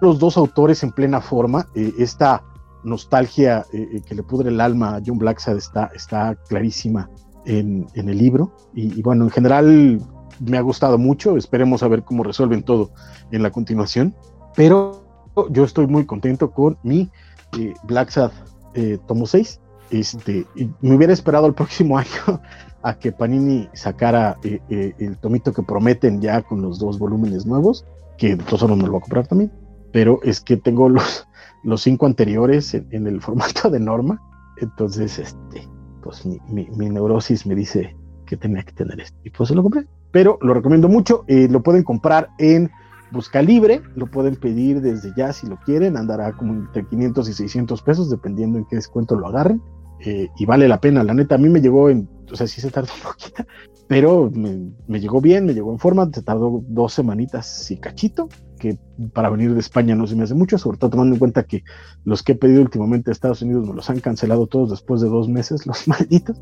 los 0.00 0.20
dos 0.20 0.36
autores 0.36 0.84
en 0.84 0.92
plena 0.92 1.20
forma. 1.20 1.66
Eh, 1.74 1.92
esta 1.98 2.44
nostalgia 2.84 3.66
que 3.72 4.14
le 4.14 4.22
pudre 4.22 4.50
el 4.50 4.60
alma 4.60 4.94
a 4.94 5.02
John 5.04 5.18
Blacksad 5.18 5.56
está, 5.56 5.90
está 5.96 6.36
clarísima 6.48 7.10
en, 7.46 7.88
el 7.96 8.16
libro. 8.16 8.52
Y, 8.76 8.96
y, 8.96 9.02
bueno, 9.02 9.24
en 9.24 9.30
general 9.30 10.00
me 10.38 10.56
ha 10.56 10.60
gustado 10.60 10.98
mucho. 10.98 11.36
Esperemos 11.36 11.82
a 11.82 11.88
ver 11.88 12.04
cómo 12.04 12.22
resuelven 12.22 12.62
todo 12.62 12.92
en 13.32 13.42
la 13.42 13.50
continuación. 13.50 14.14
Pero 14.56 15.02
yo 15.50 15.64
estoy 15.64 15.86
muy 15.86 16.04
contento 16.04 16.50
con 16.50 16.78
mi 16.82 17.10
eh, 17.58 17.74
Black 17.84 18.10
Sad 18.10 18.32
eh, 18.74 18.98
tomo 19.06 19.26
6. 19.26 19.60
Este, 19.90 20.46
me 20.80 20.94
hubiera 20.94 21.12
esperado 21.12 21.46
el 21.46 21.54
próximo 21.54 21.98
año 21.98 22.40
a 22.82 22.98
que 22.98 23.12
Panini 23.12 23.68
sacara 23.74 24.38
eh, 24.42 24.94
el 24.98 25.18
tomito 25.18 25.52
que 25.52 25.62
prometen 25.62 26.20
ya 26.20 26.42
con 26.42 26.62
los 26.62 26.78
dos 26.78 26.98
volúmenes 26.98 27.46
nuevos, 27.46 27.84
que 28.18 28.36
todos 28.36 28.62
me 28.70 28.84
lo 28.84 28.92
voy 28.92 28.98
a 28.98 29.02
comprar 29.02 29.26
también, 29.26 29.52
pero 29.92 30.18
es 30.22 30.40
que 30.40 30.56
tengo 30.56 30.88
los, 30.88 31.26
los 31.62 31.82
cinco 31.82 32.06
anteriores 32.06 32.74
en, 32.74 33.06
el 33.06 33.20
formato 33.20 33.70
de 33.70 33.78
norma, 33.78 34.20
entonces 34.56 35.18
este, 35.18 35.68
pues 36.02 36.26
mi, 36.26 36.40
mi, 36.48 36.90
neurosis 36.90 37.46
me 37.46 37.54
dice 37.54 37.94
que 38.26 38.36
tenía 38.36 38.64
que 38.64 38.72
tener 38.72 39.00
esto, 39.00 39.16
y 39.22 39.30
pues 39.30 39.48
se 39.48 39.54
lo 39.54 39.62
compré, 39.62 39.86
pero 40.10 40.38
lo 40.40 40.52
recomiendo 40.52 40.88
mucho, 40.88 41.24
lo 41.28 41.62
pueden 41.62 41.84
comprar 41.84 42.30
en 42.38 42.70
busca 43.12 43.42
libre, 43.42 43.82
lo 43.94 44.10
pueden 44.10 44.36
pedir 44.36 44.80
desde 44.80 45.12
ya 45.16 45.32
si 45.32 45.46
lo 45.46 45.58
quieren, 45.58 45.96
andará 45.96 46.32
como 46.32 46.54
entre 46.54 46.86
500 46.86 47.28
y 47.28 47.32
600 47.32 47.82
pesos, 47.82 48.10
dependiendo 48.10 48.58
en 48.58 48.64
qué 48.66 48.76
descuento 48.76 49.16
lo 49.16 49.28
agarren, 49.28 49.60
eh, 50.04 50.28
y 50.36 50.46
vale 50.46 50.66
la 50.66 50.80
pena, 50.80 51.04
la 51.04 51.14
neta, 51.14 51.36
a 51.36 51.38
mí 51.38 51.48
me 51.48 51.60
llegó 51.60 51.88
en, 51.88 52.08
o 52.30 52.36
sea, 52.36 52.46
sí 52.46 52.60
se 52.60 52.70
tardó 52.70 52.92
un 52.96 53.02
poquito, 53.02 53.44
pero 53.86 54.30
me, 54.30 55.00
llegó 55.00 55.20
bien, 55.20 55.46
me 55.46 55.54
llegó 55.54 55.72
en 55.72 55.78
forma, 55.78 56.08
se 56.12 56.22
tardó 56.22 56.62
dos 56.66 56.94
semanitas 56.94 57.70
y 57.70 57.76
cachito, 57.76 58.28
que 58.58 58.78
para 59.12 59.28
venir 59.28 59.54
de 59.54 59.60
España 59.60 59.94
no 59.94 60.06
se 60.06 60.16
me 60.16 60.24
hace 60.24 60.34
mucho, 60.34 60.56
sobre 60.58 60.78
todo 60.78 60.90
tomando 60.90 61.14
en 61.14 61.18
cuenta 61.18 61.44
que 61.44 61.62
los 62.04 62.22
que 62.22 62.32
he 62.32 62.36
pedido 62.36 62.62
últimamente 62.62 63.10
a 63.10 63.12
Estados 63.12 63.42
Unidos 63.42 63.68
me 63.68 63.74
los 63.74 63.90
han 63.90 64.00
cancelado 64.00 64.46
todos 64.46 64.70
después 64.70 65.00
de 65.00 65.08
dos 65.08 65.28
meses, 65.28 65.66
los 65.66 65.86
malditos, 65.86 66.40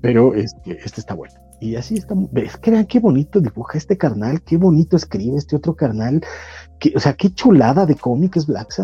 pero 0.00 0.34
este, 0.34 0.78
este 0.84 1.00
está 1.00 1.14
bueno. 1.14 1.34
Y 1.64 1.76
así 1.76 1.94
está. 1.94 2.14
Es 2.34 2.58
que 2.58 2.70
vean 2.70 2.86
qué 2.86 3.00
bonito 3.00 3.40
dibuja 3.40 3.78
este 3.78 3.96
carnal, 3.96 4.42
qué 4.42 4.58
bonito 4.58 4.96
escribe 4.96 5.38
este 5.38 5.56
otro 5.56 5.74
carnal. 5.74 6.22
o 6.94 7.00
sea, 7.00 7.14
qué 7.14 7.32
chulada 7.32 7.86
de 7.86 7.96
cómic 7.96 8.36
es 8.36 8.46
Black 8.46 8.74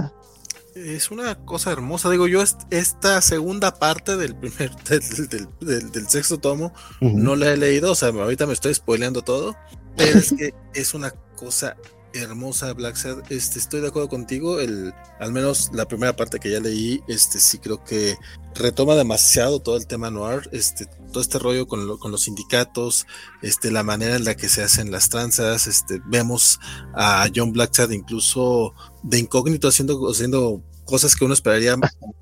Es 0.74 1.10
una 1.10 1.34
cosa 1.44 1.72
hermosa, 1.72 2.08
digo 2.08 2.26
yo, 2.26 2.42
esta 2.70 3.20
segunda 3.20 3.74
parte 3.74 4.16
del 4.16 4.34
primer, 4.34 4.74
del, 5.60 6.08
sexto 6.08 6.38
tomo, 6.38 6.72
no 7.02 7.36
la 7.36 7.52
he 7.52 7.58
leído, 7.58 7.92
o 7.92 7.94
sea, 7.94 8.08
ahorita 8.08 8.46
me 8.46 8.54
estoy 8.54 8.72
spoileando 8.72 9.20
todo, 9.20 9.56
pero 9.96 10.18
es 10.18 10.32
que 10.32 10.54
es 10.72 10.94
una 10.94 11.10
cosa 11.36 11.76
hermosa 12.14 12.72
Black 12.72 12.96
Sad. 12.96 13.18
Este, 13.30 13.58
estoy 13.58 13.80
de 13.80 13.88
acuerdo 13.88 14.08
contigo. 14.08 14.60
El, 14.60 14.92
al 15.18 15.32
menos 15.32 15.70
la 15.72 15.86
primera 15.86 16.14
parte 16.14 16.38
que 16.38 16.50
ya 16.50 16.60
leí, 16.60 17.02
este, 17.08 17.38
sí 17.38 17.58
creo 17.58 17.82
que 17.84 18.16
retoma 18.54 18.94
demasiado 18.94 19.60
todo 19.60 19.76
el 19.76 19.86
tema 19.86 20.10
noir, 20.10 20.48
este, 20.52 20.86
todo 21.12 21.22
este 21.22 21.38
rollo 21.38 21.66
con, 21.66 21.98
con 21.98 22.10
los 22.10 22.22
sindicatos, 22.22 23.06
este, 23.42 23.70
la 23.70 23.82
manera 23.82 24.16
en 24.16 24.24
la 24.24 24.34
que 24.34 24.48
se 24.48 24.62
hacen 24.62 24.90
las 24.90 25.08
tranzas, 25.08 25.66
este, 25.66 26.00
vemos 26.06 26.58
a 26.94 27.28
John 27.34 27.52
Blacksad 27.52 27.90
incluso 27.90 28.74
de 29.02 29.18
incógnito 29.18 29.68
haciendo, 29.68 30.10
haciendo 30.10 30.62
cosas 30.84 31.14
que 31.14 31.24
uno 31.24 31.34
esperaría 31.34 31.76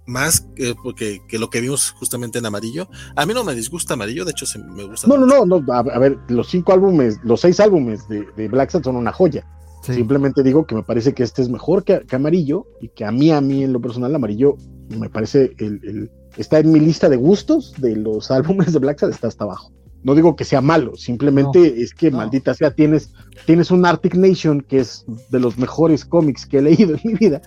más 0.07 0.47
porque, 0.83 1.23
que 1.27 1.39
lo 1.39 1.49
que 1.49 1.61
vimos 1.61 1.91
justamente 1.93 2.39
en 2.39 2.47
amarillo. 2.47 2.89
A 3.17 3.25
mí 3.25 3.33
no 3.33 3.43
me 3.43 3.55
disgusta 3.55 3.95
amarillo, 3.95 4.27
de 4.27 4.33
hecho 4.33 4.45
me 4.59 4.85
gusta. 4.85 5.09
No, 5.09 5.17
no, 5.17 5.27
no, 5.27 5.61
no, 5.61 5.73
a, 5.73 5.99
ver, 5.99 6.19
los 6.29 6.49
cinco 6.49 6.75
álbumes, 6.75 7.19
los 7.25 7.41
seis 7.41 7.61
álbumes 7.61 8.07
de, 8.09 8.27
de 8.37 8.49
Black 8.49 8.71
son 8.71 8.97
una 8.97 9.13
joya. 9.13 9.47
Simplemente 9.95 10.43
digo 10.43 10.67
que 10.67 10.75
me 10.75 10.83
parece 10.83 11.15
que 11.15 11.23
este 11.23 11.43
es 11.43 11.49
mejor 11.49 11.85
que, 11.85 12.05
amarillo 12.11 12.67
y 12.81 12.89
que 12.89 13.05
a 13.05 13.13
mí, 13.13 13.31
a 13.31 13.41
mí 13.41 13.65
en 13.65 13.73
lo 13.73 13.81
personal, 13.81 14.15
amarillo 14.15 14.57
me 14.89 15.09
parece 15.09 15.53
el, 15.59 16.11
está 16.37 16.59
en 16.59 16.73
mi 16.73 16.81
lista 16.81 17.09
de 17.09 17.17
gustos 17.17 17.75
de 17.79 17.97
los 17.97 18.31
álbumes 18.31 18.73
de 18.73 18.79
Black 18.79 18.99
Sabbath, 19.01 19.15
está 19.15 19.29
hasta 19.29 19.45
abajo. 19.45 19.73
No 20.05 20.15
digo 20.15 20.37
que 20.37 20.45
sea 20.45 20.61
malo, 20.61 20.95
simplemente 20.97 21.83
es 21.83 21.93
que 21.93 22.13
maldita 22.13 22.55
sea, 22.55 22.71
tienes, 22.71 23.13
tienes 23.47 23.73
un 23.73 23.85
Arctic 23.85 24.15
Nation 24.15 24.61
que 24.61 24.79
es 24.79 25.05
de 25.31 25.41
los 25.41 25.59
mejores 25.59 26.05
cómics 26.05 26.47
que 26.47 26.59
he 26.59 26.63
leído 26.63 26.95
en 26.95 27.01
mi 27.03 27.15
vida. 27.15 27.43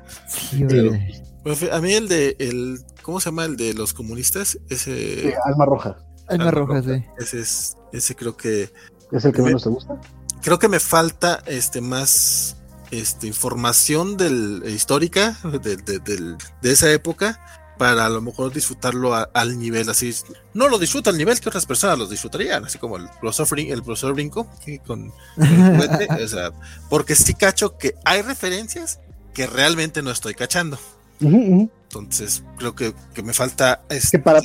a 1.72 1.82
mí 1.82 1.94
el 1.94 2.10
de 2.10 2.36
el 2.40 2.80
¿cómo 3.02 3.22
se 3.22 3.30
llama 3.30 3.45
el 3.45 3.56
de 3.56 3.74
los 3.74 3.94
comunistas? 3.94 4.60
Ese 4.70 5.34
Alma 5.45 5.66
Roja. 5.66 5.98
Alma, 6.28 6.52
Roja, 6.52 6.84
sí. 6.84 7.03
Ese 7.18 7.40
es 7.40 7.78
ese 7.94 8.16
creo 8.16 8.36
que 8.36 8.70
es 9.11 9.26
el 9.26 9.32
que 9.32 9.42
menos 9.42 9.64
te 9.64 9.70
gusta 9.70 10.00
creo 10.42 10.60
que 10.60 10.68
me 10.68 10.80
falta 10.80 11.42
este 11.45 11.82
más 11.82 12.58
este, 12.92 13.28
información 13.28 14.18
del, 14.18 14.64
histórica 14.68 15.38
de, 15.44 15.78
de, 15.78 16.38
esa 16.72 16.92
época 16.92 17.40
para 17.78 18.06
a 18.06 18.10
lo 18.10 18.22
mejor 18.22 18.53
disfrutarlo 18.53 19.16
al 19.34 19.58
nivel 19.58 19.90
así. 19.90 20.14
No 20.53 20.68
lo 20.68 20.78
disfruto 20.78 21.10
al 21.10 21.18
nivel 21.18 21.40
que 21.40 21.50
otras 21.50 21.66
personas 21.66 21.98
lo 21.98 22.06
disfrutarían, 22.06 22.66
así 22.66 22.78
como 22.78 22.98
el 22.98 23.08
profesor, 23.20 23.60
el 23.60 23.82
profesor 23.82 24.14
Brinco, 24.14 24.48
con, 24.86 25.11
o 25.38 26.28
sea, 26.28 26.52
porque 26.90 27.16
sí 27.16 27.34
cacho 27.34 27.78
que 27.78 27.95
hay 28.06 28.22
referencias 28.22 29.00
que 29.34 29.48
realmente 29.48 30.03
no 30.03 30.11
estoy 30.11 30.36
cachando. 30.36 30.78
Entonces, 31.22 32.44
creo 32.58 32.76
que, 32.76 32.94
que 33.14 33.24
me 33.24 33.34
falta. 33.34 33.82
Este, 33.90 34.20
para, 34.20 34.42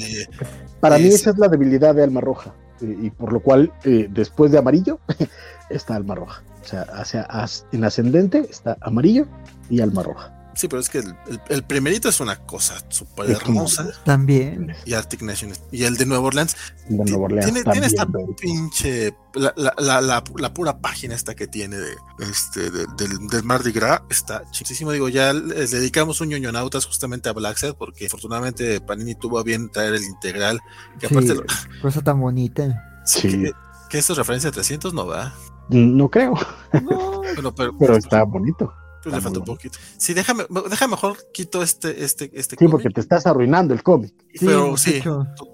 para 0.80 0.98
mí, 0.98 1.08
esa 1.08 1.30
es 1.30 1.38
la 1.38 1.48
debilidad 1.48 1.94
de 1.94 2.04
Alma 2.04 2.20
Roja. 2.20 2.54
Eh, 2.80 2.96
y 3.02 3.10
por 3.10 3.32
lo 3.32 3.40
cual, 3.40 3.72
eh, 3.84 4.08
después 4.10 4.52
de 4.52 4.58
amarillo, 4.58 4.98
está 5.70 5.96
alma 5.96 6.14
roja. 6.14 6.42
O 6.62 7.04
sea, 7.04 7.46
en 7.72 7.84
ascendente 7.84 8.46
está 8.50 8.76
amarillo 8.80 9.26
y 9.70 9.80
alma 9.80 10.02
roja. 10.02 10.35
Sí, 10.56 10.68
pero 10.68 10.80
es 10.80 10.88
que 10.88 11.02
el, 11.50 11.64
primerito 11.64 12.08
es 12.08 12.18
una 12.18 12.36
cosa 12.36 12.76
súper 12.88 13.30
hermosa. 13.30 13.90
También. 14.04 14.74
Y 14.86 14.94
Arctic 14.94 15.20
Nation. 15.20 15.52
Y 15.70 15.84
el 15.84 15.98
de 15.98 16.06
Nueva 16.06 16.28
Orleans. 16.28 16.56
De 16.88 17.04
Nueva 17.04 17.26
Orleans 17.26 17.52
tiene, 17.52 17.70
tiene 17.70 17.86
esta 17.86 18.08
pinche. 18.40 19.14
La, 19.34 19.52
la, 19.76 20.00
la, 20.00 20.54
pura 20.54 20.78
página 20.78 21.14
esta 21.14 21.34
que 21.34 21.46
tiene 21.46 21.76
de, 21.76 21.94
este, 22.20 22.70
del, 22.70 22.86
del, 23.28 23.42
Mardi 23.44 23.70
Gras 23.70 24.00
está 24.08 24.50
chisísimo. 24.50 24.92
Digo, 24.92 25.10
ya 25.10 25.34
les 25.34 25.72
dedicamos 25.72 26.22
un 26.22 26.30
ñoñonautas 26.30 26.86
justamente 26.86 27.28
a 27.28 27.32
Black 27.34 27.58
Set 27.58 27.76
porque 27.76 28.06
afortunadamente 28.06 28.80
Panini 28.80 29.14
tuvo 29.14 29.38
a 29.38 29.42
bien 29.42 29.68
traer 29.70 29.94
el 29.94 30.04
integral. 30.04 30.58
Que 30.98 31.08
aparte. 31.08 31.36
cosa 31.82 32.00
tan 32.00 32.18
bonita. 32.18 32.82
Sí. 33.04 33.52
Que, 33.90 33.98
esto 33.98 34.14
es 34.14 34.18
referencia 34.18 34.48
a 34.48 34.52
300, 34.54 34.94
no 34.94 35.06
va. 35.06 35.34
No 35.68 36.08
creo. 36.08 36.34
No. 36.82 37.54
pero, 37.54 37.96
está 37.96 38.22
bonito. 38.22 38.72
Pues 39.06 39.14
le 39.14 39.20
falta 39.20 39.38
un 39.38 39.44
poquito. 39.44 39.78
Sí, 39.96 40.14
déjame, 40.14 40.46
déjame 40.68 40.90
mejor 40.90 41.16
quito 41.32 41.62
este, 41.62 42.02
este, 42.02 42.28
este. 42.34 42.56
Sí, 42.58 42.66
porque 42.66 42.90
te 42.90 43.00
estás 43.00 43.24
arruinando 43.24 43.72
el 43.72 43.84
cómic. 43.84 44.12
Sí, 44.34 44.44
pero 44.44 44.76
sí, 44.76 45.00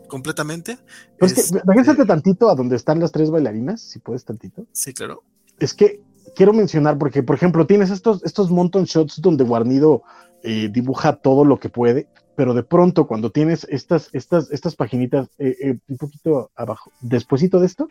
completamente. 0.09 0.79
Pues 1.19 1.37
es, 1.37 1.53
que, 1.53 2.05
tantito 2.07 2.49
a 2.49 2.55
donde 2.55 2.77
están 2.77 2.99
las 2.99 3.13
tres 3.13 3.31
bailarinas, 3.31 3.83
si 3.83 3.99
puedes 3.99 4.25
tantito. 4.25 4.65
Sí, 4.73 4.95
claro. 4.95 5.23
Es 5.59 5.75
que 5.75 6.01
quiero 6.35 6.55
mencionar, 6.55 6.97
porque, 6.97 7.23
por 7.23 7.37
ejemplo, 7.37 7.67
tienes 7.67 7.91
estos, 7.91 8.25
estos 8.25 8.51
monton 8.51 8.85
shots 8.85 9.21
donde 9.21 9.45
Guarnido 9.45 10.03
eh, 10.43 10.71
dibuja 10.73 11.17
todo 11.17 11.45
lo 11.45 11.61
que 11.61 11.69
puede, 11.69 12.09
pero 12.35 12.55
de 12.55 12.63
pronto 12.63 13.07
cuando 13.07 13.31
tienes 13.31 13.67
estas, 13.69 14.09
estas, 14.15 14.51
estas 14.51 14.77
paginitas 14.77 15.29
eh, 15.39 15.57
eh, 15.61 15.79
un 15.89 15.99
poquito 15.99 16.51
abajo, 16.57 16.91
despuésito 17.03 17.61
de 17.61 17.67
esto, 17.67 17.89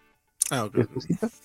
Ah, 0.52 0.70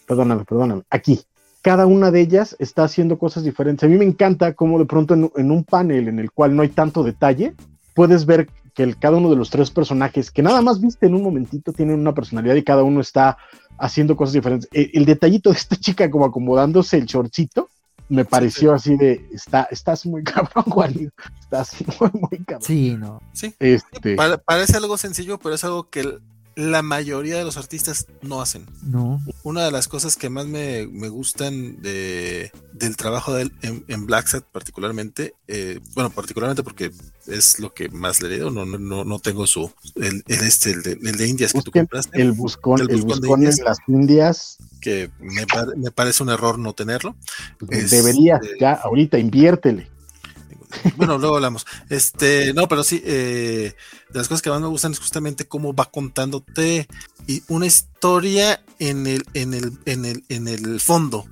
Perdóname, 0.06 0.44
perdóname. 0.44 0.82
Aquí. 0.90 1.20
Cada 1.66 1.84
una 1.86 2.12
de 2.12 2.20
ellas 2.20 2.54
está 2.60 2.84
haciendo 2.84 3.18
cosas 3.18 3.42
diferentes. 3.42 3.82
A 3.82 3.90
mí 3.90 3.98
me 3.98 4.04
encanta 4.04 4.54
cómo 4.54 4.78
de 4.78 4.84
pronto 4.84 5.14
en, 5.14 5.50
un 5.50 5.64
panel 5.64 6.06
en 6.06 6.20
el 6.20 6.30
cual 6.30 6.54
no 6.54 6.62
hay 6.62 6.68
tanto 6.68 7.02
detalle, 7.02 7.56
puedes 7.92 8.24
ver 8.24 8.48
que 8.72 8.84
el, 8.84 8.96
cada 8.96 9.16
uno 9.16 9.30
de 9.30 9.34
los 9.34 9.50
tres 9.50 9.72
personajes, 9.72 10.30
que 10.30 10.44
nada 10.44 10.62
más 10.62 10.80
viste 10.80 11.06
en 11.06 11.16
un 11.16 11.24
momentito, 11.24 11.72
tienen 11.72 11.98
una 11.98 12.14
personalidad 12.14 12.54
y 12.54 12.62
cada 12.62 12.84
uno 12.84 13.00
está 13.00 13.36
haciendo 13.78 14.14
cosas 14.14 14.34
diferentes. 14.34 14.68
El, 14.72 15.04
detallito 15.06 15.50
de 15.50 15.56
esta 15.56 15.74
chica 15.74 16.08
como 16.08 16.26
acomodándose 16.26 16.98
el 16.98 17.06
shortcito, 17.06 17.68
me 18.08 18.24
pareció 18.24 18.72
así 18.72 18.96
de, 18.96 19.26
está, 19.32 19.66
estás 19.68 20.06
muy 20.06 20.22
cabrón, 20.22 20.64
Juan. 20.70 21.12
Estás 21.40 21.74
muy, 21.98 22.10
muy 22.12 22.44
cabrón. 22.44 22.62
Sí, 22.62 22.94
no. 22.96 23.20
Sí. 23.32 23.52
Este... 23.58 24.14
parece 24.44 24.76
algo 24.76 24.96
sencillo, 24.96 25.40
pero 25.40 25.56
es 25.56 25.64
algo 25.64 25.90
que 25.90 26.20
la 26.56 26.80
mayoría 26.80 27.36
de 27.36 27.44
los 27.44 27.58
artistas 27.58 28.06
no 28.22 28.40
hacen. 28.40 28.64
No. 28.82 29.22
Una 29.42 29.66
de 29.66 29.70
las 29.70 29.88
cosas 29.88 30.16
que 30.16 30.30
más 30.30 30.46
me, 30.46 30.86
gustan 30.86 31.82
de, 31.82 32.50
del 32.72 32.96
trabajo 32.96 33.34
de 33.34 33.42
él 33.42 33.52
en, 33.60 33.84
en 33.88 34.06
Black 34.06 34.26
Set 34.26 34.44
particularmente, 34.44 35.34
eh, 35.48 35.80
bueno, 35.94 36.08
particularmente 36.08 36.62
porque 36.62 36.92
es 37.26 37.58
lo 37.58 37.74
que 37.74 37.90
más 37.90 38.22
le 38.22 38.30
leído, 38.30 38.50
no, 38.50 38.64
no, 38.64 39.04
no 39.04 39.18
tengo 39.18 39.46
su, 39.46 39.70
el, 39.96 40.24
este, 40.26 40.70
el 40.70 40.82
de, 40.82 41.28
Indias 41.28 41.52
que 41.52 41.60
tú 41.60 41.70
compraste. 41.70 42.22
El 42.22 42.32
buscón, 42.32 42.80
el 42.80 43.02
buscón, 43.02 43.40
de 43.40 43.52
las 43.62 43.78
Indias. 43.86 44.56
Que 44.80 45.10
me, 45.20 45.90
parece 45.90 46.22
un 46.22 46.30
error 46.30 46.58
no 46.58 46.72
tenerlo. 46.72 47.16
Pues 47.58 47.90
debería, 47.90 48.36
este, 48.36 48.56
ya, 48.60 48.72
ahorita, 48.72 49.18
inviértele. 49.18 49.90
Bueno, 50.96 51.18
luego 51.18 51.36
hablamos. 51.36 51.66
Este, 51.88 52.52
no, 52.54 52.68
pero 52.68 52.82
sí, 52.84 53.02
eh, 53.04 53.74
de 54.10 54.18
las 54.18 54.28
cosas 54.28 54.42
que 54.42 54.50
más 54.50 54.60
me 54.60 54.66
gustan 54.68 54.92
es 54.92 54.98
justamente 54.98 55.46
cómo 55.46 55.74
va 55.74 55.86
contándote 55.86 56.88
y 57.26 57.42
una 57.48 57.66
historia 57.66 58.62
en 58.78 59.06
el, 59.06 59.24
en 59.34 59.54
el, 59.54 59.72
en 59.84 60.04
el, 60.04 60.24
en 60.28 60.48
el 60.48 60.80
fondo. 60.80 61.26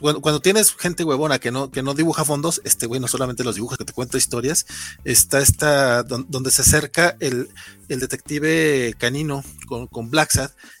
Cuando, 0.00 0.40
tienes 0.40 0.74
gente 0.74 1.04
huevona 1.04 1.38
que 1.38 1.50
no, 1.50 1.70
que 1.70 1.82
no 1.82 1.94
dibuja 1.94 2.24
fondos, 2.24 2.60
este 2.64 2.86
güey 2.86 3.00
no 3.00 3.08
solamente 3.08 3.44
los 3.44 3.54
dibuja, 3.54 3.76
que 3.76 3.84
te 3.84 3.92
cuenta 3.92 4.18
historias, 4.18 4.66
está 5.04 5.40
esta 5.40 6.02
donde 6.02 6.50
se 6.50 6.62
acerca 6.62 7.16
el, 7.20 7.48
el 7.88 8.00
detective 8.00 8.94
canino 8.98 9.42
con, 9.66 9.86
con 9.86 10.10
Black 10.10 10.26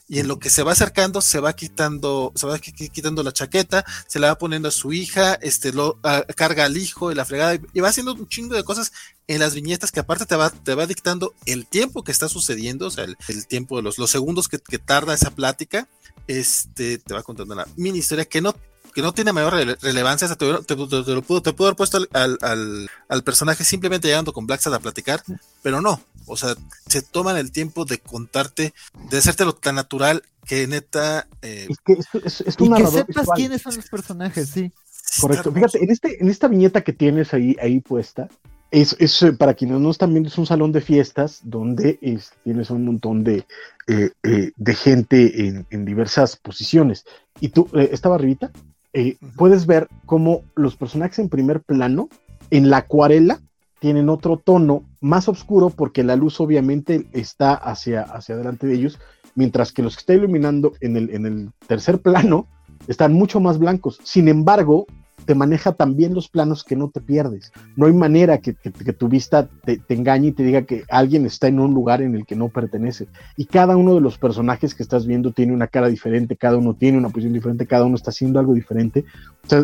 y 0.08 0.20
en 0.20 0.28
lo 0.28 0.38
que 0.38 0.50
se 0.50 0.62
va 0.62 0.72
acercando 0.72 1.20
se 1.20 1.40
va 1.40 1.54
quitando, 1.54 2.32
se 2.34 2.46
va 2.46 2.58
quitando 2.58 3.22
la 3.22 3.32
chaqueta, 3.32 3.84
se 4.06 4.18
la 4.18 4.28
va 4.28 4.38
poniendo 4.38 4.68
a 4.68 4.72
su 4.72 4.92
hija, 4.92 5.34
este 5.34 5.72
lo 5.72 5.98
carga 6.36 6.64
al 6.64 6.76
hijo 6.76 7.10
y 7.10 7.14
la 7.14 7.24
fregada, 7.24 7.58
y 7.72 7.80
va 7.80 7.88
haciendo 7.88 8.14
un 8.14 8.28
chingo 8.28 8.54
de 8.54 8.64
cosas 8.64 8.92
en 9.28 9.40
las 9.40 9.54
viñetas 9.54 9.92
que 9.92 10.00
aparte 10.00 10.26
te 10.26 10.36
va, 10.36 10.50
te 10.50 10.74
va 10.74 10.86
dictando 10.86 11.34
el 11.46 11.66
tiempo 11.66 12.04
que 12.04 12.12
está 12.12 12.28
sucediendo, 12.28 12.86
o 12.86 12.90
sea, 12.90 13.04
el, 13.04 13.46
tiempo 13.46 13.76
de 13.76 13.82
los, 13.82 13.98
los 13.98 14.10
segundos 14.10 14.48
que, 14.48 14.58
que, 14.58 14.78
tarda 14.78 15.14
esa 15.14 15.30
plática, 15.30 15.88
este 16.28 16.98
te 16.98 17.14
va 17.14 17.22
contando 17.22 17.54
una 17.54 17.66
mini 17.76 17.98
historia 17.98 18.24
que 18.24 18.40
no 18.40 18.54
que 18.94 19.02
no 19.02 19.12
tiene 19.12 19.34
mayor 19.34 19.52
relevancia, 19.82 20.26
te, 20.36 20.36
te, 20.36 20.74
lo 20.74 21.22
pudo, 21.22 21.42
te 21.42 21.52
pudo 21.52 21.68
haber 21.68 21.76
puesto 21.76 21.98
al, 21.98 22.38
al, 22.40 22.88
al, 23.10 23.24
personaje 23.24 23.62
simplemente 23.62 24.08
llegando 24.08 24.32
con 24.32 24.46
Black 24.46 24.66
a 24.68 24.78
platicar, 24.78 25.22
pero 25.62 25.82
no, 25.82 26.00
o 26.24 26.34
sea, 26.34 26.54
se 26.86 27.02
toman 27.02 27.36
el 27.36 27.52
tiempo 27.52 27.84
de 27.84 27.98
contarte, 27.98 28.72
de 29.10 29.18
hacértelo 29.18 29.54
tan 29.54 29.74
natural 29.74 30.22
que 30.46 30.66
neta... 30.66 31.28
Eh, 31.42 31.66
es 31.68 31.76
que 31.84 31.92
es, 32.24 32.40
es, 32.40 32.56
y 32.58 32.72
que 32.72 32.86
sepas 32.86 33.28
quiénes 33.36 33.60
son 33.60 33.76
los 33.76 33.86
personajes, 33.90 34.48
sí. 34.48 34.72
Correcto, 35.20 35.52
fíjate, 35.52 35.84
en, 35.84 35.90
este, 35.90 36.22
en 36.22 36.30
esta 36.30 36.48
viñeta 36.48 36.82
que 36.82 36.94
tienes 36.94 37.34
ahí, 37.34 37.54
ahí 37.60 37.80
puesta, 37.80 38.30
es, 38.70 38.96
es, 38.98 39.22
eh, 39.22 39.32
para 39.32 39.54
quienes 39.54 39.80
no 39.80 39.90
están 39.90 40.10
viendo, 40.10 40.28
es 40.28 40.38
un 40.38 40.46
salón 40.46 40.72
de 40.72 40.80
fiestas 40.80 41.40
donde 41.44 41.98
tienes 42.44 42.70
un 42.70 42.84
montón 42.84 43.24
de, 43.24 43.44
eh, 43.86 44.10
de 44.56 44.74
gente 44.74 45.46
en, 45.46 45.66
en, 45.70 45.84
diversas 45.84 46.36
posiciones. 46.36 47.04
Y 47.40 47.48
tú, 47.48 47.68
¿estaba 47.74 48.16
arribita? 48.16 48.50
Eh, 48.92 49.16
puedes 49.36 49.66
ver 49.66 49.88
cómo 50.06 50.42
los 50.54 50.76
personajes 50.76 51.18
en 51.18 51.28
primer 51.28 51.60
plano, 51.60 52.08
en 52.50 52.70
la 52.70 52.78
acuarela, 52.78 53.40
tienen 53.78 54.08
otro 54.08 54.38
tono 54.38 54.84
más 55.00 55.28
oscuro 55.28 55.70
porque 55.70 56.02
la 56.02 56.16
luz 56.16 56.40
obviamente 56.40 57.06
está 57.12 57.54
hacia, 57.54 58.02
hacia 58.02 58.34
adelante 58.34 58.66
de 58.66 58.74
ellos 58.74 58.98
mientras 59.36 59.70
que 59.70 59.82
los 59.82 59.94
que 59.94 60.00
está 60.00 60.14
iluminando 60.14 60.72
en 60.80 60.96
el, 60.96 61.10
en 61.10 61.26
el 61.26 61.50
tercer 61.68 62.00
plano 62.02 62.48
están 62.88 63.12
mucho 63.12 63.38
más 63.38 63.58
blancos. 63.58 64.00
Sin 64.02 64.28
embargo, 64.28 64.86
te 65.24 65.34
maneja 65.34 65.72
también 65.72 66.14
los 66.14 66.28
planos 66.28 66.62
que 66.62 66.76
no 66.76 66.90
te 66.90 67.00
pierdes. 67.00 67.52
No 67.74 67.86
hay 67.86 67.92
manera 67.92 68.38
que, 68.38 68.52
tu 68.52 69.08
vista 69.08 69.48
te, 69.64 69.80
engañe 69.88 70.28
y 70.28 70.32
te 70.32 70.42
diga 70.42 70.62
que 70.62 70.84
alguien 70.88 71.26
está 71.26 71.48
en 71.48 71.58
un 71.58 71.74
lugar 71.74 72.02
en 72.02 72.14
el 72.14 72.26
que 72.26 72.36
no 72.36 72.48
pertenece. 72.48 73.08
Y 73.36 73.46
cada 73.46 73.76
uno 73.76 73.94
de 73.94 74.00
los 74.00 74.18
personajes 74.18 74.74
que 74.74 74.82
estás 74.82 75.06
viendo 75.06 75.32
tiene 75.32 75.52
una 75.52 75.66
cara 75.66 75.88
diferente, 75.88 76.36
cada 76.36 76.56
uno 76.56 76.74
tiene 76.74 76.98
una 76.98 77.08
posición 77.08 77.32
diferente, 77.32 77.66
cada 77.66 77.86
uno 77.86 77.96
está 77.96 78.10
haciendo 78.10 78.38
algo 78.38 78.54
diferente. 78.54 79.04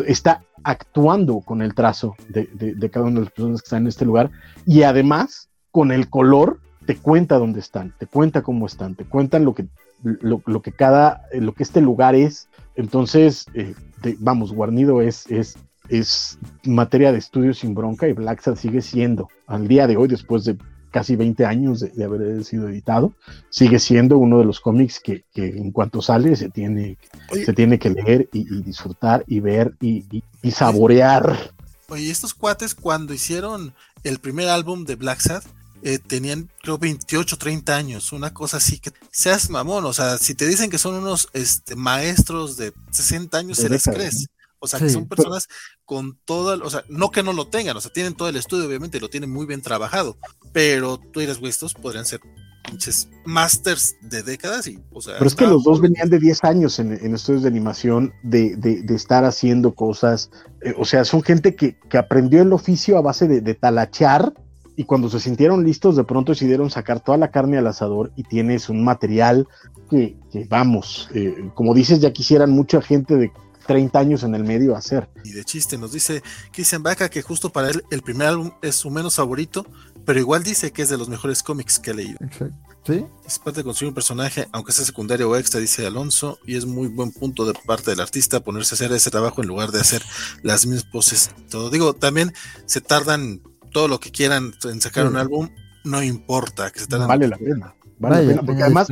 Está 0.07 0.43
actuando 0.63 1.41
con 1.41 1.61
el 1.61 1.73
trazo 1.73 2.15
de, 2.29 2.89
cada 2.89 3.05
una 3.05 3.15
de 3.15 3.25
las 3.25 3.33
personas 3.33 3.61
que 3.61 3.65
están 3.65 3.83
en 3.83 3.87
este 3.87 4.05
lugar 4.05 4.31
y 4.65 4.83
además 4.83 5.49
con 5.71 5.91
el 5.91 6.09
color 6.09 6.59
te 6.85 6.97
cuenta 6.97 7.37
dónde 7.37 7.59
están, 7.59 7.93
te 7.97 8.07
cuenta 8.07 8.41
cómo 8.41 8.65
están, 8.65 8.95
te 8.95 9.05
cuentan 9.05 9.45
lo 9.45 9.53
que, 9.53 9.67
lo, 10.03 10.61
que 10.61 10.71
cada, 10.71 11.21
lo 11.33 11.53
que 11.53 11.63
este 11.63 11.79
lugar 11.79 12.15
es. 12.15 12.49
Entonces, 12.75 13.45
eh, 13.53 13.73
vamos, 14.19 14.53
Guarnido 14.53 15.01
es, 15.01 15.25
es, 15.29 15.55
es 15.89 16.37
materia 16.63 17.11
de 17.11 17.19
estudio 17.19 17.53
sin 17.53 17.73
bronca 17.73 18.07
y 18.07 18.13
Black 18.13 18.41
Sad 18.41 18.55
sigue 18.55 18.81
siendo, 18.81 19.29
al 19.47 19.67
día 19.67 19.87
de 19.87 19.97
hoy, 19.97 20.07
después 20.07 20.45
de 20.45 20.57
casi 20.93 21.15
20 21.15 21.45
años 21.45 21.79
de, 21.79 22.03
haber 22.03 22.45
sido 22.45 22.69
editado, 22.69 23.13
sigue 23.49 23.79
siendo 23.79 24.19
uno 24.19 24.37
de 24.37 24.45
los 24.45 24.59
cómics 24.59 24.99
que, 24.99 25.25
en 25.35 25.71
cuanto 25.71 26.03
sale 26.03 26.35
se 26.35 26.49
tiene, 26.49 26.97
se 27.31 27.51
tiene 27.51 27.79
que 27.79 27.89
leer 27.89 28.29
y, 28.31 28.61
disfrutar 28.61 29.23
y 29.27 29.39
ver 29.39 29.73
y, 29.81 30.05
y, 30.43 30.51
saborear. 30.51 31.51
Oye, 31.89 32.11
estos 32.11 32.35
cuates 32.35 32.75
cuando 32.75 33.13
hicieron 33.13 33.73
el 34.03 34.19
primer 34.19 34.49
álbum 34.49 34.85
de 34.85 34.95
Black 34.95 35.19
Sad, 35.19 35.43
eh, 35.85 35.99
tenían 35.99 36.49
creo 36.61 36.77
28, 36.77 37.37
30 37.37 37.75
años, 37.75 38.13
una 38.13 38.33
cosa 38.33 38.57
así 38.57 38.79
que 38.79 38.91
seas 39.11 39.49
mamón, 39.49 39.83
o 39.83 39.91
sea, 39.91 40.17
si 40.17 40.33
te 40.33 40.47
dicen 40.47 40.69
que 40.69 40.77
son 40.77 40.95
unos 40.95 41.27
este, 41.33 41.75
maestros 41.75 42.55
de 42.55 42.73
60 42.91 43.37
años, 43.37 43.57
se 43.57 43.69
les 43.69 43.83
crees. 43.83 44.27
O 44.59 44.67
sea, 44.67 44.79
que 44.79 44.89
son 44.89 45.09
personas 45.09 45.49
con 45.83 46.17
todo, 46.23 46.65
o 46.65 46.69
sea, 46.69 46.85
no 46.87 47.11
que 47.11 47.21
no 47.21 47.33
lo 47.33 47.49
tengan, 47.49 47.75
o 47.75 47.81
sea, 47.81 47.91
tienen 47.91 48.13
todo 48.13 48.29
el 48.29 48.37
estudio, 48.37 48.65
obviamente, 48.65 49.01
lo 49.01 49.09
tienen 49.09 49.29
muy 49.29 49.45
bien 49.45 49.61
trabajado, 49.61 50.17
pero 50.53 50.97
tú 50.97 51.19
eres 51.19 51.39
estos 51.43 51.73
podrían 51.73 52.05
ser 52.05 52.21
pinches 52.63 53.09
masters 53.25 53.97
de 54.01 54.23
décadas 54.23 54.67
y, 54.67 54.79
o 54.93 55.01
sea. 55.01 55.15
Pero 55.15 55.27
es 55.27 55.35
que 55.35 55.47
los 55.47 55.65
dos 55.65 55.81
venían 55.81 56.09
de 56.09 56.17
10 56.17 56.45
años 56.45 56.79
en, 56.79 56.93
estudios 57.13 57.41
de 57.41 57.49
animación, 57.49 58.13
de, 58.23 58.55
de, 58.55 58.95
estar 58.95 59.25
haciendo 59.25 59.75
cosas, 59.75 60.31
eh, 60.61 60.73
o 60.77 60.85
sea, 60.85 61.03
son 61.03 61.23
gente 61.23 61.55
que, 61.55 61.77
que, 61.89 61.97
aprendió 61.97 62.41
el 62.41 62.53
oficio 62.53 62.97
a 62.97 63.01
base 63.01 63.27
de, 63.27 63.41
de 63.41 63.55
talachar 63.55 64.33
y 64.75 64.85
cuando 64.85 65.09
se 65.09 65.19
sintieron 65.19 65.63
listos, 65.63 65.95
de 65.95 66.03
pronto 66.03 66.31
decidieron 66.31 66.69
sacar 66.69 66.99
toda 66.99 67.17
la 67.17 67.31
carne 67.31 67.57
al 67.57 67.67
asador 67.67 68.11
y 68.15 68.23
tienes 68.23 68.69
un 68.69 68.83
material 68.83 69.47
que, 69.89 70.17
vamos, 70.49 71.09
eh, 71.13 71.49
como 71.53 71.73
dices, 71.73 71.99
ya 71.99 72.11
quisieran 72.11 72.51
mucha 72.51 72.81
gente 72.81 73.15
de 73.15 73.31
30 73.67 73.99
años 73.99 74.23
en 74.23 74.35
el 74.35 74.43
medio 74.43 74.75
hacer. 74.75 75.09
Y 75.23 75.31
de 75.31 75.43
chiste, 75.43 75.77
nos 75.77 75.91
dice 75.91 76.21
Christian 76.51 76.83
Baca 76.83 77.09
que 77.09 77.21
justo 77.21 77.49
para 77.49 77.69
él 77.69 77.83
el 77.91 78.01
primer 78.01 78.27
álbum 78.27 78.51
es 78.61 78.75
su 78.75 78.89
menos 78.89 79.15
favorito, 79.15 79.65
pero 80.05 80.19
igual 80.19 80.43
dice 80.43 80.71
que 80.71 80.81
es 80.81 80.89
de 80.89 80.97
los 80.97 81.07
mejores 81.07 81.43
cómics 81.43 81.79
que 81.79 81.91
ha 81.91 81.93
leído. 81.93 82.17
Exacto. 82.21 82.57
¿Sí? 82.85 83.05
Es 83.25 83.39
parte 83.39 83.61
de 83.61 83.63
construir 83.63 83.91
un 83.91 83.95
personaje, 83.95 84.49
aunque 84.51 84.73
sea 84.73 84.83
secundario 84.83 85.29
o 85.29 85.37
extra, 85.37 85.61
dice 85.61 85.87
Alonso, 85.87 86.37
y 86.45 86.57
es 86.57 86.65
muy 86.65 86.89
buen 86.89 87.13
punto 87.13 87.45
de 87.45 87.53
parte 87.65 87.91
del 87.91 88.01
artista 88.01 88.41
ponerse 88.41 88.73
a 88.73 88.75
hacer 88.75 88.91
ese 88.91 89.09
trabajo 89.09 89.41
en 89.41 89.47
lugar 89.47 89.71
de 89.71 89.79
hacer 89.79 90.03
las 90.41 90.65
mismas 90.65 90.83
poses. 90.83 91.31
Todo 91.49 91.69
digo, 91.69 91.93
también 91.93 92.33
se 92.65 92.81
tardan 92.81 93.41
todo 93.73 93.87
lo 93.87 93.99
que 93.99 94.11
quieran 94.11 94.53
en 94.63 94.79
sacar 94.79 95.07
un 95.07 95.17
álbum, 95.17 95.49
no 95.83 96.01
importa. 96.01 96.71
Que 96.71 96.79
se 96.79 96.97
vale 96.97 97.27
la 97.27 97.37
pena. 97.37 97.75
Vale, 97.99 98.23
la 98.23 98.27
pena. 98.29 98.43
Porque 98.43 98.63
además, 98.63 98.87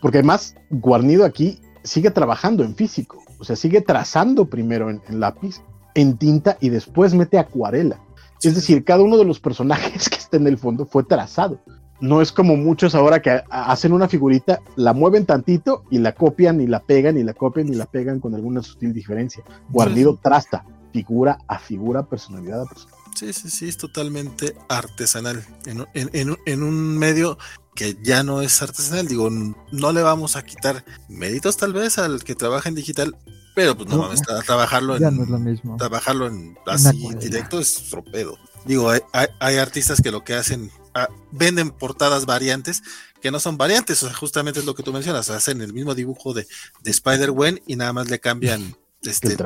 porque 0.00 0.18
además, 0.18 0.54
Guarnido 0.70 1.24
aquí 1.24 1.60
sigue 1.84 2.10
trabajando 2.10 2.64
en 2.64 2.74
físico. 2.74 3.22
O 3.38 3.44
sea, 3.44 3.56
sigue 3.56 3.80
trazando 3.80 4.46
primero 4.46 4.90
en, 4.90 5.20
lápiz, 5.20 5.62
en 5.94 6.16
tinta 6.16 6.56
y 6.60 6.70
después 6.70 7.14
mete 7.14 7.38
acuarela. 7.38 8.00
Es 8.42 8.54
decir, 8.54 8.84
cada 8.84 9.02
uno 9.02 9.16
de 9.16 9.24
los 9.24 9.38
personajes 9.38 10.08
que 10.10 10.16
está 10.16 10.36
en 10.36 10.46
el 10.46 10.58
fondo 10.58 10.86
fue 10.86 11.04
trazado. 11.04 11.60
No 12.00 12.20
es 12.20 12.32
como 12.32 12.56
muchos 12.56 12.94
ahora 12.94 13.22
que 13.22 13.42
hacen 13.50 13.92
una 13.92 14.08
figurita, 14.08 14.60
la 14.76 14.92
mueven 14.92 15.26
tantito 15.26 15.84
y 15.90 15.98
la 15.98 16.12
copian 16.12 16.60
y 16.60 16.66
la 16.66 16.80
pegan 16.80 17.16
y 17.16 17.22
la 17.22 17.34
copian 17.34 17.68
y 17.68 17.76
la 17.76 17.86
pegan 17.86 18.18
con 18.18 18.34
alguna 18.34 18.62
sutil 18.62 18.92
diferencia. 18.92 19.44
Guarnido 19.70 20.18
trasta, 20.20 20.66
figura 20.92 21.38
a 21.46 21.58
figura, 21.58 22.02
personalidad 22.02 22.62
a 22.62 22.66
personalidad. 22.66 22.93
Sí, 23.14 23.32
sí, 23.32 23.50
sí, 23.50 23.68
es 23.68 23.76
totalmente 23.76 24.56
artesanal. 24.68 25.46
En, 25.66 26.62
un 26.62 26.98
medio 26.98 27.38
que 27.74 27.96
ya 28.02 28.22
no 28.22 28.42
es 28.42 28.60
artesanal, 28.60 29.06
digo, 29.06 29.30
no 29.30 29.92
le 29.92 30.02
vamos 30.02 30.36
a 30.36 30.44
quitar 30.44 30.84
méritos 31.08 31.56
tal 31.56 31.72
vez 31.72 31.98
al 31.98 32.24
que 32.24 32.34
trabaja 32.34 32.68
en 32.68 32.74
digital, 32.74 33.16
pero 33.54 33.76
pues 33.76 33.88
no, 33.88 33.98
vamos 33.98 34.20
a 34.28 34.42
trabajarlo 34.42 34.96
en, 34.96 35.30
lo 35.30 35.38
mismo. 35.38 35.76
trabajarlo 35.76 36.26
en 36.26 36.56
así 36.66 37.08
directo 37.20 37.60
es 37.60 37.90
tropedo. 37.90 38.36
Digo, 38.64 38.90
hay, 38.90 39.56
artistas 39.56 40.00
que 40.00 40.10
lo 40.10 40.24
que 40.24 40.34
hacen, 40.34 40.70
ah, 40.94 41.08
venden 41.30 41.70
portadas 41.70 42.26
variantes 42.26 42.82
que 43.20 43.30
no 43.30 43.40
son 43.40 43.56
variantes, 43.56 44.02
o 44.02 44.06
sea, 44.06 44.14
justamente 44.14 44.60
es 44.60 44.66
lo 44.66 44.74
que 44.74 44.82
tú 44.82 44.92
mencionas, 44.92 45.30
hacen 45.30 45.62
el 45.62 45.72
mismo 45.72 45.94
dibujo 45.94 46.34
de, 46.34 46.46
de 46.82 46.90
Spider-Gwen 46.90 47.62
y 47.66 47.76
nada 47.76 47.94
más 47.94 48.10
le 48.10 48.20
cambian 48.20 48.76
este, 49.10 49.36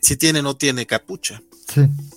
si, 0.00 0.16
tiene 0.16 0.40
o 0.40 0.42
no 0.42 0.56
tiene 0.56 0.86
capucha. 0.86 1.42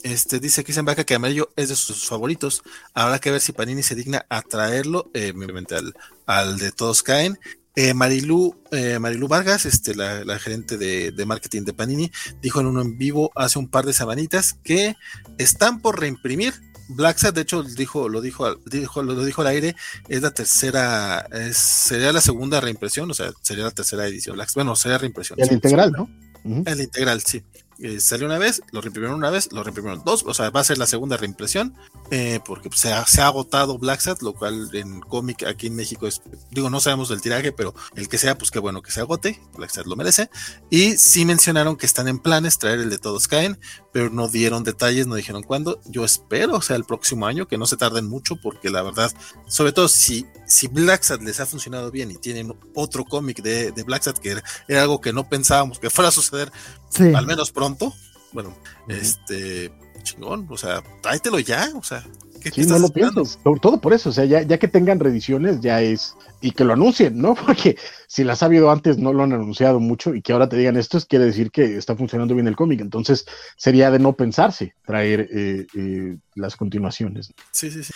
Este, 0.04 0.40
dice 0.40 0.64
Christian 0.64 0.86
Baca 0.86 1.04
que 1.04 1.16
Amarillo 1.16 1.50
es 1.56 1.70
de 1.70 1.76
sus 1.76 2.08
favoritos. 2.08 2.64
Habrá 2.94 3.20
que 3.20 3.32
ver 3.32 3.42
si 3.42 3.52
Panini 3.52 3.84
se 3.84 3.96
digna 3.96 4.26
a 4.30 4.42
traerlo, 4.42 5.12
eh, 5.14 5.34
al, 5.72 5.94
al, 6.26 6.58
de 6.58 6.72
Todos 6.72 7.04
Caen. 7.04 7.38
Eh, 7.76 7.96
Marilu, 7.96 8.56
eh, 8.72 9.00
Marilu 9.00 9.28
Vargas, 9.28 9.66
este, 9.66 9.96
la, 9.96 10.38
gerente 10.38 10.78
de, 10.78 11.26
marketing 11.26 11.64
de 11.64 11.74
Panini, 11.74 12.12
dijo 12.42 12.60
en 12.60 12.68
uno 12.68 12.82
en 12.82 12.98
vivo 13.00 13.32
hace 13.36 13.58
un 13.58 13.68
par 13.68 13.86
de 13.86 13.94
semanitas 13.94 14.54
que 14.64 14.96
están 15.40 15.82
por 15.82 16.00
reimprimir 16.00 16.54
Black 16.90 17.20
de 17.20 17.42
hecho, 17.42 17.64
dijo, 17.64 18.10
lo 18.10 18.22
dijo, 18.22 18.56
dijo, 18.66 19.02
lo 19.04 19.26
dijo 19.26 19.42
al 19.42 19.48
aire, 19.48 19.76
es 20.10 20.22
la 20.22 20.32
tercera, 20.32 21.28
sería 21.54 22.12
la 22.12 22.20
segunda 22.22 22.60
reimpresión, 22.60 23.10
o 23.10 23.14
sea, 23.14 23.32
sería 23.42 23.64
la 23.64 23.72
tercera 23.72 24.06
edición. 24.06 24.38
bueno, 24.54 24.76
sería 24.76 24.98
reimpresión. 24.98 25.40
El 25.40 25.54
integral, 25.54 25.92
¿no? 25.94 26.10
El 26.44 26.82
integral, 26.82 27.22
sí. 27.22 27.44
Eh, 27.84 28.00
salió 28.00 28.28
una 28.28 28.38
vez, 28.38 28.62
lo 28.72 28.80
reimprimieron 28.80 29.18
una 29.18 29.30
vez, 29.30 29.52
lo 29.52 29.62
reimprimieron 29.62 30.06
dos, 30.06 30.24
o 30.26 30.34
sea, 30.34 30.50
va 30.52 30.62
a 30.62 30.64
ser 30.64 30.78
la 30.78 30.88
segunda 30.88 31.18
reimpresión, 31.18 31.76
eh, 32.12 32.40
porque 32.46 32.70
se 32.74 32.94
ha, 32.94 33.06
se 33.06 33.22
ha, 33.22 33.28
agotado 33.28 33.78
Black 33.78 34.00
Sat, 34.00 34.22
lo 34.22 34.34
cual 34.34 34.70
en 34.72 35.02
cómic 35.02 35.44
aquí 35.44 35.68
en 35.68 35.76
México 35.76 36.08
es, 36.08 36.22
digo, 36.50 36.70
no 36.70 36.80
sabemos 36.80 37.10
del 37.10 37.22
tiraje, 37.22 37.52
pero 37.52 37.76
el 37.96 38.08
que 38.08 38.18
sea, 38.18 38.38
pues 38.38 38.52
qué 38.52 38.60
bueno 38.60 38.82
que 38.82 38.92
se 38.92 39.02
agote, 39.02 39.42
Black 39.58 39.72
Sat 39.72 39.86
lo 39.86 39.98
merece. 39.98 40.30
Y 40.70 40.98
sí 40.98 41.26
mencionaron 41.26 41.76
que 41.76 41.86
están 41.86 42.08
en 42.08 42.20
planes 42.20 42.58
traer 42.58 42.80
el 42.80 42.90
de 42.90 43.00
Todos 43.00 43.28
Caen, 43.28 43.60
pero 43.92 44.10
no 44.10 44.30
dieron 44.30 44.64
detalles, 44.64 45.06
no 45.06 45.16
dijeron 45.16 45.44
cuándo. 45.44 45.82
Yo 45.86 46.06
espero, 46.06 46.56
o 46.56 46.62
sea, 46.62 46.78
el 46.78 46.86
próximo 46.86 47.28
año, 47.28 47.50
que 47.50 47.58
no 47.58 47.66
se 47.66 47.76
tarden 47.76 48.08
mucho, 48.08 48.38
porque 48.38 48.70
la 48.70 48.82
verdad, 48.82 49.12
sobre 49.46 49.74
todo 49.74 49.90
si, 49.90 50.26
si 50.48 50.68
Black 50.68 51.04
Sat 51.04 51.22
les 51.22 51.42
ha 51.42 51.46
funcionado 51.46 51.92
bien 51.92 52.12
y 52.12 52.16
tienen 52.16 52.56
otro 52.76 53.04
cómic 53.04 53.42
de, 53.42 53.74
de 53.74 53.84
Black 53.84 54.04
Sat, 54.04 54.20
que 54.20 54.42
era, 54.68 54.82
algo 54.82 55.02
que 55.02 55.12
no 55.12 55.28
pensábamos 55.28 55.80
que 55.80 55.90
fuera 55.90 56.08
a 56.08 56.12
suceder, 56.14 56.52
al 57.00 57.26
menos 57.26 57.52
pronto, 57.52 57.94
bueno, 58.32 58.56
este, 58.88 59.72
chingón, 60.04 60.48
o 60.50 60.58
sea, 60.58 60.84
tráetelo 61.02 61.40
ya, 61.40 61.72
o 61.76 61.84
sea, 61.84 62.04
sí, 62.52 62.66
no 62.66 62.80
lo 62.80 62.90
piensas. 62.90 63.40
Todo 63.62 63.80
por 63.80 63.94
eso, 63.94 64.10
o 64.10 64.12
sea, 64.12 64.26
ya, 64.26 64.42
ya 64.42 64.58
que 64.58 64.68
tengan 64.68 65.00
reediciones, 65.00 65.62
ya 65.62 65.82
es. 65.82 66.16
Y 66.42 66.52
que 66.52 66.66
lo 66.66 66.74
anuncien, 66.74 67.18
¿no? 67.18 67.36
Porque 67.46 67.78
si 68.08 68.24
las 68.24 68.44
ha 68.44 68.48
habido 68.48 68.70
antes, 68.70 68.98
no 68.98 69.14
lo 69.14 69.24
han 69.24 69.34
anunciado 69.34 69.80
mucho 69.80 70.14
y 70.14 70.22
que 70.22 70.34
ahora 70.34 70.50
te 70.50 70.58
digan 70.58 70.76
esto, 70.76 70.98
es 70.98 71.06
quiere 71.06 71.26
decir 71.26 71.52
que 71.52 71.78
está 71.78 71.96
funcionando 71.96 72.34
bien 72.34 72.48
el 72.48 72.56
cómic. 72.56 72.82
Entonces, 72.82 73.26
sería 73.56 73.92
de 73.92 74.00
no 74.00 74.14
pensarse 74.14 74.76
traer 74.86 75.30
eh, 75.32 75.66
eh, 75.76 76.18
las 76.36 76.56
continuaciones. 76.56 77.34
Sí, 77.52 77.72
sí, 77.72 77.84
sí. 77.84 77.94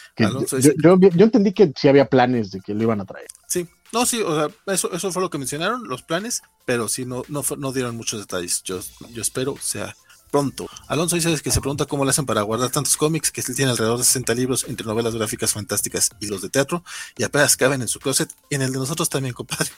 yo, 0.82 0.98
yo, 0.98 1.26
entendí 1.26 1.54
que 1.54 1.74
sí 1.76 1.88
había 1.88 2.06
planes 2.06 2.52
de 2.52 2.62
que 2.62 2.74
lo 2.74 2.84
iban 2.84 3.02
a 3.02 3.06
traer. 3.06 3.28
Sí, 3.48 3.68
no, 3.94 4.06
sí, 4.06 4.22
o 4.22 4.36
sea, 4.36 4.74
eso, 4.74 4.92
eso 4.92 5.12
fue 5.12 5.22
lo 5.22 5.30
que 5.30 5.38
mencionaron, 5.38 5.88
los 5.88 6.04
planes, 6.04 6.42
pero 6.66 6.88
sí, 6.88 7.06
no, 7.06 7.24
no, 7.28 7.44
no 7.58 7.72
dieron 7.72 7.96
muchos 7.96 8.20
detalles. 8.20 8.64
Yo, 8.64 8.80
yo 9.12 9.22
espero 9.22 9.56
sea 9.60 9.96
pronto. 10.32 10.70
Alonso 10.88 11.16
dice 11.16 11.36
que 11.42 11.52
se 11.52 11.62
pregunta 11.62 11.86
cómo 11.86 12.04
le 12.06 12.12
hacen 12.12 12.26
para 12.26 12.42
guardar 12.42 12.70
tantos 12.70 12.98
cómics, 12.98 13.32
que 13.32 13.42
él 13.42 13.56
tiene 13.56 13.72
alrededor 13.72 13.98
de 13.98 14.04
60 14.04 14.34
libros 14.34 14.66
entre 14.68 14.86
novelas 14.86 15.16
gráficas 15.16 15.54
fantásticas 15.54 16.10
y 16.20 16.28
los 16.28 16.42
de 16.42 16.50
teatro, 16.50 16.84
y 17.18 17.24
apenas 17.24 17.58
caben 17.58 17.82
en 17.82 17.88
su 17.88 18.00
closet, 18.00 18.32
y 18.50 18.56
en 18.56 18.62
el 18.62 18.72
de 18.72 18.80
nosotros 18.80 19.10
también, 19.10 19.34
compadre. 19.34 19.70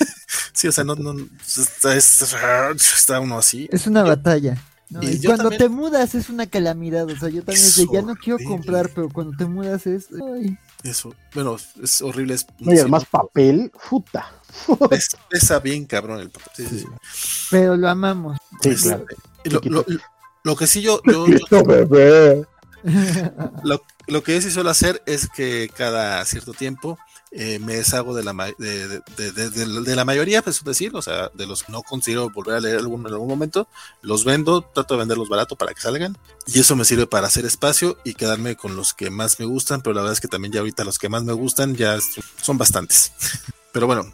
sí, 0.52 0.68
o 0.68 0.72
sea, 0.72 0.84
no, 0.84 0.94
no, 0.94 1.14
está, 1.44 3.20
uno 3.20 3.38
así. 3.38 3.68
Es 3.70 3.86
una 3.86 4.02
batalla. 4.02 4.62
Y, 4.88 5.26
cuando 5.26 5.50
te 5.50 5.68
mudas 5.68 6.14
es 6.14 6.28
una 6.28 6.46
calamidad, 6.46 7.06
o 7.06 7.16
sea, 7.16 7.28
yo 7.28 7.42
también 7.42 7.66
de, 7.76 7.86
ya 7.92 8.02
no 8.02 8.14
quiero 8.14 8.38
comprar, 8.44 8.90
pero 8.94 9.08
cuando 9.08 9.36
te 9.36 9.46
mudas 9.46 9.86
es... 9.86 10.08
Eso, 10.82 11.14
bueno, 11.34 11.56
es 11.82 12.02
horrible. 12.02 12.34
Es, 12.34 12.46
no, 12.60 12.72
y 12.72 12.78
además 12.78 13.04
papel, 13.06 13.72
puta. 13.88 14.30
Pesa 15.30 15.58
bien 15.58 15.86
cabrón 15.86 16.20
el 16.20 16.30
papel. 16.30 16.68
Sí, 16.68 16.84
Pero 17.50 17.76
lo 17.76 17.88
amamos. 17.88 18.38
Sí, 18.62 18.74
claro. 18.76 19.04
Lo, 20.44 20.56
que 20.56 20.66
sí 20.66 20.82
yo, 20.82 21.00
lo, 24.06 24.22
que 24.22 24.40
sí 24.40 24.50
suelo 24.50 24.70
hacer 24.70 25.02
es 25.06 25.28
que 25.28 25.70
cada 25.76 26.24
cierto 26.24 26.52
tiempo 26.52 26.98
eh, 27.38 27.58
me 27.58 27.76
deshago 27.76 28.14
de 28.14 28.24
la, 28.24 28.32
de, 28.56 29.02
de, 29.18 29.96
la 29.96 30.04
mayoría, 30.06 30.40
pues 30.40 30.56
es 30.56 30.64
decir, 30.64 30.96
o 30.96 31.02
sea, 31.02 31.30
de 31.34 31.46
los 31.46 31.64
que 31.64 31.70
no 31.70 31.82
consigo 31.82 32.30
volver 32.30 32.56
a 32.56 32.60
leer 32.60 32.78
algún, 32.78 33.06
en 33.06 33.12
algún 33.12 33.28
momento, 33.28 33.68
los 34.00 34.24
vendo, 34.24 34.62
trato 34.62 34.94
de 34.94 35.00
venderlos 35.00 35.28
barato 35.28 35.54
para 35.54 35.74
que 35.74 35.82
salgan, 35.82 36.16
y 36.46 36.60
eso 36.60 36.76
me 36.76 36.86
sirve 36.86 37.06
para 37.06 37.26
hacer 37.26 37.44
espacio 37.44 37.98
y 38.04 38.14
quedarme 38.14 38.56
con 38.56 38.74
los 38.74 38.94
que 38.94 39.10
más 39.10 39.38
me 39.38 39.44
gustan, 39.44 39.82
pero 39.82 39.92
la 39.92 40.00
verdad 40.00 40.14
es 40.14 40.20
que 40.20 40.28
también 40.28 40.52
ya 40.52 40.60
ahorita 40.60 40.82
los 40.84 40.98
que 40.98 41.10
más 41.10 41.24
me 41.24 41.34
gustan 41.34 41.76
ya 41.76 41.98
son 42.40 42.56
bastantes. 42.56 43.12
Pero 43.72 43.86
bueno, 43.86 44.10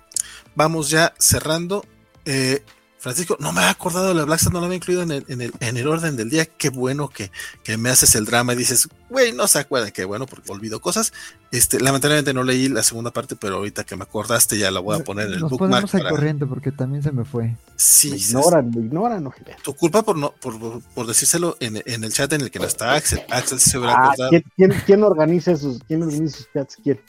vamos 0.56 0.90
ya 0.90 1.14
cerrando. 1.20 1.86
Eh, 2.24 2.64
Francisco, 3.02 3.36
no 3.40 3.50
me 3.50 3.62
había 3.62 3.72
acordado 3.72 4.06
de 4.06 4.14
la 4.14 4.24
Black 4.24 4.40
no 4.52 4.60
lo 4.60 4.66
había 4.66 4.76
incluido 4.76 5.02
en 5.02 5.10
el, 5.10 5.24
en 5.26 5.40
el, 5.40 5.52
en 5.58 5.76
el 5.76 5.88
orden 5.88 6.16
del 6.16 6.30
día. 6.30 6.46
Qué 6.46 6.70
bueno 6.70 7.08
que, 7.08 7.32
que, 7.64 7.76
me 7.76 7.90
haces 7.90 8.14
el 8.14 8.26
drama 8.26 8.52
y 8.52 8.56
dices, 8.56 8.88
güey, 9.10 9.32
no 9.32 9.48
se 9.48 9.58
acuerda, 9.58 9.90
qué 9.90 10.04
bueno, 10.04 10.26
porque 10.26 10.52
olvido 10.52 10.80
cosas. 10.80 11.12
Este, 11.50 11.80
lamentablemente 11.80 12.32
no 12.32 12.44
leí 12.44 12.68
la 12.68 12.84
segunda 12.84 13.10
parte, 13.10 13.34
pero 13.34 13.56
ahorita 13.56 13.82
que 13.82 13.96
me 13.96 14.04
acordaste 14.04 14.56
ya 14.56 14.70
la 14.70 14.78
voy 14.78 15.00
a 15.00 15.02
poner 15.02 15.26
en 15.26 15.32
el 15.32 15.40
Nos 15.40 15.50
bookmark. 15.50 15.90
Para... 15.90 16.10
corriente 16.10 16.46
porque 16.46 16.70
también 16.70 17.02
se 17.02 17.10
me 17.10 17.24
fue. 17.24 17.56
Sí, 17.74 18.12
me 18.12 18.18
ignoran, 18.18 18.70
me 18.70 18.82
ignoran, 18.82 19.24
no, 19.24 19.34
Tu 19.64 19.74
culpa 19.74 20.04
por 20.04 20.16
no, 20.16 20.32
por, 20.40 20.80
por, 20.80 21.04
decírselo 21.04 21.56
en, 21.58 21.82
en, 21.84 22.04
el 22.04 22.12
chat 22.12 22.32
en 22.34 22.42
el 22.42 22.52
que 22.52 22.60
no 22.60 22.66
está 22.66 22.94
Axel. 22.94 23.20
Axel 23.30 23.58
se 23.58 23.78
hubiera 23.78 23.94
ah, 23.94 24.04
acordado. 24.04 24.30
¿quién, 24.30 24.44
quién, 24.54 24.82
quién, 24.86 25.02
organiza 25.02 25.50
esos, 25.50 25.80
quién 25.88 26.04
organiza 26.04 26.36
esos 26.36 26.52
chats? 26.52 26.76
¿Quién? 26.80 27.00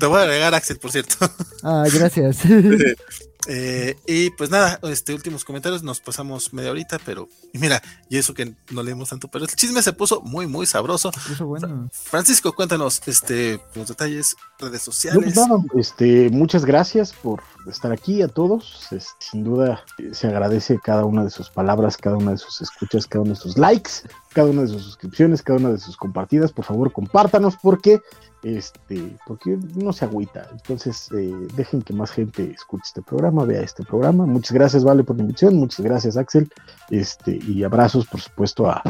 Te 0.00 0.06
voy 0.06 0.18
a 0.18 0.22
agregar, 0.22 0.52
Axel, 0.52 0.78
por 0.78 0.90
cierto. 0.90 1.14
Ah, 1.62 1.84
gracias. 1.92 2.38
Eh, 3.48 3.96
y 4.06 4.30
pues 4.30 4.50
nada, 4.50 4.78
este 4.84 5.14
últimos 5.14 5.44
comentarios, 5.44 5.82
nos 5.82 6.00
pasamos 6.00 6.52
media 6.52 6.70
horita, 6.70 6.98
pero 7.04 7.28
y 7.52 7.58
mira, 7.58 7.82
y 8.08 8.16
eso 8.16 8.34
que 8.34 8.54
no 8.70 8.82
leemos 8.82 9.08
tanto, 9.08 9.28
pero 9.28 9.44
el 9.44 9.50
chisme 9.50 9.82
se 9.82 9.92
puso 9.92 10.20
muy, 10.22 10.46
muy 10.46 10.66
sabroso. 10.66 11.10
Bueno. 11.40 11.90
Francisco, 11.92 12.52
cuéntanos 12.52 13.02
este, 13.06 13.60
los 13.74 13.88
detalles, 13.88 14.36
redes 14.58 14.82
sociales. 14.82 15.34
No, 15.34 15.46
no, 15.46 15.64
este, 15.74 16.30
muchas 16.30 16.64
gracias 16.64 17.12
por 17.12 17.42
estar 17.66 17.92
aquí 17.92 18.22
a 18.22 18.28
todos. 18.28 18.88
Es, 18.92 19.08
sin 19.18 19.44
duda 19.44 19.84
se 20.12 20.28
agradece 20.28 20.78
cada 20.82 21.04
una 21.04 21.24
de 21.24 21.30
sus 21.30 21.50
palabras, 21.50 21.96
cada 21.96 22.16
una 22.16 22.32
de 22.32 22.38
sus 22.38 22.60
escuchas, 22.60 23.06
cada 23.06 23.22
uno 23.22 23.34
de 23.34 23.40
sus 23.40 23.58
likes, 23.58 23.90
cada 24.32 24.50
una 24.50 24.62
de 24.62 24.68
sus 24.68 24.82
suscripciones, 24.82 25.42
cada 25.42 25.58
una 25.58 25.70
de 25.70 25.78
sus 25.78 25.96
compartidas. 25.96 26.52
Por 26.52 26.64
favor, 26.64 26.92
compártanos 26.92 27.56
porque 27.56 28.00
este, 28.42 29.16
porque 29.26 29.58
no 29.74 29.92
se 29.92 30.04
agüita. 30.04 30.48
Entonces, 30.50 31.08
eh, 31.12 31.32
dejen 31.54 31.82
que 31.82 31.92
más 31.92 32.10
gente 32.10 32.50
escuche 32.50 32.82
este 32.86 33.02
programa, 33.02 33.44
vea 33.44 33.62
este 33.62 33.84
programa. 33.84 34.26
Muchas 34.26 34.52
gracias, 34.52 34.84
Vale, 34.84 35.04
por 35.04 35.16
la 35.16 35.22
invitación. 35.22 35.56
Muchas 35.56 35.84
gracias, 35.84 36.16
Axel. 36.16 36.50
Este, 36.90 37.38
y 37.46 37.62
abrazos, 37.62 38.06
por 38.06 38.20
supuesto, 38.20 38.68
a, 38.68 38.82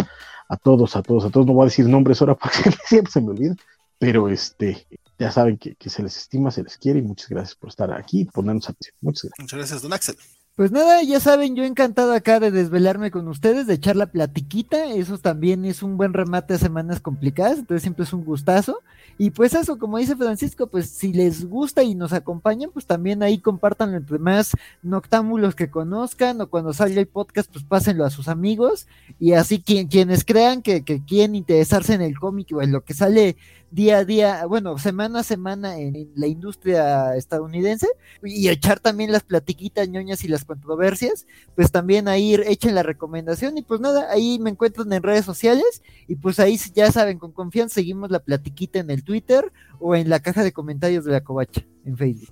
a 0.48 0.56
todos, 0.56 0.96
a 0.96 1.02
todos, 1.02 1.24
a 1.24 1.30
todos. 1.30 1.46
No 1.46 1.52
voy 1.52 1.64
a 1.64 1.66
decir 1.66 1.86
nombres 1.86 2.20
ahora 2.20 2.34
porque 2.34 2.58
siempre 2.86 3.12
se 3.12 3.20
me 3.20 3.30
olvida. 3.30 3.54
Pero 3.98 4.28
este, 4.28 4.86
ya 5.18 5.30
saben 5.30 5.58
que, 5.58 5.76
que, 5.76 5.90
se 5.90 6.02
les 6.02 6.16
estima, 6.16 6.50
se 6.50 6.62
les 6.62 6.76
quiere 6.76 6.98
y 6.98 7.02
muchas 7.02 7.28
gracias 7.28 7.54
por 7.54 7.68
estar 7.68 7.92
aquí 7.92 8.22
y 8.22 8.24
ponernos 8.24 8.68
atención. 8.68 8.96
Muchas 9.00 9.24
gracias. 9.24 9.42
Muchas 9.44 9.58
gracias, 9.58 9.82
don 9.82 9.92
Axel. 9.92 10.41
Pues 10.54 10.70
nada, 10.70 11.02
ya 11.02 11.18
saben, 11.18 11.56
yo 11.56 11.64
encantado 11.64 12.12
acá 12.12 12.38
de 12.38 12.50
desvelarme 12.50 13.10
con 13.10 13.26
ustedes, 13.26 13.66
de 13.66 13.72
echar 13.72 13.96
la 13.96 14.12
platiquita, 14.12 14.84
eso 14.92 15.16
también 15.16 15.64
es 15.64 15.82
un 15.82 15.96
buen 15.96 16.12
remate 16.12 16.52
a 16.52 16.58
semanas 16.58 17.00
complicadas, 17.00 17.60
entonces 17.60 17.80
siempre 17.80 18.04
es 18.04 18.12
un 18.12 18.22
gustazo. 18.22 18.80
Y 19.16 19.30
pues 19.30 19.54
eso, 19.54 19.78
como 19.78 19.96
dice 19.96 20.14
Francisco, 20.14 20.66
pues 20.66 20.90
si 20.90 21.14
les 21.14 21.46
gusta 21.48 21.82
y 21.82 21.94
nos 21.94 22.12
acompañan, 22.12 22.70
pues 22.70 22.84
también 22.84 23.22
ahí 23.22 23.38
compartan 23.38 23.94
entre 23.94 24.18
más 24.18 24.52
noctámbulos 24.82 25.54
que 25.54 25.70
conozcan 25.70 26.38
o 26.42 26.50
cuando 26.50 26.74
salga 26.74 27.00
el 27.00 27.08
podcast, 27.08 27.50
pues 27.50 27.64
pásenlo 27.64 28.04
a 28.04 28.10
sus 28.10 28.28
amigos 28.28 28.86
y 29.18 29.32
así 29.32 29.62
quien, 29.62 29.88
quienes 29.88 30.22
crean 30.22 30.60
que, 30.60 30.84
que 30.84 31.02
quieren 31.02 31.34
interesarse 31.34 31.94
en 31.94 32.02
el 32.02 32.18
cómic 32.18 32.48
o 32.52 32.60
en 32.60 32.72
lo 32.72 32.84
que 32.84 32.92
sale 32.92 33.36
día 33.72 33.98
a 33.98 34.04
día, 34.04 34.46
bueno, 34.46 34.78
semana 34.78 35.20
a 35.20 35.24
semana 35.24 35.78
en, 35.78 36.12
la 36.14 36.26
industria 36.26 37.16
estadounidense 37.16 37.88
y 38.22 38.48
echar 38.48 38.80
también 38.80 39.10
las 39.10 39.22
platiquitas 39.22 39.88
ñoñas 39.88 40.22
y 40.24 40.28
las 40.28 40.44
controversias, 40.44 41.26
pues 41.56 41.72
también 41.72 42.06
ahí 42.06 42.34
echen 42.34 42.74
la 42.74 42.82
recomendación 42.82 43.56
y 43.56 43.62
pues 43.62 43.80
nada, 43.80 44.10
ahí 44.10 44.38
me 44.38 44.50
encuentran 44.50 44.92
en 44.92 45.02
redes 45.02 45.24
sociales 45.24 45.82
y 46.06 46.16
pues 46.16 46.38
ahí 46.38 46.60
ya 46.74 46.92
saben, 46.92 47.18
con 47.18 47.32
confianza 47.32 47.76
seguimos 47.76 48.10
la 48.10 48.20
platiquita 48.20 48.78
en 48.78 48.90
el 48.90 49.02
Twitter 49.02 49.50
o 49.80 49.96
en 49.96 50.10
la 50.10 50.20
caja 50.20 50.44
de 50.44 50.52
comentarios 50.52 51.04
de 51.06 51.12
la 51.12 51.24
covacha 51.24 51.62
en 51.86 51.96
Facebook. 51.96 52.28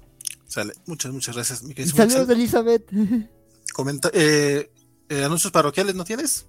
Sale, 0.46 0.74
muchas, 0.86 1.12
muchas 1.12 1.34
gracias. 1.34 1.62
Mi 1.62 1.74
Saludos 1.74 2.28
Elizabeth. 2.28 2.90
Comenta 3.72 4.10
eh, 4.12 4.70
eh, 5.08 5.24
¿Anuncios 5.24 5.52
parroquiales 5.52 5.94
no 5.94 6.04
tienes? 6.04 6.46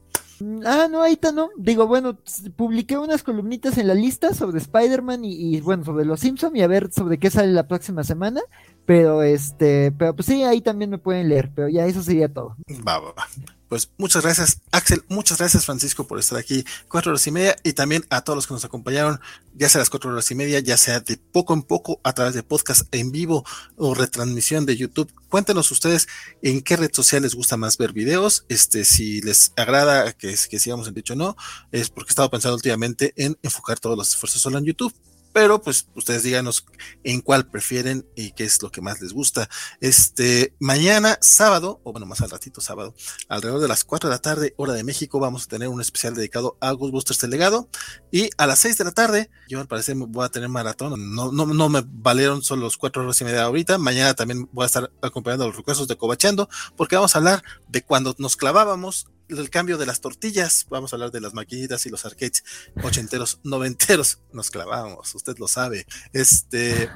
Ah, 0.65 0.87
no, 0.89 1.01
ahorita 1.01 1.31
no. 1.31 1.49
Digo, 1.57 1.87
bueno, 1.87 2.17
publiqué 2.55 2.97
unas 2.97 3.23
columnitas 3.23 3.77
en 3.77 3.87
la 3.87 3.93
lista 3.93 4.33
sobre 4.33 4.57
Spider-Man 4.59 5.25
y, 5.25 5.55
y, 5.55 5.61
bueno, 5.61 5.83
sobre 5.83 6.05
los 6.05 6.19
Simpsons 6.19 6.55
y 6.55 6.61
a 6.61 6.67
ver 6.67 6.91
sobre 6.91 7.19
qué 7.19 7.29
sale 7.29 7.51
la 7.51 7.67
próxima 7.67 8.03
semana. 8.03 8.41
Pero 8.85 9.23
este, 9.23 9.91
pero 9.91 10.15
pues 10.15 10.25
sí, 10.25 10.43
ahí 10.43 10.61
también 10.61 10.89
me 10.89 10.97
pueden 10.97 11.29
leer, 11.29 11.51
pero 11.53 11.69
ya 11.69 11.85
eso 11.85 12.01
sería 12.01 12.33
todo. 12.33 12.55
Va, 12.87 12.99
va, 12.99 13.13
va. 13.13 13.27
Pues 13.71 13.89
muchas 13.97 14.23
gracias, 14.23 14.59
Axel. 14.71 15.01
Muchas 15.07 15.37
gracias, 15.37 15.63
Francisco, 15.63 16.05
por 16.05 16.19
estar 16.19 16.37
aquí 16.37 16.65
cuatro 16.89 17.11
horas 17.11 17.25
y 17.27 17.31
media. 17.31 17.55
Y 17.63 17.71
también 17.71 18.05
a 18.09 18.21
todos 18.21 18.35
los 18.35 18.45
que 18.45 18.53
nos 18.53 18.65
acompañaron, 18.65 19.21
ya 19.55 19.69
sea 19.69 19.79
las 19.79 19.89
cuatro 19.89 20.11
horas 20.11 20.29
y 20.29 20.35
media, 20.35 20.59
ya 20.59 20.75
sea 20.75 20.99
de 20.99 21.15
poco 21.15 21.53
en 21.53 21.63
poco 21.63 22.01
a 22.03 22.11
través 22.11 22.33
de 22.33 22.43
podcast 22.43 22.93
en 22.93 23.13
vivo 23.13 23.45
o 23.77 23.93
retransmisión 23.93 24.65
de 24.65 24.75
YouTube. 24.75 25.09
Cuéntenos 25.29 25.71
ustedes 25.71 26.09
en 26.41 26.61
qué 26.63 26.75
red 26.75 26.91
social 26.91 27.21
les 27.21 27.33
gusta 27.33 27.55
más 27.55 27.77
ver 27.77 27.93
videos. 27.93 28.43
Este, 28.49 28.83
si 28.83 29.21
les 29.21 29.53
agrada 29.55 30.11
que, 30.11 30.35
que 30.49 30.59
sigamos 30.59 30.89
en 30.89 30.93
dicho 30.93 31.15
no, 31.15 31.37
es 31.71 31.89
porque 31.89 32.09
he 32.09 32.11
estado 32.11 32.29
pensando 32.29 32.55
últimamente 32.57 33.13
en 33.15 33.37
enfocar 33.41 33.79
todos 33.79 33.97
los 33.97 34.09
esfuerzos 34.09 34.41
solo 34.41 34.57
en 34.57 34.65
YouTube 34.65 34.93
pero 35.33 35.61
pues 35.61 35.87
ustedes 35.95 36.23
díganos 36.23 36.65
en 37.03 37.21
cuál 37.21 37.47
prefieren 37.47 38.05
y 38.15 38.31
qué 38.31 38.43
es 38.43 38.61
lo 38.61 38.71
que 38.71 38.81
más 38.81 39.01
les 39.01 39.13
gusta. 39.13 39.49
Este, 39.79 40.53
mañana 40.59 41.17
sábado, 41.21 41.81
o 41.83 41.91
bueno, 41.91 42.05
más 42.05 42.21
al 42.21 42.29
ratito 42.29 42.61
sábado, 42.61 42.93
alrededor 43.29 43.61
de 43.61 43.67
las 43.67 43.83
4 43.83 44.09
de 44.09 44.15
la 44.15 44.21
tarde, 44.21 44.53
hora 44.57 44.73
de 44.73 44.83
México, 44.83 45.19
vamos 45.19 45.43
a 45.43 45.47
tener 45.47 45.67
un 45.67 45.81
especial 45.81 46.15
dedicado 46.15 46.57
a 46.61 46.71
Ghostbusters 46.71 47.23
el 47.23 47.31
legado. 47.31 47.69
Y 48.11 48.29
a 48.37 48.47
las 48.47 48.59
6 48.59 48.77
de 48.77 48.83
la 48.83 48.91
tarde, 48.91 49.29
yo 49.47 49.59
al 49.59 49.67
parecer 49.67 49.95
voy 49.95 50.25
a 50.25 50.29
tener 50.29 50.49
maratón, 50.49 51.15
no, 51.15 51.31
no, 51.31 51.45
no 51.45 51.69
me 51.69 51.83
valieron 51.85 52.41
solo 52.41 52.63
los 52.63 52.77
4 52.77 53.03
horas 53.03 53.19
y 53.21 53.25
media 53.25 53.43
ahorita, 53.43 53.77
mañana 53.77 54.13
también 54.13 54.49
voy 54.51 54.63
a 54.63 54.67
estar 54.67 54.91
acompañando 55.01 55.45
a 55.45 55.47
los 55.47 55.57
recuerdos 55.57 55.87
de 55.87 55.97
Cobachando, 55.97 56.49
porque 56.75 56.95
vamos 56.95 57.15
a 57.15 57.19
hablar 57.19 57.43
de 57.67 57.83
cuando 57.83 58.15
nos 58.17 58.35
clavábamos 58.35 59.07
el 59.39 59.49
cambio 59.49 59.77
de 59.77 59.85
las 59.85 60.01
tortillas, 60.01 60.65
vamos 60.69 60.91
a 60.91 60.95
hablar 60.95 61.11
de 61.11 61.21
las 61.21 61.33
maquinitas 61.33 61.85
y 61.85 61.89
los 61.89 62.05
arcades 62.05 62.43
ochenteros, 62.83 63.39
noventeros, 63.43 64.19
nos 64.33 64.51
clavamos, 64.51 65.13
usted 65.15 65.37
lo 65.37 65.47
sabe. 65.47 65.85
Este, 66.13 66.89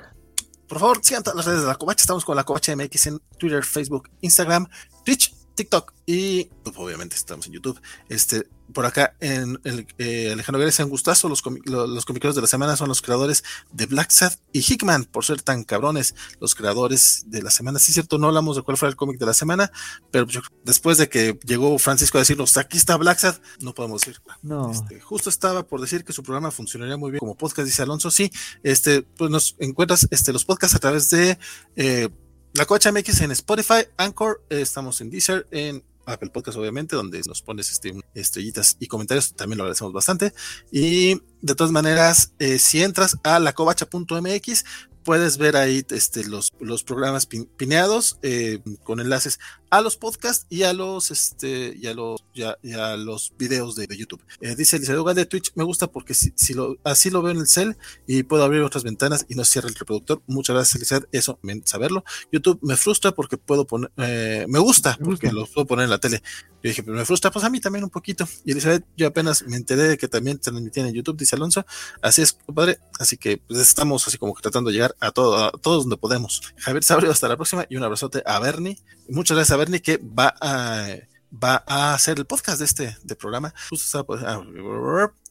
por 0.68 0.80
favor, 0.80 1.00
sigan 1.02 1.24
todas 1.24 1.38
las 1.38 1.46
redes 1.46 1.62
de 1.62 1.68
la 1.68 1.76
Covacha, 1.76 2.02
estamos 2.02 2.26
con 2.26 2.36
la 2.36 2.44
Covacha 2.44 2.76
MX 2.76 3.08
en 3.08 3.20
Twitter, 3.38 3.64
Facebook, 3.64 4.10
Instagram, 4.22 4.68
Twitch, 5.06 5.34
TikTok 5.56 5.94
y 6.06 6.46
pues, 6.64 6.76
obviamente 6.78 7.16
estamos 7.16 7.48
en 7.48 7.54
YouTube. 7.54 7.80
Este, 8.10 8.48
por 8.74 8.85
acá 8.85 9.16
en 9.19 9.60
el 9.64 9.88
eh, 9.98 10.32
Alejandro 10.34 10.60
Gárez 10.60 10.80
un 10.80 10.90
gustazo. 10.90 11.30
Los, 11.30 11.44
los, 11.66 11.90
los 11.90 12.06
comiqueros 12.06 12.35
de 12.35 12.42
la 12.42 12.48
semana 12.48 12.76
son 12.76 12.88
los 12.88 13.02
creadores 13.02 13.44
de 13.72 13.85
Black 13.85 14.11
Sad 14.11 14.34
y 14.52 14.60
Hickman, 14.60 15.06
por 15.06 15.26
ser 15.26 15.42
tan 15.42 15.64
cabrones, 15.64 16.16
los 16.40 16.56
creadores 16.56 17.24
de 17.27 17.42
la 17.42 17.52
semana. 17.52 17.80
Sí, 17.80 17.94
cierto, 17.94 18.18
no 18.18 18.27
hablamos 18.27 18.56
de 18.56 18.61
cuál 18.61 18.77
fue 18.77 18.90
el 18.90 18.95
cómic 18.95 19.19
de 19.19 19.26
la 19.26 19.34
semana, 19.34 19.72
pero 20.11 20.26
yo, 20.27 20.42
después 20.64 20.98
de 20.98 21.10
que 21.10 21.40
llegó 21.45 21.77
Francisco 21.80 22.18
a 22.18 22.22
decirnos 22.22 22.58
aquí 22.58 22.77
está 22.77 22.95
Black 22.98 23.19
Sad, 23.19 23.35
no 23.60 23.74
podemos 23.74 24.02
decir. 24.02 24.22
No. 24.42 24.72
Este, 24.72 25.00
justo 25.00 25.30
estaba 25.30 25.64
por 25.64 25.82
decir 25.82 26.03
que 26.03 26.14
su 26.14 26.24
programa 26.24 26.52
funcionaría 26.52 26.98
muy 26.98 27.11
bien 27.11 27.19
como 27.19 27.35
podcast, 27.35 27.66
dice 27.66 27.82
Alonso. 27.82 28.11
Sí, 28.11 28.32
este, 28.64 29.02
pues 29.02 29.30
nos 29.32 29.56
encuentras 29.60 30.08
este, 30.11 30.34
los 30.34 30.45
podcasts 30.45 30.76
a 30.76 30.80
través 30.80 31.10
de 31.10 31.38
eh, 31.76 32.10
la 32.53 32.66
Cocha 32.66 32.92
MX 32.92 33.22
en 33.22 33.32
Spotify, 33.32 33.85
Anchor, 33.98 34.42
eh, 34.50 34.61
estamos 34.61 35.02
en 35.02 35.10
Deezer, 35.10 35.45
en 35.52 35.84
Apple 36.06 36.30
Podcast, 36.30 36.58
obviamente, 36.58 36.95
donde 36.95 37.22
nos 37.27 37.42
pones 37.42 37.72
este, 37.72 37.93
estrellitas 38.14 38.77
y 38.80 38.88
comentarios, 38.88 39.34
también 39.34 39.58
lo 39.58 39.64
agradecemos 39.64 39.93
bastante. 39.93 40.34
Y 40.72 41.22
de 41.42 41.56
todas 41.56 41.72
maneras, 41.72 42.34
eh, 42.40 42.59
si 42.59 42.84
entras 42.84 43.17
a 43.24 43.40
lacovacha.mx, 43.40 44.66
puedes 45.03 45.38
ver 45.38 45.56
ahí 45.56 45.85
este, 45.90 46.25
los, 46.25 46.51
los 46.59 46.84
programas 46.84 47.27
pineados 47.27 48.17
eh, 48.24 48.59
con 48.84 49.00
enlaces 49.00 49.40
a 49.78 49.82
los 49.82 49.98
podcasts 49.98 50.45
y 50.50 50.64
a 50.64 50.72
los 50.74 51.12
este 51.12 51.76
y 51.78 51.88
a 51.88 51.94
los 51.94 52.24
ya, 52.34 52.58
a 52.80 52.95
los 52.95 53.34
videos 53.38 53.76
de, 53.76 53.88
de 53.88 53.98
YouTube. 53.98 54.24
Eh, 54.40 54.56
dice 54.56 54.78
Elizabeth 54.78 55.16
de 55.16 55.26
Twitch, 55.26 55.52
me 55.56 55.64
gusta 55.64 55.88
porque 55.88 56.14
si, 56.14 56.32
si, 56.36 56.54
lo, 56.54 56.78
así 56.84 57.10
lo 57.10 57.22
veo 57.22 57.34
en 57.34 57.40
el 57.40 57.48
cel 57.48 57.78
y 58.08 58.24
puedo 58.24 58.44
abrir 58.44 58.62
otras 58.62 58.84
ventanas 58.84 59.26
y 59.28 59.36
no 59.36 59.44
cierra 59.44 59.68
el 59.68 59.76
reproductor. 59.76 60.22
Muchas 60.28 60.56
gracias, 60.56 60.76
Elizabeth, 60.76 61.10
eso, 61.12 61.40
saberlo. 61.66 62.06
YouTube 62.32 62.60
me 62.62 62.78
frustra 62.78 63.12
porque 63.12 63.38
puedo 63.38 63.68
poner, 63.68 63.92
eh, 63.98 64.45
me 64.48 64.60
gusta 64.60 64.98
porque 65.04 65.32
lo 65.32 65.45
puedo 65.45 65.68
poner 65.68 65.86
en 65.86 65.90
la 65.90 66.00
tele. 66.00 66.22
Yo 66.64 66.70
dije, 66.70 66.82
pero 66.82 66.98
me 66.98 67.06
frustra, 67.06 67.30
pues 67.32 67.44
a 67.44 67.50
mí 67.50 67.60
también 67.60 67.84
un 67.84 67.90
poquito. 67.90 68.28
Y 68.44 68.52
Elizabeth, 68.52 68.86
yo 68.95 69.08
apenas 69.08 69.44
me 69.44 69.58
enteré 69.58 69.84
de 69.84 69.98
que 69.98 70.08
también 70.08 70.40
transmitían 70.40 70.88
en 70.88 70.94
YouTube, 70.94 71.18
dice 71.18 71.36
Alonso. 71.36 71.66
Así 72.02 72.22
es, 72.22 72.34
compadre. 72.34 72.80
Así 72.98 73.18
que 73.18 73.38
pues, 73.38 73.60
estamos 73.60 74.08
así 74.08 74.18
como 74.18 74.34
que 74.34 74.42
tratando 74.42 74.70
de 74.70 74.76
llegar 74.76 74.95
a, 75.00 75.12
todo, 75.12 75.44
a 75.44 75.52
todos 75.52 75.84
donde 75.84 75.98
podemos. 75.98 76.42
Javier 76.58 76.84
Sabrio, 76.84 77.12
hasta 77.12 77.28
la 77.28 77.36
próxima 77.36 77.66
y 77.70 77.76
un 77.76 77.84
abrazote 77.84 78.24
a 78.26 78.40
Bernie. 78.40 78.80
Muchas 79.10 79.36
gracias 79.36 79.54
a 79.54 79.58
Bernie 79.58 79.65
que 79.82 79.98
va 79.98 80.34
a 80.42 80.85
va 81.32 81.64
a 81.68 81.94
hacer 81.94 82.18
el 82.18 82.26
podcast 82.26 82.60
de 82.60 82.66
este 82.66 82.98
de 83.03 83.16
programa. 83.16 83.53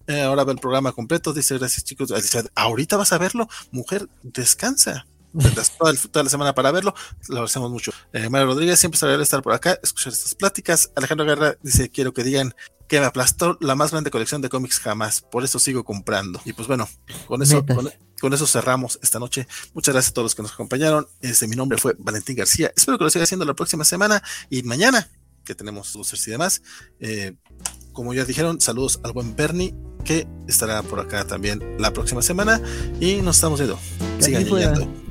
Ahora 0.07 0.45
ve 0.45 0.53
el 0.53 0.59
programa 0.59 0.93
completo. 0.93 1.33
Dice 1.33 1.59
gracias 1.59 1.85
chicos. 1.85 2.13
Ahorita 2.55 2.97
vas 2.97 3.13
a 3.13 3.19
verlo. 3.19 3.49
Mujer, 3.71 4.09
descansa. 4.23 5.07
toda, 5.79 6.23
la 6.23 6.31
semana 6.31 6.55
para 6.55 6.71
verlo. 6.71 6.95
Lo 7.29 7.37
agradecemos 7.37 7.71
mucho. 7.71 7.93
Eh, 8.13 8.29
Mario 8.29 8.49
Rodríguez 8.49 8.79
siempre 8.79 8.99
sabe 8.99 9.21
estar 9.23 9.43
por 9.43 9.53
acá, 9.53 9.79
escuchar 9.83 10.13
estas 10.13 10.35
pláticas. 10.35 10.91
Alejandro 10.95 11.27
Guerra 11.27 11.57
dice: 11.63 11.89
Quiero 11.89 12.13
que 12.13 12.23
digan 12.23 12.55
que 12.89 13.01
me 13.01 13.07
aplastó 13.07 13.57
la 13.61 13.75
más 13.75 13.91
grande 13.91 14.11
colección 14.11 14.43
de 14.43 14.49
cómics 14.49 14.79
jamás. 14.79 15.21
Por 15.21 15.45
eso 15.45 15.59
sigo 15.59 15.85
comprando. 15.85 16.41
Y 16.45 16.53
pues 16.53 16.69
bueno, 16.69 16.89
con 17.27 17.43
eso, 17.43 17.65
con, 18.21 18.35
eso 18.35 18.47
cerramos 18.47 18.99
esta 19.03 19.19
noche. 19.19 19.47
Muchas 19.73 19.95
gracias 19.95 20.11
a 20.11 20.15
todos 20.15 20.27
los 20.27 20.35
que 20.35 20.43
nos 20.43 20.53
acompañaron. 20.53 21.07
Este, 21.21 21.49
mi 21.49 21.57
nombre 21.57 21.79
fue 21.79 21.95
Valentín 21.99 22.37
García. 22.37 22.73
Espero 22.77 22.99
que 22.99 23.05
lo 23.05 23.11
siga 23.11 23.25
haciendo 23.25 23.45
la 23.45 23.55
próxima 23.55 23.85
semana 23.85 24.23
y 24.51 24.63
mañana, 24.63 25.09
que 25.45 25.55
tenemos 25.55 25.95
luces 25.95 26.27
y 26.27 26.31
demás. 26.31 26.63
Eh, 27.01 27.35
como 27.93 28.13
ya 28.13 28.25
dijeron, 28.25 28.61
saludos 28.61 29.01
al 29.05 29.13
buen 29.13 29.37
Bernie, 29.37 29.75
que 30.05 30.27
estará 30.49 30.83
por 30.83 31.01
acá 31.01 31.25
también 31.27 31.77
la 31.79 31.93
próxima 31.93 32.23
semana. 32.23 32.61
Y 33.01 33.17
nos 33.17 33.37
estamos 33.37 33.61
viendo. 33.61 33.79
Sigan. 34.21 35.05